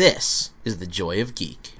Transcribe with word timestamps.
This 0.00 0.48
is 0.64 0.78
the 0.78 0.86
Joy 0.86 1.20
of 1.20 1.34
Geek. 1.34 1.74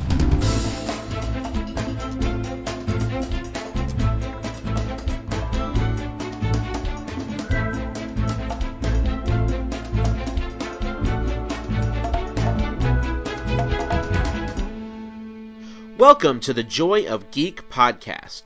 Welcome 15.97 16.41
to 16.41 16.52
the 16.52 16.62
Joy 16.62 17.07
of 17.07 17.30
Geek 17.30 17.71
podcast. 17.71 18.43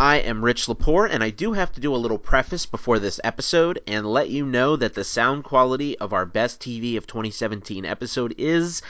I 0.00 0.18
am 0.18 0.44
Rich 0.44 0.66
Lepore, 0.68 1.08
and 1.10 1.24
I 1.24 1.30
do 1.30 1.54
have 1.54 1.72
to 1.72 1.80
do 1.80 1.92
a 1.92 1.96
little 1.96 2.18
preface 2.18 2.66
before 2.66 3.00
this 3.00 3.18
episode 3.24 3.80
and 3.84 4.06
let 4.06 4.30
you 4.30 4.46
know 4.46 4.76
that 4.76 4.94
the 4.94 5.02
sound 5.02 5.42
quality 5.42 5.98
of 5.98 6.12
our 6.12 6.24
Best 6.24 6.60
TV 6.60 6.96
of 6.96 7.08
2017 7.08 7.84
episode 7.84 8.32
is, 8.38 8.80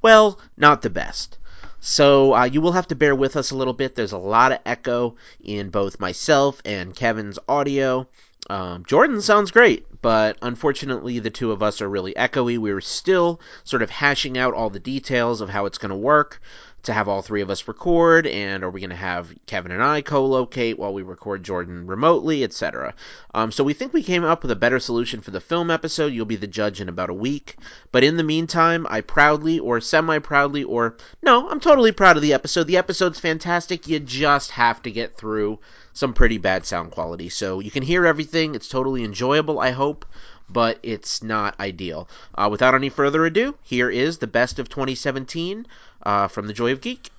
well, 0.00 0.38
not 0.56 0.80
the 0.80 0.88
best. 0.88 1.36
So 1.80 2.34
uh, 2.34 2.44
you 2.44 2.62
will 2.62 2.72
have 2.72 2.88
to 2.88 2.94
bear 2.94 3.14
with 3.14 3.36
us 3.36 3.50
a 3.50 3.56
little 3.56 3.74
bit. 3.74 3.94
There's 3.94 4.12
a 4.12 4.18
lot 4.18 4.52
of 4.52 4.60
echo 4.64 5.16
in 5.42 5.68
both 5.68 6.00
myself 6.00 6.62
and 6.64 6.96
Kevin's 6.96 7.38
audio. 7.46 8.08
Um, 8.48 8.84
Jordan 8.86 9.20
sounds 9.20 9.50
great, 9.50 9.86
but 10.00 10.38
unfortunately, 10.40 11.18
the 11.18 11.28
two 11.28 11.52
of 11.52 11.62
us 11.62 11.82
are 11.82 11.90
really 11.90 12.14
echoey. 12.14 12.56
We 12.56 12.70
are 12.70 12.80
still 12.80 13.38
sort 13.64 13.82
of 13.82 13.90
hashing 13.90 14.38
out 14.38 14.54
all 14.54 14.70
the 14.70 14.80
details 14.80 15.42
of 15.42 15.50
how 15.50 15.66
it's 15.66 15.78
going 15.78 15.90
to 15.90 15.96
work 15.96 16.40
to 16.84 16.92
have 16.92 17.08
all 17.08 17.22
three 17.22 17.40
of 17.40 17.50
us 17.50 17.66
record, 17.66 18.26
and 18.26 18.62
are 18.62 18.70
we 18.70 18.80
going 18.80 18.90
to 18.90 18.96
have 18.96 19.34
Kevin 19.46 19.72
and 19.72 19.82
I 19.82 20.00
co-locate 20.00 20.78
while 20.78 20.92
we 20.92 21.02
record 21.02 21.42
Jordan 21.42 21.86
remotely, 21.86 22.44
etc. 22.44 22.94
Um, 23.32 23.50
so 23.50 23.64
we 23.64 23.72
think 23.72 23.92
we 23.92 24.02
came 24.02 24.24
up 24.24 24.42
with 24.42 24.50
a 24.50 24.56
better 24.56 24.78
solution 24.78 25.20
for 25.20 25.30
the 25.30 25.40
film 25.40 25.70
episode. 25.70 26.12
You'll 26.12 26.26
be 26.26 26.36
the 26.36 26.46
judge 26.46 26.80
in 26.80 26.88
about 26.88 27.10
a 27.10 27.14
week. 27.14 27.56
But 27.92 28.04
in 28.04 28.16
the 28.16 28.22
meantime, 28.22 28.86
I 28.88 29.00
proudly, 29.00 29.58
or 29.58 29.80
semi-proudly, 29.80 30.64
or 30.64 30.96
no, 31.22 31.48
I'm 31.48 31.60
totally 31.60 31.92
proud 31.92 32.16
of 32.16 32.22
the 32.22 32.34
episode. 32.34 32.66
The 32.66 32.76
episode's 32.76 33.20
fantastic. 33.20 33.88
You 33.88 34.00
just 34.00 34.50
have 34.52 34.82
to 34.82 34.90
get 34.90 35.16
through 35.16 35.58
some 35.92 36.12
pretty 36.12 36.38
bad 36.38 36.66
sound 36.66 36.90
quality. 36.90 37.28
So 37.28 37.60
you 37.60 37.70
can 37.70 37.82
hear 37.82 38.06
everything. 38.06 38.54
It's 38.54 38.68
totally 38.68 39.04
enjoyable, 39.04 39.58
I 39.58 39.70
hope 39.70 40.04
but 40.48 40.78
it's 40.82 41.22
not 41.22 41.58
ideal. 41.58 42.08
Uh, 42.34 42.48
without 42.50 42.74
any 42.74 42.90
further 42.90 43.24
ado, 43.24 43.54
here 43.62 43.88
is 43.88 44.18
the 44.18 44.26
best 44.26 44.58
of 44.58 44.68
2017 44.68 45.66
uh, 46.04 46.28
from 46.28 46.46
the 46.46 46.52
Joy 46.52 46.72
of 46.72 46.80
Geek. 46.80 47.10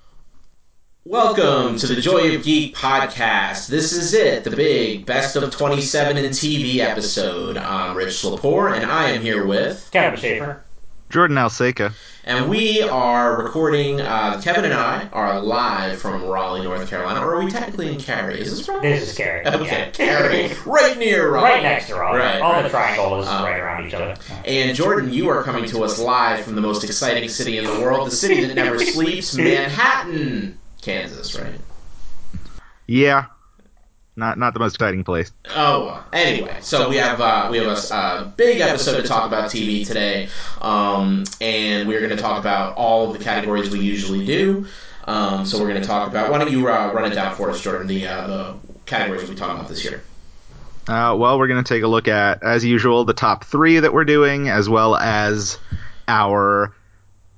Welcome 1.04 1.78
to 1.78 1.86
the 1.86 2.00
Joy 2.00 2.34
of 2.34 2.42
Geek 2.42 2.74
podcast. 2.74 3.68
This 3.68 3.92
is 3.92 4.12
it, 4.12 4.42
the 4.42 4.50
big 4.50 5.06
best 5.06 5.36
of 5.36 5.50
27 5.52 6.16
in 6.16 6.24
TV 6.32 6.78
episode. 6.78 7.56
I'm 7.56 7.96
Rich 7.96 8.22
Lepore, 8.22 8.74
and 8.74 8.90
I 8.90 9.10
am 9.10 9.22
here 9.22 9.46
with 9.46 9.88
Kevin 9.92 10.18
Schaefer. 10.18 10.65
Jordan 11.08 11.36
Alseca. 11.36 11.92
And 12.24 12.48
we 12.50 12.82
are 12.82 13.40
recording, 13.40 14.00
uh, 14.00 14.40
Kevin 14.42 14.64
and 14.64 14.74
I 14.74 15.08
are 15.12 15.40
live 15.40 16.00
from 16.00 16.24
Raleigh, 16.24 16.64
North 16.64 16.90
Carolina. 16.90 17.20
Or 17.24 17.36
are 17.36 17.44
we 17.44 17.50
technically 17.50 17.92
in 17.92 18.00
Cary? 18.00 18.40
Is 18.40 18.58
this 18.58 18.68
Raleigh? 18.68 18.88
This 18.88 19.10
is 19.10 19.16
Cary. 19.16 19.46
Okay, 19.46 19.64
yeah. 19.66 19.90
Cary. 19.90 20.50
right 20.66 20.98
near 20.98 21.30
Raleigh. 21.30 21.44
Right 21.50 21.62
next 21.62 21.86
to 21.86 21.94
Raleigh. 21.94 22.18
Right, 22.18 22.40
All 22.40 22.52
right. 22.54 22.62
the 22.62 22.68
triangles 22.70 23.28
Um, 23.28 23.44
right 23.44 23.60
around 23.60 23.86
each 23.86 23.94
other. 23.94 24.16
And 24.44 24.76
Jordan, 24.76 25.12
you 25.12 25.28
are 25.28 25.44
coming 25.44 25.66
to 25.66 25.84
us 25.84 26.00
live 26.00 26.40
from 26.44 26.56
the 26.56 26.60
most 26.60 26.82
exciting 26.82 27.28
city 27.28 27.58
in 27.58 27.64
the 27.64 27.80
world, 27.80 28.08
the 28.08 28.10
city 28.10 28.44
that 28.44 28.54
never 28.54 28.78
sleeps, 28.84 29.36
Manhattan, 29.36 30.58
Kansas, 30.82 31.38
right? 31.40 31.54
Yeah, 32.88 33.26
not 34.16 34.38
not 34.38 34.54
the 34.54 34.60
most 34.60 34.74
exciting 34.74 35.04
place. 35.04 35.30
Oh, 35.50 36.04
anyway, 36.12 36.58
so 36.62 36.88
we 36.88 36.96
have 36.96 37.20
uh, 37.20 37.48
we 37.50 37.58
have 37.58 37.66
a 37.66 37.94
uh, 37.94 38.24
big 38.24 38.60
episode 38.60 39.00
to 39.00 39.06
talk 39.06 39.26
about 39.26 39.50
TV 39.50 39.86
today, 39.86 40.28
um, 40.60 41.24
and 41.40 41.86
we're 41.86 42.00
going 42.00 42.16
to 42.16 42.22
talk 42.22 42.40
about 42.40 42.76
all 42.76 43.10
of 43.10 43.18
the 43.18 43.22
categories 43.22 43.70
we 43.70 43.80
usually 43.80 44.24
do. 44.24 44.66
Um, 45.04 45.46
so 45.46 45.60
we're 45.60 45.68
going 45.68 45.80
to 45.80 45.86
talk 45.86 46.08
about. 46.08 46.30
Why 46.30 46.38
don't 46.38 46.50
you 46.50 46.66
uh, 46.68 46.92
run 46.92 47.10
it 47.10 47.14
down 47.14 47.36
for 47.36 47.50
us, 47.50 47.60
Jordan? 47.60 47.86
The 47.86 48.06
uh, 48.06 48.26
the 48.26 48.54
categories 48.86 49.28
we 49.28 49.36
talk 49.36 49.54
about 49.54 49.68
this 49.68 49.84
year. 49.84 50.02
Uh, 50.88 51.16
well, 51.18 51.38
we're 51.38 51.48
going 51.48 51.62
to 51.62 51.68
take 51.68 51.82
a 51.82 51.88
look 51.88 52.06
at, 52.06 52.44
as 52.44 52.64
usual, 52.64 53.04
the 53.04 53.12
top 53.12 53.44
three 53.44 53.80
that 53.80 53.92
we're 53.92 54.04
doing, 54.04 54.48
as 54.48 54.68
well 54.68 54.94
as 54.94 55.58
our 56.06 56.72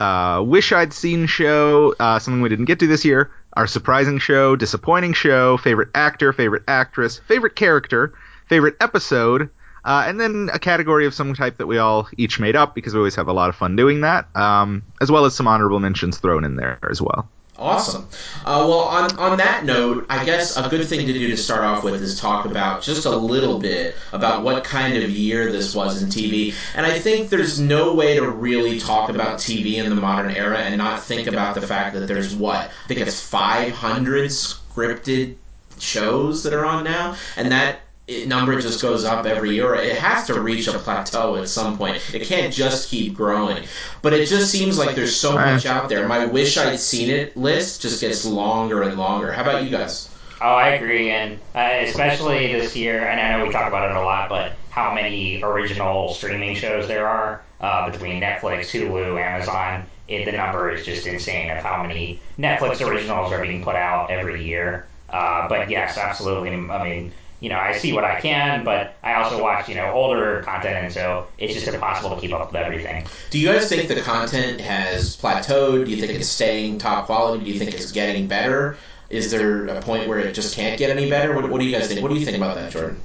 uh, 0.00 0.42
wish 0.46 0.72
I'd 0.72 0.92
seen 0.92 1.26
show, 1.26 1.94
uh, 1.98 2.18
something 2.18 2.42
we 2.42 2.50
didn't 2.50 2.66
get 2.66 2.80
to 2.80 2.86
this 2.86 3.06
year, 3.06 3.30
our 3.54 3.66
surprising 3.66 4.18
show, 4.18 4.56
disappointing 4.56 5.12
show, 5.12 5.56
favorite 5.56 5.88
actor, 5.94 6.32
favorite 6.32 6.62
actress, 6.68 7.18
favorite 7.26 7.56
character, 7.56 8.14
favorite 8.46 8.76
episode, 8.80 9.50
uh, 9.84 10.04
and 10.06 10.20
then 10.20 10.50
a 10.52 10.58
category 10.58 11.06
of 11.06 11.14
some 11.14 11.34
type 11.34 11.58
that 11.58 11.66
we 11.66 11.78
all 11.78 12.08
each 12.16 12.38
made 12.38 12.56
up 12.56 12.74
because 12.74 12.94
we 12.94 12.98
always 12.98 13.14
have 13.14 13.28
a 13.28 13.32
lot 13.32 13.48
of 13.48 13.56
fun 13.56 13.76
doing 13.76 14.02
that, 14.02 14.28
um, 14.36 14.82
as 15.00 15.10
well 15.10 15.24
as 15.24 15.34
some 15.34 15.48
honorable 15.48 15.80
mentions 15.80 16.18
thrown 16.18 16.44
in 16.44 16.56
there 16.56 16.78
as 16.90 17.00
well. 17.00 17.28
Awesome. 17.58 18.06
Uh, 18.44 18.64
well, 18.68 18.80
on, 18.82 19.18
on 19.18 19.36
that 19.38 19.64
note, 19.64 20.06
I 20.08 20.24
guess 20.24 20.56
a 20.56 20.68
good 20.68 20.86
thing 20.86 21.06
to 21.06 21.12
do 21.12 21.28
to 21.28 21.36
start 21.36 21.64
off 21.64 21.82
with 21.82 22.00
is 22.00 22.18
talk 22.18 22.46
about 22.46 22.82
just 22.82 23.04
a 23.04 23.10
little 23.10 23.58
bit 23.58 23.96
about 24.12 24.44
what 24.44 24.62
kind 24.62 24.96
of 24.96 25.10
year 25.10 25.50
this 25.50 25.74
was 25.74 26.00
in 26.00 26.08
TV. 26.08 26.54
And 26.76 26.86
I 26.86 27.00
think 27.00 27.30
there's 27.30 27.58
no 27.58 27.94
way 27.94 28.14
to 28.14 28.30
really 28.30 28.78
talk 28.78 29.10
about 29.10 29.38
TV 29.38 29.74
in 29.74 29.90
the 29.90 29.96
modern 29.96 30.30
era 30.30 30.58
and 30.58 30.78
not 30.78 31.02
think 31.02 31.26
about 31.26 31.56
the 31.56 31.66
fact 31.66 31.94
that 31.94 32.06
there's 32.06 32.34
what? 32.36 32.70
I 32.84 32.86
think 32.86 33.00
it's 33.00 33.20
500 33.20 34.30
scripted 34.30 35.34
shows 35.80 36.44
that 36.44 36.52
are 36.52 36.64
on 36.64 36.84
now. 36.84 37.16
And 37.36 37.50
that 37.50 37.80
it, 38.08 38.26
number 38.26 38.58
just 38.60 38.80
goes 38.80 39.04
up 39.04 39.26
every 39.26 39.54
year. 39.54 39.74
It 39.74 39.96
has 39.96 40.26
to 40.26 40.40
reach 40.40 40.66
a 40.66 40.78
plateau 40.78 41.36
at 41.36 41.48
some 41.48 41.76
point. 41.76 42.02
It 42.14 42.22
can't 42.22 42.52
just 42.52 42.88
keep 42.88 43.14
growing. 43.14 43.64
But 44.02 44.14
it 44.14 44.26
just 44.26 44.50
seems 44.50 44.78
like 44.78 44.96
there's 44.96 45.14
so 45.14 45.34
much 45.34 45.66
out 45.66 45.88
there. 45.88 46.08
My 46.08 46.24
wish 46.24 46.56
I'd 46.56 46.80
seen 46.80 47.10
it 47.10 47.36
list 47.36 47.82
just 47.82 48.00
gets 48.00 48.24
longer 48.24 48.82
and 48.82 48.98
longer. 48.98 49.30
How 49.30 49.42
about 49.42 49.62
you 49.62 49.70
guys? 49.70 50.08
Oh, 50.40 50.54
I 50.54 50.68
agree, 50.68 51.10
and 51.10 51.38
uh, 51.54 51.80
especially 51.82 52.52
this 52.52 52.76
year, 52.76 53.08
and 53.08 53.20
I 53.20 53.36
know 53.36 53.44
we 53.44 53.52
talk 53.52 53.66
about 53.66 53.90
it 53.90 53.96
a 53.96 54.00
lot, 54.00 54.28
but 54.28 54.52
how 54.70 54.94
many 54.94 55.42
original 55.42 56.14
streaming 56.14 56.54
shows 56.54 56.86
there 56.86 57.08
are 57.08 57.42
uh, 57.60 57.90
between 57.90 58.22
Netflix, 58.22 58.70
Hulu, 58.70 59.20
Amazon. 59.20 59.84
It, 60.06 60.24
the 60.24 60.32
number 60.32 60.70
is 60.70 60.86
just 60.86 61.06
insane 61.06 61.50
of 61.50 61.58
how 61.58 61.82
many 61.82 62.20
Netflix 62.38 62.86
originals 62.86 63.32
are 63.32 63.42
being 63.42 63.62
put 63.62 63.74
out 63.74 64.10
every 64.10 64.42
year. 64.42 64.86
Uh, 65.10 65.48
but 65.48 65.68
yes, 65.68 65.98
absolutely. 65.98 66.50
I 66.50 66.84
mean, 66.84 67.12
you 67.40 67.48
know, 67.48 67.58
I 67.58 67.72
see 67.72 67.92
what 67.92 68.04
I 68.04 68.20
can, 68.20 68.64
but 68.64 68.96
I 69.02 69.14
also 69.14 69.40
watch, 69.40 69.68
you 69.68 69.76
know, 69.76 69.92
older 69.92 70.42
content, 70.42 70.76
and 70.76 70.92
so 70.92 71.28
it's 71.38 71.54
just 71.54 71.68
impossible 71.68 72.14
to 72.14 72.20
keep 72.20 72.32
up 72.32 72.52
with 72.52 72.60
everything. 72.60 73.06
Do 73.30 73.38
you 73.38 73.48
guys 73.48 73.68
think 73.68 73.88
the 73.88 74.00
content 74.00 74.60
has 74.60 75.16
plateaued? 75.16 75.84
Do 75.84 75.90
you 75.90 75.98
think 75.98 76.12
it's 76.12 76.28
staying 76.28 76.78
top 76.78 77.06
quality? 77.06 77.44
Do 77.44 77.50
you 77.50 77.58
think 77.58 77.74
it's 77.74 77.92
getting 77.92 78.26
better? 78.26 78.76
Is 79.08 79.30
there 79.30 79.66
a 79.66 79.80
point 79.80 80.08
where 80.08 80.18
it 80.18 80.34
just 80.34 80.54
can't 80.54 80.78
get 80.78 80.90
any 80.90 81.08
better? 81.08 81.34
What, 81.34 81.48
what 81.48 81.60
do 81.60 81.66
you 81.66 81.72
guys 81.72 81.86
think? 81.88 82.02
What 82.02 82.10
do 82.10 82.18
you 82.18 82.24
think 82.24 82.36
about 82.36 82.56
that, 82.56 82.72
Jordan? 82.72 83.00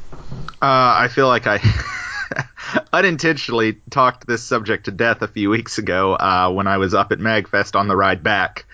Uh, 0.61 0.95
I 0.97 1.09
feel 1.09 1.27
like 1.27 1.45
I 1.45 1.59
unintentionally 2.93 3.81
talked 3.89 4.25
this 4.25 4.43
subject 4.43 4.85
to 4.85 4.91
death 4.91 5.21
a 5.21 5.27
few 5.27 5.49
weeks 5.49 5.77
ago 5.77 6.13
uh, 6.13 6.51
when 6.51 6.67
I 6.67 6.77
was 6.77 6.93
up 6.93 7.11
at 7.11 7.19
Magfest 7.19 7.75
on 7.75 7.87
the 7.87 7.95
ride 7.95 8.23
back. 8.23 8.65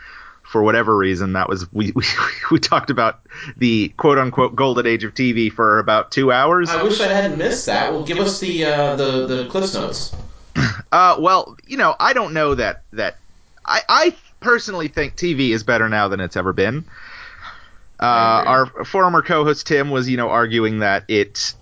For 0.49 0.63
whatever 0.63 0.97
reason, 0.97 1.33
that 1.33 1.47
was 1.47 1.71
we, 1.71 1.91
we 1.95 2.03
we 2.49 2.59
talked 2.59 2.89
about 2.89 3.19
the 3.57 3.89
quote 3.97 4.17
unquote 4.17 4.55
golden 4.55 4.87
age 4.87 5.03
of 5.03 5.13
TV 5.13 5.51
for 5.51 5.77
about 5.77 6.11
two 6.11 6.31
hours. 6.31 6.69
I 6.71 6.81
wish 6.81 6.99
I 6.99 7.07
hadn't 7.07 7.37
missed 7.37 7.67
that. 7.67 7.91
Well, 7.91 8.03
give 8.03 8.17
us 8.17 8.39
the 8.39 8.65
uh, 8.65 8.95
the 8.95 9.27
the 9.27 9.47
Cliffs 9.47 9.73
notes. 9.73 10.15
Uh, 10.91 11.17
well, 11.19 11.55
you 11.67 11.77
know, 11.77 11.95
I 11.99 12.13
don't 12.13 12.33
know 12.33 12.55
that 12.55 12.81
that 12.93 13.15
I 13.63 13.81
I 13.87 14.15
personally 14.39 14.87
think 14.87 15.15
TV 15.15 15.51
is 15.51 15.61
better 15.61 15.87
now 15.87 16.07
than 16.07 16.19
it's 16.19 16.35
ever 16.35 16.51
been. 16.51 16.83
Uh, 17.99 18.43
our 18.47 18.85
former 18.85 19.21
co-host 19.21 19.67
Tim 19.67 19.91
was, 19.91 20.09
you 20.09 20.17
know, 20.17 20.29
arguing 20.29 20.79
that 20.79 21.03
it 21.07 21.53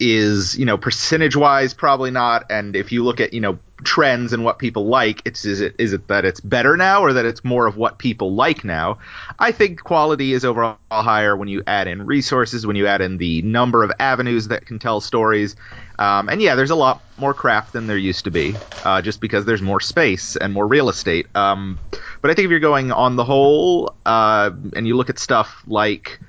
is, 0.00 0.56
you 0.56 0.64
know, 0.64 0.78
percentage-wise 0.78 1.74
probably 1.74 2.10
not, 2.10 2.46
and 2.48 2.74
if 2.74 2.90
you 2.90 3.04
look 3.04 3.20
at, 3.20 3.34
you 3.34 3.40
know, 3.40 3.58
trends 3.82 4.32
and 4.32 4.44
what 4.44 4.58
people 4.58 4.86
like, 4.86 5.22
it's 5.24 5.44
is 5.44 5.60
it 5.60 5.74
is 5.78 5.92
it 5.92 6.08
that 6.08 6.24
it's 6.24 6.40
better 6.40 6.76
now 6.76 7.02
or 7.02 7.12
that 7.14 7.24
it's 7.24 7.42
more 7.44 7.66
of 7.66 7.76
what 7.76 7.98
people 7.98 8.34
like 8.34 8.64
now? 8.64 8.98
I 9.38 9.52
think 9.52 9.82
quality 9.82 10.32
is 10.32 10.44
overall 10.44 10.76
higher 10.90 11.36
when 11.36 11.48
you 11.48 11.62
add 11.66 11.88
in 11.88 12.06
resources, 12.06 12.66
when 12.66 12.76
you 12.76 12.86
add 12.86 13.00
in 13.00 13.18
the 13.18 13.42
number 13.42 13.82
of 13.82 13.90
avenues 13.98 14.48
that 14.48 14.66
can 14.66 14.78
tell 14.78 15.00
stories, 15.00 15.56
um, 15.98 16.28
and 16.28 16.40
yeah, 16.40 16.54
there's 16.54 16.70
a 16.70 16.76
lot 16.76 17.02
more 17.16 17.34
craft 17.34 17.72
than 17.72 17.86
there 17.86 17.96
used 17.96 18.24
to 18.24 18.30
be, 18.30 18.58
uh, 18.82 19.02
just 19.02 19.20
because 19.20 19.44
there's 19.44 19.62
more 19.62 19.80
space 19.80 20.36
and 20.36 20.52
more 20.52 20.66
real 20.66 20.88
estate. 20.88 21.26
Um, 21.34 21.78
but 22.20 22.30
I 22.30 22.34
think 22.34 22.44
if 22.46 22.50
you're 22.50 22.60
going 22.60 22.92
on 22.92 23.16
the 23.16 23.24
whole, 23.24 23.94
uh, 24.06 24.50
and 24.74 24.86
you 24.86 24.96
look 24.96 25.10
at 25.10 25.18
stuff 25.18 25.62
like 25.66 26.20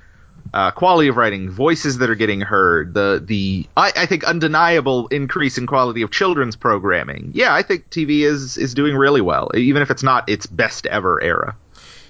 uh, 0.56 0.70
quality 0.70 1.08
of 1.08 1.18
writing, 1.18 1.50
voices 1.50 1.98
that 1.98 2.08
are 2.08 2.14
getting 2.14 2.40
heard, 2.40 2.94
the 2.94 3.22
the 3.22 3.66
I, 3.76 3.92
I 3.94 4.06
think 4.06 4.24
undeniable 4.24 5.06
increase 5.08 5.58
in 5.58 5.66
quality 5.66 6.00
of 6.00 6.10
children's 6.10 6.56
programming. 6.56 7.30
Yeah, 7.34 7.54
I 7.54 7.60
think 7.60 7.90
TV 7.90 8.20
is 8.20 8.56
is 8.56 8.72
doing 8.72 8.96
really 8.96 9.20
well, 9.20 9.50
even 9.54 9.82
if 9.82 9.90
it's 9.90 10.02
not 10.02 10.26
its 10.30 10.46
best 10.46 10.86
ever 10.86 11.22
era. 11.22 11.54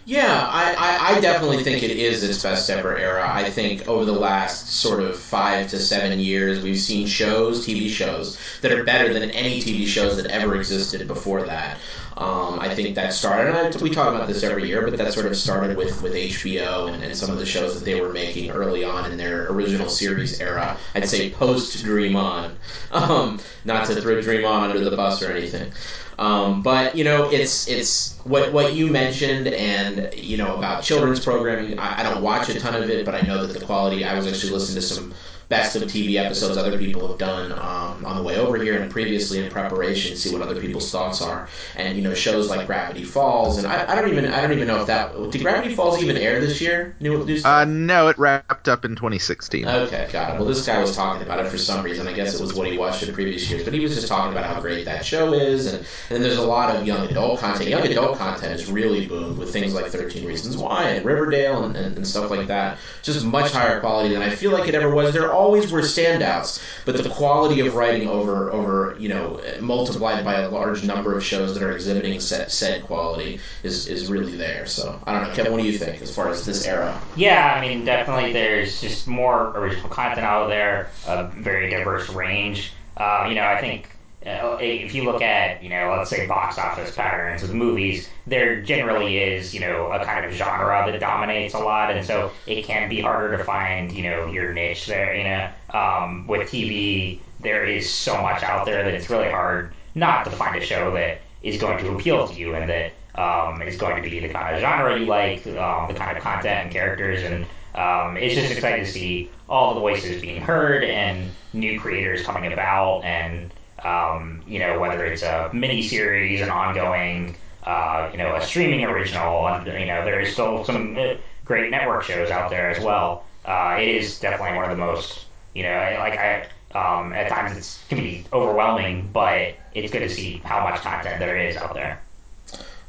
Yeah, 0.04 0.48
I, 0.48 0.74
I, 0.78 1.16
I, 1.16 1.20
definitely 1.20 1.64
think 1.64 1.82
it 1.82 1.90
is 1.90 2.22
its 2.22 2.40
best 2.40 2.70
ever 2.70 2.96
era. 2.96 3.28
I 3.28 3.50
think 3.50 3.88
over 3.88 4.04
the 4.04 4.12
last 4.12 4.68
sort 4.68 5.02
of 5.02 5.18
five 5.18 5.68
to 5.70 5.80
seven 5.80 6.20
years, 6.20 6.62
we've 6.62 6.78
seen 6.78 7.08
shows, 7.08 7.66
TV 7.66 7.88
shows, 7.88 8.38
that 8.60 8.70
are 8.70 8.84
better 8.84 9.12
than 9.12 9.32
any 9.32 9.60
TV 9.60 9.84
shows 9.84 10.16
that 10.22 10.26
ever 10.26 10.54
existed 10.54 11.08
before 11.08 11.42
that. 11.46 11.78
Um, 12.16 12.58
I 12.58 12.74
think 12.74 12.94
that 12.94 13.12
started, 13.12 13.54
and 13.54 13.76
I, 13.76 13.82
we 13.82 13.90
talk 13.90 14.14
about 14.14 14.26
this 14.26 14.42
every 14.42 14.66
year, 14.66 14.80
but 14.82 14.96
that 14.96 15.12
sort 15.12 15.26
of 15.26 15.36
started 15.36 15.76
with, 15.76 16.00
with 16.02 16.14
HBO 16.14 16.90
and, 16.90 17.02
and 17.02 17.14
some 17.14 17.30
of 17.30 17.38
the 17.38 17.44
shows 17.44 17.78
that 17.78 17.84
they 17.84 18.00
were 18.00 18.10
making 18.10 18.50
early 18.50 18.84
on 18.84 19.10
in 19.10 19.18
their 19.18 19.52
original 19.52 19.90
series 19.90 20.40
era. 20.40 20.78
I'd 20.94 21.06
say 21.08 21.28
post 21.28 21.84
Dream 21.84 22.16
On, 22.16 22.56
um, 22.90 23.38
not 23.66 23.86
to 23.88 24.00
throw 24.00 24.22
Dream 24.22 24.46
On 24.46 24.70
under 24.70 24.88
the 24.88 24.96
bus 24.96 25.22
or 25.22 25.30
anything. 25.30 25.70
Um, 26.18 26.62
but 26.62 26.96
you 26.96 27.04
know, 27.04 27.30
it's 27.30 27.68
it's 27.68 28.16
what 28.24 28.50
what 28.50 28.72
you 28.72 28.86
mentioned, 28.86 29.48
and 29.48 30.14
you 30.14 30.38
know 30.38 30.56
about 30.56 30.82
children's 30.82 31.22
programming. 31.22 31.78
I, 31.78 32.00
I 32.00 32.02
don't 32.02 32.22
watch 32.22 32.48
a 32.48 32.58
ton 32.58 32.82
of 32.82 32.88
it, 32.88 33.04
but 33.04 33.14
I 33.14 33.20
know 33.20 33.46
that 33.46 33.58
the 33.58 33.64
quality. 33.64 34.04
I 34.04 34.16
was 34.16 34.26
actually 34.26 34.52
listening 34.52 34.76
to 34.76 34.86
some 34.86 35.14
best 35.48 35.76
of 35.76 35.82
TV 35.82 36.16
episodes 36.16 36.56
other 36.56 36.78
people 36.78 37.06
have 37.06 37.18
done 37.18 37.52
um, 37.52 38.04
on 38.04 38.16
the 38.16 38.22
way 38.22 38.36
over 38.36 38.56
here 38.56 38.80
and 38.80 38.90
previously 38.90 39.44
in 39.44 39.50
preparation, 39.50 40.16
see 40.16 40.32
what 40.32 40.42
other 40.42 40.60
people's 40.60 40.90
thoughts 40.90 41.22
are. 41.22 41.48
And 41.76 41.96
you 41.96 42.02
know, 42.02 42.14
shows 42.14 42.48
like 42.48 42.66
Gravity 42.66 43.04
Falls, 43.04 43.58
and 43.58 43.66
I, 43.66 43.92
I 43.92 43.94
don't 43.94 44.10
even 44.10 44.26
I 44.26 44.40
don't 44.40 44.52
even 44.52 44.66
know 44.66 44.80
if 44.80 44.86
that 44.86 45.12
did 45.30 45.42
Gravity 45.42 45.74
Falls 45.74 46.02
even 46.02 46.16
air 46.16 46.40
this 46.40 46.60
year? 46.60 46.96
New, 47.00 47.24
new 47.24 47.40
uh, 47.44 47.64
no, 47.64 48.08
it 48.08 48.18
wrapped 48.18 48.68
up 48.68 48.84
in 48.84 48.96
2016. 48.96 49.66
Okay, 49.66 50.08
got 50.12 50.34
it. 50.34 50.38
Well, 50.38 50.48
this 50.48 50.66
guy 50.66 50.80
was 50.80 50.94
talking 50.94 51.22
about 51.22 51.44
it 51.44 51.48
for 51.48 51.58
some 51.58 51.84
reason. 51.84 52.08
I 52.08 52.12
guess 52.12 52.34
it 52.34 52.40
was 52.40 52.54
what 52.54 52.66
he 52.66 52.76
watched 52.76 53.02
in 53.02 53.14
previous 53.14 53.48
years, 53.50 53.62
but 53.64 53.72
he 53.72 53.80
was 53.80 53.94
just 53.94 54.08
talking 54.08 54.32
about 54.32 54.46
how 54.46 54.60
great 54.60 54.84
that 54.84 55.04
show 55.04 55.32
is, 55.32 55.72
and, 55.72 55.86
and 56.10 56.24
there's 56.24 56.38
a 56.38 56.46
lot 56.46 56.74
of 56.74 56.86
young 56.86 57.06
adult 57.08 57.40
content. 57.40 57.70
Young 57.70 57.86
adult 57.86 58.18
content 58.18 58.52
is 58.52 58.70
really 58.70 59.06
boomed 59.06 59.38
with 59.38 59.52
things 59.52 59.74
like 59.74 59.86
13 59.86 60.26
Reasons 60.26 60.56
Why 60.56 60.90
and 60.90 61.04
Riverdale 61.04 61.64
and, 61.64 61.76
and, 61.76 61.96
and 61.96 62.06
stuff 62.06 62.30
like 62.30 62.46
that. 62.48 62.78
Just 63.02 63.24
much 63.24 63.52
higher 63.52 63.80
quality 63.80 64.12
than 64.12 64.22
I 64.22 64.30
feel 64.30 64.50
like 64.50 64.68
it 64.68 64.74
ever 64.74 64.90
was. 64.90 65.12
There 65.12 65.32
always 65.36 65.70
were 65.70 65.80
standouts, 65.80 66.62
but 66.84 66.96
the 67.02 67.08
quality 67.08 67.60
of 67.60 67.74
writing 67.74 68.08
over 68.08 68.50
over 68.52 68.96
you 68.98 69.08
know 69.08 69.40
multiplied 69.60 70.24
by 70.24 70.40
a 70.40 70.48
large 70.48 70.82
number 70.84 71.16
of 71.16 71.22
shows 71.22 71.54
that 71.54 71.62
are 71.62 71.72
exhibiting 71.72 72.18
said, 72.20 72.50
said 72.50 72.82
quality 72.84 73.40
is 73.62 73.86
is 73.86 74.10
really 74.10 74.36
there. 74.36 74.66
So 74.66 75.00
I 75.06 75.12
don't 75.12 75.28
know, 75.28 75.34
Kevin, 75.34 75.52
what 75.52 75.62
do 75.62 75.66
you 75.66 75.78
think 75.78 76.02
as 76.02 76.14
far 76.14 76.28
as 76.28 76.44
this 76.44 76.66
era? 76.66 77.00
Yeah, 77.14 77.54
I 77.54 77.60
mean 77.60 77.84
definitely 77.84 78.32
there's 78.32 78.80
just 78.80 79.06
more 79.06 79.56
original 79.56 79.88
content 79.88 80.26
out 80.26 80.48
there, 80.48 80.90
a 81.06 81.24
very 81.28 81.70
diverse 81.70 82.08
range. 82.08 82.72
Uh, 82.96 83.26
you 83.28 83.34
know, 83.34 83.44
I 83.44 83.60
think 83.60 83.90
if 84.26 84.94
you 84.94 85.04
look 85.04 85.22
at, 85.22 85.62
you 85.62 85.68
know, 85.68 85.94
let's 85.96 86.10
say 86.10 86.26
box 86.26 86.58
office 86.58 86.94
patterns 86.94 87.42
of 87.42 87.54
movies, 87.54 88.08
there 88.26 88.60
generally 88.60 89.18
is, 89.18 89.54
you 89.54 89.60
know, 89.60 89.92
a 89.92 90.04
kind 90.04 90.24
of 90.24 90.32
genre 90.32 90.90
that 90.90 90.98
dominates 91.00 91.54
a 91.54 91.58
lot, 91.58 91.90
and 91.90 92.04
so 92.04 92.32
it 92.46 92.64
can 92.64 92.88
be 92.88 93.00
harder 93.00 93.36
to 93.36 93.44
find, 93.44 93.92
you 93.92 94.02
know, 94.02 94.26
your 94.26 94.52
niche 94.52 94.86
there. 94.86 95.14
You 95.14 95.24
know, 95.24 95.50
um, 95.78 96.26
with 96.26 96.48
TV, 96.48 97.20
there 97.40 97.64
is 97.64 97.88
so 97.88 98.20
much 98.20 98.42
out 98.42 98.66
there 98.66 98.84
that 98.84 98.94
it's 98.94 99.08
really 99.10 99.30
hard 99.30 99.72
not 99.94 100.24
to 100.24 100.30
find 100.30 100.56
a 100.56 100.64
show 100.64 100.92
that 100.94 101.20
is 101.42 101.58
going 101.60 101.78
to 101.78 101.94
appeal 101.94 102.26
to 102.26 102.34
you 102.34 102.54
and 102.54 102.68
that 102.68 102.92
um, 103.14 103.62
is 103.62 103.76
going 103.76 104.02
to 104.02 104.10
be 104.10 104.20
the 104.20 104.28
kind 104.28 104.54
of 104.54 104.60
genre 104.60 104.98
you 104.98 105.06
like, 105.06 105.46
um, 105.46 105.88
the 105.88 105.94
kind 105.94 106.16
of 106.16 106.22
content 106.22 106.64
and 106.64 106.70
characters, 106.72 107.22
and 107.22 107.46
um, 107.74 108.16
it's 108.16 108.34
just 108.34 108.50
exciting 108.50 108.84
to 108.84 108.90
see 108.90 109.30
all 109.48 109.74
the 109.74 109.80
voices 109.80 110.20
being 110.20 110.40
heard 110.40 110.82
and 110.82 111.30
new 111.52 111.78
creators 111.78 112.22
coming 112.22 112.52
about 112.52 113.04
and 113.04 113.52
um, 113.86 114.42
you 114.46 114.58
know, 114.58 114.80
whether 114.80 115.04
it's 115.04 115.22
a 115.22 115.50
mini 115.52 115.82
series, 115.82 116.40
an 116.40 116.50
ongoing, 116.50 117.36
uh, 117.64 118.08
you 118.10 118.18
know, 118.18 118.34
a 118.34 118.42
streaming 118.42 118.84
original, 118.84 119.46
and 119.46 119.66
you 119.66 119.86
know, 119.86 120.04
there 120.04 120.20
is 120.20 120.32
still 120.32 120.64
some 120.64 120.96
uh, 120.96 121.14
great 121.44 121.70
network 121.70 122.02
shows 122.02 122.30
out 122.30 122.50
there 122.50 122.70
as 122.70 122.82
well. 122.82 123.24
Uh, 123.44 123.76
it 123.78 123.88
is 123.88 124.18
definitely 124.18 124.56
one 124.56 124.64
of 124.64 124.76
the 124.76 124.84
most, 124.84 125.26
you 125.54 125.62
know, 125.62 125.96
like 125.98 126.18
I. 126.18 126.48
Um, 126.74 127.14
at 127.14 127.30
times 127.30 127.56
it 127.56 127.88
can 127.88 127.98
be 128.04 128.26
overwhelming, 128.34 129.08
but 129.10 129.54
it's 129.72 129.90
good 129.90 130.00
to 130.00 130.10
see 130.10 130.42
how 130.44 130.62
much 130.62 130.80
content 130.80 131.18
there 131.20 131.38
is 131.38 131.56
out 131.56 131.72
there. 131.72 132.02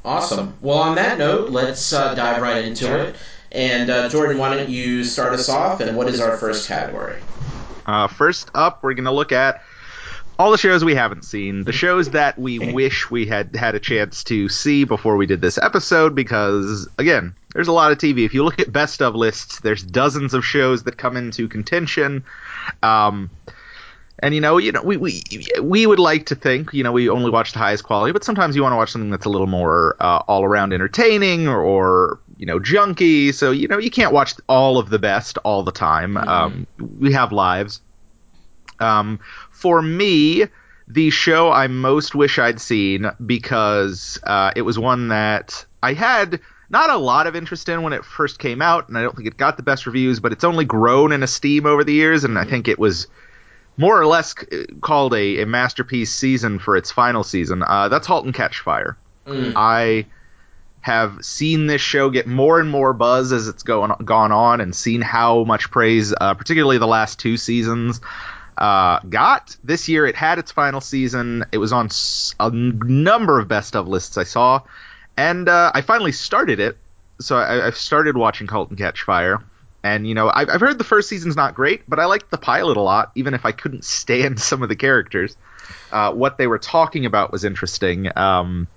Awesome. 0.04 0.58
Well, 0.60 0.80
on 0.80 0.96
that 0.96 1.18
note, 1.18 1.52
let's 1.52 1.94
uh, 1.94 2.14
dive 2.14 2.42
right 2.42 2.66
into 2.66 3.00
it. 3.00 3.16
And 3.54 3.90
uh, 3.90 4.10
Jordan, 4.10 4.40
why 4.40 4.54
don't 4.54 4.68
you 4.68 5.06
start 5.06 5.32
us 5.34 5.48
off? 5.48 5.80
And 5.80 5.96
what 5.96 6.10
is 6.10 6.20
our 6.20 6.36
first 6.36 6.68
category? 6.68 7.22
Uh, 7.86 8.08
first 8.08 8.52
up, 8.54 8.84
we're 8.84 8.94
going 8.94 9.06
to 9.06 9.12
look 9.12 9.32
at 9.32 9.62
all 10.40 10.52
the 10.52 10.58
shows 10.58 10.84
we 10.84 10.96
haven't 10.96 11.26
seen, 11.26 11.64
the 11.64 11.72
shows 11.72 12.12
that 12.12 12.38
we 12.38 12.60
wish 12.60 13.10
we 13.10 13.26
had 13.26 13.56
had 13.56 13.76
a 13.76 13.80
chance 13.80 14.24
to 14.26 14.50
see 14.50 14.84
before 14.84 15.18
we 15.18 15.26
did 15.26 15.42
this 15.42 15.58
episode, 15.58 16.14
because 16.16 16.88
again, 16.98 17.36
there's 17.54 17.68
a 17.68 17.72
lot 17.72 17.92
of 17.92 17.98
TV. 17.98 18.26
If 18.26 18.34
you 18.34 18.44
look 18.44 18.60
at 18.60 18.72
best 18.72 19.02
of 19.02 19.16
lists, 19.16 19.60
there's 19.62 19.82
dozens 19.82 20.34
of 20.34 20.46
shows 20.46 20.84
that 20.84 20.98
come 20.98 21.18
into 21.18 21.48
contention. 21.48 22.24
Um, 22.84 23.30
and 24.20 24.34
you 24.34 24.42
know, 24.42 24.58
you 24.58 24.72
know, 24.72 24.82
we, 24.82 24.98
we 24.98 25.24
we 25.62 25.86
would 25.86 26.00
like 26.00 26.28
to 26.28 26.36
think, 26.36 26.74
you 26.74 26.84
know, 26.84 26.92
we 26.92 27.10
only 27.10 27.30
watch 27.30 27.54
the 27.54 27.60
highest 27.60 27.84
quality, 27.84 28.12
but 28.12 28.24
sometimes 28.24 28.56
you 28.56 28.64
want 28.64 28.74
to 28.74 28.78
watch 28.78 28.92
something 28.92 29.12
that's 29.12 29.26
a 29.26 29.30
little 29.30 29.48
more 29.48 29.96
uh, 30.00 30.24
all 30.28 30.44
around 30.44 30.74
entertaining 30.74 31.48
or, 31.48 31.62
or, 31.62 32.20
you 32.38 32.46
know, 32.46 32.60
junky. 32.60 33.34
So 33.34 33.52
you 33.52 33.68
know, 33.68 33.78
you 33.78 33.92
can't 33.92 34.14
watch 34.14 34.34
all 34.48 34.80
of 34.80 34.90
the 34.90 35.00
best 35.00 35.38
all 35.40 35.64
the 35.64 35.72
time. 35.72 36.14
Mm-hmm. 36.14 36.30
Um, 36.30 36.68
we 37.00 37.14
have 37.14 37.32
lives. 37.32 37.82
Um, 38.80 39.20
for 39.58 39.82
me, 39.82 40.46
the 40.88 41.10
show 41.10 41.52
I 41.52 41.68
most 41.68 42.14
wish 42.14 42.38
I'd 42.38 42.62
seen 42.62 43.10
because 43.26 44.20
uh, 44.24 44.52
it 44.56 44.62
was 44.62 44.78
one 44.78 45.08
that 45.08 45.66
I 45.82 45.94
had 45.94 46.40
not 46.70 46.92
a 46.92 46.98
lot 46.98 47.26
of 47.26 47.36
interest 47.36 47.68
in 47.68 47.82
when 47.82 47.94
it 47.94 48.06
first 48.06 48.38
came 48.38 48.62
out, 48.62 48.88
and 48.88 48.98
I 48.98 49.02
don't 49.02 49.16
think 49.16 49.28
it 49.28 49.36
got 49.36 49.58
the 49.58 49.64
best 49.64 49.88
reviews, 49.88 50.20
but 50.20 50.32
it's 50.32 50.44
only 50.44 50.64
grown 50.64 51.12
in 51.12 51.24
esteem 51.24 51.66
over 51.66 51.84
the 51.84 51.94
years, 51.94 52.24
and 52.24 52.38
I 52.38 52.46
think 52.46 52.68
it 52.68 52.78
was 52.78 53.08
more 53.78 54.00
or 54.00 54.06
less 54.06 54.36
called 54.82 55.14
a, 55.14 55.42
a 55.42 55.46
masterpiece 55.46 56.14
season 56.14 56.60
for 56.60 56.76
its 56.76 56.92
final 56.92 57.24
season. 57.24 57.64
Uh, 57.64 57.90
that's 57.90 58.06
*Halt 58.06 58.26
and 58.26 58.34
Catch 58.34 58.60
Fire*. 58.60 58.96
Mm. 59.26 59.54
I 59.56 60.06
have 60.82 61.26
seen 61.26 61.68
this 61.68 61.82
show 61.82 62.10
get 62.10 62.28
more 62.28 62.60
and 62.60 62.70
more 62.70 62.94
buzz 62.94 63.34
as 63.34 63.48
it's 63.48 63.64
going 63.64 63.92
gone 64.06 64.32
on, 64.32 64.62
and 64.62 64.76
seen 64.76 65.02
how 65.02 65.46
much 65.46 65.72
praise, 65.72 66.14
uh, 66.20 66.36
particularly 66.36 66.78
the 66.78 66.88
last 66.88 67.18
two 67.18 67.38
seasons, 67.38 68.02
uh, 68.58 69.00
got. 69.02 69.56
This 69.64 69.88
year 69.88 70.06
it 70.06 70.16
had 70.16 70.40
its 70.40 70.52
final 70.52 70.82
season. 70.82 71.46
It 71.52 71.58
was 71.58 71.72
on 71.72 71.90
a 72.40 72.50
number 72.52 73.40
of 73.40 73.48
best 73.48 73.76
of 73.76 73.88
lists 73.88 74.18
I 74.18 74.24
saw, 74.24 74.62
and 75.16 75.48
uh, 75.48 75.72
I 75.74 75.82
finally 75.82 76.12
started 76.12 76.60
it. 76.60 76.78
So 77.20 77.38
I, 77.38 77.66
have 77.66 77.78
started 77.78 78.16
watching 78.16 78.48
*Halt 78.48 78.70
and 78.70 78.78
Catch 78.78 79.04
Fire*, 79.04 79.44
and 79.84 80.08
you 80.08 80.16
know 80.16 80.30
I've, 80.34 80.50
I've 80.50 80.62
heard 80.62 80.78
the 80.78 80.84
first 80.84 81.10
season's 81.10 81.36
not 81.36 81.56
great, 81.56 81.84
but 81.88 82.00
I 82.00 82.06
liked 82.06 82.32
the 82.32 82.38
pilot 82.38 82.78
a 82.78 82.82
lot, 82.82 83.12
even 83.16 83.34
if 83.34 83.46
I 83.46 83.52
couldn't 83.52 83.86
stand 83.86 84.40
some 84.50 84.64
of 84.64 84.70
the 84.70 84.76
characters. 84.76 85.38
Uh, 85.92 86.14
what 86.14 86.38
they 86.38 86.48
were 86.48 86.60
talking 86.60 87.06
about 87.06 87.32
was 87.32 87.44
interesting. 87.44 88.10
Um, 88.18 88.68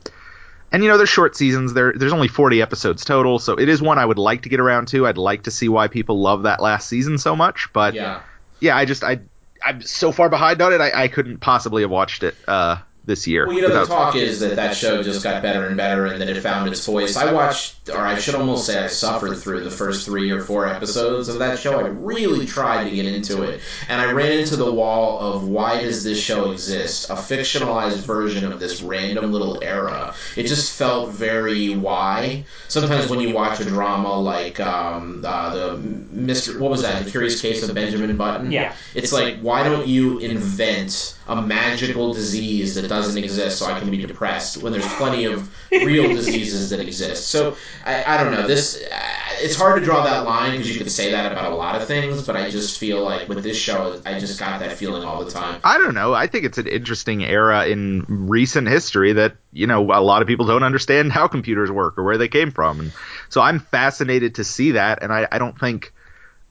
and 0.73 0.83
you 0.83 0.89
know, 0.89 0.99
they're 0.99 1.07
short 1.07 1.37
seasons. 1.37 1.73
There, 1.73 1.93
there's 1.93 2.13
only 2.13 2.29
40 2.29 2.63
episodes 2.63 3.05
total, 3.05 3.39
so 3.39 3.55
it 3.55 3.69
is 3.69 3.83
one 3.83 3.99
I 3.99 4.05
would 4.05 4.19
like 4.19 4.43
to 4.43 4.49
get 4.49 4.61
around 4.61 4.89
to. 4.89 5.07
I'd 5.07 5.19
like 5.19 5.45
to 5.45 5.51
see 5.51 5.69
why 5.69 5.89
people 5.89 6.21
love 6.21 6.45
that 6.45 6.61
last 6.61 6.89
season 6.89 7.19
so 7.19 7.35
much, 7.35 7.73
but 7.73 7.95
yeah, 7.95 8.23
yeah 8.61 8.77
I 8.77 8.85
just 8.85 9.03
I 9.03 9.21
I'm 9.63 9.83
so 9.83 10.13
far 10.13 10.29
behind 10.29 10.63
on 10.63 10.73
it. 10.73 10.81
I, 10.81 11.05
I 11.05 11.09
couldn't 11.09 11.39
possibly 11.39 11.83
have 11.83 11.91
watched 11.91 12.23
it 12.23 12.35
uh, 12.49 12.79
this 13.11 13.27
year. 13.27 13.47
Well, 13.47 13.57
you 13.57 13.63
know, 13.63 13.69
without... 13.69 13.89
the 13.89 13.95
talk 13.95 14.17
is 14.17 14.41
that 14.41 14.57
that 14.57 14.75
show 14.75 15.03
just 15.03 15.23
got 15.23 15.43
better 15.43 15.67
and 15.67 15.77
better, 15.77 16.07
and 16.07 16.21
that 16.23 16.31
it 16.31 16.41
found 16.41 16.69
its 16.71 16.87
voice. 16.87 17.17
I 17.17 17.33
watched, 17.33 17.91
or 17.91 17.99
I 17.99 18.19
should 18.19 18.37
almost 18.37 18.65
say, 18.65 18.83
I 18.83 18.87
suffered 18.87 19.37
through 19.37 19.65
the 19.65 19.71
first 19.71 20.07
three 20.07 20.31
or 20.31 20.41
four 20.41 20.67
episodes 20.67 21.29
of 21.29 21.41
that 21.41 21.59
show. 21.59 21.79
I 21.79 21.89
really 21.89 22.47
tried 22.47 22.89
to 22.89 22.91
get 22.91 23.05
into 23.05 23.43
it, 23.43 23.61
and 23.89 24.01
I 24.01 24.13
ran 24.13 24.39
into 24.39 24.57
the 24.57 24.73
wall 24.73 25.19
of 25.19 25.47
why 25.47 25.83
does 25.83 26.05
this 26.05 26.19
show 26.19 26.53
exist? 26.53 27.11
A 27.11 27.15
fictionalized 27.15 28.05
version 28.07 28.51
of 28.51 28.61
this 28.61 28.81
random 28.81 29.33
little 29.33 29.63
era. 29.63 30.15
It 30.37 30.45
just 30.45 30.79
felt 30.79 31.11
very 31.11 31.75
why. 31.77 32.45
Sometimes 32.69 33.11
when 33.11 33.21
you 33.21 33.35
watch 33.35 33.61
a 33.61 33.65
drama 33.65 34.15
like 34.19 34.61
um, 34.61 35.25
uh, 35.27 35.55
the 35.55 35.77
Mr. 35.77 36.61
What 36.61 36.71
was 36.71 36.83
that? 36.83 37.05
The 37.05 37.11
Curious 37.11 37.41
Case 37.43 37.69
of 37.69 37.75
Benjamin 37.75 38.17
Button. 38.17 38.53
Yeah. 38.53 38.73
It's 38.95 39.13
like 39.13 39.41
why 39.41 39.65
don't 39.65 39.89
you 39.89 40.19
invent 40.19 41.17
a 41.31 41.41
magical 41.41 42.13
disease 42.13 42.75
that 42.75 42.89
doesn't 42.89 43.00
exist 43.09 43.59
so 43.59 43.67
I 43.67 43.79
can 43.79 43.91
be 43.91 43.99
depressed 43.99 44.63
when 44.63 44.73
there's 44.73 44.87
plenty 44.95 45.25
of 45.25 45.55
real 45.71 46.09
diseases 46.15 46.71
that 46.71 46.81
exist. 46.81 47.29
So 47.29 47.57
I, 47.85 48.05
I 48.05 48.23
don't 48.23 48.33
know. 48.33 48.47
This 48.47 48.83
it's 49.43 49.57
hard 49.57 49.79
to 49.81 49.85
draw 49.85 50.05
that 50.05 50.25
line 50.25 50.53
because 50.53 50.71
you 50.71 50.79
could 50.79 50.91
say 50.91 51.11
that 51.13 51.33
about 51.33 51.51
a 51.51 51.55
lot 51.55 51.81
of 51.81 51.87
things, 51.87 52.27
but 52.27 52.37
I 52.37 52.51
just 52.51 52.79
feel 52.79 53.03
like 53.03 53.29
with 53.29 53.43
this 53.43 53.57
show, 53.57 54.01
I 54.05 54.19
just 54.19 54.39
got 54.39 54.61
that 54.61 54.73
feeling 54.73 55.03
all 55.03 55.25
the 55.25 55.31
time. 55.31 55.61
I 55.65 55.79
don't 55.79 55.95
know. 55.95 56.15
I 56.15 56.27
think 56.27 56.45
it's 56.45 56.59
an 56.59 56.67
interesting 56.67 57.25
era 57.25 57.67
in 57.67 58.05
recent 58.09 58.69
history 58.69 59.13
that 59.15 59.37
you 59.53 59.67
know 59.67 59.83
a 59.93 60.03
lot 60.03 60.23
of 60.23 60.29
people 60.29 60.47
don't 60.47 60.63
understand 60.63 61.13
how 61.13 61.29
computers 61.29 61.71
work 61.71 61.99
or 61.99 62.05
where 62.05 62.19
they 62.19 62.29
came 62.29 62.51
from, 62.51 62.81
and 62.81 62.93
so 63.29 63.41
I'm 63.41 63.59
fascinated 63.59 64.37
to 64.37 64.45
see 64.45 64.73
that, 64.73 65.03
and 65.03 65.13
I, 65.13 65.27
I 65.31 65.39
don't 65.39 65.59
think 65.59 65.93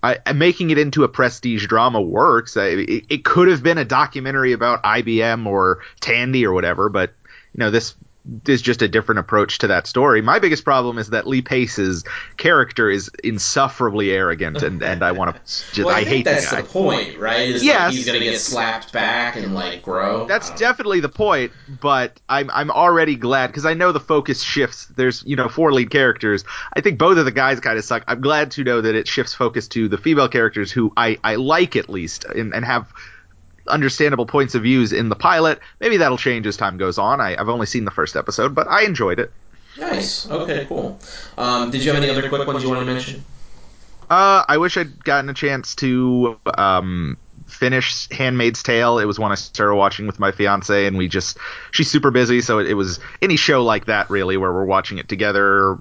I, 0.01 0.33
making 0.33 0.69
it 0.69 0.77
into 0.77 1.03
a 1.03 1.09
prestige 1.09 1.67
drama 1.67 2.01
works. 2.01 2.55
I, 2.55 2.67
it, 2.67 3.05
it, 3.09 3.25
could 3.25 3.49
have 3.49 3.61
been 3.61 3.77
a 3.77 3.85
documentary 3.85 4.53
about 4.53 4.81
IBM 4.83 5.45
or 5.45 5.79
Tandy 5.99 6.45
or 6.45 6.53
whatever, 6.53 6.87
but 6.87 7.13
you 7.53 7.59
know 7.59 7.69
this 7.69 7.95
is 8.47 8.61
just 8.61 8.81
a 8.81 8.87
different 8.87 9.19
approach 9.19 9.59
to 9.59 9.67
that 9.67 9.87
story. 9.87 10.21
My 10.21 10.39
biggest 10.39 10.63
problem 10.63 10.97
is 10.97 11.09
that 11.09 11.27
Lee 11.27 11.41
Pace's 11.41 12.03
character 12.37 12.89
is 12.89 13.09
insufferably 13.23 14.11
arrogant, 14.11 14.61
and, 14.61 14.81
and 14.81 15.03
I 15.03 15.11
want 15.11 15.35
to 15.35 15.41
just 15.73 15.79
Well, 15.79 15.89
I, 15.89 15.99
I, 15.99 16.03
hate 16.03 16.25
that's 16.25 16.49
the 16.49 16.57
the 16.57 16.63
point, 16.63 17.17
right? 17.17 17.49
Is 17.49 17.63
Yes. 17.63 17.87
like 17.87 17.93
he's 17.93 18.05
gonna 18.05 18.19
get 18.19 18.39
slapped 18.39 18.91
back 18.93 19.35
and 19.35 19.53
like 19.53 19.83
grow. 19.83 20.25
That's 20.25 20.51
I 20.51 20.55
definitely 20.55 20.99
the 20.99 21.09
point, 21.09 21.51
but 21.81 22.19
I'm 22.27 22.49
I'm 22.51 22.71
already 22.71 23.15
glad 23.15 23.47
because 23.47 23.65
I 23.65 23.73
know 23.73 23.91
the 23.91 23.99
focus 23.99 24.41
shifts. 24.41 24.85
There's 24.87 25.23
you 25.25 25.35
know 25.35 25.49
four 25.49 25.71
lead 25.71 25.89
characters. 25.89 26.43
I 26.73 26.81
think 26.81 26.99
both 26.99 27.17
of 27.17 27.25
the 27.25 27.31
guys 27.31 27.59
kind 27.59 27.77
of 27.77 27.85
suck. 27.85 28.03
I'm 28.07 28.21
glad 28.21 28.51
to 28.51 28.63
know 28.63 28.81
that 28.81 28.95
it 28.95 29.07
shifts 29.07 29.33
focus 29.33 29.67
to 29.69 29.87
the 29.87 29.97
female 29.97 30.29
characters 30.29 30.71
who 30.71 30.93
I 30.95 31.17
I 31.23 31.35
like 31.35 31.75
at 31.75 31.89
least 31.89 32.25
and, 32.25 32.53
and 32.53 32.65
have 32.65 32.91
understandable 33.69 34.25
points 34.25 34.55
of 34.55 34.63
views 34.63 34.93
in 34.93 35.09
the 35.09 35.15
pilot. 35.15 35.59
Maybe 35.79 35.97
that'll 35.97 36.17
change 36.17 36.45
as 36.47 36.57
time 36.57 36.77
goes 36.77 36.97
on. 36.97 37.21
I, 37.21 37.35
I've 37.39 37.49
only 37.49 37.65
seen 37.65 37.85
the 37.85 37.91
first 37.91 38.15
episode, 38.15 38.55
but 38.55 38.67
I 38.67 38.83
enjoyed 38.83 39.19
it. 39.19 39.31
Nice. 39.77 40.29
Okay, 40.29 40.65
cool. 40.67 40.99
Um, 41.37 41.71
did 41.71 41.83
you 41.83 41.91
have 41.91 42.01
any 42.01 42.11
other 42.11 42.27
quick 42.27 42.45
ones 42.45 42.63
you 42.63 42.69
want 42.69 42.81
to 42.81 42.85
mention? 42.85 43.23
Uh, 44.09 44.43
I 44.47 44.57
wish 44.57 44.75
I'd 44.77 45.03
gotten 45.03 45.29
a 45.29 45.33
chance 45.33 45.75
to 45.75 46.39
um, 46.57 47.17
finish 47.45 48.09
Handmaid's 48.09 48.63
Tale. 48.63 48.99
It 48.99 49.05
was 49.05 49.19
one 49.19 49.31
I 49.31 49.35
started 49.35 49.75
watching 49.75 50.07
with 50.07 50.19
my 50.19 50.31
fiance, 50.31 50.85
and 50.85 50.97
we 50.97 51.07
just 51.07 51.37
she's 51.71 51.89
super 51.89 52.11
busy, 52.11 52.41
so 52.41 52.59
it, 52.59 52.67
it 52.67 52.73
was 52.73 52.99
any 53.21 53.35
show 53.35 53.63
like 53.63 53.85
that 53.85 54.09
really 54.09 54.37
where 54.37 54.51
we're 54.51 54.65
watching 54.65 54.97
it 54.97 55.07
together 55.07 55.77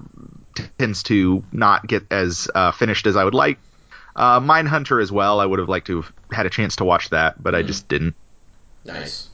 tends 0.77 1.03
to 1.03 1.43
not 1.51 1.87
get 1.87 2.05
as 2.11 2.49
uh, 2.53 2.71
finished 2.71 3.07
as 3.07 3.15
I 3.15 3.23
would 3.23 3.33
like. 3.33 3.59
Uh, 4.19 4.39
Mindhunter 4.41 5.01
as 5.01 5.11
well. 5.13 5.39
I 5.39 5.45
would 5.45 5.59
have 5.59 5.69
liked 5.69 5.87
to 5.87 6.01
have 6.01 6.13
had 6.31 6.45
a 6.45 6.49
chance 6.49 6.75
to 6.75 6.85
watch 6.85 7.09
that, 7.11 7.41
but 7.41 7.55
I 7.55 7.63
just 7.63 7.87
didn't. 7.87 8.15
Nice. 8.83 9.29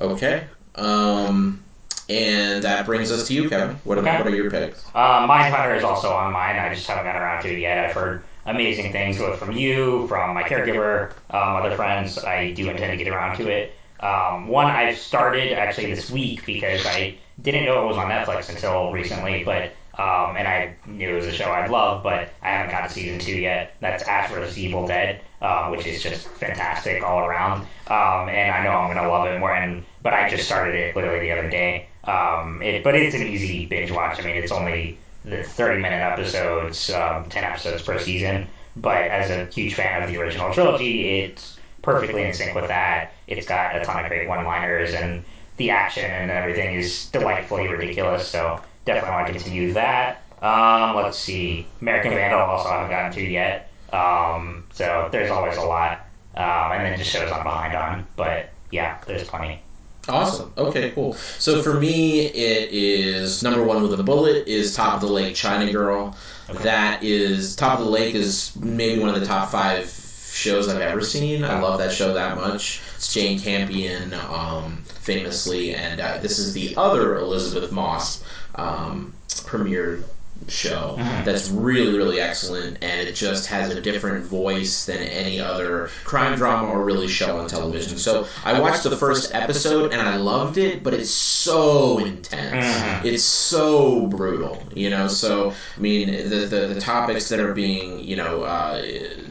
Okay. 0.00 0.44
Um, 0.76 1.62
and 2.08 2.62
that 2.64 2.86
brings 2.86 3.12
us 3.12 3.28
to 3.28 3.34
you, 3.34 3.50
Kevin. 3.50 3.76
What, 3.84 3.98
Okay. 3.98 4.16
what 4.16 4.26
are 4.26 4.34
your 4.34 4.50
picks? 4.50 4.82
Uh, 4.94 5.26
Mindhunter 5.28 5.76
is 5.76 5.84
also 5.84 6.10
on 6.10 6.32
mine. 6.32 6.56
I 6.56 6.74
just 6.74 6.86
haven't 6.86 7.04
gotten 7.04 7.20
around 7.20 7.42
to 7.42 7.52
it 7.52 7.58
yet. 7.58 7.84
I've 7.84 7.92
heard 7.94 8.22
amazing 8.46 8.92
things 8.92 9.18
both 9.18 9.38
from 9.38 9.52
you, 9.52 10.08
from 10.08 10.32
my 10.32 10.42
caregiver, 10.42 11.10
um, 11.28 11.56
other 11.56 11.76
friends. 11.76 12.16
I 12.18 12.52
do 12.52 12.70
intend 12.70 12.98
to 12.98 13.04
get 13.04 13.12
around 13.12 13.36
to 13.36 13.48
it. 13.48 13.74
Um, 14.00 14.48
one 14.48 14.66
I've 14.66 14.96
started 14.96 15.52
actually 15.52 15.92
this 15.92 16.10
week 16.10 16.46
because 16.46 16.86
I 16.86 17.16
didn't 17.42 17.66
know 17.66 17.82
it 17.82 17.86
was 17.88 17.98
on 17.98 18.08
Netflix 18.10 18.48
until 18.48 18.90
recently, 18.92 19.44
but 19.44 19.72
um, 19.98 20.36
and 20.36 20.46
I 20.46 20.76
knew 20.86 21.10
it 21.10 21.14
was 21.14 21.26
a 21.26 21.32
show 21.32 21.50
I'd 21.50 21.70
love, 21.70 22.04
but 22.04 22.30
I 22.40 22.50
haven't 22.50 22.70
got 22.70 22.88
to 22.88 22.94
season 22.94 23.18
two 23.18 23.36
yet. 23.36 23.74
That's 23.80 24.04
Ash 24.04 24.30
vs. 24.30 24.56
Evil 24.56 24.86
Dead, 24.86 25.20
uh, 25.42 25.68
which 25.70 25.86
is 25.86 26.02
just 26.02 26.28
fantastic 26.28 27.02
all 27.02 27.18
around. 27.18 27.62
Um, 27.88 28.28
and 28.28 28.52
I 28.52 28.62
know 28.62 28.70
I'm 28.70 28.94
gonna 28.94 29.08
love 29.08 29.26
it 29.26 29.40
more. 29.40 29.52
And 29.52 29.84
but 30.02 30.14
I 30.14 30.28
just 30.28 30.46
started 30.46 30.76
it 30.76 30.94
literally 30.94 31.20
the 31.20 31.32
other 31.32 31.50
day. 31.50 31.88
Um, 32.04 32.62
it, 32.62 32.84
but 32.84 32.94
it's 32.94 33.16
an 33.16 33.26
easy 33.26 33.66
binge 33.66 33.90
watch. 33.90 34.20
I 34.20 34.24
mean, 34.24 34.36
it's 34.36 34.52
only 34.52 34.98
the 35.24 35.42
30 35.42 35.82
minute 35.82 36.00
episodes, 36.00 36.90
um, 36.90 37.28
10 37.28 37.42
episodes 37.42 37.82
per 37.82 37.98
season. 37.98 38.46
But 38.76 38.98
as 38.98 39.30
a 39.30 39.46
huge 39.52 39.74
fan 39.74 40.02
of 40.02 40.10
the 40.10 40.16
original 40.18 40.52
trilogy, 40.52 41.20
it's 41.22 41.58
perfectly 41.82 42.22
in 42.22 42.32
sync 42.32 42.54
with 42.54 42.68
that. 42.68 43.12
It's 43.26 43.46
got 43.46 43.74
a 43.76 43.84
ton 43.84 44.04
of 44.04 44.08
great 44.08 44.28
one 44.28 44.44
liners, 44.44 44.94
and 44.94 45.24
the 45.56 45.70
action 45.70 46.04
and 46.04 46.30
everything 46.30 46.76
is 46.76 47.06
delightfully 47.06 47.66
ridiculous. 47.66 48.28
So 48.28 48.60
definitely 48.84 49.10
want 49.10 49.26
to 49.26 49.32
continue 49.32 49.72
that. 49.74 50.22
Um, 50.42 50.96
let's 50.96 51.18
see. 51.18 51.66
American 51.80 52.12
Vandal 52.12 52.40
also 52.40 52.68
haven't 52.68 52.90
gotten 52.90 53.12
to 53.12 53.22
yet. 53.22 53.70
Um, 53.92 54.64
so 54.72 55.08
there's 55.10 55.30
always 55.30 55.56
a 55.56 55.62
lot. 55.62 56.06
Um, 56.36 56.72
and 56.72 56.84
then 56.84 56.98
just 56.98 57.10
shows 57.10 57.30
I'm 57.32 57.42
behind 57.42 57.74
on. 57.74 58.06
But 58.16 58.50
yeah, 58.70 58.98
there's 59.06 59.24
plenty. 59.24 59.60
Awesome. 60.08 60.52
Okay, 60.56 60.90
cool. 60.92 61.12
So 61.14 61.62
for 61.62 61.78
me, 61.78 62.26
it 62.26 62.70
is 62.72 63.42
number 63.42 63.62
one 63.62 63.82
with 63.82 63.98
a 63.98 64.02
bullet 64.02 64.46
is 64.48 64.74
Top 64.74 64.94
of 64.94 65.00
the 65.00 65.12
Lake 65.12 65.34
China 65.34 65.70
Girl. 65.70 66.16
That 66.62 67.02
is 67.02 67.54
Top 67.56 67.78
of 67.78 67.84
the 67.84 67.90
Lake 67.90 68.14
is 68.14 68.56
maybe 68.56 69.00
one 69.00 69.10
of 69.10 69.20
the 69.20 69.26
top 69.26 69.50
five 69.50 69.90
shows 70.32 70.68
I've 70.68 70.80
ever 70.80 71.02
seen. 71.02 71.44
I 71.44 71.60
love 71.60 71.78
that 71.80 71.92
show 71.92 72.14
that 72.14 72.36
much. 72.36 72.80
It's 72.96 73.12
Jane 73.12 73.38
Campion, 73.38 74.14
um, 74.14 74.82
famously, 75.00 75.74
and 75.74 76.00
uh, 76.00 76.18
this 76.18 76.38
is 76.38 76.54
the 76.54 76.74
other 76.76 77.16
Elisabeth 77.16 77.70
Moss 77.70 78.22
um, 78.58 79.14
premiered 79.44 80.04
show 80.46 80.96
Mhm. 80.98 81.24
that's 81.26 81.50
really 81.50 81.96
really 81.98 82.20
excellent 82.20 82.78
and 82.80 83.06
it 83.06 83.14
just 83.14 83.46
has 83.48 83.70
a 83.74 83.80
different 83.82 84.24
voice 84.24 84.86
than 84.86 84.96
any 84.98 85.38
other 85.38 85.90
crime 86.04 86.36
drama 86.36 86.68
or 86.68 86.82
really 86.84 87.06
show 87.08 87.38
on 87.38 87.46
television 87.48 87.98
so 87.98 88.26
i 88.44 88.58
watched 88.58 88.82
the 88.84 88.96
first 88.96 89.34
episode 89.34 89.92
and 89.92 90.00
i 90.00 90.16
loved 90.16 90.56
it 90.56 90.82
but 90.82 90.94
it's 90.94 91.10
so 91.10 91.98
intense 91.98 92.64
Mhm. 92.64 93.04
it's 93.04 93.24
so 93.24 94.06
brutal 94.06 94.66
you 94.74 94.88
know 94.88 95.06
so 95.06 95.52
i 95.76 95.80
mean 95.80 96.06
the, 96.30 96.46
the, 96.46 96.66
the 96.74 96.80
topics 96.80 97.28
that 97.28 97.40
are 97.40 97.52
being 97.52 97.98
you 98.00 98.16
know 98.16 98.42
uh, 98.42 98.80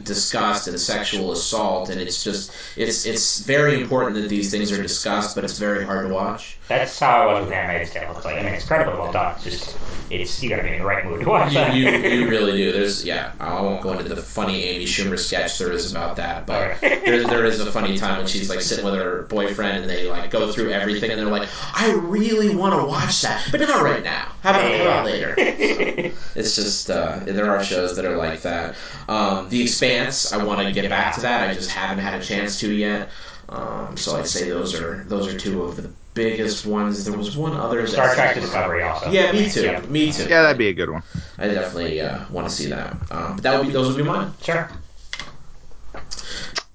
discussed 0.04 0.68
and 0.68 0.78
sexual 0.78 1.32
assault 1.32 1.90
and 1.90 2.00
it's 2.00 2.22
just 2.22 2.52
it's 2.76 3.06
it's 3.06 3.40
very 3.40 3.80
important 3.80 4.14
that 4.14 4.28
these 4.28 4.50
things 4.50 4.70
are 4.70 4.80
discussed 4.82 5.34
but 5.34 5.42
it's 5.44 5.58
very 5.58 5.84
hard 5.84 6.06
to 6.06 6.14
watch 6.14 6.58
That's 6.68 6.98
how 7.00 7.28
I 7.28 7.32
was 7.32 7.44
with 7.46 7.52
Handmaid's 7.54 7.90
Tale. 7.90 8.12
It's 8.14 8.24
like, 8.26 8.36
I 8.36 8.42
mean, 8.42 8.52
it's 8.54 8.64
incredibly 8.64 9.00
well 9.00 9.10
done. 9.10 9.32
It's 9.36 9.44
just, 9.44 9.76
it's 10.10 10.42
you 10.42 10.50
gotta 10.50 10.62
be 10.62 10.68
in 10.74 10.78
the 10.80 10.84
right 10.84 10.97
mood 11.04 11.20
to 11.20 11.28
watch 11.28 11.52
you, 11.52 11.58
that. 11.58 11.74
you, 11.74 11.88
you 11.88 12.28
really 12.28 12.56
do. 12.56 12.72
There's 12.72 13.04
yeah. 13.04 13.32
I 13.40 13.60
won't 13.60 13.82
go 13.82 13.92
into 13.92 14.14
the 14.14 14.22
funny 14.22 14.62
Amy 14.64 14.84
Schumer 14.84 15.18
sketch 15.18 15.58
there 15.58 15.72
is 15.72 15.90
about 15.90 16.16
that, 16.16 16.46
but 16.46 16.80
there, 16.80 17.24
there 17.24 17.44
is 17.44 17.60
a 17.60 17.70
funny 17.70 17.96
time 17.96 18.18
when 18.18 18.26
she's 18.26 18.48
like 18.48 18.60
sitting 18.60 18.84
with 18.84 18.94
her 18.94 19.22
boyfriend 19.22 19.82
and 19.82 19.90
they 19.90 20.08
like 20.08 20.30
go 20.30 20.52
through 20.52 20.70
everything 20.70 21.10
and 21.10 21.18
they're 21.18 21.26
like, 21.26 21.48
I 21.74 21.92
really 21.92 22.54
want 22.54 22.80
to 22.80 22.86
watch 22.86 23.22
that, 23.22 23.46
but 23.50 23.60
not 23.60 23.82
right 23.82 24.02
now. 24.02 24.32
How 24.42 24.50
about, 24.50 24.70
how 24.70 24.82
about 24.82 25.04
later? 25.06 25.34
It's 26.34 26.54
just 26.54 26.88
uh, 26.88 27.18
there 27.24 27.50
are 27.50 27.64
shows 27.64 27.96
that 27.96 28.04
are 28.04 28.16
like 28.16 28.42
that. 28.42 28.76
Um, 29.08 29.48
the 29.48 29.62
Expanse, 29.62 30.32
I 30.32 30.42
want 30.44 30.60
to 30.60 30.72
get 30.72 30.88
back 30.88 31.14
to 31.16 31.20
that. 31.22 31.50
I 31.50 31.54
just 31.54 31.70
haven't 31.70 31.98
had 31.98 32.20
a 32.20 32.24
chance 32.24 32.60
to 32.60 32.72
yet. 32.72 33.10
Um, 33.48 33.96
so 33.96 34.16
I'd 34.16 34.26
say 34.26 34.50
those 34.50 34.78
are 34.78 35.04
those 35.04 35.32
are 35.32 35.38
two 35.38 35.62
of 35.62 35.76
the 35.76 35.90
biggest 36.14 36.66
ones. 36.66 37.04
There 37.04 37.16
was 37.16 37.36
one 37.36 37.54
other. 37.54 37.86
Star 37.86 38.14
Trek 38.14 38.34
Discovery 38.34 38.82
also. 38.82 39.10
Yeah, 39.10 39.32
me 39.32 39.48
too. 39.48 39.62
Yeah. 39.62 39.80
Me 39.82 40.12
too. 40.12 40.24
Yeah, 40.24 40.42
that'd 40.42 40.58
be 40.58 40.68
a 40.68 40.74
good 40.74 40.90
one. 40.90 41.02
I 41.38 41.48
definitely 41.48 42.00
uh, 42.00 42.24
want 42.30 42.48
to 42.48 42.54
see 42.54 42.66
that. 42.66 42.92
Um, 43.10 43.36
but 43.36 43.42
that 43.42 43.58
would 43.58 43.66
be 43.68 43.72
those 43.72 43.88
would 43.88 43.96
be 43.96 44.02
mine. 44.02 44.32
Sure. 44.42 44.68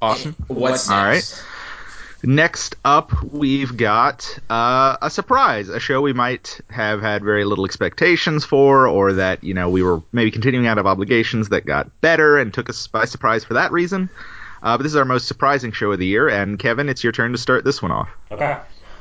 Awesome. 0.02 0.36
What's 0.48 0.90
next? 0.90 0.92
All 0.92 1.06
right. 1.06 1.44
Next 2.26 2.78
up, 2.86 3.12
we've 3.22 3.76
got 3.76 4.40
uh, 4.50 4.96
a 5.02 5.10
surprise, 5.10 5.68
a 5.68 5.80
show 5.80 6.02
we 6.02 6.14
might 6.14 6.62
have 6.70 7.02
had 7.02 7.22
very 7.22 7.44
little 7.44 7.66
expectations 7.66 8.46
for, 8.46 8.88
or 8.88 9.14
that 9.14 9.44
you 9.44 9.54
know 9.54 9.70
we 9.70 9.84
were 9.84 10.02
maybe 10.14 10.32
continuing 10.32 10.66
out 10.66 10.78
of 10.78 10.88
obligations 10.88 11.50
that 11.50 11.66
got 11.66 11.90
better 12.00 12.38
and 12.38 12.54
took 12.54 12.70
us 12.70 12.88
by 12.88 13.04
surprise 13.04 13.44
for 13.44 13.56
that 13.56 13.74
reason. 13.74 14.10
Uh, 14.64 14.78
but 14.78 14.84
this 14.84 14.94
is 14.94 14.96
our 14.96 15.06
most 15.06 15.28
surprising 15.28 15.74
show 15.74 15.92
of 15.92 16.00
the 16.00 16.06
year, 16.06 16.30
and 16.30 16.58
Kevin, 16.58 16.88
it's 16.88 17.04
your 17.04 17.12
turn 17.12 17.34
to 17.34 17.38
start 17.38 17.66
this 17.66 17.82
one 17.82 17.92
off. 17.92 18.10
Okay. 18.32 18.58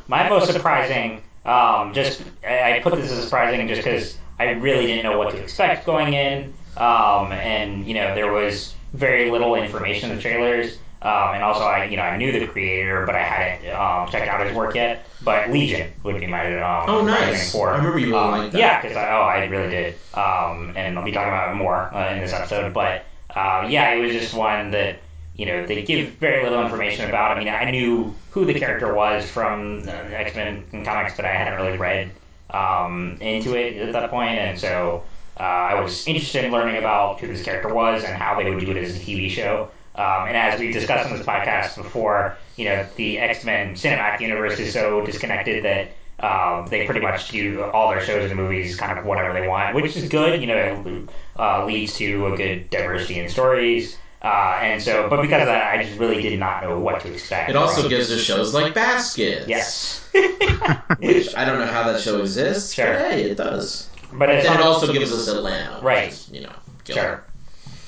My 0.09 0.29
most 0.29 0.53
surprising, 0.53 1.23
um, 1.47 1.95
just 1.95 2.25
I 2.45 2.79
I 2.79 2.81
put 2.81 2.97
this 2.97 3.13
as 3.13 3.23
surprising 3.23 3.67
just 3.69 3.83
because 3.83 4.19
I 4.41 4.51
really 4.51 4.87
didn't 4.87 5.05
know 5.05 5.17
what 5.17 5.31
to 5.31 5.41
expect 5.41 5.87
going 5.87 6.15
in, 6.15 6.53
um, 6.77 7.31
and 7.31 7.87
you 7.87 7.95
know 7.95 8.13
there 8.15 8.33
was 8.33 8.75
very 8.93 9.31
little 9.31 9.55
information 9.55 10.11
in 10.11 10.17
the 10.17 10.23
trailers, 10.23 10.79
um, 11.03 11.35
and 11.35 11.45
also 11.45 11.63
I 11.63 11.85
you 11.85 11.97
know 11.97 12.03
I 12.03 12.17
knew 12.17 12.33
the 12.33 12.45
creator, 12.49 13.07
but 13.07 13.15
I 13.15 13.23
hadn't 13.23 13.73
um, 13.73 14.11
checked 14.11 14.29
out 14.29 14.45
his 14.45 14.55
work 14.57 14.75
yet. 14.75 15.07
But 15.23 15.51
Legion 15.53 15.93
would 16.03 16.19
be 16.19 16.27
my 16.27 16.61
um, 16.61 16.91
Oh, 16.91 17.05
nice. 17.05 17.53
For. 17.53 17.71
I 17.71 17.77
remember 17.77 18.01
you 18.01 18.09
really 18.09 18.19
um, 18.19 18.31
liked 18.33 18.53
that. 18.53 18.59
Yeah, 18.59 18.83
because 18.83 18.97
I, 18.97 19.13
oh 19.13 19.23
I 19.23 19.45
really 19.45 19.71
did, 19.71 19.95
um, 20.15 20.73
and 20.75 20.99
I'll 20.99 21.05
be 21.05 21.13
talking 21.13 21.29
about 21.29 21.53
it 21.53 21.55
more 21.55 21.95
uh, 21.95 22.13
in 22.13 22.19
this 22.21 22.33
episode. 22.33 22.75
But 22.75 23.05
uh, 23.31 23.69
yeah, 23.71 23.93
it 23.93 24.01
was 24.01 24.13
just 24.13 24.35
one 24.35 24.73
that 24.73 24.99
you 25.35 25.47
know, 25.47 25.67
they 25.67 25.83
give 25.83 26.11
very 26.15 26.43
little 26.43 26.63
information 26.63 27.09
about. 27.09 27.37
I 27.37 27.39
mean, 27.39 27.49
I 27.49 27.71
knew 27.71 28.15
who 28.31 28.45
the 28.45 28.55
character 28.55 28.93
was 28.95 29.29
from 29.29 29.89
X 29.89 30.35
Men 30.37 30.65
comics, 30.85 31.17
but 31.17 31.25
I 31.25 31.33
hadn't 31.33 31.61
really 31.61 31.79
read 31.79 32.11
um, 32.51 33.17
into 33.21 33.57
it 33.57 33.77
at 33.77 33.93
that 33.93 34.11
point, 34.11 34.39
and 34.39 34.59
so 34.59 35.05
uh, 35.41 35.43
I 35.43 35.81
was 35.81 36.07
interested 36.07 36.45
in 36.45 36.53
learning 36.53 36.77
about 36.77 37.21
who 37.21 37.27
this 37.29 37.43
character 37.43 37.73
was 37.73 38.05
and 38.05 38.15
how 38.15 38.37
they 38.39 38.51
would 38.51 38.65
do 38.65 38.71
it 38.71 38.77
as 38.77 38.97
a 38.97 38.99
TV 38.99 39.31
show. 39.31 39.71
Um, 39.95 40.29
and 40.29 40.37
as 40.37 40.61
we 40.61 40.73
discussed 40.73 41.11
on 41.11 41.17
this 41.17 41.27
podcast 41.27 41.77
before, 41.77 42.37
you 42.57 42.67
know, 42.67 42.87
the 42.97 43.19
X 43.19 43.45
Men 43.45 43.75
cinematic 43.75 44.21
universe 44.21 44.59
is 44.59 44.73
so 44.73 45.05
disconnected 45.05 45.65
that. 45.65 45.89
Um, 46.21 46.69
they 46.69 46.85
pretty 46.87 47.01
much 47.01 47.31
do 47.31 47.65
all 47.73 47.91
their 47.91 48.01
shows 48.01 48.31
and 48.31 48.39
movies 48.39 48.77
kind 48.77 48.97
of 48.97 49.05
whatever 49.05 49.33
they 49.33 49.49
want, 49.49 49.75
which 49.75 49.97
is 49.97 50.09
good. 50.09 50.41
You 50.41 50.47
know, 50.47 50.85
it 50.87 51.09
uh, 51.37 51.67
leads 51.67 51.95
to 51.95 52.27
a 52.27 52.37
good 52.37 52.71
diversity 52.71 53.19
in 53.19 53.29
stories. 53.29 53.97
Uh, 54.23 54.59
and 54.63 54.81
so, 54.81 55.09
but 55.09 55.21
because 55.21 55.43
of 55.43 55.47
that, 55.49 55.75
I 55.75 55.83
just 55.83 55.99
really 55.99 56.23
did 56.23 56.39
not 56.39 56.63
know 56.63 56.79
what 56.79 57.01
to 57.01 57.13
expect. 57.13 57.51
It 57.51 57.57
also 57.57 57.89
gives 57.89 58.11
us 58.13 58.21
shows 58.21 58.55
like 58.55 58.73
Baskets. 58.73 59.49
yes, 59.49 60.09
Which 60.13 61.35
I 61.35 61.45
don't 61.45 61.59
know 61.59 61.67
how 61.67 61.83
that 61.91 62.01
show 62.01 62.21
exists. 62.21 62.73
Sure. 62.73 62.87
But 62.87 63.11
hey, 63.11 63.23
it 63.31 63.37
does. 63.37 63.91
but 64.13 64.31
it 64.31 64.47
also 64.47 64.93
gives 64.93 65.13
us 65.13 65.27
Atlanta. 65.27 65.81
Right. 65.83 66.13
is, 66.13 66.31
you 66.31 66.43
know. 66.43 66.53
sure, 66.85 67.25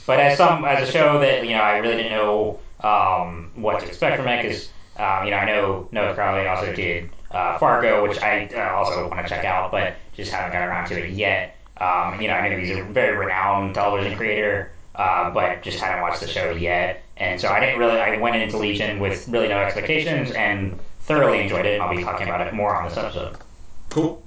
but 0.06 0.18
as 0.18 0.36
some 0.36 0.64
as 0.64 0.88
a 0.88 0.90
show 0.90 1.20
that 1.20 1.44
you 1.44 1.50
know 1.50 1.62
I 1.62 1.78
really 1.78 1.98
didn't 1.98 2.12
know 2.12 2.58
um, 2.82 3.52
what 3.54 3.80
to 3.80 3.86
expect 3.86 4.16
from 4.16 4.26
it 4.26 4.42
because 4.42 4.70
um, 4.96 5.24
you 5.26 5.30
know 5.30 5.36
I 5.36 5.44
know 5.44 5.88
Noah 5.92 6.14
Hawley 6.14 6.48
also 6.48 6.74
did 6.74 7.10
uh, 7.30 7.58
Fargo, 7.58 8.02
which 8.08 8.20
I 8.20 8.48
uh, 8.54 8.74
also 8.74 9.08
want 9.08 9.26
to 9.26 9.28
check 9.28 9.44
out, 9.44 9.70
but 9.70 9.94
just 10.14 10.32
haven't 10.32 10.52
got 10.52 10.66
around 10.66 10.86
to 10.88 11.04
it 11.04 11.10
yet. 11.10 11.56
Um, 11.76 12.20
you 12.20 12.28
know, 12.28 12.34
I 12.34 12.48
know 12.48 12.58
he's 12.58 12.76
a 12.76 12.84
very 12.84 13.16
renowned 13.16 13.74
television 13.74 14.16
creator, 14.16 14.72
uh, 14.94 15.30
but 15.30 15.62
just 15.62 15.80
haven't 15.80 16.02
watched 16.02 16.20
the 16.20 16.28
show 16.28 16.52
yet. 16.52 17.02
And 17.16 17.40
so 17.40 17.48
I 17.48 17.60
didn't 17.60 17.78
really. 17.78 17.98
I 17.98 18.16
went 18.18 18.36
into 18.36 18.58
Legion 18.58 18.98
with 19.00 19.28
really 19.28 19.48
no 19.48 19.58
expectations 19.58 20.30
and 20.32 20.78
thoroughly 21.00 21.40
enjoyed 21.40 21.66
it. 21.66 21.80
I'll 21.80 21.94
be 21.94 22.02
talking 22.02 22.26
about 22.26 22.46
it 22.46 22.54
more 22.54 22.74
on 22.74 22.88
this 22.88 22.96
episode. 22.96 23.36
Cool. 23.90 24.22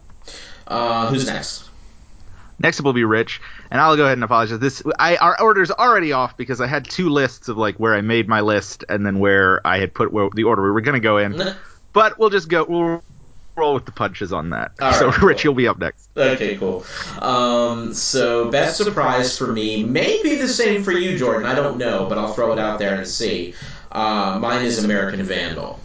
Uh, 0.67 1.07
who's 1.07 1.25
next? 1.25 1.69
Next 2.59 2.79
up 2.79 2.85
will 2.85 2.93
be 2.93 3.03
Rich, 3.03 3.39
and 3.69 3.79
I'll 3.79 3.95
go 3.95 4.03
ahead 4.05 4.17
and 4.17 4.23
apologize. 4.23 4.59
This 4.59 4.81
I 4.97 5.17
our 5.17 5.39
order's 5.39 5.69
already 5.69 6.11
off 6.11 6.35
because 6.37 6.59
I 6.59 6.67
had 6.67 6.85
two 6.85 7.09
lists 7.09 7.49
of 7.49 7.57
like 7.57 7.75
where 7.75 7.93
I 7.93 8.01
made 8.01 8.27
my 8.27 8.41
list 8.41 8.83
and 8.89 9.05
then 9.05 9.19
where 9.19 9.65
I 9.65 9.77
had 9.77 9.93
put 9.93 10.11
where, 10.11 10.29
the 10.33 10.45
order 10.45 10.63
we 10.63 10.71
were 10.71 10.81
going 10.81 10.95
to 10.95 10.99
go 10.99 11.17
in. 11.17 11.55
But 11.93 12.19
we'll 12.19 12.29
just 12.29 12.47
go. 12.47 12.63
We'll 12.63 13.03
roll 13.57 13.73
with 13.73 13.85
the 13.85 13.91
punches 13.91 14.31
on 14.31 14.51
that. 14.51 14.71
All 14.79 14.93
so, 14.93 15.07
right, 15.07 15.21
Rich, 15.21 15.37
cool. 15.37 15.43
you'll 15.43 15.53
be 15.55 15.67
up 15.67 15.79
next. 15.79 16.09
Okay, 16.15 16.55
cool. 16.57 16.85
Um, 17.19 17.93
so 17.93 18.49
best 18.51 18.77
surprise 18.77 19.37
for 19.37 19.47
me, 19.47 19.83
maybe 19.83 20.35
the 20.35 20.47
same 20.47 20.83
for 20.83 20.91
you, 20.91 21.17
Jordan. 21.17 21.45
I 21.45 21.55
don't 21.55 21.77
know, 21.77 22.05
but 22.07 22.17
I'll 22.17 22.33
throw 22.33 22.53
it 22.53 22.59
out 22.59 22.79
there 22.79 22.95
and 22.95 23.07
see. 23.07 23.53
Uh, 23.91 24.37
mine 24.39 24.65
is 24.65 24.83
American 24.83 25.23
Vandal. 25.23 25.79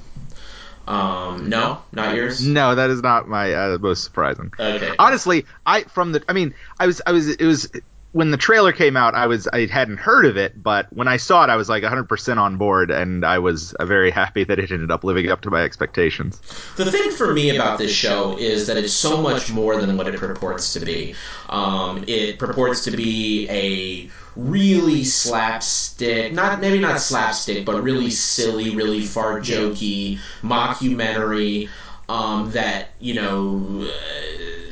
Um, 0.86 1.48
no, 1.48 1.82
not 1.92 2.16
yours. 2.16 2.44
No, 2.44 2.74
that 2.74 2.90
is 2.90 3.02
not 3.02 3.28
my 3.28 3.54
uh, 3.54 3.78
most 3.78 4.02
surprising. 4.02 4.52
Okay. 4.58 4.90
Honestly, 4.98 5.46
I 5.64 5.82
from 5.84 6.12
the 6.12 6.24
I 6.28 6.32
mean, 6.32 6.54
I 6.78 6.86
was 6.86 7.00
I 7.06 7.12
was 7.12 7.28
it 7.28 7.44
was 7.44 7.70
when 8.12 8.30
the 8.30 8.36
trailer 8.36 8.72
came 8.72 8.96
out, 8.96 9.14
I 9.14 9.26
was 9.26 9.48
I 9.48 9.66
hadn't 9.66 9.96
heard 9.96 10.26
of 10.26 10.36
it, 10.36 10.62
but 10.62 10.92
when 10.92 11.08
I 11.08 11.16
saw 11.16 11.44
it, 11.44 11.50
I 11.50 11.56
was 11.56 11.70
like 11.70 11.82
100% 11.82 12.36
on 12.36 12.58
board, 12.58 12.90
and 12.90 13.24
I 13.24 13.38
was 13.38 13.72
uh, 13.74 13.86
very 13.86 14.10
happy 14.10 14.44
that 14.44 14.58
it 14.58 14.70
ended 14.70 14.90
up 14.90 15.02
living 15.02 15.30
up 15.30 15.40
to 15.42 15.50
my 15.50 15.62
expectations. 15.62 16.40
The 16.76 16.90
thing 16.90 17.10
for 17.12 17.32
me 17.32 17.56
about 17.56 17.78
this 17.78 17.90
show 17.90 18.36
is 18.38 18.66
that 18.66 18.76
it's 18.76 18.92
so 18.92 19.22
much 19.22 19.50
more 19.50 19.80
than 19.80 19.96
what 19.96 20.08
it 20.08 20.20
purports 20.20 20.74
to 20.74 20.80
be. 20.80 21.14
Um, 21.48 22.04
it 22.06 22.38
purports 22.38 22.84
to 22.84 22.90
be 22.90 23.48
a 23.48 24.10
really 24.36 25.04
slapstick, 25.04 26.34
not 26.34 26.60
maybe 26.60 26.78
not 26.78 27.00
slapstick, 27.00 27.64
but 27.64 27.82
really 27.82 28.10
silly, 28.10 28.76
really 28.76 29.06
fart 29.06 29.42
jokey 29.42 30.18
mockumentary 30.42 31.70
um, 32.10 32.50
that 32.50 32.90
you 33.00 33.14
know. 33.14 33.86
Uh, 33.88 34.68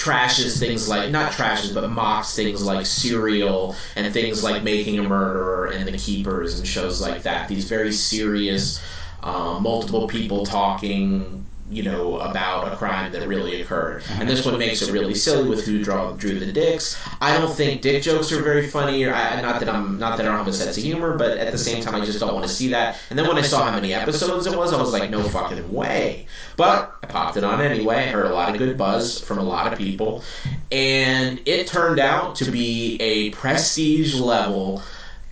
trashes 0.00 0.58
things 0.58 0.88
like 0.88 1.10
not 1.10 1.32
trashes 1.32 1.74
but 1.74 1.88
mocks 1.90 2.34
things 2.34 2.64
like 2.64 2.86
serial 2.86 3.76
and 3.96 4.12
things 4.12 4.42
like 4.42 4.62
making 4.62 4.98
a 4.98 5.02
murderer 5.02 5.66
and 5.66 5.86
the 5.86 5.98
keepers 5.98 6.58
and 6.58 6.66
shows 6.66 7.00
like 7.00 7.22
that. 7.22 7.48
These 7.48 7.64
very 7.64 7.92
serious 7.92 8.82
um, 9.22 9.62
multiple 9.62 10.08
people 10.08 10.46
talking 10.46 11.49
you 11.70 11.84
know 11.84 12.18
about 12.18 12.72
a 12.72 12.76
crime 12.76 13.12
that 13.12 13.26
really 13.26 13.62
occurred. 13.62 14.02
And 14.10 14.28
this 14.28 14.44
one 14.44 14.58
makes 14.58 14.82
it 14.82 14.92
really 14.92 15.14
silly 15.14 15.48
with 15.48 15.64
who 15.64 15.82
draw, 15.82 16.12
drew 16.12 16.38
the 16.38 16.52
dicks. 16.52 17.00
I 17.20 17.38
don't 17.38 17.54
think 17.54 17.80
dick 17.80 18.02
jokes 18.02 18.32
are 18.32 18.42
very 18.42 18.66
funny. 18.66 19.04
Or 19.04 19.14
I, 19.14 19.40
not 19.40 19.60
that 19.60 19.68
i'm 19.68 19.98
not 19.98 20.16
that 20.16 20.26
i 20.26 20.28
don't 20.28 20.38
have 20.38 20.48
a 20.48 20.52
sense 20.52 20.76
of 20.76 20.82
humor 20.82 21.16
but 21.16 21.38
at 21.38 21.52
the 21.52 21.58
same 21.58 21.82
time 21.82 21.94
i 21.94 22.04
just 22.04 22.18
don't 22.18 22.34
want 22.34 22.46
to 22.46 22.52
see 22.52 22.68
that. 22.68 22.98
And 23.10 23.18
then 23.18 23.28
when 23.28 23.38
i 23.38 23.42
saw 23.42 23.64
how 23.64 23.74
many 23.76 23.94
episodes 23.94 24.46
it 24.46 24.56
was 24.56 24.72
i 24.72 24.80
was 24.80 24.92
like 24.92 25.10
no 25.10 25.22
fucking 25.22 25.72
way. 25.72 26.26
But 26.56 26.92
i 27.02 27.06
popped 27.06 27.36
it 27.36 27.44
on 27.44 27.60
anyway. 27.60 27.96
I 27.96 28.06
heard 28.08 28.26
a 28.26 28.34
lot 28.34 28.50
of 28.50 28.58
good 28.58 28.76
buzz 28.76 29.20
from 29.20 29.38
a 29.38 29.44
lot 29.44 29.72
of 29.72 29.78
people. 29.78 30.24
And 30.72 31.40
it 31.46 31.66
turned 31.68 32.00
out 32.00 32.34
to 32.36 32.50
be 32.50 32.96
a 33.00 33.30
prestige 33.30 34.14
level 34.14 34.82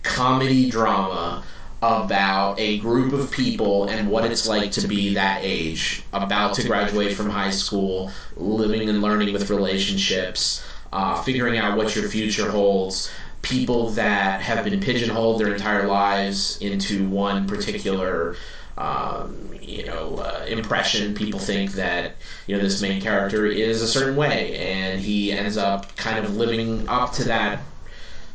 comedy 0.03 0.69
drama 0.69 1.43
about 1.81 2.59
a 2.59 2.77
group 2.79 3.13
of 3.13 3.31
people 3.31 3.85
and 3.85 4.09
what 4.09 4.25
it's 4.25 4.47
like 4.47 4.71
to 4.71 4.87
be 4.87 5.13
that 5.13 5.39
age, 5.43 6.03
about 6.11 6.53
to 6.55 6.67
graduate 6.67 7.15
from 7.15 7.29
high 7.29 7.51
school, 7.51 8.11
living 8.35 8.89
and 8.89 9.01
learning 9.01 9.31
with 9.31 9.49
relationships, 9.49 10.63
uh, 10.91 11.21
figuring 11.21 11.57
out 11.57 11.77
what 11.77 11.95
your 11.95 12.09
future 12.09 12.49
holds. 12.49 13.09
People 13.41 13.89
that 13.91 14.41
have 14.41 14.65
been 14.65 14.81
pigeonholed 14.81 15.39
their 15.39 15.53
entire 15.53 15.87
lives 15.87 16.57
into 16.61 17.07
one 17.07 17.47
particular, 17.47 18.35
um, 18.77 19.49
you 19.61 19.85
know, 19.85 20.17
uh, 20.17 20.43
impression. 20.45 21.15
People 21.15 21.39
think 21.39 21.71
that 21.71 22.15
you 22.47 22.57
know 22.57 22.61
this 22.61 22.81
main 22.81 23.01
character 23.01 23.45
is 23.45 23.81
a 23.81 23.87
certain 23.87 24.17
way, 24.17 24.57
and 24.57 24.99
he 24.99 25.31
ends 25.31 25.55
up 25.55 25.95
kind 25.95 26.25
of 26.25 26.35
living 26.35 26.85
up 26.89 27.13
to 27.13 27.23
that 27.23 27.61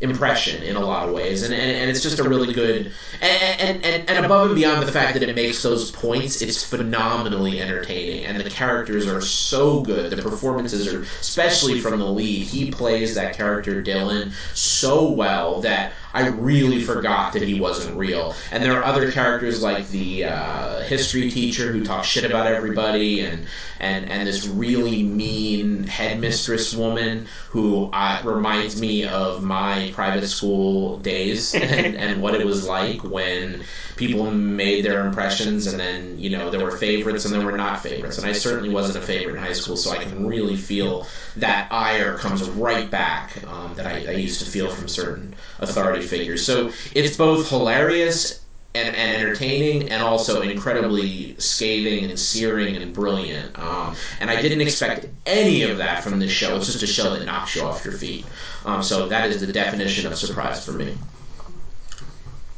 impression 0.00 0.62
in 0.62 0.76
a 0.76 0.80
lot 0.80 1.08
of 1.08 1.14
ways, 1.14 1.42
and, 1.42 1.54
and, 1.54 1.70
and 1.70 1.90
it's 1.90 2.02
just 2.02 2.18
a 2.18 2.28
really 2.28 2.52
good 2.52 2.92
and, 3.20 3.84
and, 3.84 4.08
and 4.10 4.24
above 4.24 4.48
and 4.48 4.56
beyond 4.56 4.86
the 4.86 4.92
fact 4.92 5.14
that 5.18 5.28
it 5.28 5.34
makes 5.34 5.62
those 5.62 5.90
points, 5.90 6.42
it's 6.42 6.62
phenomenally 6.62 7.60
entertaining, 7.60 8.26
and 8.26 8.40
the 8.40 8.50
characters 8.50 9.06
are 9.06 9.20
so 9.20 9.80
good. 9.80 10.10
The 10.10 10.22
performances 10.22 10.92
are, 10.92 11.02
especially 11.20 11.80
from 11.80 11.98
the 11.98 12.06
lead, 12.06 12.46
he 12.46 12.70
plays 12.70 13.14
that 13.14 13.36
character 13.36 13.82
Dylan 13.82 14.32
so 14.54 15.10
well 15.10 15.60
that 15.62 15.92
I 16.14 16.28
really 16.28 16.82
forgot 16.82 17.32
that 17.32 17.42
he 17.42 17.60
wasn't 17.60 17.96
real. 17.96 18.36
And 18.52 18.62
there 18.62 18.78
are 18.78 18.84
other 18.84 19.10
characters 19.10 19.62
like 19.62 19.88
the 19.88 20.26
uh, 20.26 20.82
history 20.82 21.28
teacher 21.28 21.72
who 21.72 21.84
talks 21.84 22.06
shit 22.06 22.24
about 22.24 22.46
everybody, 22.46 23.20
and 23.22 23.46
and 23.80 24.08
and 24.08 24.28
this 24.28 24.46
really 24.46 25.02
mean 25.02 25.84
headmistress 25.84 26.74
woman 26.74 27.26
who 27.50 27.90
uh, 27.92 28.20
reminds 28.24 28.80
me 28.80 29.04
of 29.04 29.42
my 29.42 29.90
private 29.94 30.28
school 30.28 30.98
days 30.98 31.54
and, 31.54 31.96
and 31.96 32.22
what 32.22 32.34
it 32.34 32.46
was 32.46 32.66
like 32.66 33.02
when 33.02 33.64
people 33.96 34.30
made 34.30 34.84
their 34.84 35.06
impressions 35.06 35.66
and 35.66 35.78
then 35.78 36.18
you 36.18 36.30
know 36.30 36.50
there 36.50 36.64
were 36.64 36.76
favorites 36.76 37.24
and 37.24 37.34
there 37.34 37.44
were 37.44 37.56
not 37.56 37.80
favorites 37.80 38.18
and 38.18 38.26
i 38.26 38.32
certainly 38.32 38.68
wasn't 38.68 38.96
a 38.96 39.06
favorite 39.06 39.36
in 39.36 39.40
high 39.40 39.52
school 39.52 39.76
so 39.76 39.92
i 39.92 40.02
can 40.02 40.26
really 40.26 40.56
feel 40.56 41.06
that 41.36 41.68
ire 41.70 42.16
comes 42.18 42.48
right 42.50 42.90
back 42.90 43.36
um, 43.46 43.72
that 43.74 43.86
I, 43.86 44.04
I 44.08 44.16
used 44.16 44.40
to 44.40 44.50
feel 44.50 44.68
from 44.68 44.88
certain 44.88 45.34
authority 45.60 46.03
figures 46.04 46.44
so 46.44 46.70
it's 46.94 47.16
both 47.16 47.48
hilarious 47.48 48.44
and, 48.74 48.94
and 48.96 49.22
entertaining 49.22 49.88
and 49.90 50.02
also 50.02 50.42
incredibly 50.42 51.36
scathing 51.38 52.10
and 52.10 52.18
searing 52.18 52.76
and 52.76 52.92
brilliant. 52.92 53.56
Um, 53.58 53.94
and 54.20 54.30
I 54.30 54.42
didn't 54.42 54.60
expect 54.60 55.06
any 55.26 55.62
of 55.62 55.78
that 55.78 56.02
from 56.02 56.18
this 56.18 56.32
show. 56.32 56.56
It's 56.56 56.66
just 56.66 56.82
a 56.82 56.86
show 56.86 57.14
that 57.14 57.24
knocks 57.24 57.54
you 57.54 57.62
off 57.62 57.84
your 57.84 57.94
feet. 57.94 58.26
Um, 58.64 58.82
so 58.82 59.08
that 59.08 59.30
is 59.30 59.40
the 59.40 59.52
definition 59.52 60.10
of 60.10 60.18
surprise 60.18 60.64
for 60.64 60.72
me. 60.72 60.96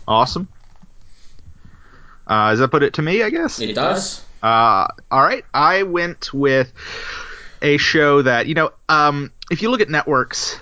Awesome. 0.08 0.48
Uh, 2.26 2.50
does 2.50 2.60
that 2.60 2.68
put 2.68 2.82
it 2.82 2.94
to 2.94 3.02
me? 3.02 3.22
I 3.22 3.30
guess 3.30 3.60
It 3.60 3.74
does. 3.74 4.24
Uh, 4.42 4.86
all 5.10 5.22
right, 5.22 5.44
I 5.52 5.82
went 5.82 6.32
with 6.32 6.72
a 7.62 7.76
show 7.76 8.22
that 8.22 8.46
you 8.46 8.54
know, 8.54 8.70
um, 8.88 9.32
if 9.50 9.62
you 9.62 9.70
look 9.70 9.80
at 9.80 9.88
networks 9.88 10.58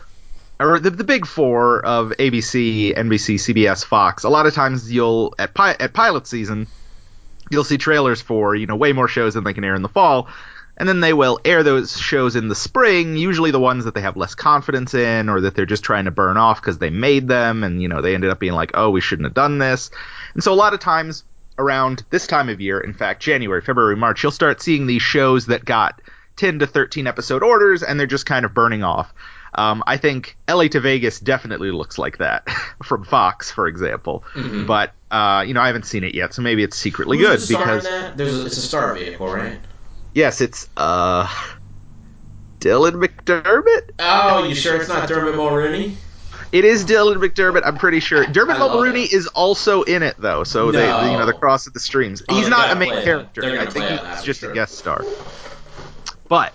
or 0.61 0.79
the, 0.79 0.91
the 0.91 1.05
big 1.05 1.27
four 1.27 1.85
of 1.85 2.11
ABC, 2.11 2.97
NBC, 2.97 3.35
CBS, 3.37 3.85
Fox, 3.85 4.25
a 4.25 4.29
lot 4.29 4.47
of 4.47 4.55
times 4.55 4.91
you'll 4.91 5.35
at 5.39 5.55
pi- 5.55 5.77
at 5.79 5.93
pilot 5.93 6.27
season, 6.27 6.67
you'll 7.51 7.65
see 7.65 7.79
trailers 7.79 8.21
for 8.21 8.55
you 8.55 8.67
know 8.67 8.77
way 8.77 8.93
more 8.93 9.09
shows 9.09 9.35
than 9.35 9.45
they 9.45 9.55
can 9.55 9.65
air 9.65 9.75
in 9.75 9.83
the 9.83 9.89
fall, 9.89 10.29
and 10.77 10.89
then 10.89 11.01
they 11.01 11.13
will 11.13 11.41
air 11.45 11.63
those 11.63 11.99
shows 11.99 12.37
in 12.37 12.49
the 12.49 12.55
spring. 12.55 13.17
Usually 13.17 13.51
the 13.51 13.61
ones 13.61 13.85
that 13.85 13.95
they 13.95 14.01
have 14.01 14.17
less 14.17 14.35
confidence 14.35 14.95
in, 14.95 15.29
or 15.29 15.41
that 15.41 15.55
they're 15.55 15.67
just 15.67 15.85
trying 15.85 16.05
to 16.05 16.11
burn 16.11 16.37
off 16.37 16.61
because 16.61 16.79
they 16.79 16.91
made 16.91 17.29
them, 17.29 17.65
and 17.65 17.83
you 17.83 17.89
know 17.89 18.01
they 18.01 18.15
ended 18.15 18.31
up 18.31 18.39
being 18.39 18.55
like, 18.55 18.73
oh, 18.75 18.91
we 18.91 19.01
shouldn't 19.01 19.27
have 19.27 19.35
done 19.35 19.59
this, 19.59 19.91
and 20.35 20.43
so 20.43 20.53
a 20.53 20.55
lot 20.55 20.75
of 20.75 20.81
times 20.81 21.25
around 21.59 22.05
this 22.11 22.27
time 22.27 22.49
of 22.49 22.61
year, 22.61 22.81
in 22.81 22.93
fact, 22.93 23.23
January, 23.23 23.61
February, 23.61 23.97
March, 23.97 24.23
you'll 24.23 24.33
start 24.33 24.61
seeing 24.61 24.87
these 24.87 25.03
shows 25.03 25.47
that 25.47 25.65
got 25.65 26.01
10 26.37 26.61
to 26.61 26.67
13 26.67 27.07
episode 27.07 27.43
orders 27.43 27.83
and 27.83 27.99
they're 27.99 28.07
just 28.07 28.27
kind 28.27 28.45
of 28.45 28.55
burning 28.55 28.83
off. 28.83 29.15
Um, 29.55 29.83
I 29.87 29.97
think 29.97 30.37
LA 30.49 30.69
to 30.69 30.81
Vegas 30.81 31.21
definitely 31.21 31.71
looks 31.71 31.99
like 31.99 32.19
that 32.19 32.49
from 32.83 33.05
Fox, 33.05 33.51
for 33.51 33.67
example. 33.67 34.25
Mhm. 34.35 34.67
But 34.67 34.93
uh, 35.11 35.45
you 35.47 35.55
know, 35.55 35.61
I 35.61 35.69
haven't 35.69 35.87
seen 35.87 36.03
it 36.05 36.15
yet, 36.15 36.35
so 36.35 36.43
maybe 36.43 36.63
it's 36.65 36.77
secretly 36.77 37.19
Who's 37.19 37.27
good 37.29 37.41
the 37.41 37.47
star 37.47 37.63
in 37.63 37.69
because 37.69 37.85
that? 37.85 38.17
There's 38.17 38.35
a, 38.43 38.47
it's 38.47 38.57
a 38.57 38.63
star 38.63 38.95
vehicle, 38.95 39.29
right? 39.29 39.59
yes, 40.13 40.41
it's 40.41 40.69
uh, 40.77 41.27
Dylan 42.61 42.95
McDermott. 43.05 43.91
Oh, 43.99 44.45
you 44.45 44.55
sure 44.55 44.77
it's 44.77 44.89
not 44.89 45.09
Dermot 45.09 45.35
Mulroney? 45.35 45.95
It 46.53 46.65
is 46.65 46.85
Dylan 46.85 47.17
McDermott. 47.17 47.63
I'm 47.65 47.77
pretty 47.77 48.01
sure. 48.01 48.25
Dermot 48.33 48.57
Mulroney 48.59 49.13
is 49.13 49.27
also 49.29 49.83
in 49.83 50.03
it 50.03 50.17
though, 50.19 50.45
so 50.45 50.71
they, 50.73 50.87
No. 50.87 51.11
you 51.11 51.19
know, 51.19 51.25
they're 51.27 51.35
cross 51.35 51.67
at 51.67 51.75
the 51.75 51.81
streams. 51.81 52.23
Oh, 52.29 52.35
he's 52.37 52.49
not 52.49 52.71
a 52.71 52.77
main 52.77 53.03
character. 53.03 53.43
I 53.45 53.67
think 53.67 53.71
play 53.73 53.99
on 53.99 54.05
that, 54.05 54.17
he's 54.17 54.25
just 54.25 54.41
sure. 54.41 54.51
a 54.53 54.55
guest 54.55 54.79
star. 54.79 55.05
But, 56.29 56.55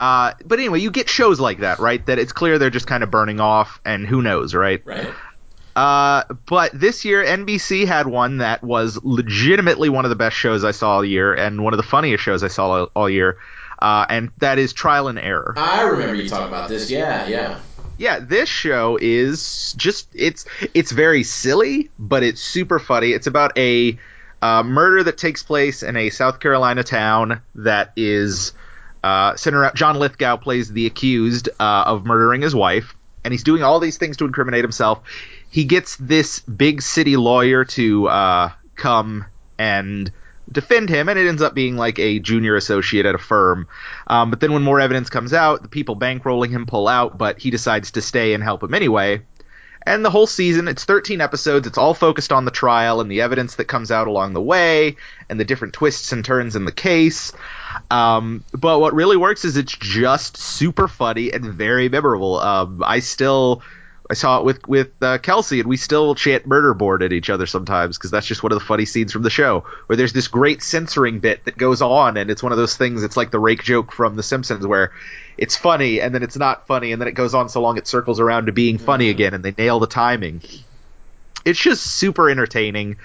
uh, 0.00 0.34
but 0.44 0.58
anyway, 0.58 0.80
you 0.80 0.90
get 0.90 1.08
shows 1.08 1.40
like 1.40 1.60
that, 1.60 1.78
right? 1.78 2.04
That 2.06 2.18
it's 2.18 2.32
clear 2.32 2.58
they're 2.58 2.70
just 2.70 2.86
kind 2.86 3.02
of 3.02 3.10
burning 3.10 3.40
off, 3.40 3.80
and 3.84 4.06
who 4.06 4.22
knows, 4.22 4.54
right? 4.54 4.82
Right. 4.84 5.08
Uh, 5.76 6.22
but 6.46 6.70
this 6.72 7.04
year 7.04 7.24
NBC 7.24 7.86
had 7.86 8.06
one 8.06 8.38
that 8.38 8.62
was 8.62 9.02
legitimately 9.02 9.88
one 9.88 10.04
of 10.04 10.08
the 10.08 10.16
best 10.16 10.36
shows 10.36 10.62
I 10.64 10.70
saw 10.70 10.96
all 10.96 11.04
year, 11.04 11.34
and 11.34 11.62
one 11.62 11.72
of 11.72 11.78
the 11.78 11.84
funniest 11.84 12.22
shows 12.22 12.44
I 12.44 12.48
saw 12.48 12.70
all, 12.70 12.90
all 12.94 13.10
year. 13.10 13.38
Uh, 13.78 14.06
and 14.08 14.30
that 14.38 14.58
is 14.58 14.72
Trial 14.72 15.08
and 15.08 15.18
Error. 15.18 15.54
I 15.56 15.82
remember 15.82 16.14
you 16.14 16.28
talking 16.28 16.48
about 16.48 16.68
this. 16.68 16.90
Yeah, 16.90 17.26
yeah. 17.26 17.60
Yeah, 17.96 18.18
this 18.18 18.48
show 18.48 18.98
is 19.00 19.74
just 19.76 20.08
it's 20.14 20.46
it's 20.74 20.90
very 20.90 21.22
silly, 21.22 21.90
but 21.98 22.22
it's 22.22 22.40
super 22.40 22.78
funny. 22.78 23.10
It's 23.10 23.26
about 23.26 23.56
a 23.56 23.98
uh, 24.42 24.62
murder 24.62 25.04
that 25.04 25.16
takes 25.16 25.42
place 25.42 25.82
in 25.82 25.96
a 25.96 26.10
South 26.10 26.40
Carolina 26.40 26.82
town 26.82 27.40
that 27.54 27.92
is 27.96 28.52
uh, 29.04 29.36
John 29.74 29.96
Lithgow 29.96 30.38
plays 30.38 30.72
the 30.72 30.86
accused 30.86 31.50
uh, 31.60 31.84
of 31.86 32.06
murdering 32.06 32.40
his 32.40 32.54
wife, 32.54 32.96
and 33.22 33.32
he's 33.32 33.44
doing 33.44 33.62
all 33.62 33.78
these 33.78 33.98
things 33.98 34.16
to 34.16 34.24
incriminate 34.24 34.64
himself. 34.64 35.02
He 35.50 35.64
gets 35.64 35.96
this 35.96 36.40
big 36.40 36.80
city 36.80 37.16
lawyer 37.16 37.66
to 37.66 38.08
uh, 38.08 38.52
come 38.76 39.26
and 39.58 40.10
defend 40.50 40.88
him, 40.88 41.10
and 41.10 41.18
it 41.18 41.28
ends 41.28 41.42
up 41.42 41.54
being 41.54 41.76
like 41.76 41.98
a 41.98 42.18
junior 42.18 42.56
associate 42.56 43.04
at 43.04 43.14
a 43.14 43.18
firm. 43.18 43.68
Um, 44.06 44.30
but 44.30 44.40
then 44.40 44.54
when 44.54 44.62
more 44.62 44.80
evidence 44.80 45.10
comes 45.10 45.34
out, 45.34 45.60
the 45.60 45.68
people 45.68 45.96
bankrolling 45.96 46.50
him 46.50 46.64
pull 46.64 46.88
out, 46.88 47.18
but 47.18 47.38
he 47.38 47.50
decides 47.50 47.90
to 47.92 48.00
stay 48.00 48.32
and 48.32 48.42
help 48.42 48.62
him 48.62 48.72
anyway. 48.72 49.20
And 49.86 50.02
the 50.02 50.10
whole 50.10 50.26
season, 50.26 50.66
it's 50.66 50.84
13 50.84 51.20
episodes. 51.20 51.66
It's 51.66 51.76
all 51.76 51.92
focused 51.92 52.32
on 52.32 52.46
the 52.46 52.50
trial 52.50 53.02
and 53.02 53.10
the 53.10 53.20
evidence 53.20 53.56
that 53.56 53.66
comes 53.66 53.90
out 53.90 54.06
along 54.06 54.32
the 54.32 54.40
way 54.40 54.96
and 55.28 55.38
the 55.38 55.44
different 55.44 55.74
twists 55.74 56.10
and 56.12 56.24
turns 56.24 56.56
in 56.56 56.64
the 56.64 56.72
case. 56.72 57.32
Um, 57.90 58.44
but 58.52 58.80
what 58.80 58.94
really 58.94 59.16
works 59.16 59.44
is 59.44 59.56
it's 59.56 59.72
just 59.72 60.36
super 60.36 60.88
funny 60.88 61.32
and 61.32 61.44
very 61.44 61.88
memorable. 61.88 62.38
Um, 62.38 62.82
I 62.84 63.00
still. 63.00 63.62
I 64.10 64.12
saw 64.12 64.38
it 64.38 64.44
with 64.44 64.68
with 64.68 64.90
uh, 65.00 65.16
Kelsey, 65.16 65.60
and 65.60 65.68
we 65.68 65.78
still 65.78 66.14
chant 66.14 66.46
"murder 66.46 66.74
board" 66.74 67.02
at 67.02 67.14
each 67.14 67.30
other 67.30 67.46
sometimes 67.46 67.96
because 67.96 68.10
that's 68.10 68.26
just 68.26 68.42
one 68.42 68.52
of 68.52 68.58
the 68.58 68.64
funny 68.64 68.84
scenes 68.84 69.12
from 69.12 69.22
the 69.22 69.30
show. 69.30 69.64
Where 69.86 69.96
there's 69.96 70.12
this 70.12 70.28
great 70.28 70.62
censoring 70.62 71.20
bit 71.20 71.46
that 71.46 71.56
goes 71.56 71.80
on, 71.80 72.18
and 72.18 72.30
it's 72.30 72.42
one 72.42 72.52
of 72.52 72.58
those 72.58 72.76
things. 72.76 73.02
It's 73.02 73.16
like 73.16 73.30
the 73.30 73.38
rake 73.38 73.64
joke 73.64 73.92
from 73.92 74.14
The 74.14 74.22
Simpsons, 74.22 74.66
where 74.66 74.92
it's 75.38 75.56
funny 75.56 76.02
and 76.02 76.14
then 76.14 76.22
it's 76.22 76.36
not 76.36 76.66
funny, 76.66 76.92
and 76.92 77.00
then 77.00 77.08
it 77.08 77.14
goes 77.14 77.34
on 77.34 77.48
so 77.48 77.62
long 77.62 77.78
it 77.78 77.86
circles 77.86 78.20
around 78.20 78.46
to 78.46 78.52
being 78.52 78.76
funny 78.76 79.08
again, 79.08 79.32
and 79.32 79.42
they 79.42 79.54
nail 79.56 79.80
the 79.80 79.86
timing. 79.86 80.42
It's 81.46 81.58
just 81.58 81.84
super 81.84 82.28
entertaining. 82.28 82.96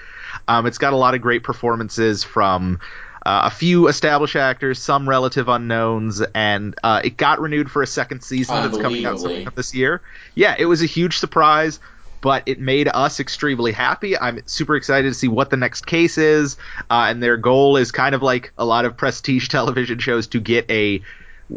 Um, 0.46 0.66
it's 0.66 0.78
got 0.78 0.92
a 0.92 0.96
lot 0.96 1.14
of 1.14 1.22
great 1.22 1.42
performances 1.42 2.24
from 2.24 2.80
uh, 3.24 3.42
a 3.44 3.50
few 3.50 3.88
established 3.88 4.36
actors, 4.36 4.78
some 4.78 5.08
relative 5.08 5.48
unknowns, 5.48 6.22
and 6.34 6.74
uh, 6.82 7.00
it 7.04 7.16
got 7.16 7.40
renewed 7.40 7.70
for 7.70 7.82
a 7.82 7.86
second 7.86 8.22
season 8.22 8.56
that's 8.62 8.78
coming 8.78 9.04
out 9.04 9.20
this 9.54 9.74
year. 9.74 10.00
Yeah, 10.34 10.54
it 10.58 10.66
was 10.66 10.82
a 10.82 10.86
huge 10.86 11.18
surprise, 11.18 11.80
but 12.20 12.44
it 12.46 12.58
made 12.58 12.88
us 12.88 13.20
extremely 13.20 13.72
happy. 13.72 14.18
I'm 14.18 14.40
super 14.46 14.76
excited 14.76 15.08
to 15.08 15.14
see 15.14 15.28
what 15.28 15.50
the 15.50 15.56
next 15.56 15.86
case 15.86 16.18
is, 16.18 16.56
uh, 16.90 17.06
and 17.08 17.22
their 17.22 17.36
goal 17.36 17.76
is 17.76 17.92
kind 17.92 18.14
of 18.14 18.22
like 18.22 18.52
a 18.56 18.64
lot 18.64 18.84
of 18.84 18.96
prestige 18.96 19.48
television 19.50 19.98
shows 19.98 20.26
to 20.28 20.40
get 20.40 20.70
a 20.70 21.02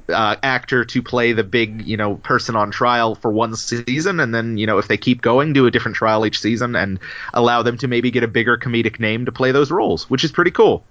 uh, 0.09 0.35
actor 0.41 0.83
to 0.83 1.03
play 1.03 1.33
the 1.33 1.43
big, 1.43 1.85
you 1.85 1.97
know, 1.97 2.15
person 2.15 2.55
on 2.55 2.71
trial 2.71 3.15
for 3.15 3.31
one 3.31 3.55
season, 3.55 4.19
and 4.19 4.33
then, 4.33 4.57
you 4.57 4.65
know, 4.65 4.79
if 4.79 4.87
they 4.87 4.97
keep 4.97 5.21
going, 5.21 5.53
do 5.53 5.65
a 5.65 5.71
different 5.71 5.95
trial 5.95 6.25
each 6.25 6.39
season, 6.39 6.75
and 6.75 6.99
allow 7.33 7.63
them 7.63 7.77
to 7.77 7.87
maybe 7.87 8.11
get 8.11 8.23
a 8.23 8.27
bigger 8.27 8.57
comedic 8.57 8.99
name 8.99 9.25
to 9.25 9.31
play 9.31 9.51
those 9.51 9.71
roles, 9.71 10.09
which 10.09 10.23
is 10.23 10.31
pretty 10.31 10.51
cool. 10.51 10.83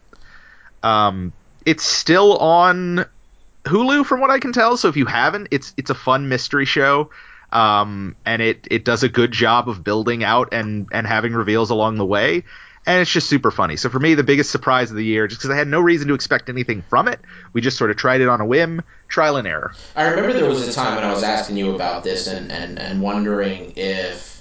Um, 0.82 1.32
it's 1.64 1.84
still 1.84 2.36
on 2.38 3.06
Hulu, 3.64 4.04
from 4.04 4.20
what 4.20 4.30
I 4.30 4.38
can 4.38 4.52
tell. 4.52 4.76
So 4.76 4.88
if 4.88 4.96
you 4.96 5.06
haven't, 5.06 5.48
it's 5.50 5.72
it's 5.76 5.90
a 5.90 5.94
fun 5.94 6.28
mystery 6.28 6.64
show, 6.64 7.10
um, 7.52 8.16
and 8.24 8.42
it 8.42 8.66
it 8.70 8.84
does 8.84 9.02
a 9.02 9.08
good 9.08 9.32
job 9.32 9.68
of 9.68 9.84
building 9.84 10.24
out 10.24 10.52
and 10.52 10.88
and 10.92 11.06
having 11.06 11.32
reveals 11.32 11.70
along 11.70 11.96
the 11.96 12.06
way. 12.06 12.44
And 12.84 13.00
it's 13.00 13.12
just 13.12 13.28
super 13.28 13.52
funny. 13.52 13.76
So 13.76 13.88
for 13.88 14.00
me, 14.00 14.14
the 14.14 14.24
biggest 14.24 14.50
surprise 14.50 14.90
of 14.90 14.96
the 14.96 15.04
year, 15.04 15.28
just 15.28 15.40
because 15.40 15.54
I 15.54 15.56
had 15.56 15.68
no 15.68 15.78
reason 15.78 16.08
to 16.08 16.14
expect 16.14 16.48
anything 16.48 16.82
from 16.90 17.06
it, 17.06 17.20
we 17.52 17.60
just 17.60 17.78
sort 17.78 17.92
of 17.92 17.96
tried 17.96 18.20
it 18.20 18.28
on 18.28 18.40
a 18.40 18.44
whim, 18.44 18.82
trial 19.06 19.36
and 19.36 19.46
error. 19.46 19.72
I 19.94 20.08
remember 20.08 20.32
there 20.32 20.48
was 20.48 20.66
a 20.66 20.72
time 20.72 20.96
when 20.96 21.04
I 21.04 21.12
was 21.12 21.22
asking 21.22 21.58
you 21.58 21.76
about 21.76 22.02
this 22.02 22.26
and, 22.26 22.50
and, 22.50 22.80
and 22.80 23.00
wondering 23.00 23.74
if 23.76 24.31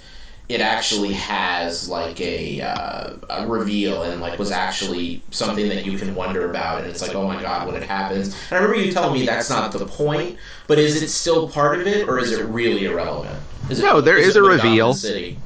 it 0.48 0.60
actually 0.60 1.12
has 1.14 1.88
like 1.88 2.20
a, 2.20 2.60
uh, 2.60 3.14
a 3.30 3.46
reveal 3.46 4.02
and 4.02 4.20
like 4.20 4.38
was 4.38 4.50
actually 4.50 5.22
something 5.30 5.68
that 5.68 5.86
you 5.86 5.96
can 5.96 6.14
wonder 6.14 6.50
about 6.50 6.80
and 6.80 6.88
it's 6.90 7.00
like 7.00 7.14
oh 7.14 7.26
my 7.26 7.40
god 7.40 7.66
when 7.66 7.76
it 7.76 7.82
happens 7.82 8.34
and 8.50 8.52
I 8.52 8.62
remember 8.62 8.76
you 8.84 8.92
telling 8.92 9.14
me 9.14 9.24
that's 9.26 9.48
not 9.48 9.72
the 9.72 9.86
point 9.86 10.36
but 10.66 10.78
is 10.78 11.00
it 11.02 11.08
still 11.08 11.48
part 11.48 11.80
of 11.80 11.86
it 11.86 12.08
or 12.08 12.18
is 12.18 12.32
it 12.32 12.44
really 12.46 12.84
irrelevant 12.84 13.38
is 13.70 13.78
it, 13.78 13.82
No, 13.84 14.00
there 14.00 14.18
is 14.18 14.36
it 14.36 14.40
a 14.40 14.42
reveal. 14.42 14.92
City? 14.94 15.38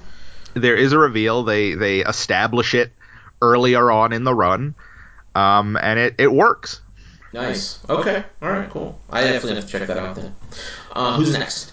There 0.55 0.75
is 0.77 0.93
a 0.93 0.99
reveal. 0.99 1.45
They 1.45 1.75
they 1.75 2.01
establish 2.01 2.75
it 2.75 2.91
earlier 3.43 3.91
on 3.91 4.13
in 4.13 4.25
the 4.25 4.35
run, 4.35 4.75
um, 5.35 5.77
and 5.77 5.99
it 5.99 6.15
it 6.19 6.33
works. 6.33 6.81
nice 7.33 7.79
okay 7.91 8.25
all 8.41 8.51
right 8.51 8.71
cool 8.71 8.99
I 9.11 9.23
definitely 9.25 9.57
have 9.57 9.67
to 9.67 9.71
check 9.79 9.87
that 9.89 9.99
out 9.99 10.17
then 10.17 10.35
uh, 10.93 11.17
who's 11.17 11.33
next 11.33 11.73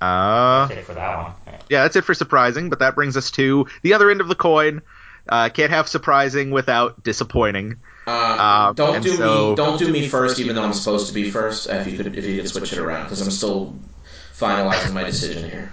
Uh, 0.00 0.66
That's 0.68 0.80
it 0.80 0.84
for 0.86 0.94
that 0.94 1.16
one. 1.22 1.32
yeah, 1.68 1.82
that's 1.82 1.96
it 1.96 2.04
for 2.04 2.14
surprising. 2.14 2.70
But 2.70 2.78
that 2.80 2.94
brings 2.94 3.16
us 3.16 3.30
to 3.32 3.66
the 3.82 3.94
other 3.94 4.10
end 4.10 4.20
of 4.20 4.28
the 4.28 4.34
coin. 4.34 4.82
Uh, 5.28 5.48
can't 5.50 5.70
have 5.70 5.88
surprising 5.88 6.50
without 6.50 7.02
disappointing. 7.02 7.76
Uh, 8.06 8.68
Um, 8.68 8.74
don't 8.74 9.02
do 9.02 9.10
so- 9.10 9.50
me. 9.50 9.56
Don't 9.56 9.78
do 9.78 9.92
me 9.92 10.08
first, 10.08 10.38
even 10.40 10.56
though 10.56 10.62
I'm 10.62 10.72
supposed 10.72 11.08
to 11.08 11.12
be 11.14 11.30
first. 11.30 11.68
If 11.68 11.86
you 11.86 11.96
could, 11.96 12.16
if 12.16 12.24
you 12.24 12.40
could 12.40 12.48
switch 12.48 12.72
it 12.72 12.78
around, 12.78 13.04
because 13.04 13.20
I'm 13.20 13.30
still 13.30 13.74
finalizing 14.34 14.94
my 14.94 15.04
decision 15.04 15.48
here. 15.50 15.72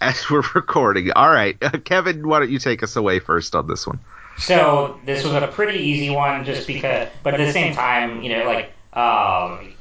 As 0.00 0.28
we're 0.30 0.42
recording, 0.54 1.10
all 1.12 1.30
right, 1.32 1.56
Kevin, 1.84 2.28
why 2.28 2.40
don't 2.40 2.50
you 2.50 2.58
take 2.58 2.82
us 2.82 2.96
away 2.96 3.18
first 3.18 3.54
on 3.56 3.66
this 3.66 3.86
one? 3.86 3.98
So 4.36 5.00
this 5.06 5.24
was 5.24 5.32
a 5.34 5.48
pretty 5.48 5.78
easy 5.80 6.10
one, 6.10 6.44
just 6.44 6.66
because. 6.66 7.08
But 7.22 7.34
at 7.34 7.38
the 7.38 7.52
same 7.52 7.74
time, 7.74 8.22
you 8.22 8.30
know, 8.36 8.44
like 8.44 8.72
um, 8.92 9.72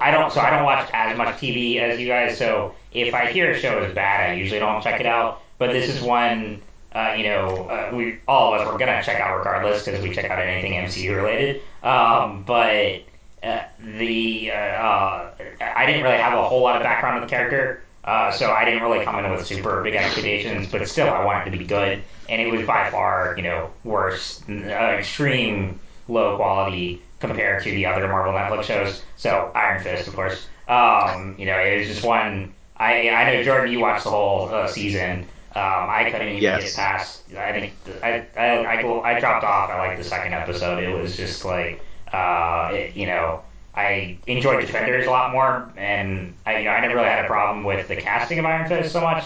I 0.00 0.10
don't. 0.10 0.32
So 0.32 0.40
I 0.40 0.50
don't 0.50 0.64
watch 0.64 0.88
as 0.92 1.16
much 1.18 1.36
TV 1.36 1.78
as 1.80 2.00
you 2.00 2.06
guys. 2.06 2.38
So 2.38 2.74
if 2.92 3.12
I 3.12 3.30
hear 3.30 3.50
a 3.50 3.58
show 3.58 3.82
is 3.82 3.94
bad, 3.94 4.30
I 4.30 4.34
usually 4.34 4.60
don't 4.60 4.82
check 4.82 5.00
it 5.00 5.06
out. 5.06 5.42
But 5.58 5.72
this 5.72 5.94
is 5.94 6.02
one. 6.02 6.62
Uh, 6.90 7.14
you 7.18 7.24
know, 7.24 7.68
uh, 7.68 7.94
we 7.94 8.18
all 8.26 8.54
of 8.54 8.62
us 8.62 8.66
we're 8.66 8.78
gonna 8.78 9.02
check 9.02 9.20
out 9.20 9.36
regardless 9.36 9.84
because 9.84 10.02
we 10.02 10.14
check 10.14 10.30
out 10.30 10.38
anything 10.38 10.72
MCU 10.72 11.14
related. 11.14 11.60
Um, 11.82 12.44
but 12.44 13.02
uh, 13.42 13.64
the 13.78 14.50
uh, 14.50 14.54
uh, 14.54 15.30
I 15.60 15.84
didn't 15.84 16.02
really 16.02 16.16
have 16.16 16.38
a 16.38 16.48
whole 16.48 16.62
lot 16.62 16.76
of 16.76 16.82
background 16.82 17.16
on 17.16 17.20
the 17.20 17.28
character, 17.28 17.82
uh, 18.04 18.30
so 18.30 18.50
I 18.50 18.64
didn't 18.64 18.82
really 18.82 19.04
come 19.04 19.22
in 19.22 19.30
with 19.30 19.46
super 19.46 19.82
big 19.82 19.94
expectations. 19.94 20.68
But 20.72 20.88
still, 20.88 21.10
I 21.10 21.22
wanted 21.22 21.50
to 21.50 21.58
be 21.58 21.66
good, 21.66 22.02
and 22.30 22.40
it 22.40 22.50
was 22.50 22.66
by 22.66 22.88
far, 22.90 23.34
you 23.36 23.42
know, 23.42 23.70
worse, 23.84 24.42
extreme 24.48 25.78
low 26.08 26.36
quality 26.36 27.02
compared 27.20 27.62
to 27.64 27.70
the 27.70 27.86
other 27.86 28.06
Marvel 28.08 28.32
Netflix 28.32 28.64
shows. 28.64 29.02
So 29.16 29.50
Iron 29.54 29.82
Fist, 29.82 30.08
of 30.08 30.14
course. 30.14 30.46
Um, 30.68 31.34
you 31.38 31.46
know, 31.46 31.58
it 31.58 31.78
was 31.78 31.88
just 31.88 32.04
one. 32.04 32.54
I 32.76 33.08
I 33.10 33.32
know 33.34 33.42
Jordan, 33.42 33.72
you 33.72 33.80
watched 33.80 34.04
the 34.04 34.10
whole 34.10 34.48
uh, 34.48 34.66
season. 34.66 35.26
Um, 35.54 35.86
I 35.88 36.08
couldn't 36.10 36.28
even 36.28 36.42
Yes. 36.42 36.62
get 36.64 36.76
past. 36.76 37.22
I 37.36 37.52
think 37.52 37.72
I 38.02 38.26
I 38.36 38.80
I, 38.82 39.14
I 39.16 39.20
dropped 39.20 39.44
off 39.44 39.70
at 39.70 39.78
like 39.78 39.96
the 39.98 40.04
second 40.04 40.34
episode. 40.34 40.82
It 40.82 40.94
was 40.94 41.16
just 41.16 41.44
like 41.44 41.80
uh, 42.12 42.70
it, 42.72 42.96
you 42.96 43.06
know. 43.06 43.42
I 43.74 44.18
enjoyed 44.26 44.60
Defenders 44.60 45.06
a 45.06 45.10
lot 45.10 45.30
more, 45.30 45.70
and 45.76 46.34
I, 46.44 46.58
you 46.58 46.64
know, 46.64 46.70
I 46.70 46.80
never 46.80 46.96
really 46.96 47.06
had 47.06 47.24
a 47.24 47.28
problem 47.28 47.62
with 47.64 47.86
the 47.86 47.94
casting 47.94 48.40
of 48.40 48.44
Iron 48.44 48.68
Fist 48.68 48.90
so 48.92 49.00
much, 49.00 49.22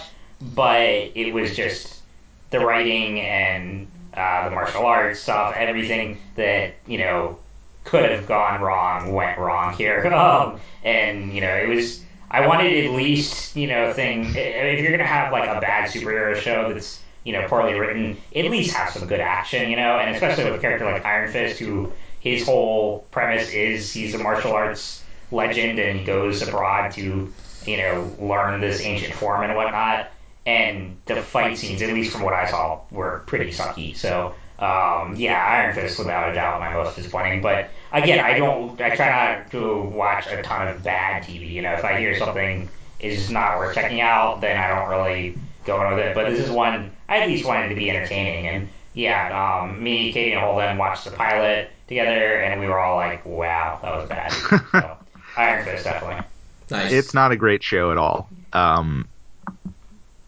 but 0.53 0.79
it 0.79 1.33
was 1.33 1.55
just 1.55 2.03
the 2.51 2.59
writing 2.59 3.19
and 3.19 3.87
uh, 4.13 4.45
the 4.49 4.51
martial 4.53 4.85
arts 4.85 5.21
stuff, 5.21 5.55
everything 5.55 6.19
that 6.35 6.75
you 6.85 6.99
know 6.99 7.39
could 7.83 8.09
have 8.09 8.27
gone 8.27 8.61
wrong 8.61 9.13
went 9.13 9.37
wrong 9.37 9.73
here. 9.73 10.03
Um, 10.13 10.59
and 10.83 11.33
you 11.33 11.41
know, 11.41 11.55
it 11.55 11.67
was 11.67 12.03
I 12.29 12.45
wanted 12.47 12.85
at 12.85 12.91
least 12.91 13.55
you 13.55 13.67
know 13.67 13.93
thing 13.93 14.33
if 14.35 14.81
you're 14.81 14.91
gonna 14.91 15.05
have 15.05 15.31
like 15.31 15.49
a 15.49 15.59
bad 15.59 15.89
superhero 15.89 16.35
show 16.35 16.71
that's 16.71 17.01
you 17.23 17.33
know 17.33 17.47
poorly 17.47 17.73
written, 17.73 18.17
at 18.35 18.45
least 18.45 18.75
have 18.75 18.91
some 18.91 19.07
good 19.07 19.19
action, 19.19 19.69
you 19.69 19.75
know, 19.75 19.97
and 19.97 20.13
especially 20.15 20.45
with 20.45 20.55
a 20.55 20.59
character 20.59 20.85
like 20.85 21.05
Iron 21.05 21.31
Fist 21.31 21.59
who 21.59 21.91
his 22.19 22.45
whole 22.45 22.99
premise 23.11 23.51
is 23.51 23.91
he's 23.91 24.13
a 24.13 24.17
martial 24.19 24.53
arts 24.53 25.03
legend 25.31 25.79
and 25.79 25.99
he 25.99 26.05
goes 26.05 26.41
abroad 26.47 26.91
to 26.91 27.33
you 27.65 27.77
know 27.77 28.11
learn 28.19 28.61
this 28.61 28.81
ancient 28.81 29.13
form 29.15 29.43
and 29.43 29.55
whatnot 29.55 30.09
and 30.45 30.97
the 31.05 31.21
fight 31.21 31.57
scenes, 31.57 31.81
at 31.81 31.93
least 31.93 32.11
from 32.11 32.23
what 32.23 32.33
I 32.33 32.49
saw, 32.49 32.81
were 32.91 33.23
pretty 33.25 33.51
sucky. 33.51 33.95
So, 33.95 34.35
um, 34.63 35.15
yeah, 35.17 35.43
Iron 35.45 35.75
Fist 35.75 35.99
without 35.99 36.29
a 36.29 36.33
doubt 36.33 36.61
my 36.61 36.73
most 36.73 36.95
disappointing. 36.95 37.41
But 37.41 37.69
again, 37.91 38.23
I 38.23 38.37
don't, 38.37 38.79
I 38.79 38.95
try 38.95 39.09
not 39.09 39.51
to 39.51 39.81
watch 39.81 40.27
a 40.27 40.41
ton 40.41 40.69
of 40.69 40.83
bad 40.83 41.23
TV. 41.23 41.51
You 41.51 41.61
know, 41.61 41.73
if 41.73 41.83
I 41.83 41.99
hear 41.99 42.17
something 42.17 42.69
is 42.99 43.29
not 43.29 43.57
worth 43.57 43.75
checking 43.75 43.99
out, 43.99 44.39
then 44.39 44.55
I 44.57 44.69
don't 44.69 44.89
really 44.89 45.37
go 45.65 45.85
in 45.85 45.95
with 45.95 46.05
it. 46.05 46.15
But 46.15 46.29
this 46.29 46.39
is 46.39 46.49
one 46.49 46.91
I 47.09 47.17
at 47.17 47.27
least 47.27 47.45
wanted 47.45 47.69
to 47.69 47.75
be 47.75 47.89
entertaining. 47.89 48.47
And 48.47 48.69
yeah, 48.93 49.63
um, 49.63 49.83
me, 49.83 50.13
Katie, 50.13 50.31
and 50.31 50.39
Holden 50.39 50.77
watched 50.77 51.03
the 51.03 51.11
pilot 51.11 51.69
together, 51.89 52.41
and 52.41 52.61
we 52.61 52.67
were 52.67 52.79
all 52.79 52.95
like, 52.95 53.25
"Wow, 53.25 53.79
that 53.81 53.95
was 53.95 54.07
bad." 54.07 54.31
so, 54.71 54.97
Iron 55.35 55.65
Fist 55.65 55.83
definitely. 55.83 56.23
Nice. 56.71 56.91
It's 56.93 57.13
not 57.13 57.33
a 57.33 57.35
great 57.35 57.63
show 57.63 57.91
at 57.91 57.97
all. 57.97 58.29
Um, 58.53 59.09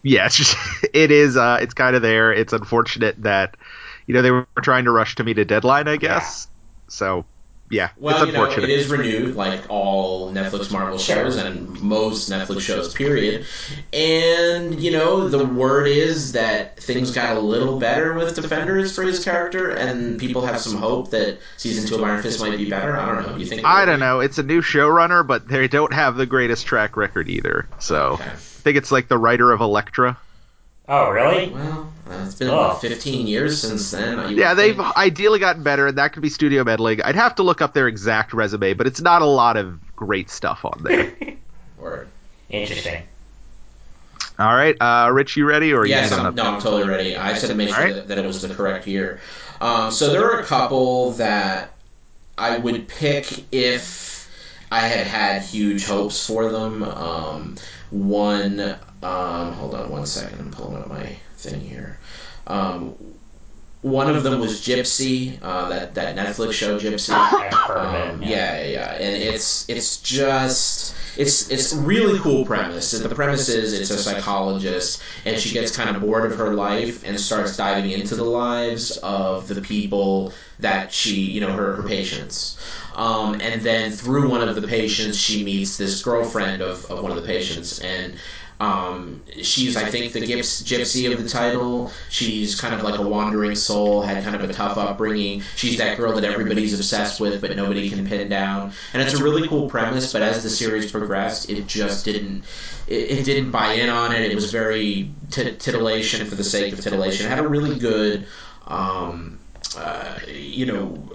yeah, 0.02 0.26
it's 0.26 0.36
just 0.36 0.56
it 0.92 1.10
is. 1.10 1.38
Uh, 1.38 1.58
it's 1.62 1.72
kind 1.72 1.96
of 1.96 2.02
there. 2.02 2.32
It's 2.32 2.52
unfortunate 2.52 3.22
that 3.22 3.56
you 4.06 4.14
know 4.14 4.22
they 4.22 4.30
were 4.30 4.46
trying 4.62 4.84
to 4.84 4.90
rush 4.90 5.14
to 5.16 5.24
meet 5.24 5.38
a 5.38 5.44
deadline. 5.44 5.88
I 5.88 5.96
guess 5.96 6.48
so. 6.88 7.24
yeah, 7.68 7.90
Well, 7.96 8.22
it's 8.22 8.26
you 8.26 8.32
know, 8.32 8.44
it 8.44 8.70
is 8.70 8.88
renewed 8.88 9.34
like 9.34 9.62
all 9.68 10.32
Netflix 10.32 10.70
Marvel 10.70 10.98
shows 10.98 11.36
and 11.36 11.80
most 11.82 12.30
Netflix 12.30 12.60
shows, 12.60 12.94
period. 12.94 13.44
And, 13.92 14.80
you 14.80 14.92
know, 14.92 15.28
the 15.28 15.44
word 15.44 15.88
is 15.88 16.30
that 16.32 16.78
things 16.78 17.10
got 17.10 17.36
a 17.36 17.40
little 17.40 17.80
better 17.80 18.14
with 18.14 18.36
Defenders 18.36 18.94
for 18.94 19.02
his 19.02 19.24
character, 19.24 19.70
and 19.70 20.18
people 20.20 20.46
have 20.46 20.60
some 20.60 20.76
hope 20.76 21.10
that 21.10 21.38
season 21.56 21.88
two 21.88 21.96
of 21.96 22.04
Iron 22.04 22.22
Fist 22.22 22.38
might 22.40 22.56
be 22.56 22.70
better. 22.70 22.96
I 22.96 23.06
don't 23.14 23.26
know. 23.26 23.36
You 23.36 23.46
think? 23.46 23.64
I 23.64 23.84
don't 23.84 23.98
know. 24.00 24.20
It's 24.20 24.38
a 24.38 24.44
new 24.44 24.60
showrunner, 24.62 25.26
but 25.26 25.48
they 25.48 25.66
don't 25.66 25.92
have 25.92 26.16
the 26.16 26.26
greatest 26.26 26.66
track 26.66 26.96
record 26.96 27.28
either. 27.28 27.66
So 27.80 28.12
Okay. 28.12 28.24
I 28.30 28.36
think 28.36 28.76
it's 28.78 28.92
like 28.92 29.08
the 29.08 29.18
writer 29.18 29.50
of 29.52 29.60
Elektra. 29.60 30.16
Oh, 30.88 31.10
really? 31.10 31.50
Well, 31.50 31.92
it's 32.10 32.34
been 32.36 32.48
Oh. 32.48 32.54
about 32.54 32.80
15 32.80 33.26
years 33.26 33.60
since 33.60 33.90
then. 33.90 34.30
You 34.30 34.36
Yeah, 34.36 34.54
they've 34.54 34.76
think- 34.76 34.96
ideally 34.96 35.38
gotten 35.38 35.62
better, 35.62 35.86
and 35.88 35.98
that 35.98 36.12
could 36.12 36.22
be 36.22 36.28
studio 36.28 36.64
meddling. 36.64 37.02
I'd 37.02 37.14
have 37.16 37.34
to 37.36 37.42
look 37.42 37.60
up 37.60 37.74
their 37.74 37.88
exact 37.88 38.32
resume, 38.32 38.74
but 38.74 38.86
it's 38.86 39.00
not 39.00 39.22
a 39.22 39.26
lot 39.26 39.56
of 39.56 39.78
great 39.96 40.30
stuff 40.30 40.64
on 40.64 40.82
there. 40.84 41.12
Word. 41.78 42.08
Interesting. 42.50 43.02
All 44.38 44.54
right, 44.54 44.76
uh, 44.80 45.10
Rich, 45.12 45.36
you 45.36 45.46
ready? 45.46 45.72
Or 45.72 45.86
Yes, 45.86 46.10
need 46.10 46.18
I'm, 46.18 46.34
no, 46.34 46.42
I'm 46.44 46.60
totally 46.60 46.86
ready. 46.86 47.16
I 47.16 47.30
just 47.30 47.42
had 47.42 47.48
to 47.48 47.54
make 47.56 47.68
sure 47.70 47.78
Alright. 47.78 47.94
that, 47.94 48.08
that 48.08 48.18
it 48.18 48.26
was 48.26 48.42
the 48.42 48.54
correct 48.54 48.86
year. 48.86 49.18
Um, 49.62 49.90
so 49.90 50.10
there 50.10 50.24
are 50.30 50.40
a 50.40 50.44
couple 50.44 51.12
that 51.12 51.72
I 52.36 52.58
would 52.58 52.86
pick 52.86 53.46
if 53.50 54.28
I 54.70 54.80
had 54.80 55.06
had 55.06 55.40
huge 55.40 55.86
hopes 55.86 56.26
for 56.26 56.50
them. 56.52 56.82
Um, 56.82 57.54
one, 57.90 58.76
um, 59.06 59.52
hold 59.52 59.74
on 59.74 59.90
one 59.90 60.06
second, 60.06 60.40
I'm 60.40 60.50
pulling 60.50 60.82
up 60.82 60.88
my 60.88 61.16
thing 61.36 61.60
here. 61.60 61.98
Um, 62.46 62.94
one 63.82 64.08
of 64.08 64.24
them 64.24 64.40
was 64.40 64.60
Gypsy, 64.62 65.38
uh, 65.42 65.68
that 65.68 65.94
that 65.94 66.16
Netflix 66.16 66.54
show 66.54 66.78
Gypsy. 66.78 67.10
I've 67.14 67.52
heard 67.52 67.76
of 67.78 68.14
Um, 68.14 68.22
yeah, 68.22 68.60
yeah, 68.62 68.66
yeah, 68.66 68.92
and 68.94 69.22
it's 69.22 69.68
it's 69.68 69.98
just 69.98 70.96
it's 71.16 71.50
it's 71.50 71.72
really 71.72 72.18
cool 72.18 72.44
premise. 72.44 72.90
The 72.90 73.14
premise 73.14 73.48
is 73.48 73.72
it's 73.78 73.90
a 73.90 73.98
psychologist, 73.98 75.02
and 75.24 75.38
she 75.38 75.52
gets 75.54 75.76
kind 75.76 75.94
of 75.94 76.02
bored 76.02 76.30
of 76.30 76.36
her 76.36 76.54
life 76.54 77.04
and 77.06 77.18
starts 77.20 77.56
diving 77.56 77.90
into 77.92 78.16
the 78.16 78.24
lives 78.24 78.96
of 78.98 79.46
the 79.46 79.60
people 79.60 80.32
that 80.58 80.92
she, 80.92 81.20
you 81.20 81.40
know, 81.40 81.52
her, 81.52 81.76
her 81.76 81.82
patients. 81.86 82.58
Um, 82.96 83.40
and 83.40 83.60
then 83.60 83.92
through 83.92 84.30
one 84.30 84.48
of 84.48 84.60
the 84.60 84.66
patients, 84.66 85.16
she 85.16 85.44
meets 85.44 85.76
this 85.76 86.02
girlfriend 86.02 86.62
of, 86.62 86.84
of 86.90 87.02
one 87.02 87.12
of 87.12 87.22
the 87.22 87.28
patients, 87.28 87.78
and 87.80 88.14
um, 88.58 89.22
she's, 89.42 89.76
I 89.76 89.90
think, 89.90 90.12
the 90.14 90.20
gyps, 90.20 90.62
gypsy 90.62 91.12
of 91.12 91.22
the 91.22 91.28
title. 91.28 91.90
She's 92.08 92.58
kind 92.58 92.74
of 92.74 92.82
like 92.82 92.98
a 92.98 93.02
wandering 93.02 93.54
soul, 93.54 94.00
had 94.00 94.24
kind 94.24 94.34
of 94.34 94.48
a 94.48 94.52
tough 94.52 94.78
upbringing. 94.78 95.42
She's 95.56 95.76
that 95.76 95.98
girl 95.98 96.14
that 96.14 96.24
everybody's 96.24 96.72
obsessed 96.72 97.20
with, 97.20 97.42
but 97.42 97.54
nobody 97.54 97.90
can 97.90 98.06
pin 98.06 98.28
down. 98.30 98.72
And 98.94 99.02
it's 99.02 99.18
a 99.18 99.22
really 99.22 99.46
cool 99.46 99.68
premise, 99.68 100.12
but 100.12 100.22
as 100.22 100.42
the 100.42 100.48
series 100.48 100.90
progressed, 100.90 101.50
it 101.50 101.66
just 101.66 102.04
didn't. 102.04 102.44
It, 102.86 103.18
it 103.18 103.24
didn't 103.24 103.50
buy 103.50 103.74
in 103.74 103.90
on 103.90 104.12
it. 104.12 104.22
It 104.30 104.34
was 104.34 104.50
very 104.50 105.10
t- 105.30 105.54
titillation 105.56 106.26
for 106.26 106.34
the 106.34 106.44
sake 106.44 106.72
of 106.72 106.80
titillation. 106.80 107.26
It 107.26 107.28
had 107.28 107.40
a 107.40 107.48
really 107.48 107.78
good, 107.78 108.26
um, 108.66 109.38
uh, 109.76 110.18
you 110.28 110.64
know, 110.64 111.10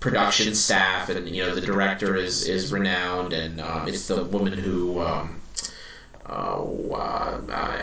production 0.00 0.54
staff, 0.54 1.10
and 1.10 1.28
you 1.28 1.44
know 1.44 1.54
the 1.54 1.60
director 1.60 2.16
is 2.16 2.48
is 2.48 2.72
renowned, 2.72 3.34
and 3.34 3.60
um, 3.60 3.88
it's 3.88 4.08
the 4.08 4.24
woman 4.24 4.54
who. 4.54 5.02
Um, 5.02 5.42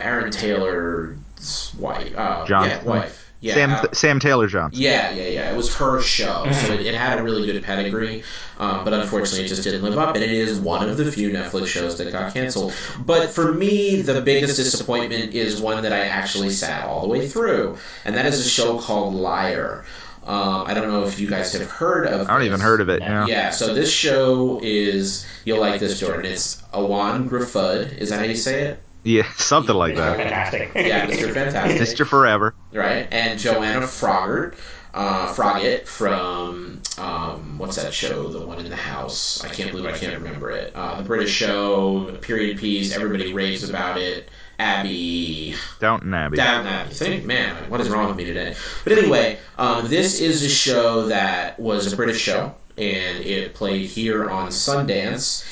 Aaron 0.00 0.30
Taylor's 0.30 1.74
wife. 1.78 2.16
Uh, 2.16 2.46
Johnson. 2.46 2.80
Yeah, 2.84 2.90
wife. 2.90 3.18
Yeah, 3.42 3.54
Sam 3.54 3.70
uh, 3.72 3.86
Sam 3.92 4.20
Taylor 4.20 4.46
Johnson. 4.46 4.80
yeah, 4.80 5.10
yeah, 5.10 5.26
yeah. 5.26 5.52
It 5.52 5.56
was 5.56 5.74
her 5.74 6.00
show, 6.00 6.46
so 6.52 6.74
it, 6.74 6.86
it 6.86 6.94
had 6.94 7.18
a 7.18 7.24
really 7.24 7.44
good 7.44 7.60
pedigree, 7.64 8.22
um, 8.60 8.84
but 8.84 8.92
unfortunately, 8.92 9.46
it 9.46 9.48
just 9.48 9.64
didn't 9.64 9.82
live 9.82 9.98
up. 9.98 10.14
And 10.14 10.22
it 10.22 10.30
is 10.30 10.60
one 10.60 10.88
of 10.88 10.96
the 10.96 11.10
few 11.10 11.28
Netflix 11.30 11.66
shows 11.66 11.98
that 11.98 12.12
got 12.12 12.32
canceled. 12.32 12.72
But 13.04 13.30
for 13.30 13.52
me, 13.52 14.00
the 14.00 14.20
biggest 14.20 14.56
disappointment 14.56 15.34
is 15.34 15.60
one 15.60 15.82
that 15.82 15.92
I 15.92 16.04
actually 16.04 16.50
sat 16.50 16.84
all 16.86 17.02
the 17.02 17.08
way 17.08 17.26
through, 17.26 17.78
and 18.04 18.14
that 18.14 18.26
is 18.26 18.38
a 18.38 18.48
show 18.48 18.78
called 18.78 19.12
Liar. 19.12 19.84
Um, 20.24 20.64
I 20.66 20.74
don't 20.74 20.88
know 20.88 21.04
if 21.04 21.18
you 21.18 21.28
guys 21.28 21.52
have 21.52 21.68
heard 21.70 22.06
of. 22.06 22.28
I 22.28 22.32
don't 22.34 22.44
even 22.46 22.60
heard 22.60 22.80
of 22.80 22.88
it. 22.88 23.00
Yeah. 23.00 23.26
Yeah. 23.26 23.26
Yeah, 23.26 23.50
so 23.50 23.74
this 23.74 23.92
show 23.92 24.60
is 24.62 25.26
you'll 25.44 25.60
like 25.60 25.80
this, 25.80 25.98
Jordan. 25.98 26.30
It's 26.30 26.62
Awan 26.72 27.28
Grafud. 27.28 27.96
Is 27.98 28.10
that 28.10 28.20
how 28.20 28.24
you 28.24 28.36
say 28.36 28.62
it? 28.62 28.82
Yeah, 29.04 29.28
something 29.36 29.74
like 29.74 29.96
that. 29.96 30.16
Fantastic. 30.16 30.70
Yeah, 30.76 31.06
Mr. 31.06 31.32
Fantastic 31.34 31.80
Mr. 31.80 32.06
Forever. 32.06 32.54
right? 32.72 33.08
And 33.10 33.38
Joanna 33.38 33.86
Froggatt, 33.86 34.54
uh, 34.94 35.32
Froggatt 35.34 35.86
from 35.86 36.82
um, 36.98 37.58
what's 37.58 37.76
that 37.82 37.92
show? 37.92 38.28
The 38.28 38.46
one 38.46 38.60
in 38.60 38.68
the 38.70 38.76
house. 38.76 39.42
I 39.42 39.48
can't 39.48 39.72
believe 39.72 39.86
I 39.86 39.96
can't 39.98 40.14
remember 40.14 40.50
it. 40.52 40.70
Uh, 40.76 40.98
the 40.98 41.04
British 41.04 41.32
show, 41.32 42.16
period 42.20 42.58
piece. 42.58 42.94
Everybody 42.94 43.32
raves 43.34 43.68
about 43.68 43.98
it. 43.98 44.28
Abby, 44.58 45.54
Downton 45.80 46.12
Abbey. 46.14 46.36
Downton 46.36 46.72
Abbey. 46.72 46.94
Think, 46.94 47.24
man, 47.24 47.70
what 47.70 47.80
is 47.80 47.88
wrong 47.88 48.08
with 48.08 48.16
me 48.16 48.24
today? 48.24 48.54
But 48.84 48.92
anyway, 48.94 49.38
um, 49.58 49.88
this 49.88 50.20
is 50.20 50.42
a 50.42 50.48
show 50.48 51.06
that 51.06 51.58
was 51.58 51.92
a 51.92 51.96
British 51.96 52.20
show, 52.20 52.54
and 52.78 53.24
it 53.24 53.54
played 53.54 53.86
here 53.86 54.30
on 54.30 54.48
Sundance. 54.48 55.44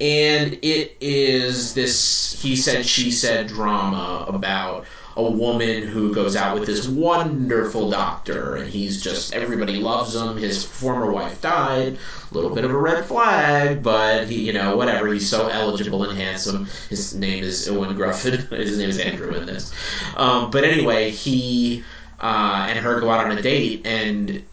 And 0.00 0.54
it 0.62 0.96
is 1.00 1.74
this 1.74 2.40
he 2.40 2.54
said, 2.54 2.86
she 2.86 3.10
said 3.10 3.48
drama 3.48 4.24
about 4.28 4.86
a 5.18 5.30
woman 5.30 5.82
who 5.82 6.14
goes 6.14 6.36
out 6.36 6.54
with 6.54 6.66
this 6.66 6.86
wonderful 6.86 7.90
doctor, 7.90 8.54
and 8.54 8.70
he's 8.70 9.02
just, 9.02 9.34
everybody 9.34 9.74
loves 9.74 10.14
him. 10.14 10.36
His 10.36 10.64
former 10.64 11.10
wife 11.10 11.40
died. 11.40 11.98
A 12.30 12.34
little 12.34 12.54
bit 12.54 12.64
of 12.64 12.70
a 12.70 12.78
red 12.78 13.04
flag, 13.04 13.82
but 13.82 14.28
he, 14.28 14.46
you 14.46 14.52
know, 14.52 14.76
whatever. 14.76 15.12
He's 15.12 15.28
so 15.28 15.48
eligible 15.48 16.04
and 16.04 16.16
handsome. 16.16 16.68
His 16.88 17.16
name 17.16 17.42
is 17.42 17.68
Owen 17.68 17.96
Gruffin. 17.96 18.48
His 18.56 18.78
name 18.78 18.88
is 18.88 19.00
Andrew 19.00 19.34
in 19.34 19.44
this. 19.44 19.72
Um, 20.16 20.52
but 20.52 20.62
anyway, 20.62 21.10
he 21.10 21.82
uh, 22.20 22.66
and 22.68 22.78
her 22.78 23.00
go 23.00 23.10
out 23.10 23.26
on 23.26 23.36
a 23.36 23.42
date, 23.42 23.84
and 23.84 24.44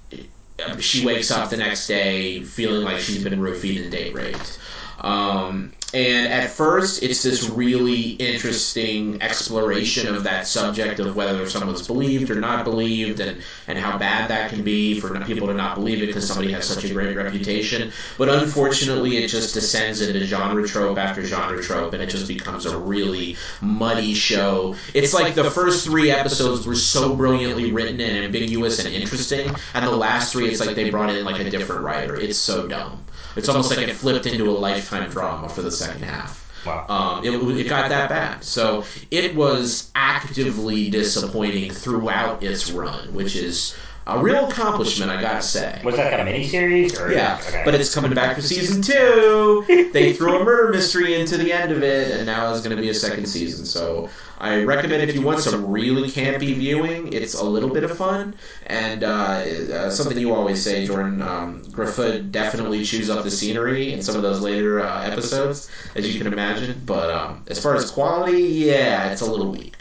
she 0.79 1.05
wakes 1.05 1.29
up 1.29 1.51
the 1.51 1.57
next 1.57 1.85
day 1.85 2.41
feeling 2.41 2.83
like 2.83 2.99
she's 2.99 3.23
been 3.23 3.39
roofied 3.39 3.83
and 3.83 3.91
date 3.91 4.15
raped. 4.15 4.59
Um, 4.99 5.73
and 5.93 6.27
at 6.27 6.49
first, 6.49 7.03
it's 7.03 7.23
this 7.23 7.49
really 7.49 8.11
interesting 8.11 9.21
exploration 9.21 10.13
of 10.13 10.23
that 10.23 10.45
subject 10.45 10.99
of 10.99 11.15
whether 11.15 11.47
someone's 11.47 11.87
believed 11.87 12.29
or 12.29 12.35
not 12.35 12.65
believed, 12.65 13.21
and, 13.21 13.41
and 13.67 13.77
how 13.77 13.97
bad 13.97 14.29
that 14.29 14.49
can 14.49 14.61
be 14.61 14.99
for 14.99 15.17
people 15.21 15.47
to 15.47 15.53
not 15.53 15.75
believe 15.75 16.03
it 16.03 16.07
because 16.07 16.27
somebody 16.27 16.51
has 16.51 16.65
such 16.65 16.83
a 16.83 16.93
great 16.93 17.15
reputation. 17.15 17.93
But 18.17 18.27
unfortunately, 18.27 19.17
it 19.17 19.29
just 19.29 19.53
descends 19.53 20.01
into 20.01 20.25
genre 20.25 20.67
trope 20.67 20.97
after 20.97 21.23
genre 21.23 21.63
trope, 21.63 21.93
and 21.93 22.03
it 22.03 22.09
just 22.09 22.27
becomes 22.27 22.65
a 22.65 22.77
really 22.77 23.37
muddy 23.61 24.13
show. 24.13 24.75
It's 24.93 25.13
like 25.13 25.33
the 25.33 25.49
first 25.49 25.85
three 25.85 26.11
episodes 26.11 26.67
were 26.67 26.75
so 26.75 27.15
brilliantly 27.15 27.71
written 27.71 28.01
and 28.01 28.25
ambiguous 28.25 28.83
and 28.83 28.93
interesting, 28.93 29.49
and 29.73 29.87
the 29.87 29.95
last 29.95 30.33
three, 30.33 30.49
it's 30.49 30.59
like 30.59 30.75
they 30.75 30.89
brought 30.89 31.09
in 31.09 31.23
like 31.23 31.39
a 31.39 31.49
different 31.49 31.83
writer. 31.83 32.15
It's 32.19 32.37
so 32.37 32.67
dumb. 32.67 33.05
It's 33.35 33.49
almost 33.49 33.69
like 33.75 33.87
it 33.87 33.93
flipped 33.93 34.25
into 34.25 34.49
a 34.49 34.51
lifetime 34.51 35.09
drama 35.09 35.49
for 35.49 35.61
the 35.61 35.71
second 35.71 36.03
half. 36.03 36.41
Wow. 36.65 36.85
Um, 36.89 37.25
it, 37.25 37.31
it 37.59 37.69
got 37.69 37.89
that 37.89 38.09
bad. 38.09 38.43
So 38.43 38.83
it 39.11 39.35
was 39.35 39.91
actively 39.93 40.89
disappointing 40.89 41.71
throughout 41.71 42.43
its 42.43 42.71
run, 42.71 43.13
which 43.13 43.35
is 43.35 43.75
a 44.07 44.19
real 44.19 44.47
accomplishment, 44.47 45.09
I 45.09 45.19
gotta 45.19 45.41
say. 45.41 45.81
Was 45.83 45.95
that 45.95 46.11
like 46.11 46.27
a 46.27 46.31
miniseries? 46.31 46.99
Or, 46.99 47.11
Yeah, 47.11 47.39
okay. 47.47 47.63
but 47.65 47.73
it's 47.73 47.93
coming 47.93 48.13
back 48.13 48.35
for 48.35 48.41
season 48.41 48.81
two. 48.81 49.89
They 49.93 50.13
threw 50.13 50.39
a 50.39 50.43
murder 50.43 50.71
mystery 50.71 51.19
into 51.19 51.37
the 51.37 51.51
end 51.51 51.71
of 51.71 51.81
it, 51.83 52.11
and 52.11 52.25
now 52.25 52.51
it's 52.53 52.61
going 52.61 52.75
to 52.75 52.81
be 52.81 52.89
a 52.89 52.93
second 52.93 53.25
season. 53.25 53.65
So 53.65 54.09
I 54.39 54.63
recommend 54.63 55.09
if 55.09 55.15
you 55.15 55.21
want 55.21 55.39
some 55.39 55.65
really 55.71 56.09
campy 56.09 56.53
viewing, 56.53 57.13
it's 57.13 57.33
a 57.33 57.43
little 57.43 57.69
bit 57.69 57.83
of 57.83 57.97
fun. 57.97 58.35
And 58.67 59.03
uh, 59.03 59.07
uh, 59.07 59.89
something 59.89 60.17
you 60.17 60.33
always 60.33 60.61
say, 60.63 60.85
Jordan, 60.85 61.21
um, 61.21 61.63
Griffith 61.71 62.31
definitely 62.31 62.83
chews 62.83 63.09
up 63.09 63.23
the 63.23 63.31
scenery 63.31 63.93
in 63.93 64.01
some 64.01 64.15
of 64.15 64.21
those 64.21 64.41
later 64.41 64.81
uh, 64.81 65.03
episodes, 65.03 65.69
as 65.95 66.11
you 66.13 66.19
can 66.21 66.31
imagine. 66.31 66.81
But 66.85 67.09
um, 67.09 67.43
as 67.47 67.61
far 67.61 67.75
as 67.75 67.89
quality, 67.89 68.41
yeah, 68.43 69.11
it's 69.11 69.21
a 69.21 69.25
little 69.31 69.51
weak. 69.51 69.74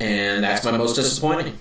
And 0.00 0.44
that's 0.44 0.64
my 0.64 0.76
most 0.76 0.94
disappointing. 0.94 1.56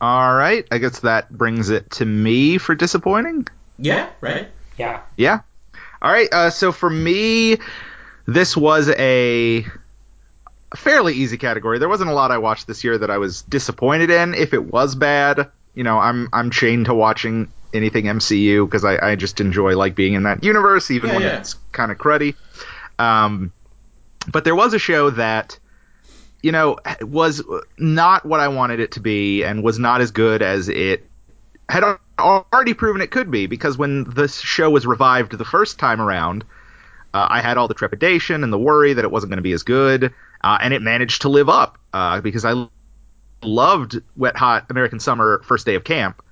All 0.00 0.34
right. 0.34 0.64
I 0.70 0.78
guess 0.78 1.00
that 1.00 1.30
brings 1.36 1.70
it 1.70 1.90
to 1.92 2.04
me 2.04 2.58
for 2.58 2.74
disappointing. 2.74 3.48
Yeah, 3.78 4.08
right? 4.20 4.48
yeah. 4.76 5.00
Yeah. 5.16 5.40
All 6.00 6.12
right. 6.12 6.32
Uh, 6.32 6.50
so 6.50 6.70
for 6.70 6.88
me, 6.88 7.56
this 8.26 8.56
was 8.56 8.88
a 8.90 9.66
fairly 10.76 11.14
easy 11.14 11.36
category. 11.38 11.78
There 11.80 11.88
wasn't 11.88 12.10
a 12.10 12.12
lot 12.12 12.30
I 12.30 12.38
watched 12.38 12.66
this 12.68 12.84
year 12.84 12.98
that 12.98 13.10
I 13.10 13.18
was 13.18 13.42
disappointed 13.42 14.10
in. 14.10 14.34
If 14.34 14.54
it 14.54 14.64
was 14.72 14.94
bad, 14.94 15.50
you 15.74 15.82
know, 15.82 15.98
I'm 15.98 16.28
I'm 16.32 16.50
chained 16.52 16.86
to 16.86 16.94
watching 16.94 17.50
anything 17.74 18.04
MCU 18.04 18.64
because 18.66 18.84
I, 18.84 19.10
I 19.10 19.16
just 19.16 19.40
enjoy 19.40 19.76
like 19.76 19.96
being 19.96 20.14
in 20.14 20.22
that 20.24 20.44
universe, 20.44 20.90
even 20.92 21.10
Yeah, 21.10 21.16
when 21.16 21.24
yeah. 21.24 21.38
it's 21.40 21.54
kind 21.72 21.90
of 21.90 21.98
cruddy. 21.98 22.34
Um, 23.00 23.52
but 24.30 24.44
there 24.44 24.54
was 24.54 24.74
a 24.74 24.78
show 24.78 25.10
that 25.10 25.58
you 26.42 26.52
know, 26.52 26.78
was 27.00 27.42
not 27.78 28.24
what 28.24 28.40
I 28.40 28.48
wanted 28.48 28.80
it 28.80 28.92
to 28.92 29.00
be, 29.00 29.42
and 29.42 29.62
was 29.62 29.78
not 29.78 30.00
as 30.00 30.10
good 30.10 30.42
as 30.42 30.68
it 30.68 31.04
had 31.68 31.84
already 32.18 32.74
proven 32.74 33.02
it 33.02 33.10
could 33.10 33.30
be. 33.30 33.46
Because 33.46 33.76
when 33.76 34.04
this 34.04 34.40
show 34.40 34.70
was 34.70 34.86
revived 34.86 35.36
the 35.36 35.44
first 35.44 35.78
time 35.78 36.00
around, 36.00 36.44
uh, 37.14 37.26
I 37.28 37.40
had 37.40 37.56
all 37.56 37.68
the 37.68 37.74
trepidation 37.74 38.44
and 38.44 38.52
the 38.52 38.58
worry 38.58 38.92
that 38.92 39.04
it 39.04 39.10
wasn't 39.10 39.30
going 39.30 39.38
to 39.38 39.42
be 39.42 39.52
as 39.52 39.62
good, 39.62 40.12
uh, 40.42 40.58
and 40.60 40.72
it 40.72 40.82
managed 40.82 41.22
to 41.22 41.28
live 41.28 41.48
up 41.48 41.78
uh, 41.92 42.20
because 42.20 42.44
I 42.44 42.68
loved 43.42 44.00
Wet 44.16 44.36
Hot 44.36 44.66
American 44.70 45.00
Summer 45.00 45.42
First 45.44 45.66
Day 45.66 45.74
of 45.74 45.84
Camp. 45.84 46.22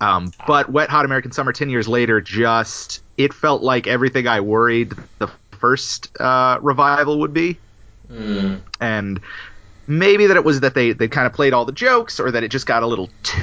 Um, 0.00 0.32
but 0.46 0.70
Wet 0.70 0.90
Hot 0.90 1.04
American 1.04 1.32
Summer 1.32 1.52
10 1.52 1.70
years 1.70 1.88
later 1.88 2.20
just 2.20 3.02
it 3.16 3.32
felt 3.32 3.62
like 3.62 3.86
everything 3.86 4.26
I 4.26 4.40
worried 4.40 4.92
the 5.18 5.30
first 5.58 6.20
uh, 6.20 6.58
revival 6.60 7.20
would 7.20 7.32
be. 7.32 7.58
Mm. 8.10 8.60
And 8.80 9.20
maybe 9.86 10.26
that 10.26 10.36
it 10.36 10.44
was 10.44 10.60
that 10.60 10.74
they, 10.74 10.92
they 10.92 11.08
kind 11.08 11.26
of 11.26 11.32
played 11.32 11.52
all 11.52 11.64
the 11.64 11.72
jokes 11.72 12.20
or 12.20 12.30
that 12.30 12.42
it 12.42 12.48
just 12.48 12.66
got 12.66 12.82
a 12.82 12.86
little 12.86 13.10
too, 13.22 13.42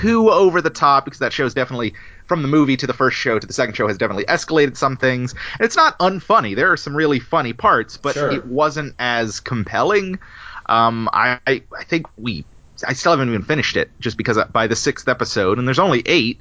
too 0.00 0.30
over 0.30 0.60
the 0.60 0.70
top 0.70 1.04
because 1.04 1.20
that 1.20 1.32
show's 1.32 1.54
definitely 1.54 1.94
from 2.26 2.42
the 2.42 2.48
movie 2.48 2.76
to 2.76 2.86
the 2.86 2.92
first 2.94 3.16
show 3.16 3.38
to 3.38 3.46
the 3.46 3.52
second 3.52 3.74
show 3.74 3.86
has 3.88 3.98
definitely 3.98 4.24
escalated 4.24 4.76
some 4.76 4.96
things. 4.96 5.32
And 5.58 5.64
it's 5.66 5.76
not 5.76 5.98
unfunny. 5.98 6.56
There 6.56 6.72
are 6.72 6.76
some 6.76 6.96
really 6.96 7.20
funny 7.20 7.52
parts, 7.52 7.96
but 7.96 8.14
Sure. 8.14 8.30
it 8.30 8.46
wasn't 8.46 8.94
as 8.98 9.40
compelling. 9.40 10.18
Um, 10.66 11.08
I 11.12 11.38
I 11.46 11.84
think 11.84 12.06
we 12.16 12.44
I 12.86 12.94
still 12.94 13.12
haven't 13.12 13.28
even 13.28 13.42
finished 13.42 13.76
it 13.76 13.90
just 14.00 14.16
because 14.16 14.38
by 14.52 14.66
the 14.66 14.76
sixth 14.76 15.08
episode 15.08 15.58
and 15.58 15.66
there's 15.66 15.78
only 15.78 16.02
eight. 16.06 16.40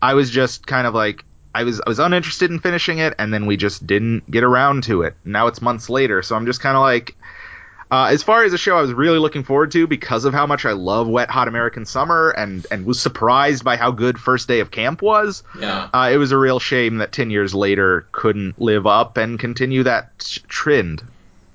I 0.00 0.14
was 0.14 0.30
just 0.30 0.66
kind 0.66 0.86
of 0.86 0.94
like 0.94 1.24
I 1.56 1.64
was 1.64 1.80
I 1.80 1.88
was 1.88 1.98
uninterested 1.98 2.50
in 2.50 2.58
finishing 2.58 2.98
it, 2.98 3.14
and 3.18 3.32
then 3.32 3.46
we 3.46 3.56
just 3.56 3.86
didn't 3.86 4.30
get 4.30 4.44
around 4.44 4.84
to 4.84 5.02
it. 5.02 5.14
Now 5.24 5.46
it's 5.46 5.62
months 5.62 5.88
later, 5.88 6.22
so 6.22 6.36
I'm 6.36 6.44
just 6.46 6.60
kind 6.60 6.76
of 6.76 6.82
like. 6.82 7.16
Uh, 7.88 8.08
as 8.10 8.20
far 8.20 8.42
as 8.42 8.52
a 8.52 8.58
show 8.58 8.76
I 8.76 8.80
was 8.82 8.92
really 8.92 9.20
looking 9.20 9.44
forward 9.44 9.70
to 9.70 9.86
because 9.86 10.24
of 10.24 10.34
how 10.34 10.44
much 10.44 10.66
I 10.66 10.72
love 10.72 11.06
Wet 11.06 11.30
Hot 11.30 11.46
American 11.46 11.86
Summer 11.86 12.30
and 12.30 12.66
and 12.70 12.84
was 12.84 13.00
surprised 13.00 13.62
by 13.64 13.76
how 13.76 13.92
good 13.92 14.18
First 14.18 14.48
Day 14.48 14.60
of 14.60 14.70
Camp 14.70 15.00
was. 15.02 15.44
Yeah. 15.58 15.88
Uh, 15.94 16.10
it 16.12 16.16
was 16.16 16.32
a 16.32 16.36
real 16.36 16.58
shame 16.58 16.98
that 16.98 17.12
ten 17.12 17.30
years 17.30 17.54
later 17.54 18.06
couldn't 18.12 18.60
live 18.60 18.86
up 18.86 19.16
and 19.16 19.38
continue 19.38 19.84
that 19.84 20.18
t- 20.18 20.42
trend. 20.48 21.04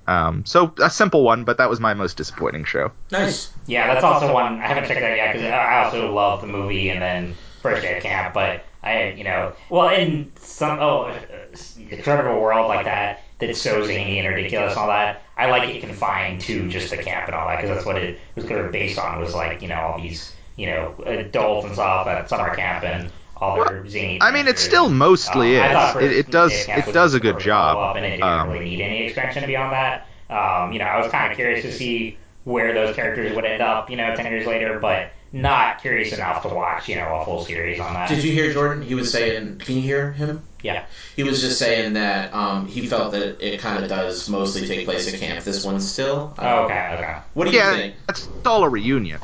Um, 0.08 0.44
so 0.46 0.74
a 0.82 0.90
simple 0.90 1.22
one, 1.22 1.44
but 1.44 1.58
that 1.58 1.70
was 1.70 1.78
my 1.80 1.94
most 1.94 2.16
disappointing 2.16 2.64
show. 2.64 2.90
Nice. 3.12 3.52
Yeah, 3.66 3.86
that's 3.92 4.02
also 4.02 4.32
one 4.32 4.58
I 4.58 4.66
haven't 4.66 4.88
checked 4.88 5.00
that 5.00 5.16
yet 5.16 5.32
because 5.32 5.46
I 5.46 5.84
also 5.84 6.12
love 6.12 6.40
the 6.40 6.48
movie 6.48 6.88
and 6.88 7.00
then 7.00 7.34
First 7.60 7.82
Day 7.82 7.98
of 7.98 8.02
Camp, 8.02 8.34
but 8.34 8.64
I, 8.82 9.10
you 9.10 9.24
know, 9.24 9.52
well, 9.70 9.90
in 9.90 10.32
some 10.36 10.78
oh, 10.80 11.02
uh, 11.04 11.56
sort 11.56 12.20
of 12.20 12.26
a 12.26 12.38
world 12.38 12.68
like 12.68 12.84
that 12.86 13.20
that's 13.38 13.60
so 13.60 13.84
zany 13.84 14.18
and 14.18 14.28
ridiculous 14.28 14.72
and 14.72 14.80
all 14.80 14.88
that, 14.88 15.22
I 15.36 15.50
like 15.50 15.68
it 15.68 15.80
confined 15.80 16.40
to 16.42 16.68
just 16.68 16.90
the 16.90 16.96
camp 16.98 17.26
and 17.26 17.34
all 17.34 17.48
that 17.48 17.56
because 17.60 17.70
that's 17.76 17.86
what 17.86 17.96
it 17.96 18.18
was 18.34 18.46
sort 18.46 18.64
of 18.64 18.72
based 18.72 18.98
on 18.98 19.20
was 19.20 19.34
like 19.34 19.62
you 19.62 19.68
know 19.68 19.80
all 19.80 20.00
these 20.00 20.32
you 20.56 20.66
know 20.66 20.94
adults 21.06 21.66
and 21.66 21.74
stuff 21.74 22.06
at 22.06 22.28
summer 22.28 22.54
camp 22.54 22.84
and 22.84 23.10
all 23.36 23.64
their 23.64 23.88
zany. 23.88 24.18
I 24.20 24.30
mean, 24.30 24.46
it 24.46 24.58
still 24.58 24.88
mostly 24.88 25.58
Um, 25.58 25.98
is. 25.98 26.04
It, 26.04 26.12
it 26.12 26.30
does 26.30 26.52
Day 26.52 26.60
of 26.60 26.66
Camp 26.66 26.88
it 26.88 26.92
does 26.92 27.14
a 27.14 27.20
good 27.20 27.40
job. 27.40 27.96
and 27.96 28.04
it 28.04 28.10
didn't 28.10 28.22
Um, 28.24 28.50
really 28.50 28.64
need 28.64 28.80
any 28.80 29.04
expansion 29.04 29.44
beyond 29.46 29.72
that. 29.72 30.06
Um, 30.30 30.72
you 30.72 30.78
know, 30.78 30.84
I 30.86 30.98
was 31.00 31.10
kind 31.10 31.30
of 31.30 31.36
curious 31.36 31.62
to 31.62 31.72
see 31.72 32.18
where 32.44 32.72
those 32.74 32.94
characters 32.94 33.34
would 33.34 33.44
end 33.44 33.62
up, 33.62 33.88
you 33.90 33.96
know, 33.96 34.14
ten 34.16 34.30
years 34.30 34.46
later, 34.46 34.78
but 34.78 35.12
not 35.32 35.80
curious 35.80 36.12
enough 36.12 36.42
to 36.42 36.48
watch, 36.48 36.88
you 36.88 36.96
know, 36.96 37.14
a 37.20 37.24
full 37.24 37.44
series 37.44 37.80
on 37.80 37.94
that. 37.94 38.08
Did 38.08 38.22
you 38.22 38.32
hear 38.32 38.52
Jordan? 38.52 38.82
He 38.82 38.94
was 38.94 39.10
saying, 39.10 39.58
can 39.58 39.76
you 39.76 39.82
hear 39.82 40.12
him? 40.12 40.42
Yeah. 40.62 40.84
He 41.16 41.22
was 41.22 41.40
just 41.40 41.58
saying 41.58 41.94
that 41.94 42.32
um, 42.34 42.66
he 42.66 42.86
felt 42.86 43.12
that 43.12 43.40
it 43.44 43.58
kind 43.58 43.82
of 43.82 43.88
does 43.88 44.28
mostly 44.28 44.66
take 44.66 44.84
place 44.84 45.12
at 45.12 45.18
camp. 45.18 45.44
This 45.44 45.64
one 45.64 45.80
still. 45.80 46.34
Um, 46.38 46.46
Oh, 46.46 46.64
okay, 46.64 46.90
okay. 46.98 47.16
What 47.34 47.46
do 47.46 47.52
you 47.56 47.60
think? 47.62 47.94
it's 48.08 48.28
all 48.44 48.62
a 48.64 48.68
reunion. 48.68 49.20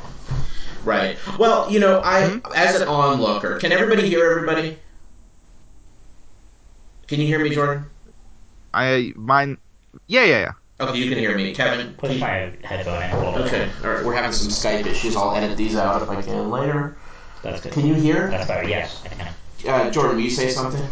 Right. 0.85 1.19
Well, 1.39 1.71
you 1.71 1.81
know, 1.81 2.01
I 2.03 2.23
Mhm. 2.23 2.55
as 2.57 2.81
an 2.81 2.89
onlooker, 2.89 3.59
can 3.59 3.73
everybody 3.73 4.09
hear 4.09 4.31
everybody? 4.31 4.79
Can 7.09 7.21
you 7.21 7.27
hear 7.27 7.39
me, 7.39 7.51
Jordan? 7.51 7.85
I 8.73 9.13
mine. 9.17 9.59
Yeah, 10.07 10.25
yeah, 10.25 10.39
yeah. 10.41 10.53
Okay, 10.81 10.97
you 10.97 11.09
can 11.09 11.19
hear 11.19 11.37
me, 11.37 11.53
Kevin. 11.53 11.95
Push 11.95 12.21
my 12.21 12.53
headphone 12.63 13.03
in 13.03 13.11
a 13.11 13.19
little 13.19 13.33
bit. 13.33 13.53
Okay. 13.53 13.71
All 13.83 13.91
right. 13.91 14.05
We're 14.05 14.15
having 14.15 14.31
some 14.31 14.49
Skype 14.49 14.87
issues. 14.87 15.17
I'll 15.17 15.35
edit 15.35 15.57
these 15.57 15.75
out 15.75 16.03
if 16.03 16.09
I 16.09 16.23
can 16.23 16.51
later. 16.51 16.97
That's 17.43 17.61
good. 17.61 17.73
Can 17.73 17.85
you 17.85 17.95
hear? 17.95 18.29
That's 18.29 18.47
better. 18.47 18.69
Yes, 18.69 19.03
I 19.05 19.09
can. 19.09 19.35
Uh, 19.67 19.91
Jordan, 19.91 20.17
will 20.17 20.23
you 20.23 20.31
say 20.31 20.51
something? 20.51 20.87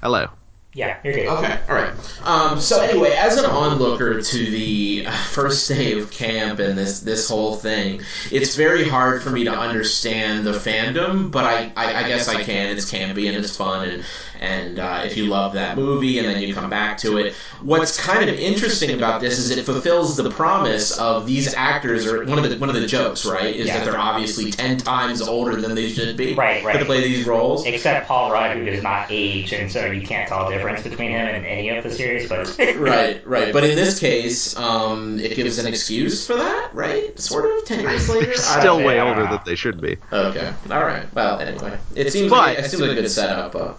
Hello. 0.00 0.28
Yeah, 0.76 0.98
you're 1.02 1.14
good. 1.14 1.26
Okay, 1.26 1.58
all 1.70 1.74
right. 1.74 1.90
Um, 2.22 2.60
so 2.60 2.82
anyway, 2.82 3.12
as 3.12 3.38
an 3.38 3.46
onlooker 3.46 4.20
to 4.20 4.50
the 4.50 5.04
uh, 5.06 5.10
first 5.30 5.66
day 5.70 5.98
of 5.98 6.10
camp 6.10 6.58
and 6.58 6.76
this 6.76 7.00
this 7.00 7.30
whole 7.30 7.56
thing, 7.56 8.02
it's 8.30 8.56
very 8.56 8.86
hard 8.86 9.22
for 9.22 9.30
me 9.30 9.44
to 9.44 9.50
understand 9.50 10.46
the 10.46 10.52
fandom. 10.52 11.30
But 11.30 11.44
I, 11.44 11.72
I, 11.76 12.04
I 12.04 12.08
guess 12.08 12.28
I 12.28 12.42
can. 12.42 12.76
It's 12.76 12.92
campy 12.92 13.26
and 13.26 13.42
it's 13.42 13.56
fun, 13.56 13.88
and 13.88 14.04
and 14.38 14.78
uh, 14.78 15.00
if 15.02 15.16
you 15.16 15.24
love 15.28 15.54
that 15.54 15.78
movie 15.78 16.18
and 16.18 16.28
then 16.28 16.42
you 16.42 16.52
come 16.52 16.68
back 16.68 16.98
to 16.98 17.16
it, 17.16 17.32
what's 17.62 17.98
kind 17.98 18.28
of 18.28 18.38
interesting 18.38 18.90
about 18.94 19.22
this 19.22 19.38
is 19.38 19.50
it 19.50 19.64
fulfills 19.64 20.14
the 20.18 20.28
promise 20.28 20.98
of 20.98 21.24
these 21.24 21.54
actors. 21.54 22.06
Or 22.06 22.26
one 22.26 22.38
of 22.38 22.50
the 22.50 22.58
one 22.58 22.68
of 22.68 22.74
the 22.74 22.86
jokes, 22.86 23.24
right, 23.24 23.56
is 23.56 23.68
Yeah. 23.68 23.78
that 23.78 23.86
they're 23.86 23.98
obviously 23.98 24.50
ten 24.50 24.76
times 24.76 25.22
older 25.22 25.58
than 25.58 25.74
they 25.74 25.88
should 25.88 26.18
be 26.18 26.34
Right, 26.34 26.62
right. 26.62 26.78
to 26.78 26.84
play 26.84 27.00
these 27.00 27.26
roles. 27.26 27.64
Except 27.64 28.06
Paul 28.06 28.30
Rudd, 28.30 28.54
who 28.58 28.66
does 28.66 28.82
not 28.82 29.06
age, 29.08 29.54
and 29.54 29.72
so 29.72 29.86
you 29.86 30.06
can't 30.06 30.28
tell 30.28 30.44
the 30.44 30.50
difference 30.50 30.65
between 30.82 31.10
him 31.10 31.26
and 31.26 31.44
any 31.46 31.68
of 31.70 31.82
the 31.84 31.90
series. 31.90 32.28
But 32.28 32.56
Right, 32.76 33.26
right. 33.26 33.52
But 33.52 33.64
in 33.64 33.76
this 33.76 33.98
case, 33.98 34.56
um, 34.56 35.18
it 35.18 35.34
gives 35.36 35.58
an 35.58 35.66
excuse 35.66 36.26
for 36.26 36.34
that, 36.34 36.70
right? 36.74 37.18
Sort 37.18 37.44
of. 37.56 37.64
Ten 37.64 37.80
years 37.80 38.08
later. 38.08 38.26
They're 38.26 38.34
still 38.60 38.78
way 38.84 38.98
I 39.00 39.08
older 39.08 39.22
than 39.22 39.40
they 39.46 39.54
should 39.54 39.80
be. 39.80 39.96
Okay. 40.12 40.52
All 40.70 40.84
right. 40.84 41.12
Well, 41.14 41.38
anyway, 41.40 41.78
it 41.94 42.12
seems 42.12 42.30
But- 42.30 42.56
like, 42.56 42.58
it 42.58 42.70
seems 42.70 42.80
like 42.82 42.90
a 42.90 42.94
good 42.94 43.10
setup. 43.10 43.54
Uh, 43.54 43.74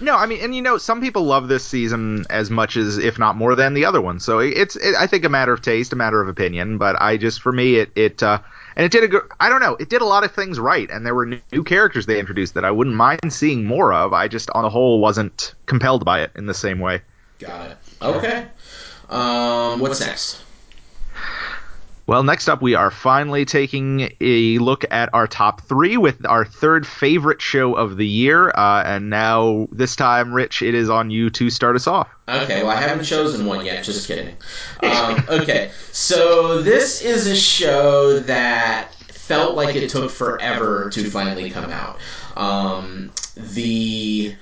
No, 0.00 0.16
I 0.16 0.26
mean, 0.26 0.40
and 0.42 0.54
you 0.54 0.62
know, 0.62 0.78
some 0.78 1.00
people 1.00 1.24
love 1.24 1.48
this 1.48 1.64
season 1.64 2.24
as 2.30 2.50
much 2.50 2.76
as, 2.76 2.98
if 2.98 3.18
not 3.18 3.36
more 3.36 3.54
than 3.56 3.74
the 3.74 3.84
other 3.84 4.00
one. 4.00 4.20
So 4.20 4.38
it's, 4.38 4.76
it, 4.76 4.94
I 4.96 5.06
think, 5.08 5.24
a 5.24 5.28
matter 5.28 5.52
of 5.52 5.60
taste, 5.62 5.92
a 5.92 5.96
matter 5.96 6.20
of 6.22 6.28
opinion. 6.28 6.78
But 6.78 7.00
I 7.00 7.16
just, 7.16 7.42
for 7.42 7.50
me, 7.52 7.76
it, 7.76 7.90
it, 7.96 8.22
uh, 8.22 8.38
and 8.78 8.84
it 8.84 8.92
did 8.92 9.02
a 9.02 9.08
good. 9.08 9.22
I 9.40 9.48
don't 9.48 9.60
know, 9.60 9.74
it 9.74 9.90
did 9.90 10.00
a 10.00 10.06
lot 10.06 10.22
of 10.24 10.32
things 10.32 10.58
right, 10.58 10.88
and 10.88 11.04
there 11.04 11.14
were 11.14 11.26
new, 11.26 11.64
characters 11.64 12.06
they 12.06 12.20
introduced 12.20 12.54
that 12.54 12.64
I 12.64 12.70
wouldn't 12.70 12.94
mind 12.94 13.32
seeing 13.32 13.64
more 13.64 13.92
of. 13.92 14.12
I 14.12 14.28
just, 14.28 14.48
on 14.50 14.62
the 14.62 14.70
whole, 14.70 15.00
wasn't 15.00 15.54
compelled 15.66 16.04
by 16.04 16.22
it 16.22 16.30
in 16.36 16.46
the 16.46 16.54
same 16.54 16.78
way. 16.78 17.02
got 17.40 17.72
it. 17.72 17.78
Okay. 18.00 18.46
Um, 19.10 19.80
what's 19.80 20.00
next? 20.00 20.42
Well, 22.08 22.22
next 22.22 22.48
up, 22.48 22.62
we 22.62 22.74
are 22.74 22.90
finally 22.90 23.44
taking 23.44 24.10
a 24.22 24.56
look 24.60 24.86
at 24.90 25.10
our 25.12 25.26
top 25.26 25.60
three 25.60 25.98
with 25.98 26.24
our 26.24 26.42
third 26.46 26.86
favorite 26.86 27.42
show 27.42 27.74
of 27.74 27.98
the 27.98 28.06
year. 28.06 28.48
Uh, 28.48 28.82
and 28.82 29.10
now, 29.10 29.68
this 29.72 29.94
time, 29.94 30.32
Rich, 30.32 30.62
it 30.62 30.74
is 30.74 30.88
on 30.88 31.10
you 31.10 31.28
to 31.28 31.50
start 31.50 31.76
us 31.76 31.86
off. 31.86 32.08
Okay, 32.26 32.62
well, 32.62 32.74
I 32.74 32.80
haven't 32.80 33.04
chosen 33.04 33.44
one 33.44 33.62
yet. 33.62 33.84
Just 33.84 34.08
kidding. 34.08 34.34
Um, 34.82 35.22
okay, 35.28 35.70
so 35.92 36.62
this 36.62 37.02
is 37.02 37.26
a 37.26 37.36
show 37.36 38.20
that 38.20 38.94
felt 38.94 39.54
like 39.54 39.76
it 39.76 39.90
took 39.90 40.10
forever 40.10 40.88
to 40.90 41.10
finally 41.10 41.50
come 41.50 41.70
out. 41.70 41.98
Um, 42.36 43.12
the 43.36 44.34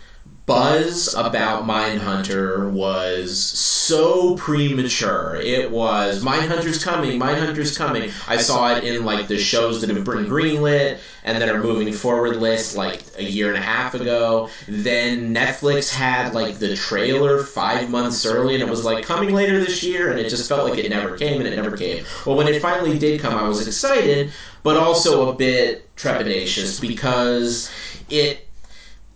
buzz 0.46 1.12
about 1.14 1.64
Mindhunter 1.64 2.70
was 2.70 3.36
so 3.36 4.36
premature. 4.36 5.40
It 5.42 5.72
was 5.72 6.22
Mindhunter's 6.22 6.82
coming, 6.82 7.18
Mindhunter's 7.18 7.76
coming. 7.76 8.12
I 8.28 8.36
saw 8.36 8.76
it 8.76 8.84
in 8.84 9.04
like 9.04 9.26
the 9.26 9.38
shows 9.38 9.80
that 9.80 9.90
have 9.90 10.04
been 10.04 10.26
greenlit 10.26 10.98
and 11.24 11.42
that 11.42 11.48
are 11.48 11.60
moving 11.60 11.92
forward 11.92 12.36
list 12.36 12.76
like 12.76 13.02
a 13.18 13.24
year 13.24 13.48
and 13.48 13.58
a 13.58 13.66
half 13.66 13.94
ago. 13.94 14.48
Then 14.68 15.34
Netflix 15.34 15.92
had 15.92 16.32
like 16.32 16.58
the 16.60 16.76
trailer 16.76 17.42
five 17.42 17.90
months 17.90 18.24
early 18.24 18.54
and 18.54 18.62
it 18.62 18.70
was 18.70 18.84
like 18.84 19.04
coming 19.04 19.34
later 19.34 19.58
this 19.58 19.82
year 19.82 20.12
and 20.12 20.20
it 20.20 20.28
just 20.28 20.48
felt 20.48 20.70
like 20.70 20.78
it 20.78 20.88
never 20.88 21.18
came 21.18 21.40
and 21.40 21.48
it 21.52 21.56
never 21.56 21.76
came. 21.76 22.04
Well, 22.24 22.36
when 22.36 22.46
it 22.46 22.62
finally 22.62 22.96
did 23.00 23.20
come, 23.20 23.34
I 23.34 23.48
was 23.48 23.66
excited, 23.66 24.30
but 24.62 24.76
also 24.76 25.28
a 25.28 25.34
bit 25.34 25.92
trepidatious 25.96 26.80
because 26.80 27.68
it 28.08 28.45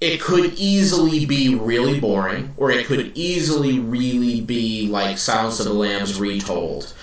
it 0.01 0.21
could 0.21 0.55
easily 0.55 1.27
be 1.27 1.55
really 1.55 2.01
boring, 2.01 2.55
or 2.57 2.71
it 2.71 2.87
could 2.87 3.13
easily 3.15 3.81
really 3.81 4.41
be 4.41 4.89
like 4.89 5.19
Silence 5.19 5.61
of 5.61 5.67
the 5.67 5.75
Lambs 5.75 6.19
retold. 6.19 6.95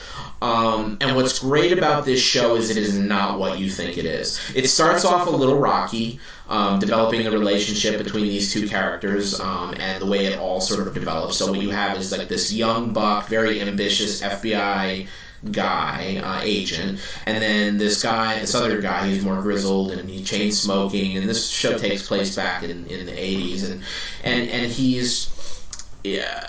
Um, 0.41 0.97
and 1.01 1.15
what's 1.15 1.39
great 1.39 1.75
about 1.75 2.05
this 2.05 2.21
show 2.21 2.55
is 2.55 2.69
it 2.69 2.77
is 2.77 2.97
not 2.97 3.39
what 3.39 3.59
you 3.59 3.71
think 3.71 3.97
it 3.97 4.05
is. 4.05 4.39
It 4.55 4.67
starts 4.67 5.03
off 5.03 5.27
a 5.27 5.31
little 5.31 5.57
rocky, 5.57 6.19
um, 6.47 6.79
developing 6.79 7.23
the 7.23 7.31
relationship 7.31 7.97
between 8.03 8.25
these 8.25 8.53
two 8.53 8.67
characters 8.67 9.39
um, 9.39 9.73
and 9.79 10.01
the 10.01 10.05
way 10.05 10.25
it 10.25 10.37
all 10.37 10.61
sort 10.61 10.87
of 10.87 10.93
develops. 10.93 11.37
So 11.37 11.49
what 11.51 11.59
you 11.59 11.71
have 11.71 11.97
is 11.97 12.11
like 12.11 12.27
this 12.27 12.53
young 12.53 12.93
buck, 12.93 13.27
very 13.27 13.61
ambitious 13.61 14.21
FBI 14.21 15.07
guy, 15.51 16.17
uh, 16.23 16.41
agent, 16.43 16.99
and 17.25 17.41
then 17.41 17.77
this 17.77 18.01
guy, 18.01 18.39
this 18.39 18.55
other 18.55 18.81
guy, 18.81 19.07
who's 19.07 19.23
more 19.23 19.41
grizzled 19.41 19.91
and 19.91 20.09
he 20.09 20.23
chain 20.23 20.51
smoking, 20.51 21.17
and 21.17 21.29
this 21.29 21.49
show 21.49 21.77
takes 21.77 22.07
place 22.07 22.35
back 22.35 22.63
in, 22.63 22.85
in 22.87 23.05
the 23.05 23.11
80s, 23.11 23.69
and, 23.69 23.83
and, 24.23 24.49
and 24.49 24.71
he's 24.71 25.56
yeah, 26.07 26.47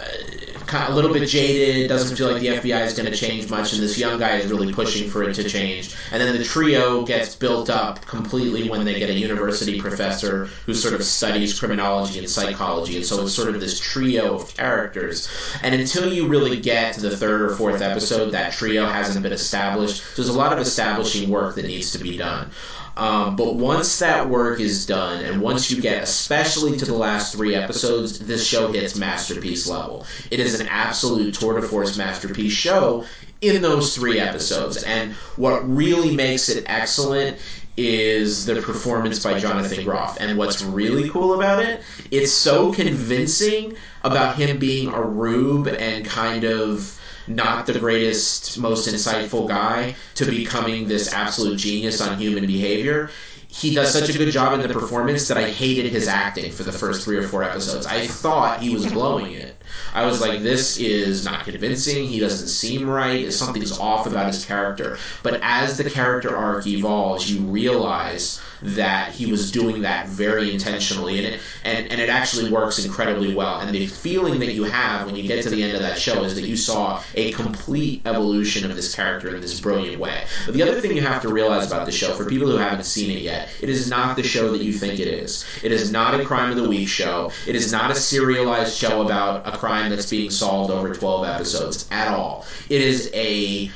a 0.72 0.94
little 0.94 1.12
bit 1.12 1.26
jaded, 1.28 1.88
doesn't 1.88 2.16
feel 2.16 2.30
like 2.30 2.40
the 2.40 2.48
FBI 2.48 2.86
is 2.86 2.94
going 2.94 3.10
to 3.10 3.16
change 3.16 3.48
much, 3.50 3.72
and 3.72 3.82
this 3.82 3.98
young 3.98 4.18
guy 4.18 4.36
is 4.36 4.50
really 4.50 4.72
pushing 4.72 5.08
for 5.08 5.22
it 5.22 5.34
to 5.34 5.48
change. 5.48 5.94
And 6.12 6.20
then 6.20 6.36
the 6.36 6.44
trio 6.44 7.04
gets 7.04 7.34
built 7.34 7.70
up 7.70 8.04
completely 8.06 8.68
when 8.68 8.84
they 8.84 8.98
get 8.98 9.10
a 9.10 9.14
university 9.14 9.80
professor 9.80 10.46
who 10.66 10.74
sort 10.74 10.94
of 10.94 11.02
studies 11.04 11.58
criminology 11.58 12.18
and 12.18 12.28
psychology, 12.28 12.96
and 12.96 13.04
so 13.04 13.22
it's 13.22 13.34
sort 13.34 13.54
of 13.54 13.60
this 13.60 13.80
trio 13.80 14.34
of 14.34 14.56
characters. 14.56 15.28
And 15.62 15.74
until 15.74 16.12
you 16.12 16.28
really 16.28 16.60
get 16.60 16.94
to 16.94 17.00
the 17.00 17.16
third 17.16 17.42
or 17.42 17.56
fourth 17.56 17.80
episode, 17.80 18.30
that 18.30 18.52
trio 18.52 18.86
hasn't 18.86 19.22
been 19.22 19.32
established. 19.32 20.02
So 20.02 20.22
there's 20.22 20.34
a 20.34 20.38
lot 20.38 20.52
of 20.52 20.58
establishing 20.58 21.30
work 21.30 21.54
that 21.54 21.66
needs 21.66 21.92
to 21.92 21.98
be 21.98 22.16
done. 22.16 22.50
Um, 22.98 23.36
but 23.36 23.54
once 23.54 24.00
that 24.00 24.28
work 24.28 24.58
is 24.58 24.84
done, 24.84 25.24
and 25.24 25.40
once 25.40 25.70
you 25.70 25.80
get, 25.80 26.02
especially 26.02 26.76
to 26.78 26.84
the 26.84 26.94
last 26.94 27.32
three 27.32 27.54
episodes, 27.54 28.18
this 28.18 28.44
show 28.44 28.72
hits 28.72 28.96
masterpiece 28.96 29.68
level. 29.68 30.04
It 30.32 30.40
is 30.40 30.58
an 30.58 30.66
absolute 30.66 31.32
tour 31.34 31.60
de 31.60 31.66
force 31.66 31.96
masterpiece 31.96 32.52
show 32.52 33.04
in 33.40 33.62
those 33.62 33.94
three 33.94 34.18
episodes. 34.18 34.82
And 34.82 35.12
what 35.36 35.60
really 35.60 36.16
makes 36.16 36.48
it 36.48 36.64
excellent 36.66 37.38
is 37.76 38.46
the 38.46 38.60
performance 38.60 39.22
by 39.22 39.38
Jonathan 39.38 39.84
Groff. 39.84 40.16
And 40.20 40.36
what's 40.36 40.60
really 40.64 41.08
cool 41.08 41.34
about 41.34 41.62
it, 41.64 41.80
it's 42.10 42.32
so 42.32 42.72
convincing 42.72 43.76
about 44.02 44.34
him 44.34 44.58
being 44.58 44.92
a 44.92 45.00
rube 45.00 45.68
and 45.68 46.04
kind 46.04 46.42
of 46.42 47.00
not 47.28 47.66
the 47.66 47.78
greatest, 47.78 48.58
most 48.58 48.88
insightful 48.88 49.48
guy 49.48 49.94
to 50.14 50.24
becoming 50.24 50.88
this 50.88 51.12
absolute 51.12 51.58
genius 51.58 52.00
on 52.00 52.18
human 52.18 52.46
behavior. 52.46 53.10
He 53.48 53.74
does 53.74 53.92
such 53.92 54.10
a 54.10 54.18
good 54.18 54.30
job 54.30 54.52
in 54.52 54.60
the 54.60 54.72
performance 54.72 55.28
that 55.28 55.38
I 55.38 55.50
hated 55.50 55.90
his 55.90 56.06
acting 56.06 56.52
for 56.52 56.64
the 56.64 56.72
first 56.72 57.02
three 57.02 57.16
or 57.16 57.22
four 57.22 57.42
episodes. 57.42 57.86
I 57.86 58.06
thought 58.06 58.60
he 58.60 58.74
was 58.74 58.90
blowing 58.92 59.32
it. 59.32 59.62
I 59.94 60.06
was 60.06 60.20
like, 60.20 60.42
this 60.42 60.78
is 60.78 61.24
not 61.24 61.44
convincing. 61.44 62.06
He 62.06 62.20
doesn't 62.20 62.48
seem 62.48 62.88
right. 62.88 63.32
Something's 63.32 63.78
off 63.78 64.06
about 64.06 64.26
his 64.26 64.44
character. 64.44 64.98
But 65.22 65.40
as 65.42 65.76
the 65.76 65.88
character 65.88 66.36
arc 66.36 66.66
evolves, 66.66 67.30
you 67.30 67.40
realize 67.40 68.40
that 68.62 69.12
he 69.12 69.30
was 69.30 69.52
doing 69.52 69.82
that 69.82 70.08
very 70.08 70.52
intentionally, 70.52 71.18
and 71.18 71.34
it 71.34 71.40
and, 71.64 71.90
and 71.90 72.00
it 72.00 72.08
actually 72.08 72.50
works 72.50 72.84
incredibly 72.84 73.34
well. 73.34 73.60
And 73.60 73.74
the 73.74 73.86
feeling 73.86 74.40
that 74.40 74.54
you 74.54 74.64
have 74.64 75.06
when 75.06 75.16
you 75.16 75.22
get 75.22 75.42
to 75.44 75.50
the 75.50 75.62
end 75.62 75.74
of 75.74 75.82
that 75.82 75.98
show 75.98 76.24
is 76.24 76.34
that 76.34 76.42
you 76.44 76.56
saw 76.56 77.02
a 77.14 77.32
complete 77.32 78.02
evolution 78.06 78.68
of 78.68 78.74
this 78.76 78.94
character 78.94 79.34
in 79.34 79.40
this 79.40 79.60
brilliant 79.60 80.00
way. 80.00 80.24
But 80.44 80.54
the 80.54 80.62
other 80.62 80.80
thing 80.80 80.96
you 80.96 81.02
have 81.02 81.22
to 81.22 81.28
realize 81.28 81.66
about 81.66 81.86
the 81.86 81.92
show, 81.92 82.14
for 82.14 82.24
people 82.24 82.48
who 82.48 82.56
haven't 82.56 82.84
seen 82.84 83.10
it 83.10 83.22
yet, 83.22 83.48
it 83.60 83.68
is 83.68 83.88
not 83.88 84.16
the 84.16 84.22
show 84.22 84.50
that 84.52 84.62
you 84.62 84.72
think 84.72 84.98
it 84.98 85.08
is. 85.08 85.44
It 85.62 85.72
is 85.72 85.92
not 85.92 86.18
a 86.18 86.24
crime 86.24 86.50
of 86.50 86.56
the 86.56 86.68
week 86.68 86.88
show. 86.88 87.30
It 87.46 87.54
is 87.54 87.70
not 87.72 87.90
a 87.90 87.94
serialized 87.94 88.76
show 88.76 89.02
about 89.02 89.46
a 89.46 89.56
crime 89.58 89.90
that's 89.90 90.08
being 90.08 90.30
solved 90.30 90.70
over 90.70 90.94
12 90.94 91.26
episodes 91.26 91.88
at 91.90 92.08
all. 92.08 92.46
It 92.68 92.80
is 92.80 93.10
a 93.12 93.70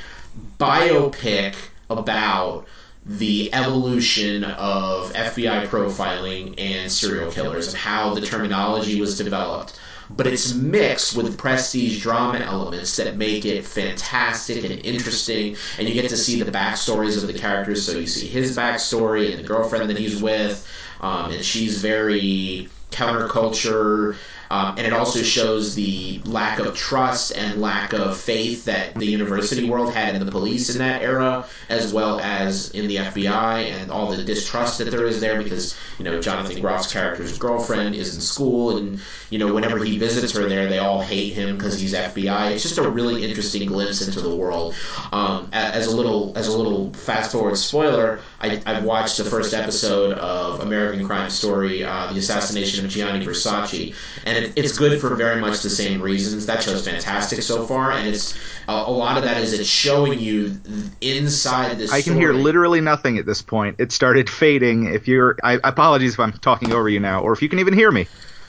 biopic 0.59 1.55
about 1.89 2.65
the 3.05 3.53
evolution 3.53 4.45
of 4.45 5.11
FBI 5.13 5.67
profiling 5.67 6.55
and 6.57 6.89
serial 6.89 7.29
killers 7.31 7.67
and 7.67 7.75
how 7.75 8.13
the 8.13 8.21
terminology 8.21 8.99
was 8.99 9.17
developed. 9.17 9.79
But 10.09 10.27
it's 10.27 10.53
mixed 10.53 11.15
with 11.15 11.37
prestige 11.37 12.01
drama 12.01 12.39
elements 12.39 12.95
that 12.97 13.17
make 13.17 13.45
it 13.45 13.65
fantastic 13.65 14.63
and 14.63 14.85
interesting, 14.85 15.55
and 15.77 15.87
you 15.87 15.93
get 15.93 16.09
to 16.09 16.17
see 16.17 16.41
the 16.41 16.51
backstories 16.51 17.17
of 17.17 17.27
the 17.27 17.33
characters. 17.33 17.85
So 17.85 17.97
you 17.97 18.07
see 18.07 18.27
his 18.27 18.55
backstory 18.55 19.31
and 19.31 19.39
the 19.39 19.47
girlfriend 19.47 19.89
that 19.89 19.97
he's 19.97 20.21
with, 20.21 20.67
um, 21.01 21.31
and 21.31 21.43
she's 21.43 21.81
very 21.81 22.69
counterculture 22.91 24.15
um, 24.53 24.77
and 24.77 24.85
it 24.85 24.93
also 24.93 25.23
shows 25.23 25.73
the 25.73 26.21
lack 26.25 26.59
of 26.59 26.75
trust 26.75 27.31
and 27.35 27.59
lack 27.59 27.91
of 27.91 28.15
faith 28.15 28.65
that 28.65 28.93
the 28.93 29.07
university 29.07 29.67
world 29.67 29.91
had 29.91 30.13
in 30.13 30.23
the 30.23 30.31
police 30.31 30.69
in 30.69 30.77
that 30.77 31.01
era, 31.01 31.43
as 31.69 31.91
well 31.91 32.19
as 32.19 32.69
in 32.69 32.87
the 32.87 32.97
FBI, 32.97 33.71
and 33.71 33.89
all 33.89 34.11
the 34.11 34.23
distrust 34.23 34.77
that 34.77 34.91
there 34.91 35.07
is 35.07 35.19
there 35.19 35.41
because, 35.41 35.75
you 35.97 36.05
know, 36.05 36.21
Jonathan 36.21 36.61
Groff's 36.61 36.93
character's 36.93 37.35
girlfriend 37.39 37.95
is 37.95 38.13
in 38.13 38.21
school, 38.21 38.77
and, 38.77 38.99
you 39.31 39.39
know, 39.39 39.51
whenever 39.51 39.83
he 39.83 39.97
visits 39.97 40.31
her 40.33 40.47
there, 40.47 40.69
they 40.69 40.77
all 40.77 41.01
hate 41.01 41.33
him 41.33 41.57
because 41.57 41.79
he's 41.79 41.95
FBI. 41.95 42.51
It's 42.51 42.61
just 42.61 42.77
a 42.77 42.87
really 42.87 43.23
interesting 43.23 43.67
glimpse 43.67 44.05
into 44.05 44.21
the 44.21 44.35
world. 44.35 44.75
Um, 45.11 45.49
as 45.51 45.87
a 45.87 45.95
little 45.95 46.31
as 46.35 46.47
a 46.47 46.55
little 46.55 46.93
fast 46.93 47.31
forward 47.31 47.57
spoiler, 47.57 48.19
I, 48.39 48.61
I've 48.67 48.83
watched 48.83 49.17
the 49.17 49.25
first 49.25 49.55
episode 49.55 50.15
of 50.19 50.59
American 50.59 51.07
Crime 51.07 51.31
Story, 51.31 51.83
uh, 51.83 52.13
the 52.13 52.19
assassination 52.19 52.85
of 52.85 52.91
Gianni 52.91 53.25
Versace, 53.25 53.95
and 54.25 54.42
it, 54.43 54.53
it's 54.55 54.77
good 54.77 54.99
for 54.99 55.15
very 55.15 55.39
much 55.39 55.61
the 55.61 55.69
same 55.69 56.01
reasons. 56.01 56.45
That 56.45 56.63
show's 56.63 56.85
fantastic 56.87 57.41
so 57.41 57.65
far, 57.65 57.91
and 57.91 58.07
it's 58.07 58.37
a, 58.67 58.71
a 58.73 58.91
lot 58.91 59.17
of 59.17 59.23
that 59.23 59.37
is 59.37 59.53
it's 59.57 59.67
showing 59.67 60.19
you 60.19 60.59
inside 61.01 61.77
this. 61.77 61.91
I 61.91 62.01
can 62.01 62.15
hear 62.15 62.33
literally 62.33 62.81
nothing 62.81 63.17
at 63.17 63.25
this 63.25 63.41
point. 63.41 63.77
It 63.79 63.91
started 63.91 64.29
fading. 64.29 64.93
If 64.93 65.07
you're, 65.07 65.37
I 65.43 65.59
apologies 65.63 66.13
if 66.13 66.19
I'm 66.19 66.33
talking 66.33 66.71
over 66.71 66.89
you 66.89 66.99
now, 66.99 67.21
or 67.21 67.33
if 67.33 67.41
you 67.41 67.49
can 67.49 67.59
even 67.59 67.73
hear 67.73 67.91
me, 67.91 68.07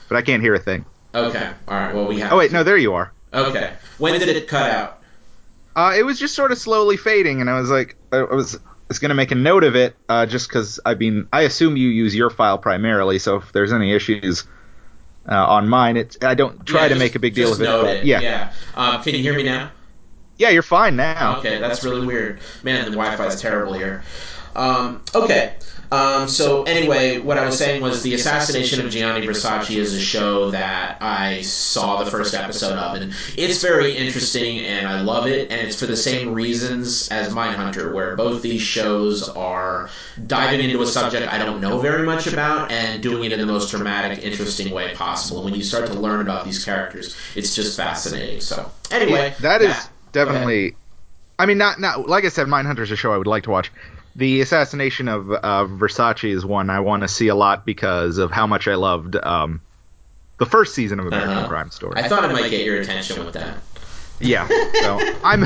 but 0.09 0.16
I 0.16 0.22
can't 0.22 0.42
hear 0.42 0.55
a 0.55 0.59
thing. 0.59 0.84
Okay, 1.14 1.51
all 1.68 1.74
right. 1.74 1.95
Well, 1.95 2.07
we 2.07 2.20
have. 2.20 2.32
Oh 2.32 2.38
wait, 2.38 2.53
no, 2.53 2.62
there 2.62 2.76
you 2.76 2.95
are. 2.95 3.12
Okay, 3.32 3.72
when 3.99 4.18
did 4.18 4.28
it 4.28 4.49
cut 4.49 4.70
out? 4.70 5.01
Uh, 5.76 5.95
it 5.97 6.05
was 6.05 6.18
just 6.18 6.34
sort 6.34 6.53
of 6.53 6.59
slowly 6.59 6.97
fading, 6.97 7.40
and 7.40 7.51
I 7.51 7.59
was 7.59 7.70
like, 7.70 7.97
I 8.12 8.22
was, 8.22 8.55
I 8.55 8.59
was 8.88 8.99
gonna 8.99 9.14
make 9.14 9.32
a 9.32 9.36
note 9.36 9.64
of 9.64 9.74
it, 9.74 9.97
uh, 10.09 10.26
just 10.26 10.49
because 10.49 10.78
I 10.84 10.95
mean, 10.95 11.28
I 11.32 11.42
assume 11.42 11.76
you 11.76 11.88
use 11.88 12.14
your 12.14 12.30
file 12.30 12.59
primarily, 12.59 13.18
so 13.18 13.36
if 13.36 13.53
there's 13.53 13.72
any 13.72 13.92
issues 13.92 14.45
uh, 15.28 15.34
on 15.46 15.68
mine, 15.68 15.96
it's 15.96 16.18
I 16.22 16.34
don't 16.34 16.64
try 16.66 16.82
Yeah, 16.82 16.88
to 16.88 16.94
just- 16.94 16.98
make 17.00 17.14
a 17.14 17.18
big 17.18 17.34
deal 17.34 17.52
of 17.52 17.60
it. 17.60 17.66
it. 17.68 18.04
yeah, 18.04 18.20
Yeah. 18.20 18.52
Um, 18.74 19.02
can 19.02 19.14
you 19.14 19.20
hear 19.22 19.34
me 19.34 19.42
now? 19.42 19.70
yeah, 20.36 20.50
you're 20.50 20.62
fine 20.62 20.96
now. 20.96 21.36
Okay, 21.38 21.58
that's 21.58 21.84
really 21.84 22.06
weird. 22.06 22.40
Man, 22.62 22.84
the 22.84 22.90
Wi-Fi 22.90 23.26
is 23.26 23.40
terrible 23.40 23.72
here. 23.74 24.02
Um, 24.55 25.02
okay. 25.14 25.55
Um, 25.94 26.28
so 26.28 26.64
anyway, 26.64 27.18
what 27.18 27.38
I 27.38 27.46
was 27.46 27.57
saying 27.57 27.80
was 27.80 28.02
the 28.02 28.14
assassination 28.14 28.84
of 28.84 28.90
Gianni 28.90 29.24
Versace 29.24 29.76
is 29.76 29.94
a 29.94 30.00
show 30.00 30.50
that 30.50 31.00
I 31.00 31.42
saw 31.42 32.02
the 32.02 32.11
first 32.11 32.34
episode 32.34 32.76
of, 32.76 33.00
and 33.00 33.14
it's 33.36 33.62
very 33.62 33.96
interesting, 33.96 34.59
and 34.61 34.88
I 34.88 35.02
love 35.02 35.28
it, 35.28 35.52
and 35.52 35.61
it's 35.61 35.78
for 35.78 35.86
the 35.86 35.96
same 35.96 36.34
reasons 36.34 37.09
as 37.09 37.32
Mindhunter, 37.32 37.92
where 37.94 38.16
both 38.16 38.42
these 38.42 38.61
shows 38.61 39.28
are 39.28 39.88
diving 40.26 40.61
into 40.61 40.82
a 40.82 40.86
subject 40.86 41.32
I 41.32 41.38
don't 41.38 41.61
know 41.61 41.78
very 41.78 42.05
much 42.05 42.26
about 42.26 42.72
and 42.72 43.00
doing 43.00 43.24
it 43.24 43.32
in 43.32 43.38
the 43.38 43.46
most 43.46 43.70
dramatic, 43.70 44.24
interesting 44.24 44.72
way 44.74 44.94
possible. 44.94 45.42
And 45.42 45.44
when 45.50 45.55
you 45.55 45.64
start 45.64 45.86
to 45.86 45.94
learn 45.94 46.20
about 46.20 46.44
these 46.44 46.64
characters, 46.64 47.16
it's 47.36 47.55
just 47.55 47.76
fascinating. 47.76 48.40
So 48.40 48.68
anyway, 48.90 49.34
that 49.40 49.62
is 49.62 49.88
definitely. 50.11 50.74
I 51.38 51.46
mean, 51.46 51.59
not 51.59 51.78
not 51.80 52.09
like 52.09 52.24
I 52.24 52.28
said, 52.28 52.48
Mindhunter 52.48 52.80
is 52.80 52.90
a 52.90 52.96
show 52.96 53.12
I 53.12 53.18
would 53.18 53.26
like 53.28 53.44
to 53.44 53.50
watch. 53.50 53.70
The 54.16 54.40
assassination 54.42 55.08
of 55.08 55.30
uh, 55.32 55.64
Versace 55.66 56.32
is 56.32 56.44
one 56.46 56.70
I 56.70 56.80
want 56.80 57.02
to 57.02 57.08
see 57.08 57.28
a 57.28 57.34
lot 57.34 57.66
because 57.66 58.18
of 58.18 58.30
how 58.30 58.46
much 58.46 58.68
I 58.68 58.76
loved 58.76 59.16
um, 59.16 59.60
the 60.38 60.46
first 60.46 60.74
season 60.74 61.00
of 61.00 61.06
American 61.06 61.30
Uh-huh. 61.38 61.48
Crime 61.48 61.70
Story. 61.70 61.94
I 61.96 62.08
thought 62.08 62.24
it 62.24 62.32
might 62.32 62.50
get 62.50 62.64
your 62.64 62.80
attention 62.80 63.24
with 63.24 63.34
that. 63.34 63.56
yeah, 64.20 64.46
so 64.82 65.00
I'm 65.24 65.44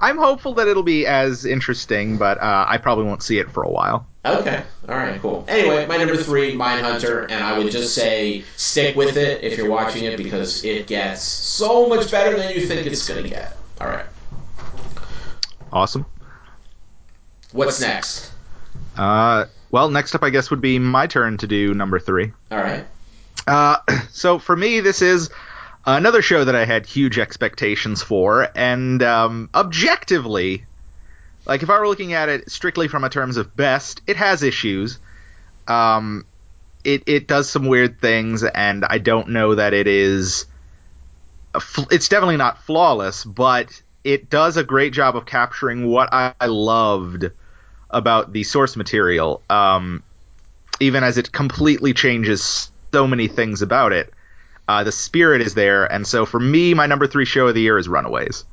I'm 0.00 0.18
hopeful 0.18 0.52
that 0.54 0.68
it'll 0.68 0.82
be 0.82 1.06
as 1.06 1.46
interesting, 1.46 2.18
but 2.18 2.36
uh, 2.42 2.66
I 2.68 2.76
probably 2.76 3.04
won't 3.06 3.22
see 3.22 3.38
it 3.38 3.50
for 3.50 3.62
a 3.62 3.70
while. 3.70 4.06
Okay. 4.26 4.62
All 4.86 4.96
right. 4.96 5.18
Cool. 5.22 5.46
Anyway, 5.48 5.86
my 5.86 5.96
number 5.96 6.14
three, 6.14 6.54
Mindhunter, 6.54 7.22
and 7.30 7.42
I 7.42 7.56
would 7.56 7.72
just 7.72 7.94
say 7.94 8.44
stick 8.56 8.94
with 8.96 9.16
it 9.16 9.42
if 9.42 9.56
you're 9.56 9.70
watching 9.70 10.04
it 10.04 10.18
because 10.18 10.62
it 10.62 10.86
gets 10.86 11.22
so 11.22 11.88
much 11.88 12.10
better 12.10 12.36
than 12.36 12.54
you 12.54 12.66
think 12.66 12.86
it's 12.86 13.08
gonna 13.08 13.26
get. 13.26 13.56
All 13.80 13.86
right. 13.88 14.04
Awesome. 15.72 16.04
What's 17.52 17.80
next? 17.80 18.30
Uh, 18.96 19.46
well, 19.70 19.90
next 19.90 20.14
up, 20.14 20.22
I 20.22 20.30
guess 20.30 20.50
would 20.50 20.60
be 20.60 20.78
my 20.78 21.06
turn 21.06 21.38
to 21.38 21.46
do 21.46 21.74
number 21.74 21.98
three. 21.98 22.32
All 22.50 22.58
right. 22.58 22.86
Uh, 23.46 23.76
so 24.10 24.38
for 24.38 24.56
me, 24.56 24.80
this 24.80 25.02
is 25.02 25.30
another 25.86 26.22
show 26.22 26.44
that 26.44 26.54
I 26.54 26.64
had 26.64 26.86
huge 26.86 27.18
expectations 27.18 28.02
for, 28.02 28.48
and 28.54 29.02
um, 29.02 29.48
objectively, 29.54 30.64
like 31.46 31.62
if 31.62 31.70
I 31.70 31.78
were 31.78 31.88
looking 31.88 32.12
at 32.12 32.28
it 32.28 32.50
strictly 32.50 32.88
from 32.88 33.04
a 33.04 33.10
terms 33.10 33.36
of 33.36 33.56
best, 33.56 34.02
it 34.06 34.16
has 34.16 34.42
issues. 34.42 34.98
Um, 35.68 36.26
it 36.84 37.04
it 37.06 37.28
does 37.28 37.48
some 37.48 37.66
weird 37.66 38.00
things, 38.00 38.42
and 38.42 38.84
I 38.84 38.98
don't 38.98 39.30
know 39.30 39.54
that 39.54 39.72
it 39.74 39.86
is. 39.86 40.46
fl- 41.60 41.88
It's 41.90 42.08
definitely 42.08 42.38
not 42.38 42.62
flawless, 42.62 43.24
but 43.24 43.82
it 44.02 44.30
does 44.30 44.56
a 44.56 44.64
great 44.64 44.92
job 44.92 45.16
of 45.16 45.26
capturing 45.26 45.86
what 45.86 46.12
I, 46.12 46.34
I 46.40 46.46
loved 46.46 47.30
about 47.90 48.32
the 48.32 48.44
source 48.44 48.76
material. 48.76 49.42
Um, 49.50 50.02
even 50.80 51.04
as 51.04 51.18
it 51.18 51.30
completely 51.30 51.92
changes 51.92 52.70
so 52.92 53.06
many 53.06 53.28
things 53.28 53.62
about 53.62 53.92
it. 53.92 54.12
Uh, 54.66 54.84
the 54.84 54.92
spirit 54.92 55.42
is 55.42 55.54
there, 55.54 55.84
and 55.84 56.06
so 56.06 56.24
for 56.24 56.40
me, 56.40 56.74
my 56.74 56.86
number 56.86 57.06
three 57.06 57.24
show 57.24 57.48
of 57.48 57.54
the 57.54 57.60
year 57.60 57.76
is 57.76 57.88
Runaways. 57.88 58.44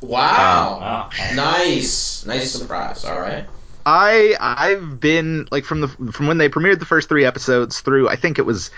Wow. 0.00 0.78
Wow. 0.80 1.10
nice. 1.34 2.26
Nice 2.26 2.52
surprise. 2.52 3.04
All 3.04 3.18
right. 3.18 3.46
I 3.86 4.36
I've 4.40 5.00
been 5.00 5.48
like 5.50 5.64
from 5.64 5.82
the 5.82 5.88
from 5.88 6.26
when 6.26 6.38
they 6.38 6.48
premiered 6.48 6.78
the 6.78 6.86
first 6.86 7.08
three 7.08 7.24
episodes 7.24 7.80
through 7.80 8.08
I 8.08 8.16
think 8.16 8.38
it 8.38 8.42
was 8.42 8.70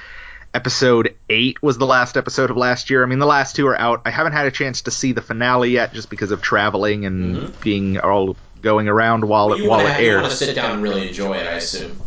episode 0.52 1.14
eight 1.28 1.62
was 1.62 1.78
the 1.78 1.86
last 1.86 2.16
episode 2.16 2.50
of 2.50 2.56
last 2.56 2.90
year. 2.90 3.02
I 3.02 3.06
mean, 3.06 3.18
the 3.18 3.26
last 3.26 3.56
two 3.56 3.66
are 3.66 3.78
out. 3.78 4.02
I 4.04 4.10
haven't 4.10 4.32
had 4.32 4.46
a 4.46 4.50
chance 4.50 4.82
to 4.82 4.90
see 4.90 5.12
the 5.12 5.22
finale 5.22 5.70
yet, 5.70 5.92
just 5.92 6.10
because 6.10 6.30
of 6.30 6.42
traveling 6.42 7.04
and 7.04 7.36
mm-hmm. 7.36 7.60
being 7.62 7.98
all 7.98 8.36
going 8.66 8.88
around 8.88 9.28
while 9.28 9.52
it 9.52 9.64
while 9.64 9.86
it 9.86 10.00
airs. 10.00 10.02
You 10.02 10.16
want 10.16 10.30
to 10.32 10.36
sit 10.36 10.54
down 10.56 10.72
and 10.72 10.82
really 10.82 11.06
enjoy 11.06 11.34
it, 11.34 11.46
I 11.46 11.52
assume. 11.52 12.00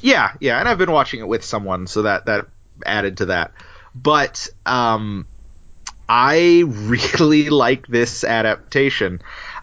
Yeah, 0.00 0.32
yeah, 0.38 0.60
and 0.60 0.68
I've 0.68 0.78
been 0.78 0.92
watching 0.92 1.18
it 1.18 1.26
with 1.26 1.44
someone, 1.44 1.88
so 1.88 2.02
that 2.02 2.26
that 2.26 2.46
added 2.86 3.16
to 3.16 3.26
that. 3.26 3.52
But 3.96 4.48
um, 4.64 5.26
I 6.08 6.62
really 6.68 7.50
like 7.50 7.88
this 7.88 8.22
adaptation. 8.22 9.22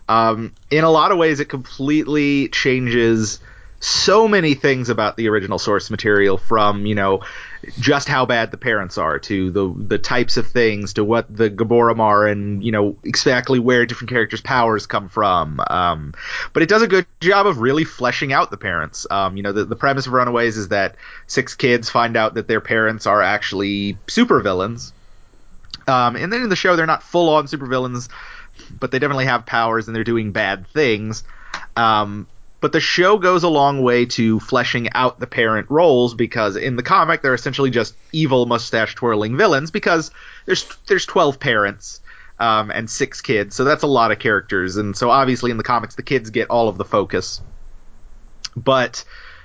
Um, 0.09 0.53
in 0.69 0.83
a 0.83 0.89
lot 0.89 1.13
of 1.13 1.17
ways, 1.17 1.39
it 1.39 1.45
completely 1.45 2.49
changes 2.49 3.39
so 3.81 4.27
many 4.27 4.53
things 4.53 4.89
about 4.89 5.17
the 5.17 5.27
original 5.27 5.57
source 5.57 5.89
material 5.89 6.37
from 6.37 6.85
you 6.85 6.93
know 6.93 7.21
just 7.79 8.07
how 8.07 8.27
bad 8.27 8.51
the 8.51 8.57
parents 8.57 8.99
are 8.99 9.17
to 9.17 9.49
the 9.49 9.73
the 9.75 9.97
types 9.97 10.37
of 10.37 10.47
things 10.47 10.93
to 10.93 11.03
what 11.03 11.35
the 11.35 11.49
Gibborim 11.49 11.99
are 11.99 12.27
and 12.27 12.63
you 12.63 12.71
know 12.71 12.95
exactly 13.03 13.57
where 13.57 13.87
different 13.87 14.11
characters' 14.11 14.39
powers 14.39 14.85
come 14.85 15.09
from. 15.09 15.59
Um, 15.67 16.13
but 16.53 16.61
it 16.61 16.69
does 16.69 16.83
a 16.83 16.87
good 16.87 17.07
job 17.21 17.47
of 17.47 17.57
really 17.59 17.83
fleshing 17.83 18.31
out 18.31 18.51
the 18.51 18.57
parents. 18.57 19.07
Um, 19.09 19.35
you 19.35 19.41
know 19.41 19.51
the, 19.51 19.65
the 19.65 19.75
premise 19.75 20.05
of 20.05 20.13
Runaways 20.13 20.57
is 20.57 20.67
that 20.67 20.95
six 21.25 21.55
kids 21.55 21.89
find 21.89 22.15
out 22.15 22.35
that 22.35 22.47
their 22.47 22.61
parents 22.61 23.07
are 23.07 23.21
actually 23.21 23.97
supervillains. 24.05 24.91
Um, 25.87 26.15
and 26.15 26.31
then 26.31 26.43
in 26.43 26.49
the 26.49 26.55
show 26.55 26.75
they're 26.75 26.85
not 26.85 27.01
full 27.01 27.29
on 27.29 27.47
supervillains, 27.47 28.09
but 28.79 28.91
they 28.91 28.99
definitely 28.99 29.25
have 29.25 29.47
powers 29.47 29.87
and 29.87 29.95
they're 29.95 30.03
doing 30.03 30.31
bad 30.33 30.67
things. 30.67 31.23
Um, 31.75 32.27
but 32.61 32.71
the 32.71 32.79
show 32.79 33.17
goes 33.17 33.43
a 33.43 33.49
long 33.49 33.81
way 33.81 34.05
to 34.05 34.39
fleshing 34.39 34.89
out 34.93 35.19
the 35.19 35.27
parent 35.27 35.69
roles 35.69 36.13
because 36.13 36.55
in 36.55 36.75
the 36.75 36.83
comic 36.83 37.21
they're 37.21 37.33
essentially 37.33 37.71
just 37.71 37.95
evil 38.13 38.45
mustache 38.45 38.95
twirling 38.95 39.35
villains 39.35 39.71
because 39.71 40.11
there's 40.45 40.65
there's 40.87 41.05
12 41.05 41.39
parents 41.39 41.99
um, 42.39 42.71
and 42.71 42.89
six 42.89 43.21
kids, 43.21 43.55
so 43.55 43.63
that's 43.63 43.83
a 43.83 43.87
lot 43.87 44.11
of 44.11 44.17
characters, 44.17 44.77
and 44.77 44.97
so 44.97 45.11
obviously 45.11 45.51
in 45.51 45.57
the 45.57 45.63
comics 45.63 45.93
the 45.93 46.01
kids 46.01 46.31
get 46.31 46.49
all 46.49 46.69
of 46.69 46.77
the 46.77 46.85
focus. 46.85 47.39
But 48.55 49.03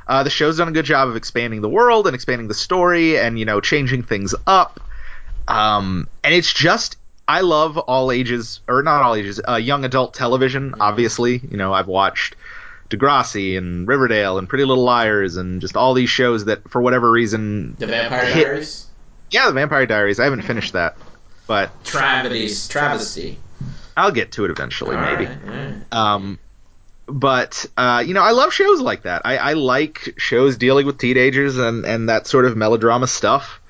uh, 0.09 0.23
the 0.23 0.31
show's 0.31 0.57
done 0.57 0.69
a 0.69 0.73
good 0.73 0.87
job 0.87 1.09
of 1.09 1.17
expanding 1.17 1.61
the 1.61 1.69
world 1.69 2.07
and 2.07 2.15
expanding 2.15 2.49
the 2.49 2.55
story 2.55 3.19
and 3.19 3.39
you 3.39 3.45
know 3.45 3.61
changing 3.61 4.03
things 4.05 4.35
up. 4.47 4.81
Um, 5.47 6.09
and 6.25 6.35
it's 6.35 6.53
just 6.53 6.97
I 7.29 7.43
love 7.43 7.77
all 7.77 8.11
ages 8.11 8.61
or 8.67 8.83
not 8.83 9.03
all 9.03 9.15
ages, 9.15 9.41
uh, 9.47 9.57
young 9.57 9.85
adult 9.85 10.15
television. 10.15 10.77
Obviously, 10.81 11.39
you 11.39 11.59
know 11.59 11.75
I've 11.75 11.89
watched 11.89 12.35
Degrassi 12.89 13.57
and 13.59 13.87
Riverdale 13.87 14.39
and 14.39 14.49
Pretty 14.49 14.65
Little 14.65 14.85
Liars 14.85 15.37
and 15.37 15.61
just 15.61 15.77
all 15.77 15.95
these 15.95 16.11
shows 16.11 16.45
that 16.47 16.69
for 16.71 16.81
whatever 16.81 17.11
reason 17.11 17.75
The 17.79 17.87
Vampire 17.87 18.27
hit. 18.27 18.45
Diaries? 18.45 18.87
Yeah, 19.31 19.47
The 19.47 19.53
Vampire 19.53 19.87
Diaries. 19.87 20.21
I 20.21 20.25
haven't 20.25 20.43
finished 20.43 20.73
that. 20.75 20.97
But 21.47 21.71
Travesty. 21.85 22.69
Travesty. 22.73 23.39
I'll 23.97 24.11
get 24.13 24.33
to 24.33 24.45
it 24.45 24.51
eventually, 24.51 24.97
all 24.97 25.03
maybe. 25.03 25.27
Right, 25.27 25.39
right. 25.45 25.75
Um 25.93 26.39
but 27.09 27.65
uh, 27.77 28.03
you 28.05 28.15
know, 28.15 28.23
I 28.23 28.33
love 28.33 28.53
shows 28.53 28.81
like 28.81 29.03
that. 29.03 29.23
I, 29.25 29.37
I 29.37 29.53
like 29.53 30.15
shows 30.19 30.57
dealing 30.57 30.87
with 30.87 30.99
teenagers 30.99 31.57
and, 31.57 31.87
and 31.87 32.09
that 32.09 32.27
sort 32.27 32.47
of 32.47 32.57
melodrama 32.57 33.07
stuff. 33.07 33.61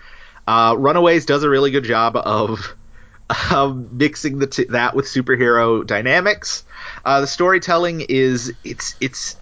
Uh, 0.49 0.75
Runaways 0.79 1.27
does 1.27 1.43
a 1.43 1.51
really 1.51 1.71
good 1.71 1.85
job 1.85 2.17
of, 2.17 2.75
of 3.53 3.93
mixing 3.93 4.39
the 4.39 4.47
t- 4.47 4.65
that 4.71 4.95
with 4.95 5.05
superhero 5.05 5.87
dynamics. 5.87 6.65
Uh, 7.07 7.21
the 7.21 7.27
storytelling 7.29 8.05
is 8.09 8.53
it's 8.65 8.97
it's 9.01 9.37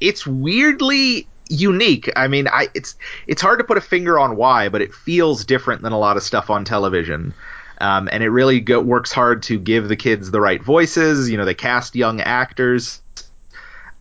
it's 0.00 0.26
weirdly 0.26 1.28
unique. 1.48 2.10
I 2.16 2.26
mean, 2.26 2.48
I 2.48 2.68
it's 2.74 2.96
it's 3.28 3.40
hard 3.40 3.60
to 3.60 3.64
put 3.64 3.78
a 3.78 3.80
finger 3.80 4.18
on 4.18 4.34
why, 4.34 4.68
but 4.68 4.82
it 4.82 4.92
feels 4.92 5.44
different 5.44 5.82
than 5.82 5.92
a 5.92 5.98
lot 5.98 6.16
of 6.16 6.24
stuff 6.24 6.50
on 6.50 6.64
television. 6.64 7.32
Um, 7.80 8.08
and 8.10 8.24
it 8.24 8.30
really 8.30 8.58
go, 8.58 8.80
works 8.80 9.12
hard 9.12 9.44
to 9.44 9.60
give 9.60 9.86
the 9.88 9.94
kids 9.94 10.32
the 10.32 10.40
right 10.40 10.60
voices. 10.60 11.30
You 11.30 11.36
know, 11.36 11.44
they 11.44 11.54
cast 11.54 11.94
young 11.94 12.20
actors. 12.20 13.00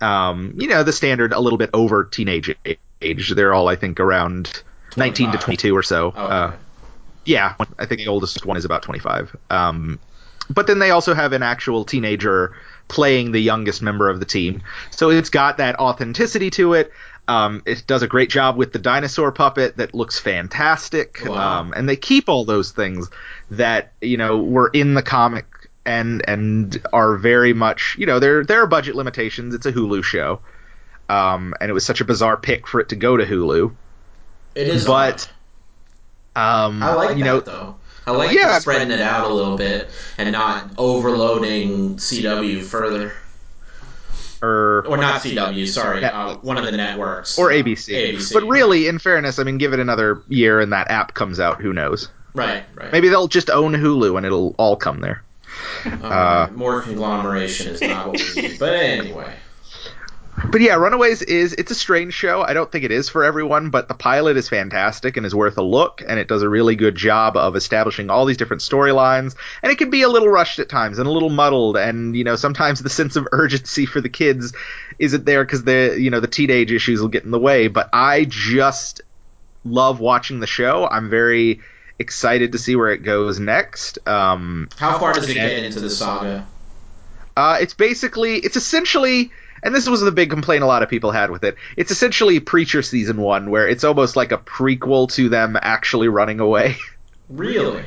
Um, 0.02 0.56
you 0.58 0.68
know, 0.68 0.82
the 0.82 0.92
standard 0.92 1.34
a 1.34 1.40
little 1.40 1.60
bit 1.60 1.70
over 1.72 2.06
teenage 2.06 2.56
age. 3.00 3.30
They're 3.30 3.54
all, 3.54 3.68
I 3.68 3.76
think, 3.76 4.00
around 4.00 4.64
25. 4.92 4.98
19 4.98 5.32
to 5.34 5.38
22 5.38 5.78
or 5.78 5.84
so. 5.84 6.14
Oh, 6.16 6.26
okay. 6.26 6.34
uh, 6.34 6.52
yeah, 7.26 7.54
I 7.78 7.86
think 7.86 8.02
the 8.02 8.08
oldest 8.08 8.44
one 8.44 8.58
is 8.58 8.66
about 8.66 8.82
25. 8.82 9.36
Um, 9.52 10.00
but 10.50 10.68
then 10.68 10.80
they 10.80 10.90
also 10.90 11.14
have 11.14 11.32
an 11.34 11.44
actual 11.44 11.86
teenager 11.86 12.56
playing 12.88 13.32
the 13.32 13.40
youngest 13.40 13.82
member 13.82 14.10
of 14.10 14.20
the 14.20 14.26
team. 14.26 14.62
So 14.92 15.10
it's 15.10 15.30
got 15.30 15.58
that 15.58 15.80
authenticity 15.80 16.50
to 16.52 16.74
it. 16.74 16.92
Um, 17.28 17.64
it 17.66 17.84
does 17.88 18.04
a 18.04 18.08
great 18.08 18.30
job 18.30 18.58
with 18.58 18.74
the 18.74 18.80
dinosaur 18.80 19.32
puppet 19.32 19.78
that 19.78 19.94
looks 19.94 20.20
fantastic. 20.20 21.22
Wow. 21.26 21.62
Um, 21.62 21.74
and 21.76 21.88
they 21.88 21.96
keep 21.96 22.28
all 22.28 22.44
those 22.44 22.72
things 22.72 23.10
that 23.52 23.94
you 24.02 24.18
know 24.18 24.44
were 24.44 24.70
in 24.70 24.94
the 24.94 25.02
comic 25.02 25.46
and 25.86 26.28
and 26.28 26.82
are 26.92 27.16
very 27.18 27.54
much 27.54 27.96
you 27.98 28.06
know 28.06 28.20
there 28.20 28.44
there 28.44 28.62
are 28.62 28.68
budget 28.68 28.96
limitations. 28.96 29.56
It's 29.56 29.66
a 29.66 29.72
Hulu 29.72 30.04
show, 30.04 30.42
um, 31.08 31.54
and 31.62 31.70
it 31.70 31.74
was 31.74 31.86
such 31.86 32.02
a 32.02 32.06
bizarre 32.06 32.38
pick 32.38 32.68
for 32.68 32.82
it 32.82 32.90
to 32.90 32.96
go 32.98 33.16
to 33.16 33.26
Hulu. 33.26 33.74
It 34.56 34.68
is, 34.68 34.86
but 34.86 35.32
um, 36.36 36.84
I 36.84 36.94
like 36.94 37.18
you 37.18 37.24
that, 37.24 37.30
know 37.30 37.40
though. 37.40 37.76
I 38.06 38.12
like 38.12 38.32
yeah, 38.32 38.60
spreading 38.60 38.92
it 38.92 39.00
out 39.00 39.30
a 39.30 39.34
little 39.34 39.58
bit 39.58 39.90
and 40.18 40.32
not 40.32 40.72
overloading 40.78 41.96
CW 41.96 42.64
further. 42.64 43.14
Or, 44.42 44.86
or 44.88 44.98
not 44.98 45.22
CW, 45.22 45.66
sorry, 45.70 46.04
uh, 46.04 46.36
one 46.38 46.58
of 46.58 46.66
the 46.66 46.72
networks. 46.74 47.40
Or 47.40 47.50
ABC. 47.50 47.94
ABC. 47.94 48.34
But 48.34 48.44
really, 48.44 48.88
in 48.88 49.00
fairness, 49.00 49.40
I 49.40 49.44
mean, 49.44 49.58
give 49.58 49.72
it 49.72 49.80
another 49.80 50.22
year 50.28 50.60
and 50.60 50.74
that 50.74 50.92
app 50.92 51.14
comes 51.14 51.40
out. 51.40 51.62
Who 51.62 51.72
knows? 51.72 52.10
Right, 52.36 52.66
right. 52.76 52.92
Maybe 52.92 53.08
they'll 53.08 53.30
just 53.30 53.50
own 53.50 53.74
Hulu 53.74 54.18
and 54.18 54.26
it'll 54.26 54.54
all 54.58 54.76
come 54.76 55.00
there. 55.00 55.24
Uh, 55.86 56.06
uh, 56.06 56.50
more 56.54 56.82
conglomeration 56.82 57.68
is 57.68 57.82
not 57.82 58.08
what 58.08 58.22
we 58.36 58.42
need. 58.42 58.60
But 58.60 58.74
anyway 58.74 59.34
but 60.50 60.62
yeah, 60.62 60.76
Runaways 60.76 61.22
is 61.22 61.54
it's 61.54 61.72
a 61.72 61.76
strange 61.76 62.14
show. 62.14 62.42
I 62.42 62.54
don't 62.54 62.72
think 62.72 62.84
it 62.84 62.92
is 62.92 63.10
for 63.10 63.24
everyone, 63.24 63.70
but 63.70 63.88
the 63.88 63.94
pilot 63.94 64.38
is 64.38 64.50
fantastic 64.50 65.18
and 65.18 65.26
is 65.26 65.34
worth 65.34 65.58
a 65.58 65.64
look, 65.64 66.02
and 66.06 66.20
it 66.20 66.28
does 66.28 66.42
a 66.42 66.50
really 66.50 66.76
good 66.76 66.96
job 66.96 67.38
of 67.38 67.56
establishing 67.56 68.10
all 68.10 68.26
these 68.26 68.38
different 68.38 68.62
storylines. 68.62 69.36
And 69.62 69.72
it 69.72 69.78
can 69.78 69.90
be 69.90 70.02
a 70.02 70.10
little 70.10 70.28
rushed 70.28 70.60
at 70.60 70.70
times 70.70 71.00
and 71.00 71.08
a 71.08 71.12
little 71.12 71.30
muddled, 71.30 71.78
and 71.78 72.16
you 72.16 72.24
know 72.24 72.36
sometimes 72.36 72.82
the 72.82 72.90
sense 72.90 73.16
of 73.16 73.28
urgency 73.32 73.86
for 73.86 74.02
the 74.02 74.10
kids 74.10 74.54
isn't 75.00 75.26
there 75.26 75.44
because 75.44 75.64
the 75.64 75.96
you 76.00 76.10
know 76.10 76.20
the 76.20 76.28
teenage 76.28 76.72
issues 76.72 77.02
will 77.02 77.10
get 77.10 77.24
in 77.24 77.32
the 77.32 77.40
way. 77.40 77.68
But 77.68 77.90
I 77.94 78.26
just 78.26 79.02
love 79.66 80.00
watching 80.00 80.40
the 80.40 80.48
show. 80.48 80.88
I'm 80.90 81.10
very 81.10 81.62
excited 82.00 82.52
to 82.52 82.58
see 82.58 82.76
where 82.76 82.90
it 82.90 83.04
goes 83.04 83.40
next. 83.40 84.00
Um, 84.08 84.70
How 84.78 85.00
far 85.00 85.14
does 85.14 85.30
it 85.30 85.36
get 85.36 85.64
into 85.64 85.80
the 85.80 85.90
saga? 85.90 86.48
Uh, 87.36 87.58
it's 87.62 87.74
basically 87.74 88.36
it's 88.36 88.58
essentially 88.58 89.32
and 89.64 89.74
this 89.74 89.88
was 89.88 90.02
the 90.02 90.12
big 90.12 90.30
complaint 90.30 90.64
a 90.64 90.68
lot 90.68 90.84
of 90.84 90.90
people 90.90 91.12
had 91.12 91.32
with 91.32 91.44
it. 91.44 91.56
It's 91.78 91.90
essentially 91.90 92.40
Preacher 92.40 92.82
season 92.82 93.18
one, 93.18 93.50
where 93.50 93.68
it's 93.68 93.84
almost 93.84 94.16
like 94.16 94.32
a 94.32 94.38
prequel 94.38 95.12
to 95.14 95.30
them 95.30 95.58
actually 95.62 96.08
running 96.08 96.40
away. 96.40 96.78
Really? 97.30 97.86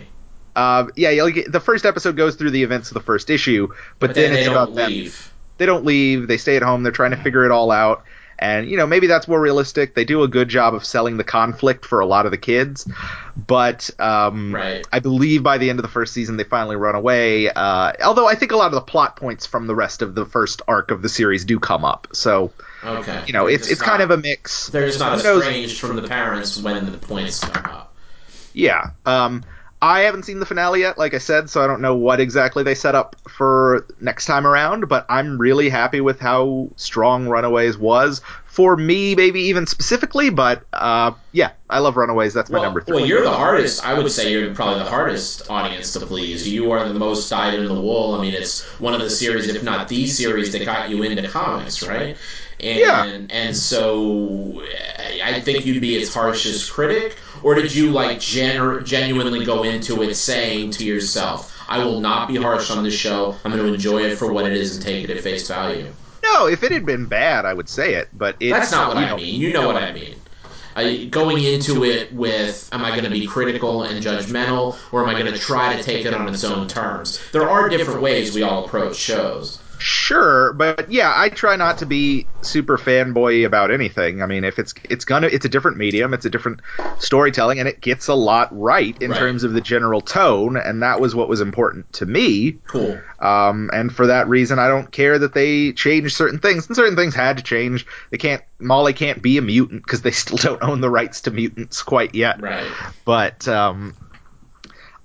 Uh, 0.57 0.87
yeah, 0.97 1.11
like 1.23 1.45
the 1.47 1.61
first 1.61 1.85
episode 1.85 2.17
goes 2.17 2.35
through 2.35 2.51
the 2.51 2.63
events 2.63 2.89
of 2.89 2.95
the 2.95 3.01
first 3.01 3.29
issue, 3.29 3.69
but, 3.69 4.09
but 4.09 4.15
then, 4.15 4.33
then 4.33 4.41
it's 4.41 4.49
about 4.49 4.73
leave. 4.73 5.15
them. 5.15 5.33
They 5.59 5.67
don't 5.67 5.85
leave. 5.85 6.27
They 6.27 6.39
stay 6.39 6.57
at 6.57 6.63
home. 6.63 6.83
They're 6.83 6.91
trying 6.91 7.11
to 7.13 7.19
figure 7.19 7.45
it 7.45 7.51
all 7.51 7.71
out. 7.71 8.03
And 8.39 8.69
you 8.69 8.77
know, 8.77 8.87
maybe 8.87 9.07
that's 9.07 9.29
more 9.29 9.41
realistic. 9.41 9.95
They 9.95 10.05
do 10.05 10.23
a 10.23 10.29
good 10.29 10.49
job 10.49 10.75
of 10.75 10.85
selling 10.85 11.17
the 11.17 11.25
conflict 11.25 11.85
for 11.87 12.01
a 12.01 12.07
lot 12.07 12.27
of 12.27 12.33
the 12.33 12.39
kids, 12.39 12.87
but 13.35 13.89
um, 13.99 14.55
right. 14.55 14.87
I 14.93 15.01
believe 15.01 15.43
by 15.43 15.59
the 15.59 15.71
end 15.71 15.79
of 15.79 15.83
the 15.83 15.91
first 15.91 16.13
season 16.13 16.37
they 16.37 16.45
finally 16.45 16.77
run 16.77 16.95
away. 16.95 17.49
Uh, 17.49 17.93
although 18.05 18.29
I 18.29 18.35
think 18.35 18.53
a 18.53 18.57
lot 18.57 18.67
of 18.67 18.73
the 18.73 18.81
plot 18.83 19.17
points 19.17 19.47
from 19.47 19.67
the 19.67 19.75
rest 19.75 20.03
of 20.03 20.15
the 20.15 20.27
first 20.27 20.63
arc 20.69 20.91
of 20.91 21.03
the 21.03 21.09
series 21.09 21.45
do 21.45 21.59
come 21.59 21.85
up. 21.85 22.09
So 22.13 22.53
okay, 22.85 23.23
you 23.27 23.33
know, 23.33 23.47
they're 23.47 23.55
it's 23.55 23.71
it's 23.71 23.81
not, 23.81 23.89
kind 23.89 24.03
of 24.03 24.11
a 24.11 24.19
mix. 24.19 24.69
They're 24.69 24.87
just 24.87 24.99
not 24.99 25.19
estranged 25.19 25.81
from 25.81 25.97
the 25.97 26.07
parents 26.07 26.61
when 26.61 26.93
the 26.93 26.99
points 26.99 27.41
come 27.41 27.65
up. 27.65 27.95
Yeah. 28.53 28.91
Um, 29.05 29.45
I 29.83 30.01
haven't 30.01 30.25
seen 30.25 30.41
the 30.41 30.47
finale 30.47 30.81
yet, 30.81 30.97
like 30.97 31.13
I 31.13 31.19
said, 31.19 31.51
so 31.51 31.63
I 31.63 31.67
don't 31.67 31.83
know 31.83 31.95
what 31.95 32.19
exactly 32.19 32.63
they 32.63 32.75
set 32.75 32.95
up 32.95 33.17
for 33.29 33.87
next 34.01 34.25
time 34.25 34.47
around, 34.47 34.89
but 34.89 35.05
I'm 35.09 35.39
really 35.39 35.69
happy 35.69 36.01
with 36.01 36.19
how 36.19 36.71
strong 36.77 37.29
Runaways 37.29 37.77
was 37.77 38.23
for 38.57 38.75
me, 38.75 39.15
maybe 39.15 39.39
even 39.43 39.67
specifically, 39.67 40.31
but 40.31 40.65
uh, 40.73 41.13
yeah, 41.33 41.51
I 41.69 41.81
love 41.81 41.99
Runaways. 41.99 42.33
That's 42.33 42.49
my 42.49 42.57
well, 42.57 42.65
number 42.65 42.81
three. 42.81 42.97
Well, 42.97 43.05
you're 43.05 43.23
the 43.23 43.31
hardest. 43.31 43.85
I 43.85 43.93
would 43.93 44.11
say 44.11 44.33
you're 44.33 44.55
probably 44.55 44.83
the 44.83 44.89
hardest 44.89 45.51
audience 45.51 45.93
to 45.93 46.01
please. 46.01 46.49
You 46.49 46.73
are 46.73 46.89
the 46.89 46.95
most 46.95 47.29
dyed 47.29 47.53
in 47.53 47.67
the 47.67 47.75
wool. 47.75 48.15
I 48.15 48.23
mean, 48.23 48.33
it's 48.33 48.65
one 48.81 48.95
of 48.95 49.03
the 49.03 49.11
series, 49.11 49.47
if 49.47 49.63
not 49.63 49.89
the 49.89 50.07
series, 50.07 50.53
that 50.53 50.65
got 50.65 50.89
you 50.89 51.03
into 51.03 51.29
comics, 51.29 51.87
right? 51.87 52.17
And, 52.59 52.79
yeah. 52.79 53.05
And 53.29 53.55
so 53.55 54.63
I 55.23 55.39
think 55.43 55.67
you'd 55.67 55.83
be 55.83 55.97
its 55.97 56.15
harshest 56.15 56.73
critic, 56.73 57.19
or 57.43 57.57
did 57.57 57.75
you 57.75 57.91
like 57.91 58.21
genu- 58.21 58.83
genuinely 58.85 59.45
go 59.45 59.65
into 59.65 60.03
it 60.03 60.15
saying 60.15 60.71
to 60.71 60.85
yourself, 60.87 61.55
"I 61.69 61.85
will 61.85 62.01
not 62.01 62.27
be 62.29 62.37
harsh 62.37 62.71
on 62.71 62.83
this 62.85 62.95
show. 62.95 63.37
I'm 63.45 63.53
going 63.53 63.67
to 63.67 63.75
enjoy 63.75 64.05
it 64.05 64.17
for 64.17 64.33
what 64.33 64.47
it 64.47 64.55
is 64.55 64.77
and 64.77 64.83
take 64.83 65.05
it 65.05 65.11
at 65.11 65.23
face 65.23 65.47
value." 65.47 65.93
No, 66.33 66.47
if 66.47 66.63
it 66.63 66.73
had 66.73 66.85
been 66.85 67.07
bad, 67.07 67.45
I 67.45 67.55
would 67.55 67.69
say 67.69 67.95
it, 67.95 68.09
but 68.13 68.39
that's 68.41 68.73
not 68.73 68.89
what 68.89 68.99
I 68.99 69.17
mean. 69.17 69.41
You 69.41 69.53
know 69.53 69.67
what 69.67 69.77
I 69.77 69.93
mean. 69.93 70.17
I, 70.77 71.07
going 71.07 71.43
into 71.43 71.85
it 71.85 72.13
with, 72.13 72.69
am 72.71 72.85
I 72.85 72.91
going 72.91 73.05
to 73.05 73.11
be 73.11 73.27
critical 73.27 73.85
and 73.85 74.05
judgmental, 74.05 74.77
or 74.93 75.03
am 75.03 75.09
I 75.09 75.19
going 75.19 75.33
to 75.33 75.39
try 75.39 75.75
to 75.75 75.83
take 75.83 76.05
it 76.05 76.13
on 76.13 76.29
its 76.29 76.45
own 76.45 76.69
terms? 76.69 77.19
There 77.33 77.49
are 77.49 77.71
different 77.71 78.03
ways 78.03 78.35
we 78.35 78.43
all 78.43 78.67
approach 78.67 78.95
shows. 78.97 79.59
Sure, 79.79 80.55
but 80.55 80.91
yeah, 80.91 81.13
I 81.15 81.29
try 81.29 81.57
not 81.57 81.79
to 81.79 81.87
be 81.87 82.31
super 82.41 82.79
fanboy 82.79 83.45
about 83.45 83.71
anything. 83.71 84.23
I 84.23 84.27
mean, 84.27 84.43
if 84.45 84.59
it's 84.59 84.73
it's 84.85 85.05
gonna 85.05 85.27
it's 85.27 85.45
a 85.45 85.51
different 85.51 85.77
medium, 85.77 86.15
it's 86.15 86.25
a 86.25 86.31
different 86.31 86.61
storytelling, 86.99 87.59
and 87.59 87.69
it 87.69 87.83
gets 87.83 88.09
a 88.09 88.15
lot 88.15 88.49
right 88.53 88.97
in 89.03 89.11
Right. 89.11 89.19
terms 89.19 89.45
of 89.45 89.53
the 89.53 89.61
general 89.61 90.01
tone, 90.01 90.57
and 90.57 90.83
that 90.83 90.99
was 91.01 91.15
what 91.15 91.29
was 91.29 91.43
important 91.43 91.93
to 91.95 92.07
me. 92.07 92.59
Cool. 92.69 92.99
Um, 93.19 93.69
and 93.73 93.95
for 93.95 94.07
that 94.07 94.29
reason, 94.29 94.59
I 94.59 94.69
don't 94.69 94.91
care 94.91 95.19
that 95.19 95.35
they 95.35 95.73
changed 95.73 96.17
certain 96.17 96.39
things, 96.39 96.67
and 96.69 96.77
certain 96.77 96.97
things 96.97 97.15
had 97.15 97.37
to 97.37 97.43
change. 97.43 97.87
They 98.11 98.19
can't 98.19 98.43
Molly 98.59 98.95
can't 98.95 99.21
be 99.21 99.37
a 99.37 99.43
mutant 99.43 99.83
because 99.83 100.01
they 100.01 100.11
still 100.13 100.39
don't 100.39 100.63
own 100.63 100.81
the 100.81 100.91
rights 100.91 101.21
to 101.23 101.31
mutants 101.31 101.83
quite 101.83 102.15
yet. 102.15 102.41
Right. 102.41 102.71
But 103.05 103.47
um, 103.47 103.95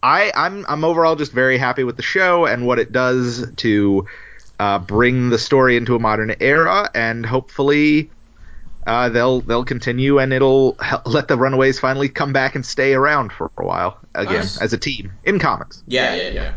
I 0.03 0.31
I'm 0.35 0.65
I'm 0.67 0.83
overall 0.83 1.15
just 1.15 1.31
very 1.31 1.57
happy 1.57 1.83
with 1.83 1.97
the 1.97 2.03
show 2.03 2.45
and 2.45 2.65
what 2.65 2.79
it 2.79 2.91
does 2.91 3.51
to 3.57 4.05
uh, 4.61 4.77
bring 4.79 5.29
the 5.29 5.37
story 5.39 5.75
into 5.77 5.95
a 5.95 5.99
modern 5.99 6.35
era, 6.39 6.89
and 6.93 7.25
hopefully. 7.25 8.09
Uh, 8.87 9.09
they'll 9.09 9.41
they'll 9.41 9.63
continue 9.63 10.17
and 10.17 10.33
it'll 10.33 10.75
hel- 10.81 11.03
let 11.05 11.27
the 11.27 11.37
Runaways 11.37 11.79
finally 11.79 12.09
come 12.09 12.33
back 12.33 12.55
and 12.55 12.65
stay 12.65 12.95
around 12.95 13.31
for 13.31 13.51
a 13.59 13.63
while 13.63 13.99
again 14.15 14.37
Nice. 14.37 14.59
as 14.59 14.73
a 14.73 14.77
team 14.77 15.11
in 15.23 15.37
comics. 15.37 15.83
Yeah, 15.85 16.15
yeah, 16.15 16.29
yeah. 16.29 16.53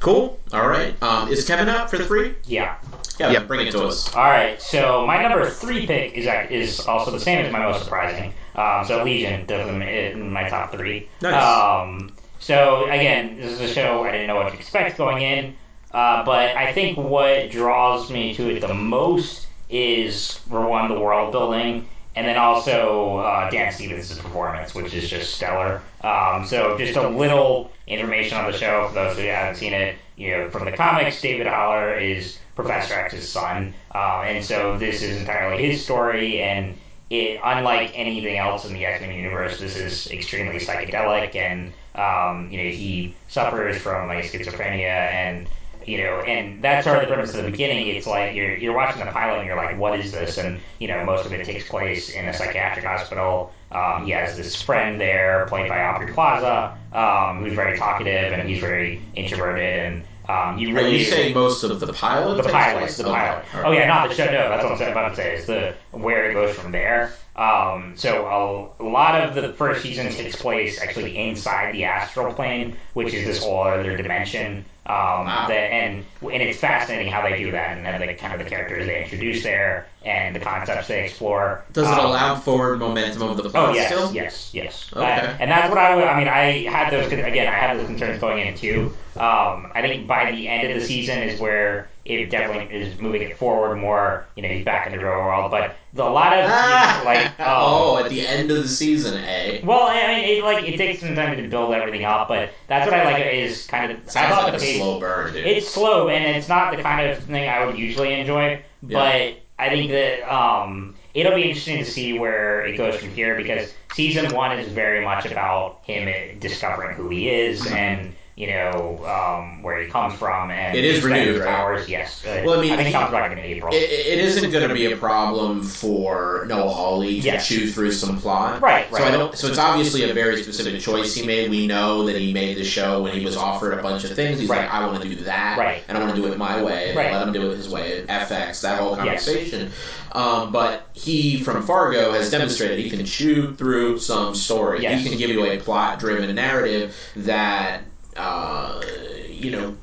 Cool. 0.00 0.40
All 0.54 0.66
right. 0.66 0.94
Um, 1.02 1.28
is 1.28 1.46
Kevin 1.46 1.68
up 1.68 1.90
for 1.90 1.98
three? 1.98 2.34
Yeah. 2.46 2.76
Yeah, 3.20 3.32
Yep. 3.32 3.48
bring 3.48 3.66
it 3.66 3.72
to 3.72 3.84
us. 3.84 4.14
All 4.16 4.22
right, 4.22 4.60
so 4.62 5.06
my 5.06 5.20
number 5.20 5.44
three 5.50 5.86
pick 5.86 6.14
is 6.14 6.26
is 6.50 6.86
also 6.86 7.10
the 7.10 7.20
same 7.20 7.44
as 7.44 7.52
my 7.52 7.58
most 7.58 7.84
surprising. 7.84 8.32
Um, 8.54 8.86
so 8.86 9.04
Legion 9.04 9.44
definitely 9.44 10.12
in 10.12 10.32
my 10.32 10.48
top 10.48 10.72
three. 10.72 11.06
Nice. 11.20 11.34
Um, 11.44 12.12
so 12.38 12.86
again, 12.86 13.36
this 13.36 13.52
is 13.52 13.60
a 13.60 13.68
show 13.68 14.04
I 14.04 14.12
didn't 14.12 14.28
know 14.28 14.36
what 14.36 14.48
to 14.52 14.54
expect 14.54 14.96
going 14.96 15.20
in, 15.20 15.54
uh, 15.92 16.24
but 16.24 16.56
I 16.56 16.72
think 16.72 16.98
what 16.98 17.50
draws 17.50 18.10
me 18.10 18.34
to 18.34 18.54
it 18.54 18.60
the 18.60 18.74
most 18.74 19.46
is 19.70 20.38
for 20.50 20.66
one 20.66 20.88
the 20.92 20.98
world 20.98 21.32
building, 21.32 21.88
and 22.14 22.26
then 22.26 22.36
also 22.36 23.18
uh, 23.18 23.50
Dan 23.50 23.72
Stevens' 23.72 24.18
performance, 24.18 24.74
which 24.74 24.92
is 24.92 25.08
just 25.08 25.34
stellar. 25.34 25.82
Um, 26.02 26.46
so 26.46 26.76
just 26.76 26.96
a 26.96 27.08
little 27.08 27.70
information 27.86 28.36
on 28.38 28.50
the 28.50 28.56
show 28.56 28.88
for 28.88 28.94
those 28.94 29.16
who 29.16 29.24
haven't 29.24 29.56
seen 29.56 29.72
it. 29.72 29.96
You 30.16 30.32
know, 30.32 30.50
from 30.50 30.64
the 30.64 30.72
comics, 30.72 31.20
David 31.20 31.46
Haller 31.46 31.96
is 31.96 32.38
Professor 32.56 32.94
X's 32.94 33.30
son, 33.30 33.72
um, 33.94 34.24
and 34.24 34.44
so 34.44 34.76
this 34.76 35.02
is 35.02 35.16
entirely 35.16 35.64
his 35.64 35.84
story. 35.84 36.42
And 36.42 36.76
it, 37.08 37.40
unlike 37.42 37.92
anything 37.94 38.36
else 38.36 38.66
in 38.66 38.74
the 38.74 38.84
X 38.84 39.00
Men 39.00 39.14
universe, 39.14 39.58
this 39.60 39.76
is 39.76 40.10
extremely 40.10 40.56
psychedelic, 40.56 41.34
and 41.36 41.72
um, 41.94 42.50
you 42.50 42.58
know 42.58 42.70
he 42.70 43.14
suffers 43.28 43.78
from 43.78 44.08
like 44.08 44.24
schizophrenia 44.24 44.86
and 44.86 45.48
you 45.88 45.98
know, 45.98 46.20
and 46.20 46.62
that's 46.62 46.84
sort 46.84 46.96
of 47.02 47.08
the 47.08 47.14
premise 47.14 47.34
at 47.34 47.44
the 47.44 47.50
beginning. 47.50 47.88
It's 47.88 48.06
like 48.06 48.34
you're 48.34 48.56
you're 48.56 48.74
watching 48.74 49.04
the 49.04 49.10
pilot 49.10 49.38
and 49.38 49.46
you're 49.46 49.56
like, 49.56 49.78
what 49.78 49.98
is 49.98 50.12
this? 50.12 50.38
And 50.38 50.60
you 50.78 50.88
know, 50.88 51.04
most 51.04 51.24
of 51.24 51.32
it 51.32 51.44
takes 51.44 51.68
place 51.68 52.10
in 52.10 52.26
a 52.26 52.34
psychiatric 52.34 52.84
hospital. 52.84 53.52
Um, 53.72 54.04
he 54.04 54.12
has 54.12 54.36
this 54.36 54.60
friend 54.60 55.00
there, 55.00 55.46
played 55.48 55.68
by 55.68 55.80
Aubrey 55.80 56.12
Plaza, 56.12 56.76
um, 56.92 57.42
who's 57.42 57.54
very 57.54 57.78
talkative 57.78 58.32
and 58.32 58.48
he's 58.48 58.60
very 58.60 59.02
introverted, 59.14 59.78
and 59.86 60.04
um, 60.28 60.58
you 60.58 60.76
Are 60.76 60.86
you 60.86 61.04
saying 61.04 61.32
most 61.32 61.62
of 61.64 61.80
the 61.80 61.90
pilot? 61.90 62.42
the 62.42 62.48
pilot, 62.50 62.90
the 62.90 63.04
pilot. 63.04 63.44
Oh 63.64 63.72
yeah, 63.72 63.86
not 63.86 64.10
the 64.10 64.14
show. 64.14 64.26
No, 64.26 64.50
that's 64.50 64.62
what 64.62 64.72
I'm 64.72 64.78
saying. 64.78 64.92
about 64.92 65.08
to 65.10 65.16
say. 65.16 65.36
Is 65.36 65.46
the 65.46 65.74
where 65.92 66.30
it 66.30 66.34
goes 66.34 66.54
from 66.54 66.72
there. 66.72 67.12
Um, 67.36 67.92
so 67.96 68.74
a, 68.80 68.82
a 68.82 68.86
lot 68.88 69.14
of 69.22 69.34
the 69.34 69.52
first 69.52 69.82
season 69.82 70.10
takes 70.10 70.36
place 70.36 70.80
actually 70.80 71.16
inside 71.16 71.72
the 71.74 71.84
astral 71.84 72.34
plane, 72.34 72.76
which 72.94 73.14
is 73.14 73.26
this 73.26 73.44
whole 73.44 73.62
other 73.62 73.96
dimension. 73.96 74.64
Um, 74.86 74.94
Wow. 75.26 75.44
that, 75.48 75.52
and 75.70 76.02
and 76.22 76.42
it's 76.42 76.58
fascinating 76.58 77.12
how 77.12 77.20
they 77.22 77.36
do 77.36 77.50
that 77.50 77.76
and 77.76 78.18
kind 78.18 78.32
of 78.32 78.38
the 78.42 78.48
characters 78.48 78.86
they 78.86 79.02
introduce 79.02 79.42
there 79.42 79.86
and 80.02 80.34
the 80.34 80.40
concepts 80.40 80.88
they 80.88 81.04
explore. 81.04 81.62
Does 81.74 81.86
it 81.86 81.92
Um, 81.92 82.06
allow 82.06 82.36
forward 82.36 82.78
momentum 82.78 83.22
of 83.22 83.36
the 83.36 83.50
plot 83.50 83.68
Oh 83.68 83.72
yes, 83.74 83.92
still? 83.92 84.10
yes, 84.14 84.50
yes. 84.54 84.90
Okay. 84.96 85.04
Uh, 85.04 85.36
and 85.40 85.50
that's 85.50 85.68
what 85.68 85.76
I 85.76 85.94
would. 85.94 86.04
I 86.04 86.18
mean, 86.18 86.28
I 86.28 86.62
had 86.70 86.90
those 86.90 87.12
again. 87.12 87.46
I 87.48 87.50
had 87.52 87.78
those 87.78 87.86
concerns 87.86 88.18
going 88.18 88.46
in 88.46 88.54
too. 88.54 88.94
Um, 89.16 89.70
I 89.74 89.82
think 89.82 90.06
by 90.06 90.30
the 90.32 90.48
end 90.48 90.66
of 90.72 90.80
the 90.80 90.86
season 90.86 91.22
is 91.22 91.38
where 91.38 91.90
it 92.08 92.30
definitely 92.30 92.74
is 92.74 92.98
moving 93.00 93.22
it 93.22 93.36
forward 93.36 93.76
more. 93.76 94.26
You 94.34 94.42
know, 94.42 94.48
he's 94.48 94.64
back 94.64 94.86
in 94.86 94.92
the 94.92 94.98
real 94.98 95.18
world, 95.18 95.50
but 95.50 95.76
the, 95.92 96.02
a 96.02 96.08
lot 96.08 96.32
of 96.32 96.44
Ah! 96.48 97.02
like 97.04 97.32
oh, 97.38 97.96
um, 97.98 98.04
at 98.04 98.10
the 98.10 98.26
end 98.26 98.50
of 98.50 98.56
the 98.62 98.68
season, 98.68 99.22
eh? 99.22 99.60
well, 99.62 99.86
I 99.88 100.06
mean, 100.08 100.38
it, 100.38 100.44
like 100.44 100.64
it 100.66 100.76
takes 100.76 101.00
some 101.00 101.14
time 101.14 101.36
to 101.36 101.48
build 101.48 101.72
everything 101.74 102.04
up, 102.04 102.28
but 102.28 102.50
that's 102.66 102.90
what 102.90 102.94
I 102.98 103.04
like 103.04 103.26
is 103.26 103.66
kind 103.66 103.92
of. 103.92 103.98
I 103.98 104.10
Sounds 104.10 104.34
thought 104.34 104.44
like 104.44 104.54
a 104.54 104.58
pace, 104.58 104.78
slow 104.78 104.98
burn, 105.00 105.32
dude. 105.34 105.46
it's 105.46 105.68
slow 105.68 106.08
and 106.08 106.36
it's 106.36 106.48
not 106.48 106.74
the 106.76 106.82
kind 106.82 107.08
of 107.10 107.18
thing 107.24 107.48
I 107.48 107.64
would 107.66 107.78
usually 107.78 108.14
enjoy, 108.14 108.62
but 108.82 109.34
I 109.58 109.68
think 109.68 109.90
that 109.90 110.22
um, 110.32 110.94
it'll 111.14 111.34
be 111.34 111.42
interesting 111.42 111.78
to 111.78 111.84
see 111.84 112.18
where 112.18 112.64
it 112.64 112.76
goes 112.76 112.96
from 112.96 113.10
here 113.10 113.36
because 113.36 113.74
season 113.92 114.32
one 114.34 114.58
is 114.58 114.68
very 114.72 115.04
much 115.04 115.26
about 115.26 115.80
him 115.84 116.38
discovering 116.38 116.96
who 116.96 117.08
he 117.08 117.28
is 117.28 117.66
and 117.66 118.14
you 118.38 118.46
know 118.46 119.00
um, 119.04 119.62
where 119.64 119.82
he 119.82 119.88
comes 119.90 120.14
from 120.14 120.52
and 120.52 120.76
It 120.76 120.84
is 120.84 120.96
his 120.96 121.02
set 121.04 121.10
renewed, 121.10 121.40
right? 121.40 121.48
powers. 121.48 121.88
Yes, 121.88 122.24
Uh, 122.24 122.42
Well, 122.44 122.56
I 122.56 122.62
mean, 122.62 122.70
I 122.72 122.76
think 122.76 122.88
he- 122.90 122.94
it 122.94 122.98
comes 122.98 123.10
back 123.10 123.32
in 123.32 123.38
April. 123.40 123.74
It, 123.74 123.78
it 123.82 124.18
isn't 124.20 124.52
going 124.52 124.68
to 124.68 124.72
be 124.72 124.92
a 124.92 124.96
problem 124.96 125.64
for 125.64 126.44
Noah 126.46 126.68
Hawley 126.72 127.20
to 127.20 127.26
Yes. 127.26 127.48
chew 127.48 127.68
through 127.68 127.90
some 127.90 128.20
plot. 128.20 128.62
Right, 128.62 128.86
So 128.92 128.98
I 128.98 129.02
right. 129.08 129.10
don't. 129.10 129.36
So 129.36 129.48
it's 129.48 129.58
obviously 129.58 130.08
a 130.08 130.14
very 130.14 130.40
specific 130.40 130.80
choice 130.80 131.16
he 131.16 131.26
made. 131.26 131.50
We 131.50 131.66
know 131.66 132.06
that 132.06 132.14
he 132.16 132.32
made 132.32 132.56
the 132.58 132.64
show 132.64 133.02
when 133.02 133.12
he 133.12 133.24
was 133.24 133.36
offered 133.36 133.72
a 133.76 133.82
bunch 133.82 134.04
of 134.04 134.12
things. 134.12 134.38
He's 134.38 134.48
Right. 134.48 134.60
like, 134.60 134.72
I 134.72 134.86
want 134.86 135.02
to 135.02 135.08
do 135.08 135.16
that, 135.24 135.58
Right. 135.58 135.82
and 135.88 135.98
I 135.98 136.00
want 136.00 136.14
to 136.14 136.22
do 136.22 136.28
it 136.30 136.38
my 136.38 136.62
way. 136.62 136.90
And 136.90 136.96
Right. 136.96 137.12
Let 137.12 137.26
him 137.26 137.32
do 137.32 137.50
it 137.50 137.56
his 137.56 137.68
way. 137.68 138.04
FX, 138.08 138.60
that 138.60 138.78
whole 138.78 138.90
Yes. 138.90 139.24
conversation. 139.26 139.72
Um, 140.12 140.52
but 140.52 140.86
he 140.92 141.40
from 141.40 141.62
Fargo 141.66 142.12
has 142.12 142.30
demonstrated 142.30 142.78
he 142.78 142.88
can 142.88 143.04
chew 143.04 143.52
through 143.54 143.98
some 143.98 144.36
story. 144.36 144.82
Yes. 144.82 145.02
He 145.02 145.08
can 145.08 145.18
give 145.18 145.28
you 145.28 145.44
a 145.44 145.58
plot-driven 145.58 146.32
narrative 146.36 146.94
that 147.16 147.82
uh, 148.18 148.80
you 149.28 149.50
know 149.50 149.76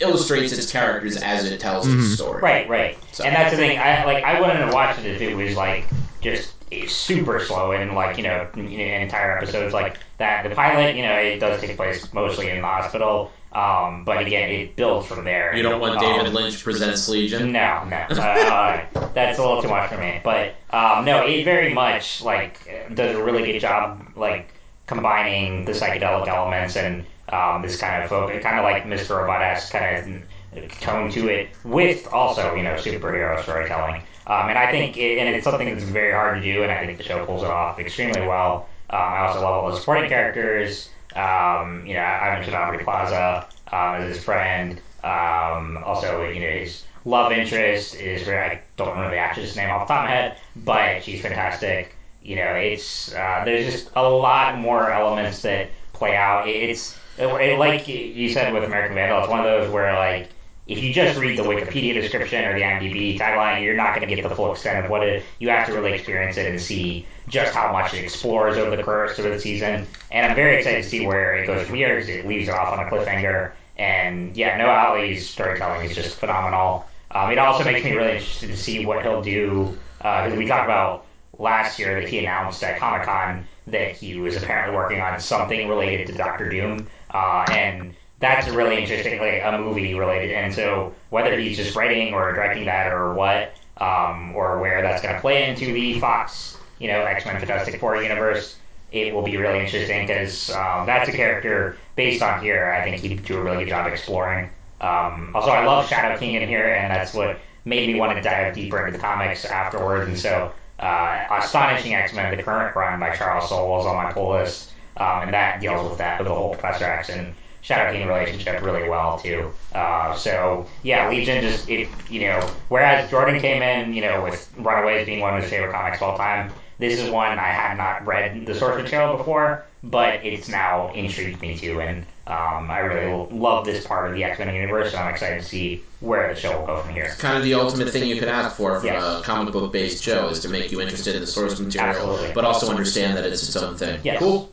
illustrates 0.00 0.52
its 0.52 0.70
characters 0.70 1.16
as 1.16 1.44
it 1.50 1.60
tells 1.60 1.86
Mhm. 1.86 1.98
its 2.00 2.14
story. 2.14 2.42
Right, 2.42 2.68
right. 2.68 2.98
So- 3.12 3.24
And 3.24 3.34
that's 3.34 3.50
the 3.52 3.56
thing. 3.56 3.78
I 3.78 4.04
like. 4.04 4.24
I 4.24 4.40
wouldn't 4.40 4.58
have 4.58 4.72
watched 4.74 4.98
it 5.00 5.06
if 5.06 5.20
it 5.22 5.34
was 5.34 5.56
like 5.56 5.84
just 6.20 6.52
super 6.88 7.38
slow 7.38 7.72
and 7.72 7.94
like 7.94 8.16
you 8.16 8.24
know, 8.24 8.46
you 8.56 8.78
know 8.78 8.84
entire 8.84 9.38
episodes 9.38 9.72
like 9.72 9.98
that. 10.18 10.48
The 10.48 10.54
pilot, 10.54 10.96
you 10.96 11.02
know, 11.02 11.14
it 11.14 11.38
does 11.38 11.60
take 11.60 11.76
place 11.76 12.12
mostly 12.12 12.50
in 12.50 12.60
the 12.60 12.66
hospital. 12.66 13.30
Um, 13.52 14.04
but 14.04 14.20
again, 14.20 14.50
it 14.50 14.74
builds 14.74 15.06
from 15.06 15.22
there. 15.24 15.54
You 15.54 15.62
don't 15.62 15.80
want 15.80 16.00
David 16.00 16.26
Um, 16.26 16.34
Lynch 16.34 16.64
presents 16.64 17.08
Legion. 17.08 17.52
no, 17.52 17.84
no, 17.84 17.96
uh, 18.20 18.80
that's 19.14 19.38
a 19.38 19.42
little 19.42 19.62
too 19.62 19.68
much 19.68 19.90
for 19.90 19.96
me. 19.98 20.20
But 20.24 20.56
um, 20.72 21.04
no, 21.04 21.24
it 21.24 21.44
very 21.44 21.72
much 21.72 22.20
like 22.20 22.68
does 22.94 23.14
a 23.14 23.22
really 23.22 23.44
good 23.52 23.60
job 23.60 24.04
like 24.16 24.52
combining 24.88 25.64
the 25.66 25.70
psychedelic 25.72 26.26
elements 26.26 26.74
and 26.76 27.06
um, 27.34 27.62
this 27.62 27.76
kind 27.76 28.02
of 28.02 28.08
folk, 28.08 28.30
kind 28.42 28.58
of 28.58 28.64
like 28.64 28.84
Mr. 28.84 29.18
Robot 29.18 29.40
kind 29.70 30.24
of 30.56 30.80
tone 30.80 31.10
to 31.10 31.28
it, 31.28 31.50
with 31.64 32.06
also 32.12 32.54
you 32.54 32.62
know 32.62 32.74
superhero 32.74 33.42
storytelling. 33.42 34.02
Um, 34.26 34.48
and 34.48 34.58
I 34.58 34.70
think, 34.70 34.96
it, 34.96 35.18
and 35.18 35.34
it's 35.34 35.44
something 35.44 35.68
that's 35.68 35.84
very 35.84 36.12
hard 36.12 36.40
to 36.40 36.52
do, 36.52 36.62
and 36.62 36.72
I 36.72 36.86
think 36.86 36.96
the 36.96 37.04
show 37.04 37.26
pulls 37.26 37.42
it 37.42 37.50
off 37.50 37.78
extremely 37.78 38.22
well. 38.22 38.68
Um, 38.88 39.00
I 39.00 39.26
also 39.26 39.42
love 39.42 39.64
all 39.64 39.70
the 39.70 39.76
supporting 39.76 40.08
characters. 40.08 40.88
Um, 41.14 41.86
you 41.86 41.94
know, 41.94 42.00
I 42.00 42.34
mentioned 42.34 42.56
Aubrey 42.56 42.82
Plaza 42.82 43.46
um, 43.70 43.96
as 43.96 44.14
his 44.14 44.24
friend. 44.24 44.80
Um, 45.02 45.82
also, 45.84 46.26
you 46.28 46.40
know, 46.40 46.50
his 46.50 46.84
love 47.04 47.32
interest 47.32 47.96
is 47.96 48.22
very. 48.22 48.38
I 48.38 48.62
don't 48.76 48.88
remember 48.88 49.10
the 49.10 49.18
actress' 49.20 49.56
name 49.56 49.70
off 49.70 49.88
the 49.88 49.94
top 49.94 50.04
of 50.04 50.10
my 50.10 50.14
head, 50.14 50.38
but 50.56 51.02
she's 51.02 51.20
fantastic. 51.20 51.96
You 52.22 52.36
know, 52.36 52.54
it's 52.54 53.12
uh, 53.12 53.42
there's 53.44 53.70
just 53.70 53.90
a 53.96 54.08
lot 54.08 54.58
more 54.58 54.90
elements 54.90 55.42
that 55.42 55.68
play 55.92 56.16
out. 56.16 56.48
It's 56.48 56.96
it, 57.18 57.26
it- 57.26 57.58
like 57.58 57.86
you 57.88 58.28
said 58.28 58.52
with 58.52 58.64
American 58.64 58.94
Vandal. 58.94 59.20
It's 59.20 59.28
one 59.28 59.40
of 59.40 59.44
those 59.46 59.70
where 59.70 59.92
like 59.94 60.30
if 60.66 60.82
you 60.82 60.94
just 60.94 61.18
read 61.18 61.36
the 61.38 61.42
Wikipedia 61.42 61.92
description 61.92 62.42
or 62.44 62.54
the 62.54 62.62
IMDb 62.62 63.18
tagline, 63.18 63.62
you're 63.62 63.76
not 63.76 63.94
going 63.94 64.08
to 64.08 64.14
get 64.14 64.26
the 64.26 64.34
full 64.34 64.50
extent 64.50 64.82
of 64.84 64.90
what 64.90 65.02
it. 65.06 65.22
You 65.38 65.50
have 65.50 65.66
to 65.66 65.74
really 65.74 65.92
experience 65.92 66.38
it 66.38 66.48
and 66.50 66.58
see 66.60 67.06
just 67.28 67.54
how 67.54 67.70
much 67.70 67.92
it 67.92 68.02
explores 68.02 68.56
over 68.56 68.74
the 68.74 68.82
course 68.82 69.18
of 69.18 69.24
the 69.24 69.38
season. 69.38 69.86
And 70.10 70.26
I'm 70.26 70.34
very 70.34 70.56
excited 70.56 70.82
to 70.82 70.88
see 70.88 71.06
where 71.06 71.34
it 71.36 71.46
goes 71.46 71.66
from 71.66 71.76
here. 71.76 71.98
'cause 72.00 72.08
It 72.08 72.26
leaves 72.26 72.48
it 72.48 72.54
off 72.54 72.72
on 72.72 72.78
a 72.86 72.88
cliffhanger. 72.90 73.52
And 73.76 74.34
yeah, 74.36 74.56
Noah 74.56 74.78
Hawley's 74.78 75.28
storytelling 75.28 75.90
is 75.90 75.94
just 75.94 76.18
phenomenal. 76.18 76.86
Um, 77.10 77.30
it 77.30 77.38
also 77.38 77.64
makes 77.64 77.84
me 77.84 77.92
really 77.92 78.12
interested 78.12 78.48
to 78.48 78.56
see 78.56 78.86
what 78.86 79.02
he'll 79.02 79.20
do 79.22 79.76
because 79.98 80.32
we 80.34 80.46
talked 80.46 80.64
about 80.64 81.04
last 81.38 81.78
year 81.78 82.00
that 82.00 82.08
he 82.08 82.18
announced 82.18 82.62
at 82.62 82.78
Comic 82.78 83.02
Con 83.02 83.46
that 83.66 83.92
he 83.92 84.18
was 84.18 84.36
apparently 84.36 84.76
working 84.76 85.00
on 85.00 85.18
something 85.20 85.68
related 85.68 86.06
to 86.08 86.12
Doctor 86.12 86.48
Doom, 86.48 86.86
uh, 87.12 87.44
and 87.50 87.94
that's 88.20 88.48
really 88.48 88.80
interesting, 88.80 89.18
like 89.18 89.42
a 89.42 89.58
movie 89.58 89.94
related. 89.94 90.32
And 90.32 90.54
so 90.54 90.94
whether 91.10 91.38
he's 91.38 91.56
just 91.56 91.74
writing 91.76 92.14
or 92.14 92.32
directing 92.32 92.66
that 92.66 92.92
or 92.92 93.14
what, 93.14 93.54
um, 93.78 94.34
or 94.34 94.60
where 94.60 94.82
that's 94.82 95.02
going 95.02 95.14
to 95.14 95.20
play 95.20 95.48
into 95.48 95.72
the 95.72 95.98
Fox, 96.00 96.58
you 96.78 96.88
know 96.88 97.02
X 97.02 97.24
Men 97.24 97.38
Fantastic 97.38 97.80
Four 97.80 98.02
universe, 98.02 98.56
it 98.92 99.12
will 99.12 99.22
be 99.22 99.36
really 99.36 99.60
interesting 99.60 100.06
because 100.06 100.50
um, 100.50 100.86
that's 100.86 101.08
a 101.08 101.12
character 101.12 101.76
based 101.96 102.22
on 102.22 102.42
here. 102.42 102.72
I 102.72 102.84
think 102.84 103.02
he'd 103.02 103.24
do 103.24 103.38
a 103.38 103.42
really 103.42 103.64
good 103.64 103.70
job 103.70 103.86
exploring. 103.86 104.50
Um, 104.80 105.32
also, 105.34 105.50
I 105.50 105.64
love 105.64 105.88
Shadow 105.88 106.18
King 106.18 106.34
in 106.34 106.48
here, 106.48 106.66
and 106.66 106.92
that's 106.92 107.14
what 107.14 107.38
made 107.64 107.88
me 107.88 107.98
want 107.98 108.16
to 108.16 108.22
dive 108.22 108.54
deeper 108.54 108.78
into 108.78 108.92
the 108.92 109.02
comics 109.02 109.44
afterwards. 109.44 110.08
And 110.08 110.18
so, 110.18 110.52
uh, 110.78 111.26
Astonishing 111.30 111.94
X 111.94 112.12
Men, 112.14 112.36
the 112.36 112.42
current 112.42 112.74
run 112.74 113.00
by 113.00 113.14
Charles 113.14 113.48
Soule, 113.48 113.80
is 113.80 113.86
on 113.86 113.96
my 113.96 114.12
pull 114.12 114.32
list, 114.32 114.72
um, 114.96 115.22
and 115.22 115.34
that 115.34 115.60
deals 115.60 115.88
with 115.88 115.98
that 115.98 116.18
with 116.18 116.28
the 116.28 116.34
whole 116.34 116.54
Professor 116.54 116.84
X 116.84 117.08
and 117.10 117.34
Shadow 117.60 117.92
King 117.92 118.06
relationship 118.06 118.62
really 118.62 118.88
well 118.88 119.18
too. 119.18 119.50
Uh, 119.72 120.14
so 120.14 120.66
yeah, 120.82 121.08
Legion 121.08 121.42
just 121.42 121.68
if 121.68 122.10
you 122.10 122.20
know, 122.20 122.40
whereas 122.68 123.10
Jordan 123.10 123.40
came 123.40 123.62
in, 123.62 123.94
you 123.94 124.02
know, 124.02 124.22
with 124.22 124.52
Runaways 124.58 125.06
being 125.06 125.20
one 125.20 125.34
of 125.34 125.42
his 125.42 125.50
favorite 125.50 125.72
comics 125.72 125.98
of 125.98 126.02
all 126.02 126.18
time. 126.18 126.52
This 126.78 127.00
is 127.00 127.08
one 127.08 127.38
I 127.38 127.48
had 127.48 127.76
not 127.76 128.04
read 128.04 128.46
the 128.46 128.54
source 128.54 128.82
material 128.82 129.16
before, 129.16 129.64
but 129.84 130.24
it's 130.26 130.48
now 130.48 130.92
intrigued 130.92 131.40
me 131.40 131.56
too, 131.56 131.80
and 131.80 132.04
um, 132.26 132.70
I 132.70 132.78
really 132.78 133.28
love 133.30 133.66
this 133.66 133.86
part 133.86 134.08
of 134.08 134.16
the 134.16 134.24
X 134.24 134.38
Men 134.38 134.54
universe, 134.54 134.92
and 134.92 135.02
I'm 135.02 135.12
excited 135.12 135.42
to 135.42 135.46
see 135.46 135.82
where 136.00 136.32
the 136.32 136.40
show 136.40 136.58
will 136.58 136.66
go 136.66 136.80
from 136.80 136.94
here. 136.94 137.04
It's 137.04 137.20
kind 137.20 137.36
of 137.36 137.44
the 137.44 137.52
ultimate 137.52 137.90
thing 137.90 138.08
you 138.08 138.18
could 138.18 138.28
ask 138.28 138.56
for 138.56 138.80
from 138.80 138.86
yes. 138.86 139.20
a 139.20 139.22
comic 139.22 139.52
book 139.52 139.70
based 139.72 140.02
show 140.02 140.28
is 140.28 140.40
to 140.40 140.48
make 140.48 140.72
you 140.72 140.80
interested 140.80 141.14
in 141.14 141.20
the 141.20 141.26
source 141.26 141.60
material, 141.60 141.90
Absolutely. 141.90 142.32
but 142.32 142.46
also 142.46 142.70
understand 142.70 143.18
that 143.18 143.26
it's 143.26 143.42
its 143.42 143.56
own 143.56 143.76
thing. 143.76 144.00
Yes. 144.02 144.20
Cool. 144.20 144.50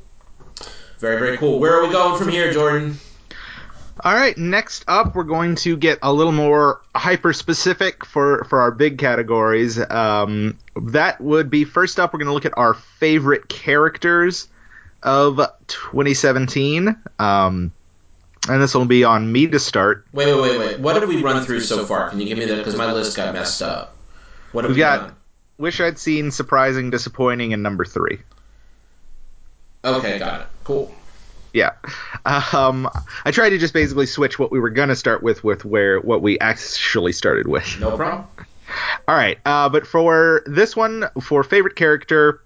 Very, 0.99 1.17
very 1.17 1.37
cool. 1.37 1.59
Where 1.59 1.79
are 1.79 1.87
we 1.87 1.93
going 1.93 2.17
from 2.17 2.27
here, 2.27 2.51
Jordan? 2.51 2.97
All 4.03 4.13
right, 4.13 4.37
next 4.37 4.83
up, 4.87 5.15
we're 5.15 5.23
going 5.23 5.55
to 5.55 5.77
get 5.77 5.99
a 6.01 6.11
little 6.11 6.31
more 6.33 6.81
hyper 6.95 7.33
specific 7.33 8.05
for, 8.05 8.43
for 8.45 8.59
our 8.59 8.71
big 8.71 8.97
categories. 8.97 9.79
Um, 9.89 10.57
that 10.75 11.21
would 11.21 11.49
be 11.49 11.63
first 11.63 11.99
up, 11.99 12.11
we're 12.11 12.19
going 12.19 12.27
to 12.27 12.33
look 12.33 12.45
at 12.45 12.57
our 12.57 12.73
favorite 12.73 13.47
characters 13.47 14.47
of 15.03 15.37
2017. 15.67 16.95
Um, 17.19 17.71
and 18.49 18.61
this 18.61 18.73
will 18.73 18.85
be 18.85 19.03
on 19.03 19.31
me 19.31 19.47
to 19.47 19.59
start. 19.59 20.05
Wait, 20.13 20.25
wait, 20.25 20.41
wait, 20.41 20.59
wait. 20.59 20.79
What 20.79 20.99
did 20.99 21.07
we 21.07 21.21
run 21.21 21.45
through 21.45 21.61
so 21.61 21.85
far? 21.85 22.09
Can 22.09 22.19
you 22.19 22.25
give 22.25 22.37
me 22.37 22.45
that? 22.45 22.57
Because 22.57 22.75
my 22.75 22.91
list 22.91 23.15
got 23.15 23.33
messed 23.33 23.61
up. 23.61 23.95
What 24.51 24.63
have 24.63 24.69
We've 24.69 24.77
we 24.77 24.81
got 24.81 24.99
done? 24.99 25.15
Wish 25.57 25.79
I'd 25.79 25.99
Seen, 25.99 26.31
Surprising, 26.31 26.89
Disappointing, 26.89 27.53
and 27.53 27.61
number 27.61 27.85
three. 27.85 28.19
Okay, 29.85 30.17
got 30.17 30.41
it. 30.41 30.47
Cool. 30.63 30.93
Yeah. 31.53 31.71
Um, 32.23 32.89
I 33.25 33.31
tried 33.31 33.49
to 33.49 33.57
just 33.57 33.73
basically 33.73 34.05
switch 34.05 34.37
what 34.39 34.51
we 34.51 34.59
were 34.59 34.69
gonna 34.69 34.95
start 34.95 35.23
with 35.23 35.43
with 35.43 35.65
where 35.65 35.99
what 35.99 36.21
we 36.21 36.39
actually 36.39 37.11
started 37.13 37.47
with. 37.47 37.79
No 37.79 37.95
problem. 37.97 38.27
All 39.07 39.15
right. 39.15 39.39
Uh, 39.45 39.69
but 39.69 39.85
for 39.85 40.43
this 40.45 40.75
one, 40.75 41.05
for 41.21 41.43
favorite 41.43 41.75
character, 41.75 42.41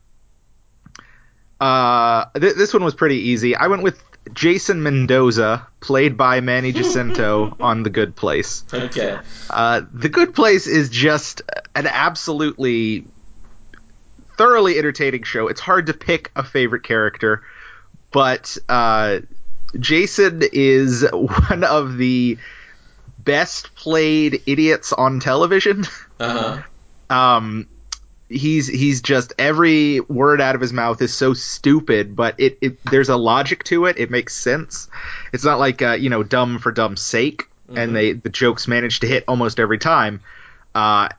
uh, 1.60 2.26
th- 2.40 2.56
this 2.56 2.74
one 2.74 2.84
was 2.84 2.96
pretty 2.96 3.30
easy. 3.30 3.56
I 3.56 3.68
went 3.68 3.84
with 3.84 4.02
Jason 4.34 4.84
Mendoza, 4.84 5.68
played 5.80 6.18
by 6.18 6.42
Manny 6.42 6.72
Jacinto 6.72 7.56
on 7.60 7.84
The 7.84 7.90
Good 7.90 8.16
Place. 8.16 8.64
Okay. 8.74 9.20
Uh, 9.50 9.82
the 9.94 10.10
Good 10.10 10.34
Place 10.34 10.68
is 10.68 10.90
just 10.90 11.42
an 11.76 11.88
absolutely 11.88 13.06
thoroughly 14.38 14.78
entertaining 14.78 15.24
show. 15.24 15.48
It's 15.48 15.62
hard 15.62 15.88
to 15.88 15.94
pick 15.94 16.32
a 16.36 16.44
favorite 16.44 16.84
character 16.84 17.44
but 18.16 18.58
uh, 18.70 19.20
Jason 19.78 20.42
is 20.54 21.06
one 21.12 21.66
of 21.66 21.98
the 21.98 22.38
best 23.20 23.76
played 23.76 24.42
idiots 24.46 24.94
on 24.94 25.20
television. 25.20 25.84
Uh 26.18 26.62
huh. 27.10 27.14
um, 27.14 27.68
he's 28.36 28.68
he's 28.68 29.02
just 29.02 29.34
every 29.40 30.00
word 30.02 30.42
out 30.42 30.56
of 30.56 30.62
his 30.62 30.74
mouth 30.74 31.02
is 31.02 31.14
so 31.14 31.34
stupid, 31.34 32.16
but 32.16 32.40
it, 32.40 32.58
it 32.62 32.86
there's 32.86 33.10
a 33.10 33.16
logic 33.16 33.64
to 33.66 33.86
it. 33.86 33.98
It 33.98 34.12
makes 34.12 34.36
sense. 34.36 34.90
It's 35.34 35.44
not 35.44 35.60
like 35.60 35.82
uh, 35.82 35.94
you 35.94 36.10
know 36.10 36.24
dumb 36.24 36.60
for 36.60 36.72
dumb's 36.72 37.02
sake, 37.02 37.50
mm-hmm. 37.68 37.78
and 37.78 37.96
they 37.96 38.14
the 38.14 38.30
jokes 38.30 38.68
manage 38.68 39.00
to 39.02 39.08
hit 39.08 39.24
almost 39.28 39.60
every 39.60 39.78
time. 39.78 40.22
Uh, 40.74 41.10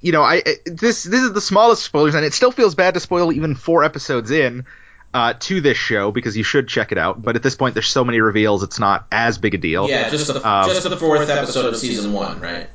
you 0.00 0.12
know, 0.12 0.22
I 0.22 0.42
this 0.66 1.04
this 1.04 1.22
is 1.22 1.32
the 1.32 1.40
smallest 1.40 1.82
spoilers, 1.82 2.14
and 2.14 2.24
it 2.24 2.34
still 2.34 2.52
feels 2.52 2.74
bad 2.74 2.94
to 2.94 3.00
spoil 3.00 3.32
even 3.32 3.54
four 3.54 3.84
episodes 3.84 4.30
in 4.30 4.66
uh, 5.14 5.34
to 5.38 5.60
this 5.60 5.78
show 5.78 6.10
because 6.10 6.36
you 6.36 6.42
should 6.42 6.68
check 6.68 6.92
it 6.92 6.98
out. 6.98 7.22
But 7.22 7.36
at 7.36 7.42
this 7.42 7.54
point, 7.54 7.74
there's 7.74 7.88
so 7.88 8.04
many 8.04 8.20
reveals, 8.20 8.62
it's 8.62 8.80
not 8.80 9.06
as 9.10 9.38
big 9.38 9.54
a 9.54 9.58
deal. 9.58 9.88
Yeah, 9.88 10.10
just 10.10 10.26
the, 10.26 10.46
um, 10.46 10.68
just 10.68 10.88
the 10.88 10.96
fourth 10.96 11.30
episode 11.30 11.66
of 11.66 11.76
season 11.76 12.12
one, 12.12 12.40
right? 12.40 12.68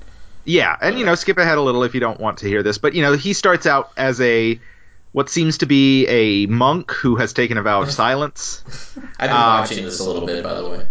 Yeah, 0.50 0.76
and 0.82 0.98
you 0.98 1.06
know, 1.06 1.14
skip 1.14 1.38
ahead 1.38 1.60
a 1.60 1.62
little 1.62 1.84
if 1.84 1.94
you 1.94 2.00
don't 2.00 2.20
want 2.20 2.40
to 2.40 2.48
hear 2.48 2.64
this. 2.64 2.80
But 2.80 2.96
you 2.96 3.04
know, 3.04 3.14
he 3.14 3.34
starts 3.34 3.68
out 3.68 3.92
as 3.96 4.20
a 4.20 4.60
what 5.12 5.30
seems 5.30 5.60
to 5.60 5.68
be 5.68 6.08
a 6.08 6.48
monk 6.48 6.90
who 6.92 7.18
has 7.18 7.34
taken 7.34 7.60
a 7.60 7.62
vow 7.62 7.84
of 7.84 7.92
silence. 7.92 8.64
I've 9.20 9.30
been 9.30 9.30
um, 9.30 9.60
watching 9.60 9.86
this 9.86 10.00
a 10.00 10.04
little 10.04 10.26
bit, 10.26 10.44
by 10.44 10.56
the 10.56 10.68
way. 10.68 10.88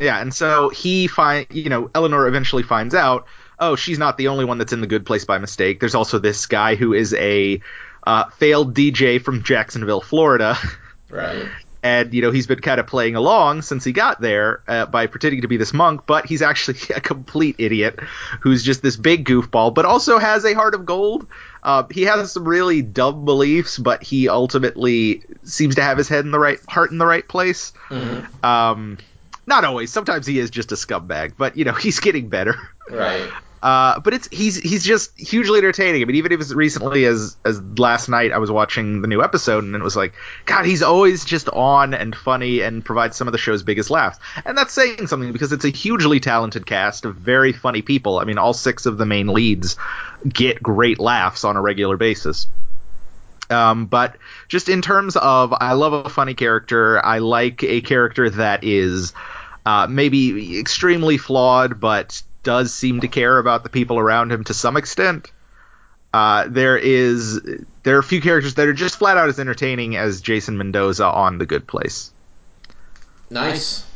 Yeah, 0.00 0.18
and 0.18 0.32
so 0.32 0.70
he 0.70 1.08
find 1.08 1.46
you 1.50 1.68
know 1.68 1.90
Eleanor 1.94 2.26
eventually 2.26 2.62
finds 2.62 2.94
out. 2.94 3.26
Oh, 3.58 3.76
she's 3.76 3.98
not 3.98 4.16
the 4.16 4.28
only 4.28 4.46
one 4.46 4.56
that's 4.56 4.72
in 4.72 4.80
the 4.80 4.86
good 4.86 5.04
place 5.04 5.26
by 5.26 5.36
mistake. 5.36 5.78
There's 5.78 5.94
also 5.94 6.18
this 6.18 6.46
guy 6.46 6.74
who 6.74 6.94
is 6.94 7.12
a 7.12 7.60
uh, 8.06 8.30
failed 8.30 8.74
DJ 8.74 9.22
from 9.22 9.42
Jacksonville, 9.42 10.00
Florida. 10.00 10.56
Right. 11.10 11.46
And 11.82 12.14
you 12.14 12.22
know 12.22 12.30
he's 12.30 12.46
been 12.46 12.60
kind 12.60 12.78
of 12.78 12.86
playing 12.86 13.16
along 13.16 13.62
since 13.62 13.82
he 13.82 13.92
got 13.92 14.20
there 14.20 14.62
uh, 14.68 14.86
by 14.86 15.08
pretending 15.08 15.42
to 15.42 15.48
be 15.48 15.56
this 15.56 15.72
monk, 15.72 16.02
but 16.06 16.26
he's 16.26 16.42
actually 16.42 16.78
a 16.94 17.00
complete 17.00 17.56
idiot 17.58 17.98
who's 18.40 18.62
just 18.62 18.82
this 18.82 18.96
big 18.96 19.26
goofball, 19.26 19.74
but 19.74 19.84
also 19.84 20.18
has 20.18 20.44
a 20.44 20.54
heart 20.54 20.74
of 20.74 20.86
gold. 20.86 21.26
Uh, 21.62 21.84
he 21.90 22.02
has 22.02 22.32
some 22.32 22.44
really 22.44 22.82
dumb 22.82 23.24
beliefs, 23.24 23.78
but 23.78 24.02
he 24.02 24.28
ultimately 24.28 25.22
seems 25.44 25.76
to 25.76 25.82
have 25.82 25.98
his 25.98 26.08
head 26.08 26.24
in 26.24 26.30
the 26.30 26.38
right 26.38 26.58
heart 26.68 26.90
in 26.90 26.98
the 26.98 27.06
right 27.06 27.26
place. 27.26 27.72
Mm-hmm. 27.88 28.44
Um, 28.44 28.98
not 29.46 29.64
always. 29.64 29.92
Sometimes 29.92 30.26
he 30.26 30.38
is 30.38 30.50
just 30.50 30.72
a 30.72 30.76
scumbag, 30.76 31.34
but 31.36 31.56
you 31.56 31.64
know 31.64 31.72
he's 31.86 32.00
getting 32.00 32.28
better. 32.28 32.56
Right. 32.90 33.30
Uh, 33.62 34.00
but 34.00 34.12
it's 34.12 34.28
he's 34.32 34.56
he's 34.56 34.84
just 34.84 35.16
hugely 35.16 35.58
entertaining. 35.58 36.02
I 36.02 36.04
mean, 36.04 36.16
even 36.16 36.32
as 36.32 36.52
recently 36.52 37.04
as 37.04 37.36
as 37.44 37.62
last 37.78 38.08
night, 38.08 38.32
I 38.32 38.38
was 38.38 38.50
watching 38.50 39.02
the 39.02 39.08
new 39.08 39.22
episode, 39.22 39.62
and 39.62 39.76
it 39.76 39.82
was 39.82 39.94
like, 39.94 40.14
God, 40.46 40.66
he's 40.66 40.82
always 40.82 41.24
just 41.24 41.48
on 41.48 41.94
and 41.94 42.14
funny, 42.14 42.60
and 42.60 42.84
provides 42.84 43.16
some 43.16 43.28
of 43.28 43.32
the 43.32 43.38
show's 43.38 43.62
biggest 43.62 43.88
laughs. 43.88 44.18
And 44.44 44.58
that's 44.58 44.72
saying 44.72 45.06
something 45.06 45.30
because 45.30 45.52
it's 45.52 45.64
a 45.64 45.68
hugely 45.68 46.18
talented 46.18 46.66
cast 46.66 47.04
of 47.04 47.14
very 47.14 47.52
funny 47.52 47.82
people. 47.82 48.18
I 48.18 48.24
mean, 48.24 48.36
all 48.36 48.52
six 48.52 48.84
of 48.84 48.98
the 48.98 49.06
main 49.06 49.28
leads 49.28 49.76
get 50.28 50.60
great 50.60 50.98
laughs 50.98 51.44
on 51.44 51.56
a 51.56 51.60
regular 51.60 51.96
basis. 51.96 52.48
Um, 53.48 53.86
but 53.86 54.16
just 54.48 54.68
in 54.68 54.82
terms 54.82 55.14
of, 55.14 55.52
I 55.52 55.74
love 55.74 55.92
a 55.92 56.08
funny 56.08 56.34
character. 56.34 57.04
I 57.04 57.18
like 57.18 57.62
a 57.62 57.80
character 57.80 58.28
that 58.30 58.64
is 58.64 59.12
uh, 59.64 59.86
maybe 59.88 60.58
extremely 60.58 61.16
flawed, 61.18 61.78
but 61.78 62.22
does 62.42 62.72
seem 62.72 63.00
to 63.00 63.08
care 63.08 63.38
about 63.38 63.62
the 63.62 63.68
people 63.68 63.98
around 63.98 64.32
him 64.32 64.44
to 64.44 64.54
some 64.54 64.76
extent. 64.76 65.30
Uh, 66.12 66.46
there 66.48 66.76
is 66.76 67.40
there 67.84 67.96
are 67.96 68.00
a 68.00 68.04
few 68.04 68.20
characters 68.20 68.54
that 68.54 68.68
are 68.68 68.74
just 68.74 68.96
flat 68.96 69.16
out 69.16 69.28
as 69.28 69.40
entertaining 69.40 69.96
as 69.96 70.20
Jason 70.20 70.58
Mendoza 70.58 71.06
on 71.06 71.38
The 71.38 71.46
Good 71.46 71.66
Place. 71.66 72.12
Nice. 73.30 73.86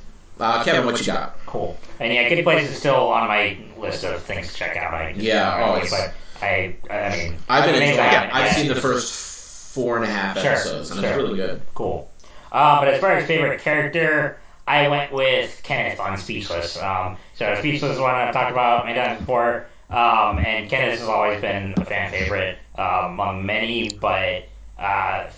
Uh, 0.40 0.64
Kevin, 0.64 0.86
what 0.86 0.98
you 0.98 1.06
got? 1.06 1.36
Cool. 1.46 1.76
And 2.00 2.12
yeah, 2.12 2.28
Good 2.28 2.42
Place 2.42 2.70
is 2.70 2.78
still 2.78 3.08
on 3.08 3.28
my 3.28 3.58
list 3.78 4.04
of 4.04 4.22
things 4.22 4.48
to 4.48 4.54
check 4.54 4.76
out. 4.76 4.94
I, 4.94 5.10
yeah, 5.10 5.64
always. 5.64 5.90
But 5.90 6.14
I, 6.40 6.76
I 6.90 7.16
mean, 7.16 7.36
I've 7.48 7.64
been 7.64 7.82
enjoying 7.82 7.98
it. 7.98 8.34
I've 8.34 8.52
seen 8.52 8.68
the 8.68 8.74
first 8.74 9.74
four 9.74 9.96
and 9.96 10.04
a 10.04 10.08
half 10.08 10.38
sure, 10.38 10.52
episodes, 10.52 10.90
and 10.90 11.00
sure. 11.00 11.08
it's 11.08 11.16
really 11.16 11.36
good. 11.36 11.60
Cool. 11.74 12.10
Uh, 12.50 12.80
but 12.80 12.88
as 12.88 13.00
far 13.00 13.12
as 13.12 13.26
favorite 13.26 13.60
character, 13.60 14.38
I 14.66 14.88
went 14.88 15.12
with 15.12 15.60
Kenneth 15.62 16.00
on 16.00 16.18
Speechless. 16.18 16.80
Um, 16.82 17.16
so 17.34 17.54
Speechless 17.58 17.92
is 17.92 18.00
one 18.00 18.14
I've 18.14 18.32
talked 18.32 18.50
about 18.50 18.84
many 18.84 18.98
times 18.98 19.20
before, 19.20 19.66
um, 19.90 20.38
and 20.38 20.68
Kenneth 20.68 20.98
has 20.98 21.08
always 21.08 21.40
been 21.40 21.74
a 21.76 21.84
fan 21.84 22.10
favorite 22.10 22.58
um, 22.76 23.12
among 23.12 23.46
many. 23.46 23.90
But 23.90 24.48
uh, 24.78 25.30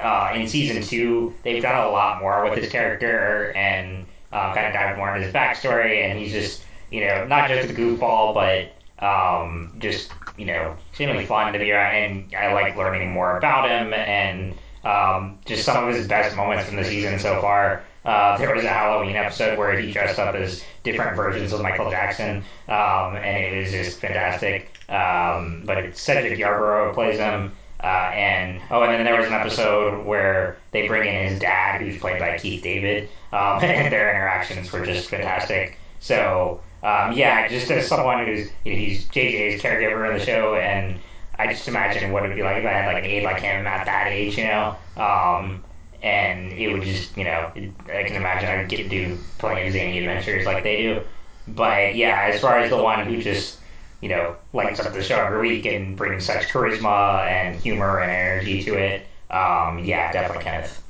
uh, 0.00 0.32
in 0.34 0.46
season 0.46 0.82
two, 0.82 1.34
they've 1.42 1.62
done 1.62 1.86
a 1.86 1.90
lot 1.90 2.20
more 2.20 2.48
with 2.48 2.58
his 2.58 2.70
character 2.70 3.52
and 3.56 4.06
uh, 4.32 4.54
kind 4.54 4.66
of 4.66 4.72
dived 4.72 4.98
more 4.98 5.14
into 5.14 5.26
his 5.26 5.34
backstory, 5.34 6.08
and 6.08 6.18
he's 6.18 6.32
just 6.32 6.64
you 6.90 7.00
know 7.00 7.26
not 7.26 7.48
just 7.48 7.68
a 7.70 7.74
goofball, 7.74 8.32
but 8.34 9.04
um, 9.04 9.74
just 9.80 10.12
you 10.36 10.46
know 10.46 10.76
extremely 10.90 11.26
fun 11.26 11.52
to 11.52 11.58
be 11.58 11.72
around, 11.72 11.94
and 11.94 12.34
I 12.34 12.52
like 12.52 12.76
learning 12.76 13.10
more 13.10 13.36
about 13.38 13.68
him 13.68 13.92
and 13.92 14.54
um, 14.84 15.38
just 15.44 15.64
some 15.64 15.88
of 15.88 15.94
his 15.94 16.06
best 16.06 16.36
moments 16.36 16.66
from 16.66 16.76
the 16.76 16.84
season 16.84 17.18
so 17.18 17.40
far. 17.40 17.82
Uh, 18.04 18.36
there 18.38 18.54
was 18.54 18.64
a 18.64 18.68
Halloween 18.68 19.16
episode 19.16 19.58
where 19.58 19.78
he 19.78 19.92
dressed 19.92 20.18
up 20.18 20.34
as 20.34 20.64
different 20.82 21.16
versions 21.16 21.52
of 21.52 21.60
Michael 21.60 21.90
Jackson, 21.90 22.38
um, 22.68 23.16
and 23.16 23.54
it 23.54 23.60
was 23.62 23.70
just 23.70 24.00
fantastic. 24.00 24.76
Um, 24.88 25.62
but 25.64 25.96
Cedric 25.96 26.38
Yarbrough 26.38 26.94
plays 26.94 27.18
him. 27.18 27.52
Uh, 27.82 28.10
and 28.14 28.62
oh, 28.70 28.82
and 28.82 28.92
then 28.92 29.04
there 29.04 29.18
was 29.18 29.26
an 29.26 29.32
episode 29.32 30.06
where 30.06 30.56
they 30.70 30.86
bring 30.86 31.08
in 31.08 31.28
his 31.30 31.40
dad, 31.40 31.80
who's 31.80 31.98
played 31.98 32.20
by 32.20 32.38
Keith 32.38 32.62
David, 32.62 33.08
um, 33.32 33.58
and 33.62 33.92
their 33.92 34.10
interactions 34.10 34.72
were 34.72 34.84
just 34.84 35.10
fantastic. 35.10 35.76
So 35.98 36.60
um, 36.82 37.12
yeah, 37.12 37.48
just 37.48 37.70
as 37.70 37.86
someone 37.86 38.26
who's 38.26 38.50
you 38.64 38.72
know, 38.72 38.78
he's 38.78 39.06
JJ's 39.06 39.62
caregiver 39.62 40.08
in 40.10 40.18
the 40.18 40.24
show, 40.24 40.56
and 40.56 40.98
I 41.38 41.52
just 41.52 41.66
imagine 41.68 42.12
what 42.12 42.24
it 42.24 42.28
would 42.28 42.36
be 42.36 42.42
like 42.42 42.58
if 42.58 42.66
I 42.66 42.72
had 42.72 42.86
like 42.92 43.04
an 43.04 43.10
aide 43.10 43.24
like 43.24 43.40
him 43.40 43.66
at 43.66 43.86
that 43.86 44.08
age, 44.08 44.36
you 44.36 44.44
know. 44.44 44.76
Um, 44.96 45.64
and 46.02 46.52
it 46.52 46.72
would 46.72 46.82
just, 46.82 47.16
you 47.16 47.24
know, 47.24 47.50
I 47.54 48.02
can 48.04 48.16
imagine 48.16 48.48
I'd 48.48 48.68
get 48.68 48.78
to 48.78 48.88
do 48.88 49.18
plenty 49.38 49.66
of 49.66 49.72
zany 49.72 49.98
adventures 49.98 50.44
like 50.46 50.64
they 50.64 50.76
do. 50.78 51.02
But 51.48 51.94
yeah, 51.94 52.30
as 52.32 52.40
far 52.40 52.58
as 52.58 52.70
the 52.70 52.82
one 52.82 53.06
who 53.06 53.20
just, 53.22 53.58
you 54.00 54.08
know, 54.08 54.36
lights 54.52 54.80
up 54.80 54.92
the 54.92 55.02
show 55.02 55.16
every 55.16 55.48
week 55.48 55.66
and 55.66 55.96
brings 55.96 56.24
such 56.24 56.48
charisma 56.48 57.26
and 57.26 57.56
humor 57.60 58.00
and 58.00 58.10
energy 58.10 58.62
to 58.64 58.74
it, 58.74 59.06
um, 59.30 59.80
yeah, 59.84 60.12
definitely 60.12 60.44
Kenneth. 60.44 60.82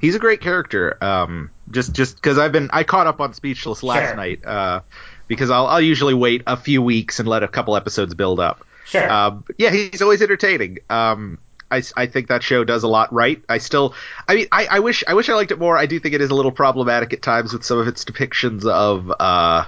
He's 0.00 0.14
a 0.14 0.18
great 0.18 0.40
character. 0.40 1.02
Um, 1.02 1.50
just 1.70 1.92
just 1.92 2.16
because 2.16 2.38
I've 2.38 2.52
been 2.52 2.70
I 2.72 2.82
caught 2.84 3.06
up 3.06 3.20
on 3.20 3.34
Speechless 3.34 3.82
last 3.82 4.08
Sure. 4.08 4.16
night. 4.16 4.44
Uh, 4.44 4.80
because 5.28 5.50
I'll 5.50 5.66
I'll 5.66 5.80
usually 5.80 6.14
wait 6.14 6.42
a 6.46 6.56
few 6.56 6.82
weeks 6.82 7.18
and 7.20 7.28
let 7.28 7.42
a 7.42 7.48
couple 7.48 7.76
episodes 7.76 8.14
build 8.14 8.40
up. 8.40 8.66
Sure. 8.84 9.10
Um, 9.10 9.44
yeah, 9.58 9.70
he's 9.70 10.02
always 10.02 10.20
entertaining. 10.20 10.78
Um, 10.90 11.38
I, 11.72 11.78
s- 11.78 11.92
I 11.96 12.06
think 12.06 12.28
that 12.28 12.42
show 12.42 12.62
does 12.64 12.82
a 12.84 12.88
lot 12.88 13.12
right. 13.12 13.42
I 13.48 13.58
still, 13.58 13.94
I 14.28 14.34
mean, 14.36 14.46
I, 14.52 14.66
I 14.70 14.78
wish 14.80 15.02
I 15.08 15.14
wish 15.14 15.28
I 15.28 15.34
liked 15.34 15.50
it 15.50 15.58
more. 15.58 15.76
I 15.76 15.86
do 15.86 15.98
think 15.98 16.14
it 16.14 16.20
is 16.20 16.30
a 16.30 16.34
little 16.34 16.52
problematic 16.52 17.12
at 17.12 17.22
times 17.22 17.52
with 17.52 17.64
some 17.64 17.78
of 17.78 17.88
its 17.88 18.04
depictions 18.04 18.64
of 18.66 19.10
uh, 19.18 19.64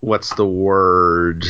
what's 0.00 0.34
the 0.34 0.46
word? 0.46 1.44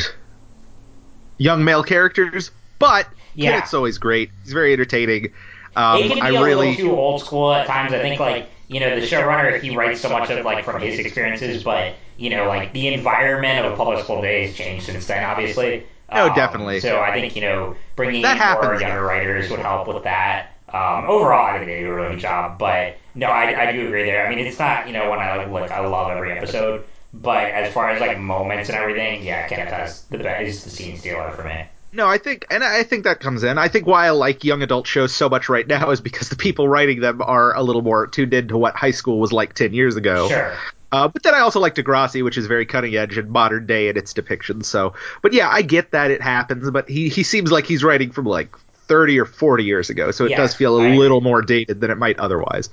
Young 1.38 1.64
male 1.64 1.82
characters, 1.82 2.50
but 2.78 3.08
Yeah. 3.34 3.60
Kenneth's 3.60 3.74
always 3.74 3.98
great. 3.98 4.30
He's 4.42 4.52
very 4.52 4.72
entertaining. 4.72 5.32
Um, 5.76 5.98
it 5.98 6.08
can 6.08 6.16
be 6.16 6.36
I 6.36 6.40
a 6.40 6.44
really, 6.44 6.68
little 6.70 6.84
too 6.90 6.96
old 6.96 7.20
school 7.20 7.52
at 7.52 7.66
times. 7.66 7.92
I 7.92 8.00
think 8.00 8.20
like 8.20 8.48
you 8.68 8.80
know 8.80 8.98
the 8.98 9.06
showrunner 9.06 9.60
he 9.60 9.76
writes 9.76 10.00
so 10.00 10.08
much 10.08 10.30
of 10.30 10.44
like 10.44 10.64
from 10.64 10.80
his 10.80 10.98
experiences, 10.98 11.64
but 11.64 11.94
you 12.16 12.30
know 12.30 12.46
like 12.46 12.72
the 12.72 12.88
environment 12.94 13.64
of 13.66 13.72
a 13.72 13.76
public 13.76 14.04
school 14.04 14.22
day 14.22 14.46
has 14.46 14.54
changed 14.54 14.86
since 14.86 15.06
then, 15.06 15.24
obviously. 15.24 15.86
Oh, 16.10 16.28
Um, 16.28 16.34
definitely. 16.34 16.80
So 16.80 17.00
I 17.00 17.12
think 17.12 17.34
you 17.36 17.42
know 17.42 17.76
bringing 17.96 18.22
That 18.22 18.32
in 18.32 18.38
more 18.38 18.62
happens. 18.62 18.80
younger 18.82 19.02
writers 19.02 19.50
would 19.50 19.60
help 19.60 19.88
with 19.88 20.04
that. 20.04 20.50
Um, 20.68 21.04
overall, 21.08 21.46
I 21.46 21.54
think 21.56 21.66
they 21.66 21.80
do 21.80 21.90
a 21.90 21.94
really 21.94 22.10
good 22.10 22.20
job. 22.20 22.58
But 22.58 22.96
no, 23.14 23.26
I, 23.26 23.68
I 23.68 23.72
do 23.72 23.86
agree 23.86 24.04
there. 24.04 24.26
I 24.26 24.34
mean, 24.34 24.44
it's 24.46 24.58
not 24.58 24.86
you 24.86 24.92
know 24.92 25.10
when 25.10 25.18
I 25.20 25.36
like, 25.36 25.48
like 25.48 25.70
I 25.70 25.86
love 25.86 26.10
every 26.10 26.32
episode, 26.32 26.84
but 27.12 27.44
as 27.44 27.72
far 27.72 27.90
as 27.90 28.00
like 28.00 28.18
moments 28.18 28.68
and 28.68 28.78
everything, 28.78 29.22
yeah, 29.24 29.46
Kenneth 29.48 29.72
has 29.72 30.02
the 30.04 30.18
best 30.18 30.42
is 30.46 30.64
the 30.64 30.70
scene 30.70 30.96
stealer 30.98 31.30
for 31.32 31.44
me. 31.44 31.64
No, 31.92 32.08
I 32.08 32.18
think, 32.18 32.44
and 32.50 32.64
I 32.64 32.82
think 32.82 33.04
that 33.04 33.20
comes 33.20 33.44
in. 33.44 33.56
I 33.56 33.68
think 33.68 33.86
why 33.86 34.06
I 34.06 34.10
like 34.10 34.42
young 34.42 34.62
adult 34.64 34.84
shows 34.88 35.14
so 35.14 35.28
much 35.28 35.48
right 35.48 35.64
now 35.64 35.90
is 35.90 36.00
because 36.00 36.28
the 36.28 36.34
people 36.34 36.68
writing 36.68 36.98
them 36.98 37.22
are 37.22 37.54
a 37.54 37.62
little 37.62 37.82
more 37.82 38.08
tuned 38.08 38.34
into 38.34 38.58
what 38.58 38.74
high 38.74 38.90
school 38.90 39.20
was 39.20 39.32
like 39.32 39.54
ten 39.54 39.72
years 39.72 39.94
ago. 39.94 40.28
Sure. 40.28 40.56
Uh, 40.94 41.08
but 41.08 41.24
then 41.24 41.34
I 41.34 41.40
also 41.40 41.58
like 41.58 41.74
Degrassi, 41.74 42.22
which 42.22 42.38
is 42.38 42.46
very 42.46 42.64
cutting 42.64 42.94
edge 42.94 43.18
and 43.18 43.28
modern 43.28 43.66
day 43.66 43.88
in 43.88 43.96
its 43.96 44.12
depictions. 44.14 44.66
So, 44.66 44.94
but 45.22 45.32
yeah, 45.32 45.48
I 45.50 45.62
get 45.62 45.90
that 45.90 46.12
it 46.12 46.22
happens, 46.22 46.70
but 46.70 46.88
he 46.88 47.08
he 47.08 47.24
seems 47.24 47.50
like 47.50 47.66
he's 47.66 47.82
writing 47.82 48.12
from 48.12 48.26
like 48.26 48.54
thirty 48.86 49.18
or 49.18 49.24
forty 49.24 49.64
years 49.64 49.90
ago, 49.90 50.12
so 50.12 50.24
it 50.24 50.28
Yeah, 50.30 50.36
does 50.36 50.54
feel 50.54 50.76
a 50.76 50.82
I 50.82 50.86
agree. 50.86 50.98
little 50.98 51.20
more 51.20 51.42
dated 51.42 51.80
than 51.80 51.90
it 51.90 51.98
might 51.98 52.20
otherwise. 52.20 52.68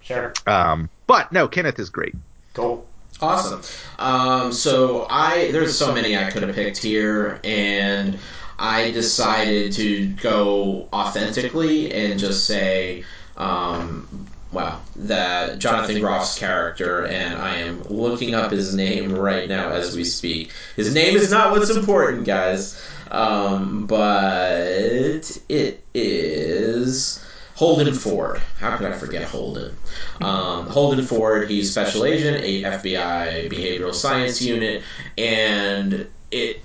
Sure. 0.00 0.32
Um, 0.46 0.88
but 1.06 1.30
no, 1.32 1.48
Kenneth 1.48 1.78
is 1.78 1.90
great. 1.90 2.14
Cool. 2.54 2.86
Awesome. 3.20 3.60
Um, 3.98 4.50
so 4.52 5.06
I 5.10 5.50
there's 5.52 5.76
so 5.76 5.92
many 5.94 6.16
I 6.16 6.30
could 6.30 6.42
have 6.42 6.54
picked 6.54 6.78
here, 6.78 7.40
and 7.44 8.18
I 8.58 8.90
decided 8.92 9.72
to 9.72 10.06
go 10.14 10.88
authentically 10.94 11.92
and 11.92 12.18
just 12.18 12.46
say, 12.46 13.04
um, 13.36 14.26
well, 14.52 14.82
that 14.96 15.58
Jonathan 15.58 15.96
Groff's 15.96 16.38
character, 16.38 17.06
and 17.06 17.40
I 17.40 17.56
am 17.56 17.82
looking 17.84 18.34
up 18.34 18.50
his 18.50 18.74
name 18.74 19.12
right 19.12 19.48
now 19.48 19.70
as 19.70 19.96
we 19.96 20.04
speak. 20.04 20.52
His 20.76 20.92
name 20.92 21.16
is 21.16 21.30
not 21.30 21.52
what's 21.52 21.70
important, 21.70 22.24
guys, 22.24 22.80
um, 23.10 23.86
but 23.86 25.38
it 25.48 25.84
is. 25.94 27.24
Holden 27.54 27.92
Ford. 27.92 28.40
How 28.58 28.76
could 28.78 28.86
I 28.86 28.92
forget 28.92 29.22
Holden? 29.22 29.76
Um, 30.22 30.66
Holden 30.66 31.04
Ford, 31.04 31.50
he's 31.50 31.70
special 31.70 32.06
agent, 32.06 32.42
a 32.42 32.62
FBI 32.62 33.50
behavioral 33.52 33.94
science 33.94 34.40
unit, 34.40 34.82
and 35.18 36.08
it. 36.30 36.62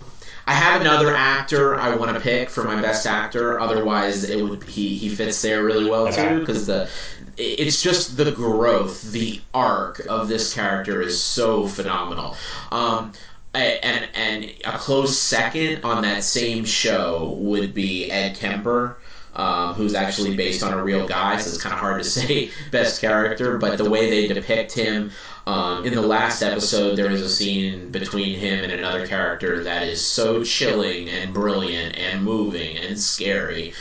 I 0.47 0.53
have 0.53 0.81
another 0.81 1.13
actor 1.15 1.75
I 1.75 1.95
want 1.95 2.15
to 2.15 2.19
pick 2.19 2.49
for 2.49 2.63
my 2.63 2.79
best 2.81 3.07
actor. 3.07 3.59
Otherwise, 3.59 4.29
it 4.29 4.41
would 4.41 4.63
he 4.63 4.95
he 4.95 5.09
fits 5.09 5.41
there 5.41 5.63
really 5.63 5.89
well 5.89 6.11
too 6.11 6.39
because 6.39 6.67
the 6.67 6.89
it's 7.37 7.81
just 7.81 8.15
the 8.15 8.31
growth, 8.31 9.11
the 9.11 9.41
arc 9.53 10.05
of 10.07 10.27
this 10.27 10.53
character 10.53 11.01
is 11.01 11.19
so 11.19 11.67
phenomenal. 11.67 12.37
Um, 12.71 13.13
and 13.53 14.07
and 14.13 14.53
a 14.65 14.77
close 14.77 15.17
second 15.17 15.83
on 15.83 16.03
that 16.03 16.23
same 16.23 16.65
show 16.65 17.35
would 17.39 17.73
be 17.73 18.11
Ed 18.11 18.35
Kemper 18.35 18.97
um, 19.35 19.73
who's 19.73 19.93
actually 19.93 20.35
based 20.35 20.63
on 20.63 20.73
a 20.73 20.81
real 20.81 21.07
guy, 21.07 21.37
so 21.37 21.49
it's 21.49 21.61
kind 21.61 21.73
of 21.73 21.79
hard 21.79 22.01
to 22.01 22.09
say 22.09 22.51
best 22.71 23.01
character. 23.01 23.57
But 23.57 23.77
the 23.77 23.89
way 23.89 24.09
they 24.09 24.33
depict 24.33 24.73
him 24.73 25.11
um, 25.47 25.85
in 25.85 25.93
the 25.93 26.01
last 26.01 26.41
episode, 26.41 26.95
there 26.95 27.09
was 27.09 27.21
a 27.21 27.29
scene 27.29 27.91
between 27.91 28.37
him 28.39 28.63
and 28.63 28.73
another 28.73 29.05
character 29.05 29.63
that 29.63 29.83
is 29.83 30.03
so 30.03 30.43
chilling 30.43 31.07
and 31.09 31.33
brilliant 31.33 31.97
and 31.97 32.23
moving 32.23 32.77
and 32.77 32.99
scary. 32.99 33.73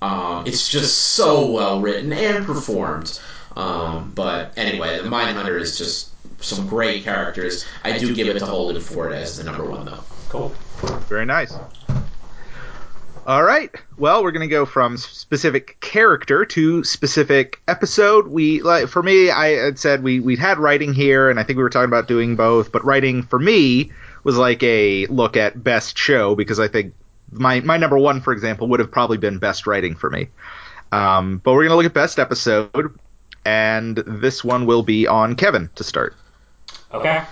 Um, 0.00 0.46
it's 0.46 0.68
just 0.68 0.96
so 0.98 1.48
well 1.48 1.80
written 1.80 2.12
and 2.12 2.44
performed. 2.44 3.20
Um, 3.56 4.12
but 4.14 4.52
anyway, 4.56 5.00
the 5.00 5.08
Mindhunter 5.08 5.60
is 5.60 5.78
just 5.78 6.10
some 6.42 6.66
great 6.66 7.04
characters. 7.04 7.64
I 7.84 7.98
do 7.98 8.12
give 8.14 8.26
it 8.26 8.38
to 8.40 8.46
Holden 8.46 8.82
Ford 8.82 9.12
as 9.12 9.36
the 9.36 9.44
number 9.44 9.64
one, 9.64 9.84
though. 9.84 10.02
Cool. 10.28 10.48
Very 11.08 11.26
nice. 11.26 11.54
All 13.24 13.44
right. 13.44 13.70
Well, 13.96 14.24
we're 14.24 14.32
going 14.32 14.48
to 14.48 14.52
go 14.52 14.66
from 14.66 14.96
specific 14.96 15.78
character 15.80 16.44
to 16.44 16.82
specific 16.82 17.60
episode. 17.68 18.26
We 18.26 18.62
like 18.62 18.88
for 18.88 19.00
me, 19.00 19.30
I 19.30 19.50
had 19.50 19.78
said 19.78 20.02
we 20.02 20.18
we 20.18 20.34
had 20.34 20.58
writing 20.58 20.92
here, 20.92 21.30
and 21.30 21.38
I 21.38 21.44
think 21.44 21.56
we 21.56 21.62
were 21.62 21.70
talking 21.70 21.88
about 21.88 22.08
doing 22.08 22.34
both. 22.34 22.72
But 22.72 22.84
writing 22.84 23.22
for 23.22 23.38
me 23.38 23.92
was 24.24 24.36
like 24.36 24.60
a 24.64 25.06
look 25.06 25.36
at 25.36 25.62
best 25.62 25.96
show 25.96 26.34
because 26.34 26.58
I 26.58 26.66
think 26.66 26.94
my 27.30 27.60
my 27.60 27.76
number 27.76 27.96
one, 27.96 28.20
for 28.20 28.32
example, 28.32 28.66
would 28.68 28.80
have 28.80 28.90
probably 28.90 29.18
been 29.18 29.38
best 29.38 29.68
writing 29.68 29.94
for 29.94 30.10
me. 30.10 30.26
Um, 30.90 31.38
but 31.38 31.52
we're 31.52 31.62
going 31.62 31.70
to 31.70 31.76
look 31.76 31.86
at 31.86 31.94
best 31.94 32.18
episode, 32.18 32.98
and 33.44 33.98
this 33.98 34.42
one 34.42 34.66
will 34.66 34.82
be 34.82 35.06
on 35.06 35.36
Kevin 35.36 35.70
to 35.76 35.84
start. 35.84 36.16
Okay. 36.92 37.22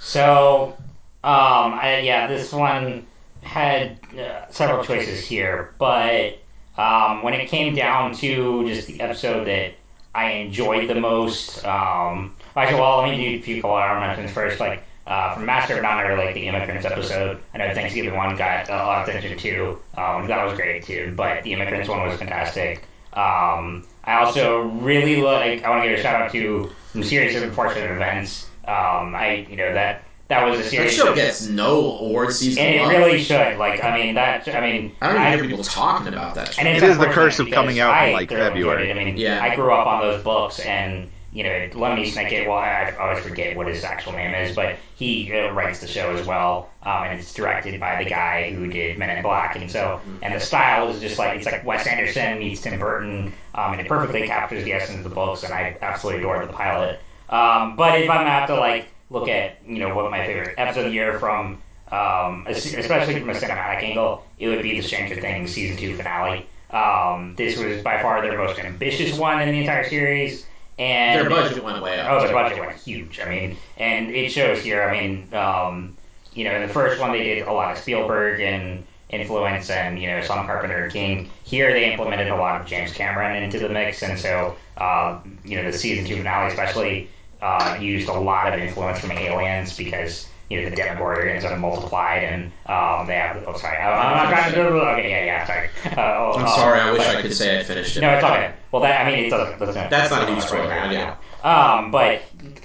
So, 0.00 0.76
um, 1.24 1.72
I, 1.74 2.02
yeah, 2.04 2.26
this 2.26 2.52
one 2.52 3.06
had 3.42 3.98
uh, 4.18 4.48
several 4.50 4.84
choices 4.84 5.24
here, 5.24 5.74
but 5.78 6.38
um, 6.76 7.22
when 7.22 7.34
it 7.34 7.48
came 7.48 7.74
down 7.74 8.14
to 8.16 8.66
just 8.66 8.86
the 8.86 9.00
episode 9.00 9.46
that 9.46 9.74
I 10.14 10.32
enjoyed 10.32 10.88
the 10.88 10.94
most, 10.94 11.64
um, 11.64 12.36
actually, 12.56 12.80
well, 12.80 12.98
let 12.98 13.10
me 13.10 13.16
do 13.16 13.38
a 13.38 13.42
few 13.42 13.62
honorable 13.62 14.06
mentions 14.06 14.30
first. 14.32 14.60
Like 14.60 14.82
uh, 15.06 15.34
from 15.34 15.46
Master 15.46 15.76
of 15.76 15.82
None, 15.82 15.92
I 15.92 16.02
really 16.02 16.24
like 16.24 16.34
the 16.34 16.46
Immigrants 16.46 16.86
episode. 16.86 17.40
I 17.54 17.58
know 17.58 17.74
Thanksgiving 17.74 18.16
one 18.16 18.36
got 18.36 18.68
a 18.68 18.72
lot 18.72 19.02
of 19.02 19.08
attention 19.08 19.38
too. 19.38 19.80
Um, 19.96 20.26
that 20.26 20.44
was 20.44 20.54
great 20.54 20.84
too, 20.84 21.12
but 21.16 21.42
the 21.42 21.52
Immigrants 21.52 21.88
one 21.88 22.06
was 22.06 22.18
fantastic. 22.18 22.84
Um, 23.12 23.86
I 24.04 24.24
also 24.24 24.62
really 24.62 25.20
like. 25.20 25.64
I 25.64 25.70
want 25.70 25.82
to 25.84 25.90
give 25.90 25.98
a 25.98 26.02
shout 26.02 26.22
out 26.22 26.32
to 26.32 26.70
some 26.92 27.02
Series 27.02 27.36
of 27.36 27.42
Unfortunate 27.42 27.90
Events. 27.90 28.48
Um, 28.66 29.14
I, 29.14 29.46
you 29.50 29.56
know, 29.56 29.72
that 29.74 30.04
that 30.30 30.48
was 30.48 30.58
a 30.58 30.62
That 30.62 30.70
series. 30.70 30.94
show 30.94 31.14
gets 31.14 31.46
no 31.48 31.98
award 31.98 32.32
season. 32.32 32.62
and 32.64 32.74
it 32.76 32.82
love. 32.82 32.90
really 32.92 33.22
should. 33.22 33.58
Like, 33.58 33.84
I 33.84 33.94
mean, 33.98 34.14
that. 34.14 34.48
I 34.48 34.60
mean, 34.60 34.92
I 35.02 35.12
don't 35.12 35.20
even 35.26 35.38
hear 35.40 35.48
people 35.48 35.64
talking 35.64 36.08
about 36.08 36.34
that. 36.36 36.54
Show. 36.54 36.62
and 36.62 36.68
it's 36.82 36.96
the 36.98 37.06
curse 37.06 37.38
of 37.38 37.50
coming 37.50 37.78
out 37.80 37.90
in, 37.90 38.10
I 38.10 38.12
like, 38.12 38.28
thoroughly 38.30 38.46
enjoyed 38.46 38.78
February. 38.78 38.90
I 38.90 39.04
mean, 39.04 39.16
Yeah. 39.18 39.42
I 39.42 39.54
grew 39.54 39.72
up 39.72 39.86
on 39.86 40.00
those 40.00 40.22
books, 40.24 40.58
and 40.60 41.10
you 41.32 41.44
know, 41.44 41.50
Lemony 41.74 42.06
Snicket. 42.10 42.48
Well, 42.48 42.56
I, 42.58 42.92
I 42.92 42.96
always 42.96 43.22
forget 43.24 43.56
what 43.56 43.68
his 43.68 43.84
actual 43.84 44.12
name 44.14 44.34
is, 44.34 44.56
but 44.56 44.76
he 44.96 45.32
uh, 45.32 45.52
writes 45.52 45.78
the 45.80 45.86
show 45.86 46.10
as 46.16 46.26
well, 46.26 46.70
um, 46.82 47.04
and 47.04 47.20
it's 47.20 47.32
directed 47.32 47.78
by 47.78 48.02
the 48.02 48.10
guy 48.10 48.52
who 48.52 48.66
did 48.66 48.98
Men 48.98 49.16
in 49.16 49.22
Black, 49.22 49.54
and 49.54 49.70
so 49.70 50.00
and 50.22 50.34
the 50.34 50.40
style 50.40 50.88
is 50.90 51.00
just 51.00 51.18
like 51.20 51.36
it's 51.36 51.46
like 51.46 51.64
Wes 51.64 51.86
Anderson 51.86 52.38
meets 52.40 52.60
Tim 52.62 52.78
Burton, 52.80 53.32
um, 53.54 53.72
and 53.72 53.80
it 53.80 53.86
perfectly 53.88 54.26
captures 54.26 54.64
the 54.64 54.72
essence 54.72 54.98
of 54.98 55.04
the 55.04 55.10
books, 55.14 55.44
and 55.44 55.52
I 55.54 55.76
absolutely 55.82 56.20
adore 56.22 56.44
the 56.44 56.52
pilot. 56.52 56.98
Um, 57.28 57.76
but 57.76 58.00
if 58.00 58.10
I'm 58.10 58.18
gonna 58.18 58.30
have 58.30 58.48
to 58.48 58.56
like 58.56 58.88
look 59.10 59.28
at 59.28 59.58
you 59.66 59.78
know 59.78 59.94
what 59.94 60.10
my 60.10 60.24
favorite 60.24 60.54
episode 60.56 60.80
of 60.80 60.86
the 60.86 60.92
year 60.92 61.18
from 61.18 61.60
um, 61.92 62.46
especially 62.48 63.18
from 63.18 63.30
a 63.30 63.34
cinematic 63.34 63.82
angle, 63.82 64.24
it 64.38 64.48
would 64.48 64.62
be 64.62 64.80
the 64.80 64.86
Stranger 64.86 65.20
Things 65.20 65.52
season 65.52 65.76
two 65.76 65.96
finale. 65.96 66.46
Um, 66.70 67.34
this 67.36 67.58
was 67.58 67.82
by 67.82 68.00
far 68.00 68.22
their 68.22 68.38
most 68.38 68.60
ambitious 68.60 69.18
one 69.18 69.42
in 69.42 69.50
the 69.50 69.58
entire 69.58 69.88
series, 69.88 70.46
and 70.78 71.20
Their 71.20 71.28
budget 71.28 71.64
went 71.64 71.82
way 71.82 71.98
up. 71.98 72.10
Oh, 72.10 72.26
the 72.26 72.32
budget 72.32 72.60
went 72.60 72.76
huge. 72.76 73.18
I 73.18 73.28
mean, 73.28 73.56
and 73.76 74.10
it 74.10 74.30
shows 74.30 74.62
here. 74.62 74.82
I 74.84 74.92
mean, 75.00 75.34
um, 75.34 75.96
you 76.32 76.44
know, 76.44 76.54
in 76.54 76.66
the 76.66 76.72
first 76.72 77.00
one 77.00 77.10
they 77.10 77.24
did 77.24 77.46
a 77.48 77.52
lot 77.52 77.72
of 77.72 77.78
Spielberg 77.78 78.40
and 78.40 78.84
influence, 79.08 79.68
and 79.68 80.00
you 80.00 80.06
know, 80.06 80.20
some 80.20 80.46
Carpenter 80.46 80.84
and 80.84 80.92
King. 80.92 81.30
Here 81.42 81.72
they 81.72 81.90
implemented 81.90 82.28
a 82.28 82.36
lot 82.36 82.60
of 82.60 82.68
James 82.68 82.92
Cameron 82.92 83.42
into 83.42 83.58
the 83.58 83.68
mix, 83.68 84.04
and 84.04 84.16
so 84.16 84.56
uh, 84.76 85.18
you 85.44 85.56
know, 85.56 85.68
the 85.68 85.76
season 85.76 86.04
two 86.04 86.18
finale 86.18 86.50
especially 86.50 87.10
uh, 87.42 87.78
used 87.80 88.08
a 88.08 88.12
lot 88.12 88.52
of 88.52 88.60
influence 88.60 89.00
from 89.00 89.12
Aliens 89.12 89.76
because 89.76 90.28
you 90.48 90.60
know 90.60 90.68
the 90.68 90.76
Demogorgons 90.76 91.44
are 91.44 91.56
multiplied 91.56 92.24
and 92.24 92.44
um, 92.66 93.06
they 93.06 93.14
have. 93.14 93.42
Oh, 93.46 93.56
sorry, 93.56 93.78
I'm 93.78 94.16
not 94.16 94.28
trying 94.28 94.52
to. 94.54 94.60
Okay, 94.68 95.10
yeah, 95.10 95.24
yeah, 95.24 95.46
sorry. 95.46 95.68
Uh, 95.86 96.18
oh, 96.18 96.32
I'm 96.36 96.46
oh, 96.46 96.56
sorry. 96.56 96.80
I 96.80 96.92
wish 96.92 97.06
I 97.06 97.22
could 97.22 97.34
say 97.34 97.60
I 97.60 97.62
finished 97.62 97.96
it. 97.96 98.00
No, 98.00 98.10
it's 98.10 98.24
okay. 98.24 98.52
Well, 98.72 98.82
that 98.82 99.06
I 99.06 99.10
mean, 99.10 99.24
it 99.26 99.30
doesn't. 99.30 99.58
doesn't 99.58 99.90
That's 99.90 100.10
not 100.10 100.28
a 100.28 100.32
huge 100.32 100.44
spoiler, 100.44 100.66
yeah. 100.66 101.16
Um, 101.42 101.90
but 101.90 102.22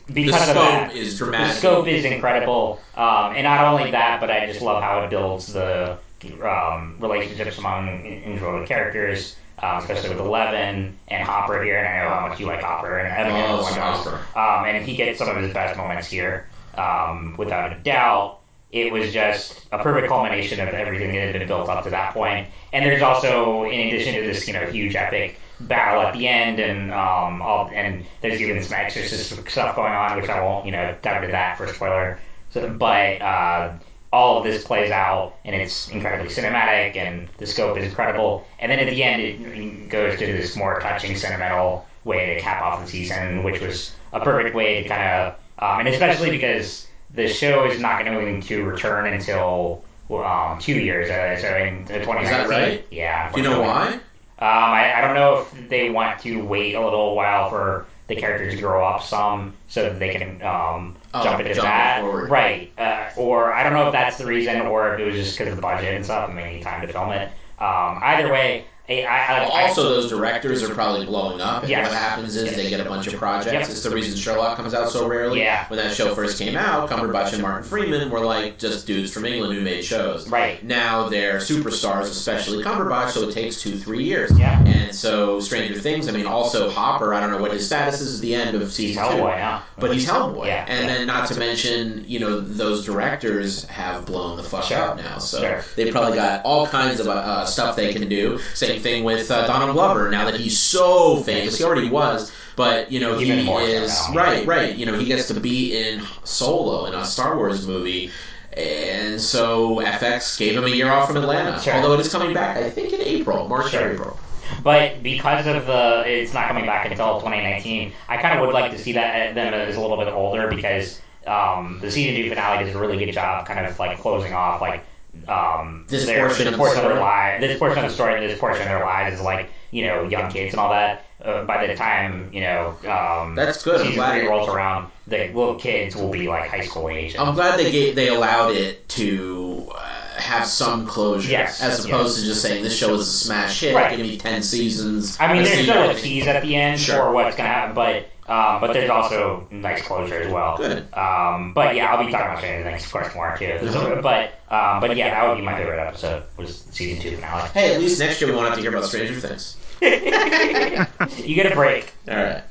The 0.07 0.25
because 0.25 0.49
of 0.49 0.55
scope 0.55 0.55
that, 0.55 0.95
is 0.95 1.17
the 1.17 1.49
scope 1.53 1.87
is 1.87 2.05
incredible, 2.05 2.81
um, 2.95 3.33
and 3.35 3.43
not 3.43 3.63
only 3.65 3.91
that, 3.91 4.19
but 4.19 4.29
I 4.29 4.45
just 4.47 4.61
love 4.61 4.83
how 4.83 5.01
it 5.03 5.09
builds 5.09 5.53
the 5.53 5.97
um, 6.43 6.97
relationships 6.99 7.57
among 7.57 8.05
individual 8.05 8.65
characters, 8.65 9.35
um, 9.65 9.79
especially 9.79 10.09
with 10.09 10.19
Eleven 10.19 10.97
and 11.07 11.27
Hopper 11.27 11.63
here. 11.63 11.79
And 11.79 11.87
I 11.87 12.03
know 12.03 12.09
how 12.13 12.27
much 12.27 12.39
you 12.39 12.45
like 12.45 12.61
Hopper, 12.61 12.99
and 12.99 13.07
think 13.27 13.49
Oh, 13.49 13.57
does. 13.57 13.75
Hopper. 13.75 14.39
Um, 14.39 14.65
and 14.65 14.85
he 14.85 14.95
gets 14.95 15.19
some 15.19 15.29
of 15.29 15.37
his 15.37 15.53
best 15.53 15.77
moments 15.77 16.07
here, 16.07 16.47
um, 16.75 17.35
without 17.37 17.71
a 17.71 17.79
doubt. 17.79 18.39
It 18.71 18.91
was 18.91 19.13
just 19.13 19.65
a 19.71 19.81
perfect 19.81 20.09
culmination 20.09 20.59
of 20.59 20.67
everything 20.69 21.13
that 21.13 21.27
had 21.27 21.33
been 21.33 21.47
built 21.47 21.69
up 21.69 21.83
to 21.85 21.89
that 21.91 22.13
point. 22.13 22.47
And 22.73 22.85
there's 22.85 23.01
also, 23.01 23.63
in 23.63 23.87
addition 23.87 24.15
to 24.15 24.21
this, 24.21 24.47
you 24.47 24.53
know, 24.53 24.65
huge 24.65 24.95
epic 24.95 25.39
battle 25.61 26.01
at 26.01 26.13
the 26.13 26.27
end, 26.27 26.59
and 26.59 26.91
um, 26.91 27.41
all, 27.41 27.69
and 27.73 28.05
there's 28.21 28.41
even 28.41 28.61
some 28.61 28.77
exorcist 28.77 29.49
stuff 29.49 29.75
going 29.77 29.93
on, 29.93 30.19
which 30.19 30.29
I 30.29 30.43
won't, 30.43 30.65
you 30.65 30.73
know, 30.73 30.93
dive 31.01 31.23
into 31.23 31.31
that 31.31 31.57
for 31.57 31.67
spoiler. 31.67 32.19
So, 32.49 32.69
but 32.69 33.21
uh, 33.21 33.73
all 34.15 34.37
of 34.37 34.45
this 34.45 34.63
plays 34.63 34.91
out, 34.91 35.35
and 35.43 35.53
it's 35.53 35.89
incredibly 35.89 36.31
cinematic, 36.33 36.95
and 36.95 37.27
the 37.37 37.45
scope 37.45 37.77
is 37.77 37.83
incredible. 37.83 38.47
And 38.59 38.71
then 38.71 38.79
at 38.79 38.89
the 38.89 39.03
end, 39.03 39.21
it 39.21 39.89
goes 39.89 40.17
to 40.17 40.25
this 40.25 40.55
more 40.55 40.79
touching, 40.79 41.17
sentimental 41.17 41.85
way 42.05 42.33
to 42.33 42.39
cap 42.39 42.61
off 42.61 42.81
the 42.81 42.89
season, 42.89 43.43
which 43.43 43.59
was 43.59 43.93
a 44.13 44.21
perfect 44.21 44.55
way 44.55 44.83
to 44.83 44.87
kind 44.87 45.03
of, 45.03 45.35
um, 45.59 45.79
and 45.81 45.89
especially 45.89 46.31
because 46.31 46.87
the 47.13 47.27
show 47.27 47.65
is 47.69 47.81
not 47.81 48.05
going 48.05 48.41
to 48.41 48.63
return 48.63 49.13
until 49.13 49.83
um, 50.09 50.59
two 50.59 50.79
years, 50.79 51.09
uh, 51.09 51.37
so 51.41 51.53
in 51.57 51.85
2019. 51.85 52.49
right? 52.49 52.87
Yeah. 52.91 53.29
Do 53.33 53.41
you 53.41 53.49
know 53.49 53.59
why? 53.59 53.95
Um, 53.95 53.99
I, 54.39 54.93
I 54.95 55.01
don't 55.01 55.15
know 55.15 55.41
if 55.41 55.69
they 55.69 55.89
want 55.89 56.21
to 56.21 56.41
wait 56.41 56.75
a 56.75 56.81
little 56.81 57.15
while 57.15 57.49
for 57.49 57.85
the 58.07 58.15
characters 58.15 58.55
to 58.55 58.61
grow 58.61 58.85
up 58.85 59.03
some 59.03 59.53
so 59.67 59.83
that 59.83 59.99
they 59.99 60.13
can 60.13 60.41
um, 60.41 60.95
Oh, 61.15 61.23
jump 61.23 61.39
into 61.41 61.61
that. 61.61 62.01
forward. 62.01 62.29
Right. 62.29 62.71
Uh, 62.77 63.09
or 63.17 63.53
I 63.53 63.63
don't 63.63 63.73
know 63.73 63.87
if 63.87 63.91
that's 63.93 64.17
the 64.17 64.25
reason 64.25 64.61
or 64.61 64.93
if 64.93 64.99
it 64.99 65.05
was 65.05 65.15
just 65.15 65.37
because 65.37 65.51
of 65.51 65.55
the 65.57 65.61
budget 65.61 65.93
and 65.93 66.03
stuff 66.03 66.29
and 66.29 66.37
they 66.37 66.55
need 66.55 66.63
time 66.63 66.85
to 66.85 66.91
film 66.91 67.11
it. 67.11 67.29
Um, 67.59 67.99
either 68.03 68.31
way, 68.31 68.65
I, 68.87 69.01
I, 69.03 69.67
also, 69.67 69.81
those 69.83 70.09
directors 70.11 70.61
are 70.61 70.71
probably 70.75 71.07
blowing 71.07 71.41
up. 71.41 71.61
And 71.63 71.69
Yes. 71.71 71.87
what 71.89 71.97
happens 71.97 72.35
is 72.35 72.43
Yes. 72.45 72.55
they 72.55 72.69
get 72.69 72.79
a 72.79 72.83
bunch 72.83 73.07
of 73.07 73.15
projects. 73.15 73.51
Yep. 73.51 73.61
It's 73.63 73.81
the 73.81 73.89
reason 73.89 74.15
Sherlock 74.15 74.57
comes 74.57 74.75
out 74.75 74.91
so 74.91 75.07
rarely. 75.07 75.39
Yeah. 75.39 75.67
When 75.69 75.79
that 75.79 75.95
show 75.95 76.13
first 76.13 76.37
came 76.37 76.55
out, 76.55 76.87
Cumberbatch 76.87 77.33
and 77.33 77.41
Martin 77.41 77.63
Freeman 77.67 78.11
were 78.11 78.19
like 78.19 78.59
just 78.59 78.85
dudes 78.85 79.11
from 79.11 79.25
England 79.25 79.55
who 79.55 79.61
made 79.61 79.83
shows. 79.83 80.29
Right. 80.29 80.63
Now 80.63 81.09
they're 81.09 81.37
superstars, 81.37 82.03
especially 82.03 82.63
Cumberbatch, 82.63 83.09
so 83.09 83.27
it 83.27 83.33
takes 83.33 83.59
two, 83.59 83.75
three 83.75 84.03
years. 84.03 84.37
Yeah. 84.37 84.59
And 84.59 84.74
so 84.93 85.39
Stranger 85.39 85.79
Things, 85.79 86.07
I 86.07 86.11
mean, 86.11 86.25
also 86.25 86.69
Hopper, 86.69 87.13
I 87.13 87.19
don't 87.19 87.31
know 87.31 87.37
what 87.41 87.51
his 87.51 87.65
status 87.65 88.01
is 88.01 88.15
at 88.15 88.21
the 88.21 88.35
end 88.35 88.55
of 88.55 88.61
he's 88.61 88.73
season 88.73 89.03
two. 89.03 89.09
Hellboy 89.09 89.37
now. 89.37 89.63
But 89.77 89.93
he's 89.93 90.05
Hellboy. 90.07 90.47
Yeah, 90.47 90.65
and 90.67 90.85
yeah. 90.87 90.93
then 90.95 91.07
not 91.07 91.27
to 91.29 91.39
mention, 91.39 92.03
you 92.07 92.19
know, 92.19 92.39
those 92.39 92.85
directors 92.85 93.63
have 93.65 94.05
blown 94.05 94.37
the 94.37 94.43
fuck 94.43 94.65
Sure. 94.65 94.77
out 94.77 94.97
now. 94.97 95.17
So 95.17 95.39
Sure. 95.39 95.63
they've 95.75 95.91
probably 95.93 96.15
got 96.15 96.43
all 96.43 96.67
kinds 96.67 96.99
of 96.99 97.07
uh, 97.07 97.45
stuff 97.45 97.75
they 97.75 97.93
can 97.93 98.07
do. 98.09 98.39
Same 98.53 98.81
thing 98.81 99.03
with 99.03 99.31
uh, 99.31 99.47
Donald 99.47 99.73
Glover. 99.73 100.09
Now 100.09 100.25
that 100.25 100.39
he's 100.39 100.59
so 100.59 101.17
famous, 101.23 101.57
he 101.57 101.63
already 101.63 101.89
was, 101.89 102.31
but 102.55 102.91
you 102.91 102.99
know 102.99 103.19
Even 103.19 103.39
he 103.39 103.51
is 103.51 103.99
right, 104.13 104.45
right. 104.45 104.75
You 104.75 104.85
know 104.85 104.97
he 104.97 105.05
gets 105.05 105.27
to 105.27 105.39
be 105.39 105.77
in 105.77 106.01
Solo 106.23 106.85
in 106.85 106.93
a 106.93 107.05
Star 107.05 107.37
Wars 107.37 107.65
movie. 107.67 108.11
And 108.57 109.19
so 109.19 109.81
FX 109.81 110.37
gave 110.37 110.55
him 110.55 110.63
a 110.63 110.69
year 110.69 110.89
off 110.89 111.07
from 111.09 111.17
Atlanta, 111.17 111.61
Sure. 111.61 111.73
although 111.73 111.93
it 111.93 111.99
is 111.99 112.09
coming 112.09 112.33
back, 112.33 112.55
I 112.55 112.69
think 112.69 112.93
in 112.93 113.01
April, 113.01 113.49
March 113.49 113.71
Sure. 113.71 113.89
or 113.89 113.91
April. 113.91 114.19
But 114.61 115.01
because 115.03 115.45
of 115.45 115.65
the, 115.65 116.03
it's 116.05 116.33
not 116.33 116.47
coming 116.47 116.65
back 116.65 116.85
until 116.85 117.19
2019. 117.19 117.87
I 118.07 118.17
kind 118.17 118.33
of 118.33 118.39
would 118.41 118.53
like 118.53 118.71
to 118.71 118.77
see 118.77 118.93
that 118.93 119.33
them 119.33 119.53
as 119.53 119.75
a 119.75 119.79
little 119.81 119.97
bit 119.97 120.07
older 120.07 120.47
because 120.47 120.99
um, 121.27 121.79
the 121.81 121.89
season 121.91 122.15
two 122.15 122.27
finale 122.29 122.63
does 122.63 122.73
a 122.73 122.77
really 122.77 122.97
good 122.97 123.11
job, 123.11 123.45
kind 123.45 123.59
of 123.65 123.77
like 123.79 123.97
closing 123.97 124.33
off 124.33 124.61
like 124.61 124.79
um, 125.27 125.85
This 125.87 126.05
their, 126.05 126.19
portion 126.27 126.45
this 126.45 126.53
of 126.53 126.57
the 126.59 126.63
of 126.63 126.73
their 126.75 126.83
story. 126.83 126.99
lives. 126.99 127.41
This 127.41 127.57
portion 127.57 127.77
of 127.79 127.83
the 127.83 127.89
story, 127.89 128.19
this 128.27 128.37
portion 128.37 128.61
of 128.63 128.67
their 128.67 128.79
lives 128.79 129.13
is 129.13 129.21
like 129.21 129.47
you 129.71 129.81
know 129.81 130.03
young 130.03 130.29
kids 130.29 130.53
and 130.53 130.59
all 130.59 130.69
that. 130.69 130.97
Uh, 131.23 131.41
by 131.41 131.65
the 131.65 131.73
time 131.73 132.29
you 132.33 132.41
know 132.41 132.73
um, 132.87 133.35
That's 133.35 133.63
good, 133.63 133.75
I'm 133.75 133.87
season 133.87 133.95
glad- 133.95 134.19
three 134.19 134.27
rolls 134.27 134.49
around, 134.49 134.85
the 135.07 135.27
little 135.29 135.55
kids 135.55 135.95
will 135.95 136.09
be 136.09 136.27
like 136.27 136.45
high 136.47 136.59
school 136.59 136.89
age. 136.89 137.15
I'm 137.17 137.33
glad 137.33 137.57
they 137.57 137.71
gave, 137.71 137.95
they 137.95 138.09
allowed 138.09 138.51
it 138.51 138.87
to 138.89 139.65
uh, 139.73 140.04
have 140.17 140.45
some 140.45 140.85
closure, 140.87 141.29
Yes, 141.31 141.61
as 141.61 141.83
opposed 141.85 142.19
to 142.19 142.25
just 142.25 142.41
saying 142.41 142.63
this 142.63 142.75
show 142.77 142.93
is 142.95 143.01
a 143.01 143.11
smash 143.11 143.59
hit. 143.61 143.75
Right. 143.75 143.95
Give 143.95 144.05
me 144.05 144.17
ten 144.17 144.41
seasons. 144.43 145.17
I 145.19 145.31
mean, 145.31 145.43
there's 145.43 145.57
see 145.57 145.63
still 145.63 145.77
a 145.77 145.83
everything. 145.89 146.03
tease 146.03 146.27
at 146.27 146.41
the 146.43 146.55
end 146.55 146.79
Sure. 146.79 146.95
for 146.97 147.11
what's 147.11 147.35
gonna 147.35 147.49
happen, 147.49 147.75
but 147.75 148.09
um, 148.27 148.59
but 148.59 148.73
there's 148.73 148.89
also 148.89 149.47
nice 149.51 149.83
closure 149.83 150.19
as 150.21 150.31
well. 150.33 150.57
Good. 150.57 150.91
Um, 150.93 151.53
but 151.53 151.75
yeah, 151.75 151.93
I'll 151.93 152.03
be 152.03 152.11
talking 152.11 152.25
about 152.25 152.39
Stranger 152.39 152.69
Things, 152.69 152.85
of 152.85 152.91
course, 152.91 153.13
more 153.13 153.35
too. 153.37 153.59
But 154.01 154.33
um, 154.49 154.79
but 154.81 154.95
yeah, 154.97 155.09
that 155.11 155.29
would 155.29 155.37
be 155.37 155.43
my 155.43 155.55
favorite 155.57 155.79
episode 155.79 156.23
was 156.37 156.61
season 156.71 157.01
two 157.01 157.15
finale. 157.17 157.49
Hey, 157.49 157.75
at 157.75 157.81
least 157.81 157.99
next 157.99 158.19
year 158.21 158.29
we 158.29 158.35
won't 158.35 158.47
have 158.47 158.55
to 158.57 158.61
hear 158.61 158.71
about 158.71 158.85
Stranger 158.85 159.19
Things. 159.19 159.57
you 159.81 161.35
get 161.35 161.51
a 161.51 161.55
break. 161.55 161.93
All 162.09 162.15
right, 162.15 162.43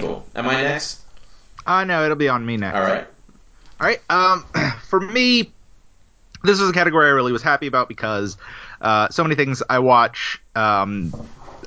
cool. 0.00 0.26
Am 0.34 0.48
I 0.48 0.62
next? 0.62 1.00
Uh, 1.66 1.84
no, 1.84 2.04
it'll 2.04 2.16
be 2.16 2.28
on 2.28 2.44
me 2.44 2.56
next. 2.56 2.76
All 2.76 2.82
right. 2.82 3.06
All 3.80 3.86
right. 3.86 4.00
Um, 4.10 4.44
for 4.88 5.00
me, 5.00 5.52
this 6.46 6.60
is 6.60 6.70
a 6.70 6.72
category 6.72 7.06
I 7.06 7.10
really 7.10 7.32
was 7.32 7.42
happy 7.42 7.66
about 7.66 7.88
because 7.88 8.36
uh, 8.80 9.08
so 9.10 9.22
many 9.22 9.34
things 9.34 9.62
I 9.68 9.80
watch 9.80 10.40
um, 10.54 11.12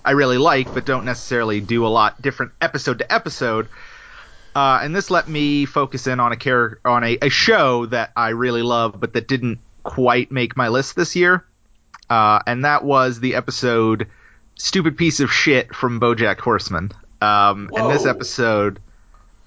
I 0.04 0.12
really 0.12 0.38
like, 0.38 0.74
but 0.74 0.86
don't 0.86 1.06
necessarily 1.06 1.62
do 1.62 1.86
a 1.86 1.90
lot 1.90 2.22
different 2.22 2.54
episode 2.62 3.00
to 3.00 3.12
episode. 3.14 3.70
Uh, 4.56 4.80
and 4.82 4.96
this 4.96 5.12
let 5.12 5.28
me 5.28 5.66
focus 5.66 6.08
in 6.08 6.20
on 6.20 6.32
a 6.32 6.36
char- 6.36 6.80
on 6.84 7.04
a, 7.04 7.18
a 7.22 7.30
show 7.30 7.86
that 7.88 8.12
I 8.16 8.30
really 8.30 8.64
love, 8.64 9.00
but 9.00 9.14
that 9.14 9.28
didn't 9.28 9.60
quite 9.84 10.32
make 10.32 10.58
my 10.58 10.70
list 10.70 10.96
this 10.96 11.16
year. 11.16 11.46
Uh, 12.10 12.40
and 12.48 12.66
that 12.66 12.84
was 12.84 13.20
the 13.20 13.36
episode 13.36 14.08
"Stupid 14.56 14.98
Piece 14.98 15.20
of 15.20 15.32
Shit" 15.32 15.76
from 15.76 16.00
BoJack 16.00 16.40
Horseman. 16.40 16.92
Um, 17.22 17.70
and 17.76 17.92
this 17.92 18.06
episode 18.06 18.82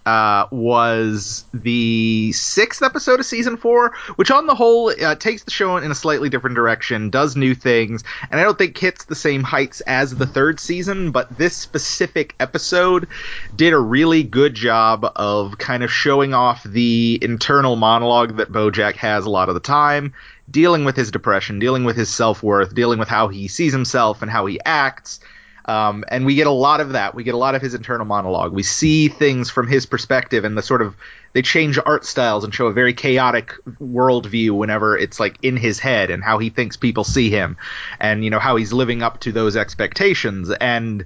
uh, 0.07 0.46
was 0.50 1.44
the 1.55 2.32
sixth 2.32 2.82
episode 2.82 3.20
of 3.20 3.26
season 3.26 3.57
four, 3.57 3.94
which 4.16 4.30
on 4.30 4.46
the 4.46 4.55
whole 4.55 4.90
uh, 4.90 5.14
takes 5.14 5.44
the 5.44 5.50
show 5.50 5.76
in 5.76 5.90
a 5.90 5.94
slightly 5.94 6.28
different 6.28 6.57
direction, 6.57 7.11
does 7.11 7.36
new 7.36 7.55
things, 7.55 8.03
and 8.30 8.40
I 8.40 8.44
don't 8.44 8.59
think 8.59 8.76
hits 8.76 9.05
the 9.05 9.14
same 9.14 9.42
heights 9.42 9.80
as 9.82 10.14
the 10.14 10.26
third 10.26 10.61
season. 10.61 11.11
But 11.12 11.36
this 11.36 11.57
specific 11.57 12.34
episode 12.40 13.09
did 13.55 13.72
a 13.72 13.78
really 13.78 14.22
good 14.22 14.55
job 14.55 15.11
of 15.16 15.59
kind 15.59 15.82
of 15.82 15.92
showing 15.92 16.34
off 16.34 16.62
the 16.64 17.18
internal 17.22 17.76
monologue 17.76 18.36
that 18.36 18.53
BoJack 18.53 18.96
has 18.96 19.24
a 19.24 19.30
lot 19.30 19.48
of 19.48 19.55
the 19.55 19.61
time, 19.61 20.14
dealing 20.50 20.84
with 20.84 20.96
his 20.96 21.11
depression, 21.11 21.59
dealing 21.59 21.84
with 21.84 21.96
his 21.96 22.09
self 22.09 22.42
worth, 22.42 22.74
dealing 22.74 22.98
with 22.98 23.09
how 23.09 23.28
he 23.28 23.48
sees 23.48 23.72
himself 23.72 24.22
and 24.22 24.30
how 24.30 24.46
he 24.46 24.61
acts. 24.64 25.20
Um, 25.64 26.04
and 26.08 26.26
we 26.26 26.34
get 26.34 26.46
a 26.46 26.52
lot 26.52 26.80
of 26.80 26.90
that. 26.92 27.14
We 27.14 27.24
get 27.24 27.34
a 27.34 27.38
lot 27.38 27.54
of 27.54 27.62
his 27.62 27.74
internal 27.74 28.06
monologue. 28.06 28.52
We 28.52 28.62
see 28.62 29.08
things 29.08 29.50
from 29.50 29.68
his 29.68 29.86
perspective, 29.86 30.44
and 30.44 30.56
the 30.56 30.62
sort 30.62 30.82
of 30.82 30.96
they 31.32 31.42
change 31.42 31.78
art 31.84 32.04
styles 32.04 32.44
and 32.44 32.54
show 32.54 32.66
a 32.66 32.72
very 32.72 32.94
chaotic 32.94 33.54
worldview 33.80 34.50
whenever 34.50 34.96
it's 34.96 35.18
like 35.18 35.38
in 35.42 35.56
his 35.56 35.78
head 35.78 36.10
and 36.10 36.22
how 36.22 36.38
he 36.38 36.50
thinks 36.50 36.76
people 36.76 37.04
see 37.04 37.30
him, 37.30 37.56
and 38.00 38.24
you 38.24 38.30
know 38.30 38.40
how 38.40 38.56
he's 38.56 38.72
living 38.72 39.02
up 39.02 39.20
to 39.20 39.32
those 39.32 39.56
expectations. 39.56 40.50
And 40.50 41.04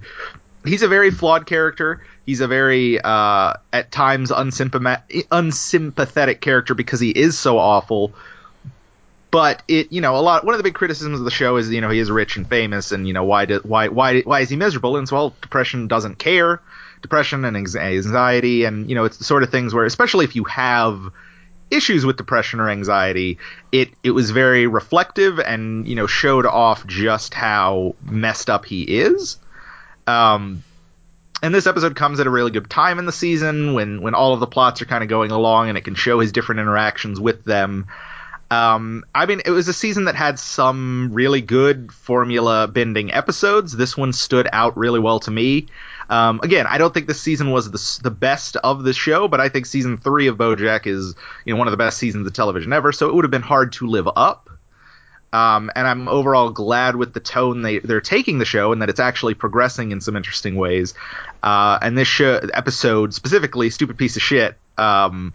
he's 0.65 0.81
a 0.81 0.87
very 0.87 1.11
flawed 1.11 1.45
character. 1.45 2.03
He's 2.25 2.41
a 2.41 2.47
very 2.47 2.99
uh, 2.99 3.53
at 3.71 3.91
times 3.91 4.31
unsympathetic, 4.31 5.27
unsympathetic 5.31 6.41
character 6.41 6.73
because 6.73 6.99
he 6.99 7.11
is 7.11 7.37
so 7.37 7.57
awful 7.57 8.13
but 9.31 9.63
it 9.67 9.91
you 9.91 10.01
know 10.01 10.15
a 10.15 10.21
lot 10.21 10.45
one 10.45 10.53
of 10.53 10.59
the 10.59 10.63
big 10.63 10.73
criticisms 10.73 11.19
of 11.19 11.25
the 11.25 11.31
show 11.31 11.57
is 11.57 11.69
you 11.69 11.81
know 11.81 11.89
he 11.89 11.99
is 11.99 12.09
rich 12.09 12.37
and 12.37 12.47
famous 12.47 12.91
and 12.91 13.07
you 13.07 13.13
know 13.13 13.23
why 13.23 13.45
do, 13.45 13.59
why 13.63 13.87
why 13.87 14.21
why 14.21 14.41
is 14.41 14.49
he 14.49 14.55
miserable? 14.55 14.97
And 14.97 15.07
so 15.07 15.15
well 15.15 15.35
depression 15.41 15.87
doesn't 15.87 16.17
care. 16.17 16.61
Depression 17.01 17.45
and 17.45 17.55
anxiety 17.55 18.63
and 18.63 18.89
you 18.89 18.95
know 18.95 19.05
it's 19.05 19.17
the 19.17 19.23
sort 19.23 19.43
of 19.43 19.49
things 19.49 19.73
where 19.73 19.85
especially 19.85 20.25
if 20.25 20.35
you 20.35 20.43
have 20.45 21.11
issues 21.69 22.05
with 22.05 22.15
depression 22.15 22.59
or 22.61 22.69
anxiety 22.69 23.37
it 23.73 23.89
it 24.01 24.11
was 24.11 24.31
very 24.31 24.67
reflective 24.67 25.39
and 25.39 25.87
you 25.87 25.95
know 25.95 26.07
showed 26.07 26.45
off 26.45 26.87
just 26.87 27.33
how 27.33 27.95
messed 28.03 28.49
up 28.49 28.65
he 28.65 28.83
is. 28.83 29.37
Um 30.07 30.63
and 31.43 31.53
this 31.53 31.67
episode 31.67 31.95
comes 31.95 32.19
at 32.19 32.25
a 32.25 32.31
really 32.31 32.49
good 32.49 32.69
time 32.69 32.97
in 32.97 33.05
the 33.05 33.11
season 33.11 33.73
when 33.73 34.01
when 34.01 34.15
all 34.15 34.33
of 34.33 34.39
the 34.39 34.47
plots 34.47 34.81
are 34.81 34.85
kind 34.85 35.03
of 35.03 35.09
going 35.09 35.31
along 35.31 35.69
and 35.69 35.77
it 35.77 35.83
can 35.83 35.95
show 35.95 36.19
his 36.19 36.31
different 36.31 36.61
interactions 36.61 37.19
with 37.19 37.43
them 37.43 37.87
um, 38.49 39.03
I 39.13 39.25
mean, 39.25 39.41
it 39.45 39.51
was 39.51 39.67
a 39.67 39.73
season 39.73 40.05
that 40.05 40.15
had 40.15 40.39
some 40.39 41.09
really 41.11 41.41
good 41.41 41.91
formula 41.91 42.67
bending 42.67 43.11
episodes. 43.11 43.75
This 43.75 43.97
one 43.97 44.13
stood 44.13 44.47
out 44.53 44.77
really 44.77 44.99
well 44.99 45.19
to 45.21 45.31
me. 45.31 45.67
Um, 46.09 46.39
again, 46.41 46.65
I 46.67 46.77
don't 46.77 46.93
think 46.93 47.07
this 47.07 47.21
season 47.21 47.51
was 47.51 47.69
the 47.69 48.03
the 48.03 48.11
best 48.11 48.55
of 48.57 48.83
the 48.83 48.93
show, 48.93 49.27
but 49.27 49.41
I 49.41 49.49
think 49.49 49.65
season 49.65 49.97
three 49.97 50.27
of 50.27 50.37
BoJack 50.37 50.87
is 50.87 51.15
you 51.43 51.53
know 51.53 51.59
one 51.59 51.67
of 51.67 51.71
the 51.71 51.77
best 51.77 51.97
seasons 51.97 52.25
of 52.25 52.33
television 52.33 52.71
ever. 52.71 52.93
So 52.93 53.09
it 53.09 53.15
would 53.15 53.25
have 53.25 53.31
been 53.31 53.41
hard 53.41 53.73
to 53.73 53.87
live 53.87 54.07
up. 54.15 54.49
Um, 55.33 55.69
and 55.75 55.85
I'm 55.85 56.07
overall 56.07 56.51
glad 56.51 56.95
with 56.95 57.13
the 57.13 57.19
tone 57.19 57.61
they 57.61 57.79
they're 57.79 57.99
taking 57.99 58.39
the 58.39 58.45
show 58.45 58.71
and 58.71 58.81
that 58.81 58.89
it's 58.89 59.01
actually 59.01 59.33
progressing 59.33 59.91
in 59.91 59.99
some 59.99 60.15
interesting 60.15 60.55
ways. 60.55 60.93
Uh, 61.43 61.77
and 61.81 61.97
this 61.97 62.07
show, 62.07 62.39
episode 62.53 63.13
specifically, 63.13 63.69
stupid 63.69 63.97
piece 63.97 64.15
of 64.15 64.21
shit, 64.21 64.55
um, 64.77 65.33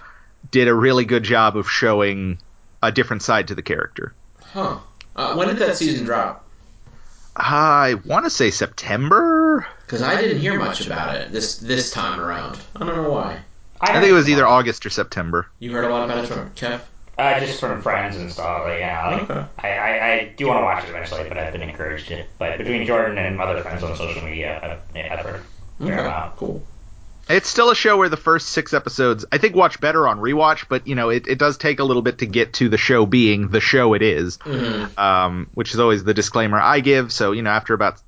did 0.50 0.66
a 0.68 0.74
really 0.74 1.04
good 1.04 1.24
job 1.24 1.58
of 1.58 1.70
showing 1.70 2.38
a 2.82 2.92
different 2.92 3.22
side 3.22 3.48
to 3.48 3.54
the 3.54 3.62
character. 3.62 4.14
Huh. 4.40 4.78
Uh, 5.14 5.34
when 5.34 5.48
did 5.48 5.58
that 5.58 5.76
season 5.76 6.04
drop? 6.04 6.44
I 7.36 7.94
want 8.04 8.24
to 8.24 8.30
say 8.30 8.50
September. 8.50 9.66
Because 9.86 10.02
I 10.02 10.20
didn't 10.20 10.40
hear 10.40 10.58
much 10.58 10.86
about 10.86 11.14
it 11.16 11.32
this 11.32 11.58
this 11.58 11.90
time 11.90 12.20
around. 12.20 12.58
I 12.76 12.80
don't 12.80 12.96
know 12.96 13.10
why. 13.10 13.40
I 13.80 13.94
think 13.94 14.06
it 14.06 14.12
was 14.12 14.28
either 14.28 14.46
August 14.46 14.84
or 14.86 14.90
September. 14.90 15.48
You 15.58 15.72
heard 15.72 15.84
a 15.84 15.88
lot 15.88 16.04
about 16.04 16.24
it 16.24 16.28
from 16.28 16.50
Kev? 16.50 16.80
Uh, 17.18 17.40
just 17.40 17.60
from 17.60 17.80
friends 17.82 18.16
and 18.16 18.30
stuff. 18.32 18.64
Like, 18.64 18.78
yeah, 18.80 19.08
like, 19.08 19.30
Okay. 19.30 19.44
I, 19.58 19.68
I, 19.68 20.12
I 20.12 20.34
do 20.36 20.46
want 20.46 20.60
to 20.60 20.64
watch 20.64 20.84
it 20.84 20.90
eventually, 20.90 21.28
but 21.28 21.36
I've 21.36 21.52
been 21.52 21.62
encouraged 21.62 22.08
to. 22.08 22.24
But 22.38 22.58
between 22.58 22.86
Jordan 22.86 23.18
and 23.18 23.40
other 23.40 23.60
friends 23.62 23.82
on 23.82 23.96
social 23.96 24.24
media, 24.24 24.80
I've, 24.94 24.96
I've 25.12 25.24
heard 25.24 25.42
a 25.80 25.86
fair 25.86 26.00
Okay, 26.06 26.30
cool. 26.36 26.62
It's 27.28 27.48
still 27.48 27.70
a 27.70 27.74
show 27.74 27.96
where 27.96 28.08
the 28.08 28.16
first 28.16 28.48
six 28.48 28.74
episodes, 28.74 29.24
I 29.32 29.38
think, 29.38 29.54
watch 29.54 29.80
better 29.80 30.06
on 30.08 30.18
rewatch, 30.18 30.66
but 30.68 30.86
you 30.86 30.94
know, 30.94 31.08
it, 31.08 31.26
it 31.28 31.38
does 31.38 31.56
take 31.56 31.78
a 31.80 31.84
little 31.84 32.02
bit 32.02 32.18
to 32.18 32.26
get 32.26 32.54
to 32.54 32.68
the 32.68 32.76
show 32.76 33.06
being 33.06 33.48
the 33.48 33.60
show 33.60 33.94
it 33.94 34.02
is, 34.02 34.38
Mhm. 34.38 34.98
um, 34.98 35.48
which 35.54 35.72
is 35.72 35.80
always 35.80 36.04
the 36.04 36.14
disclaimer 36.14 36.60
I 36.60 36.80
give. 36.80 37.12
So 37.12 37.32
you 37.32 37.42
know, 37.42 37.50
after 37.50 37.74
about, 37.74 38.00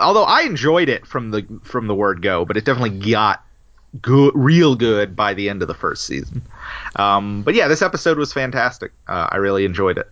although 0.00 0.22
I 0.24 0.42
enjoyed 0.42 0.88
it 0.88 1.06
from 1.06 1.30
the 1.30 1.44
from 1.62 1.88
the 1.88 1.94
word 1.94 2.22
go, 2.22 2.44
but 2.44 2.56
it 2.56 2.64
definitely 2.64 3.10
got 3.10 3.44
good, 4.00 4.32
real 4.36 4.76
good 4.76 5.16
by 5.16 5.34
the 5.34 5.48
end 5.50 5.62
of 5.62 5.68
the 5.68 5.74
first 5.74 6.04
season. 6.06 6.42
Um, 6.94 7.42
but 7.42 7.54
yeah, 7.54 7.66
this 7.66 7.82
episode 7.82 8.18
was 8.18 8.32
fantastic. 8.32 8.92
Uh, 9.08 9.26
I 9.32 9.36
really 9.38 9.64
enjoyed 9.64 9.98
it. 9.98 10.08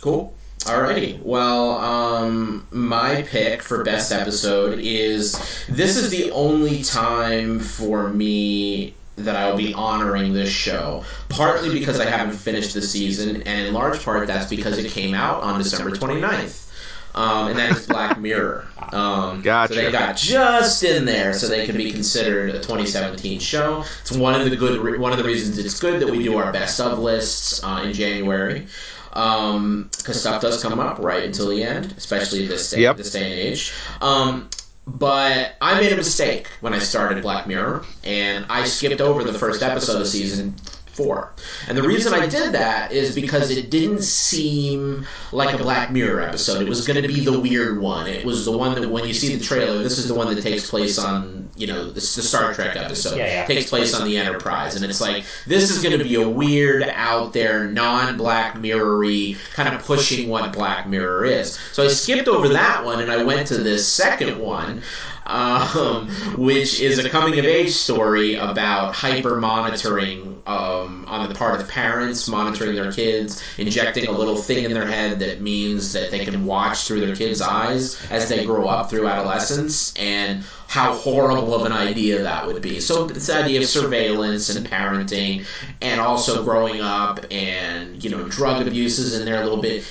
Cool. 0.00 0.32
Alrighty. 0.60 1.22
Well, 1.22 1.78
um, 1.78 2.66
my 2.70 3.22
pick 3.22 3.62
for 3.62 3.84
best 3.84 4.12
episode 4.12 4.78
is 4.80 5.32
this 5.68 5.96
is 5.96 6.10
the 6.10 6.30
only 6.32 6.82
time 6.82 7.60
for 7.60 8.08
me 8.08 8.94
that 9.16 9.36
I'll 9.36 9.56
be 9.56 9.72
honoring 9.72 10.32
this 10.32 10.50
show. 10.50 11.04
Partly 11.28 11.72
because 11.72 12.00
I 12.00 12.06
haven't 12.06 12.36
finished 12.36 12.74
the 12.74 12.82
season, 12.82 13.42
and 13.42 13.66
in 13.66 13.74
large 13.74 14.04
part 14.04 14.26
that's 14.26 14.48
because 14.48 14.78
it 14.78 14.90
came 14.90 15.14
out 15.14 15.42
on 15.42 15.58
December 15.58 15.90
29th. 15.90 16.66
Um, 17.14 17.48
and 17.48 17.58
that 17.58 17.72
is 17.72 17.86
Black 17.86 18.20
Mirror. 18.20 18.66
Um, 18.92 19.42
Gotcha. 19.42 19.74
So 19.74 19.80
they 19.80 19.90
got 19.90 20.16
just 20.16 20.84
in 20.84 21.04
there, 21.04 21.32
so 21.32 21.48
they 21.48 21.66
can 21.66 21.76
be 21.76 21.90
considered 21.90 22.50
a 22.50 22.60
2017 22.60 23.40
show. 23.40 23.84
It's 24.02 24.12
one 24.12 24.40
of 24.40 24.48
the 24.48 24.54
good, 24.54 24.78
re- 24.80 24.98
one 24.98 25.10
of 25.12 25.18
the 25.18 25.24
reasons 25.24 25.58
it's 25.58 25.80
good 25.80 26.00
that 26.00 26.08
we 26.08 26.22
do 26.22 26.36
our 26.36 26.52
best 26.52 26.78
of 26.80 26.98
lists 26.98 27.62
uh, 27.64 27.82
in 27.84 27.92
January 27.92 28.66
because 29.10 30.20
stuff 30.20 30.40
does 30.42 30.62
come 30.62 30.78
up 30.78 30.98
right 30.98 31.24
until 31.24 31.48
the 31.48 31.62
end, 31.62 31.94
especially 31.96 32.46
this 32.46 32.70
day, 32.70 32.82
Yep. 32.82 32.96
this 32.96 33.10
day 33.12 33.24
and 33.24 33.32
age. 33.32 33.72
Um, 34.00 34.48
but 34.86 35.54
I 35.60 35.78
made 35.80 35.92
a 35.92 35.96
mistake 35.96 36.48
when 36.60 36.72
I 36.72 36.78
started 36.78 37.22
Black 37.22 37.46
Mirror, 37.46 37.84
and 38.04 38.46
I 38.48 38.64
skipped 38.64 39.00
over 39.00 39.22
the 39.22 39.34
first 39.38 39.62
episode 39.62 40.00
of 40.00 40.06
season 40.08 40.54
four. 40.98 41.32
And 41.68 41.78
the 41.78 41.82
reason 41.82 42.12
I 42.12 42.26
did 42.26 42.52
that 42.52 42.90
is 42.90 43.14
because 43.14 43.52
it 43.52 43.70
didn't 43.70 44.02
seem 44.02 45.06
like 45.30 45.54
a 45.54 45.58
Black 45.58 45.92
Mirror 45.92 46.20
episode. 46.22 46.60
It 46.60 46.68
was 46.68 46.84
going 46.84 47.00
to 47.00 47.06
be 47.06 47.20
the 47.20 47.38
weird 47.38 47.80
one. 47.80 48.08
It 48.08 48.24
was 48.26 48.44
the 48.44 48.56
one 48.56 48.74
that 48.74 48.90
when 48.90 49.06
you 49.06 49.14
see 49.14 49.36
the 49.36 49.44
trailer, 49.44 49.78
this 49.80 49.96
is 49.96 50.08
the 50.08 50.14
one 50.14 50.34
that 50.34 50.42
takes 50.42 50.68
place 50.68 50.98
on, 50.98 51.48
you 51.56 51.68
know, 51.68 51.86
the, 51.86 51.92
the 51.92 52.00
Star 52.00 52.52
Trek 52.52 52.76
episode. 52.76 53.16
Yeah, 53.16 53.26
yeah. 53.26 53.46
Takes 53.46 53.70
place 53.70 53.94
on 53.94 54.08
the 54.08 54.16
Enterprise, 54.16 54.74
and 54.74 54.84
it's 54.84 55.00
like 55.00 55.24
this 55.46 55.70
is 55.70 55.80
going 55.82 55.96
to 55.96 56.04
be 56.04 56.16
a 56.16 56.28
weird, 56.28 56.82
out 56.94 57.32
there, 57.32 57.68
non-Black 57.68 58.58
Mirror-y 58.58 59.36
kind 59.54 59.72
of 59.72 59.84
pushing 59.84 60.28
what 60.28 60.52
Black 60.52 60.88
Mirror 60.88 61.26
is. 61.26 61.56
So 61.72 61.84
I 61.84 61.88
skipped 61.88 62.26
over 62.26 62.48
that 62.48 62.84
one, 62.84 62.98
and 63.00 63.10
I 63.12 63.22
went 63.22 63.46
to 63.48 63.58
this 63.58 63.86
second 63.86 64.36
one, 64.40 64.82
um, 65.26 66.08
which 66.36 66.80
is 66.80 66.98
a 66.98 67.08
coming-of-age 67.08 67.70
story 67.70 68.34
about 68.34 68.94
hyper 68.94 69.38
monitoring 69.38 70.42
um, 70.46 70.87
Um, 70.88 71.04
on 71.06 71.28
the 71.28 71.34
part 71.34 71.60
of 71.60 71.68
parents, 71.68 72.28
monitoring 72.28 72.74
their 72.74 72.90
kids, 72.90 73.42
injecting 73.58 74.06
a 74.06 74.10
little 74.10 74.36
thing 74.36 74.64
in 74.64 74.72
their 74.72 74.86
head 74.86 75.18
that 75.18 75.40
means 75.40 75.92
that 75.92 76.10
they 76.10 76.24
can 76.24 76.46
watch 76.46 76.86
through 76.86 77.00
their 77.00 77.14
kids' 77.14 77.42
eyes 77.42 78.00
as 78.10 78.28
they 78.28 78.44
grow 78.44 78.66
up 78.68 78.88
through 78.88 79.06
adolescence, 79.06 79.94
and 79.96 80.44
how 80.66 80.94
horrible 80.94 81.54
of 81.54 81.66
an 81.66 81.72
idea 81.72 82.22
that 82.22 82.46
would 82.46 82.62
be. 82.62 82.80
So 82.80 83.06
this 83.06 83.28
idea 83.28 83.60
of 83.60 83.66
surveillance 83.66 84.54
and 84.54 84.66
parenting, 84.66 85.46
and 85.82 86.00
also 86.00 86.42
growing 86.42 86.80
up, 86.80 87.24
and 87.30 88.02
you 88.02 88.10
know, 88.10 88.24
drug 88.28 88.66
abuse 88.66 88.98
is 88.98 89.18
in 89.18 89.26
there 89.26 89.40
a 89.40 89.44
little 89.44 89.60
bit. 89.60 89.84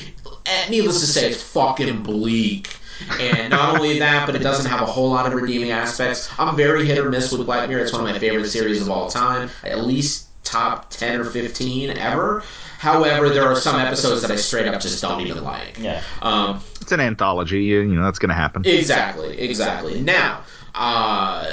And 0.45 0.71
needless 0.71 0.99
to 1.01 1.05
say, 1.05 1.29
it's 1.29 1.43
fucking 1.43 2.03
bleak. 2.03 2.75
And 3.19 3.51
not 3.51 3.75
only 3.75 3.99
that, 3.99 4.25
but 4.25 4.35
it 4.35 4.39
doesn't 4.39 4.69
have 4.69 4.81
a 4.81 4.85
whole 4.85 5.11
lot 5.11 5.27
of 5.27 5.33
redeeming 5.33 5.69
aspects. 5.69 6.29
I'm 6.39 6.55
very 6.55 6.85
hit 6.85 6.97
or 6.97 7.09
miss 7.11 7.31
with 7.31 7.45
Black 7.45 7.69
Mirror. 7.69 7.83
It's 7.83 7.93
one 7.93 8.01
of 8.01 8.09
my 8.09 8.17
favorite 8.17 8.49
series 8.49 8.81
of 8.81 8.89
all 8.89 9.07
time. 9.07 9.51
At 9.63 9.85
least 9.85 10.26
top 10.47 10.89
10 10.89 11.21
or 11.21 11.25
15 11.25 11.91
ever. 11.91 12.43
However, 12.79 13.29
there 13.29 13.43
are 13.43 13.55
some 13.55 13.79
episodes 13.79 14.21
that 14.21 14.31
I 14.31 14.35
straight 14.35 14.67
up 14.67 14.79
just 14.79 15.01
don't 15.01 15.19
even 15.21 15.43
like. 15.43 15.77
Yeah. 15.79 16.01
Um, 16.21 16.61
It's 16.79 16.91
an 16.91 16.99
anthology, 16.99 17.63
you, 17.63 17.81
you 17.81 17.95
know 17.95 18.03
that's 18.03 18.19
going 18.19 18.29
to 18.29 18.35
happen. 18.35 18.65
Exactly, 18.65 19.39
exactly. 19.39 19.99
Now, 19.99 20.43
uh, 20.78 21.45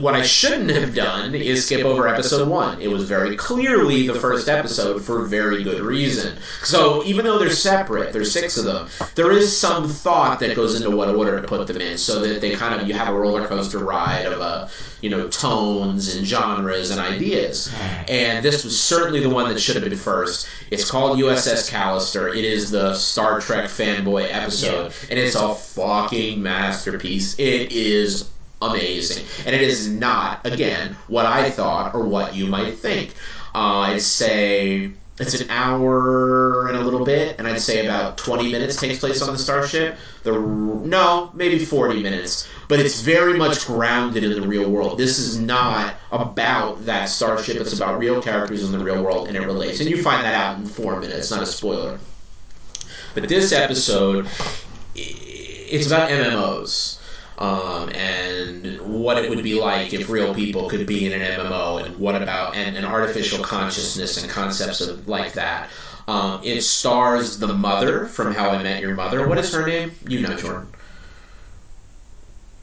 what 0.00 0.14
I 0.14 0.22
shouldn't 0.22 0.70
have 0.70 0.94
done 0.94 1.34
is 1.34 1.64
skip 1.64 1.84
over 1.84 2.06
episode 2.08 2.48
one. 2.48 2.80
It 2.80 2.88
was 2.88 3.04
very 3.08 3.36
clearly 3.36 4.06
the 4.06 4.14
first 4.14 4.48
episode 4.48 5.02
for 5.02 5.24
very 5.24 5.62
good 5.62 5.80
reason. 5.80 6.36
So 6.62 7.04
even 7.04 7.24
though 7.24 7.38
they're 7.38 7.50
separate, 7.50 8.12
there's 8.12 8.32
six 8.32 8.56
of 8.56 8.64
them, 8.64 8.88
there 9.14 9.32
is 9.32 9.56
some 9.56 9.88
thought 9.88 10.40
that 10.40 10.56
goes 10.56 10.74
into 10.80 10.94
what 10.94 11.08
order 11.08 11.40
to 11.40 11.46
put 11.46 11.66
them 11.66 11.78
in, 11.78 11.98
so 11.98 12.20
that 12.20 12.40
they 12.40 12.50
kind 12.54 12.80
of 12.80 12.86
you 12.86 12.94
have 12.94 13.14
a 13.14 13.18
roller 13.18 13.46
coaster 13.46 13.78
ride 13.78 14.26
of 14.26 14.40
uh, 14.40 14.68
you 15.00 15.10
know 15.10 15.28
tones 15.28 16.14
and 16.14 16.26
genres 16.26 16.90
and 16.90 17.00
ideas. 17.00 17.72
And 18.08 18.44
this 18.44 18.64
was 18.64 18.80
certainly 18.80 19.20
the 19.20 19.30
one 19.30 19.48
that 19.48 19.60
should 19.60 19.76
have 19.76 19.84
been 19.84 19.96
first. 19.98 20.46
It's 20.70 20.90
called 20.90 21.18
USS 21.18 21.70
Callister. 21.70 22.28
It 22.34 22.44
is 22.44 22.70
the 22.70 22.94
Star 22.94 23.40
Trek 23.40 23.66
fanboy 23.70 24.28
episode, 24.30 24.92
and 25.10 25.18
it's 25.18 25.34
a 25.34 25.54
fucking 25.54 26.42
masterpiece. 26.42 27.38
It 27.38 27.72
is 27.72 28.30
amazing, 28.62 29.24
and 29.46 29.54
it 29.54 29.62
is 29.62 29.88
not 29.88 30.46
again 30.46 30.96
what 31.08 31.26
I 31.26 31.50
thought 31.50 31.94
or 31.94 32.04
what 32.04 32.34
you 32.34 32.46
might 32.46 32.78
think. 32.78 33.14
Uh, 33.54 33.80
I'd 33.80 34.02
say 34.02 34.90
it's 35.20 35.40
an 35.40 35.48
hour 35.48 36.66
and 36.66 36.76
a 36.76 36.80
little 36.80 37.04
bit, 37.04 37.36
and 37.38 37.46
I'd 37.46 37.60
say 37.60 37.86
about 37.86 38.18
20 38.18 38.50
minutes 38.50 38.76
takes 38.76 38.98
place 38.98 39.22
on 39.22 39.32
the 39.32 39.38
starship. 39.38 39.96
The 40.24 40.32
no, 40.32 41.30
maybe 41.34 41.64
40 41.64 42.02
minutes, 42.02 42.48
but 42.68 42.80
it's 42.80 43.00
very 43.00 43.38
much 43.38 43.64
grounded 43.66 44.24
in 44.24 44.40
the 44.40 44.46
real 44.46 44.68
world. 44.68 44.98
This 44.98 45.18
is 45.18 45.38
not 45.38 45.94
about 46.10 46.84
that 46.84 47.08
starship. 47.08 47.58
It's 47.58 47.74
about 47.74 48.00
real 48.00 48.20
characters 48.20 48.64
in 48.64 48.72
the 48.72 48.84
real 48.84 49.04
world, 49.04 49.28
and 49.28 49.36
it 49.36 49.42
relates. 49.42 49.78
And 49.78 49.88
you 49.88 50.02
find 50.02 50.24
that 50.24 50.34
out 50.34 50.58
in 50.58 50.66
four 50.66 50.98
minutes. 50.98 51.30
Not 51.30 51.42
a 51.42 51.46
spoiler. 51.46 52.00
But 53.14 53.28
this 53.28 53.52
episode, 53.52 54.26
it's 54.96 55.86
about 55.86 56.10
MMOs. 56.10 56.98
Um, 57.38 57.88
and 57.90 58.80
what 58.80 59.18
it 59.18 59.28
would 59.28 59.42
be 59.42 59.58
like 59.60 59.92
if 59.92 60.08
real 60.08 60.34
people 60.34 60.68
could 60.68 60.86
be 60.86 61.06
in 61.06 61.20
an 61.20 61.40
MMO, 61.40 61.84
and 61.84 61.96
what 61.98 62.14
about 62.20 62.54
and, 62.54 62.76
and 62.76 62.86
artificial 62.86 63.42
consciousness 63.42 64.22
and 64.22 64.30
concepts 64.30 64.80
of 64.80 65.08
like 65.08 65.32
that. 65.32 65.70
Um, 66.06 66.40
it 66.44 66.60
stars 66.60 67.38
the 67.38 67.48
mother 67.48 68.06
from 68.06 68.34
How 68.34 68.50
I 68.50 68.62
Met 68.62 68.82
Your 68.82 68.94
Mother. 68.94 69.26
What 69.26 69.38
is 69.38 69.52
her 69.54 69.66
name? 69.66 69.92
You 70.06 70.20
know, 70.20 70.36
Jordan. 70.36 70.68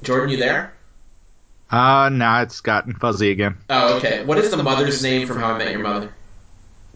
Jordan, 0.04 0.30
you 0.30 0.38
there? 0.38 0.74
Uh, 1.72 2.10
now 2.10 2.42
it's 2.42 2.62
gotten 2.62 2.94
fuzzy 2.94 3.32
again. 3.32 3.58
Oh, 3.70 3.98
okay. 3.98 4.24
What 4.26 4.38
is 4.38 4.52
the 4.52 4.62
mother's 4.62 5.02
name 5.02 5.28
from 5.28 5.40
How 5.40 5.54
I 5.54 5.58
Met 5.58 5.72
Your 5.72 5.82
Mother? 5.82 6.14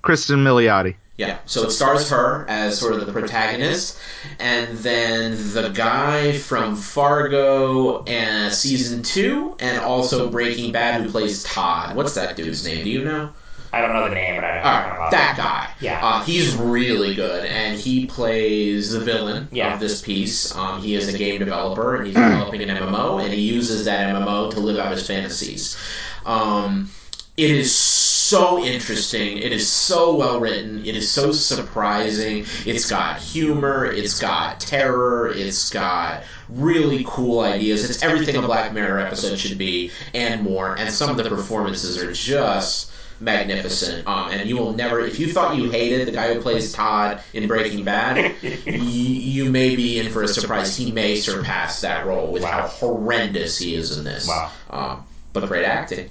Cristin 0.04 0.44
Milioti. 0.44 0.96
Yeah, 1.18 1.38
so 1.46 1.64
it 1.64 1.72
stars 1.72 2.10
her 2.10 2.46
as 2.50 2.78
sort 2.78 2.94
of 2.94 3.06
the 3.06 3.14
protagonist, 3.14 3.98
and 4.38 4.78
then 4.80 5.32
the 5.54 5.70
guy 5.70 6.38
from 6.38 6.76
Fargo 6.76 8.04
and 8.04 8.54
season 8.54 9.02
two, 9.02 9.56
and 9.60 9.80
also 9.80 10.30
Breaking 10.30 10.74
Bad, 10.74 11.02
who 11.04 11.10
plays 11.10 11.44
Todd. 11.44 11.96
What's 11.96 12.16
that 12.16 12.36
dude's 12.36 12.66
name? 12.66 12.84
Do 12.84 12.90
you 12.90 13.06
know? 13.06 13.30
I 13.72 13.82
don't 13.82 13.94
know 13.94 14.08
the 14.10 14.16
name, 14.16 14.36
but 14.36 14.44
I 14.46 14.56
know. 14.56 14.62
All 14.64 15.00
right, 15.02 15.12
that 15.12 15.36
guy. 15.38 15.70
Yeah. 15.82 16.00
Uh, 16.06 16.22
he's 16.24 16.54
really 16.56 17.14
good, 17.16 17.46
and 17.46 17.78
he 17.80 18.06
plays 18.06 18.92
the 18.92 19.00
villain 19.00 19.48
Yeah. 19.54 19.74
of 19.74 19.80
this 19.80 20.02
piece. 20.02 20.54
Um, 20.56 20.82
he 20.82 20.96
is 20.96 21.14
a 21.14 21.18
game 21.18 21.40
developer, 21.40 21.96
and 21.96 22.08
he's 22.08 22.16
developing 22.16 22.62
an 22.62 22.70
MMO, 22.76 23.24
and 23.24 23.34
he 23.34 23.40
uses 23.42 23.86
that 23.86 24.14
MMO 24.16 24.52
to 24.52 24.60
live 24.60 24.78
out 24.80 24.92
his 24.92 25.06
fantasies. 25.08 25.78
Um, 26.26 26.90
it 27.38 27.52
is 27.52 27.76
so 27.76 28.64
interesting. 28.64 29.38
It 29.38 29.52
is 29.52 29.70
so 29.70 30.16
well 30.16 30.40
written. 30.40 30.86
It 30.86 30.96
is 30.96 31.12
so 31.12 31.34
surprising. 31.34 32.46
It's 32.66 32.90
got 32.90 33.20
humor. 33.20 33.86
It's 33.86 34.20
got 34.20 34.62
terror. 34.62 35.34
It's 35.36 35.70
got 35.70 36.24
really 36.48 37.04
cool 37.06 37.42
ideas. 37.42 37.90
It's 37.90 38.02
everything 38.02 38.38
a 38.38 38.42
Black 38.42 38.74
Mirror 38.74 39.00
episode 39.00 39.38
should 39.38 39.58
be 39.58 39.92
and 40.14 40.44
more. 40.44 40.78
And 40.78 40.92
some 40.92 41.10
of 41.10 41.18
the 41.18 41.30
performances 41.30 42.02
are 42.02 42.14
just 42.14 42.92
magnificent. 43.20 44.08
Um, 44.08 44.32
and 44.32 44.48
you 44.48 44.56
will 44.56 44.72
never, 44.72 45.02
if 45.02 45.20
you 45.20 45.34
thought 45.34 45.58
you 45.58 45.70
hated 45.70 46.08
the 46.08 46.14
guy 46.14 46.34
who 46.34 46.40
plays 46.40 46.72
Todd 46.72 47.22
in 47.34 47.48
Breaking 47.48 47.84
Bad, 47.84 48.34
you, 48.42 48.82
you 48.82 49.52
may 49.52 49.76
be 49.76 50.00
in 50.00 50.10
for 50.10 50.24
a 50.24 50.28
surprise. 50.30 50.76
He 50.76 50.90
may 50.94 51.18
surpass 51.18 51.82
that 51.82 52.06
role 52.06 52.32
with 52.32 52.44
wow. 52.44 52.62
how 52.62 52.68
horrendous 52.68 53.58
he 53.58 53.76
is 53.76 53.98
in 53.98 54.06
this. 54.06 54.26
Wow. 54.26 54.52
Um, 54.70 55.04
but 55.34 55.46
great 55.48 55.66
acting. 55.66 56.10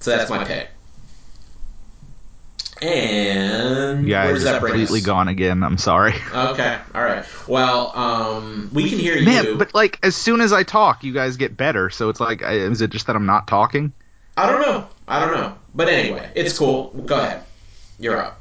So 0.00 0.10
that's 0.16 0.30
my 0.30 0.44
pick. 0.44 0.68
And 2.80 4.06
yeah, 4.06 4.22
guys 4.22 4.26
where 4.26 4.34
does 4.34 4.44
that 4.44 4.60
bring 4.60 4.72
completely 4.74 5.00
us? 5.00 5.06
gone 5.06 5.26
again. 5.28 5.64
I'm 5.64 5.78
sorry. 5.78 6.14
Okay, 6.32 6.78
all 6.94 7.02
right. 7.02 7.24
Well, 7.48 7.96
um, 7.96 8.70
we 8.72 8.88
can 8.88 8.98
hear 9.00 9.20
Man, 9.22 9.44
you. 9.44 9.56
but 9.56 9.74
like 9.74 9.98
as 10.04 10.14
soon 10.14 10.40
as 10.40 10.52
I 10.52 10.62
talk, 10.62 11.02
you 11.02 11.12
guys 11.12 11.36
get 11.36 11.56
better. 11.56 11.90
So 11.90 12.08
it's 12.08 12.20
like, 12.20 12.40
is 12.42 12.80
it 12.80 12.90
just 12.90 13.08
that 13.08 13.16
I'm 13.16 13.26
not 13.26 13.48
talking? 13.48 13.92
I 14.36 14.48
don't 14.48 14.60
know. 14.62 14.86
I 15.08 15.18
don't 15.18 15.32
know. 15.34 15.56
But 15.74 15.88
anyway, 15.88 16.30
it's 16.36 16.56
cool. 16.56 16.90
Go 17.04 17.18
ahead. 17.18 17.42
You're 17.98 18.16
up. 18.16 18.40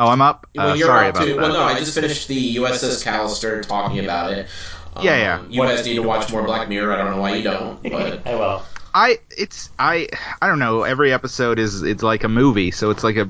Oh, 0.00 0.08
I'm 0.08 0.20
up. 0.22 0.48
Well, 0.56 0.70
Uh, 0.70 0.74
you're 0.74 0.88
sorry 0.88 1.06
up 1.08 1.14
about 1.14 1.26
too. 1.26 1.34
that. 1.34 1.40
Well, 1.42 1.52
no, 1.52 1.62
I 1.62 1.78
just 1.78 1.94
finished 1.94 2.26
the 2.26 2.56
USS 2.56 3.04
Callister 3.04 3.62
talking 3.62 4.00
about 4.00 4.32
it. 4.32 4.48
Um, 4.96 5.04
Yeah, 5.04 5.16
yeah. 5.16 5.42
You 5.48 5.62
guys 5.62 5.84
need 5.86 5.94
to 5.94 6.02
watch 6.02 6.32
more 6.32 6.42
Black 6.42 6.68
Mirror. 6.68 6.92
I 6.92 6.96
don't 6.96 7.12
know 7.12 7.20
why 7.20 7.36
you 7.36 7.44
don't, 7.44 7.80
but 7.88 8.26
I 8.26 8.34
will. 8.34 8.62
I 8.94 9.18
it's 9.36 9.70
I 9.78 10.08
I 10.40 10.46
don't 10.48 10.58
know. 10.58 10.82
Every 10.82 11.12
episode 11.12 11.58
is 11.58 11.82
it's 11.82 12.02
like 12.02 12.24
a 12.24 12.28
movie, 12.28 12.70
so 12.70 12.90
it's 12.90 13.04
like 13.04 13.16
a 13.16 13.28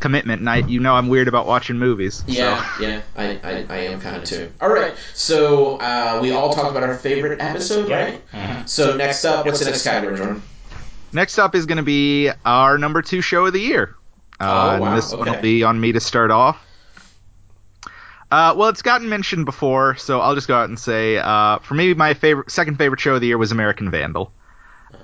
commitment. 0.00 0.40
And 0.40 0.50
I 0.50 0.56
you 0.58 0.80
know 0.80 0.94
I'm 0.94 1.08
weird 1.08 1.28
about 1.28 1.46
watching 1.46 1.78
movies. 1.78 2.24
yeah, 2.26 2.66
yeah, 2.80 3.00
I, 3.16 3.38
I, 3.44 3.66
I 3.68 3.76
am 3.86 4.00
kind 4.00 4.16
of 4.16 4.24
too. 4.24 4.50
All 4.60 4.68
right, 4.70 4.94
so 5.14 5.76
uh, 5.76 6.18
we 6.20 6.32
all 6.32 6.52
talked 6.52 6.70
about 6.70 6.82
our 6.82 6.94
favorite 6.96 7.40
episode, 7.40 7.88
right? 7.88 8.20
Mhm. 8.32 8.68
So 8.68 8.96
next 8.96 9.24
up, 9.24 9.46
what's 9.46 9.60
the 9.60 9.66
next 9.66 9.84
category, 9.84 10.16
Jordan? 10.16 10.42
Next 11.12 11.38
up 11.38 11.54
is 11.54 11.66
going 11.66 11.76
to 11.76 11.82
be 11.82 12.30
our 12.44 12.78
number 12.78 13.02
two 13.02 13.20
show 13.20 13.44
of 13.46 13.52
the 13.52 13.60
year. 13.60 13.94
Uh, 14.40 14.44
Oh, 14.44 14.70
and 14.72 14.80
wow, 14.82 14.94
this 14.96 15.12
one 15.12 15.28
will 15.30 15.40
be 15.42 15.62
on 15.62 15.78
me 15.80 15.92
to 15.92 16.00
start 16.00 16.30
off. 16.30 16.58
Uh, 18.30 18.54
well, 18.56 18.70
it's 18.70 18.80
gotten 18.80 19.08
mentioned 19.10 19.44
before, 19.44 19.94
so 19.96 20.20
I'll 20.20 20.34
just 20.34 20.48
go 20.48 20.54
out 20.56 20.70
and 20.70 20.78
say, 20.78 21.18
uh, 21.18 21.58
for 21.58 21.74
me, 21.74 21.92
my 21.92 22.14
favorite, 22.14 22.50
second 22.50 22.78
favorite 22.78 22.98
show 22.98 23.14
of 23.14 23.20
the 23.20 23.26
year 23.26 23.36
was 23.36 23.52
American 23.52 23.90
Vandal. 23.90 24.32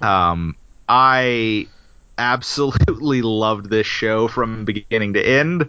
Um, 0.03 0.57
I 0.89 1.69
absolutely 2.19 3.23
loved 3.23 3.71
this 3.71 3.87
show 3.87 4.29
from 4.29 4.65
beginning 4.65 5.15
to 5.15 5.27
end. 5.27 5.69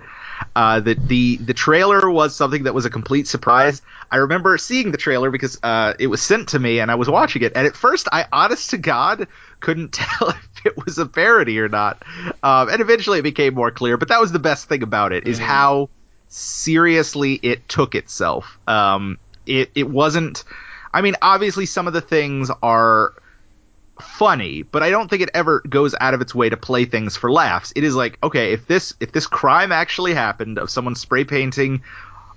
Uh, 0.55 0.79
the, 0.79 0.95
the 0.95 1.37
the 1.37 1.53
trailer 1.53 2.09
was 2.09 2.35
something 2.35 2.63
that 2.63 2.73
was 2.73 2.85
a 2.85 2.89
complete 2.89 3.27
surprise. 3.27 3.81
I 4.11 4.17
remember 4.17 4.57
seeing 4.57 4.91
the 4.91 4.97
trailer 4.97 5.29
because 5.29 5.59
uh, 5.61 5.93
it 5.99 6.07
was 6.07 6.21
sent 6.21 6.49
to 6.49 6.59
me 6.59 6.79
and 6.79 6.89
I 6.89 6.95
was 6.95 7.09
watching 7.09 7.43
it. 7.43 7.53
And 7.55 7.67
at 7.67 7.75
first, 7.75 8.07
I 8.11 8.25
honest 8.31 8.71
to 8.71 8.77
God 8.77 9.27
couldn't 9.59 9.93
tell 9.93 10.29
if 10.29 10.65
it 10.65 10.85
was 10.85 10.97
a 10.97 11.05
parody 11.05 11.59
or 11.59 11.69
not. 11.69 12.03
Um, 12.41 12.69
and 12.69 12.81
eventually, 12.81 13.19
it 13.19 13.23
became 13.23 13.53
more 13.53 13.71
clear. 13.71 13.97
But 13.97 14.07
that 14.07 14.19
was 14.19 14.31
the 14.31 14.39
best 14.39 14.67
thing 14.67 14.81
about 14.81 15.13
it 15.13 15.27
is 15.27 15.37
how 15.37 15.89
seriously 16.29 17.33
it 17.33 17.67
took 17.67 17.95
itself. 17.95 18.57
Um, 18.67 19.17
it 19.45 19.71
it 19.75 19.89
wasn't. 19.89 20.43
I 20.91 21.01
mean, 21.01 21.15
obviously, 21.21 21.65
some 21.65 21.85
of 21.85 21.93
the 21.93 22.01
things 22.01 22.49
are 22.63 23.13
funny, 24.01 24.63
but 24.63 24.83
I 24.83 24.89
don't 24.89 25.09
think 25.09 25.21
it 25.21 25.29
ever 25.33 25.61
goes 25.67 25.95
out 25.99 26.13
of 26.13 26.21
its 26.21 26.33
way 26.35 26.49
to 26.49 26.57
play 26.57 26.85
things 26.85 27.15
for 27.17 27.31
laughs. 27.31 27.73
It 27.75 27.83
is 27.83 27.95
like, 27.95 28.17
okay, 28.23 28.53
if 28.53 28.67
this 28.67 28.93
if 28.99 29.11
this 29.11 29.27
crime 29.27 29.71
actually 29.71 30.13
happened 30.13 30.57
of 30.57 30.69
someone 30.69 30.95
spray 30.95 31.23
painting 31.23 31.81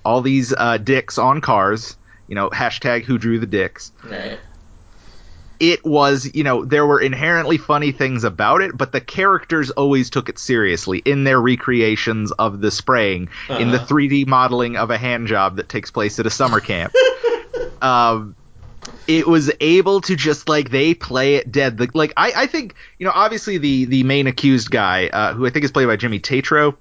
all 0.05 0.21
these 0.23 0.53
uh, 0.57 0.79
dicks 0.79 1.19
on 1.19 1.41
cars, 1.41 1.97
you 2.29 2.35
know, 2.35 2.51
hashtag 2.51 3.05
who 3.05 3.19
drew 3.19 3.39
the 3.39 3.47
dicks. 3.47 3.93
Right. 4.05 4.39
It 5.61 5.85
was, 5.85 6.29
you 6.35 6.43
know, 6.43 6.65
there 6.65 6.85
were 6.85 7.01
inherently 7.01 7.57
funny 7.57 7.93
things 7.93 8.25
about 8.25 8.63
it, 8.63 8.77
but 8.77 8.91
the 8.91 9.01
characters 9.01 9.71
always 9.71 10.11
took 10.11 10.29
it 10.29 10.41
seriously 10.41 10.99
in 11.05 11.23
their 11.23 11.41
recreations 11.41 12.33
of 12.33 12.61
the 12.61 12.73
spraying, 12.73 13.29
in 13.49 13.71
the 13.71 13.77
Uh-huh. 13.77 13.87
3D 13.87 14.27
modeling 14.27 14.77
of 14.77 14.91
a 14.91 14.99
hand 14.99 15.29
job 15.29 15.57
that 15.59 15.69
takes 15.69 15.93
place 15.93 16.19
at 16.19 16.27
a 16.27 16.31
summer 16.31 16.59
camp. 16.59 16.93
um, 17.83 18.35
it 19.07 19.27
was 19.27 19.51
able 19.61 20.01
to 20.03 20.17
just 20.17 20.49
like 20.49 20.71
they 20.71 20.95
play 20.95 21.37
it 21.37 21.51
dead. 21.51 21.79
The, 21.79 21.89
like 21.95 22.13
I, 22.17 22.33
I 22.37 22.47
think 22.47 22.75
you 22.99 23.07
know 23.07 23.13
obviously 23.15 23.59
the 23.59 23.85
the 23.87 24.03
main 24.05 24.27
accused 24.27 24.71
guy 24.71 25.09
uh, 25.09 25.35
who 25.35 25.47
I 25.47 25.51
think 25.51 25.65
is 25.65 25.73
played 25.73 25.87
by 25.87 25.97
Jimmy 25.97 26.21
Tatro 26.21 26.77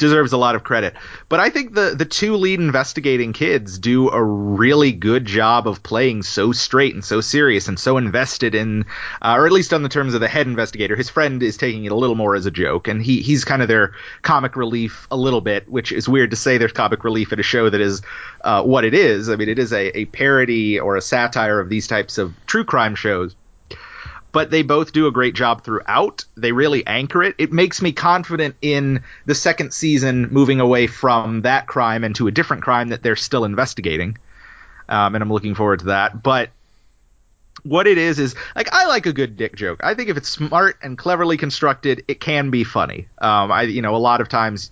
deserves 0.00 0.32
a 0.32 0.36
lot 0.36 0.56
of 0.56 0.64
credit. 0.64 0.94
But 1.28 1.38
I 1.38 1.50
think 1.50 1.74
the 1.74 1.94
the 1.96 2.04
two 2.04 2.34
lead 2.34 2.58
investigating 2.58 3.32
kids 3.32 3.78
do 3.78 4.10
a 4.10 4.20
really 4.20 4.90
good 4.90 5.24
job 5.24 5.68
of 5.68 5.84
playing 5.84 6.24
so 6.24 6.50
straight 6.50 6.94
and 6.94 7.04
so 7.04 7.20
serious 7.20 7.68
and 7.68 7.78
so 7.78 7.96
invested 7.96 8.56
in, 8.56 8.86
uh, 9.22 9.34
or 9.36 9.46
at 9.46 9.52
least 9.52 9.72
on 9.72 9.84
the 9.84 9.88
terms 9.88 10.14
of 10.14 10.20
the 10.20 10.26
head 10.28 10.48
investigator. 10.48 10.96
His 10.96 11.08
friend 11.08 11.40
is 11.42 11.56
taking 11.56 11.84
it 11.84 11.92
a 11.92 11.94
little 11.94 12.16
more 12.16 12.34
as 12.34 12.46
a 12.46 12.50
joke, 12.50 12.88
and 12.88 13.00
he 13.00 13.20
he's 13.20 13.44
kind 13.44 13.62
of 13.62 13.68
their 13.68 13.92
comic 14.22 14.56
relief 14.56 15.06
a 15.12 15.16
little 15.16 15.40
bit, 15.40 15.68
which 15.68 15.92
is 15.92 16.08
weird 16.08 16.30
to 16.30 16.36
say 16.36 16.58
there's 16.58 16.72
comic 16.72 17.04
relief 17.04 17.32
at 17.32 17.38
a 17.38 17.44
show 17.44 17.70
that 17.70 17.80
is 17.80 18.02
uh, 18.40 18.64
what 18.64 18.84
it 18.84 18.94
is. 18.94 19.28
I 19.28 19.36
mean, 19.36 19.48
it 19.48 19.60
is 19.60 19.72
a, 19.72 19.96
a 19.96 20.06
parody 20.06 20.80
or 20.80 20.96
a 20.96 21.02
satire 21.02 21.60
of 21.60 21.68
these 21.68 21.86
types 21.86 22.18
of 22.18 22.34
true 22.46 22.64
crime 22.64 22.94
shows 22.94 23.36
but 24.32 24.50
they 24.50 24.62
both 24.62 24.92
do 24.92 25.06
a 25.06 25.10
great 25.10 25.34
job 25.34 25.64
throughout. 25.64 26.24
They 26.36 26.52
really 26.52 26.86
anchor 26.86 27.22
it. 27.22 27.34
It 27.38 27.52
makes 27.52 27.82
me 27.82 27.92
confident 27.92 28.56
in 28.62 29.02
the 29.26 29.34
second 29.34 29.72
season 29.72 30.28
moving 30.30 30.60
away 30.60 30.86
from 30.86 31.42
that 31.42 31.66
crime 31.66 32.04
into 32.04 32.26
a 32.26 32.30
different 32.30 32.62
crime 32.62 32.88
that 32.88 33.02
they're 33.02 33.16
still 33.16 33.44
investigating. 33.44 34.18
Um, 34.88 35.14
and 35.14 35.22
I'm 35.22 35.32
looking 35.32 35.54
forward 35.54 35.80
to 35.80 35.86
that. 35.86 36.22
But 36.22 36.50
what 37.62 37.86
it 37.86 37.98
is 37.98 38.18
is 38.18 38.34
like 38.56 38.72
I 38.72 38.86
like 38.86 39.06
a 39.06 39.12
good 39.12 39.36
dick 39.36 39.54
joke. 39.54 39.80
I 39.82 39.94
think 39.94 40.08
if 40.08 40.16
it's 40.16 40.28
smart 40.28 40.78
and 40.82 40.96
cleverly 40.96 41.36
constructed, 41.36 42.04
it 42.08 42.20
can 42.20 42.50
be 42.50 42.64
funny. 42.64 43.08
Um, 43.18 43.52
I 43.52 43.62
you 43.62 43.82
know 43.82 43.94
a 43.94 43.98
lot 43.98 44.20
of 44.20 44.28
times 44.28 44.70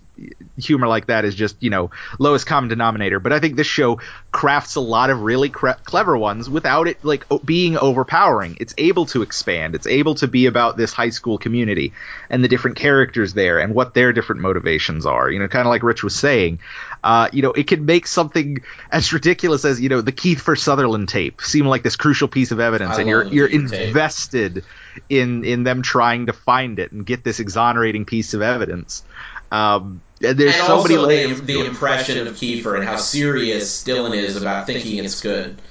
humor 0.57 0.87
like 0.87 1.07
that 1.07 1.25
is 1.25 1.35
just 1.35 1.55
you 1.61 1.69
know 1.69 1.91
lowest 2.19 2.45
common 2.45 2.69
denominator. 2.69 3.19
But 3.19 3.33
I 3.33 3.39
think 3.39 3.55
this 3.55 3.67
show 3.67 3.99
crafts 4.31 4.75
a 4.75 4.81
lot 4.81 5.09
of 5.09 5.21
really 5.21 5.49
cre- 5.49 5.79
clever 5.83 6.17
ones 6.17 6.49
without 6.49 6.87
it 6.87 7.03
like 7.03 7.25
o- 7.31 7.39
being 7.39 7.77
overpowering. 7.77 8.57
It's 8.59 8.73
able 8.77 9.05
to 9.07 9.21
expand. 9.21 9.75
It's 9.75 9.87
able 9.87 10.15
to 10.15 10.27
be 10.27 10.45
about 10.45 10.77
this 10.77 10.93
high 10.93 11.09
school 11.09 11.37
community 11.37 11.93
and 12.29 12.43
the 12.43 12.47
different 12.47 12.77
characters 12.77 13.33
there 13.33 13.59
and 13.59 13.73
what 13.73 13.93
their 13.93 14.13
different 14.13 14.41
motivations 14.41 15.05
are. 15.05 15.29
You 15.29 15.39
know, 15.39 15.47
kind 15.47 15.65
of 15.67 15.69
like 15.69 15.83
Rich 15.83 16.03
was 16.03 16.15
saying. 16.15 16.59
Uh, 17.03 17.29
you 17.31 17.41
know, 17.41 17.51
it 17.51 17.67
can 17.67 17.85
make 17.85 18.05
something 18.07 18.61
as 18.91 19.13
ridiculous 19.13 19.63
as 19.63 19.79
you 19.79 19.89
know 19.89 20.01
the 20.01 20.11
Kiefer 20.11 20.59
Sutherland 20.59 21.07
tape 21.07 21.41
seem 21.41 21.65
like 21.65 21.83
this 21.83 21.95
crucial 21.95 22.27
piece 22.27 22.51
of 22.51 22.59
evidence, 22.59 22.97
I 22.97 23.01
and 23.01 23.09
you're 23.09 23.23
you're 23.23 23.47
Keith 23.47 23.71
tape. 23.71 23.87
invested 23.87 24.65
in 25.09 25.45
in 25.45 25.63
them 25.63 25.81
trying 25.81 26.25
to 26.25 26.33
find 26.33 26.79
it 26.79 26.91
and 26.91 27.05
get 27.05 27.23
this 27.23 27.39
exonerating 27.39 28.05
piece 28.05 28.33
of 28.33 28.41
evidence. 28.41 29.03
Um, 29.51 30.01
there's 30.19 30.55
and 30.55 30.65
so 30.65 30.75
also 30.75 30.87
many 30.87 30.95
the, 30.95 31.07
layers. 31.07 31.41
the 31.41 31.65
impression 31.65 32.27
of 32.27 32.35
Kiefer 32.35 32.75
and 32.75 32.83
how 32.83 32.97
serious 32.97 33.83
Dylan 33.83 34.15
is 34.15 34.35
about 34.35 34.67
thinking 34.67 35.03
it's 35.03 35.21
good. 35.21 35.61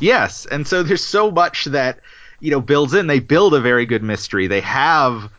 Yes, 0.00 0.46
and 0.46 0.66
so 0.66 0.82
there's 0.82 1.04
so 1.04 1.30
much 1.30 1.66
that 1.66 2.00
you 2.40 2.50
know 2.50 2.60
builds 2.60 2.94
in. 2.94 3.06
They 3.06 3.20
build 3.20 3.54
a 3.54 3.60
very 3.60 3.86
good 3.86 4.02
mystery. 4.02 4.48
They 4.48 4.60
have 4.60 5.30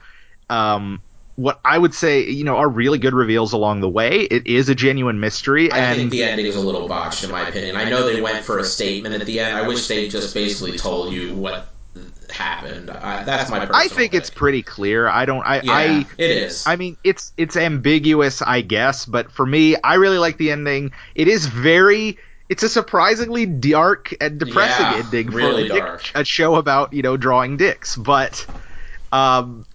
um, 0.49 1.01
what 1.35 1.59
I 1.65 1.77
would 1.77 1.93
say 1.93 2.29
you 2.29 2.45
know 2.45 2.55
are 2.55 2.69
really 2.69 2.97
good 2.97 3.13
reveals 3.13 3.51
along 3.51 3.81
the 3.81 3.89
way. 3.89 4.21
It 4.21 4.47
is 4.47 4.69
a 4.69 4.75
genuine 4.75 5.19
mystery, 5.19 5.71
I 5.71 5.79
and 5.79 5.97
think 5.97 6.11
the 6.11 6.23
ending 6.23 6.45
is 6.45 6.55
a 6.55 6.61
little 6.61 6.87
botched, 6.87 7.25
in 7.25 7.31
my 7.31 7.47
opinion. 7.47 7.75
I 7.75 7.89
know 7.89 8.05
they 8.11 8.21
went 8.21 8.45
for 8.45 8.59
a 8.59 8.63
statement 8.63 9.15
at 9.15 9.25
the 9.25 9.41
end. 9.41 9.57
I 9.57 9.67
wish 9.67 9.87
they 9.87 10.07
just 10.07 10.33
basically 10.33 10.77
told 10.77 11.11
you 11.13 11.35
what 11.35 11.72
happened. 12.29 12.89
I, 12.89 13.23
that's 13.23 13.49
my 13.49 13.67
I 13.73 13.87
think 13.87 14.13
it's 14.13 14.29
pick. 14.29 14.37
pretty 14.37 14.63
clear. 14.63 15.07
I 15.07 15.25
don't. 15.25 15.43
I. 15.45 15.61
Yeah, 15.61 15.71
I 15.71 16.05
it 16.17 16.31
is. 16.31 16.65
I 16.65 16.75
mean, 16.75 16.97
it's 17.03 17.31
it's 17.37 17.55
ambiguous, 17.55 18.41
I 18.41 18.61
guess, 18.61 19.05
but 19.05 19.31
for 19.31 19.45
me, 19.45 19.75
I 19.83 19.95
really 19.95 20.17
like 20.17 20.37
the 20.37 20.51
ending. 20.51 20.91
It 21.15 21.27
is 21.27 21.45
very. 21.45 22.17
It's 22.49 22.61
a 22.63 22.69
surprisingly 22.69 23.45
dark 23.45 24.13
and 24.21 24.39
depressing 24.39 24.85
Yeah, 24.85 25.03
ending 25.03 25.27
really 25.27 25.69
for 25.69 25.75
a, 25.75 25.97
dick- 25.97 26.11
a 26.15 26.25
show 26.25 26.55
about 26.55 26.93
you 26.93 27.01
know 27.01 27.17
drawing 27.17 27.57
dicks, 27.57 27.95
but 27.95 28.45
um, 29.11 29.65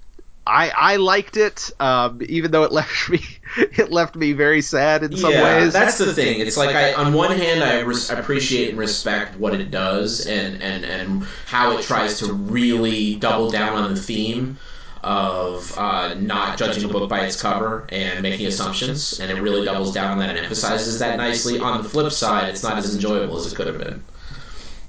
I 0.48 0.70
I 0.70 0.96
liked 0.96 1.36
it, 1.36 1.70
um, 1.78 2.20
even 2.28 2.50
though 2.50 2.64
it 2.64 2.72
left 2.80 3.08
me 3.10 3.20
it 3.56 3.92
left 3.92 4.16
me 4.16 4.32
very 4.32 4.62
sad 4.62 5.02
in 5.02 5.16
some 5.16 5.32
yeah, 5.32 5.42
ways. 5.42 5.72
that's 5.72 5.98
the 5.98 6.12
thing. 6.12 6.40
It's 6.40 6.56
like 6.56 6.74
I, 6.74 6.94
on 6.94 7.12
one 7.12 7.36
hand, 7.36 7.62
I 7.62 7.80
res- 7.80 8.10
appreciate 8.10 8.70
and 8.70 8.78
respect 8.78 9.38
what 9.38 9.54
it 9.54 9.70
does 9.70 10.26
and, 10.26 10.62
and, 10.62 10.84
and 10.84 11.24
how 11.46 11.76
it 11.76 11.82
tries 11.82 12.18
to 12.20 12.32
really 12.32 13.16
double 13.16 13.50
down 13.50 13.74
on 13.76 13.94
the 13.94 14.00
theme 14.00 14.58
of 15.02 15.72
uh, 15.78 16.14
not 16.14 16.58
judging 16.58 16.84
a 16.84 16.88
book 16.88 17.08
by 17.08 17.20
its 17.24 17.40
cover 17.40 17.86
and 17.90 18.22
making 18.22 18.46
assumptions, 18.46 19.20
and 19.20 19.30
it 19.30 19.40
really 19.40 19.64
doubles 19.64 19.92
down 19.92 20.12
on 20.12 20.18
that 20.18 20.30
and 20.30 20.38
emphasizes 20.38 20.98
that 20.98 21.16
nicely. 21.16 21.58
On 21.58 21.82
the 21.82 21.88
flip 21.88 22.12
side, 22.12 22.48
it's 22.48 22.62
not 22.62 22.76
as 22.76 22.94
enjoyable 22.94 23.36
as 23.38 23.50
it 23.50 23.56
could 23.56 23.66
have 23.66 23.78
been. 23.78 24.02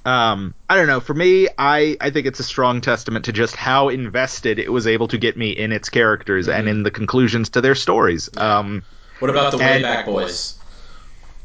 Um, 0.04 0.54
I 0.68 0.76
don't 0.76 0.86
know. 0.86 1.00
For 1.00 1.14
me, 1.14 1.48
I, 1.58 1.96
I 2.00 2.10
think 2.10 2.26
it's 2.26 2.40
a 2.40 2.44
strong 2.44 2.80
testament 2.80 3.26
to 3.26 3.32
just 3.32 3.56
how 3.56 3.88
invested 3.88 4.58
it 4.58 4.72
was 4.72 4.86
able 4.86 5.08
to 5.08 5.18
get 5.18 5.36
me 5.36 5.50
in 5.50 5.72
its 5.72 5.88
characters 5.88 6.48
and 6.48 6.68
in 6.68 6.82
the 6.82 6.90
conclusions 6.90 7.50
to 7.50 7.60
their 7.60 7.74
stories. 7.74 8.28
Um, 8.36 8.82
What 9.18 9.30
about 9.30 9.52
the 9.52 9.58
And- 9.58 9.84
Wayback 9.84 10.06
Boys? 10.06 10.56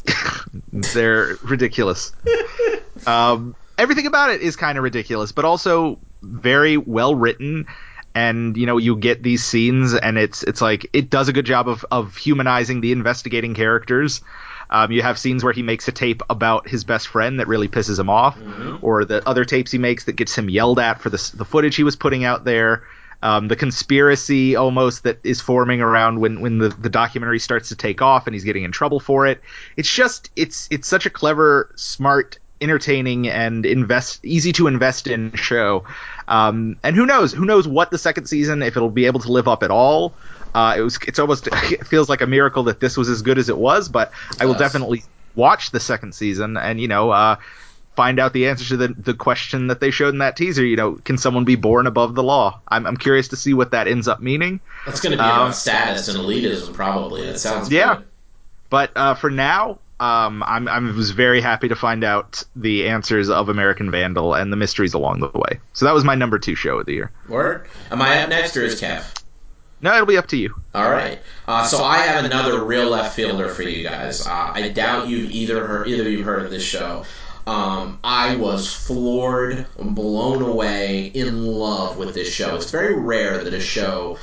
they're 0.93 1.37
ridiculous. 1.43 2.13
um, 3.07 3.55
everything 3.77 4.07
about 4.07 4.31
it 4.31 4.41
is 4.41 4.55
kind 4.55 4.77
of 4.77 4.83
ridiculous, 4.83 5.31
but 5.31 5.45
also 5.45 5.99
very 6.21 6.77
well 6.77 7.15
written. 7.15 7.67
And 8.13 8.55
you 8.55 8.65
know, 8.65 8.77
you 8.77 8.95
get 8.95 9.23
these 9.23 9.43
scenes, 9.43 9.93
and 9.93 10.17
it's 10.17 10.41
it's 10.43 10.61
like 10.61 10.87
it 10.93 11.09
does 11.09 11.27
a 11.27 11.33
good 11.33 11.45
job 11.45 11.67
of 11.67 11.85
of 11.91 12.15
humanizing 12.15 12.79
the 12.79 12.93
investigating 12.93 13.53
characters. 13.55 14.21
Um, 14.69 14.91
you 14.91 15.01
have 15.01 15.17
scenes 15.19 15.43
where 15.43 15.53
he 15.53 15.61
makes 15.63 15.87
a 15.87 15.91
tape 15.91 16.21
about 16.29 16.67
his 16.67 16.83
best 16.83 17.07
friend 17.07 17.39
that 17.39 17.47
really 17.47 17.67
pisses 17.67 17.99
him 17.99 18.09
off, 18.09 18.37
or 18.81 19.05
the 19.05 19.27
other 19.27 19.45
tapes 19.45 19.71
he 19.71 19.77
makes 19.77 20.05
that 20.05 20.13
gets 20.13 20.35
him 20.35 20.49
yelled 20.49 20.79
at 20.79 21.01
for 21.01 21.09
the 21.09 21.31
the 21.35 21.45
footage 21.45 21.75
he 21.75 21.83
was 21.83 21.95
putting 21.95 22.23
out 22.23 22.43
there. 22.43 22.83
Um, 23.21 23.47
the 23.47 23.55
conspiracy 23.55 24.55
almost 24.55 25.03
that 25.03 25.19
is 25.23 25.41
forming 25.41 25.81
around 25.81 26.19
when 26.19 26.41
when 26.41 26.59
the, 26.59 26.69
the 26.69 26.89
documentary 26.89 27.39
starts 27.39 27.69
to 27.69 27.75
take 27.75 28.01
off 28.01 28.27
and 28.27 28.35
he's 28.35 28.43
getting 28.43 28.63
in 28.63 28.71
trouble 28.71 28.99
for 28.99 29.25
it. 29.25 29.41
It's 29.77 29.91
just 29.91 30.29
it's 30.35 30.67
it's 30.69 30.87
such 30.87 31.05
a 31.05 31.09
clever, 31.09 31.71
smart, 31.75 32.37
entertaining, 32.61 33.27
and 33.27 33.65
invest 33.65 34.23
easy 34.23 34.51
to 34.53 34.67
invest 34.67 35.07
in 35.07 35.33
show. 35.35 35.85
Um, 36.27 36.77
and 36.83 36.95
who 36.95 37.05
knows? 37.05 37.33
Who 37.33 37.45
knows 37.45 37.67
what 37.67 37.89
the 37.89 37.97
second 37.97 38.27
season 38.27 38.61
if 38.61 38.77
it'll 38.77 38.89
be 38.89 39.05
able 39.05 39.21
to 39.21 39.31
live 39.31 39.47
up 39.47 39.63
at 39.63 39.71
all. 39.71 40.13
Uh, 40.55 40.75
it 40.77 40.81
was 40.81 40.97
it's 41.07 41.19
almost 41.19 41.47
it 41.51 41.85
feels 41.85 42.07
like 42.09 42.21
a 42.21 42.27
miracle 42.27 42.63
that 42.63 42.79
this 42.79 42.95
was 42.97 43.09
as 43.09 43.21
good 43.21 43.37
as 43.37 43.49
it 43.49 43.57
was, 43.57 43.89
but 43.89 44.11
I 44.39 44.45
will 44.45 44.53
does. 44.53 44.61
definitely 44.61 45.03
watch 45.35 45.71
the 45.71 45.79
second 45.81 46.15
season 46.15 46.55
and 46.55 46.79
you 46.79 46.87
know 46.87 47.11
uh, 47.11 47.35
find 47.97 48.19
out 48.19 48.31
the 48.33 48.47
answer 48.47 48.65
to 48.69 48.77
the 48.77 48.87
the 48.97 49.13
question 49.13 49.67
that 49.67 49.79
they 49.81 49.91
showed 49.91 50.13
in 50.13 50.19
that 50.19 50.37
teaser. 50.37 50.65
You 50.65 50.77
know, 50.77 50.93
can 50.95 51.17
someone 51.17 51.43
be 51.45 51.55
born 51.55 51.87
above 51.87 52.15
the 52.15 52.23
law? 52.23 52.61
I'm 52.69 52.85
I'm 52.87 52.97
curious 52.97 53.27
to 53.29 53.35
see 53.35 53.53
what 53.53 53.71
that 53.71 53.87
ends 53.87 54.07
up 54.07 54.21
meaning. 54.21 54.61
That's 54.85 55.01
going 55.01 55.11
to 55.11 55.17
be 55.17 55.23
Um, 55.29 55.41
about 55.41 55.55
status 55.55 56.07
and 56.07 56.17
elitism, 56.17 56.73
probably. 56.73 57.25
That 57.25 57.37
sounds 57.39 57.69
Yeah. 57.71 57.95
good. 57.97 58.05
But 58.69 58.91
uh, 58.95 59.13
for 59.15 59.29
now, 59.29 59.79
um, 59.99 60.41
I'm 60.47 60.67
I 60.67 60.79
was 60.79 61.11
very 61.11 61.41
happy 61.41 61.67
to 61.67 61.75
find 61.75 62.03
out 62.03 62.43
the 62.55 62.87
answers 62.87 63.29
of 63.29 63.49
American 63.49 63.91
Vandal 63.91 64.33
and 64.33 64.51
the 64.51 64.57
mysteries 64.57 64.93
along 64.93 65.19
the 65.19 65.31
way. 65.33 65.59
So 65.73 65.85
that 65.85 65.93
was 65.93 66.03
my 66.03 66.15
number 66.15 66.39
two 66.39 66.55
show 66.55 66.79
of 66.79 66.85
the 66.85 66.93
year. 66.93 67.11
Word. 67.27 67.67
Am 67.91 68.01
I 68.01 68.23
up 68.23 68.29
next 68.29 68.55
or 68.57 68.63
is 68.63 68.79
Kev? 68.81 69.03
No, 69.81 69.93
it'll 69.93 70.05
be 70.05 70.17
up 70.17 70.27
to 70.27 70.37
you. 70.37 70.55
All 70.73 70.89
right. 70.89 71.19
Uh, 71.47 71.65
so 71.65 71.83
I 71.83 71.97
have 71.97 72.25
another 72.25 72.63
real 72.63 72.89
left 72.89 73.15
fielder 73.15 73.49
for 73.49 73.63
you 73.63 73.83
guys. 73.83 74.25
Uh, 74.25 74.51
I 74.53 74.69
doubt 74.69 75.09
you've 75.09 75.31
either 75.31 75.65
heard 75.65 75.87
either 75.87 76.03
of 76.03 76.11
you 76.11 76.23
heard 76.23 76.43
of 76.43 76.51
this 76.51 76.63
show. 76.63 77.05
Um, 77.45 77.99
I 78.03 78.37
was 78.37 78.73
floored, 78.73 79.67
blown 79.77 80.41
away, 80.41 81.05
in 81.07 81.45
love 81.45 81.97
with 81.97 82.15
this 82.15 82.33
show. 82.33 82.55
It's 82.55 82.71
very 82.71 82.99
rare 82.99 83.43
that 83.43 83.53
a 83.53 83.59
show 83.59 84.17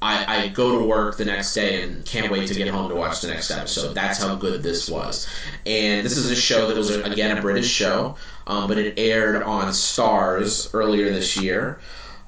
I, 0.00 0.42
I 0.42 0.48
go 0.48 0.78
to 0.78 0.84
work 0.84 1.16
the 1.16 1.24
next 1.24 1.54
day 1.54 1.82
and 1.82 2.04
can't 2.04 2.30
wait 2.30 2.46
to 2.48 2.54
get 2.54 2.68
home 2.68 2.88
to 2.88 2.94
watch 2.94 3.20
the 3.20 3.28
next 3.28 3.50
episode. 3.50 3.94
That's 3.94 4.22
how 4.22 4.36
good 4.36 4.62
this 4.62 4.88
was. 4.88 5.26
And 5.66 6.06
this 6.06 6.16
is 6.16 6.30
a 6.30 6.36
show 6.36 6.68
that 6.68 6.76
was 6.76 6.94
again 6.94 7.36
a 7.36 7.40
British 7.40 7.68
show, 7.68 8.16
um, 8.46 8.68
but 8.68 8.78
it 8.78 8.94
aired 8.96 9.42
on 9.42 9.68
Starz 9.72 10.70
earlier 10.72 11.10
this 11.10 11.36
year, 11.36 11.80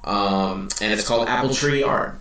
um, 0.03 0.67
and 0.81 0.91
it's 0.91 1.07
called 1.07 1.29
Apple 1.29 1.53
Tree 1.53 1.79
Yard 1.79 2.19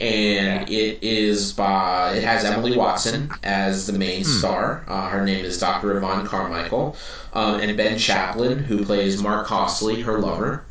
and 0.00 0.68
it 0.70 1.02
is 1.02 1.52
by 1.52 2.14
it 2.14 2.24
has 2.24 2.44
Emily 2.44 2.76
Watson 2.76 3.30
as 3.42 3.86
the 3.86 3.92
main 3.92 4.24
star. 4.24 4.84
Uh, 4.88 5.08
her 5.08 5.24
name 5.24 5.44
is 5.44 5.58
Dr. 5.58 5.96
Yvonne 5.96 6.26
Carmichael, 6.26 6.96
um, 7.34 7.60
and 7.60 7.76
Ben 7.76 7.98
Chaplin, 7.98 8.58
who 8.58 8.84
plays 8.84 9.22
Mark 9.22 9.46
Costley, 9.46 10.00
her 10.02 10.18
lover. 10.18 10.64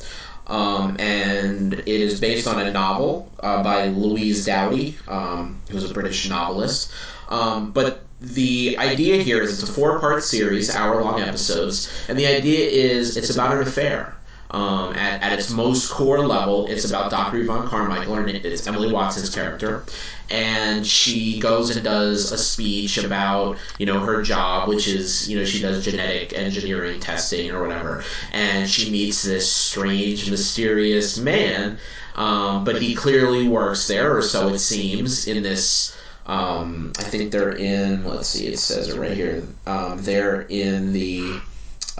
Um, 0.47 0.97
and 0.99 1.73
it 1.73 1.87
is 1.87 2.19
based 2.19 2.47
on 2.47 2.59
a 2.59 2.71
novel 2.71 3.31
uh, 3.39 3.61
by 3.61 3.89
Louise 3.89 4.45
Doughty, 4.47 4.97
um, 5.07 5.61
who's 5.69 5.89
a 5.89 5.93
British 5.93 6.27
novelist. 6.27 6.91
Um, 7.29 7.71
but 7.71 8.01
the 8.19 8.75
idea 8.79 9.21
here 9.21 9.43
is 9.43 9.61
it's 9.61 9.69
a 9.69 9.71
four-part 9.71 10.23
series, 10.23 10.75
hour-long 10.75 11.21
episodes, 11.21 11.87
and 12.09 12.17
the 12.17 12.25
idea 12.25 12.67
is 12.67 13.15
it's 13.15 13.29
about 13.29 13.55
an 13.55 13.61
affair. 13.61 14.15
Um, 14.51 14.95
at, 14.95 15.21
at 15.21 15.37
its 15.37 15.51
most 15.51 15.91
core 15.91 16.25
level, 16.25 16.65
it's 16.67 16.83
about 16.89 17.11
Dr. 17.11 17.37
Yvonne 17.37 17.67
Carmichael, 17.67 18.15
and 18.15 18.29
it- 18.31 18.43
it's 18.45 18.65
Emily 18.65 18.91
Watson's 18.91 19.29
character, 19.29 19.83
and 20.31 20.85
she 20.87 21.39
goes 21.39 21.69
and 21.75 21.83
does 21.83 22.31
a 22.31 22.37
speech 22.37 22.97
about 22.97 23.57
you 23.77 23.85
know 23.85 23.99
her 23.99 24.23
job, 24.23 24.67
which 24.67 24.87
is 24.87 25.29
you 25.29 25.37
know 25.37 25.45
she 25.45 25.61
does 25.61 25.85
genetic 25.85 26.33
engineering 26.33 26.99
testing 26.99 27.51
or 27.51 27.61
whatever, 27.61 28.03
and 28.31 28.67
she 28.67 28.89
meets 28.89 29.21
this 29.21 29.47
strange, 29.51 30.31
mysterious 30.31 31.19
man, 31.19 31.77
um, 32.15 32.63
but 32.63 32.81
he 32.81 32.95
clearly 32.95 33.47
works 33.47 33.87
there, 33.87 34.17
or 34.17 34.21
so 34.23 34.49
it 34.49 34.59
seems, 34.59 35.27
in 35.27 35.43
this. 35.43 35.95
Um, 36.25 36.91
I 36.99 37.03
think 37.03 37.31
they're 37.31 37.51
in. 37.55 38.03
Let's 38.03 38.29
see, 38.29 38.47
it 38.47 38.57
says 38.59 38.89
it 38.89 38.99
right 38.99 39.13
here. 39.13 39.43
Um, 39.67 40.01
they're 40.01 40.41
in 40.41 40.91
the. 40.93 41.39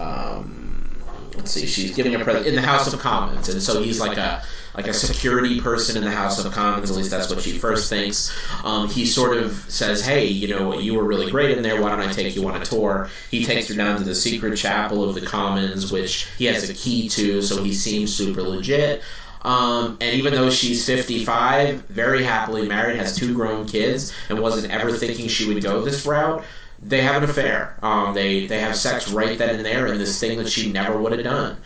Um, 0.00 0.89
let's 1.36 1.50
see, 1.50 1.66
she's 1.66 1.94
giving 1.94 2.14
a 2.14 2.18
present 2.18 2.46
in 2.46 2.54
the 2.54 2.62
House 2.62 2.92
of 2.92 2.98
Commons, 3.00 3.48
and 3.48 3.62
so 3.62 3.82
he's 3.82 4.00
like 4.00 4.16
a 4.16 4.42
like 4.74 4.86
a 4.86 4.94
security 4.94 5.60
person 5.60 5.96
in 5.96 6.04
the 6.04 6.10
House 6.10 6.42
of 6.42 6.52
Commons. 6.52 6.90
At 6.90 6.96
least 6.96 7.10
that's 7.10 7.28
what 7.28 7.42
she 7.42 7.58
first 7.58 7.88
thinks. 7.88 8.32
Um, 8.64 8.88
he 8.88 9.04
sort 9.04 9.36
of 9.36 9.64
says, 9.68 10.04
"Hey, 10.04 10.26
you 10.26 10.48
know, 10.48 10.78
you 10.78 10.94
were 10.94 11.04
really 11.04 11.30
great 11.30 11.56
in 11.56 11.62
there. 11.62 11.80
Why 11.80 11.90
don't 11.90 12.00
I 12.00 12.12
take 12.12 12.36
you 12.36 12.46
on 12.48 12.60
a 12.60 12.64
tour?" 12.64 13.08
He 13.30 13.44
takes 13.44 13.68
her 13.68 13.74
down 13.74 13.98
to 13.98 14.04
the 14.04 14.14
secret 14.14 14.56
chapel 14.56 15.08
of 15.08 15.14
the 15.14 15.22
Commons, 15.22 15.90
which 15.90 16.28
he 16.38 16.46
has 16.46 16.68
a 16.68 16.74
key 16.74 17.08
to, 17.10 17.42
so 17.42 17.62
he 17.62 17.72
seems 17.72 18.14
super 18.14 18.42
legit. 18.42 19.02
Um, 19.42 19.96
and 20.00 20.14
even 20.14 20.34
though 20.34 20.50
she's 20.50 20.84
55, 20.84 21.86
very 21.88 22.22
happily 22.22 22.68
married, 22.68 22.96
has 22.96 23.16
two 23.16 23.34
grown 23.34 23.66
kids, 23.66 24.12
and 24.28 24.38
wasn't 24.38 24.70
ever 24.70 24.92
thinking 24.92 25.28
she 25.28 25.48
would 25.48 25.62
go 25.62 25.82
this 25.82 26.04
route, 26.04 26.44
they 26.82 27.02
have 27.02 27.22
an 27.22 27.30
affair. 27.30 27.76
Um, 27.82 28.14
they 28.14 28.46
they 28.46 28.60
have 28.60 28.76
sex 28.76 29.10
right 29.10 29.36
then 29.38 29.56
and 29.56 29.64
there 29.64 29.86
in 29.86 29.98
this 29.98 30.18
thing 30.18 30.38
that 30.38 30.48
she 30.48 30.72
never 30.72 31.00
would 31.00 31.12
have 31.12 31.24
done. 31.24 31.56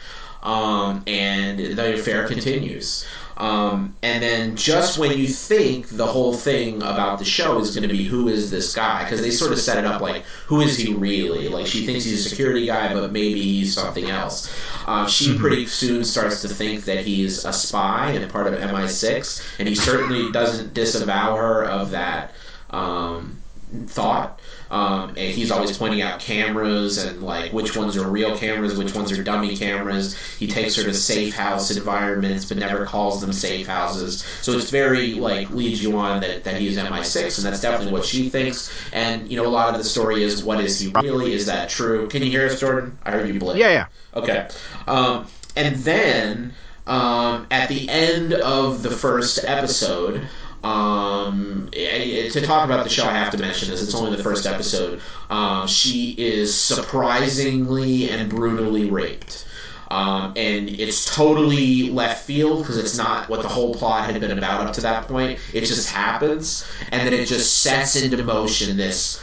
Um, 0.42 1.02
and 1.06 1.58
the 1.58 1.94
affair 1.94 2.28
continues. 2.28 3.06
Um, 3.36 3.96
and 4.02 4.22
then 4.22 4.56
just 4.56 4.98
when 4.98 5.16
you 5.18 5.26
think 5.26 5.88
the 5.88 6.06
whole 6.06 6.34
thing 6.34 6.76
about 6.82 7.18
the 7.18 7.24
show 7.24 7.58
is 7.58 7.74
going 7.74 7.88
to 7.88 7.92
be 7.92 8.04
who 8.04 8.28
is 8.28 8.50
this 8.50 8.74
guy, 8.74 9.02
because 9.02 9.20
they 9.20 9.30
sort 9.30 9.52
of 9.52 9.58
set 9.58 9.76
it 9.78 9.84
up 9.84 10.00
like 10.00 10.24
who 10.46 10.60
is 10.60 10.76
he 10.76 10.94
really? 10.94 11.48
Like 11.48 11.66
she 11.66 11.84
thinks 11.84 12.04
he's 12.04 12.24
a 12.24 12.28
security 12.28 12.66
guy, 12.66 12.92
but 12.92 13.10
maybe 13.10 13.40
he's 13.40 13.74
something 13.74 14.08
else. 14.08 14.54
Um, 14.86 15.08
she 15.08 15.36
pretty 15.36 15.66
soon 15.66 16.04
starts 16.04 16.42
to 16.42 16.48
think 16.48 16.84
that 16.84 17.04
he's 17.04 17.44
a 17.44 17.52
spy 17.52 18.10
and 18.10 18.30
part 18.30 18.46
of 18.46 18.54
MI6, 18.54 19.58
and 19.58 19.68
he 19.68 19.74
certainly 19.74 20.30
doesn't 20.30 20.74
disavow 20.74 21.34
her 21.36 21.64
of 21.64 21.90
that 21.90 22.34
um, 22.70 23.38
thought. 23.86 24.40
Um, 24.74 25.10
and 25.10 25.18
he's 25.18 25.52
always 25.52 25.78
pointing 25.78 26.02
out 26.02 26.18
cameras 26.18 26.98
and 26.98 27.22
like 27.22 27.52
which 27.52 27.76
ones 27.76 27.96
are 27.96 28.10
real 28.10 28.36
cameras, 28.36 28.76
which 28.76 28.92
ones 28.92 29.12
are 29.12 29.22
dummy 29.22 29.56
cameras. 29.56 30.18
He 30.36 30.48
takes 30.48 30.74
her 30.74 30.82
to 30.82 30.92
safe 30.92 31.32
house 31.32 31.70
environments, 31.70 32.46
but 32.46 32.56
never 32.56 32.84
calls 32.84 33.20
them 33.20 33.32
safe 33.32 33.68
houses. 33.68 34.24
So 34.42 34.50
it's 34.50 34.70
very 34.70 35.14
like 35.14 35.48
leads 35.50 35.80
you 35.80 35.96
on 35.96 36.22
that, 36.22 36.42
that 36.42 36.60
he's 36.60 36.76
MI6, 36.76 37.38
and 37.38 37.46
that's 37.46 37.60
definitely 37.60 37.92
what 37.92 38.04
she 38.04 38.28
thinks. 38.28 38.68
And 38.92 39.30
you 39.30 39.36
know, 39.36 39.46
a 39.46 39.48
lot 39.48 39.72
of 39.72 39.78
the 39.78 39.84
story 39.84 40.24
is 40.24 40.42
what 40.42 40.58
is 40.58 40.80
he 40.80 40.90
really? 41.00 41.34
Is 41.34 41.46
that 41.46 41.68
true? 41.68 42.08
Can 42.08 42.24
you 42.24 42.30
hear 42.30 42.46
us, 42.46 42.58
Jordan? 42.58 42.98
I 43.04 43.12
heard 43.12 43.28
you 43.28 43.38
blink. 43.38 43.60
Yeah, 43.60 43.70
yeah. 43.70 43.86
Okay. 44.16 44.48
Um, 44.88 45.28
and 45.54 45.76
then 45.76 46.52
um, 46.88 47.46
at 47.52 47.68
the 47.68 47.88
end 47.88 48.32
of 48.32 48.82
the 48.82 48.90
first 48.90 49.44
episode, 49.44 50.26
um, 50.64 51.68
to 51.72 52.40
talk 52.40 52.64
about 52.64 52.84
the 52.84 52.90
show, 52.90 53.04
I 53.04 53.12
have 53.12 53.30
to 53.32 53.38
mention 53.38 53.70
this. 53.70 53.82
It's 53.82 53.94
only 53.94 54.16
the 54.16 54.22
first 54.22 54.46
episode. 54.46 55.00
Um, 55.28 55.68
she 55.68 56.14
is 56.16 56.54
surprisingly 56.58 58.08
and 58.08 58.30
brutally 58.30 58.90
raped. 58.90 59.46
Um, 59.90 60.32
and 60.36 60.70
it's 60.70 61.14
totally 61.14 61.90
left 61.90 62.24
field 62.24 62.62
because 62.62 62.78
it's 62.78 62.96
not 62.96 63.28
what 63.28 63.42
the 63.42 63.48
whole 63.48 63.74
plot 63.74 64.10
had 64.10 64.18
been 64.20 64.36
about 64.36 64.66
up 64.66 64.72
to 64.74 64.80
that 64.80 65.06
point. 65.06 65.38
It 65.52 65.66
just 65.66 65.90
happens, 65.90 66.66
and 66.90 67.06
then 67.06 67.12
it 67.12 67.26
just 67.26 67.58
sets 67.60 67.94
into 67.94 68.22
motion 68.24 68.76
this 68.78 69.22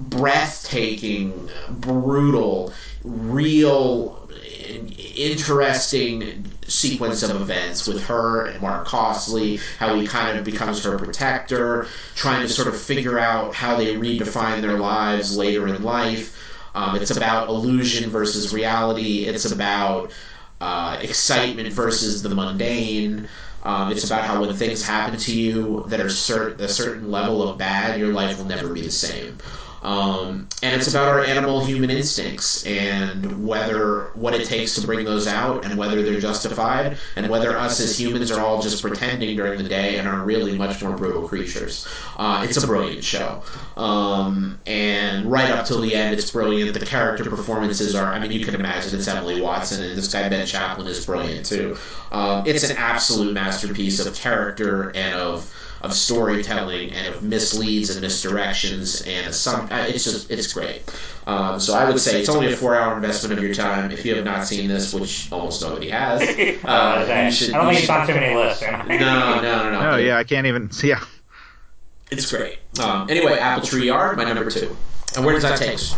breathtaking, 0.00 1.48
brutal, 1.70 2.72
real, 3.04 4.25
interesting 5.16 6.44
sequence 6.68 7.22
of 7.22 7.40
events 7.40 7.86
with 7.86 8.04
her 8.06 8.46
and 8.46 8.60
Mark 8.60 8.86
Costley, 8.86 9.60
how 9.78 9.94
he 9.94 10.06
kind 10.06 10.38
of 10.38 10.44
becomes 10.44 10.82
her 10.84 10.98
protector, 10.98 11.86
trying 12.14 12.42
to 12.42 12.48
sort 12.48 12.68
of 12.68 12.80
figure 12.80 13.18
out 13.18 13.54
how 13.54 13.76
they 13.76 13.94
redefine 13.94 14.60
their 14.60 14.78
lives 14.78 15.36
later 15.36 15.68
in 15.68 15.82
life. 15.82 16.36
Um, 16.74 16.96
it's 16.96 17.10
about 17.10 17.48
illusion 17.48 18.10
versus 18.10 18.52
reality. 18.52 19.24
It's 19.24 19.50
about 19.50 20.12
uh, 20.60 20.98
excitement 21.00 21.72
versus 21.72 22.22
the 22.22 22.34
mundane. 22.34 23.28
Um, 23.62 23.90
it's 23.90 24.04
about 24.04 24.24
how 24.24 24.40
when 24.40 24.54
things 24.54 24.86
happen 24.86 25.18
to 25.18 25.34
you 25.34 25.84
that 25.88 26.00
are 26.00 26.06
cert- 26.06 26.60
a 26.60 26.68
certain 26.68 27.10
level 27.10 27.48
of 27.48 27.58
bad, 27.58 27.98
your 27.98 28.12
life 28.12 28.38
will 28.38 28.44
never 28.44 28.72
be 28.72 28.82
the 28.82 28.90
same. 28.90 29.38
Um, 29.86 30.48
and 30.64 30.74
it's 30.74 30.88
about 30.88 31.06
our 31.06 31.24
animal 31.24 31.64
human 31.64 31.90
instincts 31.90 32.66
and 32.66 33.46
whether 33.46 34.10
what 34.14 34.34
it 34.34 34.44
takes 34.44 34.74
to 34.74 34.84
bring 34.84 35.04
those 35.04 35.28
out 35.28 35.64
and 35.64 35.78
whether 35.78 36.02
they're 36.02 36.18
justified 36.18 36.98
and 37.14 37.28
whether 37.28 37.56
us 37.56 37.78
as 37.78 37.98
humans 37.98 38.32
are 38.32 38.40
all 38.40 38.60
just 38.60 38.82
pretending 38.82 39.36
during 39.36 39.62
the 39.62 39.68
day 39.68 39.98
and 39.98 40.08
are 40.08 40.24
really 40.24 40.58
much 40.58 40.82
more 40.82 40.96
brutal 40.96 41.28
creatures. 41.28 41.86
Uh, 42.16 42.44
it's 42.48 42.60
a 42.60 42.66
brilliant 42.66 43.04
show. 43.04 43.44
Um, 43.76 44.58
and 44.66 45.30
right 45.30 45.50
up 45.50 45.64
till 45.66 45.80
the 45.80 45.94
end, 45.94 46.18
it's 46.18 46.32
brilliant. 46.32 46.76
The 46.76 46.84
character 46.84 47.30
performances 47.30 47.94
are, 47.94 48.12
I 48.12 48.18
mean, 48.18 48.32
you 48.32 48.44
can 48.44 48.56
imagine 48.56 48.98
it's 48.98 49.06
Emily 49.06 49.40
Watson 49.40 49.84
and 49.84 49.96
this 49.96 50.12
guy 50.12 50.28
Ben 50.28 50.44
Chaplin 50.48 50.88
is 50.88 51.06
brilliant 51.06 51.46
too. 51.46 51.76
Um, 52.10 52.44
it's 52.44 52.68
an 52.68 52.76
absolute 52.76 53.34
masterpiece 53.34 54.04
of 54.04 54.12
character 54.16 54.90
and 54.96 55.14
of 55.14 55.48
of 55.82 55.92
storytelling 55.92 56.92
and 56.92 57.14
of 57.14 57.22
misleads 57.22 57.90
and 57.90 58.04
misdirections 58.04 59.06
and 59.06 59.34
some 59.34 59.68
uh, 59.70 59.86
it's 59.88 60.04
just 60.04 60.30
it's 60.30 60.52
great. 60.52 60.82
Um, 61.26 61.58
so 61.60 61.74
I 61.74 61.84
would 61.84 62.00
say 62.00 62.20
it's 62.20 62.28
only 62.28 62.52
a 62.52 62.56
four 62.56 62.76
hour 62.76 62.94
investment 62.94 63.38
of 63.38 63.44
your 63.44 63.54
time. 63.54 63.90
If 63.90 64.04
you 64.04 64.14
have 64.14 64.24
not 64.24 64.46
seen 64.46 64.68
this 64.68 64.94
which 64.94 65.30
almost 65.32 65.62
nobody 65.62 65.90
has 65.90 66.22
uh, 66.64 67.22
you 67.24 67.30
should, 67.30 67.54
I 67.54 67.58
don't 67.58 67.72
think 67.72 67.80
it's 67.80 67.90
on 67.90 68.06
too 68.06 68.14
many 68.14 68.34
lists 68.34 68.62
no 68.62 68.78
no 68.86 69.40
no 69.42 69.70
no 69.70 69.90
oh 69.92 69.96
yeah 69.96 70.16
I 70.16 70.24
can't 70.24 70.46
even 70.46 70.70
see 70.70 70.88
yeah. 70.90 71.04
It's 72.10 72.30
great. 72.30 72.58
Um, 72.80 73.10
anyway 73.10 73.38
Apple 73.38 73.66
Tree 73.66 73.86
Yard 73.86 74.16
my 74.16 74.24
number 74.24 74.50
two. 74.50 74.76
And 75.16 75.24
where 75.24 75.34
does 75.34 75.42
that 75.42 75.58
take 75.58 75.74
us? 75.74 75.96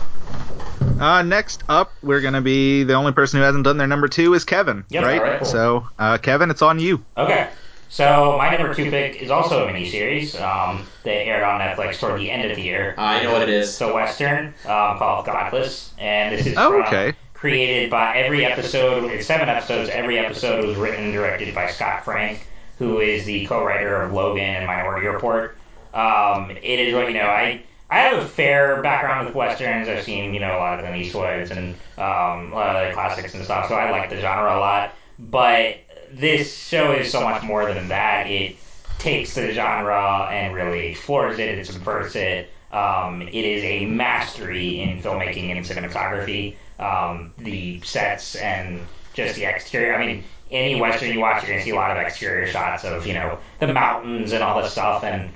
Uh, 1.00 1.22
next 1.22 1.62
up, 1.68 1.92
we're 2.02 2.20
gonna 2.20 2.40
be 2.40 2.82
the 2.82 2.94
only 2.94 3.12
person 3.12 3.38
who 3.38 3.44
hasn't 3.44 3.64
done 3.64 3.78
their 3.78 3.86
number 3.86 4.08
two 4.08 4.34
is 4.34 4.44
Kevin, 4.44 4.84
yep, 4.88 5.04
right? 5.04 5.22
right 5.22 5.38
cool. 5.38 5.48
So, 5.48 5.86
uh, 5.98 6.18
Kevin, 6.18 6.50
it's 6.50 6.62
on 6.62 6.80
you. 6.80 7.04
Okay. 7.16 7.48
So 7.88 8.36
my 8.36 8.54
number 8.54 8.74
two 8.74 8.90
pick 8.90 9.16
is 9.22 9.30
also 9.30 9.66
a 9.66 9.72
miniseries 9.72 10.40
um, 10.40 10.86
that 11.04 11.10
aired 11.10 11.42
on 11.42 11.60
Netflix 11.60 11.98
toward 11.98 12.20
the 12.20 12.30
end 12.30 12.48
of 12.48 12.56
the 12.56 12.62
year. 12.62 12.94
I 12.98 13.22
know 13.22 13.32
what 13.32 13.42
it 13.42 13.48
is. 13.48 13.68
It's 13.68 13.80
a 13.80 13.92
western 13.92 14.48
um, 14.64 14.98
called 14.98 15.24
Godless, 15.24 15.94
and 15.98 16.34
this 16.34 16.46
is 16.46 16.54
oh, 16.58 16.70
from, 16.70 16.82
okay. 16.82 17.14
created 17.32 17.90
by 17.90 18.16
every 18.18 18.44
episode. 18.44 19.10
It's 19.10 19.26
seven 19.26 19.48
episodes. 19.48 19.88
Every 19.88 20.18
episode 20.18 20.66
was 20.66 20.76
written 20.76 21.04
and 21.04 21.12
directed 21.12 21.54
by 21.54 21.70
Scott 21.70 22.04
Frank, 22.04 22.46
who 22.78 23.00
is 23.00 23.24
the 23.24 23.46
co-writer 23.46 24.02
of 24.02 24.12
Logan 24.12 24.44
and 24.44 24.66
Minority 24.66 25.06
Report. 25.06 25.56
Um, 25.94 26.50
it 26.50 26.78
is 26.78 26.94
what 26.94 27.08
you 27.08 27.14
know. 27.14 27.26
I 27.26 27.62
I 27.90 28.00
have 28.00 28.18
a 28.22 28.26
fair 28.26 28.82
background 28.82 29.26
with 29.26 29.34
westerns. 29.34 29.88
I've 29.88 30.04
seen 30.04 30.34
you 30.34 30.40
know 30.40 30.56
a 30.56 30.58
lot 30.58 30.78
of 30.78 30.84
Clint 30.84 31.06
Eastwoods 31.06 31.50
and 31.50 31.74
um, 31.96 32.52
a 32.52 32.54
lot 32.54 32.76
of 32.76 32.88
the 32.88 32.92
classics 32.92 33.32
and 33.34 33.42
stuff, 33.42 33.68
so 33.68 33.74
I 33.76 33.90
like 33.90 34.10
the 34.10 34.20
genre 34.20 34.54
a 34.54 34.60
lot. 34.60 34.92
But 35.18 35.78
this 36.12 36.56
show 36.56 36.92
is 36.92 37.10
so 37.10 37.22
much 37.22 37.42
more 37.42 37.72
than 37.72 37.88
that. 37.88 38.26
It 38.26 38.56
takes 38.98 39.34
the 39.34 39.52
genre 39.52 40.28
and 40.30 40.54
really 40.54 40.88
explores 40.88 41.38
it. 41.38 41.58
It 41.58 41.66
subverts 41.66 42.16
it. 42.16 42.50
Um, 42.72 43.22
it 43.22 43.34
is 43.34 43.64
a 43.64 43.86
mastery 43.86 44.80
in 44.80 45.00
filmmaking 45.00 45.50
and 45.56 45.64
cinematography. 45.64 46.56
Um, 46.78 47.32
the 47.38 47.80
sets 47.80 48.36
and 48.36 48.80
just 49.14 49.36
the 49.36 49.44
exterior. 49.44 49.94
I 49.94 50.06
mean, 50.06 50.24
any 50.50 50.80
western 50.80 51.12
you 51.12 51.20
watch, 51.20 51.42
you're 51.42 51.52
gonna 51.52 51.64
see 51.64 51.70
a 51.70 51.74
lot 51.74 51.90
of 51.90 51.98
exterior 51.98 52.46
shots 52.46 52.84
of 52.84 53.06
you 53.06 53.14
know 53.14 53.38
the 53.58 53.72
mountains 53.72 54.32
and 54.32 54.42
all 54.42 54.60
this 54.60 54.72
stuff, 54.72 55.04
and 55.04 55.30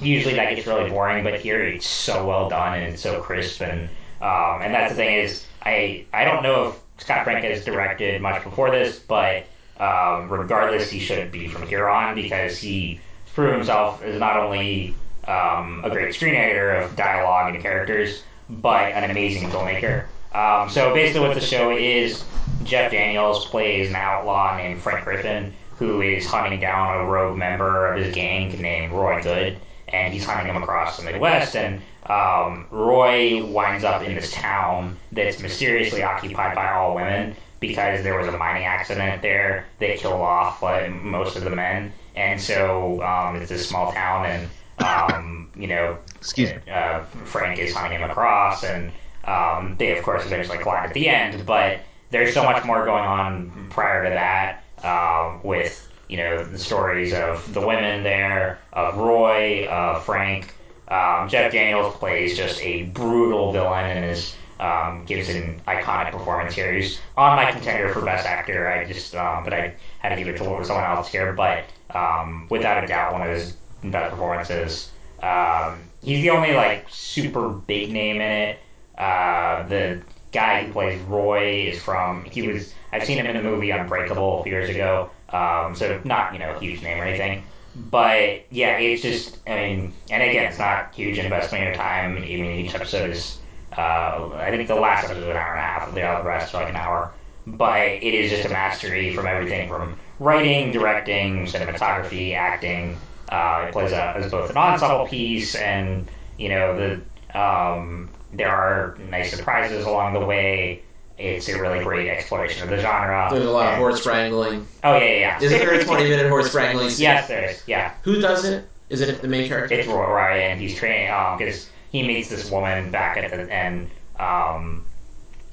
usually 0.00 0.34
that 0.34 0.54
gets 0.54 0.66
really 0.66 0.90
boring. 0.90 1.24
But 1.24 1.40
here, 1.40 1.62
it's 1.62 1.86
so 1.86 2.26
well 2.26 2.48
done 2.48 2.78
and 2.78 2.92
it's 2.92 3.02
so 3.02 3.20
crisp, 3.20 3.62
and 3.62 3.88
um, 4.20 4.62
and 4.62 4.74
that's 4.74 4.92
the 4.92 4.96
thing 4.96 5.14
is, 5.18 5.46
I 5.62 6.04
I 6.12 6.24
don't 6.24 6.42
know 6.42 6.68
if 6.68 6.80
Scott 6.98 7.24
Frank 7.24 7.44
has 7.44 7.64
directed 7.64 8.20
much 8.20 8.44
before 8.44 8.70
this, 8.70 8.98
but 8.98 9.46
um, 9.78 10.28
regardless, 10.28 10.90
he 10.90 10.98
should 10.98 11.32
be 11.32 11.48
from 11.48 11.66
here 11.66 11.88
on 11.88 12.14
because 12.14 12.58
he 12.58 13.00
proved 13.34 13.54
himself 13.54 14.02
as 14.02 14.18
not 14.18 14.36
only 14.36 14.94
um, 15.26 15.82
a 15.84 15.90
great 15.90 16.14
screenwriter 16.14 16.84
of 16.84 16.96
dialogue 16.96 17.54
and 17.54 17.62
characters, 17.62 18.22
but 18.48 18.92
an 18.92 19.10
amazing 19.10 19.48
filmmaker. 19.50 20.04
Um, 20.34 20.70
so 20.70 20.92
basically, 20.94 21.26
what 21.26 21.34
the 21.34 21.40
show 21.40 21.70
is, 21.76 22.24
Jeff 22.64 22.90
Daniels 22.90 23.46
plays 23.46 23.90
an 23.90 23.96
outlaw 23.96 24.56
named 24.56 24.80
Frank 24.80 25.04
Griffin, 25.04 25.52
who 25.78 26.00
is 26.00 26.26
hunting 26.26 26.60
down 26.60 27.00
a 27.00 27.04
rogue 27.04 27.36
member 27.36 27.92
of 27.92 28.02
his 28.02 28.14
gang 28.14 28.50
named 28.60 28.92
Roy 28.92 29.22
Goode, 29.22 29.58
and 29.88 30.12
he's 30.12 30.24
hunting 30.24 30.54
him 30.54 30.62
across 30.62 30.96
the 30.96 31.04
Midwest. 31.04 31.56
And 31.56 31.82
um, 32.06 32.66
Roy 32.70 33.44
winds 33.44 33.84
up 33.84 34.02
in 34.02 34.14
this 34.14 34.32
town 34.32 34.96
that's 35.12 35.40
mysteriously 35.40 36.02
occupied 36.02 36.54
by 36.54 36.72
all 36.72 36.94
women 36.94 37.36
because 37.62 38.02
there 38.02 38.18
was 38.18 38.26
a 38.26 38.36
mining 38.36 38.64
accident 38.64 39.22
there 39.22 39.64
They 39.78 39.96
killed 39.96 40.20
off 40.20 40.62
like, 40.62 40.92
most 40.92 41.36
of 41.36 41.44
the 41.44 41.50
men. 41.50 41.92
And 42.14 42.38
so 42.38 43.00
um, 43.02 43.36
it's 43.36 43.50
a 43.50 43.58
small 43.58 43.92
town, 43.92 44.26
and 44.26 44.48
um, 44.84 45.50
you 45.56 45.68
know, 45.68 45.96
Excuse 46.16 46.50
me. 46.50 46.58
Uh, 46.70 47.04
Frank 47.24 47.58
is 47.58 47.72
hunting 47.72 48.00
him 48.00 48.10
across, 48.10 48.64
and 48.64 48.92
um, 49.24 49.76
they 49.78 49.96
of 49.96 50.04
course 50.04 50.26
eventually 50.26 50.58
collide 50.58 50.88
at 50.88 50.92
the 50.92 51.08
end. 51.08 51.46
But 51.46 51.80
there's 52.10 52.34
so 52.34 52.42
much 52.42 52.62
more 52.66 52.84
going 52.84 53.04
on 53.04 53.68
prior 53.70 54.04
to 54.04 54.10
that 54.10 54.62
um, 54.84 55.40
with 55.42 55.88
you 56.08 56.18
know 56.18 56.44
the 56.44 56.58
stories 56.58 57.14
of 57.14 57.54
the 57.54 57.66
women 57.66 58.02
there, 58.02 58.58
of 58.74 58.98
Roy, 58.98 59.64
uh, 59.64 60.00
Frank. 60.00 60.54
Um, 60.88 61.30
Jeff 61.30 61.52
Daniels 61.52 61.94
plays 61.96 62.36
just 62.36 62.60
a 62.60 62.82
brutal 62.82 63.52
villain 63.52 63.86
and 63.86 64.04
is 64.04 64.34
um, 64.62 65.04
gives 65.06 65.28
an 65.28 65.60
iconic 65.66 66.12
performance 66.12 66.54
here. 66.54 66.72
He's 66.72 67.00
on 67.16 67.36
my 67.36 67.50
contender 67.50 67.92
for 67.92 68.00
best 68.00 68.26
actor. 68.26 68.68
I 68.68 68.84
just, 68.84 69.14
um, 69.14 69.42
but 69.42 69.52
I 69.52 69.74
had 69.98 70.10
to 70.10 70.16
give 70.16 70.28
it 70.28 70.38
to 70.38 70.64
someone 70.64 70.84
else 70.84 71.08
here. 71.10 71.32
But 71.32 71.64
um, 71.90 72.46
without 72.48 72.82
a 72.82 72.86
doubt, 72.86 73.12
one 73.12 73.22
of 73.22 73.28
his 73.28 73.56
best 73.82 74.12
performances. 74.12 74.90
Um, 75.20 75.80
he's 76.02 76.22
the 76.22 76.30
only 76.30 76.54
like 76.54 76.86
super 76.88 77.48
big 77.48 77.90
name 77.90 78.16
in 78.16 78.22
it. 78.22 78.58
Uh, 78.96 79.66
the 79.66 80.00
guy 80.30 80.64
who 80.64 80.72
plays 80.72 81.00
Roy 81.02 81.68
is 81.72 81.82
from. 81.82 82.24
He 82.24 82.46
was. 82.46 82.72
I've 82.92 83.04
seen 83.04 83.18
him 83.18 83.26
in 83.26 83.36
the 83.36 83.42
movie 83.42 83.70
Unbreakable 83.70 84.40
a 84.40 84.42
few 84.44 84.52
years 84.52 84.70
ago. 84.70 85.10
Um, 85.30 85.74
so 85.74 86.00
not 86.04 86.34
you 86.34 86.38
know 86.38 86.54
a 86.54 86.60
huge 86.60 86.82
name 86.82 87.00
or 87.00 87.04
anything. 87.04 87.42
But 87.74 88.44
yeah, 88.50 88.78
it's 88.78 89.02
just. 89.02 89.38
I 89.44 89.56
mean, 89.56 89.92
and 90.08 90.22
again, 90.22 90.44
it's 90.44 90.58
not 90.58 90.94
huge 90.94 91.18
investment 91.18 91.70
of 91.70 91.74
time. 91.74 92.18
I 92.18 92.20
mean, 92.20 92.64
each 92.64 92.76
episode 92.76 93.10
is 93.10 93.38
uh, 93.76 94.30
I 94.34 94.50
think 94.50 94.68
the 94.68 94.74
last 94.74 95.04
episode 95.04 95.20
was 95.20 95.28
an 95.28 95.36
hour 95.36 95.54
and 95.54 95.58
a 95.58 95.62
half. 95.62 95.94
The 95.94 96.02
other 96.02 96.28
rest 96.28 96.54
like 96.54 96.68
an 96.68 96.76
hour. 96.76 97.12
But 97.46 97.88
it 97.88 98.14
is 98.14 98.30
just 98.30 98.44
a 98.44 98.50
mastery 98.50 99.14
from 99.14 99.26
everything 99.26 99.68
from 99.68 99.98
writing, 100.20 100.70
directing, 100.70 101.46
cinematography, 101.46 102.34
acting. 102.34 102.96
Uh, 103.28 103.66
it 103.66 103.72
plays 103.72 103.92
a, 103.92 104.16
as 104.16 104.30
both 104.30 104.50
an 104.50 104.56
ensemble 104.56 105.06
piece, 105.06 105.54
and 105.54 106.08
you 106.38 106.50
know 106.50 106.76
the 106.76 107.38
um, 107.38 108.08
there 108.32 108.50
are 108.50 108.96
nice 109.10 109.34
surprises 109.34 109.84
along 109.84 110.14
the 110.14 110.20
way. 110.20 110.82
It's 111.18 111.48
a 111.48 111.60
really 111.60 111.82
great 111.82 112.08
exploration 112.08 112.62
of 112.62 112.70
the 112.70 112.78
genre. 112.78 113.28
There's 113.30 113.44
a 113.44 113.50
lot 113.50 113.66
and, 113.66 113.74
of 113.74 113.78
horse 113.78 114.06
wrangling. 114.06 114.66
Oh 114.84 114.96
yeah, 114.96 115.04
yeah. 115.04 115.18
yeah. 115.18 115.40
Is 115.40 115.50
there 115.50 115.74
a 115.74 115.84
20 115.84 116.04
minute 116.04 116.28
horse 116.28 116.54
wrangling? 116.54 116.90
scene? 116.90 117.04
yes, 117.04 117.28
there 117.28 117.50
is. 117.50 117.62
Yeah. 117.66 117.92
Who 118.02 118.20
does 118.20 118.44
it? 118.44 118.68
Is 118.88 119.00
it 119.00 119.22
the 119.22 119.28
main 119.28 119.48
character? 119.48 119.74
It's 119.74 119.88
Roy, 119.88 120.20
and 120.20 120.60
he's 120.60 120.74
training 120.74 121.06
because 121.38 121.68
he 121.92 122.02
meets 122.02 122.30
this 122.30 122.50
woman 122.50 122.90
back 122.90 123.16
at 123.18 123.30
the 123.30 123.50
end, 123.52 123.90
um, 124.18 124.86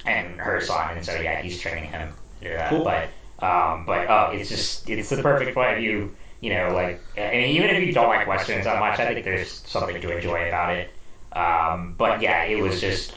and 0.04 0.40
her 0.40 0.60
son, 0.60 0.96
and 0.96 1.04
so 1.04 1.14
yeah, 1.16 1.36
he's 1.36 1.58
training 1.58 1.86
him 1.86 2.14
to 2.40 2.44
do 2.48 2.54
that. 2.54 2.70
Cool. 2.70 2.84
But 2.84 3.10
um, 3.40 3.84
but 3.86 4.06
oh, 4.08 4.30
it's 4.32 4.48
just 4.48 4.88
it's 4.88 5.10
the 5.10 5.18
perfect 5.18 5.54
point 5.54 5.70
of 5.72 5.76
view. 5.76 6.12
You 6.40 6.50
know, 6.50 6.72
like 6.72 7.02
I 7.18 7.30
mean, 7.32 7.50
even 7.56 7.70
if 7.70 7.78
you 7.78 7.92
don't 7.92 8.08
like 8.08 8.26
westerns 8.26 8.64
that 8.64 8.78
much, 8.78 8.98
I 8.98 9.06
think 9.06 9.24
there's 9.24 9.62
something 9.66 10.00
to 10.00 10.10
enjoy 10.10 10.46
about 10.46 10.70
it. 10.70 10.88
Um, 11.32 11.94
but 11.98 12.20
yeah, 12.20 12.42
it 12.44 12.56
was 12.56 12.80
just 12.80 13.12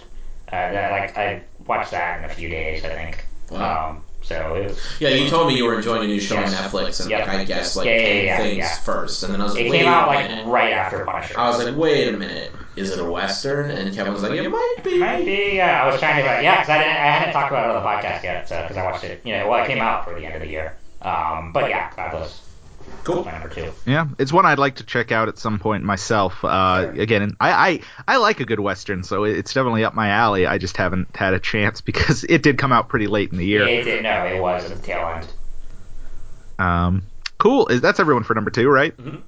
uh, 0.51 0.69
that, 0.71 0.91
like 0.91 1.17
I 1.17 1.39
watched 1.65 1.91
that 1.91 2.17
in 2.17 2.25
a 2.25 2.29
few 2.29 2.49
days, 2.49 2.83
I 2.83 2.89
think. 2.89 3.25
Wow. 3.49 3.79
Um, 3.89 4.03
so 4.21 4.55
it 4.55 4.65
was, 4.65 4.97
Yeah, 4.99 5.09
you 5.09 5.25
told 5.27 5.47
me 5.47 5.55
you 5.55 5.65
were 5.65 5.73
enjoying 5.73 6.03
a 6.03 6.07
new 6.07 6.19
show 6.19 6.37
Yes. 6.37 6.51
on 6.53 6.53
Netflix, 6.53 6.99
and 6.99 7.09
Yep. 7.09 7.19
like 7.19 7.27
I 7.27 7.43
guess 7.45 7.75
like 7.75 7.87
Yeah, 7.87 7.95
yeah, 7.97 8.21
yeah, 8.23 8.37
things 8.41 8.55
yeah. 8.57 8.75
first, 8.77 9.23
and 9.23 9.33
then 9.33 9.41
I 9.41 9.43
was 9.43 9.53
like, 9.55 9.65
it 9.65 9.71
came 9.71 9.87
out 9.87 10.07
like 10.07 10.29
right 10.45 10.71
after 10.71 10.99
Punisher. 11.05 11.35
I 11.37 11.47
was 11.47 11.63
like, 11.63 11.75
wait 11.75 12.07
a 12.07 12.17
minute, 12.17 12.55
is 12.75 12.91
it 12.91 12.99
a 12.99 13.03
western? 13.03 13.69
And 13.71 13.93
Kevin 13.95 14.13
was 14.13 14.23
like, 14.23 14.31
it 14.31 14.49
might 14.49 14.75
be. 14.83 14.99
Maybe, 14.99 15.55
yeah. 15.57 15.83
I 15.83 15.87
was 15.87 15.99
trying 15.99 16.17
to, 16.23 16.23
yeah, 16.43 16.55
because 16.61 16.69
I, 16.69 16.77
didn't- 16.79 16.97
I 16.97 17.05
hadn't 17.07 17.33
talked 17.33 17.51
about 17.51 17.69
it 17.69 17.75
on 17.75 17.83
the 17.83 17.87
podcast 17.89 18.23
yet, 18.23 18.43
because 18.49 18.77
I 18.77 18.83
watched 18.83 19.03
it, 19.03 19.21
you 19.23 19.33
know, 19.37 19.47
well, 19.49 19.63
it 19.63 19.67
came 19.67 19.79
out 19.79 20.05
for 20.05 20.13
the 20.17 20.25
end 20.25 20.35
of 20.35 20.41
the 20.41 20.47
year. 20.49 20.75
Um, 21.01 21.51
but 21.51 21.69
yeah, 21.69 21.91
Godless. 21.95 22.39
Cool. 23.03 23.25
Number 23.25 23.49
two. 23.49 23.73
Yeah, 23.85 24.07
it's 24.17 24.31
one 24.31 24.45
I'd 24.45 24.59
like 24.59 24.75
to 24.75 24.85
check 24.85 25.11
out 25.11 25.27
at 25.27 25.37
some 25.37 25.59
point 25.59 25.83
myself. 25.83 26.43
Uh, 26.43 26.93
again, 26.97 27.35
I, 27.39 27.51
I 27.51 28.13
I 28.13 28.17
like 28.17 28.39
a 28.39 28.45
good 28.45 28.61
western, 28.61 29.03
so 29.03 29.25
it's 29.25 29.53
definitely 29.53 29.83
up 29.83 29.93
my 29.93 30.07
alley. 30.09 30.45
I 30.45 30.57
just 30.57 30.77
haven't 30.77 31.13
had 31.13 31.33
a 31.33 31.39
chance 31.39 31.81
because 31.89 32.23
it 32.23 32.43
did 32.43 32.57
come 32.57 32.71
out 32.71 32.87
pretty 32.87 33.07
late 33.07 33.31
in 33.33 33.37
the 33.37 33.45
year. 33.45 33.67
It 33.67 33.83
did, 33.83 34.03
no, 34.03 34.25
it 34.25 34.39
was 34.41 34.71
at 34.71 34.77
the 34.77 34.81
tail 34.83 35.05
end. 35.17 35.27
Um, 36.59 37.03
cool. 37.39 37.67
Is 37.67 37.81
that's 37.81 37.99
everyone 37.99 38.23
for 38.23 38.35
number 38.35 38.51
two, 38.51 38.69
right? 38.69 38.95
Mhm. 38.95 39.21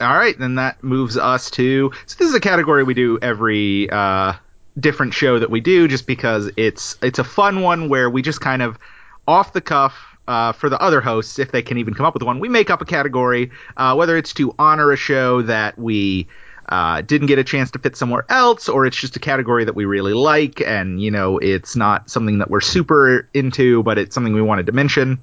All 0.00 0.14
right, 0.14 0.38
then 0.38 0.56
that 0.56 0.84
moves 0.84 1.16
us 1.16 1.50
to. 1.52 1.90
So 2.06 2.16
this 2.18 2.28
is 2.28 2.34
a 2.34 2.40
category 2.40 2.84
we 2.84 2.92
do 2.92 3.18
every 3.20 3.88
uh, 3.88 4.34
different 4.78 5.14
show 5.14 5.38
that 5.38 5.50
we 5.50 5.60
do, 5.60 5.88
just 5.88 6.06
because 6.06 6.50
it's 6.56 6.96
it's 7.02 7.18
a 7.18 7.24
fun 7.24 7.62
one 7.62 7.88
where 7.88 8.10
we 8.10 8.20
just 8.20 8.40
kind 8.40 8.62
of 8.62 8.78
off 9.26 9.52
the 9.52 9.60
cuff. 9.60 9.94
Uh, 10.28 10.50
for 10.50 10.68
the 10.68 10.80
other 10.80 11.00
hosts, 11.00 11.38
if 11.38 11.52
they 11.52 11.62
can 11.62 11.78
even 11.78 11.94
come 11.94 12.04
up 12.04 12.12
with 12.12 12.24
one, 12.24 12.40
we 12.40 12.48
make 12.48 12.68
up 12.68 12.80
a 12.80 12.84
category, 12.84 13.52
uh, 13.76 13.94
whether 13.94 14.16
it's 14.16 14.34
to 14.34 14.52
honor 14.58 14.90
a 14.90 14.96
show 14.96 15.40
that 15.42 15.78
we 15.78 16.26
uh, 16.68 17.00
didn't 17.00 17.28
get 17.28 17.38
a 17.38 17.44
chance 17.44 17.70
to 17.70 17.78
fit 17.78 17.96
somewhere 17.96 18.26
else, 18.28 18.68
or 18.68 18.86
it's 18.86 18.96
just 18.96 19.14
a 19.14 19.20
category 19.20 19.64
that 19.64 19.76
we 19.76 19.84
really 19.84 20.14
like, 20.14 20.60
and 20.60 21.00
you 21.00 21.12
know, 21.12 21.38
it's 21.38 21.76
not 21.76 22.10
something 22.10 22.38
that 22.38 22.50
we're 22.50 22.60
super 22.60 23.28
into, 23.34 23.84
but 23.84 23.98
it's 23.98 24.16
something 24.16 24.32
we 24.32 24.42
wanted 24.42 24.66
to 24.66 24.72
mention. 24.72 25.22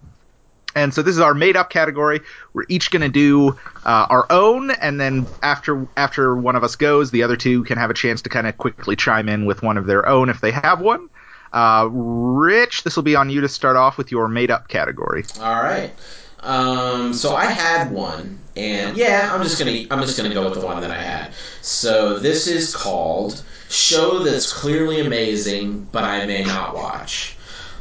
And 0.75 0.93
so 0.93 1.01
this 1.01 1.15
is 1.15 1.21
our 1.21 1.33
made 1.33 1.55
up 1.55 1.69
category. 1.69 2.21
We're 2.53 2.65
each 2.67 2.91
going 2.91 3.01
to 3.01 3.09
do 3.09 3.49
uh, 3.85 4.07
our 4.09 4.25
own, 4.29 4.71
and 4.71 4.99
then 4.99 5.27
after 5.41 5.87
after 5.97 6.35
one 6.35 6.55
of 6.55 6.63
us 6.63 6.75
goes, 6.75 7.11
the 7.11 7.23
other 7.23 7.35
two 7.35 7.63
can 7.63 7.77
have 7.77 7.89
a 7.89 7.93
chance 7.93 8.21
to 8.23 8.29
kind 8.29 8.47
of 8.47 8.57
quickly 8.57 8.95
chime 8.95 9.29
in 9.29 9.45
with 9.45 9.61
one 9.61 9.77
of 9.77 9.85
their 9.85 10.07
own 10.07 10.29
if 10.29 10.41
they 10.41 10.51
have 10.51 10.81
one. 10.81 11.09
Uh, 11.51 11.87
Rich, 11.91 12.83
this 12.83 12.95
will 12.95 13.03
be 13.03 13.15
on 13.15 13.29
you 13.29 13.41
to 13.41 13.49
start 13.49 13.75
off 13.75 13.97
with 13.97 14.11
your 14.11 14.27
made 14.27 14.49
up 14.49 14.67
category. 14.67 15.23
All 15.39 15.61
right. 15.61 15.91
Um, 16.39 17.13
so 17.13 17.35
I 17.35 17.45
had 17.45 17.91
one, 17.91 18.39
and 18.57 18.97
yeah, 18.97 19.29
I'm 19.31 19.43
just 19.43 19.57
gonna 19.57 19.85
I'm 19.91 20.01
just 20.01 20.17
gonna 20.17 20.33
go 20.33 20.43
with 20.49 20.59
the 20.59 20.65
one 20.65 20.81
that 20.81 20.91
I 20.91 21.01
had. 21.01 21.33
So 21.61 22.19
this 22.19 22.47
is 22.47 22.75
called 22.75 23.41
"Show 23.69 24.19
That's 24.19 24.51
Clearly 24.51 24.99
Amazing, 24.99 25.87
but 25.91 26.03
I 26.03 26.25
May 26.25 26.43
Not 26.43 26.75
Watch," 26.75 27.37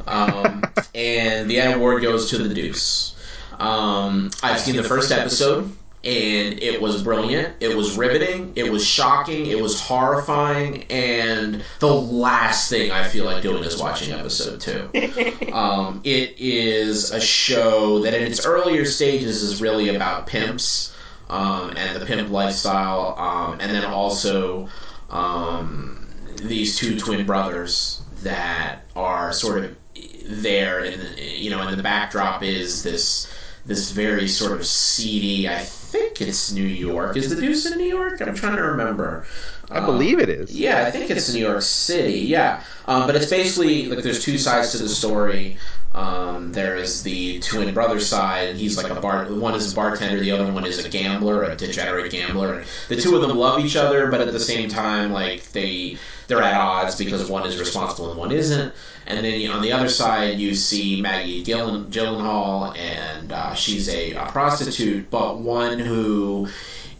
um, 0.06 0.62
and 0.94 1.50
the 1.50 1.58
award 1.58 2.02
goes 2.02 2.30
to 2.30 2.38
The 2.38 2.52
Deuce. 2.54 3.14
Um, 3.58 4.30
I've 4.42 4.60
seen 4.60 4.76
the 4.76 4.84
first 4.84 5.12
episode 5.12 5.76
and 6.04 6.60
it 6.60 6.80
was 6.80 7.02
brilliant. 7.02 7.54
It 7.60 7.76
was 7.76 7.96
riveting. 7.96 8.52
It 8.56 8.70
was 8.70 8.84
shocking. 8.84 9.46
It 9.46 9.60
was 9.60 9.80
horrifying. 9.80 10.82
And 10.84 11.62
the 11.78 11.94
last 11.94 12.68
thing 12.68 12.90
I 12.90 13.06
feel 13.06 13.24
like 13.24 13.42
doing 13.42 13.62
is 13.62 13.80
watching 13.80 14.12
episode 14.12 14.60
two. 14.60 14.90
um, 15.52 16.00
it 16.02 16.34
is 16.38 17.12
a 17.12 17.20
show 17.20 18.00
that 18.00 18.14
in 18.14 18.22
its 18.22 18.44
earlier 18.44 18.84
stages 18.84 19.42
is 19.44 19.62
really 19.62 19.94
about 19.94 20.26
pimps 20.26 20.92
um, 21.30 21.72
and 21.76 22.00
the 22.00 22.04
pimp 22.04 22.30
lifestyle, 22.30 23.14
um, 23.16 23.60
and 23.60 23.70
then 23.70 23.84
also 23.84 24.68
um, 25.08 26.08
these 26.42 26.76
two 26.76 26.98
twin 26.98 27.24
brothers 27.24 28.02
that 28.22 28.84
are 28.96 29.32
sort 29.32 29.64
of 29.64 29.76
there, 30.24 30.84
and 30.84 31.18
you 31.18 31.50
know, 31.50 31.60
and 31.60 31.78
the 31.78 31.82
backdrop 31.82 32.42
is 32.42 32.82
this 32.82 33.32
this 33.64 33.92
very 33.92 34.26
sort 34.26 34.52
of 34.52 34.66
seedy. 34.66 35.48
I 35.48 35.60
think 35.60 36.20
it's 36.20 36.52
New 36.52 36.66
York. 36.66 37.16
Is 37.16 37.30
the 37.30 37.40
Deuce 37.40 37.70
in 37.70 37.78
New 37.78 37.88
York? 37.88 38.20
I'm 38.20 38.34
trying 38.34 38.56
to 38.56 38.62
remember. 38.62 39.24
I 39.70 39.80
believe 39.80 40.18
it 40.18 40.28
is. 40.28 40.50
Yeah, 40.50 40.84
I 40.86 40.90
think 40.90 41.10
it's 41.10 41.32
New 41.32 41.40
York 41.40 41.62
City. 41.62 42.18
Yeah, 42.20 42.62
um, 42.86 43.06
but 43.06 43.16
it's 43.16 43.30
basically 43.30 43.86
like 43.86 44.02
there's 44.02 44.22
two 44.22 44.38
sides 44.38 44.72
to 44.72 44.78
the 44.78 44.88
story. 44.88 45.56
Um, 45.94 46.52
there 46.52 46.76
is 46.76 47.02
the 47.02 47.38
twin 47.40 47.74
brother 47.74 48.00
side. 48.00 48.56
He's 48.56 48.76
like 48.82 48.90
a 48.90 48.98
bar. 48.98 49.26
One 49.26 49.54
is 49.54 49.72
a 49.72 49.76
bartender. 49.76 50.20
The 50.20 50.30
other 50.30 50.50
one 50.50 50.64
is 50.64 50.82
a 50.82 50.88
gambler, 50.88 51.44
a 51.44 51.54
degenerate 51.54 52.10
gambler. 52.10 52.64
The 52.88 52.96
two 52.96 53.14
of 53.14 53.20
them 53.22 53.36
love 53.36 53.62
each 53.62 53.76
other, 53.76 54.10
but 54.10 54.20
at 54.20 54.32
the 54.32 54.40
same 54.40 54.70
time, 54.70 55.12
like 55.12 55.52
they 55.52 55.98
they're 56.28 56.42
at 56.42 56.54
odds 56.54 56.96
because 56.96 57.28
one 57.28 57.46
is 57.46 57.58
responsible 57.58 58.10
and 58.10 58.18
one 58.18 58.32
isn't. 58.32 58.72
And 59.06 59.24
then 59.24 59.50
on 59.50 59.60
the 59.60 59.72
other 59.72 59.88
side, 59.88 60.38
you 60.38 60.54
see 60.54 61.02
Maggie 61.02 61.44
Gyllen, 61.44 61.90
Gyllenhaal, 61.90 62.76
and 62.78 63.32
uh, 63.32 63.52
she's 63.54 63.88
a, 63.88 64.12
a 64.12 64.26
prostitute, 64.26 65.10
but 65.10 65.40
one 65.40 65.78
who 65.78 66.48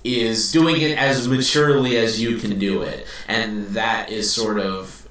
is 0.04 0.50
doing 0.52 0.80
it 0.82 0.98
as 0.98 1.28
maturely 1.28 1.96
as 1.96 2.20
you 2.20 2.36
can 2.38 2.58
do 2.58 2.82
it, 2.82 3.06
and 3.28 3.68
that 3.68 4.10
is 4.10 4.30
sort 4.30 4.58
of 4.58 5.08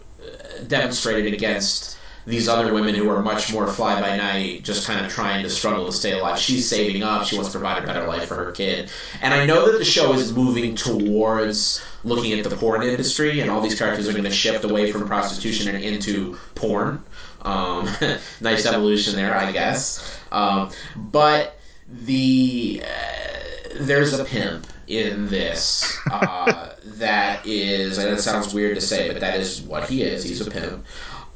demonstrated 0.67 1.33
against 1.33 1.97
these 2.25 2.47
other 2.47 2.73
women 2.73 2.95
who 2.95 3.09
are 3.09 3.21
much 3.21 3.51
more 3.51 3.67
fly 3.67 3.99
by 3.99 4.15
night, 4.17 4.63
just 4.63 4.85
kind 4.85 5.03
of 5.05 5.11
trying 5.11 5.43
to 5.43 5.49
struggle 5.49 5.85
to 5.85 5.91
stay 5.91 6.17
alive. 6.17 6.37
She's 6.37 6.67
saving 6.69 7.03
up. 7.03 7.25
She 7.25 7.35
wants 7.35 7.51
to 7.51 7.59
provide 7.59 7.83
a 7.83 7.85
better 7.85 8.05
life 8.07 8.27
for 8.27 8.35
her 8.35 8.51
kid. 8.51 8.91
And 9.21 9.33
I 9.33 9.45
know 9.45 9.71
that 9.71 9.77
the 9.77 9.85
show 9.85 10.13
is 10.13 10.33
moving 10.33 10.75
towards 10.75 11.83
looking 12.03 12.37
at 12.37 12.47
the 12.47 12.55
porn 12.55 12.83
industry, 12.83 13.39
and 13.39 13.49
all 13.49 13.61
these 13.61 13.77
characters 13.77 14.07
are 14.07 14.11
going 14.13 14.23
to 14.23 14.31
shift 14.31 14.63
away 14.63 14.91
from 14.91 15.07
prostitution 15.07 15.73
and 15.73 15.83
into 15.83 16.37
porn. 16.55 17.03
Um, 17.41 17.89
nice 18.41 18.65
evolution 18.65 19.15
there, 19.15 19.35
I 19.35 19.51
guess. 19.51 20.19
Um, 20.31 20.71
but 20.95 21.57
the 21.87 22.83
uh, 22.83 23.41
there's 23.79 24.17
a 24.17 24.23
pimp 24.23 24.67
in 24.87 25.27
this 25.27 25.97
uh, 26.11 26.75
that 26.85 27.45
is. 27.45 27.97
and 27.97 28.09
it 28.09 28.21
sounds 28.21 28.53
weird 28.53 28.75
to 28.75 28.81
say, 28.81 29.07
but 29.11 29.19
that 29.21 29.39
is 29.39 29.61
what 29.61 29.89
he 29.89 30.03
is. 30.03 30.23
He's 30.23 30.45
a 30.45 30.49
pimp. 30.49 30.85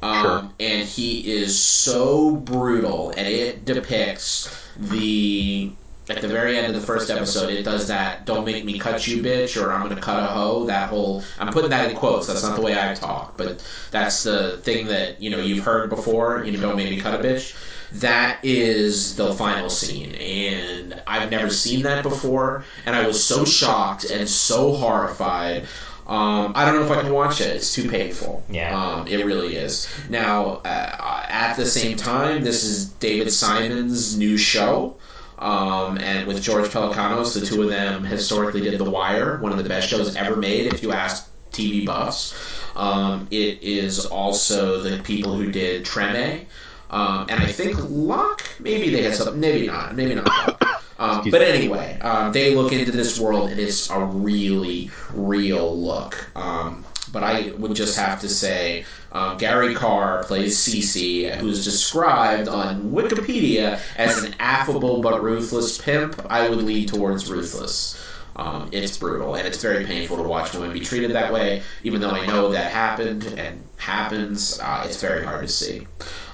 Um, 0.06 0.14
Sure. 0.14 0.42
And 0.60 0.84
he 0.84 1.18
is 1.20 1.54
so 1.54 2.32
brutal, 2.36 3.12
and 3.18 3.28
it 3.28 3.66
depicts 3.66 4.48
the 4.78 5.72
at 6.08 6.22
the 6.22 6.28
very 6.28 6.56
end 6.56 6.68
of 6.68 6.74
the 6.74 6.80
first 6.80 7.10
episode. 7.10 7.50
It 7.50 7.64
does 7.64 7.86
that 7.88 8.24
"Don't 8.26 8.44
make 8.44 8.64
me 8.64 8.74
cut 8.76 9.08
you, 9.08 9.18
bitch," 9.18 9.58
or 9.58 9.72
"I'm 9.72 9.82
gonna 9.82 9.96
cut 9.96 10.18
a 10.18 10.28
hoe." 10.28 10.64
That 10.66 10.88
whole 10.88 11.20
I'm 11.40 11.50
putting 11.50 11.70
that 11.70 11.84
in 11.84 11.94
quotes. 11.94 12.26
That's 12.28 12.44
not 12.44 12.56
the 12.56 12.62
way 12.62 12.76
I 12.76 12.90
talk, 12.90 13.32
but 13.38 13.54
that's 13.92 14.22
the 14.24 14.58
thing 14.64 14.88
that 14.88 15.14
you 15.18 15.30
know 15.30 15.40
you've 15.40 15.60
heard 15.60 15.88
before. 15.90 16.40
You 16.44 16.52
know, 16.52 16.60
"Don't 16.60 16.76
make 16.76 16.90
me 16.90 16.98
cut 16.98 17.14
a 17.14 17.20
bitch." 17.20 17.54
That 17.92 18.38
is 18.44 19.14
the 19.14 19.32
final 19.32 19.70
scene, 19.70 20.12
and 20.14 20.94
I've 21.08 21.26
never 21.28 21.50
seen 21.50 21.84
that 21.84 22.02
before, 22.02 22.60
and 22.86 22.96
I 22.96 23.02
was 23.02 23.18
so 23.18 23.44
shocked 23.46 24.06
and 24.10 24.28
so 24.28 24.72
horrified. 24.74 25.64
Um, 26.08 26.52
I 26.56 26.66
don't 26.66 26.76
know 26.76 26.86
if 26.86 26.92
I 26.92 27.02
can 27.02 27.12
watch 27.12 27.42
it. 27.42 27.48
It's 27.48 27.74
too 27.74 27.90
painful. 27.90 28.44
Yeah. 28.50 28.78
Um, 28.80 29.08
it 29.08 29.26
really 29.26 29.56
is. 29.56 29.88
Now, 30.10 30.62
uh, 30.66 31.26
at 31.28 31.56
the 31.56 31.66
same 31.66 31.98
time, 31.98 32.44
this 32.44 32.64
is 32.64 32.86
David 32.86 33.32
Simon's 33.32 34.18
new 34.18 34.38
show. 34.38 34.98
Um, 35.40 35.98
and 35.98 36.28
with 36.28 36.42
George 36.42 36.70
Pelecanos, 36.70 37.38
the 37.38 37.46
two 37.46 37.64
of 37.64 37.70
them 37.70 38.04
historically 38.04 38.62
did 38.62 38.80
The 38.80 38.90
Wire, 38.90 39.40
one 39.42 39.52
of 39.52 39.58
the 39.58 39.68
best 39.68 39.90
shows 39.90 40.16
ever 40.16 40.36
made, 40.36 40.72
if 40.74 40.82
you 40.82 40.92
ask 40.92 41.30
TV 41.52 41.86
buffs. 41.86 42.36
Um, 42.76 43.28
it 43.32 43.62
is 43.62 44.06
also 44.06 44.82
the 44.82 45.02
people 45.04 45.36
who 45.36 45.52
did 45.52 45.86
Treme. 45.86 46.46
Um, 46.90 47.26
and 47.30 47.42
I 47.42 47.48
think 47.48 47.78
Locke, 47.90 48.48
maybe 48.60 48.90
they 48.92 49.02
had 49.02 49.16
something, 49.16 49.40
maybe 49.40 49.68
not, 49.68 49.96
maybe 49.96 50.16
not. 50.16 50.62
Um, 50.98 51.30
but 51.30 51.42
anyway, 51.42 52.00
um, 52.02 52.32
they 52.32 52.56
look 52.56 52.72
into 52.72 52.92
this 52.92 53.20
world, 53.20 53.50
and 53.50 53.60
it's 53.60 53.90
a 53.90 54.00
really 54.00 54.90
real 55.14 55.78
look. 55.78 56.30
Um, 56.38 56.86
but 57.12 57.24
I 57.24 57.52
would 57.58 57.76
just 57.76 57.98
have 57.98 58.22
to 58.22 58.30
say, 58.30 58.86
um, 59.12 59.38
Gary 59.38 59.74
Carr 59.74 60.24
plays 60.24 60.58
Cece, 60.58 61.36
who's 61.36 61.64
described 61.64 62.48
on 62.48 62.92
Wikipedia 62.92 63.80
as 63.98 64.24
an 64.24 64.36
affable 64.40 65.02
but 65.02 65.24
ruthless 65.24 65.78
pimp. 65.78 66.26
I 66.30 66.50
would 66.50 66.64
lean 66.64 66.88
towards 66.88 67.30
ruthless. 67.30 68.02
Um, 68.38 68.70
it's 68.74 68.98
brutal, 68.98 69.36
and 69.36 69.48
it's 69.48 69.62
very 69.62 69.86
painful 69.86 70.18
to 70.18 70.24
watch 70.24 70.54
women 70.54 70.74
be 70.74 70.82
treated 70.82 71.12
that 71.12 71.32
way. 71.32 71.62
Even 71.84 72.02
though 72.02 72.10
I 72.10 72.26
know 72.26 72.52
that 72.52 72.70
happened 72.70 73.24
and 73.38 73.64
happens, 73.78 74.60
uh, 74.62 74.84
it's 74.86 75.00
very 75.00 75.24
hard 75.24 75.42
to 75.44 75.48
see. 75.48 75.88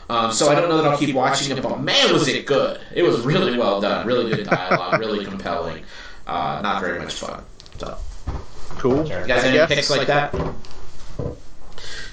Um, 0.10 0.32
so 0.32 0.50
I 0.50 0.56
don't 0.56 0.68
know 0.70 0.82
that 0.82 0.92
I'll 0.92 0.98
keep 0.98 1.16
watching 1.16 1.56
it, 1.56 1.62
but 1.64 1.80
man, 1.80 2.12
was 2.12 2.28
it 2.28 2.46
good! 2.46 2.82
It 2.94 3.04
was 3.04 3.22
really 3.22 3.58
well 3.58 3.80
done, 3.80 4.06
really 4.06 4.36
good 4.36 4.48
dialogue, 4.48 5.00
really 5.00 5.24
compelling. 5.32 5.84
Uh, 6.28 6.60
not 6.62 6.82
very 6.82 7.00
much 7.00 7.14
fun. 7.14 7.44
So, 7.78 7.98
Cool. 8.78 9.04
You 9.04 9.10
guys 9.28 9.44
have 9.44 9.56
any 9.56 9.76
picks 9.76 9.90
like 9.90 10.08
that? 10.08 10.34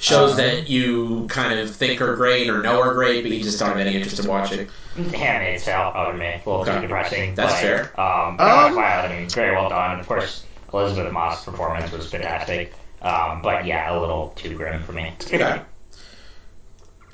Shows 0.00 0.36
that 0.36 0.68
you 0.68 1.26
kind 1.28 1.58
of 1.58 1.74
think 1.74 2.00
are 2.00 2.14
great 2.14 2.48
or 2.48 2.62
know 2.62 2.80
are 2.80 2.94
great, 2.94 3.22
but 3.22 3.32
you 3.32 3.42
just 3.42 3.58
don't 3.58 3.70
have 3.70 3.78
any 3.78 3.96
interest 3.96 4.20
in 4.20 4.26
watching. 4.28 4.68
Handmaid's 4.94 5.64
Tale 5.64 5.92
out 5.94 6.10
of 6.10 6.16
me. 6.16 6.26
A 6.26 6.36
little 6.48 6.60
Okay. 6.62 6.74
too 6.74 6.80
depressing. 6.82 7.34
That's 7.34 7.52
but, 7.54 7.60
fair. 7.60 7.80
Um, 8.00 8.36
but 8.36 8.66
Um, 8.66 8.76
wow, 8.76 9.00
I 9.02 9.08
mean, 9.08 9.28
very 9.28 9.54
well 9.56 9.68
done. 9.68 9.98
Of 9.98 10.06
course, 10.06 10.44
Elisabeth 10.72 11.12
Moss' 11.12 11.44
performance 11.44 11.90
was 11.90 12.08
fantastic. 12.10 12.72
Um, 13.02 13.42
but 13.42 13.64
yeah, 13.64 13.92
a 13.92 13.98
little 13.98 14.32
too 14.36 14.54
grim 14.56 14.82
for 14.82 14.92
me. 14.92 15.12
Okay. 15.32 15.60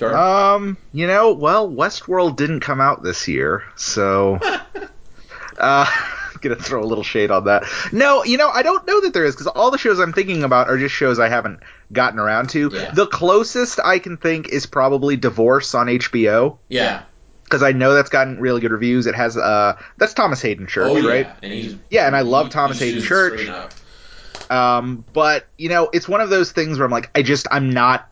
Um, 0.03 0.77
you 0.93 1.07
know, 1.07 1.33
well, 1.33 1.69
Westworld 1.69 2.37
didn't 2.37 2.61
come 2.61 2.81
out 2.81 3.03
this 3.03 3.29
year, 3.29 3.65
so 3.77 4.39
uh 5.59 5.87
gonna 6.45 6.57
throw 6.57 6.83
a 6.83 6.87
little 6.87 7.05
shade 7.05 7.31
on 7.31 7.45
that. 7.47 7.65
No, 7.93 8.23
you 8.23 8.37
know, 8.37 8.49
I 8.51 8.63
don't 8.63 8.87
know 8.87 9.01
that 9.01 9.15
there 9.15 9.25
is 9.25 9.35
because 9.35 9.49
all 9.49 9.71
the 9.71 9.79
shows 9.79 9.99
I'm 9.99 10.13
thinking 10.13 10.45
about 10.45 10.69
are 10.69 10.79
just 10.79 10.95
shows 10.95 11.19
I 11.19 11.29
haven't 11.29 11.61
gotten 11.93 12.19
around 12.21 12.51
to. 12.51 12.71
Yeah. 12.73 12.91
The 12.93 13.07
closest 13.07 13.81
I 13.83 13.99
can 13.99 14.17
think 14.17 14.49
is 14.51 14.67
probably 14.67 15.17
Divorce 15.17 15.75
on 15.75 15.87
HBO 15.87 16.59
yeah. 16.69 17.03
because 17.45 17.63
I 17.63 17.73
know 17.73 17.95
that's 17.95 18.11
gotten 18.11 18.39
really 18.39 18.61
good 18.61 18.73
reviews. 18.73 19.07
It 19.07 19.15
has 19.15 19.37
uh 19.37 19.77
that's 19.97 20.15
Thomas 20.15 20.41
Haden 20.41 20.67
Church, 20.67 20.91
oh, 20.91 20.97
yeah. 20.97 21.09
right? 21.09 21.29
And 21.43 21.81
Yeah, 21.91 22.07
and 22.07 22.15
I 22.15 22.21
love 22.21 22.47
he- 22.47 22.53
Thomas 22.53 22.79
Haden 22.79 23.03
Church. 23.03 23.49
Um, 24.51 25.05
but 25.13 25.47
you 25.57 25.69
know, 25.69 25.89
it's 25.93 26.09
one 26.09 26.21
of 26.21 26.31
those 26.31 26.53
things 26.53 26.79
where 26.79 26.85
I'm 26.85 26.93
like, 26.93 27.11
I 27.15 27.23
just 27.23 27.47
I'm 27.51 27.71
not. 27.71 28.09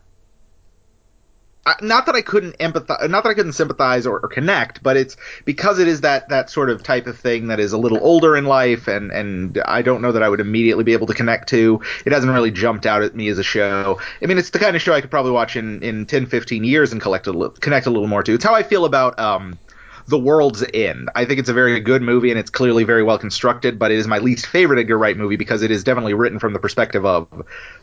Not 1.81 2.07
that 2.07 2.15
I 2.15 2.21
couldn't 2.21 2.57
empathize, 2.57 3.09
not 3.09 3.23
that 3.23 3.29
I 3.29 3.33
couldn't 3.33 3.53
sympathize 3.53 4.05
or, 4.05 4.19
or 4.19 4.27
connect, 4.27 4.83
but 4.83 4.97
it's 4.97 5.15
because 5.45 5.79
it 5.79 5.87
is 5.87 6.01
that 6.01 6.27
that 6.27 6.49
sort 6.49 6.69
of 6.69 6.83
type 6.83 7.07
of 7.07 7.17
thing 7.17 7.47
that 7.47 7.59
is 7.59 7.71
a 7.71 7.77
little 7.77 7.99
older 8.01 8.35
in 8.35 8.43
life, 8.45 8.89
and 8.89 9.11
and 9.11 9.61
I 9.65 9.81
don't 9.81 10.01
know 10.01 10.11
that 10.11 10.21
I 10.21 10.27
would 10.27 10.41
immediately 10.41 10.83
be 10.83 10.91
able 10.91 11.07
to 11.07 11.13
connect 11.13 11.47
to. 11.49 11.81
It 12.05 12.11
hasn't 12.11 12.33
really 12.33 12.51
jumped 12.51 12.85
out 12.85 13.01
at 13.01 13.15
me 13.15 13.29
as 13.29 13.37
a 13.37 13.43
show. 13.43 14.01
I 14.21 14.25
mean, 14.25 14.37
it's 14.37 14.49
the 14.49 14.59
kind 14.59 14.75
of 14.75 14.81
show 14.81 14.93
I 14.93 14.99
could 14.99 15.11
probably 15.11 15.31
watch 15.31 15.55
in 15.55 15.81
in 15.81 16.05
10, 16.05 16.25
15 16.25 16.65
years 16.65 16.91
and 16.91 17.01
collect 17.01 17.27
a 17.27 17.53
connect 17.61 17.85
a 17.85 17.91
little 17.91 18.07
more 18.07 18.23
to. 18.23 18.33
It's 18.33 18.43
how 18.43 18.53
I 18.53 18.63
feel 18.63 18.83
about 18.83 19.17
um, 19.17 19.57
The 20.07 20.17
World's 20.19 20.63
End. 20.73 21.09
I 21.15 21.25
think 21.25 21.39
it's 21.39 21.49
a 21.49 21.53
very 21.53 21.79
good 21.79 22.01
movie 22.01 22.29
and 22.29 22.39
it's 22.39 22.49
clearly 22.49 22.83
very 22.83 23.03
well 23.03 23.17
constructed, 23.17 23.79
but 23.79 23.91
it 23.91 23.97
is 23.97 24.07
my 24.07 24.19
least 24.19 24.45
favorite 24.45 24.79
Edgar 24.79 24.97
Wright 24.97 25.15
movie 25.17 25.37
because 25.37 25.61
it 25.61 25.71
is 25.71 25.83
definitely 25.83 26.13
written 26.13 26.39
from 26.39 26.53
the 26.53 26.59
perspective 26.59 27.05
of 27.05 27.27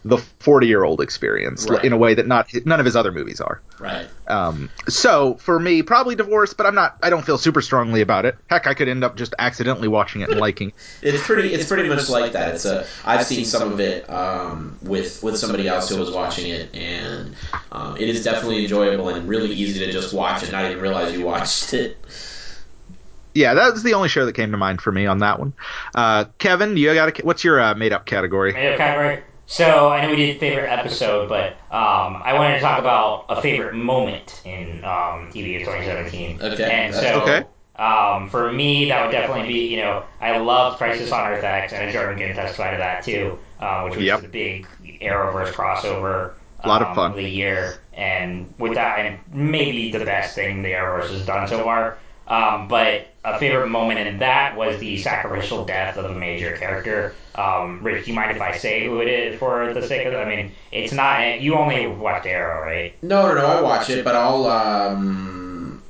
the 0.04 0.18
40 0.18 0.66
year 0.66 0.84
old 0.84 1.00
experience 1.00 1.68
Right. 1.68 1.84
in 1.84 1.92
a 1.92 1.96
way 1.96 2.14
that 2.14 2.26
not 2.26 2.48
none 2.66 2.78
of 2.80 2.86
his 2.86 2.96
other 2.96 3.12
movies 3.12 3.40
are. 3.40 3.60
Right. 3.78 4.06
Um, 4.28 4.70
so 4.88 5.34
for 5.34 5.58
me, 5.58 5.82
probably 5.82 6.14
Divorce, 6.14 6.54
but 6.54 6.66
I'm 6.66 6.74
not. 6.74 6.96
I 7.02 7.10
don't 7.10 7.24
feel 7.24 7.38
super 7.38 7.62
strongly 7.62 8.00
about 8.00 8.26
it. 8.26 8.36
Heck, 8.48 8.66
I 8.66 8.74
could 8.74 8.88
end 8.88 9.02
up 9.02 9.16
just 9.16 9.34
accidentally 9.38 9.88
watching 9.88 10.20
it 10.20 10.30
and 10.30 10.38
liking. 10.38 10.72
It's 11.02 11.24
pretty. 11.24 11.52
It's 11.52 11.66
pretty 11.66 11.88
much 11.88 12.08
like 12.08 12.32
that. 12.32 12.54
It's 12.54 12.64
a. 12.64 12.86
I've 13.04 13.26
seen 13.26 13.44
some 13.44 13.72
of 13.72 13.80
it 13.80 14.08
um, 14.10 14.78
with 14.82 15.22
with 15.22 15.36
somebody 15.36 15.66
else 15.66 15.88
who 15.88 15.98
was 15.98 16.10
watching 16.10 16.48
it, 16.50 16.72
and 16.74 17.34
um, 17.72 17.96
it 17.96 18.08
is 18.08 18.22
definitely 18.22 18.62
enjoyable 18.62 19.08
and 19.08 19.28
really 19.28 19.50
easy 19.50 19.84
to 19.84 19.90
just 19.90 20.12
watch 20.14 20.42
and 20.42 20.52
not 20.52 20.64
even 20.70 20.80
realize 20.80 21.12
you 21.12 21.24
watched 21.24 21.74
it. 21.74 21.96
Yeah, 23.34 23.54
that 23.54 23.72
was 23.72 23.82
the 23.82 23.94
only 23.94 24.08
show 24.08 24.26
that 24.26 24.32
came 24.34 24.50
to 24.50 24.56
mind 24.56 24.80
for 24.80 24.92
me 24.92 25.06
on 25.06 25.18
that 25.18 25.38
one. 25.38 25.52
Uh, 25.94 26.24
Kevin, 26.38 26.76
you 26.76 26.92
got 26.94 27.20
a, 27.20 27.22
what's 27.24 27.44
your 27.44 27.60
uh, 27.60 27.74
made 27.74 27.92
up 27.92 28.06
category? 28.06 28.52
Made 28.52 28.72
up 28.72 28.78
category. 28.78 29.22
So 29.46 29.88
I 29.88 30.02
know 30.02 30.10
we 30.10 30.16
did 30.16 30.38
favorite 30.38 30.68
episode, 30.68 31.28
but 31.28 31.54
um, 31.74 32.22
I 32.24 32.34
wanted 32.34 32.54
to 32.54 32.60
talk 32.60 32.78
about 32.78 33.26
a 33.28 33.42
favorite 33.42 33.74
moment 33.74 34.42
in 34.44 34.78
um, 34.84 35.28
TV 35.32 35.56
of 35.56 35.62
2017. 35.62 36.40
Okay, 36.40 36.70
And 36.70 36.94
so 36.94 37.20
okay. 37.22 37.44
um, 37.74 38.28
for 38.30 38.52
me, 38.52 38.88
that 38.90 39.04
would 39.04 39.10
definitely 39.10 39.48
be 39.48 39.66
you 39.66 39.78
know 39.78 40.04
I 40.20 40.38
loved 40.38 40.78
Crisis 40.78 41.10
on 41.10 41.32
Earth 41.32 41.42
X, 41.42 41.72
and 41.72 41.90
Jordan 41.92 42.16
can 42.18 42.34
testify 42.36 42.70
to 42.70 42.76
that 42.76 43.02
too, 43.02 43.40
uh, 43.58 43.82
which 43.82 43.96
was 43.96 44.04
Yep. 44.04 44.20
the 44.22 44.28
big 44.28 44.66
Arrowverse 45.02 45.52
crossover. 45.52 46.34
A 46.62 46.68
lot 46.68 46.82
of 46.82 46.88
um, 46.88 46.94
fun. 46.94 47.10
of 47.12 47.16
the 47.16 47.28
year, 47.28 47.80
and 47.92 48.54
with 48.58 48.74
that, 48.74 48.98
and 49.00 49.18
maybe 49.32 49.90
the 49.90 50.04
best 50.04 50.34
thing 50.36 50.62
the 50.62 50.72
Arrowverse 50.72 51.10
has 51.10 51.26
done 51.26 51.48
so 51.48 51.64
far. 51.64 51.98
Um, 52.30 52.68
but 52.68 53.08
a 53.24 53.38
favorite 53.38 53.68
moment 53.68 53.98
in 53.98 54.18
that 54.20 54.56
was 54.56 54.78
the 54.78 54.96
sacrificial 54.98 55.64
death 55.64 55.96
of 55.98 56.04
a 56.04 56.14
major 56.14 56.56
character. 56.56 57.14
Um, 57.34 57.80
Rich, 57.82 58.04
do 58.04 58.10
you 58.12 58.16
mind 58.16 58.30
if 58.30 58.40
I 58.40 58.56
say 58.56 58.86
who 58.86 59.00
it 59.00 59.08
is 59.08 59.38
for 59.38 59.74
the 59.74 59.86
sake 59.86 60.06
of? 60.06 60.14
I 60.14 60.24
mean, 60.24 60.52
it's 60.72 60.92
not. 60.92 61.40
You 61.40 61.56
only 61.56 61.86
watched 61.88 62.26
Arrow, 62.26 62.62
right? 62.62 62.94
No, 63.02 63.26
no, 63.28 63.34
no. 63.34 63.44
I 63.46 63.60
watch 63.60 63.90
it, 63.90 64.04
but 64.04 64.14
I'll. 64.14 64.46
Um, 64.46 65.82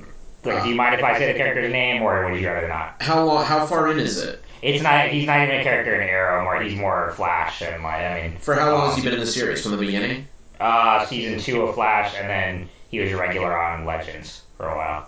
Like, 0.43 0.63
do 0.63 0.69
you 0.69 0.75
mind 0.75 0.95
if 0.95 1.03
I 1.03 1.17
say 1.17 1.31
the 1.31 1.37
character's 1.37 1.71
name, 1.71 2.01
or 2.01 2.31
would 2.31 2.41
you 2.41 2.47
rather 2.47 2.67
not? 2.67 2.95
how 2.99 3.23
long? 3.23 3.45
How 3.45 3.65
far 3.67 3.91
in 3.91 3.99
is 3.99 4.17
it? 4.21 4.43
It's 4.63 4.81
not. 4.83 5.09
He's 5.09 5.27
not 5.27 5.43
even 5.47 5.59
a 5.59 5.63
character 5.63 5.93
in 5.95 6.07
Arrow. 6.09 6.43
More. 6.43 6.59
He's 6.61 6.75
more 6.77 7.11
Flash, 7.15 7.61
and 7.61 7.83
like 7.83 8.01
I 8.01 8.21
mean, 8.21 8.37
For 8.39 8.55
how 8.55 8.71
long 8.73 8.87
has 8.87 8.95
he 8.97 9.03
been 9.03 9.13
in 9.13 9.19
the 9.19 9.25
series? 9.27 9.61
From 9.61 9.71
the 9.71 9.77
beginning? 9.77 10.27
uh, 10.59 11.05
season 11.05 11.39
two 11.39 11.61
of 11.61 11.75
Flash, 11.75 12.15
and 12.17 12.27
then 12.29 12.69
he 12.89 12.99
was 12.99 13.11
a 13.11 13.17
regular 13.17 13.55
on 13.57 13.85
Legends 13.85 14.41
for 14.57 14.67
a 14.67 14.75
while. 14.75 15.07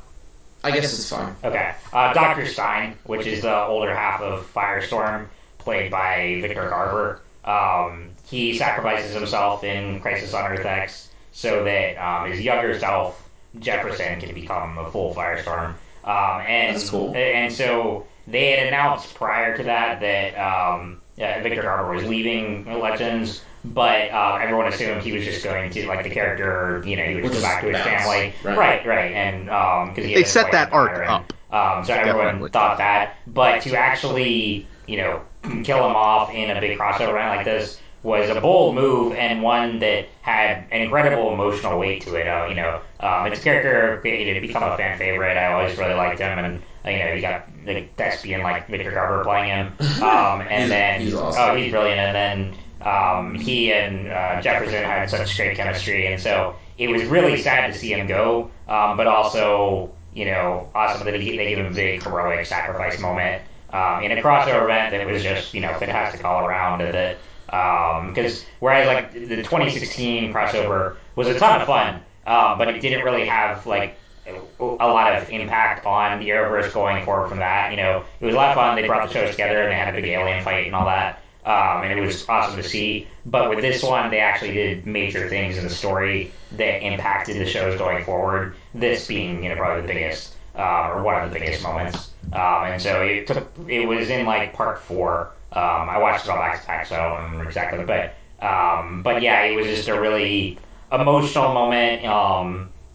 I 0.63 0.71
guess 0.71 0.93
it's 0.93 1.09
fine. 1.09 1.35
Okay. 1.43 1.75
Uh, 1.91 2.13
Dr. 2.13 2.45
Stein, 2.45 2.97
which 3.05 3.27
is 3.27 3.41
the 3.41 3.55
older 3.65 3.93
half 3.93 4.21
of 4.21 4.51
Firestorm, 4.53 5.27
played 5.57 5.91
by 5.91 6.39
Victor 6.41 6.69
Garber. 6.69 7.21
Um, 7.43 8.09
he 8.25 8.57
sacrifices 8.57 9.13
himself 9.13 9.63
in 9.63 9.99
Crisis 9.99 10.33
on 10.33 10.49
Earth 10.51 10.65
X 10.65 11.09
so 11.33 11.65
that 11.65 11.97
um, 11.97 12.31
his 12.31 12.39
younger 12.41 12.79
self, 12.79 13.29
Jefferson, 13.59 14.19
can 14.21 14.33
become 14.33 14.77
a 14.77 14.89
full 14.89 15.13
Firestorm. 15.13 15.73
Um, 16.05 16.41
and, 16.41 16.75
That's 16.75 16.89
cool. 16.89 17.13
And 17.13 17.51
so 17.51 18.07
they 18.27 18.51
had 18.51 18.67
announced 18.67 19.15
prior 19.15 19.57
to 19.57 19.63
that 19.63 19.99
that 19.99 20.35
um, 20.35 21.01
uh, 21.19 21.39
Victor 21.43 21.61
Garber 21.61 21.93
was 21.93 22.03
leaving 22.05 22.65
Legends, 22.79 23.43
but 23.65 24.11
uh, 24.11 24.39
everyone 24.41 24.67
assumed 24.67 25.01
he 25.03 25.11
was 25.11 25.23
just 25.23 25.43
going 25.43 25.69
to, 25.71 25.87
like, 25.87 26.03
the 26.03 26.09
character, 26.09 26.81
you 26.87 26.95
know, 26.97 27.03
he 27.03 27.15
would 27.15 27.23
Would 27.23 27.33
go 27.33 27.41
back 27.41 27.61
to 27.61 27.67
his 27.67 27.77
bounce. 27.77 28.03
family. 28.03 28.33
Right. 28.43 28.57
Right, 28.57 28.85
right. 28.85 29.11
And 29.13 29.45
because 29.89 30.05
he 30.09 30.15
They 30.15 30.23
set 30.23 30.51
that 30.51 30.73
arc 30.73 30.91
veteran. 30.91 31.09
up. 31.09 31.33
Um, 31.51 31.85
so 31.85 31.93
everyone 31.93 32.25
Definitely. 32.25 32.49
thought 32.49 32.77
that, 32.79 33.15
but 33.27 33.61
to 33.61 33.77
actually, 33.77 34.67
you 34.87 34.97
know, 34.97 35.21
kill 35.63 35.77
him 35.85 35.95
off 35.95 36.33
in 36.33 36.49
a 36.55 36.59
big 36.59 36.77
crossover 36.79 37.09
event 37.11 37.35
like 37.37 37.45
this 37.45 37.79
was 38.01 38.29
a 38.29 38.41
bold 38.41 38.75
move 38.75 39.13
and 39.13 39.41
one 39.41 39.79
that 39.79 40.07
had 40.21 40.65
an 40.71 40.81
incredible 40.81 41.31
emotional 41.33 41.77
weight 41.79 42.01
to 42.01 42.15
it. 42.15 42.27
Uh, 42.27 42.47
you 42.49 42.55
know, 42.55 42.81
um, 42.99 43.27
it's 43.27 43.39
a 43.39 43.43
character 43.43 43.99
created 44.01 44.33
to 44.33 44.41
become 44.45 44.63
a 44.63 44.75
fan 44.75 44.97
favorite. 44.97 45.37
I 45.37 45.53
always 45.53 45.77
really 45.77 45.93
liked 45.93 46.19
him, 46.19 46.37
and 46.39 46.61
you 46.85 46.99
know, 46.99 47.13
you 47.13 47.21
got 47.21 47.47
the 47.65 47.85
and 48.33 48.43
like 48.43 48.67
Victor 48.67 48.91
Garber 48.91 49.23
playing 49.23 49.49
him, 49.49 49.67
um, 50.03 50.41
and 50.41 50.49
He's- 50.49 50.69
then 50.69 51.01
he's 51.01 51.13
awesome. 51.13 51.41
oh, 51.41 51.55
he's 51.55 51.71
brilliant, 51.71 51.99
and 51.99 52.15
then. 52.15 52.55
Um, 52.85 53.35
he 53.35 53.71
and 53.71 54.09
uh, 54.11 54.41
Jefferson 54.41 54.83
had 54.83 55.09
such 55.09 55.37
great 55.37 55.55
chemistry, 55.55 56.05
and 56.07 56.21
so 56.21 56.53
it 56.77 56.89
was 56.89 57.05
really 57.05 57.37
sad 57.37 57.71
to 57.71 57.79
see 57.79 57.93
him 57.93 58.07
go. 58.07 58.51
Um, 58.67 58.97
but 58.97 59.07
also, 59.07 59.89
you 60.13 60.25
know, 60.25 60.69
awesome 60.75 61.05
that 61.05 61.17
he, 61.17 61.37
they 61.37 61.45
gave 61.45 61.59
him 61.59 61.67
a 61.67 61.73
big 61.73 62.03
heroic 62.03 62.45
sacrifice 62.45 62.99
moment 62.99 63.41
um, 63.71 64.03
in 64.03 64.11
a 64.11 64.21
crossover 64.21 64.65
event 64.65 64.91
that 64.91 65.07
was 65.07 65.23
just, 65.23 65.53
you 65.53 65.61
know, 65.61 65.73
fantastic 65.75 66.25
all 66.25 66.45
around. 66.45 66.79
That 66.79 67.19
because 67.45 68.43
whereas 68.59 68.87
like 68.87 69.13
the 69.13 69.37
2016 69.37 70.33
crossover 70.33 70.97
was 71.15 71.29
a 71.29 71.39
ton 71.39 71.61
of 71.61 71.67
fun, 71.67 72.01
um, 72.27 72.57
but 72.57 72.67
it 72.67 72.81
didn't 72.81 73.05
really 73.05 73.25
have 73.25 73.65
like 73.65 73.95
a 74.27 74.87
lot 74.87 75.15
of 75.15 75.29
impact 75.29 75.85
on 75.85 76.19
the 76.19 76.29
Arrowverse 76.29 76.73
going 76.73 77.03
forward 77.05 77.29
from 77.29 77.39
that. 77.39 77.71
You 77.71 77.77
know, 77.77 78.03
it 78.19 78.25
was 78.25 78.33
a 78.33 78.37
lot 78.37 78.49
of 78.49 78.55
fun. 78.55 78.75
They 78.75 78.87
brought 78.87 79.07
the 79.07 79.13
shows 79.13 79.31
together 79.31 79.63
and 79.63 79.71
they 79.71 79.75
had 79.75 79.89
a 79.89 80.01
big 80.01 80.05
alien 80.05 80.43
fight 80.43 80.65
and 80.65 80.75
all 80.75 80.85
that. 80.85 81.19
Um, 81.45 81.83
and 81.83 81.99
it 81.99 82.01
was 82.01 82.27
awesome 82.29 82.55
to 82.55 82.63
see. 82.63 83.07
But 83.25 83.49
with 83.49 83.61
this 83.61 83.83
one, 83.83 84.09
they 84.11 84.19
actually 84.19 84.53
did 84.53 84.85
major 84.85 85.27
things 85.27 85.57
in 85.57 85.65
the 85.65 85.69
story 85.69 86.31
that 86.53 86.81
impacted 86.81 87.37
the 87.37 87.45
shows 87.45 87.77
going 87.77 88.05
forward. 88.05 88.55
This 88.73 89.07
being, 89.07 89.43
you 89.43 89.49
know, 89.49 89.55
probably 89.55 89.81
the 89.81 89.93
biggest, 89.93 90.35
uh, 90.55 90.91
or 90.93 91.03
one 91.03 91.21
of 91.21 91.31
the 91.31 91.39
biggest 91.39 91.61
moments. 91.61 92.11
Um, 92.31 92.63
and 92.65 92.81
so 92.81 93.01
it 93.01 93.27
took, 93.27 93.51
it 93.67 93.85
was 93.85 94.09
in 94.09 94.25
like 94.25 94.53
part 94.53 94.79
four. 94.79 95.31
Um, 95.51 95.89
I 95.89 95.97
watched 95.97 96.25
it 96.25 96.31
all 96.31 96.37
back 96.37 96.61
to 96.61 96.67
back, 96.67 96.85
so 96.85 96.95
I 96.95 97.09
don't 97.09 97.23
remember 97.23 97.45
exactly. 97.45 97.83
But, 97.83 98.15
um, 98.43 99.03
but 99.03 99.21
yeah, 99.21 99.43
it 99.43 99.55
was 99.55 99.67
just 99.67 99.89
a 99.89 99.99
really 99.99 100.57
emotional 100.91 101.53
moment. 101.53 102.05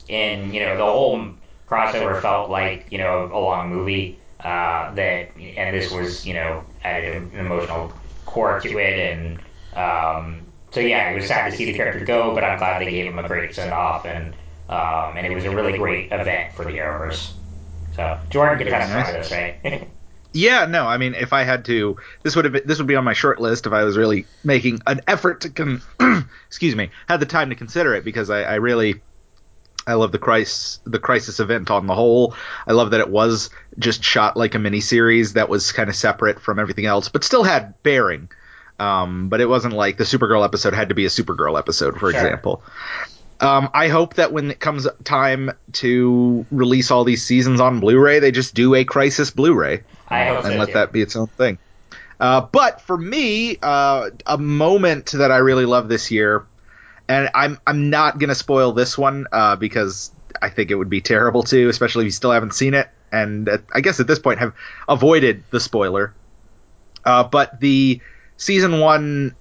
And 0.08 0.54
you 0.54 0.60
know, 0.60 0.76
the 0.76 0.84
whole 0.84 1.34
crossover 1.68 2.20
felt 2.20 2.50
like 2.50 2.86
you 2.90 2.98
know 2.98 3.30
a 3.32 3.38
long 3.38 3.70
movie. 3.70 4.18
Uh, 4.40 4.94
that 4.94 5.36
and 5.36 5.74
this 5.76 5.90
was 5.90 6.24
you 6.24 6.32
know 6.32 6.64
added 6.84 7.16
an 7.16 7.38
emotional 7.38 7.92
core 8.24 8.60
to 8.60 8.78
it, 8.78 8.98
and 8.98 9.40
um, 9.74 10.46
so 10.70 10.80
yeah, 10.80 11.10
it 11.10 11.14
was 11.16 11.26
sad 11.26 11.50
to 11.50 11.56
see 11.56 11.64
the 11.64 11.74
character 11.74 12.04
go, 12.04 12.34
but 12.34 12.44
I'm 12.44 12.58
glad 12.58 12.80
they 12.80 12.90
gave 12.90 13.06
him 13.06 13.18
a 13.18 13.26
great 13.26 13.54
send 13.54 13.72
off, 13.72 14.06
and 14.06 14.34
um, 14.68 15.16
and 15.16 15.26
it 15.26 15.34
was 15.34 15.44
a 15.44 15.50
really 15.50 15.76
great 15.76 16.12
event 16.12 16.54
for 16.54 16.64
the 16.64 16.72
Arrowverse. 16.72 17.32
So 17.92 18.20
Jordan 18.30 18.58
could 18.58 18.68
testify 18.68 19.12
to 19.12 19.18
this, 19.18 19.32
right? 19.32 19.88
Yeah, 20.34 20.66
no, 20.66 20.86
I 20.86 20.98
mean, 20.98 21.14
if 21.14 21.32
I 21.32 21.42
had 21.42 21.64
to, 21.66 21.96
this 22.22 22.36
would 22.36 22.44
have 22.44 22.52
been, 22.52 22.62
this 22.66 22.78
would 22.78 22.86
be 22.86 22.96
on 22.96 23.04
my 23.04 23.14
short 23.14 23.40
list 23.40 23.66
if 23.66 23.72
I 23.72 23.84
was 23.84 23.96
really 23.96 24.28
making 24.44 24.80
an 24.86 25.00
effort 25.06 25.40
to 25.40 25.50
con, 25.50 25.82
excuse 26.46 26.76
me, 26.76 26.90
had 27.08 27.20
the 27.20 27.26
time 27.26 27.48
to 27.48 27.56
consider 27.56 27.94
it 27.94 28.04
because 28.04 28.28
I, 28.28 28.42
I 28.42 28.54
really, 28.56 29.02
I 29.88 29.94
love 29.94 30.12
the 30.12 30.18
crisis, 30.18 30.80
the 30.84 30.98
crisis 30.98 31.40
event 31.40 31.70
on 31.70 31.86
the 31.86 31.94
whole. 31.94 32.34
I 32.66 32.72
love 32.72 32.90
that 32.92 33.00
it 33.00 33.08
was 33.08 33.50
just 33.78 34.04
shot 34.04 34.36
like 34.36 34.54
a 34.54 34.58
miniseries 34.58 35.32
that 35.32 35.48
was 35.48 35.72
kind 35.72 35.88
of 35.88 35.96
separate 35.96 36.40
from 36.40 36.58
everything 36.58 36.86
else, 36.86 37.08
but 37.08 37.24
still 37.24 37.42
had 37.42 37.74
bearing. 37.82 38.28
Um, 38.78 39.28
but 39.28 39.40
it 39.40 39.48
wasn't 39.48 39.74
like 39.74 39.96
the 39.96 40.04
Supergirl 40.04 40.44
episode 40.44 40.74
had 40.74 40.90
to 40.90 40.94
be 40.94 41.04
a 41.04 41.08
Supergirl 41.08 41.58
episode, 41.58 41.94
for 41.94 42.12
Sure. 42.12 42.20
example. 42.20 42.62
Um, 43.40 43.70
I 43.72 43.88
hope 43.88 44.14
that 44.14 44.32
when 44.32 44.50
it 44.50 44.60
comes 44.60 44.86
time 45.04 45.52
to 45.74 46.44
release 46.50 46.90
all 46.90 47.04
these 47.04 47.24
seasons 47.24 47.60
on 47.60 47.80
Blu-ray, 47.80 48.18
they 48.18 48.30
just 48.32 48.54
do 48.54 48.74
a 48.74 48.84
Crisis 48.84 49.30
Blu-ray 49.30 49.82
I 50.08 50.26
hope 50.26 50.44
and 50.44 50.52
so 50.54 50.58
let 50.58 50.66
too. 50.68 50.72
that 50.74 50.92
be 50.92 51.02
its 51.02 51.16
own 51.16 51.28
thing. 51.28 51.58
Uh, 52.20 52.40
but 52.40 52.80
for 52.80 52.96
me, 52.98 53.56
uh, 53.62 54.10
a 54.26 54.36
moment 54.38 55.12
that 55.12 55.30
I 55.30 55.36
really 55.36 55.66
love 55.66 55.88
this 55.88 56.10
year, 56.10 56.46
and 57.08 57.30
I'm 57.34 57.58
I'm 57.66 57.90
not 57.90 58.18
gonna 58.18 58.34
spoil 58.34 58.72
this 58.72 58.96
one 58.98 59.26
uh, 59.32 59.56
because 59.56 60.10
I 60.40 60.50
think 60.50 60.70
it 60.70 60.74
would 60.76 60.90
be 60.90 61.00
terrible 61.00 61.42
to, 61.44 61.68
especially 61.68 62.04
if 62.04 62.06
you 62.08 62.10
still 62.12 62.32
haven't 62.32 62.54
seen 62.54 62.74
it, 62.74 62.88
and 63.10 63.48
uh, 63.48 63.58
I 63.74 63.80
guess 63.80 63.98
at 64.00 64.06
this 64.06 64.18
point 64.18 64.38
have 64.40 64.54
avoided 64.88 65.44
the 65.50 65.60
spoiler. 65.60 66.14
Uh, 67.04 67.24
but 67.24 67.58
the 67.60 68.00
season 68.36 68.80
one 68.80 69.34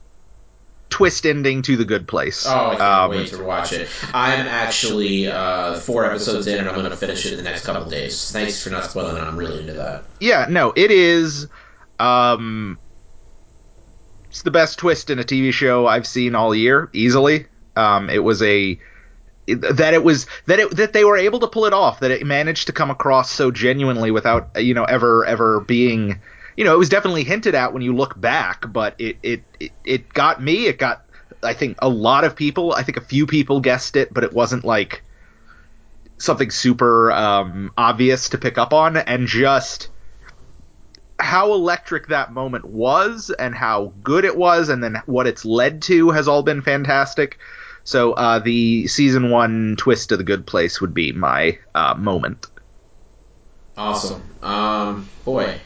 twist 0.90 1.26
ending 1.26 1.62
to 1.64 1.76
the 1.76 1.84
Good 1.84 2.08
Place. 2.08 2.46
Oh, 2.48 2.52
I 2.72 2.76
can't 2.78 2.82
Um, 2.82 3.12
wait 3.12 3.28
to 3.30 3.44
watch 3.44 3.74
it. 3.74 3.90
I'm 4.14 4.48
actually 4.48 5.28
uh, 5.28 5.76
four 5.80 6.06
episodes 6.06 6.48
in, 6.48 6.60
and 6.60 6.70
I'm 6.70 6.76
going 6.76 6.90
to 6.90 6.96
finish 6.96 7.26
it 7.26 7.34
in 7.34 7.38
the 7.38 7.44
next 7.44 7.66
couple 7.66 7.90
days. 7.90 8.32
Thanks 8.32 8.64
for 8.64 8.70
not 8.70 8.86
spoiling 8.86 9.18
it. 9.18 9.20
I'm 9.20 9.36
really 9.36 9.60
into 9.60 9.74
that. 9.74 10.06
yeah, 10.22 10.46
no, 10.50 10.72
it 10.76 10.90
is. 10.92 11.48
Um, 12.00 12.80
it's 14.30 14.44
the 14.44 14.52
best 14.52 14.80
twist 14.80 15.10
in 15.10 15.20
a 15.20 15.24
TV 15.24 15.52
show 15.52 15.88
I've 15.88 16.08
seen 16.08 16.36
all 16.36 16.56
year, 16.56 16.90
easily. 16.94 17.48
Um, 17.78 18.10
it 18.10 18.24
was 18.24 18.42
a 18.42 18.80
that 19.48 19.94
it 19.94 20.04
was 20.04 20.28
that 20.46 20.60
it 20.60 20.76
that 20.76 20.94
they 20.94 21.06
were 21.06 21.18
able 21.18 21.40
to 21.40 21.48
pull 21.48 21.66
it 21.66 21.74
off. 21.74 22.02
That 22.02 22.12
it 22.12 22.26
managed 22.26 22.68
to 22.68 22.74
come 22.74 22.92
across 22.92 23.32
so 23.32 23.52
genuinely 23.52 24.12
without 24.12 24.50
you 24.62 24.74
know 24.74 24.84
ever 24.84 25.26
ever 25.26 25.62
being. 25.62 26.20
You 26.58 26.64
know, 26.64 26.74
it 26.74 26.78
was 26.80 26.90
definitely 26.90 27.24
hinted 27.24 27.54
at 27.54 27.72
when 27.72 27.84
you 27.84 27.96
look 27.96 28.20
back, 28.20 28.66
but 28.72 28.96
it 29.00 29.18
it 29.24 29.44
it, 29.60 29.72
it 29.86 30.14
got 30.14 30.42
me. 30.42 30.66
It 30.66 30.80
got 30.80 31.06
I 31.44 31.54
think 31.54 31.78
a 31.82 31.90
lot 31.90 32.24
of 32.24 32.36
people. 32.36 32.74
I 32.74 32.84
think 32.84 32.98
a 32.98 33.02
few 33.02 33.26
people 33.26 33.60
guessed 33.62 33.96
it, 33.96 34.14
but 34.14 34.24
it 34.24 34.34
wasn't 34.34 34.66
like 34.66 35.04
something 36.18 36.50
super 36.50 37.12
um, 37.12 37.72
obvious 37.78 38.30
to 38.30 38.38
pick 38.38 38.58
up 38.58 38.74
on, 38.74 38.98
and 38.98 39.28
just 39.28 39.90
how 41.20 41.54
electric 41.54 42.08
that 42.08 42.34
moment 42.34 42.66
was, 42.66 43.30
and 43.30 43.56
how 43.56 43.94
good 44.04 44.26
it 44.26 44.36
was, 44.36 44.70
and 44.70 44.84
then 44.84 45.02
what 45.06 45.28
it's 45.28 45.46
led 45.46 45.84
to 45.84 46.10
has 46.10 46.28
all 46.28 46.44
been 46.44 46.62
fantastic. 46.62 47.38
So 47.88 48.12
uh, 48.12 48.40
the 48.40 48.86
season 48.88 49.30
one 49.30 49.78
twist 49.78 50.12
of 50.12 50.18
the 50.18 50.26
Good 50.26 50.46
Place 50.46 50.82
would 50.82 50.94
be 50.94 51.14
my 51.14 51.58
uh, 51.74 51.94
moment. 51.94 52.48
Awesome. 53.78 54.22
Um, 54.44 55.08
boy, 55.24 55.58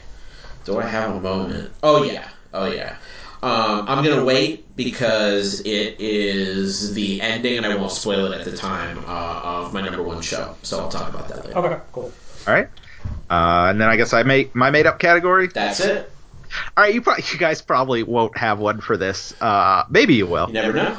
do 0.64 0.78
I 0.78 0.86
have 0.86 1.16
a 1.16 1.20
moment? 1.20 1.72
Oh 1.82 2.04
yeah. 2.04 2.28
Oh 2.54 2.70
yeah. 2.70 2.94
Um, 3.42 3.86
I'm 3.88 4.04
gonna 4.04 4.24
wait 4.24 4.76
because 4.76 5.62
it 5.62 5.96
is 5.98 6.94
the 6.94 7.20
ending, 7.20 7.56
and 7.56 7.66
I 7.66 7.74
won't 7.74 7.90
spoil 7.90 8.30
it 8.30 8.38
at 8.38 8.44
the 8.44 8.56
time 8.56 8.98
uh, 9.04 9.40
of 9.42 9.74
my 9.74 9.80
number 9.80 10.04
one 10.04 10.22
show. 10.22 10.54
So 10.62 10.78
I'll 10.78 10.88
talk 10.88 11.12
about 11.12 11.26
that 11.26 11.44
later. 11.44 11.58
Okay, 11.58 11.80
cool. 11.90 12.12
All 12.46 12.54
right. 12.54 12.68
Uh, 13.28 13.70
and 13.70 13.80
then 13.80 13.88
I 13.88 13.96
guess 13.96 14.12
I 14.12 14.22
make 14.22 14.54
my 14.54 14.70
made 14.70 14.86
up 14.86 15.00
category. 15.00 15.48
That's 15.48 15.80
it. 15.80 16.08
All 16.76 16.84
right, 16.84 16.94
you 16.94 17.02
probably 17.02 17.24
you 17.32 17.38
guys 17.38 17.60
probably 17.62 18.04
won't 18.04 18.36
have 18.38 18.60
one 18.60 18.80
for 18.80 18.96
this. 18.96 19.34
Uh, 19.40 19.82
maybe 19.90 20.14
you 20.14 20.28
will. 20.28 20.46
You 20.46 20.52
never 20.52 20.72
know. 20.72 20.96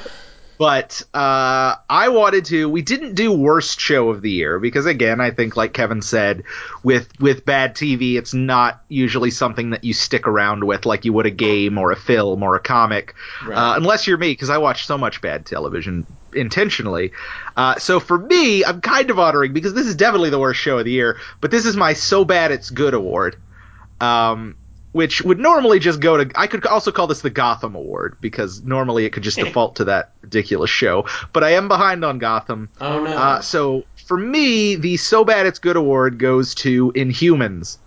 But 0.64 1.03
uh, 1.14 1.76
I 1.90 2.07
wanted 2.07 2.45
to. 2.45 2.69
We 2.69 2.81
didn't 2.81 3.15
do 3.15 3.34
worst 3.34 3.81
show 3.81 4.11
of 4.11 4.22
the 4.22 4.31
year 4.31 4.60
because, 4.60 4.85
again, 4.85 5.19
I 5.19 5.30
think, 5.31 5.57
like 5.57 5.73
Kevin 5.73 6.02
said, 6.02 6.44
with 6.84 7.10
with 7.19 7.44
bad 7.44 7.76
TV, 7.76 8.15
it's 8.18 8.34
not 8.34 8.81
usually 8.88 9.30
something 9.30 9.72
that 9.72 9.84
you 9.84 9.91
stick 9.94 10.26
around 10.26 10.64
with 10.64 10.85
like 10.85 11.03
you 11.03 11.11
would 11.11 11.26
a 11.26 11.31
game 11.31 11.77
or 11.77 11.91
a 11.91 11.98
film 11.98 12.44
or 12.44 12.56
a 12.56 12.61
comic, 12.61 13.14
Right. 13.45 13.57
uh, 13.57 13.76
unless 13.76 14.07
you're 14.07 14.18
me, 14.18 14.31
because 14.31 14.49
I 14.49 14.57
watch 14.57 14.85
so 14.85 14.98
much 14.98 15.19
bad 15.19 15.45
television 15.45 16.07
intentionally. 16.31 17.11
Uh, 17.57 17.76
so 17.77 17.99
for 17.99 18.18
me, 18.18 18.64
I'm 18.64 18.80
kind 18.80 19.10
of 19.10 19.19
honoring 19.19 19.52
because 19.52 19.73
this 19.73 19.85
is 19.85 19.95
definitely 19.95 20.30
the 20.30 20.40
worst 20.40 20.61
show 20.61 20.77
of 20.80 20.85
the 20.85 20.91
year. 20.91 21.18
But 21.41 21.52
this 21.52 21.65
is 21.65 21.76
my 21.76 21.91
so 21.91 22.23
bad 22.23 22.52
it's 22.52 22.69
good 22.69 22.94
award. 22.94 23.35
Um, 23.99 24.56
which 24.94 25.22
would 25.22 25.40
normally 25.40 25.80
just 25.80 25.99
go 25.99 26.24
to 26.24 26.32
I 26.40 26.48
could 26.48 26.65
also 26.65 26.91
call 26.91 27.07
this 27.07 27.22
the 27.22 27.30
Gotham 27.30 27.76
Award 27.76 28.18
because 28.22 28.64
normally 28.64 29.06
it 29.06 29.11
could 29.11 29.24
just 29.24 29.38
default 29.44 29.76
to 29.78 29.86
that 29.86 30.11
ridiculous 30.22 30.70
show. 30.70 31.06
But 31.34 31.44
I 31.44 31.52
am 31.52 31.68
behind 31.68 32.06
on 32.06 32.20
Gotham. 32.20 32.70
Oh 32.80 33.03
no. 33.03 33.11
Uh, 33.11 33.41
so 33.41 33.84
for 34.07 34.18
me, 34.18 34.76
the 34.76 34.95
so 34.98 35.26
bad 35.26 35.45
it's 35.45 35.60
good 35.60 35.76
award 35.76 36.18
goes 36.18 36.56
to 36.56 36.94
Inhumans. 36.94 37.78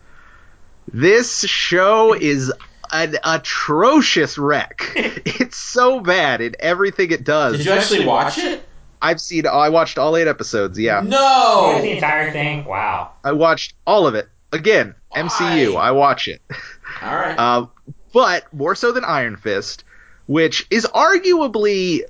This 0.92 1.40
show 1.40 2.12
is 2.14 2.52
an 2.92 3.16
atrocious 3.24 4.38
wreck. 4.38 4.92
it's 4.96 5.56
so 5.56 6.00
bad 6.00 6.40
in 6.40 6.54
everything 6.60 7.10
it 7.10 7.24
does. 7.24 7.56
Did 7.56 7.66
you 7.66 7.72
actually 7.72 8.06
watch 8.06 8.38
it? 8.38 8.62
I've 9.02 9.20
seen 9.20 9.46
I 9.46 9.68
watched 9.68 9.98
all 9.98 10.16
8 10.16 10.26
episodes, 10.26 10.78
yeah. 10.78 11.02
No. 11.04 11.70
watched 11.72 11.82
the 11.82 11.90
entire 11.90 12.30
thing? 12.30 12.64
Wow. 12.64 13.12
I 13.22 13.32
watched 13.32 13.74
all 13.86 14.06
of 14.06 14.14
it. 14.14 14.28
Again, 14.52 14.94
MCU, 15.14 15.76
I 15.76 15.90
watch 15.90 16.28
it. 16.28 16.40
All 17.02 17.14
right. 17.14 17.38
Uh, 17.38 17.66
but 18.12 18.52
more 18.52 18.74
so 18.74 18.92
than 18.92 19.04
Iron 19.04 19.36
Fist, 19.36 19.84
which 20.26 20.66
is 20.70 20.86
arguably 20.86 22.02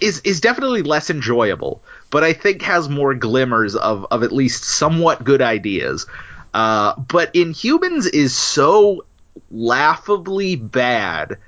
is 0.00 0.20
is 0.20 0.40
definitely 0.40 0.82
less 0.82 1.10
enjoyable, 1.10 1.82
but 2.10 2.24
I 2.24 2.32
think 2.32 2.62
has 2.62 2.88
more 2.88 3.14
glimmers 3.14 3.76
of 3.76 4.06
of 4.10 4.22
at 4.22 4.32
least 4.32 4.64
somewhat 4.64 5.24
good 5.24 5.42
ideas. 5.42 6.06
Uh, 6.52 6.94
but 6.96 7.32
Inhumans 7.34 8.08
is 8.12 8.36
so 8.36 9.04
laughably 9.50 10.56
bad 10.56 11.38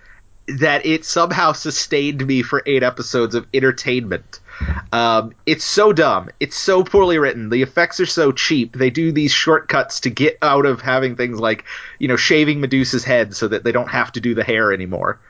that 0.49 0.87
it 0.87 1.05
somehow 1.05 1.53
sustained 1.53 2.25
me 2.27 2.43
for 2.43 2.63
eight 2.67 2.83
episodes 2.83 3.35
of 3.35 3.47
entertainment. 3.53 4.41
Um, 4.93 5.35
it's 5.45 5.65
so 5.65 5.93
dumb. 5.93 6.31
It's 6.41 6.57
so 6.57 6.83
poorly 6.85 7.19
written. 7.19 7.51
The 7.51 7.63
effects 7.63 8.01
are 8.01 8.07
so 8.07 8.33
cheap. 8.33 8.77
They 8.77 8.91
do 8.91 9.13
these 9.13 9.33
shortcuts 9.33 10.01
to 10.01 10.11
get 10.11 10.39
out 10.43 10.67
of 10.67 10.81
having 10.81 11.17
things 11.17 11.39
like, 11.39 11.65
you 11.99 12.09
know, 12.09 12.17
shaving 12.17 12.61
Medusa's 12.61 13.05
head 13.05 13.35
so 13.35 13.49
that 13.49 13.65
they 13.65 13.73
don't 13.73 13.91
have 13.91 14.13
to 14.13 14.21
do 14.21 14.35
the 14.35 14.45
hair 14.45 14.73
anymore, 14.73 15.21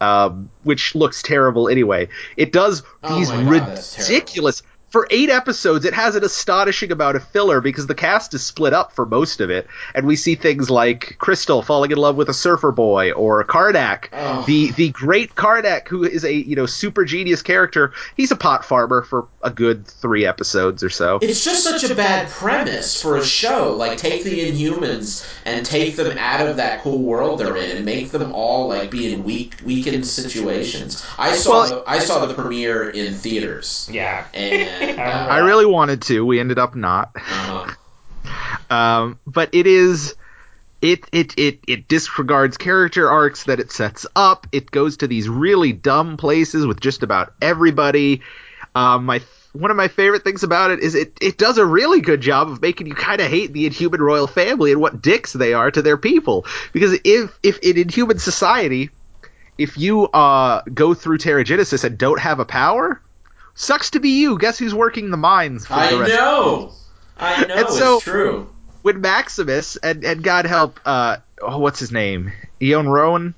um, 0.00 0.50
which 0.62 0.94
looks 0.94 1.22
terrible 1.22 1.68
anyway. 1.68 2.08
It 2.36 2.52
does 2.52 2.82
Oh 3.02 3.16
these 3.16 3.30
God, 3.30 3.48
ridiculous. 3.48 4.62
For 4.94 5.08
eight 5.10 5.28
episodes, 5.28 5.84
it 5.84 5.92
has 5.92 6.14
an 6.14 6.22
astonishing 6.22 6.92
amount 6.92 7.16
of 7.16 7.24
filler 7.24 7.60
because 7.60 7.88
the 7.88 7.96
cast 7.96 8.32
is 8.32 8.44
split 8.46 8.72
up 8.72 8.92
for 8.92 9.04
most 9.04 9.40
of 9.40 9.50
it, 9.50 9.66
and 9.92 10.06
we 10.06 10.14
see 10.14 10.36
things 10.36 10.70
like 10.70 11.16
Crystal 11.18 11.62
falling 11.62 11.90
in 11.90 11.96
love 11.98 12.14
with 12.14 12.28
a 12.28 12.32
surfer 12.32 12.70
boy, 12.70 13.10
or 13.10 13.42
Karnak, 13.42 14.04
Oh. 14.12 14.44
the 14.46 14.70
the 14.70 14.90
great 14.90 15.34
Karnak, 15.34 15.88
who 15.88 16.04
is 16.04 16.22
a 16.24 16.32
you 16.32 16.54
know 16.54 16.66
super 16.66 17.04
genius 17.04 17.42
character. 17.42 17.90
He's 18.16 18.30
a 18.30 18.36
pot 18.36 18.64
farmer 18.64 19.02
for 19.02 19.26
a 19.42 19.50
good 19.50 19.84
three 19.84 20.24
episodes 20.24 20.84
or 20.84 20.90
so. 20.90 21.18
It's 21.20 21.44
just 21.44 21.64
such 21.64 21.82
a 21.90 21.96
bad 21.96 22.30
premise 22.30 23.02
for 23.02 23.16
a 23.16 23.24
show. 23.24 23.74
Like, 23.76 23.98
take 23.98 24.22
the 24.22 24.48
Inhumans 24.48 25.28
and 25.44 25.66
take 25.66 25.96
them 25.96 26.16
out 26.18 26.46
of 26.46 26.58
that 26.58 26.82
cool 26.82 27.02
world 27.02 27.40
they're 27.40 27.56
in, 27.56 27.78
and 27.78 27.84
make 27.84 28.12
them 28.12 28.30
all 28.32 28.68
like 28.68 28.92
be 28.92 29.12
in 29.12 29.24
weak, 29.24 29.56
weakened 29.64 30.06
situations. 30.06 31.04
I 31.18 31.34
saw, 31.34 31.50
Well- 31.50 31.68
the, 31.82 31.90
I 31.90 31.98
saw 31.98 32.24
the 32.26 32.34
premiere 32.34 32.90
in 32.90 33.12
theaters, 33.14 33.88
Yeah. 33.92 34.22
and 34.32 34.83
I 34.98 35.38
really 35.38 35.66
wanted 35.66 36.02
to. 36.02 36.24
We 36.24 36.40
ended 36.40 36.58
up 36.58 36.74
not. 36.74 37.12
uh-huh. 37.14 37.74
Um, 38.70 39.18
but 39.26 39.50
it 39.54 39.66
is 39.66 40.14
it, 40.84 41.08
it 41.12 41.38
it 41.38 41.60
it 41.66 41.88
disregards 41.88 42.56
character 42.56 43.08
arcs 43.10 43.44
that 43.44 43.60
it 43.60 43.72
sets 43.72 44.06
up. 44.14 44.46
It 44.52 44.70
goes 44.70 44.98
to 44.98 45.06
these 45.06 45.28
really 45.28 45.72
dumb 45.72 46.16
places 46.16 46.66
with 46.66 46.80
just 46.80 47.02
about 47.02 47.34
everybody. 47.40 48.22
Um, 48.74 49.06
my 49.06 49.22
one 49.54 49.70
of 49.70 49.76
my 49.76 49.88
favorite 49.88 50.24
things 50.24 50.42
about 50.42 50.72
it 50.72 50.80
is 50.80 50.94
it 50.94 51.16
it 51.20 51.38
does 51.38 51.58
a 51.58 51.64
really 51.64 52.00
good 52.00 52.20
job 52.20 52.50
of 52.50 52.60
making 52.60 52.86
you 52.86 52.94
kind 52.94 53.20
of 53.20 53.30
hate 53.30 53.52
the 53.52 53.66
Inhuman 53.66 54.02
royal 54.02 54.26
family 54.26 54.72
and 54.72 54.80
what 54.80 55.00
dicks 55.00 55.32
they 55.32 55.54
are 55.54 55.70
to 55.70 55.80
their 55.80 55.96
people. 55.96 56.44
Because 56.72 56.98
if 57.04 57.38
if 57.42 57.58
in 57.60 57.78
Inhuman 57.78 58.18
society, 58.18 58.90
if 59.56 59.78
you 59.78 60.04
uh 60.08 60.62
go 60.62 60.92
through 60.92 61.18
Terrigenesis 61.18 61.84
and 61.84 61.96
don't 61.96 62.20
have 62.20 62.40
a 62.40 62.44
power, 62.44 63.00
sucks 63.54 63.90
to 63.90 64.00
be 64.00 64.20
you. 64.20 64.38
Guess 64.38 64.58
who's 64.58 64.74
working 64.74 65.10
the 65.10 65.16
mines 65.16 65.66
for 65.66 65.74
I 65.74 65.90
the 65.90 65.98
rest 65.98 66.12
know, 66.12 66.72
I 67.16 67.44
know, 67.46 67.54
And 67.54 67.68
so- 67.68 67.94
it's 67.96 68.04
true. 68.04 68.50
when 68.82 69.00
Maximus 69.00 69.76
and, 69.76 70.04
and 70.04 70.22
God 70.22 70.46
help 70.46 70.80
uh 70.84 71.16
oh 71.40 71.58
what's 71.58 71.78
his 71.78 71.90
name 71.92 72.32
Iwan 72.62 72.86
Rheon 72.86 73.34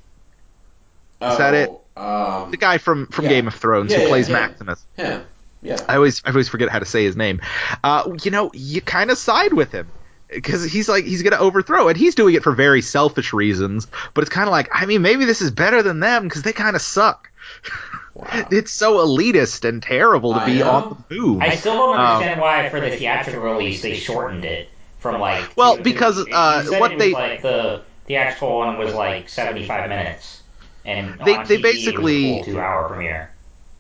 Is 1.23 1.39
that 1.39 1.55
it? 1.55 1.71
Um, 1.97 2.51
the 2.51 2.57
guy 2.59 2.79
from 2.79 3.07
from 3.07 3.25
Yeah. 3.25 3.31
Game 3.31 3.47
of 3.49 3.55
Thrones 3.55 3.91
Yeah, 3.91 3.99
who 3.99 4.03
yeah, 4.05 4.09
plays. 4.09 4.29
Maximus 4.29 4.87
yeah, 4.99 5.21
yeah. 5.63 5.79
I 5.89 5.97
always 5.97 6.21
I 6.25 6.29
always 6.31 6.49
forget 6.49 6.69
how 6.69 6.79
to 6.79 6.85
say 6.85 7.05
his 7.05 7.17
name 7.17 7.41
uh 7.85 8.13
you 8.23 8.31
know 8.31 8.51
you 8.53 8.81
kind 8.83 9.11
of 9.11 9.17
side 9.19 9.53
with 9.55 9.73
him 9.73 9.89
because 10.29 10.65
he's 10.65 10.89
like 10.89 11.05
he's 11.05 11.23
gonna 11.23 11.37
overthrow 11.37 11.89
and 11.89 11.97
he's 11.97 12.15
doing 12.15 12.35
it 12.35 12.43
for 12.43 12.53
very 12.53 12.83
selfish 12.83 13.33
reasons 13.33 13.87
but 14.13 14.23
it's 14.23 14.31
kind 14.35 14.49
of 14.49 14.53
like 14.53 14.69
I 14.73 14.85
mean 14.87 15.01
maybe 15.03 15.25
this 15.25 15.41
is 15.41 15.51
better 15.51 15.83
than 15.83 16.01
them 16.01 16.25
because 16.25 16.43
they 16.43 16.53
kind 16.53 16.77
of 16.77 16.83
suck 16.83 17.31
Wow. 18.17 18.47
it's 18.51 18.71
so 18.73 18.97
elitist 19.07 19.69
and 19.69 19.83
terrible 19.83 20.33
to 20.35 20.41
I 20.41 20.47
be 20.47 20.59
know. 20.61 20.71
on 20.71 21.05
the 21.09 21.15
move 21.21 21.43
I 21.43 21.55
still 21.57 21.75
don't 21.75 21.99
Um, 21.99 22.07
understand 22.07 22.41
why 22.41 22.69
for 22.71 22.81
the 22.81 22.91
theatrical 22.91 23.43
release 23.43 23.83
they 23.83 23.95
shortened 23.95 24.45
it 24.47 24.69
from 24.99 25.21
like. 25.21 25.55
Well, 25.57 25.77
two- 25.77 25.83
because, 25.83 26.19
you 26.27 26.33
uh, 26.35 26.63
said 26.63 26.81
what 26.81 26.99
they- 26.99 27.13
like 27.13 27.43
the 27.43 27.83
theatrical 28.07 28.57
one 28.59 28.79
was 28.79 28.95
like 28.95 29.29
seventy 29.29 29.67
five 29.67 29.89
minutes, 29.91 30.43
and 30.85 31.19
They- 31.25 31.37
on 31.37 31.47
they 31.47 31.59
TV 31.59 31.63
basically- 31.63 32.29
it 32.37 32.39
was 32.39 32.41
a 32.41 32.45
full 32.45 32.55
two 32.55 32.61
hour 32.61 32.89
premiere. 32.89 33.31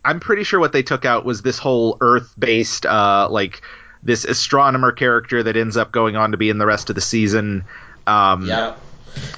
I'm 0.04 0.20
pretty 0.20 0.44
sure 0.44 0.60
what 0.60 0.72
they 0.72 0.82
took 0.82 1.04
out 1.04 1.24
was 1.24 1.42
this 1.42 1.58
whole 1.58 1.96
Earth-based, 2.00 2.86
uh, 2.86 3.28
like 3.30 3.62
this 4.02 4.24
astronomer 4.24 4.92
character 4.92 5.42
that 5.42 5.56
ends 5.56 5.76
up 5.76 5.90
going 5.90 6.14
on 6.14 6.30
to 6.32 6.36
be 6.36 6.48
in 6.50 6.58
the 6.58 6.66
rest 6.66 6.90
of 6.90 6.94
the 6.94 7.00
season, 7.00 7.64
um, 8.06 8.46
Yep. 8.46 8.78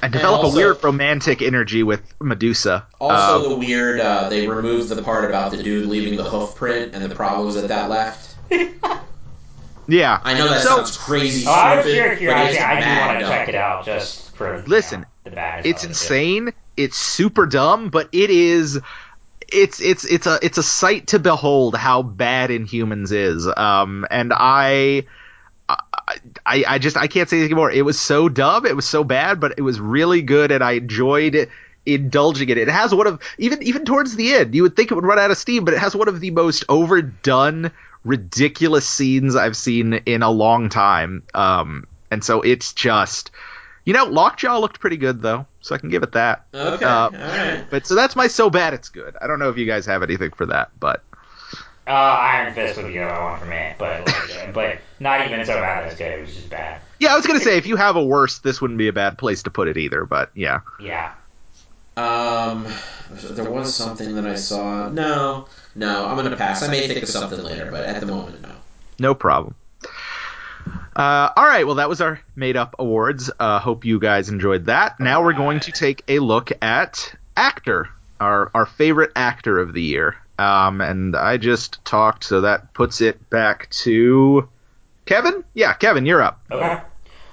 And 0.01 0.11
develop 0.13 0.43
also- 0.43 0.57
a 0.57 0.61
weird 0.61 0.83
romantic 0.83 1.41
energy 1.41 1.83
with 1.83 2.01
Medusa. 2.21 2.85
Also, 2.99 3.43
Um, 3.43 3.49
the 3.49 3.55
weird, 3.55 3.99
uh, 3.99 4.29
they 4.29 4.47
removed 4.47 4.89
the 4.89 5.01
part 5.01 5.25
about 5.25 5.51
the 5.51 5.61
dude 5.63 5.87
leaving 5.87 6.15
the 6.17 6.23
hoof 6.23 6.55
print 6.55 6.93
and 6.93 7.03
the 7.03 7.13
problems 7.15 7.55
that 7.55 7.67
that 7.69 7.89
left. 7.89 8.35
yeah, 9.87 10.19
I 10.23 10.33
know 10.35 10.47
that 10.49 10.61
So- 10.61 10.77
sounds 10.77 10.97
crazy 10.97 11.45
Oh, 11.47 11.51
I 11.51 11.75
was 11.77 11.85
stupid, 11.85 11.97
pure 11.97 12.09
but 12.09 12.17
curiosity. 12.19 12.55
it's 12.57 12.63
I 12.65 12.79
do 12.95 12.99
want 13.07 13.19
to 13.19 13.25
check 13.25 13.49
it 13.49 13.55
out 13.55 13.85
just 13.85 14.35
for 14.35 14.63
Listen, 14.67 14.99
you 14.99 15.05
know, 15.05 15.09
the 15.25 15.31
bad. 15.31 15.65
it's 15.65 15.83
insane. 15.83 16.53
It's 16.77 16.97
super 16.97 17.45
dumb, 17.45 17.89
but 17.89 18.09
it 18.11 18.29
is. 18.29 18.79
It's 19.51 19.81
it's 19.81 20.05
it's 20.05 20.27
a 20.27 20.39
it's 20.43 20.57
a 20.59 20.63
sight 20.63 21.07
to 21.07 21.19
behold 21.19 21.75
how 21.75 22.03
bad 22.03 22.51
Inhumans 22.51 23.11
is. 23.11 23.47
Um, 23.47 24.05
and 24.09 24.31
I. 24.33 25.05
I, 26.49 26.63
I 26.67 26.79
just 26.79 26.97
I 26.97 27.07
can't 27.07 27.29
say 27.29 27.37
anything 27.37 27.55
more. 27.55 27.71
It 27.71 27.85
was 27.85 27.99
so 27.99 28.27
dumb, 28.27 28.65
it 28.65 28.75
was 28.75 28.87
so 28.87 29.03
bad, 29.03 29.39
but 29.39 29.53
it 29.57 29.61
was 29.61 29.79
really 29.79 30.21
good, 30.23 30.51
and 30.51 30.63
I 30.63 30.71
enjoyed 30.73 31.47
indulging 31.85 32.49
in 32.49 32.57
it. 32.57 32.67
It 32.67 32.71
has 32.71 32.93
one 32.93 33.07
of 33.07 33.21
even 33.37 33.61
even 33.63 33.85
towards 33.85 34.15
the 34.15 34.33
end, 34.33 34.55
you 34.55 34.63
would 34.63 34.75
think 34.75 34.91
it 34.91 34.95
would 34.95 35.05
run 35.05 35.19
out 35.19 35.31
of 35.31 35.37
steam, 35.37 35.63
but 35.65 35.73
it 35.73 35.79
has 35.79 35.95
one 35.95 36.07
of 36.07 36.19
the 36.19 36.31
most 36.31 36.65
overdone, 36.67 37.71
ridiculous 38.03 38.87
scenes 38.87 39.35
I've 39.35 39.55
seen 39.57 39.93
in 39.93 40.23
a 40.23 40.29
long 40.31 40.69
time. 40.69 41.23
Um, 41.33 41.85
and 42.11 42.23
so 42.23 42.41
it's 42.41 42.73
just, 42.73 43.31
you 43.85 43.93
know, 43.93 44.05
Lockjaw 44.05 44.59
looked 44.59 44.79
pretty 44.79 44.97
good 44.97 45.21
though, 45.21 45.45
so 45.61 45.75
I 45.75 45.77
can 45.77 45.89
give 45.89 46.03
it 46.03 46.13
that. 46.13 46.45
Okay, 46.53 46.85
Uh, 46.85 47.09
alright. 47.09 47.69
But 47.69 47.85
so 47.85 47.95
that's 47.95 48.15
my 48.15 48.27
so 48.27 48.49
bad 48.49 48.73
it's 48.73 48.89
good. 48.89 49.15
I 49.21 49.27
don't 49.27 49.39
know 49.39 49.49
if 49.49 49.57
you 49.57 49.65
guys 49.65 49.85
have 49.85 50.03
anything 50.03 50.31
for 50.31 50.47
that, 50.47 50.71
but 50.79 51.03
Uh, 51.89 51.91
Iron 51.91 52.53
Fist 52.53 52.77
would 52.77 52.85
be 52.85 52.93
the 52.93 53.03
other 53.03 53.23
one 53.23 53.39
for 53.39 53.47
me, 53.47 53.73
but 53.79 54.05
like, 54.05 54.53
but 54.53 54.77
not 54.99 55.25
even 55.25 55.43
so 55.43 55.55
bad 55.55 55.85
that's 55.85 55.97
good. 55.97 56.19
It 56.19 56.21
was 56.21 56.35
just 56.35 56.47
bad. 56.47 56.81
Yeah, 56.99 57.13
I 57.13 57.15
was 57.15 57.25
gonna 57.25 57.39
say 57.39 57.57
if 57.57 57.65
you 57.65 57.77
have 57.77 57.95
a 57.95 58.03
worse, 58.03 58.39
this 58.39 58.61
wouldn't 58.61 58.77
be 58.77 58.89
a 58.89 58.93
bad 58.93 59.17
place 59.17 59.41
to 59.43 59.49
put 59.49 59.67
it 59.67 59.75
either. 59.75 60.05
But 60.05 60.29
yeah. 60.35 60.59
Yeah. 60.79 61.13
Um, 61.97 62.67
there 63.09 63.49
was 63.49 63.73
something 63.73 64.13
that 64.15 64.27
I 64.27 64.35
saw. 64.35 64.89
No, 64.89 65.47
no, 65.73 66.05
I'm 66.05 66.15
gonna 66.15 66.37
pass. 66.37 66.61
I 66.61 66.67
may 66.67 66.87
think 66.87 67.01
of 67.01 67.09
something 67.09 67.41
later, 67.41 67.71
but 67.71 67.83
at 67.85 67.99
the 67.99 68.05
moment, 68.05 68.43
no. 68.43 68.51
No 68.99 69.15
problem. 69.15 69.55
Uh, 70.95 71.31
all 71.35 71.45
right, 71.45 71.65
well, 71.65 71.75
that 71.75 71.89
was 71.89 72.01
our 72.01 72.21
made 72.35 72.55
up 72.55 72.75
awards. 72.77 73.31
Uh, 73.39 73.57
hope 73.57 73.83
you 73.83 73.99
guys 73.99 74.29
enjoyed 74.29 74.65
that. 74.65 74.99
Now 74.99 75.23
we're 75.23 75.33
going 75.33 75.59
to 75.61 75.71
take 75.71 76.03
a 76.07 76.19
look 76.19 76.51
at 76.61 77.15
actor, 77.35 77.89
our 78.19 78.51
our 78.53 78.67
favorite 78.67 79.11
actor 79.15 79.57
of 79.57 79.73
the 79.73 79.81
year. 79.81 80.17
Um, 80.39 80.79
and 80.79 81.17
I 81.17 81.35
just 81.35 81.83
talked, 81.83 82.23
so 82.23 82.41
that 82.41 82.73
puts 82.73 83.01
it 83.01 83.29
back 83.29 83.69
to 83.71 84.47
Kevin. 85.05 85.43
Yeah, 85.53 85.73
Kevin, 85.73 86.05
you're 86.05 86.21
up. 86.21 86.39
Okay. 86.49 86.79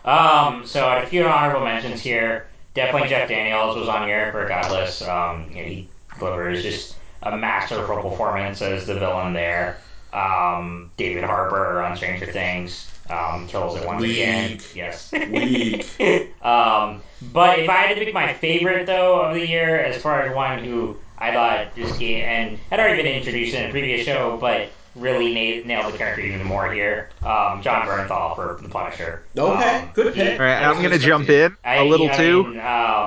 Um, 0.05 0.66
so 0.66 0.89
I 0.89 0.97
had 0.97 1.05
a 1.05 1.07
few 1.07 1.24
honorable 1.24 1.65
mentions 1.65 2.01
here. 2.01 2.49
Definitely 2.74 3.09
Jeff 3.09 3.28
Daniels 3.28 3.77
was 3.77 3.89
on 3.89 4.09
here 4.09 4.33
for 4.33 4.49
Godless. 4.49 5.03
Um, 5.03 5.47
you 5.51 5.62
know, 5.62 5.69
he 5.69 5.89
delivers 6.19 6.62
just 6.62 6.97
a 7.23 7.37
masterful 7.37 8.03
performance 8.03 8.61
as 8.61 8.87
the 8.87 8.95
villain 8.95 9.33
there. 9.33 9.78
Um, 10.12 10.91
David 10.97 11.23
Harbour 11.23 11.83
on 11.83 11.97
Stranger 11.97 12.27
Things 12.27 12.91
um, 13.09 13.47
kills 13.47 13.77
it 13.77 13.87
once 13.87 14.03
Weak. 14.03 14.16
again. 14.16 14.59
Yes. 14.74 15.12
Weak. 15.12 15.87
um, 16.45 17.03
but 17.33 17.61
if 17.61 17.69
I 17.69 17.74
had 17.74 17.95
to 17.95 18.05
pick 18.05 18.12
my 18.12 18.33
favorite 18.33 18.87
though 18.87 19.20
of 19.20 19.35
the 19.35 19.47
year, 19.47 19.78
as 19.78 20.01
far 20.03 20.23
as 20.23 20.35
one 20.35 20.65
who 20.65 20.97
I 21.19 21.33
thought 21.33 21.75
just 21.77 21.99
gave, 21.99 22.25
and 22.25 22.59
had 22.71 22.81
already 22.81 23.03
been 23.03 23.15
introduced 23.15 23.55
in 23.55 23.69
a 23.69 23.71
previous 23.71 24.05
show, 24.05 24.37
but 24.41 24.69
really 24.95 25.29
na- 25.35 25.67
nailed 25.67 25.93
the 25.93 25.99
character 25.99 26.23
even 26.23 26.45
more 26.47 26.71
here, 26.73 27.11
um, 27.23 27.61
Jon 27.63 27.87
Bernthal 27.87 28.35
for 28.35 28.59
The 28.63 28.69
Punisher. 28.69 29.23
Okay, 29.37 29.77
Um, 29.79 29.91
good 29.95 30.15
pick. 30.15 30.27
he- 30.27 30.33
All 30.39 30.45
right, 30.45 30.63
I'm 30.63 30.83
gonna 30.83 30.99
jump 30.99 31.29
in 31.29 31.55
I- 31.65 31.77
a 31.77 31.85
little 31.85 32.09
I 32.11 32.17
too. 32.17 32.45
mean, 32.45 32.59
um, 32.59 32.65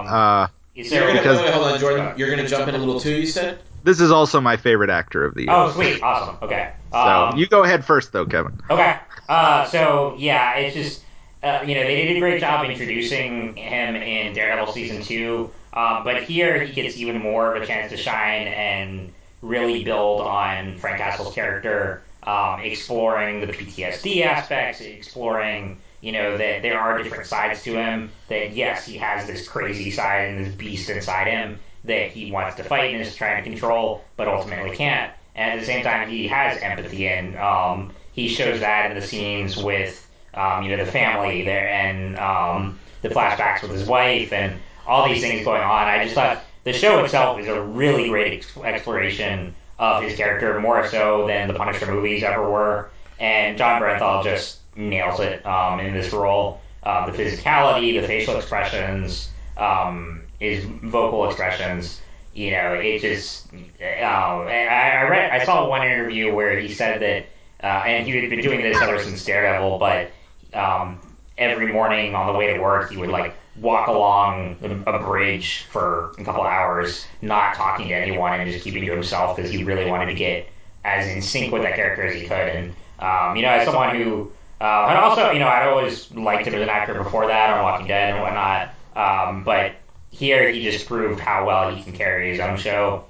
Uh, 0.08 0.48
so- 0.48 0.96
You're 0.96 1.08
gonna 1.08 1.14
Because- 1.20 1.38
wait, 1.40 1.46
wait, 1.46 1.54
hold 1.54 1.72
on, 1.74 1.80
Jordan. 1.80 2.14
You're 2.16 2.30
gonna 2.30 2.48
jump 2.48 2.68
in 2.68 2.76
a 2.76 2.78
little 2.78 3.00
too. 3.00 3.12
You 3.16 3.26
said. 3.28 3.60
this 3.84 4.00
is 4.02 4.12
also 4.12 4.40
my 4.42 4.58
favorite 4.58 4.90
actor 4.90 5.24
of 5.26 5.34
the 5.36 5.42
year. 5.44 5.52
oh, 5.52 5.72
sweet, 5.72 6.02
awesome, 6.04 6.36
okay. 6.42 6.70
so 6.92 6.98
Um, 6.98 7.38
you 7.38 7.48
go 7.48 7.64
ahead 7.64 7.84
first, 7.86 8.12
though, 8.14 8.26
Kevin. 8.26 8.60
Okay. 8.70 8.96
Uh, 9.30 9.64
so 9.66 10.16
yeah, 10.18 10.56
it's 10.58 10.76
just 10.76 11.04
uh, 11.44 11.60
you 11.66 11.74
know 11.76 11.84
they 11.84 12.06
did 12.08 12.18
a 12.18 12.20
great 12.20 12.40
job 12.42 12.66
introducing 12.70 13.56
him 13.56 13.96
in 13.96 14.34
Daredevil 14.34 14.74
season 14.74 15.02
two, 15.02 15.50
um, 15.74 16.04
but 16.04 16.24
here 16.24 16.64
he 16.64 16.74
gets 16.74 16.98
even 16.98 17.22
more 17.22 17.56
of 17.56 17.62
a 17.62 17.66
chance 17.66 17.92
to 17.92 17.98
shine 17.98 18.48
and 18.48 19.14
really 19.42 19.84
build 19.84 20.22
on 20.22 20.78
Frank 20.78 20.98
Castle's 20.98 21.34
character, 21.34 22.02
um, 22.24 22.60
exploring 22.62 23.42
the 23.42 23.48
PTSD 23.48 24.26
aspects, 24.26 24.82
exploring 24.82 25.80
you 26.02 26.14
know 26.14 26.38
that 26.38 26.62
there 26.62 26.80
are 26.80 27.02
different 27.04 27.26
sides 27.26 27.62
to 27.64 27.74
him. 27.74 28.12
That 28.30 28.54
yes, 28.54 28.86
he 28.86 28.98
has 28.98 29.28
this 29.28 29.48
crazy 29.48 29.92
side 29.92 30.30
and 30.30 30.46
this 30.46 30.56
beast 30.56 30.90
inside 30.90 31.28
him 31.28 31.60
that 31.84 32.12
he 32.12 32.32
wants 32.32 32.56
to 32.58 32.64
fight 32.64 32.94
and 32.94 33.02
is 33.02 33.16
trying 33.16 33.44
to 33.44 33.50
control, 33.50 34.04
but 34.18 34.28
ultimately 34.28 34.76
can't. 34.76 35.12
And 35.36 35.54
at 35.54 35.60
the 35.60 35.66
same 35.66 35.84
time, 35.84 36.10
he 36.10 36.28
has 36.28 36.62
empathy 36.62 37.08
and 37.08 37.38
um, 37.38 37.94
he 38.12 38.28
shows 38.28 38.60
that 38.60 38.92
in 38.92 39.00
the 39.00 39.06
scenes 39.06 39.56
with 39.56 40.06
um, 40.34 40.64
you 40.64 40.76
know 40.76 40.84
the 40.84 40.92
family 40.92 41.44
there 41.44 41.70
and 41.70 42.18
um, 42.18 42.80
the 43.02 43.10
flashbacks 43.10 43.62
with 43.62 43.72
his 43.72 43.88
wife 43.88 44.34
and 44.34 44.60
all 44.90 45.08
these 45.08 45.22
things 45.22 45.46
going 45.46 45.62
on. 45.62 45.88
I 45.88 46.04
just 46.04 46.16
thought 46.16 46.44
the 46.64 46.74
show 46.74 47.04
itself 47.04 47.40
is 47.40 47.48
a 47.48 47.62
really 47.62 48.10
great 48.10 48.34
ex- 48.34 48.58
exploration 48.58 49.56
of 49.78 50.04
his 50.04 50.16
character, 50.18 50.60
more 50.60 50.88
so 50.88 51.28
than 51.28 51.48
the 51.48 51.54
Punisher 51.54 51.86
movies 51.86 52.24
ever 52.24 52.50
were. 52.50 52.90
And 53.20 53.58
Jon 53.58 53.82
Bernthal 53.82 54.24
just 54.24 54.60
nails 54.76 55.20
it 55.20 55.46
um, 55.46 55.80
in 55.80 55.94
this 55.94 56.12
role. 56.12 56.62
Uh, 56.84 57.10
the 57.10 57.18
physicality, 57.18 58.00
the 58.00 58.08
facial 58.08 58.38
expressions, 58.38 59.30
um, 59.58 60.24
his 60.40 60.64
vocal 60.66 61.28
expressions. 61.28 62.02
You 62.34 62.52
know, 62.52 62.74
it 62.74 63.00
just. 63.00 63.48
Uh, 63.82 63.84
I, 63.84 65.02
I 65.02 65.10
read, 65.10 65.32
I 65.32 65.46
saw 65.46 65.68
one 65.68 65.86
interview 65.86 66.34
where 66.34 66.58
he 66.60 66.74
said 66.74 67.02
that 67.02 67.26
uh, 67.62 67.84
and 67.86 68.08
he 68.08 68.16
had 68.16 68.30
been 68.30 68.42
doing 68.42 68.62
this 68.62 68.82
ever 68.82 69.02
since 69.04 69.24
Daredevil, 69.26 69.80
but 69.80 70.12
um, 70.54 71.00
every 71.40 71.72
morning 71.72 72.14
on 72.16 72.32
the 72.32 72.38
way 72.38 72.54
to 72.54 72.60
work, 72.60 72.92
he 72.92 72.98
would 72.98 73.10
like 73.10 73.36
walk 73.56 73.88
along 73.88 74.58
a 74.88 75.00
bridge 75.00 75.66
for 75.70 76.12
a 76.18 76.24
couple 76.24 76.44
hours, 76.44 77.06
not 77.22 77.56
talking 77.56 77.88
to 77.88 77.94
anyone 77.94 78.40
and 78.40 78.50
just 78.50 78.64
keeping 78.64 78.86
to 78.86 78.92
himself 78.92 79.36
because 79.36 79.52
he 79.52 79.64
really 79.64 79.90
wanted 79.90 80.06
to 80.08 80.14
get 80.14 80.48
as 80.84 81.08
in 81.08 81.22
sync 81.22 81.52
with 81.52 81.64
that 81.64 81.76
character 81.76 82.04
as 82.04 82.16
he 82.16 82.22
could. 82.22 82.32
And 82.32 82.74
um, 83.00 83.36
you 83.36 83.42
know, 83.42 83.50
as 83.50 83.66
someone 83.66 83.96
who, 83.96 84.32
uh, 84.62 84.88
and 84.90 84.98
also, 84.98 85.32
you 85.32 85.40
know, 85.40 85.48
I'd 85.48 85.68
always 85.68 86.12
liked 86.12 86.46
him 86.46 86.56
as 86.56 86.62
an 86.62 86.70
actor 86.70 86.94
before 86.94 87.28
that 87.28 87.50
on 87.50 87.64
Walking 87.64 87.88
Dead 87.88 88.14
and 88.14 88.22
whatnot, 88.22 88.70
um, 88.96 89.44
but 89.44 89.74
here 90.12 90.50
he 90.52 90.64
just 90.64 90.86
proved 90.86 91.20
how 91.20 91.46
well 91.46 91.74
he 91.74 91.82
can 91.82 91.94
carry 91.94 92.32
his 92.32 92.40
own 92.40 92.58
show 92.58 93.06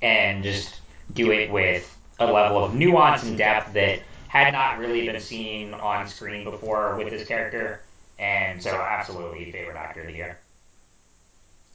and 0.00 0.42
just 0.42 0.80
do 1.12 1.30
it 1.30 1.50
with 1.50 1.92
a 2.18 2.26
level 2.30 2.64
of 2.64 2.74
nuance 2.74 3.22
and 3.24 3.36
depth 3.36 3.74
that 3.74 4.00
had 4.44 4.52
not 4.52 4.78
really 4.78 5.06
been 5.06 5.20
seen 5.20 5.74
on 5.74 6.08
screen 6.08 6.44
before 6.44 6.96
with 6.96 7.10
this 7.10 7.26
character. 7.26 7.80
And 8.18 8.62
so, 8.62 8.70
absolutely, 8.70 9.50
favorite 9.52 9.76
actor 9.76 10.00
of 10.00 10.06
the 10.06 10.14
year. 10.14 10.38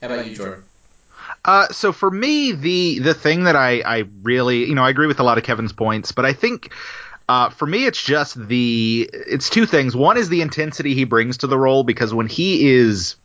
How 0.02 0.08
about 0.08 0.26
you, 0.26 0.36
Jordan? 0.36 0.64
Uh, 1.46 1.68
so 1.68 1.92
for 1.92 2.10
me, 2.10 2.52
the 2.52 3.00
the 3.00 3.14
thing 3.14 3.44
that 3.44 3.56
I 3.56 3.82
I 3.82 4.04
really 4.24 4.66
you 4.66 4.76
know 4.76 4.84
I 4.84 4.90
agree 4.90 5.08
with 5.08 5.20
a 5.20 5.24
lot 5.24 5.38
of 5.38 5.44
Kevin's 5.44 5.74
points, 5.74 6.12
but 6.12 6.26
I 6.26 6.34
think. 6.34 6.72
Uh, 7.30 7.50
for 7.50 7.66
me, 7.66 7.86
it's 7.86 8.04
just 8.04 8.36
the 8.48 9.10
it's 9.14 9.50
two 9.50 9.66
things. 9.66 9.96
One 9.96 10.18
is 10.18 10.28
the 10.28 10.42
intensity 10.42 10.96
he 10.96 11.06
brings 11.06 11.38
to 11.38 11.48
the 11.48 11.58
role 11.58 11.86
because 11.86 12.14
when 12.14 12.28
he 12.28 12.70
is 12.70 13.16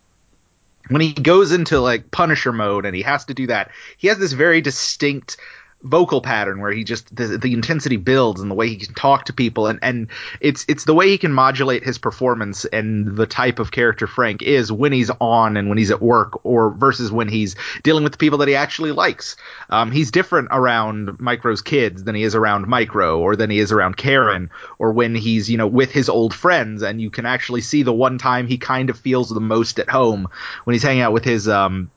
when 0.89 1.01
he 1.01 1.13
goes 1.13 1.51
into 1.51 1.81
like 1.81 2.13
Punisher 2.13 2.53
mode 2.53 2.87
and 2.87 2.95
he 2.95 3.03
has 3.03 3.25
to 3.25 3.35
do 3.35 3.49
that, 3.49 3.73
he 3.97 4.07
has 4.07 4.19
this 4.19 4.33
very 4.33 4.61
distinct 4.61 5.39
vocal 5.87 6.21
pattern 6.21 6.61
where 6.61 6.73
he 6.73 6.85
just 6.85 7.15
the, 7.15 7.39
the 7.39 7.53
intensity 7.53 7.97
builds 7.97 8.41
and 8.41 8.51
the 8.51 8.55
way 8.55 8.69
he 8.69 8.77
can 8.77 8.93
talk 8.95 9.25
to 9.27 9.33
people 9.33 9.67
and 9.67 9.79
and 9.83 10.09
it's 10.41 10.65
it's 10.69 10.85
the 10.85 10.95
way 10.95 11.09
he 11.09 11.19
can 11.19 11.33
modulate 11.33 11.85
his 11.85 11.97
performance 11.97 12.65
and 12.67 13.17
the 13.17 13.27
type 13.27 13.59
of 13.59 13.71
character 13.71 14.07
Frank 14.07 14.43
is 14.43 14.73
when 14.73 14.93
he's 14.93 15.11
on 15.21 15.57
and 15.57 15.69
when 15.69 15.79
he's 15.79 15.91
at 15.91 16.03
work 16.03 16.45
or 16.45 16.71
versus 16.71 17.13
when 17.13 17.29
he's 17.29 17.55
dealing 17.83 18.03
with 18.03 18.13
the 18.13 18.19
people 18.19 18.39
that 18.39 18.49
he 18.49 18.55
actually 18.55 18.93
likes. 18.93 19.37
Um, 19.71 19.93
he's 19.93 20.11
different 20.11 20.49
around 20.51 21.21
Micro's 21.21 21.63
kids 21.63 22.05
than 22.05 22.15
he 22.15 22.25
is 22.25 22.35
around 22.35 22.67
Micro 22.67 23.21
or 23.21 23.37
than 23.37 23.51
he 23.51 23.59
is 23.59 23.73
around 23.73 23.97
Karen 23.97 24.51
or 24.79 24.93
when 24.93 25.15
he's 25.15 25.49
you 25.49 25.57
know 25.57 25.67
with 25.67 25.93
his 25.93 26.09
old 26.09 26.35
friends 26.35 26.83
and 26.83 27.01
you 27.01 27.11
can 27.11 27.27
actually 27.27 27.61
see 27.61 27.83
the 27.83 27.93
one 27.93 28.19
time 28.19 28.47
he 28.47 28.59
kind 28.59 28.91
of 28.91 28.99
feels 28.99 29.31
the 29.31 29.41
most 29.41 29.79
at 29.79 29.89
home 29.89 30.29
when 30.65 30.75
he's 30.75 30.83
hanging 30.83 31.03
out 31.03 31.13
with 31.13 31.25
his 31.25 31.49
um 31.49 31.91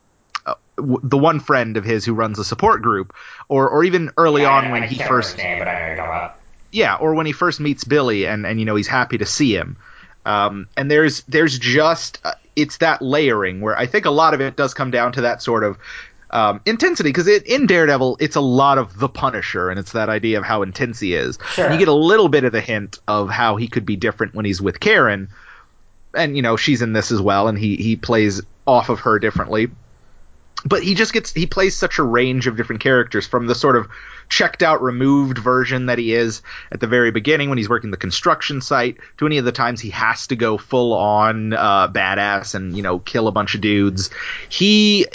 w- 0.81 0.99
the 1.03 1.18
one 1.18 1.39
friend 1.39 1.77
of 1.77 1.84
his 1.85 2.06
who 2.06 2.14
runs 2.14 2.39
a 2.39 2.43
support 2.45 2.81
group 2.81 3.14
or 3.47 3.69
or 3.69 3.84
even 3.84 4.11
early 4.18 4.45
I- 4.45 4.57
on 4.57 4.65
I 4.65 4.72
when 4.72 4.84
he 4.84 4.97
first 4.99 5.38
name, 5.38 5.60
but 5.60 5.68
I 5.68 5.73
know 5.73 5.80
what 5.80 5.88
you're 5.88 5.95
talking 5.97 6.11
about. 6.11 6.35
yeah, 6.72 6.95
or 6.95 7.14
when 7.15 7.26
he 7.26 7.31
first 7.31 7.60
meets 7.60 7.84
Billy 7.84 8.26
and 8.26 8.45
and 8.45 8.60
you 8.60 8.65
know 8.65 8.76
he's 8.76 8.88
happy 8.88 9.18
to 9.18 9.26
see 9.26 9.56
him. 9.56 9.77
Um, 10.26 10.68
and 10.76 10.91
there's 10.91 11.22
there's 11.23 11.57
just 11.57 12.19
uh, 12.23 12.34
it's 12.56 12.77
that 12.77 13.01
layering 13.01 13.61
where 13.61 13.77
I 13.77 13.85
think 13.85 14.06
a 14.06 14.11
lot 14.11 14.34
of 14.34 14.41
it 14.41 14.56
does 14.56 14.73
come 14.73 14.91
down 14.91 15.14
to 15.14 15.22
that 15.22 15.41
sort 15.41 15.64
of 15.64 15.77
um, 16.31 16.61
intensity 16.65 17.10
because 17.10 17.26
it, 17.27 17.43
in 17.47 17.65
Daredevil 17.65 18.18
it's 18.19 18.35
a 18.35 18.41
lot 18.41 18.77
of 18.77 18.99
the 18.99 19.10
Punisher 19.10 19.69
and 19.69 19.80
it's 19.80 19.93
that 19.93 20.10
idea 20.10 20.38
of 20.38 20.43
how 20.43 20.61
intense 20.61 20.99
he 20.99 21.14
is. 21.15 21.39
Sure. 21.53 21.65
And 21.65 21.73
you 21.73 21.80
get 21.80 21.88
a 21.88 21.93
little 21.93 22.30
bit 22.30 22.43
of 22.43 22.51
the 22.51 22.61
hint 22.61 22.99
of 23.07 23.30
how 23.30 23.56
he 23.56 23.68
could 23.68 23.85
be 23.85 23.95
different 23.95 24.35
when 24.35 24.45
he's 24.45 24.61
with 24.61 24.80
Karen, 24.80 25.30
and 26.14 26.35
you 26.35 26.43
know 26.43 26.56
she's 26.57 26.81
in 26.84 26.93
this 26.93 27.11
as 27.11 27.22
well, 27.22 27.47
and 27.47 27.57
he 27.57 27.77
he 27.77 27.95
plays 27.95 28.41
off 28.68 28.89
of 28.89 28.99
her 28.99 29.18
differently 29.19 29.69
but 30.65 30.84
he 30.84 30.94
just 30.94 31.14
gets 31.14 31.34
he 31.34 31.45
plays 31.45 31.76
such 31.76 31.99
a 31.99 32.03
range 32.03 32.48
of 32.48 32.57
different 32.57 32.81
characters 32.81 33.26
from 33.26 33.48
the 33.48 33.56
sort 33.56 33.76
of 33.76 33.88
checked 34.27 34.61
out 34.61 34.81
removed 34.81 35.38
version 35.38 35.88
that 35.88 35.98
he 35.98 36.14
is 36.14 36.41
at 36.72 36.80
the 36.80 36.88
very 36.88 37.11
beginning 37.11 37.49
when 37.49 37.57
he's 37.57 37.69
working 37.69 37.91
the 37.91 37.98
construction 37.98 38.61
site 38.61 38.98
to 39.18 39.26
any 39.26 39.38
of 39.38 39.45
the 39.45 39.52
times 39.52 39.81
he 39.81 39.90
has 39.90 40.27
to 40.27 40.36
go 40.36 40.57
full 40.57 40.94
on 40.94 41.53
uh, 41.53 41.88
badass 41.88 42.56
and 42.56 42.76
you 42.76 42.84
know 42.84 42.99
kill 42.99 43.27
a 43.27 43.31
bunch 43.31 43.56
of 43.56 43.61
dudes. 43.61 44.10
He 44.49 45.07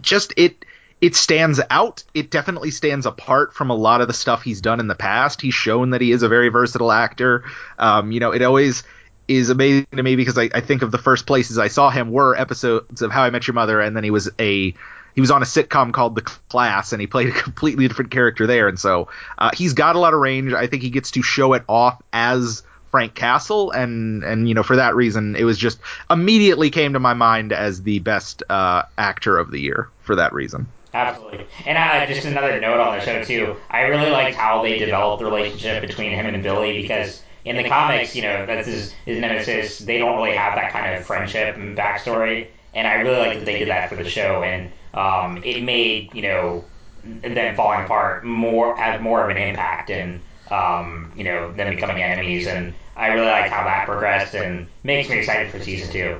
just 0.00 0.32
it 0.36 0.64
it 1.00 1.16
stands 1.16 1.60
out. 1.68 2.04
It 2.14 2.30
definitely 2.30 2.70
stands 2.70 3.06
apart 3.06 3.54
from 3.54 3.70
a 3.70 3.74
lot 3.74 4.00
of 4.00 4.06
the 4.06 4.14
stuff 4.14 4.42
he's 4.42 4.60
done 4.60 4.78
in 4.78 4.86
the 4.86 4.94
past. 4.94 5.40
He's 5.40 5.54
shown 5.54 5.90
that 5.90 6.00
he 6.00 6.12
is 6.12 6.22
a 6.22 6.28
very 6.28 6.48
versatile 6.48 6.92
actor. 6.92 7.44
Um, 7.78 8.12
you 8.12 8.20
know 8.20 8.32
it 8.32 8.42
always 8.42 8.84
is 9.28 9.50
amazing 9.50 9.86
to 9.92 10.02
me 10.02 10.16
because 10.16 10.36
I, 10.36 10.50
I 10.54 10.60
think 10.60 10.82
of 10.82 10.90
the 10.90 10.98
first 10.98 11.26
places 11.26 11.58
I 11.58 11.68
saw 11.68 11.90
him 11.90 12.10
were 12.10 12.36
episodes 12.36 13.02
of 13.02 13.10
How 13.10 13.22
I 13.22 13.30
Met 13.30 13.46
Your 13.46 13.54
Mother, 13.54 13.80
and 13.80 13.96
then 13.96 14.04
he 14.04 14.10
was 14.10 14.30
a 14.38 14.74
he 15.14 15.20
was 15.20 15.30
on 15.30 15.42
a 15.42 15.44
sitcom 15.44 15.92
called 15.92 16.14
The 16.14 16.22
Class, 16.22 16.92
and 16.92 17.00
he 17.00 17.06
played 17.06 17.28
a 17.28 17.32
completely 17.32 17.88
different 17.88 18.10
character 18.10 18.46
there. 18.46 18.68
And 18.68 18.78
so 18.78 19.08
uh, 19.38 19.50
he's 19.54 19.74
got 19.74 19.96
a 19.96 19.98
lot 19.98 20.14
of 20.14 20.20
range. 20.20 20.52
I 20.52 20.66
think 20.66 20.82
he 20.82 20.90
gets 20.90 21.12
to 21.12 21.22
show 21.22 21.52
it 21.52 21.62
off 21.68 22.00
as 22.12 22.62
Frank 22.90 23.14
Castle, 23.14 23.70
and 23.70 24.22
and 24.22 24.48
you 24.48 24.54
know 24.54 24.62
for 24.62 24.76
that 24.76 24.94
reason, 24.94 25.34
it 25.36 25.44
was 25.44 25.58
just 25.58 25.78
immediately 26.10 26.70
came 26.70 26.92
to 26.92 27.00
my 27.00 27.14
mind 27.14 27.52
as 27.52 27.82
the 27.82 27.98
best 28.00 28.42
uh, 28.48 28.82
actor 28.98 29.38
of 29.38 29.50
the 29.50 29.60
year 29.60 29.88
for 30.00 30.16
that 30.16 30.32
reason. 30.32 30.68
Absolutely. 30.94 31.46
And 31.64 31.78
uh, 31.78 32.06
just 32.12 32.26
another 32.26 32.60
note 32.60 32.78
on 32.78 32.98
the 32.98 33.04
show 33.04 33.24
too. 33.24 33.56
I 33.70 33.82
really 33.82 34.10
liked 34.10 34.36
how 34.36 34.62
they 34.62 34.78
developed 34.78 35.20
the 35.20 35.24
relationship 35.24 35.80
between 35.80 36.12
him 36.12 36.26
and 36.26 36.42
Billy 36.42 36.82
because 36.82 37.22
in 37.44 37.56
the 37.56 37.64
comics, 37.64 38.14
you 38.14 38.22
know, 38.22 38.44
that's 38.46 38.66
his, 38.66 38.92
his 39.06 39.18
nemesis. 39.18 39.78
They 39.78 39.98
don't 39.98 40.16
really 40.16 40.36
have 40.36 40.54
that 40.56 40.70
kind 40.72 40.94
of 40.94 41.06
friendship 41.06 41.56
and 41.56 41.76
backstory, 41.76 42.48
and 42.74 42.86
I 42.86 42.94
really 42.94 43.18
like 43.18 43.38
that 43.38 43.44
they 43.44 43.58
did 43.58 43.68
that 43.68 43.88
for 43.88 43.96
the 43.96 44.08
show, 44.08 44.42
and 44.42 44.70
um, 44.94 45.42
it 45.44 45.62
made 45.62 46.14
you 46.14 46.22
know 46.22 46.64
them 47.04 47.56
falling 47.56 47.84
apart 47.84 48.24
more 48.24 48.76
have 48.76 49.00
more 49.00 49.22
of 49.22 49.30
an 49.30 49.36
impact, 49.36 49.90
and 49.90 50.20
um, 50.50 51.12
you 51.16 51.24
know 51.24 51.52
them 51.52 51.74
becoming 51.74 52.02
enemies, 52.02 52.46
and 52.46 52.74
I 52.96 53.08
really 53.08 53.26
like 53.26 53.50
how 53.50 53.64
that 53.64 53.86
progressed, 53.86 54.34
and 54.34 54.66
makes 54.82 55.08
me 55.08 55.18
excited 55.18 55.50
for 55.50 55.60
season 55.60 55.92
two. 55.92 56.18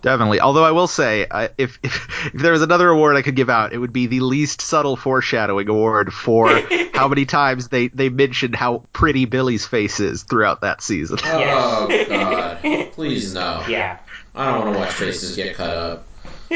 Definitely. 0.00 0.40
Although 0.40 0.64
I 0.64 0.70
will 0.70 0.86
say, 0.86 1.26
uh, 1.28 1.48
if, 1.58 1.78
if 1.82 2.26
if 2.34 2.40
there 2.40 2.52
was 2.52 2.62
another 2.62 2.88
award 2.88 3.16
I 3.16 3.22
could 3.22 3.34
give 3.34 3.50
out, 3.50 3.72
it 3.72 3.78
would 3.78 3.92
be 3.92 4.06
the 4.06 4.20
least 4.20 4.60
subtle 4.60 4.96
foreshadowing 4.96 5.68
award 5.68 6.12
for 6.12 6.48
how 6.94 7.08
many 7.08 7.24
times 7.24 7.68
they 7.68 7.88
they 7.88 8.08
mentioned 8.08 8.54
how 8.54 8.84
pretty 8.92 9.24
Billy's 9.24 9.66
face 9.66 9.98
is 9.98 10.22
throughout 10.22 10.60
that 10.60 10.82
season. 10.82 11.18
Oh 11.24 12.06
God! 12.08 12.58
Please 12.92 13.34
no. 13.34 13.64
Yeah. 13.68 13.98
I 14.38 14.46
don't 14.52 14.60
want 14.64 14.72
to 14.74 14.78
watch 14.78 14.92
faces 14.92 15.36
get 15.36 15.54
cut 15.56 15.76
up. 15.76 16.06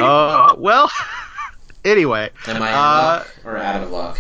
Uh, 0.01 0.55
well, 0.57 0.91
anyway, 1.85 2.31
Am 2.47 2.63
I 2.63 2.69
in 2.71 2.75
Uh, 2.75 2.79
luck 2.79 3.29
or 3.45 3.57
out 3.59 3.83
of 3.83 3.91
luck? 3.91 4.19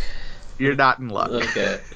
you're 0.58 0.74
not 0.74 0.98
in 0.98 1.08
luck. 1.08 1.30
Okay. 1.30 1.80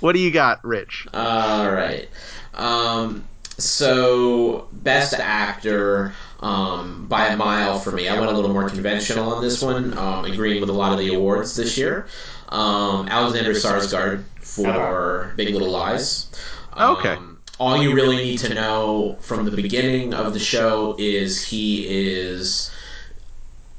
What 0.00 0.12
do 0.14 0.20
you 0.20 0.30
got, 0.30 0.64
Rich? 0.64 1.06
All 1.12 1.70
right. 1.70 2.08
Um, 2.54 3.24
so 3.58 4.68
best 4.72 5.12
actor 5.12 6.14
um, 6.40 7.04
by 7.10 7.26
a 7.26 7.36
mile 7.36 7.78
for 7.78 7.92
me. 7.92 8.08
I 8.08 8.18
went 8.18 8.32
a 8.32 8.34
little 8.34 8.54
more 8.54 8.70
conventional 8.70 9.34
on 9.34 9.42
this 9.42 9.60
one, 9.62 9.96
um, 9.98 10.24
agreeing 10.24 10.62
with 10.62 10.70
a 10.70 10.72
lot 10.72 10.92
of 10.92 10.98
the 10.98 11.14
awards 11.14 11.54
this 11.56 11.76
year. 11.76 12.06
Um, 12.48 13.06
Alexander 13.08 13.52
Skarsgård 13.52 14.24
for 14.40 15.34
Big 15.36 15.52
Little 15.52 15.70
Lies. 15.70 16.28
Um, 16.72 16.96
Okay. 16.96 17.16
All 17.58 17.82
you 17.82 17.94
really 17.94 18.16
need 18.16 18.38
to 18.40 18.52
know 18.54 19.16
from 19.22 19.46
the 19.46 19.50
beginning 19.50 20.12
of 20.12 20.34
the 20.34 20.38
show 20.38 20.94
is 20.98 21.46
he 21.46 21.86
is 21.88 22.70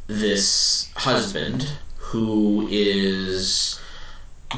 this 0.07 0.89
husband 0.95 1.69
who 1.97 2.67
is 2.71 3.79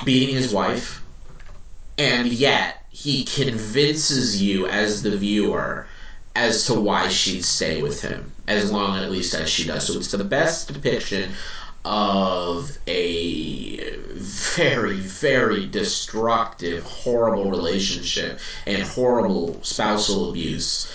beating 0.06 0.34
his 0.36 0.54
wife, 0.54 1.02
and 1.98 2.28
yet 2.28 2.86
he 2.91 3.26
convinces 3.26 4.41
you 4.41 4.68
as 4.68 5.04
the 5.04 5.18
viewer 5.18 5.88
as 6.36 6.66
to 6.68 6.80
why 6.80 7.10
she'd 7.10 7.44
stay 7.44 7.82
with 7.82 8.02
him 8.02 8.32
as 8.48 8.72
long 8.72 8.98
at 8.98 9.12
least 9.12 9.34
as 9.34 9.50
she 9.50 9.66
does. 9.66 9.86
So 9.88 10.00
it's 10.00 10.12
the 10.12 10.24
best 10.24 10.72
depiction 10.72 11.34
of 11.91 12.78
a 12.86 13.80
very, 14.14 14.98
very 14.99 15.66
destructive, 15.66 16.84
horrible 16.84 17.49
relationship 17.49 18.40
and 18.68 18.84
horrible 18.84 19.60
spousal 19.64 20.30
abuse. 20.30 20.91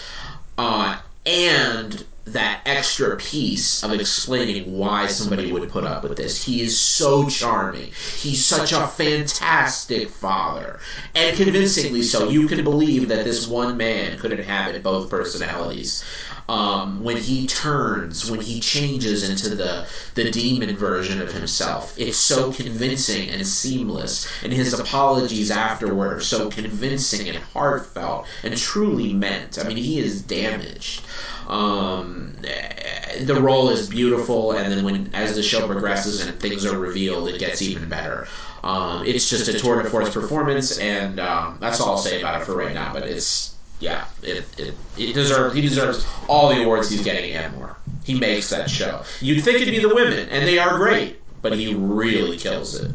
Uh, 0.57 0.97
and 1.27 2.05
that 2.27 2.63
extra 2.65 3.17
piece 3.17 3.85
of 3.85 3.93
explaining 3.93 4.77
why 4.79 5.07
somebody 5.07 5.53
would 5.53 5.69
put 5.69 5.85
up 5.85 6.03
with 6.03 6.17
this. 6.17 6.43
He 6.43 6.63
is 6.63 6.79
so 6.79 7.29
charming. 7.29 7.93
He's 8.17 8.45
such 8.45 8.73
a 8.73 8.87
fantastic 8.87 10.09
father. 10.09 10.81
And 11.15 11.37
convincingly 11.37 12.03
so. 12.03 12.29
You 12.29 12.49
can 12.49 12.65
believe 12.65 13.09
that 13.09 13.25
this 13.25 13.47
one 13.47 13.77
man 13.77 14.19
could 14.19 14.33
inhabit 14.33 14.83
both 14.83 15.11
personalities. 15.11 16.03
Um, 16.47 17.03
when 17.03 17.17
he 17.17 17.47
turns, 17.47 18.31
when 18.31 18.41
he 18.41 18.61
changes 18.61 19.29
into 19.29 19.55
the, 19.55 19.87
the 20.15 20.31
demon 20.31 20.77
version 20.77 21.23
of 21.23 21.33
himself, 21.33 21.95
it's 21.99 22.19
so 22.19 22.53
convincing 22.53 23.31
and 23.31 23.47
seamless. 23.47 24.29
And 24.43 24.53
his 24.53 24.79
apologies 24.79 25.51
afterward 25.51 26.13
are 26.13 26.21
so 26.21 26.51
convincing 26.51 27.29
and 27.29 27.39
heartfelt 27.39 28.27
and 28.43 28.57
truly 28.57 29.15
meant. 29.15 29.59
I 29.59 29.69
mean, 29.69 29.79
he 29.79 29.99
is 29.99 30.21
damaged. 30.21 31.03
Um, 31.49 32.37
the 33.23 33.39
role 33.41 33.71
is 33.71 33.89
beautiful, 33.89 34.53
and 34.53 34.73
then 34.73 34.85
when 34.85 35.11
as 35.15 35.35
the 35.37 35.43
show 35.43 35.67
progresses 35.67 36.27
and 36.27 36.39
things 36.41 36.65
are 36.65 36.79
revealed, 36.79 37.29
it 37.29 37.39
gets 37.39 37.63
even 37.63 37.89
better. 37.89 38.27
Um, 38.63 39.05
it's 39.07 39.29
just 39.29 39.49
a 39.49 39.59
tour 39.59 39.83
de 39.83 39.91
force 39.91 40.13
performance, 40.13 40.79
and 40.79 41.21
um, 41.21 41.59
that's 41.61 41.81
all 41.81 41.91
I'll 41.91 41.99
say 41.99 42.21
about 42.21 42.41
it 42.41 42.45
for 42.45 42.57
right 42.57 42.75
now. 42.75 42.93
But 42.93 43.05
it's 43.05 43.55
yeah, 43.81 44.07
it 44.23 44.47
it, 44.59 44.75
it 44.97 45.13
deserves 45.13 45.55
he 45.55 45.61
deserves 45.61 46.07
all 46.29 46.49
the 46.49 46.63
awards 46.63 46.91
he's 46.91 47.05
getting 47.05 47.33
and 47.33 47.55
more. 47.57 47.77
He 48.05 48.19
makes 48.19 48.51
that 48.51 48.71
show. 48.71 49.03
You'd 49.21 49.43
think 49.43 49.61
it'd 49.61 49.73
be 49.73 49.81
the 49.81 49.95
women, 49.95 50.29
and 50.31 50.47
they 50.47 50.59
are 50.59 50.77
great, 50.77 51.21
but 51.43 51.53
he 51.55 51.75
really 51.75 52.39
kills 52.39 52.81
it. 52.81 52.91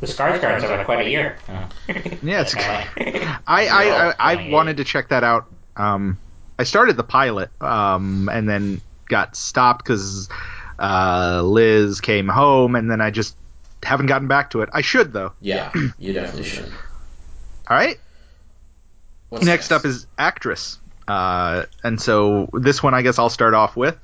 The 0.00 0.06
Skarsgårds 0.06 0.60
have 0.60 0.70
had 0.70 0.84
quite 0.84 1.06
a 1.06 1.10
year. 1.10 1.38
Yeah, 2.22 2.42
it's. 2.42 2.54
I 2.56 3.38
I 3.46 3.66
I, 3.66 4.10
I, 4.10 4.14
I 4.18 4.50
wanted 4.50 4.76
to 4.76 4.84
check 4.84 5.08
that 5.08 5.24
out. 5.24 5.46
Um, 5.76 6.18
I 6.58 6.64
started 6.64 6.96
the 6.96 7.04
pilot, 7.04 7.50
um, 7.60 8.28
and 8.32 8.48
then 8.48 8.80
got 9.08 9.36
stopped 9.36 9.84
because 9.84 10.28
uh, 10.78 11.42
Liz 11.44 12.00
came 12.00 12.28
home, 12.28 12.74
and 12.74 12.90
then 12.90 13.00
I 13.00 13.10
just 13.10 13.36
haven't 13.82 14.06
gotten 14.06 14.28
back 14.28 14.50
to 14.50 14.62
it. 14.62 14.68
I 14.72 14.80
should 14.80 15.12
though. 15.12 15.32
Yeah, 15.40 15.72
you 15.98 16.12
definitely 16.12 16.44
should. 16.44 16.66
All 17.68 17.76
right. 17.76 17.98
What's 19.28 19.44
Next 19.44 19.72
up 19.72 19.84
is 19.84 20.06
actress, 20.16 20.78
uh, 21.08 21.64
and 21.82 22.00
so 22.00 22.48
this 22.52 22.82
one 22.82 22.94
I 22.94 23.02
guess 23.02 23.18
I'll 23.18 23.30
start 23.30 23.54
off 23.54 23.76
with. 23.76 23.98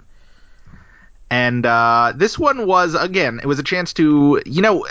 And 1.31 1.65
uh, 1.65 2.13
this 2.15 2.39
one 2.39 2.67
was 2.67 2.95
again, 2.95 3.41
it 3.43 3.47
was 3.47 3.59
a 3.59 3.63
chance 3.63 3.93
to 3.95 4.43
you 4.45 4.63
know. 4.63 4.87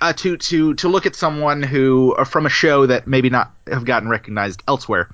Uh, 0.00 0.12
to 0.12 0.36
to 0.36 0.74
to 0.74 0.88
look 0.88 1.06
at 1.06 1.16
someone 1.16 1.60
who 1.60 2.14
uh, 2.14 2.22
from 2.22 2.46
a 2.46 2.48
show 2.48 2.86
that 2.86 3.08
maybe 3.08 3.30
not 3.30 3.50
have 3.66 3.84
gotten 3.84 4.08
recognized 4.08 4.62
elsewhere, 4.68 5.08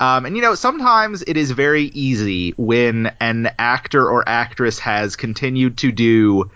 um, 0.00 0.26
and 0.26 0.34
you 0.34 0.42
know 0.42 0.54
sometimes 0.54 1.22
it 1.22 1.36
is 1.36 1.50
very 1.50 1.84
easy 1.84 2.54
when 2.56 3.12
an 3.20 3.50
actor 3.58 4.08
or 4.10 4.28
actress 4.28 4.78
has 4.80 5.14
continued 5.14 5.78
to 5.78 5.92
do 5.92 6.50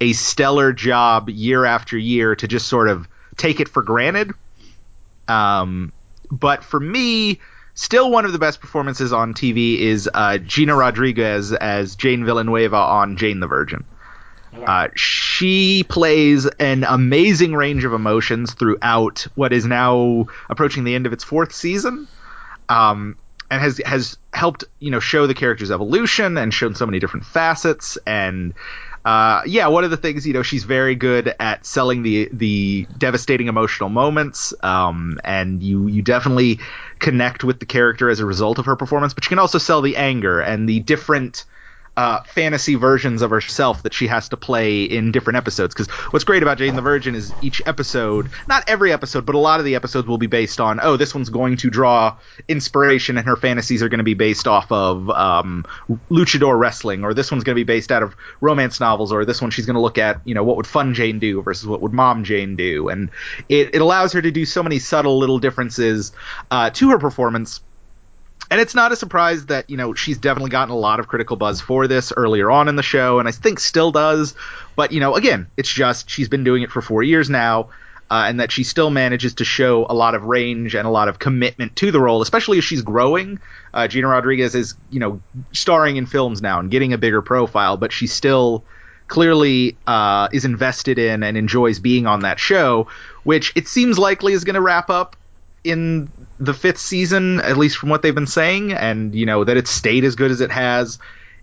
a 0.00 0.12
stellar 0.14 0.72
job 0.72 1.28
year 1.28 1.64
after 1.64 1.96
year 1.96 2.34
to 2.34 2.48
just 2.48 2.66
sort 2.66 2.88
of 2.88 3.06
take 3.36 3.60
it 3.60 3.68
for 3.68 3.82
granted. 3.82 4.32
Um, 5.28 5.92
but 6.30 6.64
for 6.64 6.80
me, 6.80 7.40
still 7.74 8.10
one 8.10 8.24
of 8.24 8.32
the 8.32 8.38
best 8.38 8.60
performances 8.60 9.12
on 9.12 9.34
TV 9.34 9.78
is 9.78 10.08
uh, 10.12 10.38
Gina 10.38 10.74
Rodriguez 10.74 11.52
as 11.52 11.96
Jane 11.96 12.24
Villanueva 12.24 12.76
on 12.76 13.16
Jane 13.16 13.40
the 13.40 13.46
Virgin. 13.46 13.84
Uh, 14.66 14.88
she 14.96 15.84
plays 15.84 16.46
an 16.46 16.84
amazing 16.84 17.54
range 17.54 17.84
of 17.84 17.92
emotions 17.92 18.52
throughout 18.54 19.26
what 19.36 19.52
is 19.52 19.64
now 19.64 20.26
approaching 20.48 20.82
the 20.82 20.94
end 20.94 21.06
of 21.06 21.12
its 21.12 21.22
fourth 21.22 21.54
season, 21.54 22.08
um, 22.70 23.18
and 23.50 23.60
has 23.60 23.78
has 23.84 24.16
helped 24.32 24.64
you 24.78 24.90
know 24.90 25.00
show 25.00 25.26
the 25.26 25.34
character's 25.34 25.70
evolution 25.70 26.38
and 26.38 26.54
shown 26.54 26.74
so 26.74 26.86
many 26.86 27.00
different 27.00 27.26
facets. 27.26 27.98
And 28.06 28.54
uh, 29.04 29.42
yeah, 29.44 29.66
one 29.66 29.84
of 29.84 29.90
the 29.90 29.96
things 29.96 30.26
you 30.26 30.32
know 30.32 30.42
she's 30.42 30.64
very 30.64 30.94
good 30.94 31.34
at 31.38 31.66
selling 31.66 32.02
the 32.02 32.30
the 32.32 32.86
devastating 32.96 33.48
emotional 33.48 33.88
moments, 33.88 34.54
um, 34.62 35.20
and 35.24 35.62
you 35.62 35.88
you 35.88 36.00
definitely 36.00 36.60
connect 37.00 37.42
with 37.42 37.58
the 37.58 37.66
character 37.66 38.08
as 38.08 38.20
a 38.20 38.26
result 38.26 38.58
of 38.58 38.66
her 38.66 38.76
performance. 38.76 39.12
But 39.12 39.24
you 39.24 39.30
can 39.30 39.40
also 39.40 39.58
sell 39.58 39.82
the 39.82 39.96
anger 39.96 40.40
and 40.40 40.68
the 40.68 40.80
different 40.80 41.44
uh, 42.00 42.22
fantasy 42.22 42.76
versions 42.76 43.20
of 43.20 43.28
herself 43.28 43.82
that 43.82 43.92
she 43.92 44.06
has 44.06 44.30
to 44.30 44.36
play 44.38 44.84
in 44.84 45.12
different 45.12 45.36
episodes. 45.36 45.74
Because 45.74 45.86
what's 46.14 46.24
great 46.24 46.42
about 46.42 46.56
Jane 46.56 46.74
the 46.74 46.80
Virgin 46.80 47.14
is 47.14 47.30
each 47.42 47.60
episode, 47.66 48.30
not 48.48 48.66
every 48.70 48.90
episode, 48.90 49.26
but 49.26 49.34
a 49.34 49.38
lot 49.38 49.60
of 49.60 49.66
the 49.66 49.74
episodes 49.74 50.08
will 50.08 50.16
be 50.16 50.26
based 50.26 50.62
on, 50.62 50.80
oh, 50.82 50.96
this 50.96 51.14
one's 51.14 51.28
going 51.28 51.58
to 51.58 51.68
draw 51.68 52.16
inspiration 52.48 53.18
and 53.18 53.26
her 53.26 53.36
fantasies 53.36 53.82
are 53.82 53.90
going 53.90 53.98
to 53.98 54.04
be 54.04 54.14
based 54.14 54.48
off 54.48 54.72
of 54.72 55.10
um, 55.10 55.66
luchador 56.10 56.58
wrestling, 56.58 57.04
or 57.04 57.12
this 57.12 57.30
one's 57.30 57.44
going 57.44 57.54
to 57.54 57.60
be 57.60 57.64
based 57.64 57.92
out 57.92 58.02
of 58.02 58.16
romance 58.40 58.80
novels, 58.80 59.12
or 59.12 59.26
this 59.26 59.42
one 59.42 59.50
she's 59.50 59.66
going 59.66 59.74
to 59.74 59.82
look 59.82 59.98
at, 59.98 60.22
you 60.24 60.34
know, 60.34 60.42
what 60.42 60.56
would 60.56 60.66
fun 60.66 60.94
Jane 60.94 61.18
do 61.18 61.42
versus 61.42 61.66
what 61.66 61.82
would 61.82 61.92
mom 61.92 62.24
Jane 62.24 62.56
do. 62.56 62.88
And 62.88 63.10
it, 63.50 63.74
it 63.74 63.82
allows 63.82 64.14
her 64.14 64.22
to 64.22 64.30
do 64.30 64.46
so 64.46 64.62
many 64.62 64.78
subtle 64.78 65.18
little 65.18 65.38
differences 65.38 66.12
uh, 66.50 66.70
to 66.70 66.92
her 66.92 66.98
performance 66.98 67.60
and 68.50 68.60
it's 68.60 68.74
not 68.74 68.92
a 68.92 68.96
surprise 68.96 69.46
that 69.46 69.70
you 69.70 69.76
know 69.76 69.94
she's 69.94 70.18
definitely 70.18 70.50
gotten 70.50 70.74
a 70.74 70.78
lot 70.78 71.00
of 71.00 71.08
critical 71.08 71.36
buzz 71.36 71.60
for 71.60 71.86
this 71.86 72.12
earlier 72.16 72.50
on 72.50 72.68
in 72.68 72.76
the 72.76 72.82
show 72.82 73.18
and 73.18 73.28
i 73.28 73.32
think 73.32 73.60
still 73.60 73.92
does. 73.92 74.34
But 74.76 74.92
you 74.92 75.00
know 75.00 75.14
again 75.14 75.48
it's 75.56 75.72
just 75.72 76.10
she's 76.10 76.28
been 76.28 76.44
doing 76.44 76.62
it 76.62 76.70
for 76.70 76.82
four 76.82 77.02
years 77.02 77.30
now 77.30 77.68
uh, 78.10 78.24
and 78.26 78.40
that 78.40 78.50
she 78.50 78.64
still 78.64 78.90
manages 78.90 79.34
to 79.34 79.44
show 79.44 79.86
a 79.88 79.94
lot 79.94 80.14
of 80.14 80.24
range 80.24 80.74
and 80.74 80.86
a 80.86 80.90
lot 80.90 81.08
of 81.08 81.18
commitment 81.18 81.76
to 81.76 81.90
the 81.92 82.00
role 82.00 82.22
especially 82.22 82.58
as 82.58 82.64
she's 82.64 82.82
growing. 82.82 83.38
Uh, 83.72 83.86
gina 83.86 84.08
rodriguez 84.08 84.54
is 84.54 84.74
you 84.90 85.00
know 85.00 85.20
starring 85.52 85.96
in 85.96 86.06
films 86.06 86.42
now 86.42 86.58
and 86.58 86.70
getting 86.70 86.92
a 86.92 86.98
bigger 86.98 87.22
profile 87.22 87.76
but 87.76 87.92
she 87.92 88.06
still 88.06 88.64
clearly 89.06 89.76
uh, 89.88 90.28
is 90.32 90.44
invested 90.44 90.98
in 90.98 91.24
and 91.24 91.36
enjoys 91.36 91.78
being 91.80 92.06
on 92.06 92.20
that 92.20 92.38
show 92.38 92.86
which 93.22 93.52
it 93.54 93.68
seems 93.68 93.98
likely 93.98 94.32
is 94.32 94.44
going 94.44 94.54
to 94.54 94.60
wrap 94.60 94.88
up 94.88 95.16
in 95.64 96.10
the 96.38 96.54
fifth 96.54 96.78
season, 96.78 97.40
at 97.40 97.56
least 97.56 97.76
from 97.76 97.88
what 97.88 98.02
they've 98.02 98.14
been 98.14 98.26
saying, 98.26 98.72
and 98.72 99.14
you 99.14 99.26
know 99.26 99.44
that 99.44 99.56
it's 99.56 99.70
stayed 99.70 100.04
as 100.04 100.16
good 100.16 100.30
as 100.30 100.40
it 100.40 100.50
has, 100.50 100.98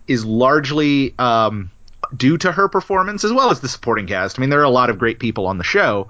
is 0.06 0.24
largely 0.24 1.14
um, 1.18 1.70
due 2.16 2.38
to 2.38 2.50
her 2.50 2.68
performance 2.68 3.24
as 3.24 3.32
well 3.32 3.50
as 3.50 3.60
the 3.60 3.68
supporting 3.68 4.06
cast. 4.06 4.38
I 4.38 4.40
mean, 4.40 4.50
there 4.50 4.60
are 4.60 4.64
a 4.64 4.70
lot 4.70 4.90
of 4.90 4.98
great 4.98 5.18
people 5.18 5.46
on 5.46 5.58
the 5.58 5.64
show, 5.64 6.08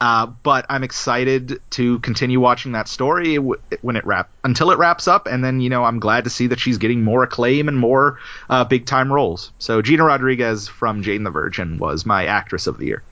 uh, 0.00 0.26
but 0.26 0.66
I'm 0.68 0.82
excited 0.82 1.60
to 1.70 1.98
continue 2.00 2.40
watching 2.40 2.72
that 2.72 2.88
story 2.88 3.36
when 3.36 3.96
it 3.96 4.04
wrap 4.04 4.28
until 4.42 4.70
it 4.70 4.78
wraps 4.78 5.06
up, 5.06 5.26
and 5.26 5.44
then 5.44 5.60
you 5.60 5.70
know 5.70 5.84
I'm 5.84 6.00
glad 6.00 6.24
to 6.24 6.30
see 6.30 6.48
that 6.48 6.58
she's 6.58 6.78
getting 6.78 7.02
more 7.02 7.22
acclaim 7.22 7.68
and 7.68 7.78
more 7.78 8.18
uh, 8.50 8.64
big 8.64 8.86
time 8.86 9.12
roles. 9.12 9.52
So 9.58 9.80
Gina 9.80 10.04
Rodriguez 10.04 10.68
from 10.68 11.02
Jane 11.02 11.22
the 11.22 11.30
Virgin 11.30 11.78
was 11.78 12.04
my 12.04 12.26
actress 12.26 12.66
of 12.66 12.78
the 12.78 12.86
year. 12.86 13.02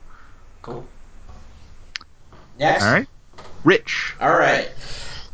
Cool. 0.61 0.85
Next. 2.59 2.83
All 2.83 2.91
right, 2.91 3.07
Rich. 3.63 4.15
All 4.19 4.33
right. 4.37 4.69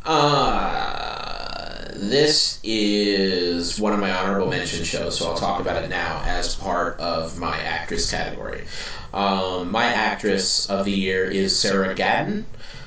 Uh, 0.04 1.88
this 1.94 2.60
is 2.62 3.78
one 3.80 3.92
of 3.92 4.00
my 4.00 4.12
honorable 4.12 4.48
mention 4.48 4.84
shows, 4.84 5.18
so 5.18 5.28
I'll 5.28 5.36
talk 5.36 5.60
about 5.60 5.82
it 5.82 5.90
now 5.90 6.22
as 6.24 6.54
part 6.54 6.98
of 6.98 7.38
my 7.38 7.58
actress 7.58 8.10
category. 8.10 8.64
Um, 9.12 9.70
my 9.70 9.86
actress 9.86 10.70
of 10.70 10.84
the 10.84 10.92
year 10.92 11.24
is 11.24 11.58
Sarah 11.58 11.94
Gadon 11.94 12.44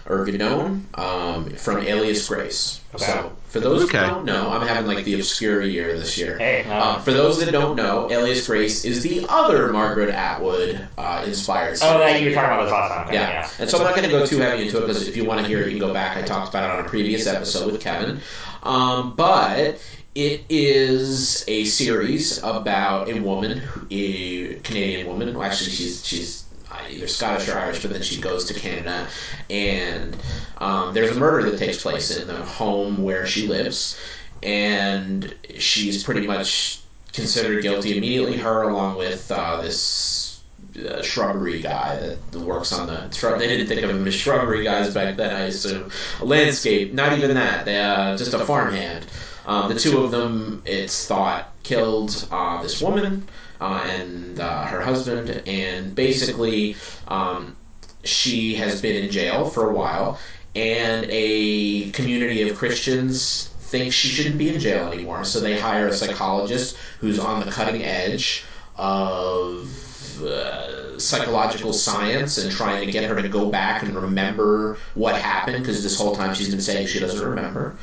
or 0.07 0.25
Gadon 0.25 0.81
um, 0.99 1.49
from 1.51 1.77
Alias 1.79 2.27
Grace. 2.27 2.81
Okay. 2.95 3.05
So 3.05 3.31
for 3.47 3.59
those 3.59 3.83
Okay. 3.85 3.99
who 3.99 4.05
don't 4.05 4.25
know, 4.25 4.49
I'm 4.51 4.67
having 4.67 4.85
like 4.93 5.05
the 5.05 5.15
obscure 5.15 5.61
year 5.61 5.97
this 5.97 6.17
year. 6.17 6.37
Hey, 6.37 6.65
no. 6.67 6.73
Uh, 6.73 6.99
for 6.99 7.11
those 7.11 7.39
that 7.43 7.51
don't 7.51 7.75
know, 7.75 8.11
Alias 8.11 8.45
Grace 8.45 8.83
is 8.85 9.01
the 9.01 9.25
other 9.29 9.71
Margaret 9.71 10.09
Atwood 10.09 10.87
uh, 10.97 11.23
inspired. 11.25 11.77
Oh, 11.81 11.97
that 11.99 12.21
you 12.21 12.29
were 12.29 12.35
talking 12.35 12.51
about 12.51 12.63
this 12.63 12.71
last 12.71 12.91
time. 12.93 13.07
Okay, 13.07 13.15
Yeah. 13.15 13.49
And 13.59 13.69
so 13.69 13.77
I'm 13.77 13.83
not 13.83 13.95
going 13.95 14.07
to 14.09 14.11
go 14.11 14.25
too 14.25 14.39
heavy 14.39 14.63
into 14.63 14.77
it 14.77 14.81
because 14.81 15.07
if 15.07 15.15
you 15.15 15.25
want 15.25 15.41
to 15.41 15.47
hear 15.47 15.61
it, 15.61 15.65
you 15.65 15.71
can 15.71 15.79
go 15.79 15.93
back. 15.93 16.17
I 16.17 16.21
talked 16.21 16.49
about 16.49 16.63
it 16.73 16.79
on 16.79 16.85
a 16.85 16.89
previous 16.89 17.25
episode 17.27 17.71
with 17.71 17.81
Kevin. 17.81 18.19
Um, 18.63 19.15
but 19.15 19.81
it 20.15 20.43
is 20.49 21.43
a 21.47 21.65
series 21.65 22.37
about 22.43 23.09
a 23.09 23.19
woman, 23.19 23.61
a 23.89 24.55
Canadian 24.59 25.07
woman. 25.07 25.33
Well, 25.33 25.43
actually, 25.43 25.71
she's 25.71 26.05
she's 26.05 26.42
either 26.89 27.07
Scottish 27.07 27.47
or 27.49 27.57
Irish, 27.57 27.81
but 27.81 27.91
then 27.91 28.01
she 28.01 28.19
goes 28.19 28.45
to 28.45 28.53
Canada, 28.53 29.07
and 29.49 30.15
um, 30.57 30.93
there's 30.93 31.15
a 31.15 31.19
murder 31.19 31.49
that 31.51 31.57
takes 31.57 31.81
place 31.81 32.15
in 32.15 32.27
the 32.27 32.35
home 32.35 33.03
where 33.03 33.25
she 33.25 33.47
lives, 33.47 33.99
and 34.41 35.33
she's 35.57 36.03
pretty 36.03 36.27
much 36.27 36.79
considered 37.11 37.61
guilty 37.61 37.97
immediately. 37.97 38.37
Her, 38.37 38.69
along 38.69 38.97
with 38.97 39.31
uh, 39.31 39.61
this 39.61 40.41
uh, 40.89 41.01
shrubbery 41.01 41.61
guy 41.61 42.17
that 42.31 42.39
works 42.39 42.73
on 42.73 42.87
the 42.87 43.11
shrub. 43.11 43.39
They 43.39 43.47
didn't 43.47 43.67
think 43.67 43.81
of 43.81 43.89
him 43.89 44.07
as 44.07 44.15
shrubbery 44.15 44.63
guys 44.63 44.93
back 44.93 45.17
then, 45.17 45.35
I 45.35 45.43
assume. 45.43 45.91
A 46.19 46.25
landscape, 46.25 46.93
not 46.93 47.17
even 47.17 47.35
that. 47.35 47.65
They, 47.65 47.79
uh, 47.79 48.17
just 48.17 48.33
a 48.33 48.39
farmhand. 48.45 49.05
Um, 49.45 49.71
the 49.71 49.79
two 49.79 50.03
of 50.03 50.11
them, 50.11 50.63
it's 50.65 51.05
thought, 51.05 51.53
killed 51.63 52.27
uh, 52.31 52.63
this 52.63 52.81
woman 52.81 53.27
and 53.63 54.39
uh, 54.39 54.65
her 54.65 54.81
husband, 54.81 55.29
and 55.47 55.95
basically, 55.95 56.75
um, 57.07 57.55
she 58.03 58.55
has 58.55 58.81
been 58.81 59.03
in 59.03 59.11
jail 59.11 59.49
for 59.49 59.69
a 59.69 59.73
while, 59.73 60.19
and 60.55 61.05
a 61.09 61.89
community 61.91 62.47
of 62.47 62.57
Christians 62.57 63.49
think 63.59 63.91
she 63.91 64.07
shouldn't 64.09 64.37
be 64.37 64.53
in 64.53 64.59
jail 64.59 64.91
anymore. 64.91 65.23
So 65.23 65.39
they 65.39 65.59
hire 65.59 65.87
a 65.87 65.93
psychologist 65.93 66.77
who's 66.99 67.17
on 67.17 67.43
the 67.45 67.51
cutting 67.51 67.83
edge 67.83 68.43
of 68.75 70.21
uh, 70.21 70.99
psychological 70.99 71.73
science 71.73 72.37
and 72.37 72.51
trying 72.51 72.85
to 72.85 72.91
get 72.91 73.09
her 73.09 73.19
to 73.19 73.27
go 73.27 73.49
back 73.49 73.81
and 73.81 73.95
remember 73.95 74.77
what 74.93 75.19
happened 75.19 75.59
because 75.59 75.81
this 75.81 75.97
whole 75.97 76.15
time 76.15 76.35
she's 76.35 76.49
been 76.49 76.61
saying 76.61 76.87
she 76.87 76.99
doesn't 76.99 77.27
remember. 77.27 77.75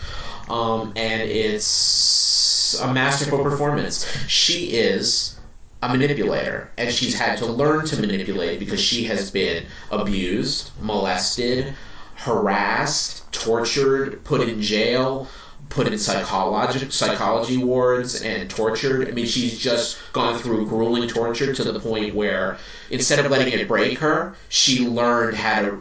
Um, 0.48 0.93
and 0.97 1.23
it's 1.23 2.81
a 2.81 2.93
masterful 2.93 3.43
performance. 3.43 4.07
She 4.28 4.66
is 4.66 5.35
a 5.82 5.89
manipulator, 5.97 6.70
and 6.77 6.93
she's 6.93 7.15
had 7.15 7.39
to 7.39 7.47
learn 7.47 7.86
to 7.86 8.01
manipulate 8.01 8.59
because 8.59 8.81
she 8.81 9.05
has 9.05 9.31
been 9.31 9.66
abused, 9.90 10.70
molested, 10.81 11.74
harassed, 12.16 13.31
tortured, 13.32 14.23
put 14.24 14.43
in 14.43 14.61
jail, 14.61 15.27
put 15.70 15.86
in 15.86 15.97
psychology 15.98 16.90
psychology 16.90 17.57
wards, 17.57 18.20
and 18.20 18.48
tortured. 18.51 19.09
I 19.09 19.12
mean, 19.12 19.27
she's 19.27 19.59
just 19.59 19.97
gone 20.12 20.39
through 20.39 20.66
grueling 20.66 21.07
torture 21.09 21.52
to 21.55 21.65
the 21.65 21.78
point 21.78 22.15
where 22.15 22.57
instead 22.90 23.19
of 23.19 23.31
letting 23.31 23.48
it 23.48 23.66
break 23.66 23.98
her, 23.98 24.35
she 24.48 24.81
learned 24.81 25.35
how 25.35 25.61
to 25.61 25.81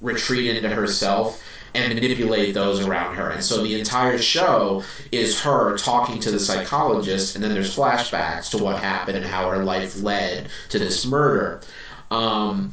retreat 0.00 0.46
into 0.46 0.68
herself 0.68 1.42
and 1.76 1.94
manipulate 1.94 2.54
those 2.54 2.80
around 2.80 3.14
her. 3.16 3.30
And 3.30 3.44
so 3.44 3.62
the 3.62 3.78
entire 3.78 4.18
show 4.18 4.82
is 5.12 5.40
her 5.40 5.76
talking 5.76 6.18
to 6.20 6.30
the 6.30 6.40
psychologist, 6.40 7.34
and 7.34 7.44
then 7.44 7.52
there's 7.52 7.76
flashbacks 7.76 8.50
to 8.50 8.58
what 8.58 8.80
happened 8.82 9.16
and 9.16 9.26
how 9.26 9.50
her 9.50 9.64
life 9.64 10.00
led 10.00 10.48
to 10.70 10.78
this 10.78 11.04
murder. 11.06 11.60
Um, 12.10 12.72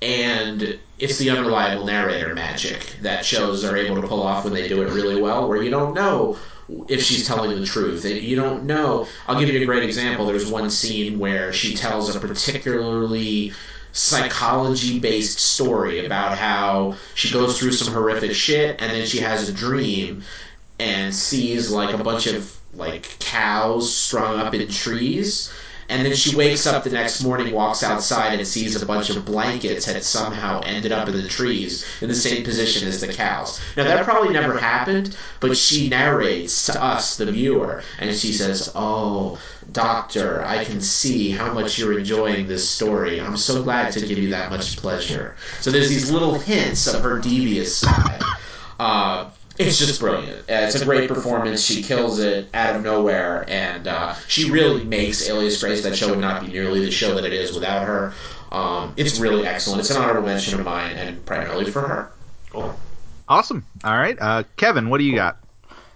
and 0.00 0.78
it's 0.98 1.18
the 1.18 1.30
unreliable 1.30 1.86
narrator 1.86 2.34
magic 2.34 2.96
that 3.02 3.24
shows 3.24 3.64
are 3.64 3.76
able 3.76 4.00
to 4.00 4.06
pull 4.06 4.22
off 4.22 4.44
when 4.44 4.52
they 4.52 4.68
do 4.68 4.82
it 4.82 4.90
really 4.90 5.20
well, 5.20 5.48
where 5.48 5.62
you 5.62 5.70
don't 5.70 5.94
know 5.94 6.36
if 6.88 7.02
she's 7.02 7.26
telling 7.26 7.58
the 7.58 7.66
truth. 7.66 8.04
You 8.04 8.36
don't 8.36 8.64
know. 8.64 9.06
I'll 9.26 9.38
give 9.38 9.48
you 9.48 9.60
a 9.60 9.64
great 9.66 9.82
example. 9.82 10.26
There's 10.26 10.50
one 10.50 10.70
scene 10.70 11.18
where 11.18 11.52
she 11.52 11.74
tells 11.74 12.14
a 12.14 12.20
particularly 12.20 13.52
psychology 13.94 14.98
based 14.98 15.38
story 15.38 16.04
about 16.04 16.36
how 16.36 16.96
she 17.14 17.32
goes 17.32 17.58
through 17.58 17.70
some 17.70 17.94
horrific 17.94 18.34
shit 18.34 18.82
and 18.82 18.90
then 18.90 19.06
she 19.06 19.20
has 19.20 19.48
a 19.48 19.52
dream 19.52 20.22
and 20.80 21.14
sees 21.14 21.70
like 21.70 21.94
a 21.94 22.02
bunch 22.02 22.26
of 22.26 22.58
like 22.74 23.16
cows 23.20 23.94
strung 23.94 24.40
up 24.40 24.52
in 24.52 24.68
trees 24.68 25.52
and 25.88 26.04
then 26.04 26.14
she 26.14 26.34
wakes 26.36 26.66
up 26.66 26.84
the 26.84 26.90
next 26.90 27.22
morning 27.22 27.52
walks 27.52 27.82
outside 27.82 28.38
and 28.38 28.46
sees 28.46 28.80
a 28.80 28.86
bunch 28.86 29.10
of 29.10 29.24
blankets 29.24 29.84
had 29.84 30.02
somehow 30.02 30.60
ended 30.64 30.92
up 30.92 31.08
in 31.08 31.14
the 31.14 31.28
trees 31.28 31.84
in 32.00 32.08
the 32.08 32.14
same 32.14 32.44
position 32.44 32.88
as 32.88 33.00
the 33.00 33.12
cows. 33.12 33.60
Now 33.76 33.84
that 33.84 34.04
probably 34.04 34.32
never 34.32 34.58
happened 34.58 35.16
but 35.40 35.56
she 35.56 35.88
narrates 35.88 36.66
to 36.66 36.82
us 36.82 37.16
the 37.16 37.30
viewer 37.30 37.82
and 37.98 38.14
she 38.14 38.32
says 38.32 38.70
oh 38.74 39.38
doctor 39.72 40.44
i 40.44 40.62
can 40.64 40.80
see 40.80 41.30
how 41.30 41.52
much 41.52 41.78
you're 41.78 41.98
enjoying 41.98 42.46
this 42.46 42.68
story. 42.68 43.20
I'm 43.20 43.36
so 43.36 43.62
glad 43.62 43.92
to 43.92 44.06
give 44.06 44.18
you 44.18 44.30
that 44.30 44.50
much 44.50 44.76
pleasure. 44.76 45.36
So 45.60 45.70
there's 45.70 45.88
these 45.88 46.10
little 46.10 46.38
hints 46.38 46.86
of 46.86 47.02
her 47.02 47.18
devious 47.18 47.76
side 47.76 48.22
uh, 48.78 49.30
it's 49.58 49.78
just 49.78 50.00
brilliant. 50.00 50.40
Uh, 50.40 50.66
it's 50.66 50.74
a 50.74 50.84
great 50.84 51.08
performance. 51.08 51.62
She 51.62 51.82
kills 51.82 52.18
it 52.18 52.48
out 52.54 52.76
of 52.76 52.82
nowhere, 52.82 53.44
and 53.48 53.86
uh, 53.86 54.14
she 54.26 54.50
really 54.50 54.84
makes 54.84 55.28
Alias 55.28 55.60
Grace. 55.62 55.82
That 55.82 55.96
show 55.96 56.10
would 56.10 56.18
not 56.18 56.44
be 56.44 56.52
nearly 56.52 56.84
the 56.84 56.90
show 56.90 57.14
that 57.14 57.24
it 57.24 57.32
is 57.32 57.54
without 57.54 57.86
her. 57.86 58.12
Um, 58.50 58.94
it's 58.96 59.18
really 59.18 59.46
excellent. 59.46 59.80
It's 59.80 59.90
an 59.90 60.02
honorable 60.02 60.26
mention 60.28 60.58
of 60.58 60.64
mine, 60.64 60.96
and 60.96 61.24
primarily 61.24 61.70
for 61.70 61.82
her. 61.82 62.12
Cool. 62.50 62.74
Awesome. 63.28 63.64
All 63.84 63.96
right, 63.96 64.16
uh, 64.20 64.42
Kevin, 64.56 64.90
what 64.90 64.98
do 64.98 65.04
you 65.04 65.14
got? 65.14 65.38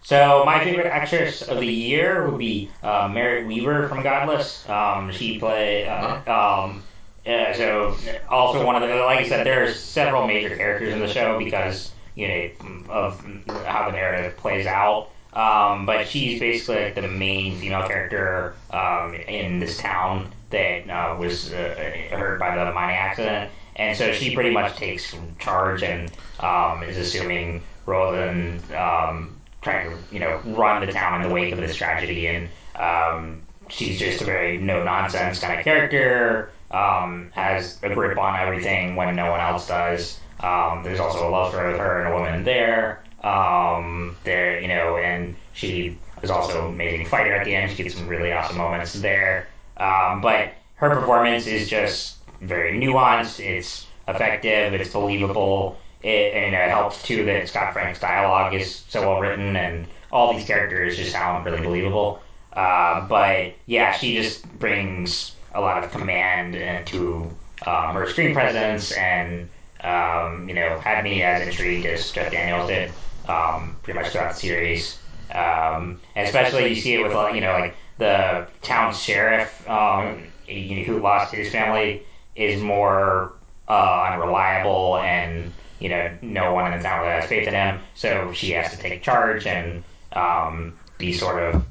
So 0.02 0.42
my 0.46 0.64
favorite 0.64 0.86
actress 0.86 1.42
of 1.42 1.58
the 1.58 1.66
year 1.66 2.28
would 2.28 2.38
be 2.38 2.70
uh, 2.82 3.10
Merritt 3.12 3.46
Wever 3.46 3.88
from 3.88 4.02
Godless. 4.02 4.66
Um, 4.68 5.12
she 5.12 5.38
played. 5.38 5.86
Uh, 5.86 6.22
um, 6.66 6.82
uh, 7.26 7.52
so 7.52 7.96
also 8.28 8.64
one 8.64 8.82
of 8.82 8.88
the 8.88 8.94
like 8.96 9.18
I 9.18 9.28
said, 9.28 9.44
there's 9.44 9.78
several 9.78 10.26
major 10.26 10.56
characters 10.56 10.94
in 10.94 11.00
the 11.00 11.08
show 11.08 11.38
because 11.38 11.92
you 12.18 12.26
know 12.28 12.90
of 12.90 13.20
how 13.64 13.86
the 13.90 13.92
narrative 13.92 14.36
plays 14.36 14.66
out. 14.66 15.10
Um, 15.32 15.86
but 15.86 16.08
she's 16.08 16.40
basically 16.40 16.84
like 16.84 16.94
the 16.96 17.06
main 17.06 17.56
female 17.58 17.86
character 17.86 18.54
um, 18.72 19.14
in 19.14 19.60
this 19.60 19.78
town 19.78 20.32
that 20.50 20.90
uh, 20.90 21.16
was 21.18 21.52
uh, 21.52 21.92
hurt 22.10 22.40
by 22.40 22.56
the 22.56 22.72
mining 22.72 22.96
accident, 22.96 23.50
and 23.76 23.96
so 23.96 24.12
she 24.12 24.34
pretty 24.34 24.50
much 24.50 24.76
takes 24.76 25.14
charge 25.38 25.82
and 25.82 26.10
um, 26.40 26.82
is 26.82 26.96
assuming 26.96 27.62
rather 27.86 28.26
than 28.26 28.60
um, 28.76 29.36
trying 29.62 29.90
to 29.90 29.96
you 30.10 30.18
know 30.18 30.40
run 30.44 30.84
the 30.84 30.92
town 30.92 31.22
in 31.22 31.28
the 31.28 31.32
wake 31.32 31.52
of 31.52 31.60
this 31.60 31.76
tragedy. 31.76 32.26
And 32.26 32.48
um, 32.74 33.42
she's 33.68 33.98
just 33.98 34.22
a 34.22 34.24
very 34.24 34.58
no 34.58 34.82
nonsense 34.82 35.38
kind 35.38 35.58
of 35.58 35.64
character. 35.64 36.50
Um, 36.70 37.30
has 37.32 37.78
a 37.82 37.94
grip 37.94 38.18
on 38.18 38.38
everything 38.38 38.96
when 38.96 39.16
no 39.16 39.30
one 39.30 39.40
else 39.40 39.68
does. 39.68 40.18
Um, 40.40 40.82
there's 40.82 41.00
also 41.00 41.28
a 41.28 41.30
love 41.30 41.52
story 41.52 41.72
with 41.72 41.80
her 41.80 42.00
and 42.00 42.12
a 42.12 42.16
woman 42.16 42.44
there. 42.44 43.02
Um, 43.22 44.16
there, 44.24 44.60
you 44.60 44.68
know, 44.68 44.96
and 44.96 45.34
she 45.52 45.98
is 46.22 46.30
also 46.30 46.68
an 46.68 46.74
amazing 46.74 47.06
fighter 47.06 47.32
at 47.34 47.44
the 47.44 47.54
end. 47.54 47.70
She 47.70 47.82
gets 47.82 47.96
some 47.96 48.06
really 48.06 48.32
awesome 48.32 48.58
moments 48.58 48.92
there. 48.94 49.48
Um, 49.76 50.20
but 50.20 50.52
her 50.76 50.90
performance 50.90 51.46
is 51.46 51.68
just 51.68 52.18
very 52.40 52.78
nuanced. 52.78 53.40
It's 53.40 53.86
effective. 54.06 54.74
It's 54.74 54.92
believable. 54.92 55.78
It, 56.02 56.32
and 56.34 56.54
it 56.54 56.70
helps 56.70 57.02
too 57.02 57.24
that 57.24 57.48
Scott 57.48 57.72
Frank's 57.72 57.98
dialogue 57.98 58.54
is 58.54 58.84
so 58.88 59.00
well 59.00 59.20
written, 59.20 59.56
and 59.56 59.86
all 60.12 60.32
these 60.32 60.46
characters 60.46 60.96
just 60.96 61.12
sound 61.12 61.44
really 61.44 61.60
believable. 61.60 62.22
Uh, 62.52 63.06
but 63.08 63.54
yeah, 63.66 63.92
she 63.92 64.14
just 64.14 64.46
brings 64.58 65.32
a 65.54 65.60
lot 65.60 65.82
of 65.82 65.90
command 65.90 66.86
to 66.86 67.28
um, 67.66 67.94
her 67.94 68.08
screen 68.08 68.32
presence 68.32 68.92
and 68.92 69.48
Um, 69.82 70.48
you 70.48 70.54
know, 70.54 70.78
had 70.80 71.04
me 71.04 71.22
as 71.22 71.46
intrigued 71.46 71.86
as 71.86 72.10
Jeff 72.10 72.32
Daniels 72.32 72.68
did, 72.68 72.92
um, 73.28 73.76
pretty 73.82 74.00
much 74.00 74.10
throughout 74.10 74.34
the 74.34 74.40
series. 74.40 74.98
Um, 75.32 76.00
especially 76.16 76.68
you 76.68 76.74
see 76.74 76.94
it 76.94 77.02
with 77.02 77.12
you 77.34 77.40
know 77.40 77.52
like 77.52 77.76
the 77.98 78.46
town 78.62 78.94
sheriff 78.94 79.68
um, 79.68 80.24
who 80.46 81.00
lost 81.00 81.34
his 81.34 81.50
family 81.52 82.02
is 82.34 82.62
more 82.62 83.32
uh, 83.68 84.10
unreliable 84.10 84.96
and 84.98 85.52
you 85.80 85.90
know 85.90 86.10
no 86.22 86.54
one 86.54 86.72
in 86.72 86.78
the 86.78 86.82
town 86.82 87.00
really 87.00 87.12
has 87.12 87.26
faith 87.26 87.46
in 87.46 87.54
him. 87.54 87.80
So 87.94 88.32
she 88.32 88.52
has 88.52 88.70
to 88.70 88.78
take 88.78 89.02
charge 89.02 89.46
and 89.46 89.84
um, 90.12 90.78
be 90.96 91.12
sort 91.12 91.42
of 91.42 91.64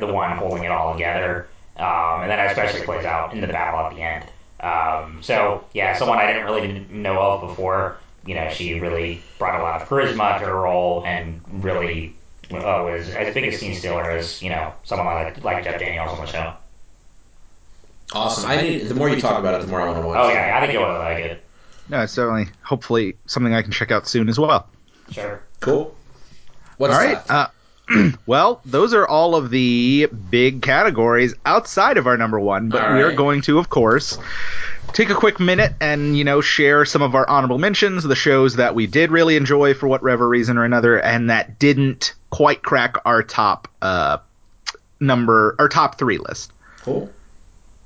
the 0.00 0.06
one 0.06 0.36
holding 0.36 0.64
it 0.64 0.70
all 0.70 0.94
together. 0.94 1.46
Um, 1.76 2.22
and 2.22 2.30
that 2.30 2.50
especially 2.50 2.86
plays 2.86 3.04
out 3.04 3.32
in 3.34 3.40
the 3.40 3.48
battle 3.48 3.80
at 3.80 3.94
the 3.94 4.00
end 4.00 4.24
um, 4.64 5.22
so 5.22 5.64
yeah 5.72 5.96
someone 5.96 6.18
I 6.18 6.26
didn't 6.26 6.44
really 6.44 6.86
know 6.90 7.20
of 7.20 7.48
before 7.48 7.98
you 8.26 8.34
know 8.34 8.48
she 8.50 8.80
really 8.80 9.22
brought 9.38 9.60
a 9.60 9.62
lot 9.62 9.82
of 9.82 9.88
charisma 9.88 10.38
to 10.38 10.46
her 10.46 10.54
role 10.54 11.04
and 11.04 11.40
really 11.62 12.14
uh, 12.50 12.82
was 12.84 13.08
as 13.10 13.34
big 13.34 13.44
a 13.44 13.56
scene 13.56 13.74
stealer 13.74 14.10
as 14.10 14.42
you 14.42 14.50
know 14.50 14.72
someone 14.84 15.06
like 15.06 15.42
like 15.44 15.64
Jeff 15.64 15.78
Daniels 15.78 16.10
on 16.10 16.24
the 16.24 16.30
show. 16.30 16.54
Awesome. 18.12 18.50
I 18.50 18.60
need. 18.60 18.82
The 18.88 18.94
more 18.94 19.08
you 19.08 19.20
talk 19.20 19.38
about 19.38 19.60
it, 19.60 19.62
the 19.62 19.68
more 19.68 19.80
I 19.80 19.86
want 19.86 20.00
to 20.00 20.06
watch. 20.06 20.18
Oh 20.18 20.28
yeah, 20.28 20.56
I 20.56 20.60
think 20.60 20.72
you'll 20.72 20.82
like 20.82 21.18
it. 21.18 21.44
No, 21.88 22.02
it's 22.02 22.12
certainly, 22.12 22.46
hopefully, 22.62 23.16
something 23.26 23.52
I 23.52 23.62
can 23.62 23.72
check 23.72 23.90
out 23.90 24.06
soon 24.06 24.28
as 24.28 24.38
well. 24.38 24.68
Sure. 25.10 25.42
Cool. 25.60 25.94
What's 26.78 26.94
all 26.94 27.00
right. 27.00 27.26
that? 27.26 27.34
Uh, 27.34 27.48
well, 28.26 28.60
those 28.64 28.94
are 28.94 29.06
all 29.06 29.34
of 29.34 29.50
the 29.50 30.08
big 30.30 30.62
categories 30.62 31.34
outside 31.44 31.98
of 31.98 32.06
our 32.06 32.16
number 32.16 32.40
one, 32.40 32.68
but 32.68 32.82
All 32.82 32.94
we 32.94 33.02
are 33.02 33.12
going 33.12 33.42
to, 33.42 33.58
of 33.58 33.68
course, 33.68 34.18
take 34.92 35.10
a 35.10 35.14
quick 35.14 35.38
minute 35.40 35.74
and 35.80 36.16
you 36.16 36.24
know 36.24 36.40
share 36.40 36.84
some 36.84 37.02
of 37.02 37.14
our 37.14 37.28
honorable 37.28 37.58
mentions, 37.58 38.02
the 38.02 38.16
shows 38.16 38.56
that 38.56 38.74
we 38.74 38.86
did 38.86 39.10
really 39.10 39.36
enjoy 39.36 39.74
for 39.74 39.86
whatever 39.86 40.26
reason 40.28 40.56
or 40.56 40.64
another, 40.64 41.00
and 41.00 41.30
that 41.30 41.58
didn't 41.58 42.14
quite 42.30 42.62
crack 42.62 42.96
our 43.04 43.22
top 43.22 43.68
uh, 43.82 44.18
number, 45.00 45.54
our 45.58 45.68
top 45.68 45.98
three 45.98 46.18
list. 46.18 46.52
cool. 46.82 47.10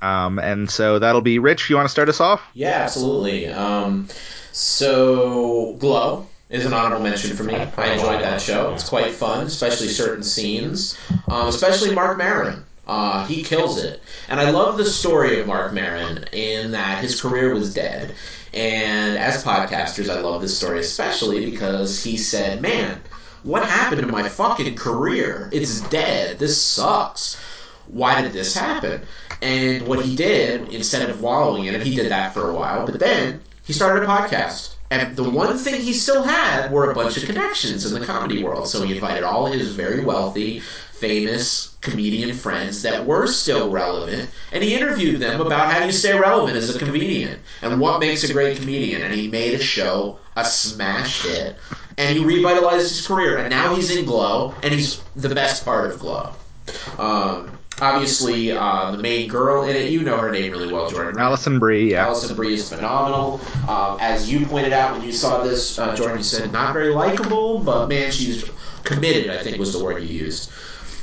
Um, 0.00 0.38
and 0.38 0.70
so 0.70 1.00
that'll 1.00 1.22
be 1.22 1.40
Rich. 1.40 1.68
You 1.70 1.74
want 1.74 1.86
to 1.86 1.90
start 1.90 2.08
us 2.08 2.20
off? 2.20 2.40
Yeah, 2.54 2.82
absolutely. 2.82 3.48
Um, 3.48 4.08
so 4.52 5.74
Glow 5.80 6.28
is 6.50 6.64
an 6.64 6.72
honorable 6.72 7.04
mention 7.04 7.36
for 7.36 7.44
me. 7.44 7.54
I 7.54 7.92
enjoyed 7.92 8.22
that 8.22 8.40
show. 8.40 8.72
It's 8.72 8.88
quite 8.88 9.12
fun, 9.12 9.46
especially 9.46 9.88
certain 9.88 10.22
scenes, 10.22 10.98
um, 11.28 11.48
especially 11.48 11.94
Marc 11.94 12.18
Maron. 12.18 12.64
Uh, 12.86 13.26
he 13.26 13.42
kills 13.42 13.82
it, 13.82 14.02
and 14.28 14.40
I 14.40 14.50
love 14.50 14.78
the 14.78 14.84
story 14.86 15.38
of 15.40 15.46
Marc 15.46 15.74
Maron 15.74 16.24
in 16.32 16.70
that 16.70 17.02
his 17.02 17.20
career 17.20 17.52
was 17.52 17.74
dead. 17.74 18.14
And 18.54 19.18
as 19.18 19.44
podcasters, 19.44 20.08
I 20.08 20.20
love 20.20 20.40
this 20.40 20.56
story 20.56 20.80
especially 20.80 21.50
because 21.50 22.02
he 22.02 22.16
said, 22.16 22.62
"Man, 22.62 22.98
what 23.42 23.68
happened 23.68 24.00
to 24.00 24.06
my 24.06 24.26
fucking 24.26 24.76
career? 24.76 25.50
It's 25.52 25.82
dead. 25.82 26.38
This 26.38 26.60
sucks." 26.60 27.36
why 27.90 28.20
did 28.20 28.32
this 28.32 28.54
happen? 28.54 29.00
And 29.40 29.86
what 29.86 30.04
he 30.04 30.16
did, 30.16 30.68
instead 30.72 31.08
of 31.08 31.22
wallowing 31.22 31.66
in 31.66 31.74
it, 31.74 31.82
he 31.82 31.94
did 31.94 32.10
that 32.10 32.34
for 32.34 32.50
a 32.50 32.54
while, 32.54 32.86
but 32.86 32.98
then 32.98 33.40
he 33.64 33.72
started 33.72 34.02
a 34.02 34.06
podcast. 34.06 34.74
And 34.90 35.16
the 35.16 35.28
one 35.28 35.58
thing 35.58 35.80
he 35.80 35.92
still 35.92 36.22
had 36.22 36.72
were 36.72 36.90
a 36.90 36.94
bunch 36.94 37.16
of 37.16 37.24
connections 37.24 37.84
in 37.84 37.98
the 37.98 38.06
comedy 38.06 38.42
world. 38.42 38.68
So 38.68 38.82
he 38.82 38.94
invited 38.94 39.22
all 39.22 39.46
his 39.46 39.74
very 39.74 40.02
wealthy, 40.02 40.60
famous 40.92 41.76
comedian 41.80 42.34
friends 42.34 42.82
that 42.82 43.06
were 43.06 43.26
still 43.26 43.70
relevant, 43.70 44.30
and 44.50 44.64
he 44.64 44.74
interviewed 44.74 45.20
them 45.20 45.40
about 45.40 45.72
how 45.72 45.84
you 45.84 45.92
stay 45.92 46.18
relevant 46.18 46.56
as 46.56 46.74
a 46.74 46.78
comedian 46.78 47.38
and 47.62 47.80
what 47.80 48.00
makes 48.00 48.24
a 48.24 48.32
great 48.32 48.58
comedian. 48.58 49.02
And 49.02 49.14
he 49.14 49.28
made 49.28 49.54
a 49.54 49.62
show, 49.62 50.18
a 50.36 50.44
smash 50.44 51.22
hit, 51.22 51.56
and 51.98 52.18
he 52.18 52.24
revitalized 52.24 52.88
his 52.88 53.06
career. 53.06 53.38
And 53.38 53.50
now 53.50 53.74
he's 53.74 53.94
in 53.94 54.06
Glow, 54.06 54.54
and 54.62 54.72
he's 54.72 55.00
the 55.14 55.34
best 55.34 55.64
part 55.64 55.90
of 55.90 56.00
Glow. 56.00 56.32
Um, 56.98 57.57
obviously, 57.80 58.52
uh, 58.52 58.90
the 58.90 58.98
main 58.98 59.28
girl 59.28 59.64
in 59.64 59.76
it, 59.76 59.90
you 59.90 60.02
know 60.02 60.16
her 60.18 60.30
name 60.30 60.52
really 60.52 60.72
well, 60.72 60.88
Jordan. 60.90 61.18
Alison 61.18 61.58
Brie. 61.58 61.92
Yeah. 61.92 62.06
Alison 62.06 62.36
Brie 62.36 62.54
is 62.54 62.68
phenomenal. 62.68 63.40
Um, 63.68 63.98
as 64.00 64.30
you 64.30 64.46
pointed 64.46 64.72
out 64.72 64.96
when 64.96 65.06
you 65.06 65.12
saw 65.12 65.42
this, 65.42 65.78
uh, 65.78 65.94
Jordan, 65.94 66.18
you 66.18 66.24
said 66.24 66.52
not 66.52 66.72
very 66.72 66.90
likable, 66.90 67.58
but 67.60 67.88
man, 67.88 68.10
she's 68.10 68.48
committed. 68.84 69.30
I 69.30 69.42
think 69.42 69.58
was 69.58 69.72
the 69.72 69.82
word 69.82 70.02
you 70.02 70.08
used. 70.08 70.50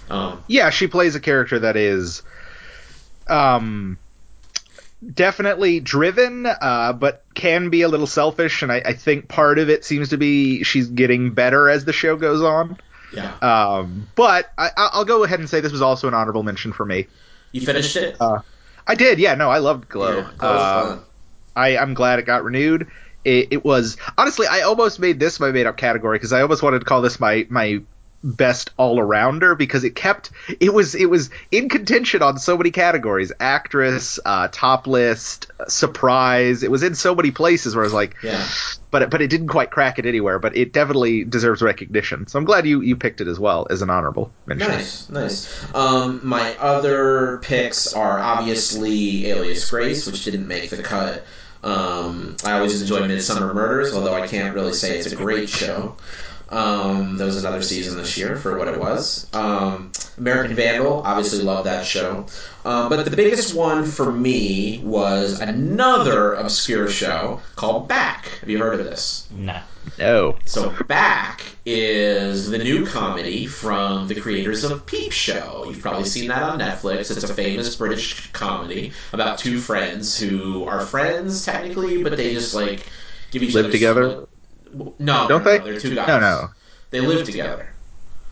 Um, 0.10 0.44
yeah, 0.48 0.70
she 0.70 0.88
plays 0.88 1.16
a 1.16 1.20
character 1.20 1.60
that 1.60 1.76
is 1.76 2.22
um 3.28 3.98
definitely 5.14 5.80
driven, 5.80 6.46
uh, 6.46 6.94
but 6.94 7.24
can 7.34 7.70
be 7.70 7.82
a 7.82 7.88
little 7.88 8.08
selfish, 8.08 8.62
and 8.62 8.72
I, 8.72 8.82
I 8.86 8.94
think 8.94 9.28
part 9.28 9.60
of 9.60 9.70
it 9.70 9.86
seems 9.86 10.10
to 10.10 10.18
be 10.18 10.64
she's 10.64 10.88
getting 10.88 11.34
better 11.34 11.70
as 11.70 11.86
the 11.86 11.94
show 11.94 12.16
goes 12.16 12.42
on. 12.42 12.78
Yeah, 13.16 13.38
Um, 13.42 14.08
but 14.16 14.52
I, 14.58 14.70
I- 14.78 14.90
I'll 14.94 15.06
go 15.06 15.24
ahead 15.24 15.40
and 15.40 15.50
say 15.50 15.62
this 15.62 15.72
was 15.72 15.82
also 15.82 16.08
an 16.08 16.14
honorable 16.14 16.44
mention 16.44 16.74
for 16.74 16.86
me. 16.86 17.08
you 17.52 17.62
finished 17.62 17.96
it. 17.96 18.18
I 18.88 18.96
did, 18.96 19.18
yeah, 19.20 19.34
no, 19.36 19.50
I 19.50 19.58
loved 19.60 19.90
Glow. 19.90 20.18
Yeah, 20.18 20.30
Glow's 20.38 20.62
Uh, 20.62 20.88
fun. 20.88 21.04
I, 21.56 21.78
I'm 21.78 21.94
glad 21.94 22.20
it 22.20 22.26
got 22.26 22.44
renewed. 22.44 22.88
It, 23.24 23.48
it 23.52 23.66
was 23.66 23.98
honestly, 24.18 24.46
I 24.46 24.62
almost 24.62 25.00
made 25.00 25.20
this 25.20 25.40
my 25.40 25.52
made 25.52 25.66
up 25.66 25.78
category 25.78 26.18
because 26.18 26.34
I 26.34 26.42
almost 26.42 26.62
wanted 26.62 26.80
to 26.80 26.86
call 26.86 27.02
this 27.02 27.20
my 27.20 27.48
my 27.50 27.82
best 28.26 28.72
all 28.78 28.98
arounder 28.98 29.56
because 29.56 29.84
it 29.84 29.92
kept 29.96 30.32
it 30.60 30.74
was 30.74 30.96
it 30.96 31.06
was 31.10 31.30
in 31.52 31.70
contention 31.70 32.24
on 32.24 32.40
so 32.40 32.58
many 32.58 32.72
categories 32.72 33.32
actress 33.40 34.20
uh 34.26 34.48
top 34.52 34.88
list 34.88 35.52
surprise 35.68 36.64
it 36.64 36.72
was 36.72 36.82
in 36.82 36.96
so 36.96 37.14
many 37.14 37.30
places 37.30 37.76
where 37.76 37.84
i 37.84 37.86
was 37.86 37.94
like 37.94 38.16
Yeah. 38.24 38.44
but 38.90 39.04
it, 39.04 39.10
but 39.12 39.22
it 39.22 39.28
didn't 39.28 39.50
quite 39.50 39.70
crack 39.70 40.00
it 40.00 40.08
anywhere 40.08 40.40
but 40.40 40.58
it 40.58 40.74
definitely 40.74 41.24
deserves 41.24 41.62
recognition 41.62 42.26
so 42.26 42.40
i'm 42.40 42.46
glad 42.46 42.66
you 42.66 42.82
you 42.82 42.96
picked 42.96 43.22
it 43.22 43.28
as 43.28 43.40
well 43.40 43.68
as 43.70 43.84
an 43.84 43.92
honorable 43.92 44.32
mention 44.48 44.70
Nice, 44.70 45.08
nice. 45.10 45.76
Um, 45.76 46.20
my 46.24 46.56
other 46.58 47.38
picks 47.44 47.94
are 47.94 48.20
obviously 48.20 49.28
Alias 49.28 49.70
Grace, 49.70 50.08
which 50.08 50.26
didn't 50.26 50.48
make 50.48 50.70
the 50.72 50.82
cut. 50.82 51.24
Um, 51.64 52.36
I 52.44 52.54
always 52.54 52.82
enjoy 52.82 53.00
Midsomer 53.02 53.54
Murders, 53.54 53.94
although 53.94 54.14
I 54.14 54.28
can't 54.28 54.54
really 54.56 54.74
say 54.74 54.98
it's 54.98 55.12
a 55.12 55.16
great 55.16 55.50
show. 55.50 55.96
Um, 56.50 57.18
there 57.18 57.26
was 57.26 57.38
another 57.38 57.62
season 57.62 57.98
this 57.98 58.18
year 58.18 58.36
for 58.36 58.58
what 58.58 58.68
it 58.68 58.80
was. 58.80 59.28
Um, 59.34 59.92
American 60.18 60.56
Vandal, 60.56 61.02
obviously 61.04 61.44
love 61.44 61.66
that 61.66 61.86
show. 61.86 62.26
Um, 62.64 62.90
but 62.90 63.04
the 63.04 63.16
biggest 63.16 63.56
one 63.56 63.86
for 63.86 64.12
me 64.12 64.80
was 64.84 65.40
another 65.40 66.34
obscure 66.34 66.88
show 66.88 67.42
called 67.56 67.88
Back. 67.88 68.28
Have 68.40 68.50
you 68.50 68.60
heard 68.60 68.80
of 68.80 68.86
this? 68.86 69.28
No. 69.32 69.60
no 69.98 70.38
So 70.46 70.74
Back 70.88 71.44
is 71.66 72.50
the 72.50 72.60
new 72.60 72.86
comedy 72.86 73.48
from 73.48 74.08
the 74.08 74.16
creators 74.16 74.64
of 74.64 74.86
Peep 74.86 75.12
Show. 75.12 75.66
You've 75.68 75.82
probably 75.82 76.06
seen 76.06 76.28
that 76.30 76.44
on 76.44 76.60
Netflix. 76.60 77.12
It's 77.12 77.24
a 77.24 77.34
famous 77.34 77.76
British 77.76 78.32
comedy 78.32 78.94
about 79.14 79.38
two 79.40 79.60
friends 79.60 80.18
who 80.18 80.64
are 80.66 80.86
friends 80.86 81.44
technically, 81.44 82.04
but 82.04 82.18
they 82.18 82.34
just 82.34 82.54
like 82.54 82.86
give 83.32 83.44
each 83.44 83.54
Live 83.54 83.66
other 83.66 83.72
together? 83.72 84.28
No, 85.00 85.28
Don't 85.28 85.44
they? 85.44 85.60
no, 85.60 85.64
They're 85.64 85.80
two 85.80 85.96
guys. 85.96 86.08
no 86.08 86.20
no 86.20 86.50
They 86.92 87.02
live 87.02 87.26
together. 87.26 87.76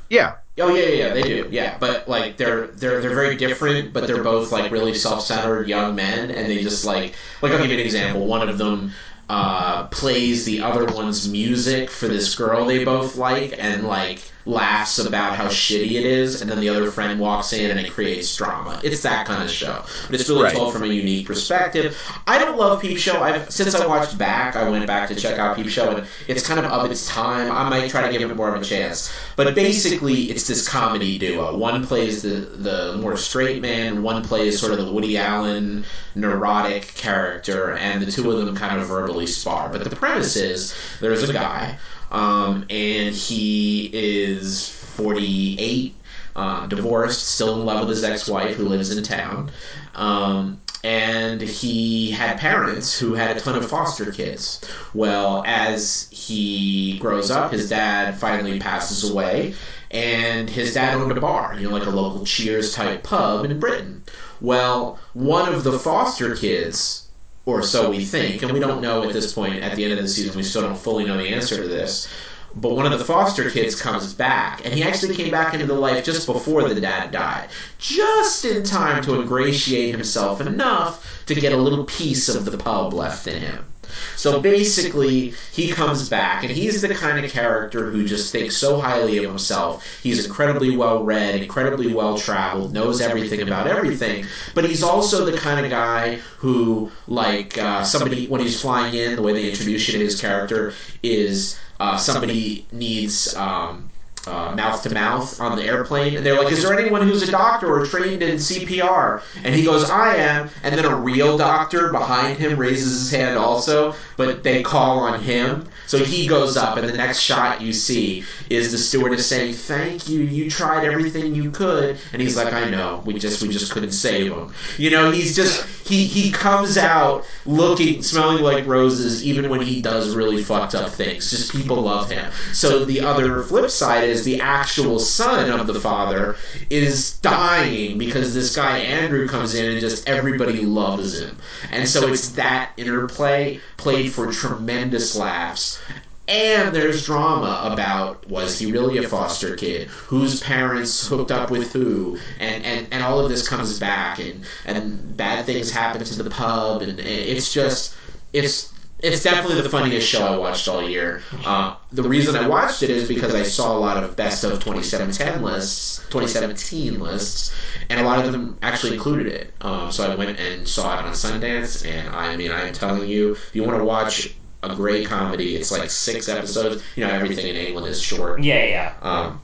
yeah 0.10 0.36
Oh 0.60 0.70
yeah, 0.76 0.84
yeah, 0.86 1.08
yeah, 1.08 1.14
they 1.14 1.24
do. 1.24 1.48
Yeah, 1.52 1.78
but 1.80 2.08
like 2.08 2.38
they're 2.38 2.68
they're 2.68 3.02
they're 3.02 3.16
very 3.16 3.36
different, 3.36 3.92
but 3.92 4.06
they're 4.06 4.22
both 4.24 4.52
like 4.52 4.72
really 4.72 4.94
self-centered 4.94 5.68
young 5.68 5.96
men, 5.96 6.30
and 6.30 6.48
they 6.48 6.62
just 6.62 6.86
like 6.86 7.16
like 7.42 7.52
I'll 7.52 7.58
give 7.58 7.72
you 7.72 7.74
an 7.74 7.80
example. 7.80 8.28
One 8.28 8.48
of 8.48 8.60
them 8.60 8.92
uh, 9.30 9.88
plays 9.88 10.46
the 10.46 10.62
other 10.62 10.86
one's 10.86 11.28
music 11.28 11.90
for 11.90 12.08
this 12.08 12.36
girl 12.36 12.66
they 12.68 12.84
both 12.86 13.16
like, 13.16 13.56
and 13.58 13.84
like 13.88 14.32
laughs 14.46 15.00
about 15.00 15.36
how 15.36 15.48
shitty 15.48 15.92
it 15.94 16.06
is, 16.06 16.42
and 16.42 16.52
then 16.52 16.60
the 16.60 16.70
other 16.70 16.92
friend 16.92 17.20
walks 17.20 17.54
in 17.54 17.72
and 17.72 17.80
it 17.80 17.92
creates 17.92 18.36
drama. 18.36 18.80
It's 18.84 19.02
that 19.04 19.26
kind 19.26 19.42
of 19.44 19.50
show, 19.50 19.84
but 20.10 20.20
it's 20.20 20.28
really 20.30 20.44
Right. 20.44 20.54
told 20.56 20.74
from 20.74 20.84
a 20.84 20.88
unique 20.88 21.26
perspective. 21.28 21.96
I 22.28 22.38
don't 22.38 22.58
love 22.58 22.82
Peep 22.82 22.98
Show. 22.98 23.22
I've 23.22 23.50
since 23.50 23.74
I 23.76 23.86
watched 23.88 24.18
Back, 24.18 24.56
I 24.56 24.70
went 24.70 24.86
back 24.86 25.08
to 25.10 25.16
check 25.16 25.40
out 25.40 25.56
Peep 25.56 25.70
Show, 25.70 25.96
and 25.96 26.08
it's 26.28 26.46
kind 26.46 26.60
of 26.60 26.66
of 26.66 26.92
its 26.92 27.08
time. 27.08 27.52
I 27.52 27.70
might 27.70 27.90
try 27.90 28.02
to 28.10 28.18
give 28.18 28.30
it 28.30 28.36
more 28.36 28.54
of 28.54 28.62
a 28.62 28.66
chance, 28.66 29.12
but 29.36 29.56
basically, 29.56 30.24
it's 30.24 30.48
this 30.48 30.68
comedy 30.68 31.18
duo. 31.18 31.56
One 31.56 31.86
plays 31.86 32.22
the 32.22 32.30
the 32.54 32.98
more 32.98 33.16
straight 33.18 33.62
man, 33.62 34.04
one 34.04 34.24
plays 34.24 34.60
sort 34.60 34.74
of 34.74 34.86
the 34.86 34.92
Woody 34.92 35.18
Allen 35.18 35.86
neurotic 36.16 36.94
character, 36.96 37.72
and 37.74 38.02
the 38.04 38.12
two 38.12 38.30
of 38.32 38.46
them 38.46 38.56
kind 38.56 38.80
of 38.80 38.88
verbally 38.88 39.26
spar. 39.28 39.70
But 39.70 39.84
the 39.84 39.96
premise 39.96 40.36
is 40.36 40.74
there's 41.02 41.28
a 41.28 41.34
guy, 41.34 41.78
um, 42.14 42.66
and 42.70 43.16
he 43.16 43.90
is 43.92 44.70
48, 44.70 45.96
uh, 46.36 46.68
divorced, 46.68 47.28
still 47.28 47.56
in 47.60 47.66
love 47.66 47.82
with 47.82 47.90
his 47.90 48.04
ex-wife 48.04 48.56
who 48.56 48.66
lives 48.66 48.96
in 48.96 49.04
town. 49.04 49.52
Um, 49.96 50.62
and 50.84 51.42
he 51.42 52.12
had 52.12 52.38
parents 52.40 53.00
who 53.00 53.14
had 53.14 53.38
a 53.38 53.40
ton 53.40 53.56
of 53.56 53.68
foster 53.68 54.12
kids. 54.12 54.62
Well, 54.94 55.44
as 55.48 56.08
he 56.12 57.00
grows 57.00 57.32
up, 57.32 57.52
his 57.52 57.70
dad 57.70 58.18
finally 58.18 58.60
passes 58.60 59.10
away, 59.10 59.56
and 59.90 60.50
his 60.50 60.74
dad 60.74 60.96
owned 60.96 61.18
a 61.18 61.22
bar, 61.22 61.56
you 61.58 61.68
know, 61.68 61.74
like 61.74 61.88
a 61.88 61.90
local 61.90 62.26
Cheers 62.26 62.74
type 62.74 63.04
pub 63.04 63.46
in 63.46 63.60
Britain. 63.60 64.04
Well, 64.42 65.00
one 65.14 65.54
of 65.54 65.64
the 65.64 65.80
foster 65.80 66.36
kids 66.36 67.03
or 67.46 67.62
so 67.62 67.90
we 67.90 68.06
think, 68.06 68.42
and 68.42 68.52
we 68.52 68.60
don't 68.60 68.82
know 68.82 69.04
at 69.04 69.14
this 69.14 69.34
point. 69.34 69.62
At 69.64 69.76
the 69.76 69.84
end 69.84 69.94
of 69.94 70.00
the 70.00 70.08
season, 70.08 70.36
we 70.36 70.44
still 70.44 70.62
don't 70.62 70.78
fully 70.78 71.06
know 71.06 71.18
the 71.18 71.28
answer 71.28 71.58
to 71.58 71.68
this. 71.68 72.08
But 72.56 72.76
one 72.76 72.92
of 72.92 72.98
the 73.00 73.06
foster 73.06 73.50
kids 73.50 73.80
comes 73.80 74.14
back, 74.14 74.64
and 74.64 74.74
he 74.74 74.84
actually 74.84 75.16
came 75.16 75.32
back 75.32 75.54
into 75.54 75.66
the 75.66 75.74
life 75.74 76.06
just 76.06 76.28
before 76.28 76.70
the 76.70 76.80
dad 76.80 77.12
died, 77.12 77.50
just 77.80 78.46
in 78.46 78.64
time 78.64 79.04
to 79.04 79.20
ingratiate 79.20 79.94
himself 79.94 80.40
enough 80.40 81.26
to 81.26 81.36
get 81.36 81.52
a 81.52 81.58
little 81.58 81.84
piece 81.86 82.30
of 82.30 82.46
the 82.46 82.58
pub 82.58 82.94
left 82.94 83.28
in 83.28 83.42
him. 83.42 83.73
So 84.16 84.42
basically, 84.42 85.34
he 85.52 85.72
comes 85.72 86.10
back, 86.10 86.44
and 86.44 86.52
he's 86.52 86.82
the 86.82 86.94
kind 86.94 87.24
of 87.24 87.32
character 87.32 87.90
who 87.90 88.06
just 88.06 88.32
thinks 88.32 88.58
so 88.58 88.80
highly 88.80 89.18
of 89.18 89.26
himself. 89.26 89.86
He's 90.02 90.26
incredibly 90.26 90.76
well 90.76 91.04
read, 91.04 91.36
incredibly 91.36 91.94
well 91.94 92.18
traveled, 92.18 92.74
knows 92.74 93.02
everything 93.02 93.42
about 93.42 93.68
everything, 93.68 94.26
but 94.54 94.66
he's 94.66 94.84
also 94.84 95.26
the 95.26 95.38
kind 95.38 95.66
of 95.66 95.72
guy 95.72 96.16
who, 96.38 96.92
like 97.08 97.58
uh, 97.58 97.84
somebody, 97.84 98.28
when 98.28 98.42
he's 98.42 98.60
flying 98.60 98.94
in, 98.94 99.16
the 99.16 99.22
way 99.22 99.34
they 99.34 99.50
introduce 99.50 99.88
you 99.88 99.94
to 99.98 100.04
his 100.04 100.20
character 100.20 100.74
is 101.02 101.58
uh, 101.80 101.98
somebody 101.98 102.66
needs. 102.72 103.36
Um, 103.36 103.90
uh, 104.26 104.54
mouth 104.56 104.82
to 104.84 104.94
mouth 104.94 105.40
on 105.42 105.58
the 105.58 105.64
airplane, 105.64 106.16
and 106.16 106.26
they're 106.26 106.42
like, 106.42 106.52
"Is 106.52 106.64
there 106.64 106.78
anyone 106.78 107.08
who's 107.08 107.28
a 107.28 107.32
doctor 107.32 107.74
or 107.74 107.86
trained 107.86 108.24
in 108.24 108.38
CPR?" 108.38 109.22
And 109.44 109.54
he 109.54 109.64
goes, 109.64 109.90
"I 109.90 110.16
am." 110.16 110.50
And 110.64 110.76
then 110.76 110.86
a 110.86 110.96
real 110.96 111.38
doctor 111.38 111.92
behind 111.92 112.38
him 112.38 112.58
raises 112.58 112.92
his 113.00 113.12
hand 113.12 113.38
also, 113.38 113.96
but 114.16 114.44
they 114.44 114.64
call 114.64 115.00
on 115.00 115.20
him, 115.20 115.68
so 115.88 115.98
he 115.98 116.26
goes 116.26 116.56
up, 116.56 116.78
and 116.78 116.88
the 116.88 116.96
next 116.96 117.20
shot 117.20 117.62
you 117.62 117.74
see 117.74 118.24
is 118.50 118.72
the 118.72 118.78
stewardess 118.78 119.28
saying, 119.28 119.56
"Thank 119.56 120.08
you, 120.08 120.22
you 120.22 120.50
tried 120.50 120.86
everything 120.86 121.36
you 121.36 121.52
could," 121.52 121.98
and 122.14 122.22
he's 122.22 122.38
like, 122.38 122.54
"I 122.54 122.70
know, 122.70 123.04
we 123.06 123.16
just 123.20 123.42
we 123.42 123.50
just 123.50 123.72
couldn't 123.72 123.92
save 123.92 124.32
him." 124.32 124.54
You 124.78 124.90
know, 124.92 125.12
he's 125.12 125.36
just 125.36 125.66
he 125.86 126.06
he 126.06 126.32
comes 126.32 126.78
out 126.78 127.26
looking, 127.46 128.02
smelling 128.02 128.42
like 128.42 128.66
roses, 128.68 129.24
even 129.26 129.50
when 129.50 129.62
he 129.62 129.82
does 129.82 130.16
really 130.16 130.42
fucked 130.42 130.76
up 130.76 130.92
things. 130.92 131.30
Just 131.30 131.52
people 131.52 131.82
love 131.82 132.10
him. 132.10 132.32
So 132.54 132.86
the 132.86 133.02
other 133.02 133.44
flip 133.44 133.70
side 133.70 134.13
is 134.14 134.24
the 134.24 134.40
actual 134.40 135.00
son 135.00 135.50
of 135.50 135.68
the 135.68 135.80
father 135.80 136.36
is 136.70 137.18
dying 137.20 137.98
because 137.98 138.34
this 138.34 138.56
guy 138.56 138.78
Andrew 138.78 139.28
comes 139.28 139.56
in 139.56 139.72
and 139.72 139.80
just 139.80 140.08
everybody 140.08 140.62
loves 140.66 141.20
him. 141.20 141.38
And 141.72 141.88
so 141.88 142.08
it's 142.08 142.30
that 142.30 142.72
interplay 142.78 143.60
played 143.78 144.12
for 144.12 144.32
tremendous 144.32 145.16
laughs. 145.16 145.80
And 146.28 146.74
there's 146.74 147.06
drama 147.06 147.70
about 147.72 148.26
was 148.30 148.58
he 148.58 148.72
really 148.72 148.98
a 149.04 149.10
foster 149.10 149.58
kid? 149.58 149.90
Whose 149.90 150.40
parents 150.40 151.06
hooked 151.06 151.32
up 151.32 151.52
with 151.52 151.74
who? 151.74 152.18
And, 152.40 152.64
and, 152.64 152.88
and 152.92 153.04
all 153.04 153.20
of 153.20 153.30
this 153.30 153.48
comes 153.48 153.78
back 153.78 154.20
and, 154.20 154.46
and 154.66 155.18
bad 155.18 155.46
things 155.46 155.70
happen 155.70 156.04
to 156.04 156.24
the 156.24 156.30
pub 156.30 156.82
and 156.82 157.00
it's 157.00 157.54
just 157.54 157.96
it's 158.32 158.73
it's 159.04 159.22
definitely 159.22 159.62
the 159.62 159.70
funniest 159.70 160.08
show 160.08 160.26
I 160.26 160.38
watched 160.38 160.68
all 160.70 160.88
year. 160.88 161.22
Uh, 161.46 161.76
the 161.92 162.04
reason 162.04 162.38
I 162.38 162.48
watched 162.48 162.84
it 162.84 162.90
is 162.90 163.08
because 163.08 163.36
I 163.36 163.44
saw 163.44 163.78
a 163.78 163.80
lot 163.80 164.02
of 164.02 164.16
best 164.16 164.46
of 164.46 164.54
2017 164.54 165.42
lists, 165.44 165.98
2017 166.10 167.00
lists, 167.00 167.54
and 167.90 168.00
a 168.00 168.04
lot 168.04 168.26
of 168.26 168.32
them 168.32 168.58
actually 168.62 168.94
included 168.94 169.28
it. 169.28 169.54
Um, 169.60 169.92
so 169.92 170.10
I 170.10 170.16
went 170.16 170.40
and 170.40 170.66
saw 170.66 170.98
it 170.98 171.06
on 171.06 171.12
Sundance, 171.12 171.86
and 171.86 172.08
I 172.16 172.38
mean, 172.38 172.52
I'm 172.52 172.72
telling 172.72 173.10
you, 173.10 173.34
if 173.34 173.54
you 173.54 173.64
want 173.64 173.78
to 173.78 173.84
watch 173.84 174.34
a 174.64 174.74
great 174.74 175.06
comedy, 175.06 175.58
it's 175.58 175.72
like 175.72 175.90
six 175.90 176.30
episodes. 176.30 176.82
You 176.96 177.06
know, 177.06 177.12
everything 177.12 177.48
in 177.48 177.58
England 177.58 177.88
is 177.88 178.02
short. 178.02 178.42
Yeah, 178.42 178.64
yeah. 178.64 178.94
Um, 179.02 179.42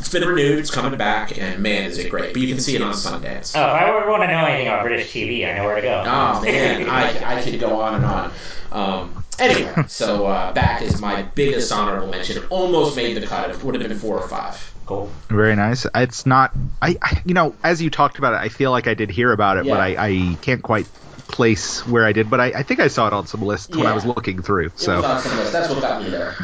it's 0.00 0.08
been 0.08 0.26
renewed. 0.26 0.58
It's 0.58 0.70
coming 0.70 0.96
back, 0.98 1.36
and 1.38 1.62
man, 1.62 1.84
is 1.84 1.98
it 1.98 2.10
great! 2.10 2.32
But 2.32 2.42
you 2.42 2.48
can 2.48 2.60
see 2.60 2.74
it 2.76 2.82
on 2.82 2.92
Sundance. 2.92 3.52
Oh, 3.56 3.60
if 3.60 3.82
I 3.82 3.88
ever 3.88 4.10
want 4.10 4.22
to 4.22 4.28
know 4.28 4.44
anything 4.44 4.68
about 4.68 4.82
British 4.82 5.12
TV, 5.12 5.48
I 5.50 5.56
know 5.56 5.64
where 5.64 5.76
to 5.76 5.82
go. 5.82 6.02
Oh 6.06 6.42
man, 6.42 6.88
I, 6.88 7.38
I 7.38 7.42
could 7.42 7.58
go 7.60 7.80
on 7.80 7.94
and 7.96 8.04
on. 8.04 8.32
Um, 8.72 9.24
anyway, 9.38 9.84
so 9.88 10.26
uh, 10.26 10.52
back 10.52 10.82
is 10.82 11.00
my 11.00 11.22
biggest 11.22 11.70
honorable 11.72 12.08
mention. 12.08 12.38
It 12.42 12.50
almost 12.50 12.96
made 12.96 13.16
the 13.16 13.26
cut. 13.26 13.50
It 13.50 13.62
would 13.62 13.74
have 13.74 13.88
been 13.88 13.98
four 13.98 14.18
or 14.18 14.28
five. 14.28 14.72
Cool. 14.86 15.10
Very 15.28 15.56
nice. 15.56 15.84
It's 15.94 16.26
not. 16.26 16.52
I, 16.80 16.96
I 17.02 17.22
you 17.26 17.34
know, 17.34 17.56
as 17.64 17.82
you 17.82 17.90
talked 17.90 18.18
about 18.18 18.34
it, 18.34 18.36
I 18.36 18.48
feel 18.48 18.70
like 18.70 18.86
I 18.86 18.94
did 18.94 19.10
hear 19.10 19.32
about 19.32 19.56
it, 19.56 19.64
Yeah. 19.64 19.74
but 19.74 19.80
I, 19.80 19.96
I 19.98 20.38
can't 20.42 20.62
quite 20.62 20.86
place 21.28 21.84
where 21.86 22.04
I 22.06 22.12
did. 22.12 22.30
But 22.30 22.38
I, 22.40 22.46
I 22.46 22.62
think 22.62 22.78
I 22.78 22.86
saw 22.86 23.08
it 23.08 23.12
on 23.12 23.26
some 23.26 23.42
lists 23.42 23.74
when 23.76 23.86
I 23.86 23.94
was 23.94 24.04
looking 24.04 24.42
through. 24.42 24.66
It 24.66 24.72
was 24.74 24.82
So 24.82 25.04
on 25.04 25.20
some 25.20 25.36
list. 25.38 25.52
That's 25.52 25.68
what 25.68 25.80
got 25.80 26.02
me 26.02 26.10
there. 26.10 26.36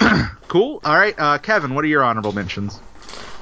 cool. 0.48 0.80
All 0.84 0.98
right, 0.98 1.14
uh, 1.18 1.38
Kevin, 1.38 1.74
what 1.74 1.84
are 1.84 1.88
your 1.88 2.02
honorable 2.02 2.32
mentions? 2.32 2.80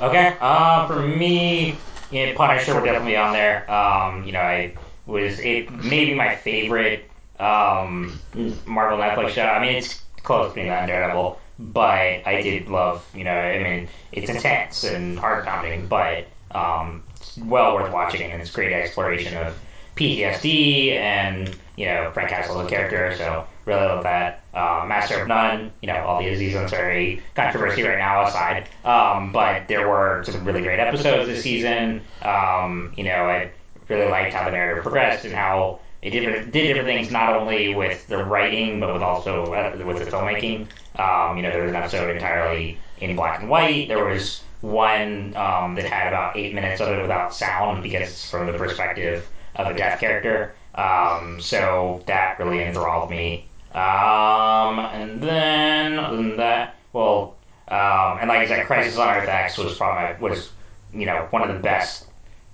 Okay. 0.01 0.37
Uh, 0.41 0.87
for 0.87 1.03
me, 1.03 1.81
you 2.11 2.27
know, 2.27 2.35
Punisher 2.35 2.75
would 2.75 2.85
definitely 2.85 3.13
be 3.13 3.17
on 3.17 3.33
there. 3.33 3.71
Um, 3.71 4.25
you 4.25 4.33
know, 4.33 4.41
I 4.41 4.75
was 5.07 5.41
it 5.41 5.71
maybe 5.85 6.15
my 6.15 6.37
favorite 6.37 7.11
um, 7.39 8.19
Marvel 8.67 8.99
Netflix 8.99 9.31
show. 9.31 9.43
I 9.43 9.61
mean, 9.61 9.77
it's 9.77 10.03
close 10.23 10.53
to 10.55 10.63
Daredevil, 10.63 11.39
but 11.59 12.27
I 12.27 12.41
did 12.43 12.69
love. 12.69 13.05
You 13.15 13.25
know, 13.25 13.35
I 13.35 13.63
mean, 13.63 13.89
it's 14.13 14.31
intense 14.31 14.85
and 14.85 15.19
heart 15.19 15.45
pounding, 15.45 15.87
but 15.87 16.27
um, 16.53 17.03
well 17.45 17.75
worth 17.75 17.93
watching, 17.93 18.31
and 18.31 18.41
it's 18.41 18.51
great 18.51 18.73
exploration 18.73 19.37
of 19.37 19.59
PTSD 19.99 20.93
and 20.93 21.57
you 21.77 21.87
know 21.87 22.11
Frank 22.15 22.31
Castle's 22.31 22.69
character. 22.71 23.15
So 23.17 23.47
really 23.65 23.81
love 23.81 24.03
that. 24.05 24.43
Uh, 24.55 24.85
Master 24.87 25.21
of 25.21 25.29
None. 25.29 25.73
You 25.83 25.89
know, 25.89 25.97
all 26.05 26.23
the 26.23 26.29
Aziz 26.29 26.55
Ansari 26.55 27.21
controversy 27.35 27.83
right 27.83 27.99
now 27.99 28.25
aside, 28.27 28.69
um, 28.85 29.33
but 29.33 29.69
there 29.69 29.89
were 29.89 30.23
some 30.25 30.45
really 30.45 30.63
great 30.63 30.79
episodes 30.79 31.29
this 31.29 31.43
season. 31.43 32.03
Um, 32.23 32.93
you 32.97 33.05
know, 33.05 33.27
I 33.27 33.51
really 33.89 34.11
liked 34.11 34.35
how 34.35 34.45
the 34.45 34.53
narrative 34.53 34.83
progressed 34.83 35.25
and 35.25 35.35
how 35.35 35.81
it 36.01 36.11
did, 36.11 36.53
did 36.53 36.53
different 36.53 36.87
things 36.87 37.11
not 37.11 37.35
only 37.35 37.75
with 37.75 38.07
the 38.07 38.25
writing 38.25 38.79
but 38.79 38.93
with 38.93 39.03
also 39.03 39.53
uh, 39.53 39.77
with 39.85 39.99
the 39.99 40.11
filmmaking. 40.11 40.69
Um, 40.99 41.37
you 41.37 41.43
know, 41.43 41.51
there 41.51 41.63
was 41.63 41.71
an 41.71 41.77
episode 41.77 42.15
entirely 42.15 42.79
in 43.01 43.17
black 43.17 43.41
and 43.41 43.49
white. 43.49 43.89
There 43.89 44.05
was 44.05 44.43
one 44.61 45.37
um, 45.37 45.75
that 45.77 45.85
had 45.85 46.09
about 46.09 46.37
eight 46.37 46.55
minutes 46.55 46.81
of 46.81 46.89
it 46.89 47.03
without 47.03 47.35
sound 47.35 47.83
because 47.83 48.29
from 48.29 48.47
the 48.47 48.53
perspective 48.53 49.29
of 49.57 49.67
a 49.69 49.75
deaf 49.75 50.01
character. 50.01 50.55
Um, 50.75 51.41
so 51.41 52.03
that 52.07 52.39
really 52.39 52.63
enthralled 52.63 53.11
me. 53.11 53.47
Um, 53.73 54.79
and 54.79 55.21
then 55.23 55.99
other 55.99 56.17
than 56.17 56.37
that, 56.37 56.77
well, 56.93 57.37
um, 57.69 58.19
and 58.21 58.29
like 58.29 58.39
I 58.39 58.47
said, 58.47 58.67
Crisis 58.67 58.97
on 58.99 59.09
Earth 59.15 59.29
X 59.29 59.59
was 59.59 59.77
probably 59.77 60.21
was 60.27 60.51
you 60.93 61.05
know 61.07 61.27
one 61.31 61.43
of 61.43 61.55
the 61.55 61.61
best. 61.61 62.07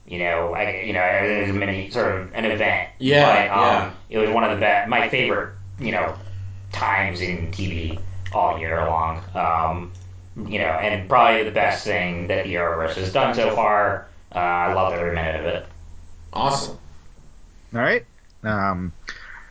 You 0.06 0.18
know, 0.18 0.52
I, 0.52 0.82
you 0.82 0.92
know, 0.92 1.02
it 1.02 1.40
was 1.42 1.50
a 1.50 1.52
mini 1.54 1.88
sort 1.90 2.12
of 2.20 2.30
an 2.34 2.44
event. 2.44 2.90
Yeah, 2.98 3.48
but, 3.48 3.84
um, 3.86 3.96
It 4.10 4.18
was 4.18 4.28
one 4.28 4.44
of 4.44 4.50
the 4.50 4.60
best, 4.60 4.86
my 4.88 5.08
favorite, 5.08 5.54
you 5.80 5.92
know, 5.92 6.14
times 6.72 7.22
in 7.22 7.50
TV 7.52 7.98
all 8.34 8.58
year 8.58 8.84
long. 8.84 9.22
Um, 9.34 9.92
you 10.36 10.58
know, 10.58 10.66
and 10.66 11.08
probably 11.08 11.44
the 11.44 11.50
best 11.52 11.84
thing 11.84 12.26
that 12.26 12.44
the 12.44 12.54
Arrowverse 12.54 12.94
has 12.96 13.12
done 13.12 13.34
so 13.34 13.54
far. 13.54 14.08
Uh, 14.34 14.38
I 14.38 14.72
loved 14.74 14.96
every 14.96 15.14
minute 15.14 15.40
of 15.40 15.46
it. 15.46 15.66
Awesome. 16.34 16.76
All 17.74 17.80
right. 17.80 18.04
Um, 18.42 18.92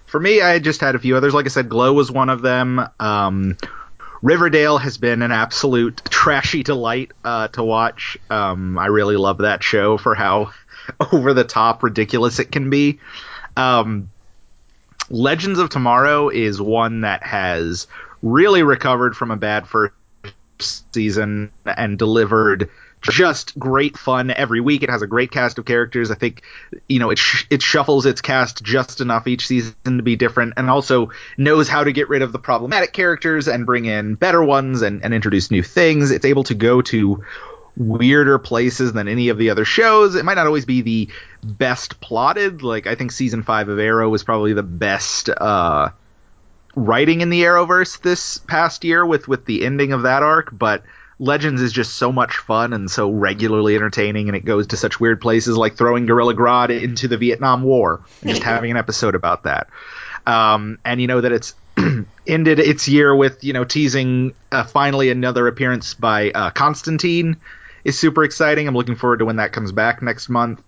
for 0.06 0.20
me, 0.20 0.42
I 0.42 0.60
just 0.60 0.82
had 0.82 0.96
a 0.96 1.00
few 1.00 1.18
others. 1.18 1.34
Like 1.34 1.46
I 1.46 1.50
said, 1.50 1.70
Glow 1.70 1.94
was 1.94 2.12
one 2.12 2.30
of 2.30 2.42
them. 2.42 2.82
Um, 3.00 3.58
Riverdale 4.22 4.78
has 4.78 4.98
been 4.98 5.22
an 5.22 5.32
absolute 5.32 6.02
trashy 6.06 6.64
delight 6.64 7.12
uh, 7.26 7.50
to 7.50 7.64
watch. 7.64 8.18
Um, 8.30 8.78
I 8.78 8.86
really 8.86 9.18
love 9.18 9.40
that 9.40 9.64
show 9.64 9.98
for 9.98 10.16
how 10.16 10.52
over 11.12 11.34
the 11.34 11.44
top 11.44 11.84
ridiculous 11.84 12.40
it 12.40 12.52
can 12.52 12.70
be. 12.70 13.00
Um, 13.58 14.10
Legends 15.10 15.60
of 15.60 15.70
Tomorrow 15.70 16.30
is 16.30 16.62
one 16.62 17.02
that 17.02 17.24
has 17.24 17.88
really 18.22 18.64
recovered 18.64 19.18
from 19.18 19.32
a 19.32 19.36
bad 19.36 19.68
first 19.68 19.94
season 20.94 21.52
and 21.66 22.00
delivered 22.00 22.70
just 23.04 23.58
great 23.58 23.98
fun 23.98 24.32
every 24.32 24.62
week. 24.62 24.84
It 24.84 24.90
has 24.90 25.02
a 25.02 25.08
great 25.08 25.32
cast 25.32 25.60
of 25.60 25.66
characters. 25.66 26.12
I 26.12 26.16
think 26.16 26.42
you 26.88 27.00
know 27.00 27.10
it 27.10 27.18
sh- 27.18 27.46
it 27.50 27.62
shuffles 27.62 28.06
its 28.06 28.22
cast 28.22 28.64
just 28.64 29.02
enough 29.02 29.28
each 29.28 29.48
season 29.48 29.76
to 29.84 30.04
be 30.04 30.16
different, 30.16 30.54
and 30.58 30.70
also 30.70 31.12
knows 31.38 31.68
how 31.68 31.84
to 31.84 31.92
get 31.92 32.10
rid 32.10 32.22
of 32.22 32.32
the 32.32 32.40
problematic 32.40 32.94
characters 32.94 33.48
and 33.48 33.66
bring 33.66 33.86
in 33.86 34.16
better 34.16 34.44
ones 34.44 34.82
and, 34.82 35.04
and 35.04 35.14
introduce 35.14 35.52
new 35.52 35.64
things. 35.64 36.12
It's 36.12 36.26
able 36.26 36.44
to 36.46 36.56
go 36.56 36.82
to 36.84 37.24
weirder 37.76 38.40
places 38.40 38.94
than 38.94 39.08
any 39.08 39.30
of 39.30 39.38
the 39.38 39.50
other 39.50 39.66
shows. 39.66 40.16
It 40.16 40.26
might 40.26 40.36
not 40.36 40.48
always 40.48 40.66
be 40.66 40.82
the 40.82 41.10
best 41.44 42.00
plotted. 42.00 42.64
Like 42.64 42.88
I 42.88 42.96
think 42.96 43.12
season 43.12 43.44
five 43.44 43.70
of 43.70 43.80
Arrow 43.80 44.10
was 44.10 44.24
probably 44.24 44.54
the 44.54 44.64
best 44.64 45.30
uh, 45.30 45.90
writing 46.76 47.22
in 47.22 47.30
the 47.30 47.44
Arrowverse 47.44 48.02
this 48.02 48.38
past 48.38 48.84
year 48.84 49.06
with 49.06 49.28
with 49.28 49.46
the 49.46 49.66
ending 49.66 49.94
of 49.94 50.04
that 50.04 50.24
arc, 50.24 50.50
but 50.52 50.84
Legends 51.24 51.62
is 51.62 51.72
just 51.72 51.96
so 51.96 52.12
much 52.12 52.36
fun 52.38 52.74
and 52.74 52.92
so 52.92 53.10
regularly 53.10 53.76
entertaining, 53.76 54.28
and 54.28 54.36
it 54.36 54.44
goes 54.44 54.68
to 54.68 54.78
such 54.78 55.00
weird 55.00 55.22
places 55.22 55.58
like 55.58 55.78
throwing 55.78 56.06
Gorilla 56.06 56.36
Grodd 56.36 56.70
into 56.70 57.08
the 57.08 57.18
Vietnam 57.18 57.64
War 57.64 58.02
and 58.22 58.30
just 58.30 58.44
having 58.54 58.72
an 58.72 58.78
episode 58.78 59.16
about 59.16 59.44
that. 59.44 59.68
Um, 60.28 60.80
and 60.84 61.00
you 61.00 61.08
know 61.08 61.22
that 61.22 61.32
it's 61.32 61.54
ended 62.28 62.60
its 62.60 62.88
year 62.88 63.16
with 63.16 63.44
you 63.44 63.54
know 63.54 63.64
teasing 63.64 64.34
uh, 64.52 64.66
finally 64.66 65.10
another 65.10 65.48
appearance 65.48 65.94
by 65.94 66.32
uh, 66.32 66.50
Constantine 66.50 67.38
is 67.86 67.98
super 67.98 68.24
exciting. 68.24 68.68
I'm 68.68 68.76
looking 68.76 68.96
forward 68.96 69.20
to 69.20 69.26
when 69.26 69.38
that 69.38 69.54
comes 69.54 69.72
back 69.72 70.02
next 70.02 70.28
month. 70.30 70.62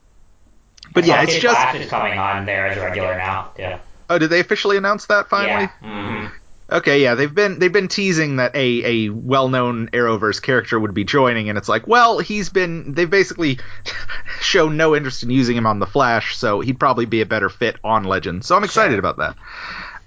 But 0.94 1.06
yeah, 1.06 1.24
it's 1.24 1.40
just 1.40 1.76
is 1.76 1.90
coming 1.90 2.18
on 2.18 2.46
there 2.46 2.68
as 2.68 2.78
a 2.78 2.82
regular 2.82 3.18
now. 3.18 3.52
Yeah. 3.58 3.80
Oh, 4.10 4.20
did 4.20 4.30
they 4.30 4.40
officially 4.40 4.78
announce 4.78 5.08
that 5.08 5.30
finally? 5.30 5.68
Yeah. 5.82 6.28
hmm 6.30 6.45
Okay, 6.72 7.04
yeah, 7.04 7.14
they've 7.14 7.34
been 7.34 7.60
they've 7.60 7.72
been 7.72 7.88
teasing 7.88 8.38
that 8.38 8.56
a 8.56 9.06
a 9.06 9.10
well-known 9.10 9.88
Arrowverse 9.90 10.42
character 10.42 10.80
would 10.80 10.96
be 10.96 11.04
joining, 11.04 11.48
and 11.48 11.60
it's 11.60 11.70
like, 11.70 11.88
well, 11.88 12.18
he's 12.18 12.50
been 12.50 12.94
they've 12.96 13.10
basically 13.10 13.60
shown 14.42 14.76
no 14.76 14.96
interest 14.96 15.22
in 15.22 15.30
using 15.30 15.56
him 15.56 15.68
on 15.68 15.78
the 15.78 15.86
Flash, 15.86 16.36
so 16.36 16.62
he'd 16.62 16.80
probably 16.80 17.06
be 17.06 17.22
a 17.22 17.26
better 17.26 17.50
fit 17.50 17.76
on 17.84 18.04
Legends. 18.06 18.48
So 18.48 18.56
I'm 18.56 18.64
excited 18.64 18.94
Sure. 18.94 19.00
about 19.00 19.18
that. 19.18 19.36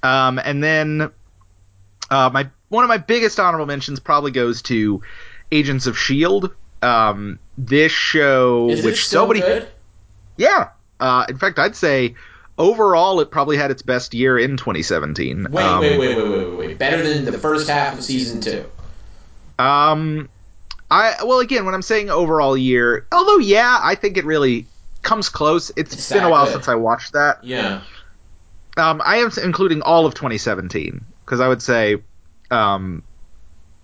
Um, 0.09 0.40
and 0.43 0.62
then 0.62 1.12
uh, 2.10 2.30
my 2.32 2.48
one 2.70 2.82
of 2.82 2.89
my 2.89 2.98
biggest 2.98 3.39
honorable 3.39 3.66
mentions 3.66 4.01
probably 4.01 4.32
goes 4.32 4.60
to 4.62 5.01
Agents 5.52 5.86
of 5.86 5.97
Shield. 5.97 6.52
Um, 6.82 7.39
this 7.56 7.93
show, 7.93 8.68
Is 8.70 8.85
which 8.85 9.06
so 9.06 9.26
many, 9.28 9.40
good? 9.40 9.68
yeah. 10.36 10.70
Uh, 11.01 11.24
in 11.28 11.39
fact, 11.39 11.60
I'd 11.60 11.76
say 11.76 12.16
overall 12.59 13.20
it 13.20 13.30
probably 13.30 13.56
had 13.56 13.70
its 13.70 13.82
best 13.82 14.14
year 14.14 14.39
in 14.39 14.56
2017. 14.56 15.47
Wait, 15.51 15.62
Um, 15.64 15.80
wait, 15.80 15.98
wait, 15.98 16.16
wait, 16.16 16.28
wait, 16.28 16.48
wait, 16.48 16.59
wait. 16.59 16.78
Better 16.78 17.02
than 17.02 17.24
the 17.24 17.39
first 17.39 17.68
half 17.68 17.97
of 17.97 18.05
season 18.05 18.40
two. 18.40 18.64
Um, 19.59 20.28
I 20.90 21.14
well 21.24 21.40
again 21.40 21.64
when 21.64 21.74
I'm 21.74 21.82
saying 21.82 22.10
overall 22.10 22.56
year, 22.56 23.06
although 23.12 23.39
yeah, 23.39 23.78
I 23.82 23.94
think 23.94 24.16
it 24.16 24.24
really 24.24 24.66
comes 25.02 25.28
close. 25.28 25.70
It's 25.76 25.93
it's 25.94 26.12
been 26.12 26.24
a 26.24 26.30
while 26.30 26.44
good. 26.47 26.52
since 26.55 26.68
I 26.68 26.74
watched 26.74 27.12
that. 27.12 27.43
Yeah. 27.44 27.82
Um, 28.76 29.02
I 29.05 29.16
am 29.16 29.30
including 29.43 29.82
all 29.82 30.06
of 30.06 30.14
2017 30.14 31.05
because 31.24 31.40
I 31.40 31.48
would 31.48 31.60
say, 31.60 31.97
um, 32.51 33.02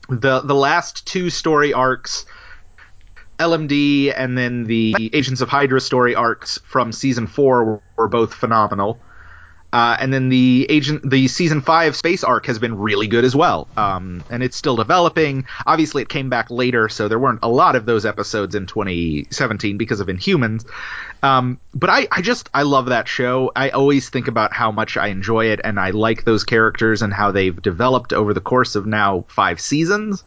the 0.08 0.40
the 0.40 0.54
last 0.54 1.06
two 1.06 1.30
story 1.30 1.72
arcs, 1.72 2.26
LMD 3.38 4.12
and 4.16 4.36
then 4.36 4.64
the 4.64 5.10
Agents 5.12 5.40
of 5.40 5.48
Hydra 5.48 5.80
story 5.80 6.14
arcs 6.14 6.58
from 6.64 6.92
season 6.92 7.26
four 7.26 7.82
were, 7.96 8.08
both 8.08 8.34
phenomenal. 8.34 8.98
Uh, 9.72 9.96
and 9.98 10.12
then 10.12 10.28
the 10.28 10.66
agent, 10.68 11.10
the 11.10 11.26
season 11.26 11.60
five 11.60 11.96
space 11.96 12.22
arc 12.22 12.46
has 12.46 12.60
been 12.60 12.78
really 12.78 13.08
good 13.08 13.24
as 13.24 13.34
well. 13.34 13.66
Um, 13.76 14.22
and 14.30 14.40
it's 14.40 14.56
still 14.56 14.76
developing. 14.76 15.46
Obviously, 15.66 16.00
it 16.02 16.08
came 16.08 16.30
back 16.30 16.48
later, 16.48 16.88
so 16.88 17.08
there 17.08 17.18
weren't 17.18 17.40
a 17.42 17.48
lot 17.48 17.74
of 17.74 17.84
those 17.84 18.06
episodes 18.06 18.54
in 18.54 18.66
2017 18.66 19.76
because 19.76 19.98
of 19.98 20.06
Inhumans. 20.06 20.64
Um, 21.24 21.58
but 21.74 21.90
I, 21.90 22.06
I 22.12 22.22
just, 22.22 22.50
I 22.54 22.62
love 22.62 22.86
that 22.86 23.08
show. 23.08 23.50
I 23.56 23.70
always 23.70 24.08
think 24.10 24.28
about 24.28 24.52
how 24.52 24.70
much 24.70 24.96
I 24.96 25.08
enjoy 25.08 25.46
it, 25.46 25.60
and 25.64 25.80
I 25.80 25.90
like 25.90 26.22
those 26.22 26.44
characters 26.44 27.02
and 27.02 27.12
how 27.12 27.32
they've 27.32 27.60
developed 27.60 28.12
over 28.12 28.32
the 28.32 28.40
course 28.40 28.76
of 28.76 28.86
now 28.86 29.24
five 29.26 29.60
seasons. 29.60 30.22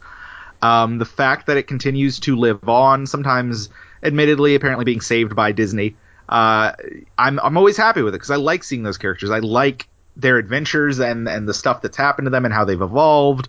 Um, 0.60 0.98
the 0.98 1.04
fact 1.04 1.46
that 1.46 1.56
it 1.56 1.66
continues 1.66 2.20
to 2.20 2.36
live 2.36 2.68
on, 2.68 3.06
sometimes, 3.06 3.68
admittedly, 4.02 4.54
apparently 4.54 4.84
being 4.84 5.00
saved 5.00 5.36
by 5.36 5.52
Disney. 5.52 5.96
Uh, 6.28 6.72
I'm 7.16 7.38
I'm 7.40 7.56
always 7.56 7.76
happy 7.76 8.02
with 8.02 8.14
it 8.14 8.18
because 8.18 8.30
I 8.30 8.36
like 8.36 8.64
seeing 8.64 8.82
those 8.82 8.98
characters. 8.98 9.30
I 9.30 9.38
like 9.38 9.88
their 10.16 10.36
adventures 10.36 10.98
and 10.98 11.28
and 11.28 11.48
the 11.48 11.54
stuff 11.54 11.80
that's 11.80 11.96
happened 11.96 12.26
to 12.26 12.30
them 12.30 12.44
and 12.44 12.52
how 12.52 12.64
they've 12.64 12.80
evolved. 12.80 13.48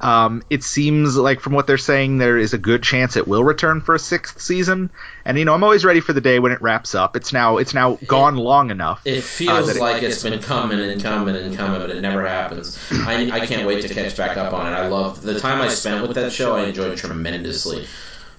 Um, 0.00 0.42
it 0.48 0.62
seems 0.62 1.16
like 1.16 1.40
from 1.40 1.54
what 1.54 1.66
they're 1.66 1.76
saying, 1.76 2.18
there 2.18 2.38
is 2.38 2.52
a 2.54 2.58
good 2.58 2.82
chance 2.84 3.16
it 3.16 3.26
will 3.26 3.42
return 3.42 3.80
for 3.80 3.94
a 3.94 3.98
sixth 3.98 4.40
season. 4.40 4.90
And 5.24 5.38
you 5.38 5.44
know, 5.44 5.54
I'm 5.54 5.64
always 5.64 5.84
ready 5.84 6.00
for 6.00 6.12
the 6.12 6.20
day 6.20 6.38
when 6.38 6.52
it 6.52 6.62
wraps 6.62 6.94
up. 6.94 7.16
It's 7.16 7.32
now 7.32 7.56
it's 7.56 7.74
now 7.74 7.98
gone 8.06 8.36
long 8.36 8.70
enough. 8.70 9.02
It 9.04 9.22
feels 9.22 9.66
that 9.66 9.76
it- 9.76 9.80
like 9.80 10.02
it's 10.02 10.22
been 10.22 10.38
coming 10.40 10.78
and 10.78 11.02
coming 11.02 11.34
and 11.34 11.56
coming, 11.56 11.80
but 11.80 11.90
it 11.90 12.00
never 12.00 12.26
happens. 12.26 12.78
I, 12.92 13.28
I 13.32 13.46
can't 13.46 13.66
wait 13.66 13.82
to 13.82 13.92
catch 13.92 14.16
back 14.16 14.36
up 14.36 14.52
on 14.52 14.72
it. 14.72 14.76
I 14.76 14.86
love 14.88 15.20
the 15.22 15.40
time 15.40 15.60
I 15.60 15.68
spent 15.68 16.06
with 16.06 16.14
that 16.16 16.32
show. 16.32 16.54
I 16.54 16.64
enjoyed 16.66 16.96
tremendously. 16.96 17.86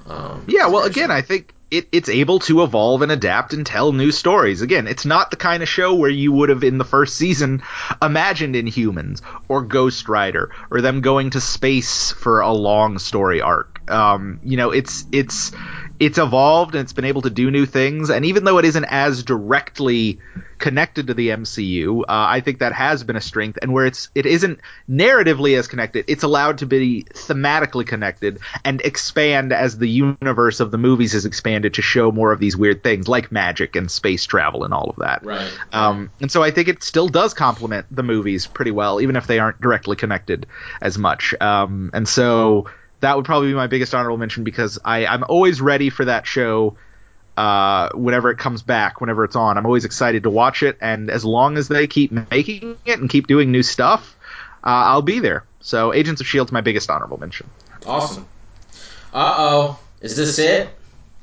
Um, 0.10 0.45
Yeah, 0.48 0.68
well, 0.68 0.84
again, 0.84 1.11
I 1.11 1.22
think 1.22 1.53
it, 1.72 1.88
it's 1.91 2.10
able 2.10 2.40
to 2.40 2.64
evolve 2.64 3.02
and 3.02 3.11
adapt 3.11 3.53
and 3.53 3.65
tell 3.65 3.91
new 3.91 4.11
stories. 4.11 4.61
Again, 4.61 4.88
it's 4.88 5.06
not 5.06 5.30
the 5.30 5.38
kind 5.38 5.61
of 5.61 5.69
show 5.69 5.95
where 5.95 6.10
you 6.10 6.31
would 6.31 6.49
have 6.49 6.64
in 6.64 6.77
the 6.77 6.86
first 6.86 7.15
season 7.15 7.61
imagined 8.02 8.56
Inhumans 8.56 9.22
or 9.48 9.61
Ghost 9.61 10.10
Rider 10.10 10.52
or 10.72 10.81
them 10.81 11.02
going 11.02 11.31
to 11.31 11.41
space 11.41 12.11
for 12.11 12.41
a 12.41 12.52
long 12.52 12.98
story 12.98 13.41
arc. 13.41 13.90
Um, 13.90 14.40
you 14.44 14.57
know, 14.57 14.72
it's 14.72 15.06
it's 15.11 15.52
it's 15.99 16.17
evolved 16.17 16.76
and 16.76 16.84
it's 16.84 16.93
been 16.93 17.05
able 17.05 17.21
to 17.23 17.30
do 17.30 17.51
new 17.51 17.65
things. 17.65 18.09
And 18.09 18.26
even 18.26 18.45
though 18.45 18.57
it 18.57 18.65
isn't 18.65 18.85
as 18.85 19.23
directly 19.23 20.19
connected 20.57 21.07
to 21.07 21.13
the 21.13 21.30
MCU, 21.30 22.01
uh, 22.01 22.03
I 22.07 22.39
think 22.39 22.59
that 22.59 22.71
has 22.73 23.03
been 23.03 23.17
a 23.17 23.21
strength. 23.21 23.59
And 23.61 23.73
where 23.73 23.85
it's 23.85 24.09
it 24.15 24.26
isn't 24.26 24.61
narratively 24.89 25.57
as 25.57 25.67
connected, 25.67 26.05
it's 26.07 26.23
allowed 26.23 26.59
to 26.59 26.65
be 26.65 27.05
thematically 27.13 27.85
connected 27.85 28.39
and 28.63 28.80
expand 28.81 29.51
as 29.51 29.77
the 29.77 29.89
universe 29.89 30.61
of 30.61 30.71
the 30.71 30.77
movies 30.77 31.11
has 31.13 31.26
expanded 31.26 31.73
to 31.73 31.81
show 31.81 32.11
more 32.11 32.31
of 32.31 32.39
these 32.39 32.55
weird 32.55 32.81
things 32.81 33.09
like 33.09 33.31
magic 33.31 33.76
and 33.76 33.91
space 33.91 34.26
travel 34.26 34.63
and 34.63 34.73
all 34.73 34.89
of 34.89 34.97
that. 34.97 35.26
right. 35.26 35.51
Um, 35.73 36.11
and 36.21 36.31
so 36.31 36.41
I 36.41 36.51
think 36.51 36.69
it 36.69 36.81
still 36.81 37.09
does 37.09 37.34
complement 37.34 37.88
the 37.91 38.03
movies 38.03 38.47
pretty 38.47 38.71
well, 38.71 39.01
even 39.01 39.17
if 39.17 39.27
they 39.27 39.39
aren't 39.39 39.59
directly 39.59 39.97
connected 39.97 40.45
as 40.81 40.97
much. 40.97 41.34
Um, 41.41 41.91
and 41.93 42.07
so 42.07 42.67
that 43.01 43.15
would 43.15 43.26
probably 43.26 43.49
be 43.49 43.53
my 43.53 43.67
biggest 43.67 43.93
honorable 43.93 44.17
mention 44.17 44.43
because 44.43 44.80
I, 44.84 45.05
I'm 45.05 45.23
always 45.27 45.61
ready 45.61 45.89
for 45.89 46.05
that 46.05 46.27
show 46.27 46.77
uh, 47.38 47.89
whenever 47.93 48.31
it 48.31 48.38
comes 48.38 48.61
back, 48.61 48.99
whenever 48.99 49.23
it's 49.23 49.35
on. 49.35 49.57
I'm 49.57 49.65
always 49.65 49.85
excited 49.85 50.23
to 50.23 50.30
watch 50.30 50.61
it, 50.63 50.77
and 50.81 51.09
as 51.09 51.23
long 51.23 51.57
as 51.57 51.67
they 51.67 51.88
keep 51.88 52.11
making 52.31 52.77
it 52.85 52.99
and 52.99 53.09
keep 53.09 53.27
doing 53.27 53.51
new 53.51 53.63
stuff, 53.63 54.15
uh, 54.63 54.67
I'll 54.67 55.01
be 55.01 55.19
there. 55.19 55.45
So 55.61 55.93
Agents 55.93 56.19
of 56.21 56.27
Shield's 56.27 56.51
my 56.51 56.61
biggest 56.61 56.89
honorable 56.89 57.17
mention. 57.17 57.49
Awesome. 57.85 58.27
Uh 59.13 59.35
oh. 59.38 59.80
Is 60.01 60.15
this 60.15 60.38
it? 60.39 60.69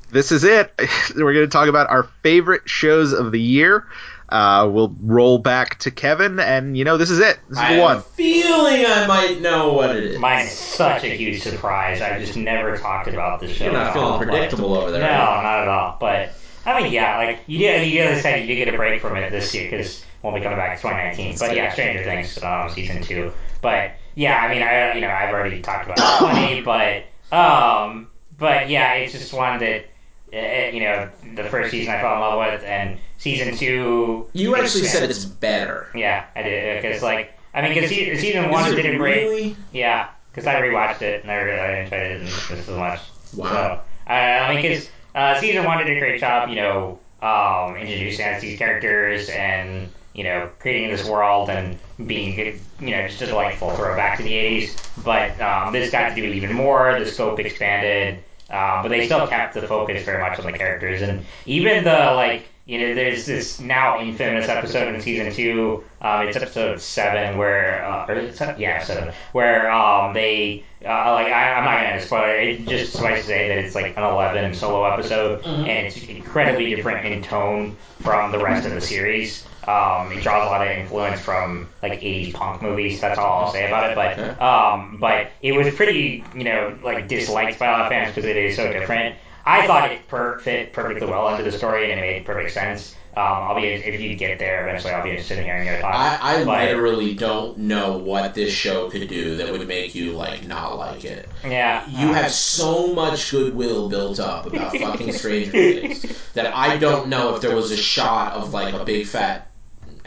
This 0.09 0.31
is 0.31 0.43
it. 0.43 0.73
We're 1.15 1.33
going 1.33 1.45
to 1.45 1.51
talk 1.51 1.67
about 1.67 1.89
our 1.89 2.03
favorite 2.23 2.69
shows 2.69 3.13
of 3.13 3.31
the 3.31 3.41
year. 3.41 3.85
Uh, 4.29 4.67
we'll 4.69 4.93
roll 5.01 5.37
back 5.37 5.79
to 5.79 5.91
Kevin, 5.91 6.39
and 6.39 6.77
you 6.77 6.83
know 6.83 6.97
this 6.97 7.09
is 7.09 7.19
it. 7.19 7.39
This 7.47 7.57
is 7.57 7.63
I 7.63 7.69
the 7.69 7.75
have 7.75 7.81
one. 7.83 7.97
a 7.97 8.01
feeling 8.01 8.85
I 8.85 9.07
might 9.07 9.39
know 9.41 9.71
what 9.73 9.95
it 9.95 10.03
is. 10.03 10.19
Mine's 10.19 10.51
such 10.51 11.03
a 11.05 11.07
huge 11.15 11.41
surprise. 11.41 12.01
I've 12.01 12.19
just 12.19 12.35
never 12.35 12.75
talked 12.77 13.07
about 13.07 13.39
this 13.39 13.51
show. 13.55 13.65
You're 13.65 13.73
not 13.73 13.87
at 13.87 13.93
feeling 13.93 14.07
all, 14.11 14.19
but- 14.19 14.27
predictable 14.27 14.75
over 14.75 14.87
No, 14.91 14.99
there. 14.99 15.09
are 15.11 15.43
not 15.43 15.59
at 15.61 15.67
all. 15.69 15.97
But 15.99 16.33
I 16.65 16.81
mean, 16.83 16.91
yeah, 16.91 17.17
like 17.17 17.39
you 17.47 17.57
did. 17.59 17.87
You 17.87 17.99
did 18.03 18.21
say 18.21 18.41
you 18.41 18.47
did 18.47 18.65
get 18.65 18.73
a 18.73 18.77
break 18.77 19.01
from 19.01 19.15
it 19.15 19.29
this 19.31 19.53
year 19.55 19.69
because 19.71 20.03
we'll 20.21 20.33
be 20.33 20.41
coming 20.41 20.57
back 20.57 20.75
to 20.75 20.81
2019. 20.81 21.37
But 21.39 21.55
yeah, 21.55 21.71
Stranger 21.71 22.03
Things 22.03 22.41
um, 22.43 22.69
season 22.69 23.01
two. 23.01 23.31
But 23.61 23.91
yeah, 24.15 24.35
I 24.37 24.53
mean, 24.53 24.61
I 24.61 24.93
you 24.95 25.01
know 25.01 25.09
I've 25.09 25.33
already 25.33 25.61
talked 25.61 25.85
about 25.85 25.99
it 25.99 26.03
plenty, 26.17 26.61
but 26.61 27.03
um, 27.35 28.07
but 28.37 28.69
yeah, 28.69 28.93
it's 28.95 29.13
just 29.13 29.31
one 29.33 29.59
that 29.59 29.85
uh, 30.33 30.37
you 30.37 30.81
know 30.81 31.09
the 31.35 31.43
first 31.45 31.71
season 31.71 31.93
I 31.93 32.01
fell 32.01 32.13
in 32.15 32.19
love 32.19 32.53
with, 32.53 32.63
and 32.63 32.99
season 33.17 33.55
two. 33.55 34.27
You 34.33 34.55
actually 34.55 34.85
said 34.85 35.09
it's 35.09 35.25
better. 35.25 35.87
Yeah, 35.95 36.25
I 36.35 36.43
did 36.43 36.81
because 36.81 37.01
like 37.01 37.37
I 37.53 37.61
mean, 37.61 37.73
because 37.73 37.89
season 37.89 38.45
Is 38.45 38.51
one 38.51 38.71
it 38.71 38.75
didn't 38.75 38.99
break. 38.99 39.23
really? 39.23 39.55
Yeah, 39.71 40.09
because 40.31 40.45
I 40.45 40.61
rewatched 40.61 41.01
it 41.01 41.23
and 41.23 41.31
I 41.31 41.35
really 41.35 41.59
I 41.59 41.75
enjoyed 41.81 42.01
it 42.01 42.25
just 42.27 42.51
as 42.51 42.69
much. 42.69 42.99
Wow. 43.35 43.49
So, 43.49 43.81
uh, 44.09 44.13
I 44.13 44.53
mean, 44.53 44.61
because 44.61 44.89
uh, 45.15 45.39
season 45.39 45.65
one 45.65 45.79
did 45.79 45.95
a 45.95 45.99
great 45.99 46.19
job, 46.19 46.49
you 46.49 46.55
know, 46.55 46.99
um, 47.21 47.75
introducing 47.75 48.25
us 48.27 48.41
these 48.41 48.59
characters 48.59 49.29
and 49.29 49.89
you 50.13 50.23
know 50.23 50.49
creating 50.59 50.91
this 50.91 51.07
world 51.07 51.49
and 51.49 51.79
being 52.05 52.35
good, 52.35 52.59
you 52.79 52.91
know 52.91 53.07
just 53.07 53.21
a 53.23 53.25
delightful 53.25 53.71
throwback 53.71 54.17
to 54.17 54.23
the 54.23 54.33
'80s. 54.33 55.03
But 55.03 55.39
um, 55.41 55.73
this 55.73 55.91
got 55.91 56.09
to 56.09 56.15
do 56.15 56.23
even 56.23 56.53
more. 56.53 56.99
The 56.99 57.05
scope 57.05 57.39
expanded, 57.39 58.23
um, 58.49 58.83
but 58.83 58.89
they 58.89 59.05
still 59.05 59.27
kept 59.27 59.53
the 59.53 59.67
focus 59.67 60.03
very 60.03 60.21
much 60.21 60.39
on 60.39 60.45
the 60.45 60.57
characters 60.57 61.01
and 61.01 61.25
even 61.45 61.83
the 61.83 62.13
like. 62.15 62.43
You 62.65 62.79
know, 62.79 62.95
there's 62.95 63.25
this 63.25 63.61
now 63.61 64.01
infamous 64.01 64.49
episode 64.49 64.93
in 64.93 64.99
season 64.99 65.31
two. 65.31 65.85
Um, 66.01 66.27
it's 66.27 66.35
episode 66.35 66.81
seven 66.81 67.37
where, 67.37 67.81
uh, 67.85 68.05
or 68.09 68.19
yeah, 68.57 68.83
seven, 68.83 69.13
where 69.31 69.71
um, 69.71 70.11
they 70.13 70.63
uh, 70.83 71.13
like 71.13 71.27
I, 71.27 71.53
I'm 71.53 71.63
not 71.63 71.81
gonna 71.81 72.01
spoil 72.01 72.29
it. 72.29 72.47
It 72.59 72.67
just 72.67 72.91
suffice 72.91 73.21
to 73.21 73.25
say 73.25 73.47
that 73.47 73.57
it's 73.57 73.73
like 73.73 73.95
an 73.95 74.03
11 74.03 74.53
solo 74.53 74.83
episode, 74.83 75.45
and 75.45 75.87
it's 75.87 76.03
incredibly 76.03 76.75
different 76.75 77.05
in 77.05 77.21
tone 77.21 77.71
from 78.01 78.31
the 78.31 78.39
rest 78.39 78.65
of 78.65 78.73
the 78.73 78.81
series. 78.81 79.45
Um, 79.67 80.11
it 80.13 80.23
draws 80.23 80.47
a 80.47 80.49
lot 80.49 80.65
of 80.65 80.77
influence 80.77 81.19
from 81.19 81.67
like 81.83 81.99
80s 82.01 82.33
punk 82.33 82.61
movies. 82.61 83.01
That's 83.01 83.19
all 83.19 83.45
I'll 83.45 83.51
say 83.51 83.67
about 83.67 83.91
it. 83.91 83.95
But 83.95 84.41
um, 84.41 84.97
but 84.99 85.31
it 85.41 85.51
was 85.51 85.73
pretty, 85.75 86.23
you 86.35 86.43
know, 86.45 86.77
like 86.83 87.07
disliked 87.07 87.59
by 87.59 87.67
a 87.67 87.71
lot 87.71 87.81
of 87.81 87.89
fans 87.89 88.09
because 88.15 88.25
it 88.25 88.37
is 88.37 88.55
so 88.55 88.71
different. 88.71 89.15
I 89.45 89.65
thought 89.67 89.91
it 89.91 90.07
per- 90.07 90.39
fit 90.39 90.73
perfectly 90.73 91.07
well 91.07 91.29
into 91.29 91.43
the 91.43 91.57
story 91.57 91.91
and 91.91 91.99
it 91.99 92.03
made 92.03 92.25
perfect 92.25 92.51
sense. 92.53 92.95
Um, 93.15 93.23
I'll 93.23 93.55
be 93.55 93.65
if 93.65 93.99
you 93.99 94.15
get 94.15 94.37
there 94.39 94.67
eventually. 94.67 94.93
I'll 94.93 95.03
be 95.03 95.09
interested 95.09 95.39
in 95.39 95.45
hearing 95.45 95.65
your 95.65 95.77
thoughts. 95.79 95.97
I, 96.21 96.41
I 96.41 96.45
But- 96.45 96.65
literally 96.67 97.13
don't 97.15 97.57
know 97.57 97.97
what 97.97 98.35
this 98.35 98.53
show 98.53 98.89
could 98.91 99.07
do 99.07 99.37
that 99.37 99.51
would 99.51 99.67
make 99.67 99.95
you 99.95 100.11
like 100.11 100.45
not 100.47 100.77
like 100.77 101.03
it. 101.03 101.27
yeah, 101.43 101.83
You 101.89 102.13
have 102.13 102.29
so 102.31 102.93
much 102.93 103.31
goodwill 103.31 103.89
built 103.89 104.19
up 104.19 104.45
about 104.45 104.77
fucking 104.77 105.13
Stranger 105.13 105.51
Things 105.51 106.05
that 106.33 106.53
I 106.53 106.77
don't 106.77 107.07
know 107.07 107.33
if 107.35 107.41
there 107.41 107.55
was 107.55 107.71
a 107.71 107.77
shot 107.77 108.33
of 108.33 108.53
like 108.53 108.73
a 108.75 108.85
big 108.85 109.07
fat 109.07 109.46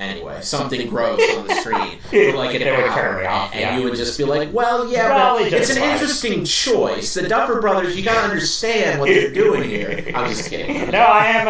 anyway 0.01 0.41
something 0.41 0.89
gross 0.89 1.21
on 1.37 1.47
the 1.47 1.55
screen 1.61 1.99
for 2.01 2.33
like 2.33 2.55
an 2.55 2.61
would 2.61 2.69
hour, 2.69 2.95
turn 2.95 3.21
me 3.21 3.27
off, 3.27 3.53
and 3.53 3.61
yeah. 3.61 3.77
you 3.77 3.85
would 3.85 3.95
just 3.95 4.19
be 4.19 4.25
like, 4.25 4.53
well, 4.53 4.91
yeah, 4.91 5.09
Probably 5.09 5.45
but 5.51 5.53
it's 5.53 5.71
an 5.71 5.83
interesting 5.83 6.45
choice. 6.45 7.15
The 7.15 7.29
Duffer 7.29 7.61
Brothers, 7.61 7.97
you 7.97 8.05
gotta 8.05 8.21
understand 8.29 9.01
what 9.01 9.07
they're 9.07 9.33
doing 9.35 9.69
here. 9.69 10.11
I'm 10.15 10.29
just 10.31 10.49
kidding. 10.51 10.91
No, 10.91 10.99
I 11.01 11.27
am 11.27 11.47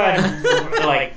a 0.83 0.87
like 0.87 1.15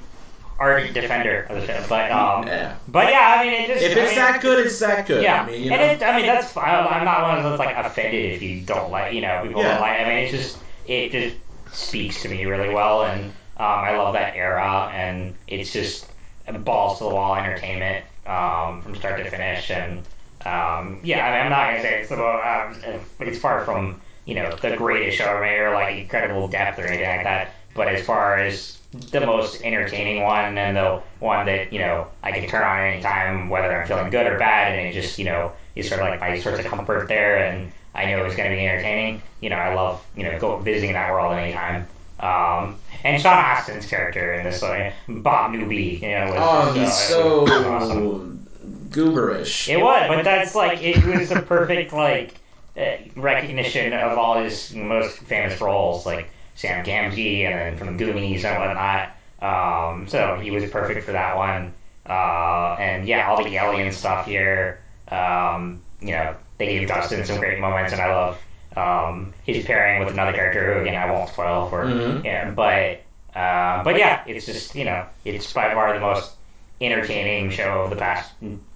ardent 0.59 0.93
defender 0.93 1.43
of 1.49 1.59
the 1.59 1.65
show. 1.67 1.85
But 1.89 2.11
um, 2.11 2.47
Yeah. 2.47 2.77
but 2.87 3.09
yeah, 3.11 3.35
I 3.39 3.43
mean, 3.43 3.53
it 3.53 3.67
just 3.67 3.83
If 3.83 3.97
I 3.97 4.01
it's 4.01 4.11
mean, 4.11 4.19
that 4.19 4.41
good, 4.41 4.65
it's 4.65 4.79
that 4.79 5.05
good. 5.07 5.23
Yeah, 5.23 5.41
I 5.43 5.45
mean, 5.47 5.63
you 5.63 5.71
and 5.71 5.81
it, 5.81 6.03
I 6.05 6.15
mean 6.15 6.25
that's 6.25 6.51
fine. 6.51 6.69
I'm 6.87 7.03
not 7.05 7.23
one 7.23 7.37
of 7.37 7.43
those 7.43 7.59
like 7.59 7.75
offended 7.75 8.33
if 8.33 8.41
you 8.41 8.61
don't 8.61 8.91
like, 8.91 9.13
you 9.13 9.21
know, 9.21 9.41
people 9.43 9.61
Yeah. 9.61 9.71
don't 9.73 9.81
like. 9.81 9.99
I 9.99 10.03
mean, 10.05 10.17
it's 10.25 10.31
just 10.31 10.57
it 10.85 11.11
just 11.11 11.35
speaks 11.71 12.21
to 12.21 12.29
me 12.29 12.45
really 12.45 12.69
well, 12.69 13.03
and 13.03 13.25
um, 13.25 13.33
I 13.57 13.97
love 13.97 14.13
that 14.13 14.35
era, 14.35 14.89
and 14.93 15.35
it's 15.47 15.71
just 15.73 16.12
balls 16.51 16.97
to 16.97 17.05
the 17.05 17.09
wall 17.09 17.35
entertainment 17.35 18.05
um, 18.25 18.81
from 18.81 18.95
start 18.95 19.17
to 19.23 19.29
finish, 19.29 19.69
and 19.71 19.99
um, 20.45 20.99
yeah, 21.03 21.25
I 21.25 21.31
mean, 21.31 21.41
I'm 21.43 21.49
not 21.49 21.71
gonna 21.71 21.81
say 21.81 21.99
it's 22.01 22.09
the 22.09 22.21
um, 22.21 23.01
it's 23.19 23.39
far 23.39 23.63
from 23.65 24.01
you 24.25 24.35
know 24.35 24.55
the 24.61 24.75
greatest 24.75 25.17
show 25.17 25.25
ever 25.25 25.67
or 25.67 25.73
like 25.73 25.97
incredible 25.97 26.47
depth 26.47 26.79
or 26.79 26.85
anything 26.85 27.07
like 27.07 27.23
that, 27.23 27.51
but 27.75 27.87
as 27.87 28.05
far 28.05 28.37
as 28.37 28.77
the 29.11 29.25
most 29.25 29.61
entertaining 29.63 30.21
one 30.23 30.57
and 30.57 30.77
the 30.77 31.01
one 31.19 31.45
that 31.45 31.73
you 31.73 31.79
know 31.79 32.07
I 32.21 32.31
can 32.31 32.47
turn 32.47 32.63
on 32.63 32.79
anytime, 32.79 33.49
whether 33.49 33.75
I'm 33.75 33.87
feeling 33.87 34.09
good 34.09 34.27
or 34.27 34.37
bad, 34.37 34.77
and 34.77 34.87
it 34.87 34.93
just 34.93 35.17
you 35.17 35.25
know 35.25 35.51
is 35.75 35.89
sort 35.89 36.01
of 36.01 36.07
like 36.07 36.19
my 36.19 36.39
source 36.39 36.59
of 36.59 36.65
comfort 36.65 37.07
there, 37.07 37.37
and 37.37 37.71
I 37.95 38.05
know 38.05 38.25
it's 38.25 38.35
going 38.35 38.49
to 38.49 38.55
be 38.55 38.65
entertaining. 38.65 39.21
You 39.41 39.49
know, 39.49 39.55
I 39.55 39.73
love 39.73 40.05
you 40.15 40.23
know 40.23 40.37
go 40.39 40.57
visiting 40.57 40.93
that 40.93 41.11
world 41.11 41.33
anytime. 41.33 41.87
Um, 42.23 42.77
and 43.03 43.21
Sean 43.21 43.37
Astin's 43.37 43.85
character 43.85 44.33
in 44.33 44.45
this, 44.45 44.61
like 44.61 44.93
Bob 45.09 45.51
Newby, 45.51 45.99
you 46.01 46.09
know, 46.09 46.27
was 46.27 46.37
oh, 46.39 46.73
he's 46.73 46.87
uh, 46.87 46.91
so 46.91 47.47
awesome. 47.47 48.47
gooberish. 48.89 49.67
It 49.67 49.81
was, 49.81 50.07
but 50.07 50.23
that's 50.23 50.55
like 50.55 50.81
it 50.81 51.03
was 51.03 51.31
a 51.31 51.41
perfect 51.41 51.91
like 51.91 52.35
uh, 52.77 52.95
recognition 53.17 53.91
of 53.91 54.17
all 54.17 54.41
his 54.41 54.73
most 54.73 55.17
famous 55.17 55.59
roles, 55.59 56.05
like 56.05 56.29
Sam 56.55 56.85
Gamgee 56.85 57.41
and 57.41 57.59
then 57.59 57.77
from 57.77 57.97
the 57.97 58.05
Goonies 58.05 58.45
and 58.45 58.57
whatnot. 58.57 59.09
Um, 59.41 60.07
so 60.07 60.39
he 60.39 60.49
was 60.49 60.69
perfect 60.69 61.05
for 61.05 61.11
that 61.11 61.35
one. 61.35 61.73
Uh, 62.07 62.77
and 62.79 63.05
yeah, 63.05 63.27
all 63.27 63.43
the 63.43 63.53
alien 63.57 63.91
stuff 63.91 64.27
here. 64.27 64.79
Um, 65.09 65.81
you 65.99 66.11
know, 66.11 66.37
they 66.57 66.67
gave 66.67 66.87
Dustin 66.87 67.25
some 67.25 67.39
great 67.39 67.59
moments, 67.59 67.91
and 67.91 68.01
I 68.01 68.15
love 68.15 68.39
um, 68.75 69.33
his 69.45 69.65
pairing 69.65 69.99
with 70.03 70.13
another 70.13 70.33
character 70.33 70.73
who 70.73 70.81
again 70.81 70.95
I 70.95 71.11
won't 71.11 71.29
spoil 71.29 71.69
for. 71.69 71.85
Mhm. 71.85 72.23
Yeah, 72.23 72.51
but 72.51 73.01
uh, 73.37 73.83
but 73.83 73.97
yeah, 73.97 74.23
it's 74.27 74.45
just 74.45 74.75
you 74.75 74.85
know 74.85 75.05
it's 75.25 75.51
by 75.53 75.73
far 75.73 75.93
the 75.93 75.99
most 75.99 76.33
entertaining 76.81 77.49
show 77.49 77.83
of 77.83 77.89
the 77.89 77.95
past 77.95 78.31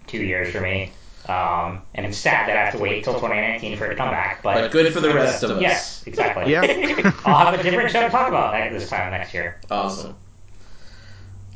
two 0.07 0.23
years 0.23 0.51
for 0.51 0.61
me. 0.61 0.91
Um, 1.27 1.81
and 1.93 2.05
it's 2.05 2.17
sad 2.17 2.47
that 2.47 2.55
I 2.55 2.63
have 2.63 2.73
to 2.73 2.79
wait 2.79 3.03
till 3.03 3.13
2019 3.13 3.75
for 3.77 3.85
it 3.85 3.89
to 3.89 3.95
come 3.95 4.09
back. 4.11 4.41
But, 4.41 4.53
But 4.53 4.71
good 4.71 4.93
for 4.93 5.01
the 5.01 5.13
rest 5.13 5.43
of 5.43 5.51
us. 5.51 5.61
Yes, 5.61 6.03
exactly. 6.07 6.49
Yeah. 6.49 6.61
I'll 7.25 7.45
have 7.51 7.59
a 7.59 7.61
different 7.63 7.91
show 7.91 8.01
to 8.01 8.09
talk 8.09 8.29
about 8.29 8.53
ne- 8.53 8.69
this 8.69 8.89
time 8.89 9.11
next 9.11 9.33
year. 9.33 9.59
Awesome. 9.69 10.15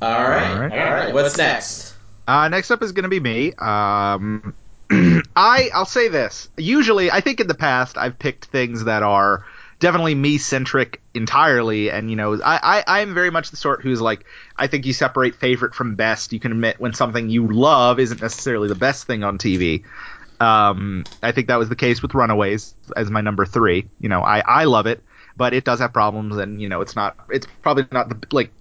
All 0.01 0.23
right. 0.29 0.51
All 0.51 0.59
right. 0.59 0.71
All 0.73 0.91
right. 0.91 1.13
What's 1.13 1.37
next? 1.37 1.95
Uh, 2.27 2.49
next 2.49 2.69
up 2.69 2.83
is 2.83 2.91
going 2.91 3.03
to 3.03 3.09
be 3.09 3.21
me. 3.21 3.53
Um, 3.59 4.53
I 5.35 5.69
I'll 5.73 5.85
say 5.85 6.07
this. 6.07 6.49
Usually, 6.57 7.11
I 7.11 7.21
think 7.21 7.39
in 7.39 7.47
the 7.47 7.55
past 7.55 7.97
I've 7.97 8.19
picked 8.19 8.45
things 8.45 8.85
that 8.85 9.03
are 9.03 9.45
definitely 9.79 10.15
me 10.15 10.37
centric 10.37 11.01
entirely, 11.13 11.89
and 11.89 12.09
you 12.09 12.15
know, 12.15 12.41
I, 12.41 12.83
I 12.87 13.01
I'm 13.01 13.13
very 13.13 13.29
much 13.29 13.51
the 13.51 13.57
sort 13.57 13.81
who's 13.81 14.01
like 14.01 14.25
I 14.57 14.67
think 14.67 14.85
you 14.85 14.93
separate 14.93 15.35
favorite 15.35 15.73
from 15.73 15.95
best. 15.95 16.33
You 16.33 16.39
can 16.39 16.51
admit 16.51 16.79
when 16.79 16.93
something 16.93 17.29
you 17.29 17.47
love 17.47 17.99
isn't 17.99 18.21
necessarily 18.21 18.67
the 18.67 18.75
best 18.75 19.07
thing 19.07 19.23
on 19.23 19.37
TV. 19.37 19.83
Um, 20.39 21.03
I 21.21 21.31
think 21.31 21.47
that 21.47 21.59
was 21.59 21.69
the 21.69 21.75
case 21.75 22.01
with 22.01 22.13
Runaways 22.13 22.73
as 22.95 23.11
my 23.11 23.21
number 23.21 23.45
three. 23.45 23.89
You 23.99 24.09
know, 24.09 24.21
I 24.21 24.39
I 24.39 24.63
love 24.65 24.87
it, 24.87 25.03
but 25.37 25.53
it 25.53 25.63
does 25.63 25.79
have 25.79 25.93
problems, 25.93 26.37
and 26.37 26.61
you 26.61 26.67
know, 26.67 26.81
it's 26.81 26.95
not 26.95 27.17
it's 27.29 27.47
probably 27.61 27.85
not 27.91 28.09
the 28.09 28.27
like 28.35 28.51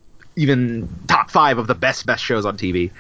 even 0.40 0.88
top 1.06 1.30
five 1.30 1.58
of 1.58 1.66
the 1.66 1.74
best 1.74 2.06
best 2.06 2.24
shows 2.24 2.46
on 2.46 2.56
TV. 2.56 2.90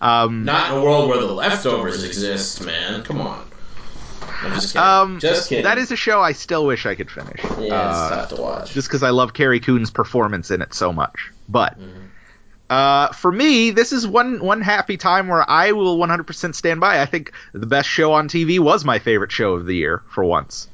Um, 0.00 0.44
Not 0.44 0.70
in 0.70 0.78
a 0.78 0.84
world 0.84 1.08
where 1.08 1.18
the 1.18 1.32
leftovers 1.32 2.04
exist, 2.04 2.64
man. 2.64 3.02
Come 3.02 3.20
on. 3.20 3.46
I'm 4.42 4.52
just 4.52 4.72
kidding. 4.72 4.86
Um, 4.86 5.18
just 5.18 5.48
kidding. 5.48 5.64
That 5.64 5.78
is 5.78 5.90
a 5.90 5.96
show 5.96 6.20
I 6.20 6.32
still 6.32 6.66
wish 6.66 6.86
I 6.86 6.94
could 6.94 7.10
finish. 7.10 7.40
Yeah, 7.42 7.56
it's 7.56 7.72
Uh, 7.72 8.08
tough 8.10 8.28
to 8.30 8.36
watch. 8.36 8.72
just 8.74 8.88
because 8.88 9.02
I 9.02 9.10
love 9.10 9.32
Carrie 9.34 9.60
Coon's 9.60 9.90
performance 9.90 10.50
in 10.50 10.62
it 10.62 10.74
so 10.74 10.92
much. 10.92 11.30
But 11.48 11.78
Mhm. 11.78 12.08
uh, 12.70 13.08
for 13.08 13.32
me, 13.32 13.70
this 13.70 13.92
is 13.92 14.06
one 14.06 14.40
one 14.40 14.60
happy 14.60 14.96
time 14.96 15.28
where 15.28 15.48
I 15.48 15.72
will 15.72 15.98
100% 15.98 16.54
stand 16.54 16.80
by. 16.80 17.00
I 17.00 17.06
think 17.06 17.32
the 17.52 17.66
best 17.66 17.88
show 17.88 18.12
on 18.12 18.28
TV 18.28 18.58
was 18.58 18.84
my 18.84 18.98
favorite 18.98 19.32
show 19.32 19.54
of 19.54 19.66
the 19.66 19.74
year 19.74 20.02
for 20.08 20.24
once. 20.24 20.68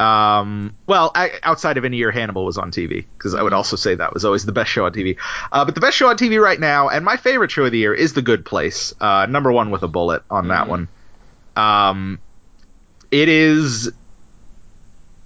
Um, 0.00 0.76
well, 0.86 1.12
I, 1.14 1.32
outside 1.42 1.76
of 1.76 1.84
any 1.84 1.98
year 1.98 2.10
Hannibal 2.10 2.44
was 2.46 2.56
on 2.56 2.70
TV, 2.70 3.06
because 3.18 3.34
I 3.34 3.42
would 3.42 3.52
also 3.52 3.76
say 3.76 3.94
that 3.94 4.14
was 4.14 4.24
always 4.24 4.46
the 4.46 4.52
best 4.52 4.70
show 4.70 4.86
on 4.86 4.92
TV. 4.92 5.18
Uh, 5.52 5.64
but 5.66 5.74
the 5.74 5.80
best 5.82 5.96
show 5.96 6.08
on 6.08 6.16
TV 6.16 6.42
right 6.42 6.58
now, 6.58 6.88
and 6.88 7.04
my 7.04 7.16
favorite 7.18 7.50
show 7.50 7.64
of 7.66 7.72
the 7.72 7.78
year, 7.78 7.92
is 7.92 8.14
The 8.14 8.22
Good 8.22 8.44
Place. 8.46 8.94
Uh, 9.00 9.26
number 9.28 9.52
one 9.52 9.70
with 9.70 9.82
a 9.82 9.88
bullet 9.88 10.22
on 10.30 10.48
that 10.48 10.66
Mhm. 10.66 10.68
one. 10.68 10.88
Um, 11.56 12.18
it 13.10 13.28
is. 13.28 13.92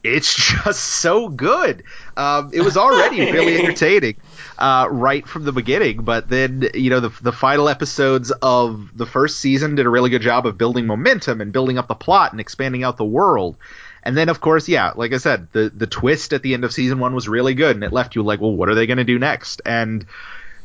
It's 0.03 0.35
just 0.65 0.81
so 0.83 1.29
good. 1.29 1.85
Um, 2.17 2.51
it 2.53 2.61
was 2.61 2.77
already 2.77 3.21
really 3.21 3.57
entertaining 3.63 4.17
uh, 4.59 4.89
right 4.91 5.27
from 5.27 5.45
the 5.45 5.53
beginning, 5.53 6.05
but 6.05 6.29
then 6.29 6.69
you 6.75 6.91
know 6.91 7.01
the 7.01 7.13
the 7.23 7.33
final 7.33 7.69
episodes 7.69 8.31
of 8.43 8.91
the 8.97 9.07
first 9.07 9.39
season 9.39 9.77
did 9.77 9.87
a 9.87 9.91
really 9.91 10.11
good 10.11 10.23
job 10.23 10.47
of 10.47 10.59
building 10.59 10.87
momentum 10.87 11.41
and 11.41 11.53
building 11.53 11.79
up 11.79 11.89
the 11.89 11.95
plot 11.95 12.33
and 12.33 12.41
expanding 12.41 12.85
out 12.85 12.97
the 12.99 13.05
world. 13.05 13.57
And 14.05 14.17
then, 14.17 14.29
of 14.29 14.41
course, 14.41 14.69
yeah, 14.69 14.93
like 14.95 15.13
I 15.13 15.17
said, 15.17 15.49
the 15.53 15.73
the 15.75 15.87
twist 15.87 16.33
at 16.33 16.43
the 16.43 16.55
end 16.55 16.65
of 16.65 16.73
season 16.73 16.99
one 16.99 17.15
was 17.15 17.29
really 17.29 17.55
good, 17.55 17.75
and 17.75 17.83
it 17.85 17.93
left 17.93 18.15
you 18.15 18.23
like, 18.23 18.41
well, 18.41 18.55
what 18.55 18.69
are 18.69 18.75
they 18.75 18.87
going 18.87 18.99
to 18.99 19.05
do 19.05 19.19
next? 19.19 19.63
And 19.65 20.05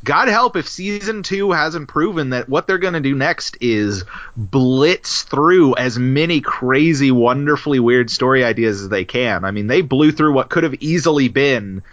God 0.04 0.28
help 0.28 0.56
if 0.56 0.68
season 0.68 1.24
two 1.24 1.52
hasn't 1.52 1.90
proven 1.90 2.30
that 2.30 2.48
what 2.48 2.68
they're 2.68 2.78
going 2.78 2.94
to 2.94 3.00
do 3.00 3.16
next 3.16 3.58
is 3.60 4.06
blitz 4.36 5.24
through 5.24 5.76
as 5.76 5.98
many 5.98 6.42
crazy, 6.42 7.12
wonderfully 7.12 7.80
weird 7.80 8.10
story 8.10 8.44
ideas 8.44 8.82
as 8.82 8.90
they 8.90 9.06
can. 9.06 9.44
I 9.44 9.52
mean, 9.52 9.68
they 9.68 9.82
blew 9.82 10.12
through 10.12 10.34
what 10.34 10.50
could 10.50 10.64
have 10.64 10.76
easily 10.76 11.28
been 11.28 11.84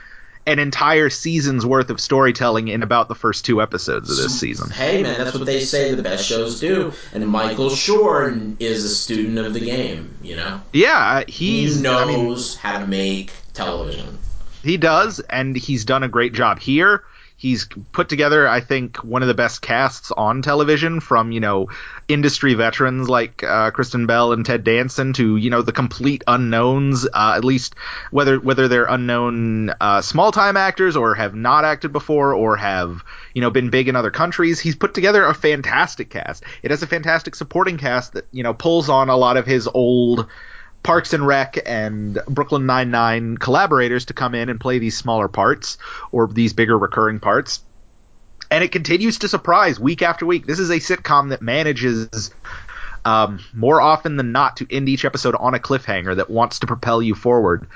an 0.47 0.59
entire 0.61 1.11
season's 1.11 1.67
worth 1.67 1.91
of 1.91 2.01
storytelling 2.01 2.69
in 2.69 2.83
about 2.83 3.09
the 3.09 3.15
first 3.15 3.45
two 3.45 3.61
episodes 3.61 4.09
of 4.11 4.17
this 4.17 4.39
season. 4.39 4.71
Hey, 4.71 5.03
man, 5.03 5.19
that's 5.19 5.37
what 5.37 5.45
they 5.45 5.61
say 5.61 5.95
the 5.95 6.03
best 6.03 6.25
shows 6.25 6.61
do. 6.61 6.93
And 7.13 7.27
Michael 7.27 7.71
Schur 7.71 8.55
is 8.61 8.85
a 8.85 8.89
student 8.89 9.39
of 9.39 9.55
the 9.55 9.61
game, 9.61 10.17
you 10.23 10.37
know? 10.37 10.61
Yeah, 10.73 10.97
uh, 10.97 11.25
He 11.27 11.63
he's 11.63 11.85
I 11.85 12.05
mean, 12.05 12.27
knows 12.27 12.57
how 12.57 12.79
to 12.79 12.87
make 12.87 13.33
television. 13.55 14.19
He 14.63 14.77
does, 14.77 15.21
and 15.21 15.57
he's 15.57 15.85
done 15.85 16.03
a 16.03 16.09
great 16.09 16.33
job 16.33 16.61
here. 16.61 17.03
He's 17.39 17.69
put 17.93 18.09
together, 18.09 18.49
I 18.49 18.61
think, 18.61 19.05
one 19.05 19.21
of 19.21 19.29
the 19.29 19.35
best 19.35 19.61
casts 19.61 20.11
on 20.11 20.41
television 20.41 21.01
from, 21.01 21.33
you 21.33 21.41
know, 21.41 21.69
industry 22.09 22.55
veterans 22.55 23.11
like 23.11 23.45
uh, 23.45 23.71
Kristen 23.73 24.07
Bell 24.07 24.33
and 24.33 24.45
Ted 24.45 24.65
Danson 24.65 25.13
to, 25.15 25.37
you 25.37 25.51
know, 25.51 25.61
the 25.61 25.73
complete 25.73 26.25
unknowns, 26.27 27.05
uh, 27.05 27.35
at 27.37 27.45
least 27.45 27.75
whether 28.11 28.41
whether 28.41 28.69
they're 28.69 28.87
unknown 28.87 29.71
uh, 29.81 30.01
small 30.01 30.33
time 30.33 30.57
actors 30.57 30.97
or 30.97 31.15
have 31.15 31.35
not 31.35 31.67
acted 31.67 31.93
before 31.93 32.33
or 32.33 32.57
have, 32.57 33.05
you 33.35 33.43
know, 33.43 33.51
been 33.51 33.69
big 33.69 33.89
in 33.89 33.97
other 33.97 34.11
countries. 34.11 34.59
He's 34.59 34.77
put 34.77 34.95
together 34.95 35.23
a 35.27 35.35
fantastic 35.35 36.09
cast. 36.09 36.43
It 36.63 36.71
has 36.71 36.83
a 36.83 36.87
fantastic 36.87 37.35
supporting 37.35 37.77
cast 37.77 38.15
that, 38.15 38.27
you 38.33 38.45
know, 38.45 38.55
pulls 38.55 38.89
on 38.89 39.11
a 39.11 39.17
lot 39.17 39.37
of 39.37 39.45
his 39.45 39.69
old 39.69 40.27
Parks 40.87 41.13
and 41.13 41.27
Rec 41.27 41.59
and 41.67 42.21
Brooklyn 42.29 42.65
Nine 42.65 42.93
Nine 42.93 43.39
collaborators 43.39 44.05
to 44.05 44.15
come 44.15 44.37
in 44.37 44.49
and 44.49 44.61
play 44.61 44.79
these 44.79 44.97
smaller 44.97 45.27
parts 45.27 45.79
or 46.13 46.29
these 46.29 46.53
bigger 46.53 46.79
recurring 46.79 47.19
parts. 47.19 47.61
And 48.53 48.63
it 48.63 48.71
continues 48.71 49.19
to 49.19 49.29
surprise 49.29 49.81
week 49.81 50.03
after 50.03 50.25
week. 50.25 50.47
This 50.47 50.61
is 50.61 50.71
a 50.71 50.77
sitcom 50.77 51.31
that 51.31 51.43
manages 51.43 52.31
um, 53.05 53.41
more 53.53 53.81
often 53.81 54.17
than 54.17 54.31
not 54.31 54.59
to 54.59 54.67
end 54.71 54.89
each 54.89 55.05
episode 55.05 55.35
on 55.35 55.55
a 55.55 55.59
cliffhanger 55.59 56.15
that 56.15 56.31
wants 56.31 56.61
to 56.61 56.69
propel 56.69 57.03
you 57.03 57.17
forward. 57.17 57.67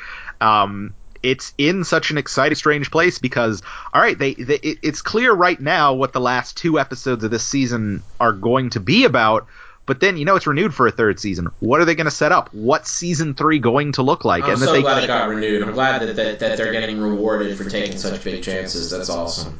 Um, 0.41 0.95
it's 1.20 1.53
in 1.59 1.82
such 1.82 2.12
an 2.12 2.19
exciting, 2.19 2.55
strange 2.55 2.93
place 2.93 3.19
because, 3.19 3.61
all 3.93 4.01
right, 4.01 4.16
they, 4.16 4.35
they 4.35 4.55
it, 4.55 4.78
it's 4.82 5.03
clear 5.03 5.32
right 5.32 5.61
now 5.61 5.95
what 5.95 6.12
the 6.12 6.20
last 6.20 6.57
two 6.57 6.78
episodes 6.78 7.24
of 7.24 7.32
this 7.32 7.45
season 7.45 8.05
are 8.20 8.32
going 8.32 8.70
to 8.70 8.78
be 8.78 9.05
about. 9.05 9.49
But 9.91 9.99
then 9.99 10.17
you 10.17 10.25
know 10.25 10.37
it's 10.37 10.47
renewed 10.47 10.73
for 10.73 10.87
a 10.87 10.93
third 10.93 11.19
season. 11.19 11.49
What 11.59 11.81
are 11.81 11.85
they 11.85 11.97
going 11.97 12.05
to 12.05 12.12
set 12.12 12.31
up? 12.31 12.55
What's 12.55 12.93
season 12.93 13.35
three 13.35 13.59
going 13.59 13.91
to 13.95 14.03
look 14.03 14.25
like? 14.25 14.45
I'm 14.45 14.51
and 14.53 14.62
that 14.62 14.67
so 14.67 14.73
they 14.73 14.83
glad 14.83 15.03
it 15.03 15.09
got 15.09 15.29
renewed. 15.29 15.65
I'm 15.65 15.73
glad 15.73 16.03
that, 16.03 16.15
that, 16.15 16.39
that 16.39 16.57
they're 16.57 16.71
getting 16.71 17.01
rewarded 17.01 17.59
for 17.59 17.69
taking 17.69 17.99
such 17.99 18.23
big 18.23 18.41
chances. 18.41 18.93
That's 18.93 19.11
awesome. 19.11 19.59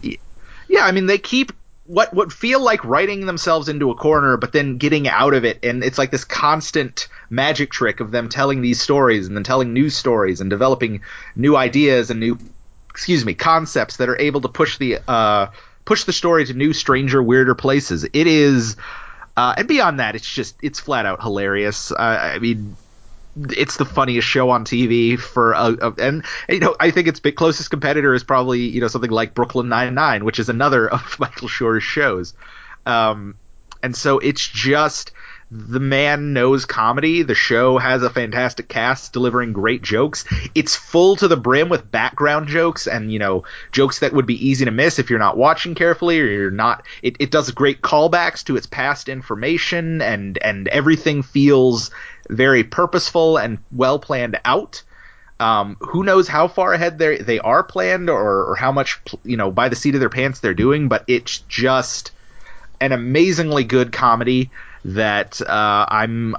yeah, 0.69 0.85
I 0.85 0.93
mean 0.93 1.07
they 1.07 1.19
keep 1.19 1.51
what 1.87 2.15
what 2.15 2.33
feel 2.33 2.63
like 2.63 2.85
writing 2.85 3.27
themselves 3.27 3.69
into 3.69 3.91
a 3.91 3.97
corner, 3.97 4.37
but 4.37 4.53
then 4.53 4.77
getting 4.79 5.09
out 5.09 5.35
of 5.35 5.45
it, 5.45 5.65
and 5.65 5.83
it's 5.83 5.99
like 5.99 6.13
this 6.13 6.23
constant 6.23 7.09
magic 7.29 7.73
trick 7.73 7.99
of 7.99 8.13
them 8.13 8.29
telling 8.29 8.63
these 8.63 8.81
stories 8.81 9.27
and 9.27 9.37
then 9.37 9.43
telling 9.43 9.73
new 9.73 9.91
stories 9.91 10.41
and 10.41 10.49
developing 10.49 11.01
new 11.35 11.57
ideas 11.57 12.09
and 12.09 12.21
new, 12.21 12.39
excuse 12.89 13.25
me, 13.25 13.35
concepts 13.35 13.97
that 13.97 14.09
are 14.09 14.21
able 14.21 14.43
to 14.43 14.49
push 14.49 14.79
the 14.79 15.01
uh, 15.09 15.49
push 15.85 16.05
the 16.05 16.13
story 16.13 16.45
to 16.45 16.55
new, 16.55 16.73
stranger, 16.73 17.21
weirder 17.21 17.57
places. 17.57 18.05
It 18.05 18.29
is, 18.29 18.77
uh, 19.37 19.55
and 19.57 19.69
beyond 19.69 20.01
that, 20.01 20.15
it's 20.15 20.29
just 20.29 20.57
it's 20.63 20.81
flat 20.81 21.07
out 21.07 21.23
hilarious. 21.23 21.93
Uh, 21.93 21.97
I 21.97 22.39
mean. 22.39 22.77
it's 23.37 23.77
the 23.77 23.85
funniest 23.85 24.27
show 24.27 24.51
on 24.51 24.65
TV 24.65 25.17
for 25.19 25.53
a, 25.53 25.77
a 25.81 25.95
and 25.99 26.25
you 26.49 26.59
know 26.59 26.75
I 26.81 26.91
think 26.91 27.07
its 27.07 27.21
closest 27.21 27.71
competitor 27.71 28.13
is 28.13 28.25
probably 28.25 28.61
you 28.61 28.81
know 28.81 28.89
something 28.89 29.11
like 29.11 29.35
Brooklyn 29.35 29.69
Nine 29.69 29.95
Nine, 29.95 30.25
which 30.25 30.39
is 30.39 30.49
another 30.49 30.89
of 30.93 31.19
Michael 31.21 31.49
Schur's 31.49 31.85
shows. 31.85 32.35
Um, 32.87 33.37
and 33.83 33.97
so 33.97 34.19
it's 34.19 34.47
just 34.47 35.13
the 35.51 35.81
man 35.81 36.33
knows 36.33 36.65
comedy. 36.65 37.23
The 37.23 37.35
show 37.35 37.79
has 37.79 38.03
a 38.03 38.11
fantastic 38.11 38.69
cast 38.69 39.13
delivering 39.13 39.53
great 39.53 39.83
jokes. 39.83 40.25
It's 40.55 40.77
full 40.77 41.17
to 41.17 41.27
the 41.27 41.37
brim 41.37 41.69
with 41.69 41.91
background 41.91 42.47
jokes 42.49 42.87
and, 42.87 43.13
you 43.13 43.19
know, 43.19 43.43
jokes 43.73 43.99
that 43.99 44.13
would 44.13 44.27
be 44.27 44.49
easy 44.49 44.65
to 44.65 44.71
miss 44.71 45.01
if 45.01 45.11
you're 45.11 45.19
not 45.19 45.37
watching 45.37 45.75
carefully 45.75 46.21
or 46.21 46.27
you're 46.27 46.51
not. 46.53 46.87
It, 47.03 47.17
it 47.19 47.31
does 47.33 47.51
great 47.51 47.83
callbacks 47.83 48.45
to 48.45 48.57
its 48.57 48.67
past 48.67 49.09
information 49.09 50.01
and, 50.01 50.39
and 50.39 50.69
everything 50.69 51.23
feels 51.23 51.91
very 52.29 52.63
purposeful 52.63 53.37
and 53.37 53.59
well 53.73 53.99
planned 53.99 54.39
out. 54.45 54.85
Um, 55.41 55.79
who 55.81 56.05
knows 56.05 56.29
how 56.29 56.49
far 56.49 56.75
ahead 56.75 56.99
they 56.99 57.17
they 57.17 57.39
are 57.39 57.65
planned 57.65 58.11
or, 58.11 58.51
or 58.51 58.57
how 58.57 58.73
much, 58.73 59.01
you 59.25 59.39
know, 59.39 59.51
by 59.51 59.71
the 59.71 59.75
seat 59.75 59.95
of 59.95 60.01
their 60.01 60.11
pants 60.11 60.41
they're 60.41 60.53
doing, 60.53 60.89
but 60.89 61.03
it's 61.09 61.39
just 61.49 62.13
an 62.79 62.93
amazingly 62.93 63.65
good 63.65 63.91
comedy 63.91 64.51
that 64.85 65.41
uh, 65.43 65.87
I'm 65.89 66.37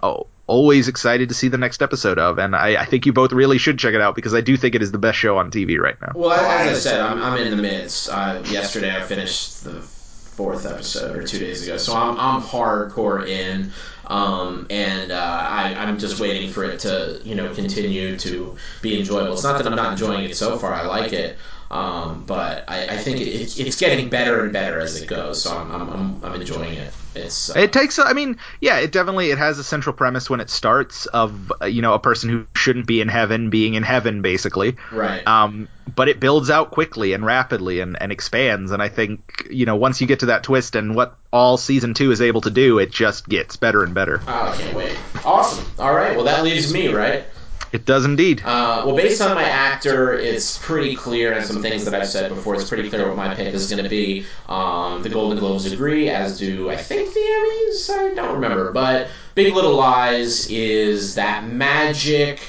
always 0.48 0.88
excited 0.88 1.30
to 1.30 1.36
see 1.36 1.48
the 1.48 1.58
next 1.58 1.82
episode 1.82 2.20
of, 2.20 2.38
and 2.38 2.56
I, 2.56 2.82
I, 2.82 2.86
think 2.86 3.06
you 3.06 3.14
both 3.14 3.32
really 3.32 3.58
should 3.58 3.80
check 3.80 3.94
it 3.94 4.02
out 4.02 4.16
because 4.16 4.34
I 4.34 4.42
do 4.42 4.58
think 4.58 4.76
it 4.76 4.82
is 4.82 4.92
the 4.92 4.98
best 4.98 5.18
show 5.18 5.38
on 5.38 5.50
TV 5.50 5.80
right 5.80 5.96
now. 6.02 6.12
Well, 6.14 6.32
as 6.32 6.68
I 6.68 6.74
said, 6.74 7.00
I'm, 7.00 7.22
I'm 7.22 7.40
in 7.40 7.56
the 7.56 7.62
midst. 7.62 8.10
Uh, 8.10 8.42
yesterday, 8.46 8.96
I 8.96 9.02
finished 9.02 9.64
the 9.64 9.82
fourth 9.82 10.66
episode 10.66 11.16
or 11.16 11.24
two 11.24 11.40
days 11.40 11.66
ago, 11.66 11.78
so 11.78 11.96
I'm 11.96 12.18
I'm 12.20 12.42
hardcore 12.42 13.28
in. 13.28 13.72
Um, 14.08 14.68
and 14.70 15.12
uh, 15.14 15.16
I, 15.16 15.74
I'm 15.78 15.98
just 15.98 16.20
waiting 16.20 16.50
for 16.50 16.66
it 16.66 16.82
to, 16.82 17.22
you 17.24 17.34
know, 17.34 17.54
continue 17.54 18.18
to 18.18 18.58
be 18.82 19.00
enjoyable. 19.00 19.34
It's 19.34 19.44
not 19.44 19.58
that 19.58 19.66
I'm 19.66 19.76
not 19.78 19.94
enjoying 19.94 20.26
it 20.26 20.36
so 20.36 20.58
far; 20.58 20.74
I 20.74 20.86
like 20.86 21.14
it, 21.14 21.38
um, 21.72 22.26
but 22.26 22.66
I, 22.68 22.86
I 22.88 22.98
think 22.98 23.22
it, 23.22 23.26
it's 23.26 23.80
getting 23.80 24.10
better 24.10 24.44
and 24.44 24.52
better 24.52 24.82
as 24.82 25.02
it 25.02 25.08
goes. 25.08 25.42
So 25.42 25.56
I'm, 25.58 25.72
I'm, 25.72 26.24
I'm 26.24 26.36
enjoying 26.36 26.74
it. 26.74 26.94
It's 27.16 27.50
uh, 27.50 27.60
it 27.60 27.72
takes. 27.72 27.98
I 27.98 28.12
mean, 28.12 28.38
yeah, 28.60 28.80
it 28.80 28.92
definitely 28.92 29.32
it 29.32 29.38
has 29.38 29.58
a 29.58 29.64
central 29.64 29.96
premise 29.96 30.30
when 30.30 30.42
it 30.42 30.50
starts 30.50 31.06
of 31.08 31.52
you 31.66 31.82
know 31.82 31.94
a 31.94 32.00
person 32.00 32.30
who 32.30 32.46
shouldn't 32.58 32.88
be 32.88 33.00
in 33.00 33.08
heaven 33.08 33.50
being 33.50 33.76
in 33.76 33.84
heaven 33.84 34.22
basically. 34.22 34.76
Right. 34.92 35.26
Um, 35.26 35.70
but 35.96 36.10
it 36.10 36.20
builds 36.20 36.50
out 36.50 36.72
quickly 36.72 37.14
and 37.14 37.26
rapidly 37.26 37.80
and, 37.80 38.02
and 38.02 38.12
expands. 38.12 38.72
And 38.72 38.84
I 38.84 38.90
think 38.90 39.48
you 39.50 39.66
know 39.66 39.78
once 39.78 40.02
you 40.02 40.08
get 40.08 40.20
to 40.20 40.26
that 40.28 40.44
twist 40.44 40.76
and 40.76 40.94
what 40.94 41.18
all 41.32 41.56
season 41.56 41.94
two 41.94 42.12
is 42.12 42.22
able 42.22 42.42
to 42.42 42.52
do, 42.52 42.80
it 42.80 42.92
just 42.92 43.30
gets 43.30 43.56
better 43.56 43.82
and 43.82 43.94
better. 43.94 44.22
Oh, 44.28 44.50
I 44.50 44.58
can't 44.58 44.76
wait. 44.76 44.98
Awesome. 45.24 45.66
All 45.80 45.94
right. 45.94 46.18
Well, 46.18 46.26
that 46.26 46.44
leaves 46.44 46.74
me 46.74 46.90
right. 46.90 47.24
It 47.72 47.86
does 47.86 48.04
indeed. 48.04 48.42
Uh, 48.44 48.84
well, 48.86 48.96
based 48.96 49.22
on 49.22 49.34
my 49.34 49.44
actor, 49.44 50.14
it's 50.14 50.58
pretty 50.58 50.96
clear, 50.96 51.32
and 51.34 51.46
some 51.46 51.62
things 51.62 51.86
that 51.86 51.94
I've 51.94 52.08
said 52.08 52.30
before, 52.30 52.56
it's 52.56 52.68
pretty 52.68 52.90
clear 52.90 53.08
what 53.08 53.16
my 53.16 53.34
pick 53.34 53.54
is 53.54 53.70
going 53.70 53.84
to 53.84 53.90
be. 53.90 54.26
Um, 54.50 55.02
the 55.04 55.10
Golden 55.10 55.40
Globes 55.40 55.72
agree, 55.72 56.10
as 56.10 56.38
do 56.38 56.70
I 56.70 56.76
think 56.76 57.14
the 57.14 57.20
Emmys. 57.20 57.90
I 57.90 58.14
don't 58.14 58.34
remember, 58.34 58.74
but 58.74 59.08
Big 59.36 59.54
Little 59.54 59.76
Lies 59.76 60.50
is 60.50 61.16
that 61.16 61.46
magic 61.46 62.42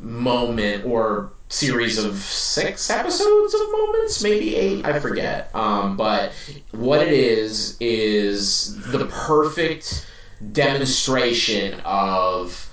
moment 0.00 0.84
or 0.84 1.30
series 1.48 1.96
of 2.02 2.16
six 2.16 2.90
episodes 2.90 3.54
of 3.54 3.60
moments, 3.70 4.22
maybe 4.22 4.56
eight, 4.56 4.84
I 4.84 4.98
forget. 4.98 5.48
Um, 5.54 5.96
but 5.96 6.32
what 6.72 7.06
it 7.06 7.12
is 7.12 7.76
is 7.78 8.76
the 8.90 9.06
perfect 9.06 10.06
demonstration 10.52 11.80
of 11.84 12.68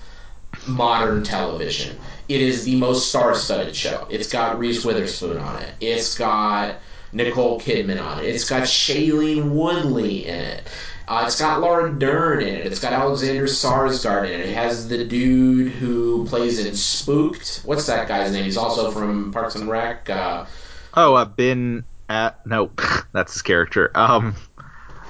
modern 0.66 1.22
television. 1.22 1.96
It 2.28 2.40
is 2.40 2.64
the 2.64 2.76
most 2.76 3.08
star-studded 3.08 3.76
show. 3.76 4.06
It's 4.10 4.30
got 4.30 4.58
Reese 4.58 4.84
Witherspoon 4.84 5.36
on 5.36 5.62
it. 5.62 5.74
It's 5.80 6.16
got 6.16 6.76
Nicole 7.12 7.60
Kidman 7.60 8.02
on 8.02 8.20
it. 8.20 8.26
It's 8.26 8.48
got 8.48 8.62
Shailene 8.62 9.50
Woodley 9.50 10.26
in 10.26 10.40
it. 10.40 10.68
Uh, 11.06 11.24
it's 11.26 11.38
got 11.38 11.60
Laura 11.60 11.92
Dern 11.92 12.40
in 12.40 12.54
it. 12.54 12.66
It's 12.66 12.80
got 12.80 12.94
Alexander 12.94 13.44
Skarsgård 13.44 14.26
in 14.26 14.40
it. 14.40 14.46
It 14.48 14.54
has 14.54 14.88
the 14.88 15.04
dude 15.04 15.72
who 15.72 16.26
plays 16.26 16.64
in 16.64 16.74
Spooked. 16.74 17.60
What's 17.64 17.86
that 17.86 18.08
guy's 18.08 18.32
name? 18.32 18.44
He's 18.44 18.56
also 18.56 18.90
from 18.90 19.30
Parks 19.30 19.54
and 19.54 19.68
Rec. 19.68 20.08
Uh, 20.08 20.46
oh, 20.94 21.14
uh, 21.14 21.26
Ben. 21.26 21.84
At, 22.08 22.46
no, 22.46 22.70
that's 23.12 23.34
his 23.34 23.42
character. 23.42 23.90
Um, 23.94 24.34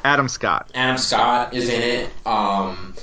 Adam 0.05 0.29
Scott. 0.29 0.71
Adam 0.75 0.99
Scott 0.99 1.55
is 1.55 1.69
in 1.69 1.81
it. 1.81 2.11
Um, 2.27 2.95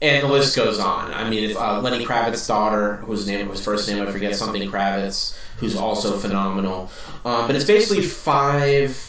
and 0.00 0.24
the 0.24 0.28
list 0.28 0.54
goes 0.54 0.78
on. 0.78 1.12
I 1.12 1.28
mean, 1.28 1.56
uh, 1.56 1.80
Lenny 1.80 2.04
Kravitz's 2.04 2.46
daughter, 2.46 2.96
whose 2.96 3.26
name 3.26 3.48
whose 3.48 3.64
first 3.64 3.88
name 3.88 4.06
I 4.06 4.10
forget, 4.10 4.34
something 4.36 4.62
Kravitz, 4.70 5.36
who's 5.56 5.76
also 5.76 6.18
phenomenal. 6.18 6.90
Um, 7.24 7.46
but 7.46 7.56
it's 7.56 7.64
basically 7.64 8.04
five 8.04 9.04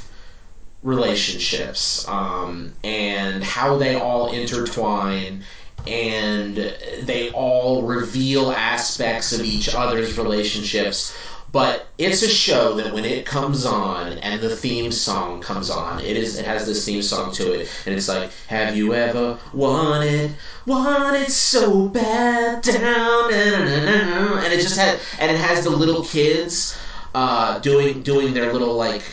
relationships 0.82 2.08
um, 2.08 2.74
and 2.84 3.44
how 3.44 3.78
they 3.78 3.96
all 3.96 4.32
intertwine 4.32 5.44
and 5.88 6.56
they 7.04 7.32
all 7.32 7.84
reveal 7.84 8.52
aspects 8.52 9.32
of 9.32 9.42
each 9.42 9.74
other's 9.74 10.18
relationships 10.18 11.16
but 11.52 11.88
it's 11.98 12.22
a 12.22 12.30
show 12.30 12.76
that 12.76 12.94
when 12.94 13.06
it 13.06 13.26
comes 13.26 13.66
on 13.66 14.14
and 14.20 14.42
the 14.42 14.56
theme 14.56 14.92
song 14.92 15.42
comes 15.42 15.70
on, 15.70 16.00
it 16.02 16.16
is 16.18 16.38
it 16.38 16.46
has 16.46 16.66
this 16.66 16.86
theme 16.86 17.02
song 17.02 17.32
to 17.34 17.54
it, 17.54 17.70
and 17.86 17.96
it's 17.96 18.08
like, 18.08 18.32
Have 18.48 18.76
you 18.76 18.94
ever 18.94 19.38
wanted, 19.54 20.36
wanted 20.66 21.32
so 21.32 21.88
bad 21.88 22.62
down, 22.64 23.34
and 23.34 24.54
it 24.54 24.62
just 24.62 24.78
had 24.78 25.00
and 25.20 25.32
it 25.32 25.38
has 25.38 25.64
the 25.64 25.70
little 25.72 26.04
kids 26.04 26.78
uh, 27.16 27.60
doing 27.60 28.02
doing 28.04 28.34
their 28.34 28.52
little 28.54 28.76
like 28.76 29.04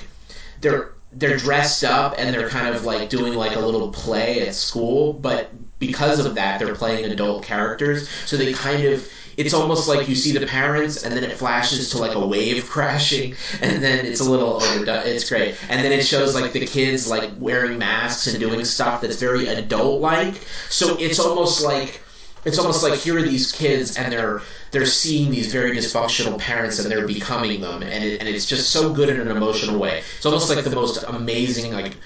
they're 0.60 0.92
they're 1.12 1.36
dressed 1.36 1.84
up 1.84 2.14
and 2.18 2.34
they're 2.34 2.48
kind 2.48 2.74
of 2.74 2.84
like 2.84 3.08
doing 3.08 3.34
like 3.34 3.56
a 3.56 3.60
little 3.60 3.90
play 3.90 4.46
at 4.46 4.54
school, 4.54 5.14
but 5.14 5.50
because 5.78 6.24
of 6.24 6.34
that, 6.34 6.58
they're 6.58 6.74
playing 6.74 7.10
adult 7.10 7.42
characters, 7.42 8.08
so 8.26 8.36
they 8.36 8.52
kind 8.52 8.84
of 8.84 9.08
it's 9.36 9.52
almost 9.52 9.86
like 9.88 10.08
you 10.08 10.14
see 10.14 10.36
the 10.36 10.46
parents 10.46 11.02
and 11.02 11.14
then 11.14 11.22
it 11.22 11.36
flashes 11.36 11.90
to 11.90 11.98
like 11.98 12.14
a 12.14 12.26
wave 12.26 12.66
crashing 12.70 13.34
and 13.60 13.82
then 13.82 14.06
it's 14.06 14.20
a 14.20 14.30
little 14.30 14.62
overdone. 14.62 15.06
it's 15.06 15.28
great. 15.28 15.56
And 15.68 15.84
then 15.84 15.92
it 15.92 16.04
shows 16.04 16.34
like 16.34 16.52
the 16.52 16.66
kids 16.66 17.08
like 17.08 17.30
wearing 17.38 17.78
masks 17.78 18.26
and 18.26 18.40
doing 18.40 18.64
stuff 18.64 19.00
that's 19.00 19.16
very 19.20 19.46
adult 19.48 20.00
like 20.00 20.40
so 20.68 20.96
it's 20.98 21.18
almost 21.18 21.62
like 21.62 22.00
it's 22.44 22.58
almost 22.58 22.82
like 22.82 22.98
here 22.98 23.18
are 23.18 23.22
these 23.22 23.52
kids 23.52 23.96
and 23.96 24.12
they're 24.12 24.40
they're 24.70 24.86
seeing 24.86 25.30
these 25.30 25.52
very 25.52 25.76
dysfunctional 25.76 26.38
parents 26.38 26.78
and 26.78 26.90
they're 26.90 27.06
becoming 27.06 27.60
them 27.60 27.82
and, 27.82 28.04
it, 28.04 28.20
and 28.20 28.28
it's 28.28 28.46
just 28.46 28.70
so 28.70 28.92
good 28.92 29.08
in 29.08 29.20
an 29.20 29.28
emotional 29.28 29.78
way. 29.78 30.02
It's 30.16 30.26
almost 30.26 30.48
like 30.48 30.64
the 30.64 30.70
most 30.70 31.02
amazing 31.08 31.72
like 31.72 31.96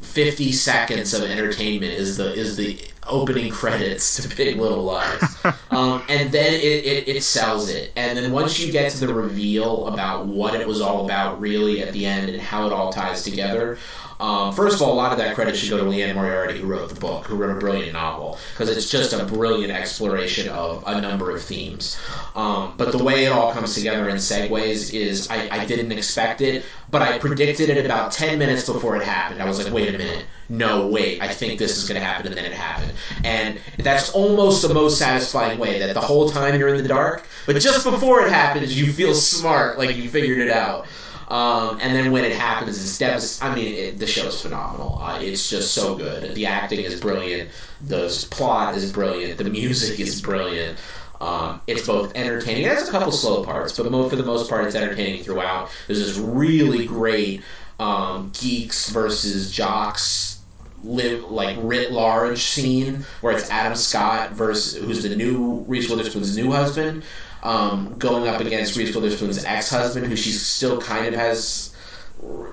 50 0.00 0.52
seconds 0.52 1.14
of 1.14 1.22
entertainment 1.22 1.92
is 1.92 2.16
the 2.16 2.32
is 2.32 2.56
the 2.56 2.80
opening 3.06 3.50
credits 3.50 4.16
to 4.16 4.36
Big 4.36 4.56
Little 4.56 4.82
Lies. 4.84 5.36
um, 5.70 6.02
and 6.08 6.30
then 6.30 6.54
it, 6.54 6.84
it, 6.84 7.08
it, 7.08 7.22
sells 7.22 7.68
it. 7.68 7.92
And 7.96 8.16
then 8.16 8.30
once 8.30 8.58
you 8.58 8.70
get 8.70 8.92
to 8.92 9.06
the 9.06 9.12
reveal 9.12 9.88
about 9.88 10.26
what 10.26 10.54
it 10.54 10.66
was 10.66 10.80
all 10.80 11.04
about 11.04 11.40
really 11.40 11.82
at 11.82 11.92
the 11.92 12.06
end 12.06 12.30
and 12.30 12.40
how 12.40 12.66
it 12.66 12.72
all 12.72 12.92
ties 12.92 13.22
together, 13.22 13.78
um, 14.20 14.52
first 14.52 14.76
of 14.76 14.82
all, 14.82 14.92
a 14.92 14.94
lot 14.94 15.12
of 15.12 15.18
that 15.18 15.34
credit 15.34 15.56
should 15.56 15.70
go 15.70 15.78
to 15.78 15.84
Liane 15.84 16.14
Moriarty, 16.14 16.60
who 16.60 16.66
wrote 16.66 16.90
the 16.90 17.00
book, 17.00 17.24
who 17.24 17.36
wrote 17.36 17.56
a 17.56 17.58
brilliant 17.58 17.94
novel, 17.94 18.38
because 18.52 18.68
it's 18.68 18.90
just 18.90 19.14
a 19.14 19.24
brilliant 19.24 19.72
exploration 19.72 20.46
of 20.50 20.84
a 20.86 21.00
number 21.00 21.30
of 21.30 21.42
themes. 21.42 21.98
Um, 22.36 22.74
but 22.76 22.92
the 22.92 23.02
way 23.02 23.24
it 23.24 23.32
all 23.32 23.50
comes 23.50 23.74
together 23.74 24.10
in 24.10 24.16
segues 24.16 24.92
is 24.92 25.30
I, 25.30 25.48
I 25.50 25.64
didn't 25.64 25.90
expect 25.90 26.42
it, 26.42 26.66
but 26.90 27.00
I 27.00 27.18
predicted 27.18 27.70
it 27.70 27.82
about 27.82 28.12
10 28.12 28.38
minutes 28.38 28.68
before 28.68 28.94
it 28.96 29.02
happened. 29.02 29.42
I 29.42 29.46
was 29.46 29.64
like, 29.64 29.72
wait 29.72 29.89
a 29.94 29.98
minute. 29.98 30.26
No, 30.48 30.88
wait, 30.88 31.22
I 31.22 31.28
think 31.28 31.58
this 31.58 31.76
is 31.76 31.88
going 31.88 32.00
to 32.00 32.04
happen, 32.04 32.26
and 32.26 32.36
then 32.36 32.44
it 32.44 32.52
happened. 32.52 32.92
And 33.24 33.60
that's 33.78 34.10
almost 34.10 34.66
the 34.66 34.74
most 34.74 34.98
satisfying 34.98 35.58
way 35.58 35.78
that 35.78 35.94
the 35.94 36.00
whole 36.00 36.28
time 36.28 36.58
you're 36.58 36.74
in 36.74 36.82
the 36.82 36.88
dark, 36.88 37.26
but 37.46 37.60
just 37.60 37.84
before 37.84 38.26
it 38.26 38.32
happens, 38.32 38.78
you 38.78 38.92
feel 38.92 39.14
smart, 39.14 39.78
like 39.78 39.96
you 39.96 40.08
figured 40.08 40.38
it 40.38 40.50
out. 40.50 40.86
Um, 41.28 41.78
and 41.80 41.94
then 41.94 42.10
when 42.10 42.24
it 42.24 42.32
happens, 42.32 42.82
it's 42.82 42.98
devastating. 42.98 43.52
I 43.52 43.54
mean, 43.54 43.74
it, 43.74 43.98
the 43.98 44.06
show's 44.06 44.42
phenomenal. 44.42 44.98
Uh, 45.00 45.20
it's 45.22 45.48
just 45.48 45.72
so 45.72 45.94
good. 45.94 46.34
The 46.34 46.46
acting 46.46 46.80
is 46.80 47.00
brilliant. 47.00 47.50
The 47.86 48.26
plot 48.30 48.74
is 48.74 48.92
brilliant. 48.92 49.38
The 49.38 49.44
music 49.44 50.00
is 50.00 50.20
brilliant. 50.20 50.76
Um, 51.20 51.60
it's 51.66 51.86
both 51.86 52.16
entertaining. 52.16 52.64
It 52.64 52.72
has 52.72 52.88
a 52.88 52.90
couple 52.90 53.12
slow 53.12 53.44
parts, 53.44 53.76
but 53.76 53.84
for 54.08 54.16
the 54.16 54.24
most 54.24 54.48
part, 54.48 54.64
it's 54.64 54.74
entertaining 54.74 55.22
throughout. 55.22 55.70
There's 55.86 56.00
this 56.00 56.16
really 56.18 56.86
great 56.86 57.42
um, 57.80 58.30
geeks 58.38 58.90
versus 58.90 59.50
jocks 59.50 60.40
live 60.82 61.24
like 61.30 61.56
writ 61.60 61.92
large 61.92 62.42
scene 62.42 63.04
where 63.20 63.36
it's 63.36 63.50
Adam 63.50 63.74
Scott 63.74 64.32
versus 64.32 64.82
who's 64.82 65.02
the 65.02 65.14
new 65.16 65.64
Reese 65.66 65.90
Witherspoon's 65.90 66.36
new 66.36 66.52
husband 66.52 67.02
um, 67.42 67.94
going 67.98 68.28
up 68.28 68.40
against 68.40 68.76
Reese 68.76 68.94
Witherspoon's 68.94 69.44
ex-husband, 69.44 70.06
who 70.06 70.16
she 70.16 70.30
still 70.30 70.80
kind 70.80 71.06
of 71.06 71.14
has 71.14 71.74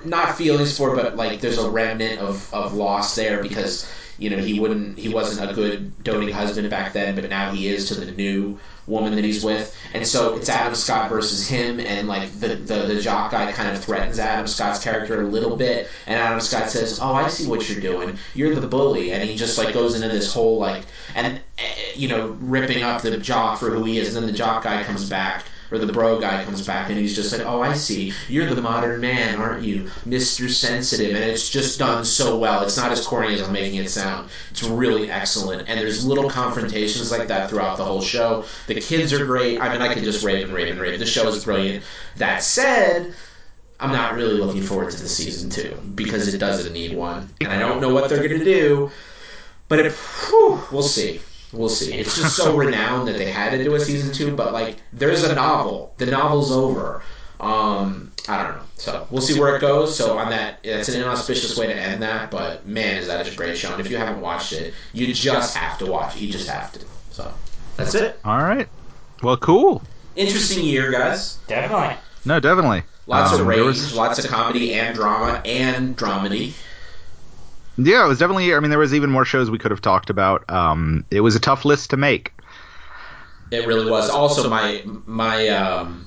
not 0.04 0.36
feelings 0.36 0.76
for, 0.76 0.96
but 0.96 1.16
like 1.16 1.40
there's 1.40 1.58
a 1.58 1.68
remnant 1.68 2.20
of, 2.20 2.52
of 2.54 2.74
loss 2.74 3.14
there 3.14 3.42
because 3.42 3.90
you 4.18 4.30
know 4.30 4.38
he 4.38 4.58
wouldn't 4.60 4.98
he 4.98 5.08
wasn't 5.08 5.50
a 5.50 5.54
good 5.54 6.02
doting 6.02 6.28
husband 6.32 6.68
back 6.70 6.92
then, 6.92 7.14
but 7.14 7.28
now 7.28 7.50
he 7.50 7.68
is 7.68 7.88
to 7.88 7.94
the 7.94 8.12
new 8.12 8.58
woman 8.86 9.14
that 9.14 9.24
he's 9.24 9.44
with, 9.44 9.76
and 9.94 10.06
so 10.06 10.34
it's 10.34 10.48
Adam 10.48 10.74
Scott 10.74 11.08
versus 11.08 11.48
him, 11.48 11.80
and 11.80 12.08
like 12.08 12.30
the 12.40 12.48
the, 12.56 12.86
the 12.86 13.00
jock 13.00 13.30
guy 13.30 13.52
kind 13.52 13.68
of 13.68 13.82
threatens 13.82 14.18
Adam 14.18 14.46
Scott's 14.46 14.78
character 14.78 15.20
a 15.20 15.26
little 15.26 15.56
bit, 15.56 15.86
and 16.06 16.18
Adam 16.18 16.40
Scott 16.40 16.70
says, 16.70 16.98
"Oh, 17.00 17.14
I 17.14 17.28
see 17.28 17.46
what 17.46 17.68
you're 17.68 17.80
doing. 17.80 18.16
You're 18.34 18.54
the 18.54 18.66
bully," 18.66 19.12
and 19.12 19.22
he 19.22 19.36
just 19.36 19.58
like 19.58 19.72
goes 19.72 19.94
into 19.94 20.08
this 20.08 20.32
whole 20.32 20.58
like 20.58 20.86
and 21.14 21.40
eh, 21.58 21.74
you 21.94 22.08
know 22.08 22.36
ripping 22.40 22.82
up 22.82 23.02
the 23.02 23.16
jock 23.16 23.58
for 23.58 23.70
who 23.70 23.84
he 23.84 23.98
is, 23.98 24.08
and 24.08 24.16
then 24.16 24.26
the 24.26 24.36
jock 24.36 24.62
guy 24.62 24.82
comes 24.82 25.08
back 25.08 25.44
or 25.70 25.78
the 25.78 25.92
bro 25.92 26.20
guy 26.20 26.44
comes 26.44 26.66
back 26.66 26.88
and 26.90 26.98
he's 26.98 27.14
just 27.14 27.32
like, 27.32 27.46
"Oh, 27.46 27.60
I 27.60 27.74
see. 27.74 28.12
You're 28.28 28.54
the 28.54 28.62
modern 28.62 29.00
man, 29.00 29.36
aren't 29.36 29.64
you, 29.64 29.90
Mister 30.04 30.48
Sensitive?" 30.48 31.14
And 31.14 31.24
it's 31.24 31.48
just 31.50 31.78
done 31.78 32.04
so 32.04 32.38
well. 32.38 32.62
It's 32.62 32.76
not 32.76 32.92
as 32.92 33.06
corny 33.06 33.34
as 33.34 33.42
I'm 33.42 33.52
making 33.52 33.78
it 33.78 33.90
sound. 33.90 34.30
It's 34.50 34.62
really 34.62 35.10
excellent, 35.10 35.68
and 35.68 35.78
there's 35.78 36.04
little 36.04 36.30
confrontations 36.30 37.10
like 37.10 37.28
that 37.28 37.50
throughout 37.50 37.76
the 37.76 37.84
whole 37.84 38.02
show. 38.02 38.44
The 38.66 38.80
kids 38.80 39.12
are 39.12 39.24
great. 39.24 39.60
I 39.60 39.72
mean, 39.72 39.82
I 39.82 39.92
could 39.94 40.04
just 40.04 40.24
rave 40.24 40.44
and 40.44 40.54
rave 40.54 40.70
and 40.70 40.80
rave. 40.80 40.98
The 40.98 41.06
show 41.06 41.28
is 41.28 41.44
brilliant. 41.44 41.84
That 42.16 42.42
said. 42.42 43.14
I'm 43.80 43.92
not 43.92 44.16
really 44.16 44.34
looking 44.34 44.62
forward 44.62 44.90
to 44.90 45.00
the 45.00 45.08
season 45.08 45.50
two 45.50 45.72
because 45.94 46.34
it 46.34 46.38
doesn't 46.38 46.72
need 46.72 46.96
one, 46.96 47.28
and 47.40 47.52
I 47.52 47.60
don't 47.60 47.80
know 47.80 47.94
what 47.94 48.08
they're 48.08 48.26
gonna 48.26 48.44
do. 48.44 48.90
But 49.68 49.78
it, 49.78 49.92
whew, 49.92 50.60
we'll 50.72 50.82
see. 50.82 51.20
We'll 51.52 51.68
see. 51.70 51.94
It's 51.94 52.14
just 52.16 52.36
so 52.36 52.54
renowned 52.56 53.08
that 53.08 53.16
they 53.16 53.30
had 53.30 53.50
to 53.52 53.62
do 53.64 53.74
a 53.74 53.80
season 53.80 54.12
two, 54.12 54.36
but 54.36 54.52
like 54.52 54.76
there's 54.92 55.24
a 55.24 55.34
novel. 55.34 55.94
The 55.96 56.06
novel's 56.06 56.52
over. 56.52 57.02
Um, 57.40 58.12
I 58.28 58.42
don't 58.42 58.56
know. 58.56 58.62
So 58.76 59.06
we'll 59.10 59.22
see 59.22 59.38
where 59.40 59.56
it 59.56 59.60
goes. 59.60 59.96
So 59.96 60.18
on 60.18 60.28
that, 60.30 60.58
it's 60.62 60.88
an 60.88 61.00
inauspicious 61.00 61.56
way 61.56 61.66
to 61.68 61.74
end 61.74 62.02
that. 62.02 62.30
But 62.30 62.66
man, 62.66 62.96
is 62.96 63.06
that 63.06 63.26
a 63.26 63.34
great 63.36 63.56
show! 63.56 63.72
And 63.72 63.80
if 63.80 63.90
you 63.90 63.96
haven't 63.96 64.20
watched 64.20 64.52
it, 64.52 64.74
you 64.92 65.12
just 65.14 65.56
have 65.56 65.78
to 65.78 65.86
watch 65.86 66.16
it. 66.16 66.22
You 66.22 66.30
just 66.32 66.48
have 66.48 66.72
to. 66.72 66.80
So 67.10 67.32
that's 67.76 67.94
it. 67.94 68.18
All 68.24 68.38
right. 68.42 68.68
Well, 69.22 69.36
cool. 69.38 69.82
Interesting 70.16 70.64
year, 70.64 70.90
guys. 70.90 71.38
Definitely. 71.46 71.96
No, 72.24 72.40
definitely. 72.40 72.82
Lots 73.06 73.32
Um, 73.32 73.40
of 73.40 73.46
there 73.46 73.56
rage, 73.56 73.64
was- 73.64 73.94
lots 73.94 74.18
of 74.22 74.26
comedy 74.30 74.74
and 74.74 74.94
drama 74.94 75.40
and 75.44 75.96
dramedy. 75.96 76.52
Yeah, 77.78 78.04
it 78.04 78.08
was 78.08 78.18
definitely. 78.18 78.52
I 78.54 78.60
mean, 78.60 78.70
there 78.70 78.78
was 78.78 78.92
even 78.92 79.10
more 79.10 79.24
shows 79.24 79.50
we 79.50 79.58
could 79.58 79.70
have 79.70 79.80
talked 79.80 80.10
about. 80.10 80.48
Um, 80.50 81.04
it 81.10 81.20
was 81.20 81.36
a 81.36 81.40
tough 81.40 81.64
list 81.64 81.90
to 81.90 81.96
make. 81.96 82.34
It 83.50 83.66
really 83.66 83.88
was. 83.90 84.10
Also, 84.10 84.50
my 84.50 84.82
my 85.06 85.48
um, 85.48 86.06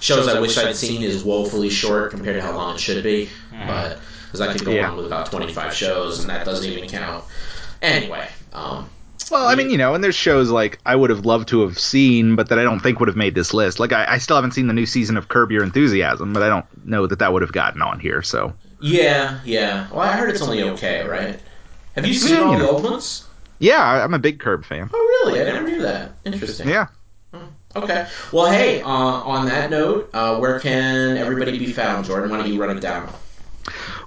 shows 0.00 0.28
I 0.28 0.40
wish 0.40 0.56
I'd 0.56 0.76
seen 0.76 1.02
is 1.02 1.24
woefully 1.24 1.70
short 1.70 2.12
compared 2.12 2.36
to 2.36 2.42
how 2.42 2.54
long 2.54 2.76
it 2.76 2.80
should 2.80 3.02
be. 3.02 3.28
But 3.50 3.98
because 4.26 4.40
I 4.40 4.52
could 4.52 4.64
go 4.64 4.72
Yeah. 4.72 4.90
on 4.90 4.96
with 4.96 5.06
about 5.06 5.30
25 5.30 5.74
shows, 5.74 6.20
and 6.20 6.30
that 6.30 6.44
doesn't 6.44 6.70
even 6.70 6.88
count. 6.88 7.24
Anyway, 7.82 8.28
um, 8.52 8.88
Well, 9.30 9.46
I 9.46 9.54
mean, 9.54 9.70
you 9.70 9.76
know, 9.78 9.94
and 9.94 10.02
there's 10.02 10.14
shows 10.14 10.50
like 10.50 10.78
I 10.86 10.94
would 10.96 11.10
have 11.10 11.26
loved 11.26 11.48
to 11.48 11.62
have 11.62 11.78
seen, 11.78 12.36
but 12.36 12.48
that 12.48 12.58
I 12.58 12.62
don't 12.62 12.80
think 12.80 13.00
would 13.00 13.08
have 13.08 13.16
made 13.16 13.34
this 13.34 13.52
list. 13.52 13.80
Like 13.80 13.92
I, 13.92 14.06
I 14.14 14.18
still 14.18 14.36
haven't 14.36 14.52
seen 14.52 14.68
the 14.68 14.72
new 14.72 14.86
season 14.86 15.16
of 15.16 15.28
Curb 15.28 15.50
Your 15.50 15.64
Enthusiasm, 15.64 16.32
but 16.32 16.42
I 16.42 16.48
don't 16.48 16.86
know 16.86 17.06
that 17.06 17.18
that 17.18 17.32
would 17.32 17.42
have 17.42 17.52
gotten 17.52 17.82
on 17.82 18.00
here. 18.00 18.22
So 18.22 18.54
yeah, 18.80 19.40
yeah. 19.44 19.88
Well, 19.90 20.00
I 20.00 20.12
heard 20.16 20.30
it's 20.30 20.42
only 20.42 20.62
okay, 20.62 21.06
right? 21.06 21.40
Have 21.94 22.06
you 22.06 22.14
seen 22.14 22.36
Yeah, 22.36 22.42
all 22.44 22.52
you 22.52 22.58
the 22.58 22.64
know. 22.64 22.70
old 22.72 22.84
ones? 22.84 23.26
yeah, 23.58 24.04
I'm 24.04 24.14
a 24.14 24.18
big 24.18 24.38
Curb 24.40 24.64
fan. 24.64 24.88
Oh, 24.92 25.24
really? 25.24 25.40
I 25.40 25.44
never 25.44 25.66
knew 25.66 25.82
that. 25.82 26.12
Interesting. 26.24 26.68
Yeah. 26.68 26.86
Okay. 27.76 28.06
Well, 28.32 28.50
hey, 28.50 28.80
uh, 28.80 28.88
on 28.88 29.46
that 29.46 29.70
note, 29.70 30.10
uh, 30.14 30.38
where 30.38 30.58
can 30.58 31.16
everybody 31.16 31.58
be 31.58 31.72
found, 31.72 32.06
Jordan? 32.06 32.30
Why 32.30 32.38
don't 32.38 32.50
you 32.52 32.60
run 32.60 32.76
it 32.76 32.80
down? 32.80 33.12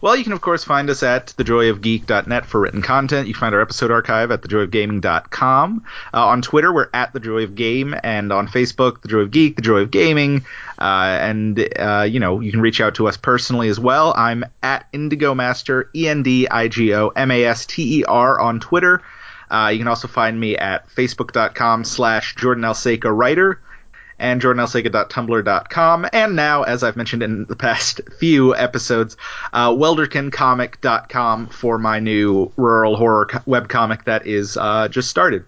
Well, 0.02 0.16
you 0.16 0.24
can 0.24 0.34
of 0.34 0.42
course 0.42 0.64
find 0.64 0.90
us 0.90 1.04
at 1.04 1.28
thejoyofgeek.net 1.38 2.48
for 2.48 2.60
written 2.60 2.82
content. 2.82 3.28
You 3.28 3.36
can 3.36 3.40
find 3.40 3.54
our 3.54 3.62
episode 3.62 3.92
archive 3.92 4.32
at 4.32 4.42
thejoyofgaming.com. 4.42 5.86
Uh, 6.12 6.26
on 6.26 6.42
Twitter, 6.42 6.74
we're 6.74 6.90
at 6.92 7.14
the 7.14 7.20
Joy 7.20 7.44
of 7.44 7.54
Game, 7.54 7.94
and 8.04 8.34
on 8.34 8.48
Facebook, 8.48 9.04
the 9.04 9.10
Joy 9.10 9.20
of 9.20 9.30
Geek, 9.30 9.58
the 9.58 9.62
Joy 9.62 9.82
of 9.82 9.92
Gaming. 9.92 10.44
Uh, 10.80 11.18
and 11.22 11.70
uh, 11.78 12.08
you 12.10 12.20
know, 12.20 12.40
you 12.40 12.50
can 12.50 12.62
reach 12.62 12.82
out 12.82 12.96
to 12.96 13.08
us 13.08 13.16
personally 13.16 13.70
as 13.70 13.80
well. 13.80 14.12
I'm 14.18 14.44
at 14.64 14.88
Indigo 14.92 15.36
Master, 15.36 15.92
E 15.96 16.08
N 16.08 16.24
D 16.24 16.48
I 16.50 16.68
G 16.68 16.96
O 16.96 17.10
M 17.10 17.30
A 17.30 17.44
S 17.46 17.68
T 17.68 18.00
E 18.00 18.04
R 18.04 18.40
on 18.40 18.60
Twitter. 18.60 19.04
Uh, 19.52 19.70
you 19.72 19.78
can 19.78 19.88
also 19.88 20.08
find 20.08 20.40
me 20.40 20.58
at 20.58 20.90
facebook.com 20.90 21.84
slash 21.84 22.36
Jordan 22.36 22.64
Alseca 22.64 23.16
writer 23.16 23.60
and 24.22 24.42
jordanalsega.tumblr.com. 24.42 26.08
And 26.14 26.36
now, 26.36 26.64
as 26.64 26.84
I've 26.84 26.96
mentioned 26.96 27.24
in 27.24 27.46
the 27.46 27.56
past 27.56 28.00
few 28.20 28.56
episodes, 28.56 29.18
uh, 29.52 29.72
welderkincomic.com 29.72 31.48
for 31.48 31.78
my 31.78 32.00
new 32.00 32.52
rural 32.56 32.96
horror 32.96 33.26
co- 33.26 33.40
webcomic 33.40 34.06
that 34.06 34.26
is 34.26 34.56
uh, 34.56 34.88
just 34.88 35.10
started. 35.10 35.44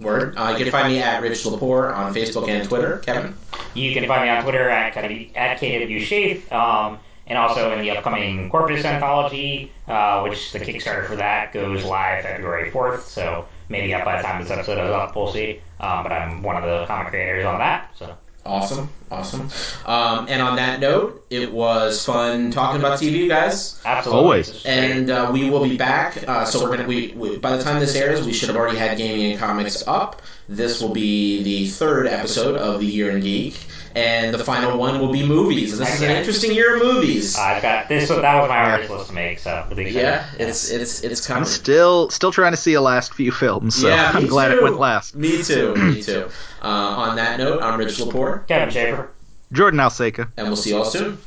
Word. 0.00 0.34
Uh, 0.36 0.56
you 0.56 0.64
can 0.64 0.72
find 0.72 0.88
me 0.88 1.00
at 1.00 1.20
Rich 1.20 1.44
Lepore 1.44 1.94
on 1.94 2.14
Facebook 2.14 2.48
and 2.48 2.66
Twitter. 2.66 2.98
Kevin. 2.98 3.34
You 3.74 3.92
can 3.92 4.06
find 4.08 4.22
me 4.22 4.30
on 4.30 4.42
Twitter 4.42 4.70
at 4.70 4.96
at 4.96 5.60
KWShafe, 5.60 6.50
um, 6.50 6.98
and 7.26 7.36
also 7.36 7.70
in 7.72 7.82
the 7.82 7.90
upcoming 7.90 8.48
Corpus 8.48 8.82
anthology, 8.86 9.70
uh, 9.86 10.22
which 10.22 10.52
the 10.52 10.58
Kickstarter 10.58 11.06
for 11.06 11.16
that 11.16 11.52
goes 11.52 11.84
live 11.84 12.22
February 12.22 12.70
4th. 12.70 13.00
So 13.00 13.46
maybe 13.70 13.94
up 13.94 14.04
by 14.04 14.18
the 14.18 14.22
time 14.22 14.42
this 14.42 14.50
episode 14.50 14.84
is 14.84 14.90
up, 14.90 15.16
we'll 15.16 15.32
see. 15.32 15.60
Um, 15.80 16.02
but 16.02 16.12
I'm 16.12 16.42
one 16.42 16.56
of 16.56 16.64
the 16.64 16.84
comic 16.86 17.08
creators 17.08 17.46
on 17.46 17.58
that. 17.58 17.92
So 17.96 18.14
Awesome, 18.44 18.88
awesome. 19.10 19.50
Um, 19.84 20.26
and 20.28 20.40
on 20.40 20.56
that 20.56 20.80
note, 20.80 21.26
it 21.28 21.52
was 21.52 22.04
fun 22.04 22.50
talking 22.50 22.80
about 22.80 22.98
TV, 22.98 23.28
guys. 23.28 23.78
absolutely. 23.84 24.22
Always. 24.22 24.46
This 24.46 24.56
is 24.56 24.62
great. 24.62 24.74
And 24.74 25.10
uh, 25.10 25.30
we 25.30 25.50
will 25.50 25.62
be 25.62 25.76
back. 25.76 26.26
Uh, 26.26 26.46
so 26.46 26.62
we're 26.62 26.74
gonna. 26.74 26.88
We, 26.88 27.12
we 27.12 27.36
by 27.36 27.56
the 27.56 27.62
time 27.62 27.80
this 27.80 27.94
airs, 27.94 28.24
we 28.24 28.32
should 28.32 28.48
have 28.48 28.56
already 28.56 28.78
had 28.78 28.96
gaming 28.96 29.30
and 29.32 29.38
comics 29.38 29.86
up. 29.86 30.22
This 30.48 30.80
will 30.80 30.92
be 30.92 31.42
the 31.42 31.68
third 31.68 32.06
episode 32.06 32.56
of 32.56 32.80
the 32.80 32.86
Year 32.86 33.10
in 33.10 33.20
Geek, 33.20 33.66
and 33.94 34.34
the 34.34 34.44
final 34.44 34.78
one 34.78 35.00
will 35.00 35.12
be 35.12 35.26
movies. 35.26 35.72
And 35.72 35.80
this 35.80 35.94
is 35.96 36.02
an 36.02 36.10
interesting 36.10 36.52
year 36.52 36.76
of 36.76 36.82
movies. 36.82 37.36
I've 37.36 37.62
got 37.62 37.88
this. 37.88 38.08
That 38.08 38.40
was 38.40 38.48
my 38.48 38.56
hardest 38.64 38.90
list 38.90 39.06
to 39.08 39.12
make. 39.12 39.38
So 39.38 39.64
really 39.70 39.86
excited. 39.86 40.02
Yeah, 40.02 40.26
it's 40.38 40.70
it's 40.70 41.02
it's 41.02 41.26
coming. 41.26 41.38
I'm 41.42 41.44
coming. 41.44 41.58
still 41.58 42.10
still 42.10 42.32
trying 42.32 42.52
to 42.52 42.56
see 42.56 42.74
a 42.74 42.80
last 42.80 43.14
few 43.14 43.32
films, 43.32 43.74
so 43.76 43.88
yeah, 43.88 44.12
I'm 44.14 44.26
glad 44.26 44.48
too. 44.48 44.58
it 44.58 44.62
went 44.62 44.78
last. 44.78 45.14
Me 45.14 45.42
too. 45.42 45.74
Me 45.74 46.02
too. 46.02 46.28
Uh, 46.62 46.66
on 46.66 47.16
that 47.16 47.38
note, 47.38 47.62
I'm 47.62 47.78
Rich 47.78 47.96
Lepore, 47.96 48.46
Kevin 48.46 48.68
Schaefer. 48.68 49.10
Jordan 49.50 49.80
Alseca. 49.80 50.30
and 50.36 50.46
we'll 50.46 50.56
see 50.56 50.68
you 50.68 50.76
all 50.76 50.84
soon. 50.84 51.16
Bye. 51.16 51.20